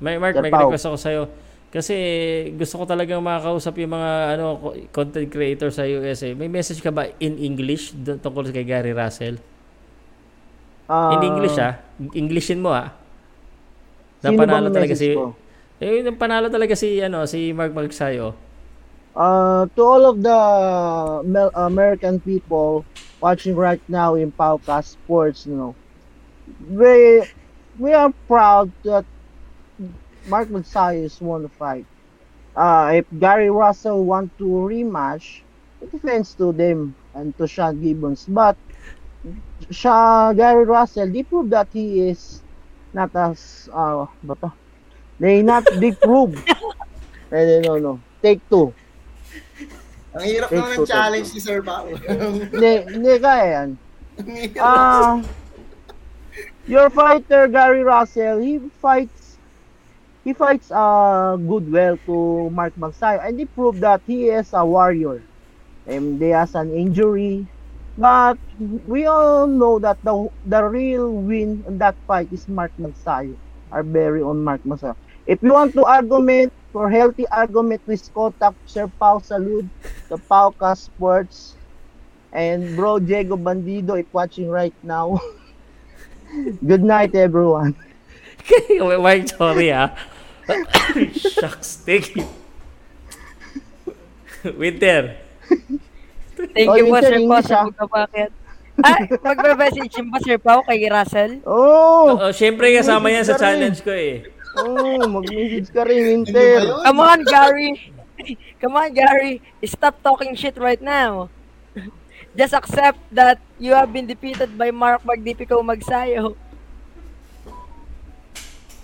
May 0.00 0.16
Mark, 0.16 0.34
may 0.40 0.48
request 0.48 0.88
ako 0.88 0.96
sa'yo. 0.96 1.22
Kasi 1.68 1.94
gusto 2.56 2.80
ko 2.80 2.84
talagang 2.88 3.20
makakausap 3.20 3.76
yung 3.82 3.92
mga 3.92 4.38
ano 4.38 4.44
co- 4.56 4.76
content 4.94 5.28
creator 5.28 5.68
sa 5.68 5.84
USA. 5.84 6.32
May 6.32 6.48
message 6.48 6.80
ka 6.80 6.88
ba 6.88 7.12
in 7.20 7.36
English 7.36 7.92
tungkol 8.00 8.48
kay 8.48 8.64
Gary 8.64 8.96
Russell? 8.96 9.36
Ah, 10.88 11.18
in 11.18 11.20
English 11.26 11.58
ah. 11.58 11.82
Englishin 12.14 12.62
mo 12.62 12.72
ah. 12.72 12.94
Napanalo 14.24 14.72
talaga 14.72 14.94
si 14.96 15.12
ko? 15.12 15.34
Eh, 15.76 16.00
panalo 16.16 16.48
talaga 16.48 16.72
si 16.72 16.96
ano, 17.04 17.28
si 17.28 17.52
Mark 17.52 17.76
Magsayo. 17.76 18.32
Uh, 19.16 19.64
to 19.76 19.80
all 19.80 20.04
of 20.08 20.20
the 20.20 20.40
Mel- 21.24 21.52
American 21.56 22.20
people 22.20 22.84
watching 23.20 23.56
right 23.56 23.80
now 23.88 24.12
in 24.16 24.32
Paucas 24.32 24.92
Sports, 24.96 25.48
you 25.48 25.56
know, 25.56 25.72
we 26.68 27.24
we 27.78 27.92
are 27.92 28.12
proud 28.26 28.72
that 28.84 29.04
Mark 30.26 30.48
Magsayas 30.48 31.20
won 31.20 31.42
the 31.42 31.48
fight. 31.48 31.86
Uh, 32.56 32.92
if 32.94 33.06
Gary 33.18 33.50
Russell 33.50 34.04
want 34.04 34.36
to 34.38 34.44
rematch, 34.44 35.40
it 35.80 35.92
depends 35.92 36.34
to 36.34 36.52
them 36.52 36.96
and 37.14 37.36
to 37.36 37.46
Sean 37.46 37.80
Gibbons. 37.80 38.24
But 38.26 38.56
Sha 39.70 40.32
Gary 40.32 40.64
Russell, 40.64 41.10
they 41.10 41.22
prove 41.22 41.50
that 41.50 41.68
he 41.72 42.08
is 42.08 42.42
not 42.94 43.14
as 43.14 43.68
uh, 43.72 44.06
ba 44.22 44.34
to? 44.40 44.52
They 45.20 45.42
not 45.42 45.64
they 45.80 45.92
prove. 45.92 46.36
eh, 47.32 47.60
no, 47.60 47.78
no. 47.78 48.00
Take 48.22 48.40
two. 48.48 48.72
Ang 50.16 50.24
hirap 50.24 50.48
Take 50.48 50.64
naman 50.64 50.76
two, 50.80 50.84
ng 50.84 50.88
challenge 50.88 51.28
ni 51.36 51.40
Sir 51.44 51.60
Pao. 51.60 51.92
Hindi, 51.92 52.72
hindi 52.88 53.12
kaya 53.20 53.44
yan. 53.52 53.68
Ang 54.16 54.32
hirap. 55.20 55.45
Your 56.66 56.90
fighter 56.90 57.48
Gary 57.48 57.82
Russell, 57.82 58.38
he 58.38 58.58
fights 58.82 59.38
he 60.24 60.34
fights 60.34 60.70
uh 60.70 61.36
good 61.38 61.70
well 61.70 61.98
to 62.06 62.50
Mark 62.50 62.74
Magsayo 62.76 63.20
and 63.24 63.38
he 63.38 63.46
proved 63.46 63.80
that 63.82 64.02
he 64.06 64.28
is 64.30 64.50
a 64.52 64.66
warrior. 64.66 65.26
And 65.86 66.20
they 66.20 66.30
has 66.30 66.54
an 66.54 66.72
injury, 66.72 67.48
but 67.96 68.38
we 68.58 69.06
all 69.06 69.46
know 69.48 69.78
that 69.80 69.98
the 70.02 70.28
the 70.44 70.64
real 70.64 71.12
win 71.14 71.64
in 71.68 71.78
that 71.78 71.96
fight 72.06 72.28
is 72.32 72.48
Mark 72.48 72.72
Magsayo. 72.78 73.38
Our 73.72 73.84
very 73.84 74.22
own 74.22 74.44
Mark 74.44 74.62
Magsayo. 74.64 74.96
If 75.26 75.42
you 75.42 75.52
want 75.54 75.74
to 75.74 75.84
argument 75.86 76.54
for 76.72 76.90
healthy 76.90 77.26
argument 77.30 77.82
with 77.86 78.02
contact 78.14 78.58
Sir 78.66 78.88
Pau 79.00 79.18
Salud, 79.20 79.70
the 80.10 80.18
Pauka 80.30 80.76
Sports, 80.76 81.58
and 82.32 82.76
bro 82.76 82.98
Diego 83.00 83.36
Bandido 83.36 83.98
if 84.00 84.08
watching 84.12 84.48
right 84.50 84.76
now. 84.82 85.20
Good 86.64 86.82
night 86.82 87.14
everyone. 87.14 87.74
Mark, 88.78 89.28
sorry 89.28 89.72
ah. 89.72 89.90
Shucks, 91.14 91.82
thank 91.82 92.14
you. 92.14 92.26
Winter. 94.60 95.16
Thank 96.54 96.68
Oh, 96.68 96.76
you 96.76 96.86
po, 96.92 97.00
Sir 97.02 97.18
Pao, 97.26 97.40
sa 97.42 97.54
ah. 97.56 97.64
pagkabakit. 97.66 98.30
Ah, 98.84 99.00
magbe-message 99.24 99.88
yun 99.96 100.12
ba, 100.12 100.20
Sir 100.20 100.36
Pao, 100.38 100.60
kay 100.62 100.84
Russell? 100.86 101.40
Oh, 101.48 102.20
Oh, 102.20 102.30
syempre 102.30 102.70
kasama 102.76 103.08
yan 103.08 103.24
sa 103.24 103.34
challenge 103.40 103.80
ko 103.80 103.90
eh. 103.90 104.22
oh, 104.60 105.00
mag-message 105.08 105.72
ka 105.72 105.82
rin, 105.82 106.22
Winter. 106.22 106.76
Come 106.84 107.00
on, 107.00 107.20
Gary. 107.24 107.90
Come 108.60 108.76
on, 108.76 108.92
Gary. 108.92 109.40
Stop 109.64 109.98
talking 110.04 110.36
shit 110.36 110.54
right 110.60 110.80
now. 110.80 111.32
Just 112.36 112.52
accept 112.52 113.00
that 113.10 113.40
you 113.58 113.72
have 113.72 113.92
been 113.92 114.04
defeated 114.06 114.52
by 114.54 114.68
Mark 114.70 115.00
Magnifico 115.04 115.64
Magsayo. 115.64 116.36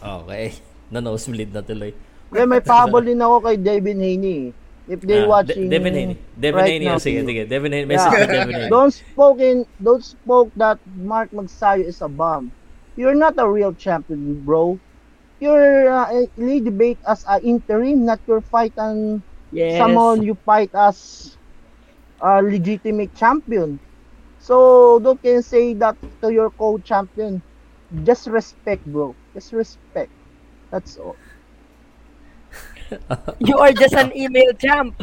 Okay. 0.02 0.56
Na-nosebleed 0.90 1.52
na 1.52 1.62
tuloy. 1.62 1.92
Kaya 2.32 2.48
may 2.48 2.64
pahabol 2.64 3.04
din 3.04 3.20
ako 3.20 3.44
kay 3.44 3.56
Devin 3.60 4.00
Haney. 4.00 4.40
If 4.88 5.04
they 5.06 5.22
Ah, 5.22 5.28
watching 5.30 5.68
De- 5.68 5.78
Devin 5.78 5.94
Haney. 5.94 6.16
Devin 6.34 6.58
right 6.58 6.72
Haney. 6.74 6.86
now, 6.90 6.98
oh, 6.98 7.02
sige, 7.02 7.22
sige. 7.22 7.42
Devin 7.46 7.70
Haney. 7.70 7.86
Message 7.86 8.12
Yeah. 8.18 8.26
Devin 8.26 8.54
Haney. 8.56 8.70
Don't 8.72 8.90
spoke 8.92 9.38
in, 9.38 9.56
don't 9.78 10.02
spoke 10.02 10.50
that 10.58 10.80
Mark 10.98 11.30
Magsayo 11.30 11.84
is 11.86 12.00
a 12.02 12.10
bomb. 12.10 12.50
You're 12.96 13.14
not 13.16 13.38
a 13.38 13.46
real 13.46 13.72
champion, 13.72 14.42
bro. 14.42 14.80
You're 15.38 15.86
uh, 15.88 16.08
lead 16.36 16.64
debate 16.66 16.98
as 17.06 17.24
a 17.28 17.38
interim, 17.40 18.04
not 18.04 18.20
your 18.26 18.40
fight 18.42 18.74
and 18.76 19.22
Yes. 19.52 19.76
someone 19.76 20.24
you 20.24 20.32
fight 20.48 20.72
as 20.72 20.96
a 22.22 22.40
legitimate 22.40 23.14
champion. 23.18 23.78
So 24.38 24.98
don't 25.02 25.20
can 25.22 25.42
say 25.42 25.74
that 25.82 25.98
to 26.22 26.30
your 26.30 26.50
co-champion. 26.50 27.42
Just 28.06 28.26
respect, 28.26 28.86
bro. 28.86 29.14
Just 29.34 29.52
respect. 29.52 30.10
That's 30.70 30.96
all. 30.96 31.16
You 33.40 33.56
are 33.58 33.72
just 33.72 33.94
an 33.94 34.12
email 34.16 34.52
champ. 34.54 34.96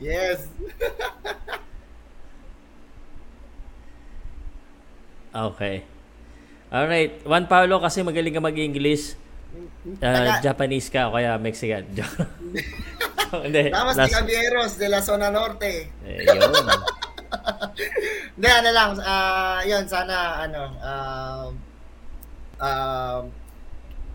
Yes. 0.00 0.48
Okay. 5.30 5.86
Alright. 6.74 7.22
Juan 7.22 7.46
Paulo 7.46 7.78
kasi 7.78 8.02
magaling 8.02 8.34
ka 8.34 8.42
mag-English. 8.42 9.14
Ah, 10.02 10.42
Japanese 10.42 10.90
ka 10.90 11.06
o 11.06 11.14
kaya 11.14 11.38
Mexican. 11.38 11.86
Hindi. 13.46 13.70
Damas 13.70 13.96
de 13.96 14.08
Caballeros 14.10 14.72
de 14.78 14.86
la 14.88 15.00
Zona 15.00 15.28
Norte. 15.30 15.90
Eh, 16.02 16.26
yun. 16.26 16.50
Hindi, 18.34 18.48
ano 18.48 18.70
lang, 18.74 18.90
ah, 19.02 19.60
yun, 19.62 19.84
sana, 19.86 20.42
ano, 20.48 20.62
um, 20.82 21.50
um, 22.58 23.22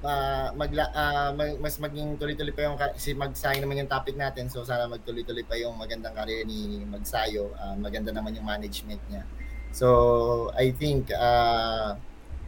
ah, 0.04 0.48
magla, 0.52 0.86
ah, 0.92 1.30
mag- 1.32 1.60
mas 1.64 1.80
maging 1.80 2.20
tuloy-tuloy 2.20 2.52
pa 2.52 2.62
yung, 2.68 2.76
ka- 2.76 2.98
si 3.00 3.16
Magsayo 3.16 3.64
naman 3.64 3.80
yung 3.80 3.92
topic 3.92 4.20
natin, 4.20 4.52
so 4.52 4.68
sana 4.68 4.90
magtuloy-tuloy 4.92 5.48
pa 5.48 5.56
yung 5.56 5.80
magandang 5.80 6.14
career 6.14 6.44
ni 6.44 6.84
Magsayo, 6.84 7.56
Ah, 7.56 7.76
maganda 7.80 8.12
naman 8.12 8.36
yung 8.36 8.46
management 8.46 9.00
niya. 9.08 9.24
So, 9.72 10.52
I 10.56 10.72
think, 10.76 11.12
ah, 11.16 11.96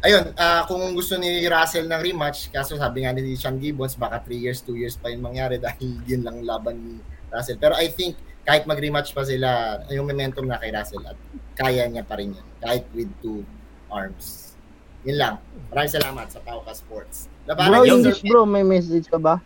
ayun, 0.01 0.33
ah, 0.35 0.65
kung 0.65 0.81
gusto 0.93 1.15
ni 1.15 1.45
Russell 1.45 1.85
ng 1.85 2.01
rematch, 2.01 2.49
kaso 2.49 2.75
sabi 2.75 3.03
nga 3.03 3.13
ni 3.13 3.33
Sean 3.33 3.57
Gibbons, 3.57 3.95
baka 3.95 4.21
3 4.21 4.35
years, 4.35 4.59
2 4.61 4.75
years 4.75 4.95
pa 4.95 5.09
yung 5.09 5.23
mangyari 5.23 5.57
dahil 5.63 6.01
yun 6.05 6.21
lang 6.21 6.41
laban 6.43 6.75
ni 6.77 6.95
Russell. 7.29 7.57
Pero 7.57 7.73
I 7.73 7.87
think, 7.87 8.15
kahit 8.41 8.63
mag-rematch 8.63 9.11
pa 9.11 9.23
sila, 9.23 9.81
yung 9.91 10.07
momentum 10.07 10.47
na 10.47 10.55
kay 10.55 10.71
Russell 10.71 11.03
at 11.03 11.17
kaya 11.53 11.83
niya 11.85 12.03
pa 12.03 12.15
rin 12.15 12.31
yun, 12.31 12.47
kahit 12.59 12.85
with 12.93 13.11
two 13.19 13.43
arms. 13.87 14.55
Yun 15.03 15.17
lang. 15.17 15.35
Maraming 15.71 15.93
salamat 15.93 16.27
sa 16.27 16.39
Pauka 16.39 16.71
Sports. 16.71 17.27
Labanan 17.47 17.79
Bro, 17.79 17.87
English 17.87 18.19
Sir 18.19 18.27
bro, 18.27 18.43
may 18.43 18.63
message 18.63 19.07
ka 19.07 19.15
ba? 19.15 19.39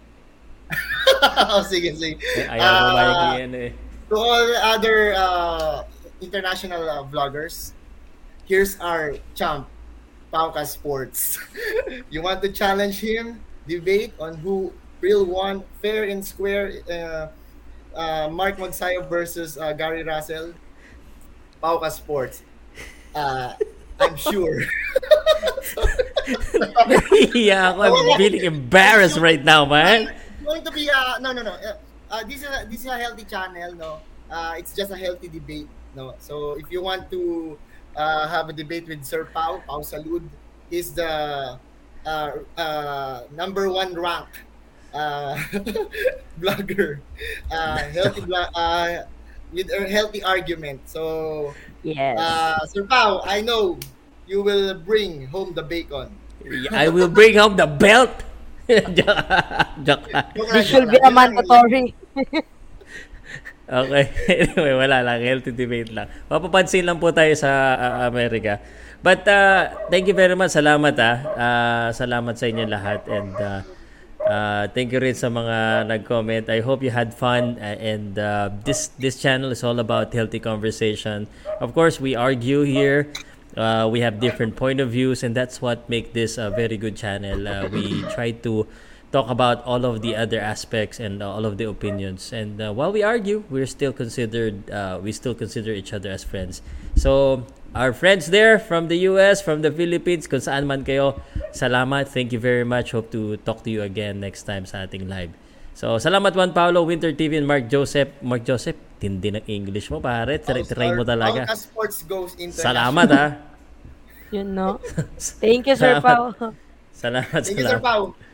oh, 1.53 1.61
sige, 1.61 1.93
sige. 1.93 2.17
Ayaw 2.47 2.61
mo 2.61 2.89
Ah, 2.97 3.35
ba 3.35 3.37
yan 3.37 3.53
eh. 3.53 3.69
to 4.09 4.15
all 4.15 4.47
other 4.65 5.13
uh, 5.13 5.83
international 6.19 6.81
uh, 6.83 7.03
vloggers, 7.05 7.73
here's 8.43 8.75
our 8.79 9.15
champ, 9.33 9.67
Pauka 10.31 10.65
Sports. 10.65 11.37
you 12.09 12.21
want 12.21 12.41
to 12.41 12.51
challenge 12.51 12.99
him? 12.99 13.41
Debate 13.67 14.13
on 14.19 14.37
who 14.37 14.73
real 15.01 15.25
won 15.25 15.63
fair 15.81 16.05
and 16.05 16.25
square 16.25 16.81
uh, 16.89 17.27
uh, 17.97 18.29
Mark 18.29 18.57
Magsayo 18.57 19.07
versus 19.07 19.57
uh, 19.57 19.73
Gary 19.73 20.03
Russell? 20.03 20.53
Pauka 21.61 21.91
Sports. 21.91 22.43
Uh, 23.13 23.53
I'm 23.99 24.15
sure. 24.15 24.61
yeah. 27.35 27.73
I'm 27.77 28.17
feeling 28.17 28.41
embarrassed 28.41 29.17
right 29.17 29.43
now, 29.43 29.65
man. 29.65 30.13
going 30.51 30.63
to 30.65 30.71
be 30.71 30.89
uh 30.89 31.17
no 31.19 31.31
no 31.31 31.41
no 31.41 31.51
uh, 31.53 31.73
uh, 32.11 32.23
this 32.25 32.43
is 32.43 32.49
a, 32.49 32.65
this 32.69 32.81
is 32.81 32.87
a 32.87 32.97
healthy 32.97 33.23
channel 33.23 33.73
no 33.75 33.99
uh 34.29 34.53
it's 34.57 34.75
just 34.75 34.91
a 34.91 34.97
healthy 34.97 35.29
debate 35.29 35.67
no 35.95 36.13
so 36.19 36.53
if 36.59 36.69
you 36.71 36.81
want 36.81 37.09
to 37.09 37.57
uh 37.95 38.27
have 38.27 38.49
a 38.49 38.53
debate 38.53 38.87
with 38.87 39.03
Sir 39.03 39.25
Pau 39.33 39.63
Pau 39.67 39.81
Salud 39.81 40.29
is 40.69 40.93
the 40.93 41.59
uh, 42.05 42.31
uh 42.57 43.27
number 43.31 43.69
one 43.69 43.93
rank 43.95 44.29
uh 44.93 45.35
blogger 46.39 47.03
uh 47.51 47.81
healthy 47.91 48.21
blo- 48.21 48.51
uh 48.55 49.03
with 49.51 49.67
a 49.71 49.87
healthy 49.89 50.23
argument 50.23 50.87
so 50.87 51.57
Yes. 51.83 52.17
uh 52.19 52.65
Sir 52.67 52.85
Pau 52.87 53.21
I 53.25 53.41
know 53.41 53.79
you 54.25 54.43
will 54.43 54.79
bring 54.79 55.27
home 55.27 55.53
the 55.53 55.63
bacon 55.63 56.21
I 56.71 56.89
will 56.89 57.07
bring 57.07 57.37
home 57.37 57.55
the 57.55 57.67
belt. 57.67 58.23
Joke. 58.69 59.27
Joke. 59.83 60.05
This 60.53 60.71
will 60.73 60.87
be 60.89 60.97
a 61.03 61.11
mandatory. 61.11 61.95
Okay. 63.71 64.05
Anyway, 64.43 64.75
wala 64.75 64.99
lang. 64.99 65.23
Healthy 65.23 65.55
debate 65.55 65.95
lang. 65.95 66.11
Mapapansin 66.27 66.83
lang 66.83 66.99
po 66.99 67.15
tayo 67.15 67.31
sa 67.39 67.79
uh, 67.79 68.11
Amerika. 68.11 68.59
But 68.99 69.23
uh, 69.31 69.87
thank 69.87 70.11
you 70.11 70.13
very 70.13 70.35
much. 70.35 70.51
Salamat 70.51 70.93
ah. 70.99 71.15
Uh, 71.33 71.87
salamat 71.95 72.35
sa 72.35 72.51
inyo 72.51 72.67
lahat. 72.67 73.07
And 73.07 73.33
uh, 73.39 73.61
uh, 74.27 74.63
thank 74.75 74.91
you 74.91 74.99
rin 74.99 75.15
sa 75.15 75.31
mga 75.31 75.87
nag-comment. 75.87 76.51
I 76.51 76.59
hope 76.59 76.83
you 76.83 76.91
had 76.91 77.15
fun. 77.15 77.55
Uh, 77.63 77.79
and 77.79 78.19
uh, 78.19 78.51
this 78.67 78.91
this 78.99 79.23
channel 79.23 79.55
is 79.55 79.63
all 79.63 79.79
about 79.79 80.11
healthy 80.11 80.43
conversation. 80.43 81.31
Of 81.63 81.71
course, 81.71 82.03
we 82.03 82.11
argue 82.11 82.67
here. 82.67 83.07
Uh, 83.55 83.87
we 83.87 83.99
have 83.99 84.19
different 84.19 84.55
point 84.55 84.79
of 84.79 84.95
views 84.95 85.27
and 85.27 85.35
that's 85.35 85.59
what 85.59 85.83
make 85.91 86.15
this 86.15 86.39
a 86.39 86.51
very 86.51 86.79
good 86.79 86.95
channel. 86.95 87.47
Uh, 87.47 87.67
we 87.67 87.99
try 88.15 88.31
to 88.31 88.63
talk 89.11 89.29
about 89.29 89.63
all 89.65 89.83
of 89.83 90.01
the 90.01 90.15
other 90.15 90.39
aspects 90.39 90.99
and 90.99 91.21
uh, 91.21 91.29
all 91.29 91.45
of 91.45 91.57
the 91.57 91.67
opinions. 91.67 92.31
And 92.31 92.61
uh, 92.61 92.71
while 92.71 92.91
we 92.91 93.03
argue, 93.03 93.43
we're 93.49 93.67
still 93.67 93.91
considered 93.91 94.69
uh, 94.71 94.99
we 95.03 95.11
still 95.11 95.35
consider 95.35 95.71
each 95.71 95.93
other 95.93 96.09
as 96.09 96.23
friends. 96.23 96.61
So 96.95 97.45
our 97.75 97.93
friends 97.93 98.27
there 98.27 98.59
from 98.59 98.87
the 98.87 98.97
US, 99.11 99.41
from 99.41 99.61
the 99.61 99.71
Philippines, 99.71 100.27
kung 100.27 100.39
saan 100.39 100.67
man 100.67 100.83
kayo, 100.83 101.19
salamat. 101.51 102.07
Thank 102.07 102.31
you 102.31 102.39
very 102.39 102.63
much. 102.63 102.91
Hope 102.91 103.11
to 103.11 103.37
talk 103.47 103.63
to 103.63 103.71
you 103.71 103.83
again 103.83 104.19
next 104.19 104.43
time 104.43 104.67
sa 104.67 104.87
ating 104.87 105.07
live. 105.07 105.31
So, 105.71 105.95
salamat 105.95 106.35
Juan 106.35 106.51
Paulo, 106.51 106.83
Winter 106.83 107.15
TV, 107.15 107.39
and 107.39 107.47
Mark 107.47 107.71
Joseph. 107.71 108.11
Mark 108.19 108.43
Joseph, 108.43 108.75
tindi 108.99 109.31
ng 109.31 109.47
English 109.47 109.87
mo, 109.87 110.03
pare. 110.03 110.35
Try, 110.43 110.67
try 110.67 110.91
mo 110.91 111.07
talaga. 111.07 111.47
Sports 111.55 112.03
goes 112.03 112.35
Salamat, 112.51 113.07
ha. 113.07 113.25
Yun, 114.35 114.51
no? 114.51 114.79
Thank 115.43 115.71
you, 115.71 115.75
Sir 115.79 116.03
Pao. 116.03 116.35
Salamat, 116.91 117.41
Thank 117.47 117.55
you, 117.55 117.67
Sir 117.67 117.79
salamat. 117.79 118.30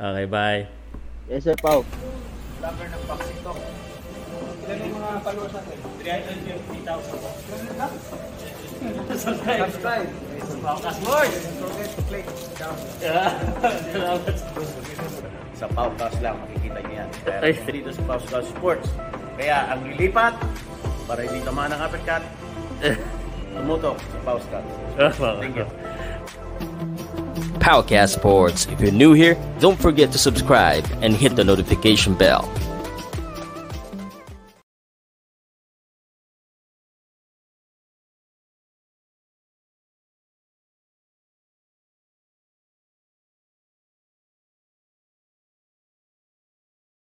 Okay, 0.00 0.24
bye. 0.24 0.64
Yes, 1.28 1.44
Sir 1.44 1.52
Pau. 1.60 1.84
Vlogger 2.56 2.88
ng 2.88 3.04
Boxing 3.04 3.36
Talk. 3.44 3.60
Ilan 4.64 4.76
yung 4.80 4.96
mga 4.96 5.20
followers 5.20 5.52
natin? 5.52 5.76
350,000. 6.00 7.20
Subscribe. 9.12 9.60
Subscribe. 9.68 10.08
Paukas 10.64 10.96
Sports. 11.04 11.36
Don't 11.36 11.68
forget 11.68 11.92
to 11.92 12.00
click 12.08 12.24
down. 12.56 12.76
sa 15.60 15.68
Paukas 15.68 16.16
lang 16.24 16.40
makikita 16.48 16.80
niyo 16.88 17.04
yan. 17.04 17.08
Kaya 17.20 17.52
dito 17.68 17.92
sa 17.92 18.00
Paukas 18.08 18.48
Sports. 18.56 18.88
Kaya 19.36 19.68
ang 19.68 19.84
lilipat 19.84 20.32
para 21.04 21.28
hindi 21.28 21.44
tamaan 21.44 21.76
ng 21.76 21.80
uppercut, 21.84 22.24
tumutok 23.52 24.00
sa 24.00 24.18
Paukas. 24.24 24.64
Thank 25.44 25.60
you. 25.60 25.68
Powercast 27.60 28.16
Sports. 28.16 28.66
If 28.66 28.80
you're 28.80 28.90
new 28.90 29.12
here, 29.12 29.36
don't 29.60 29.78
forget 29.78 30.10
to 30.12 30.18
subscribe 30.18 30.84
and 31.02 31.14
hit 31.14 31.36
the 31.36 31.44
notification 31.44 32.14
bell. 32.14 32.50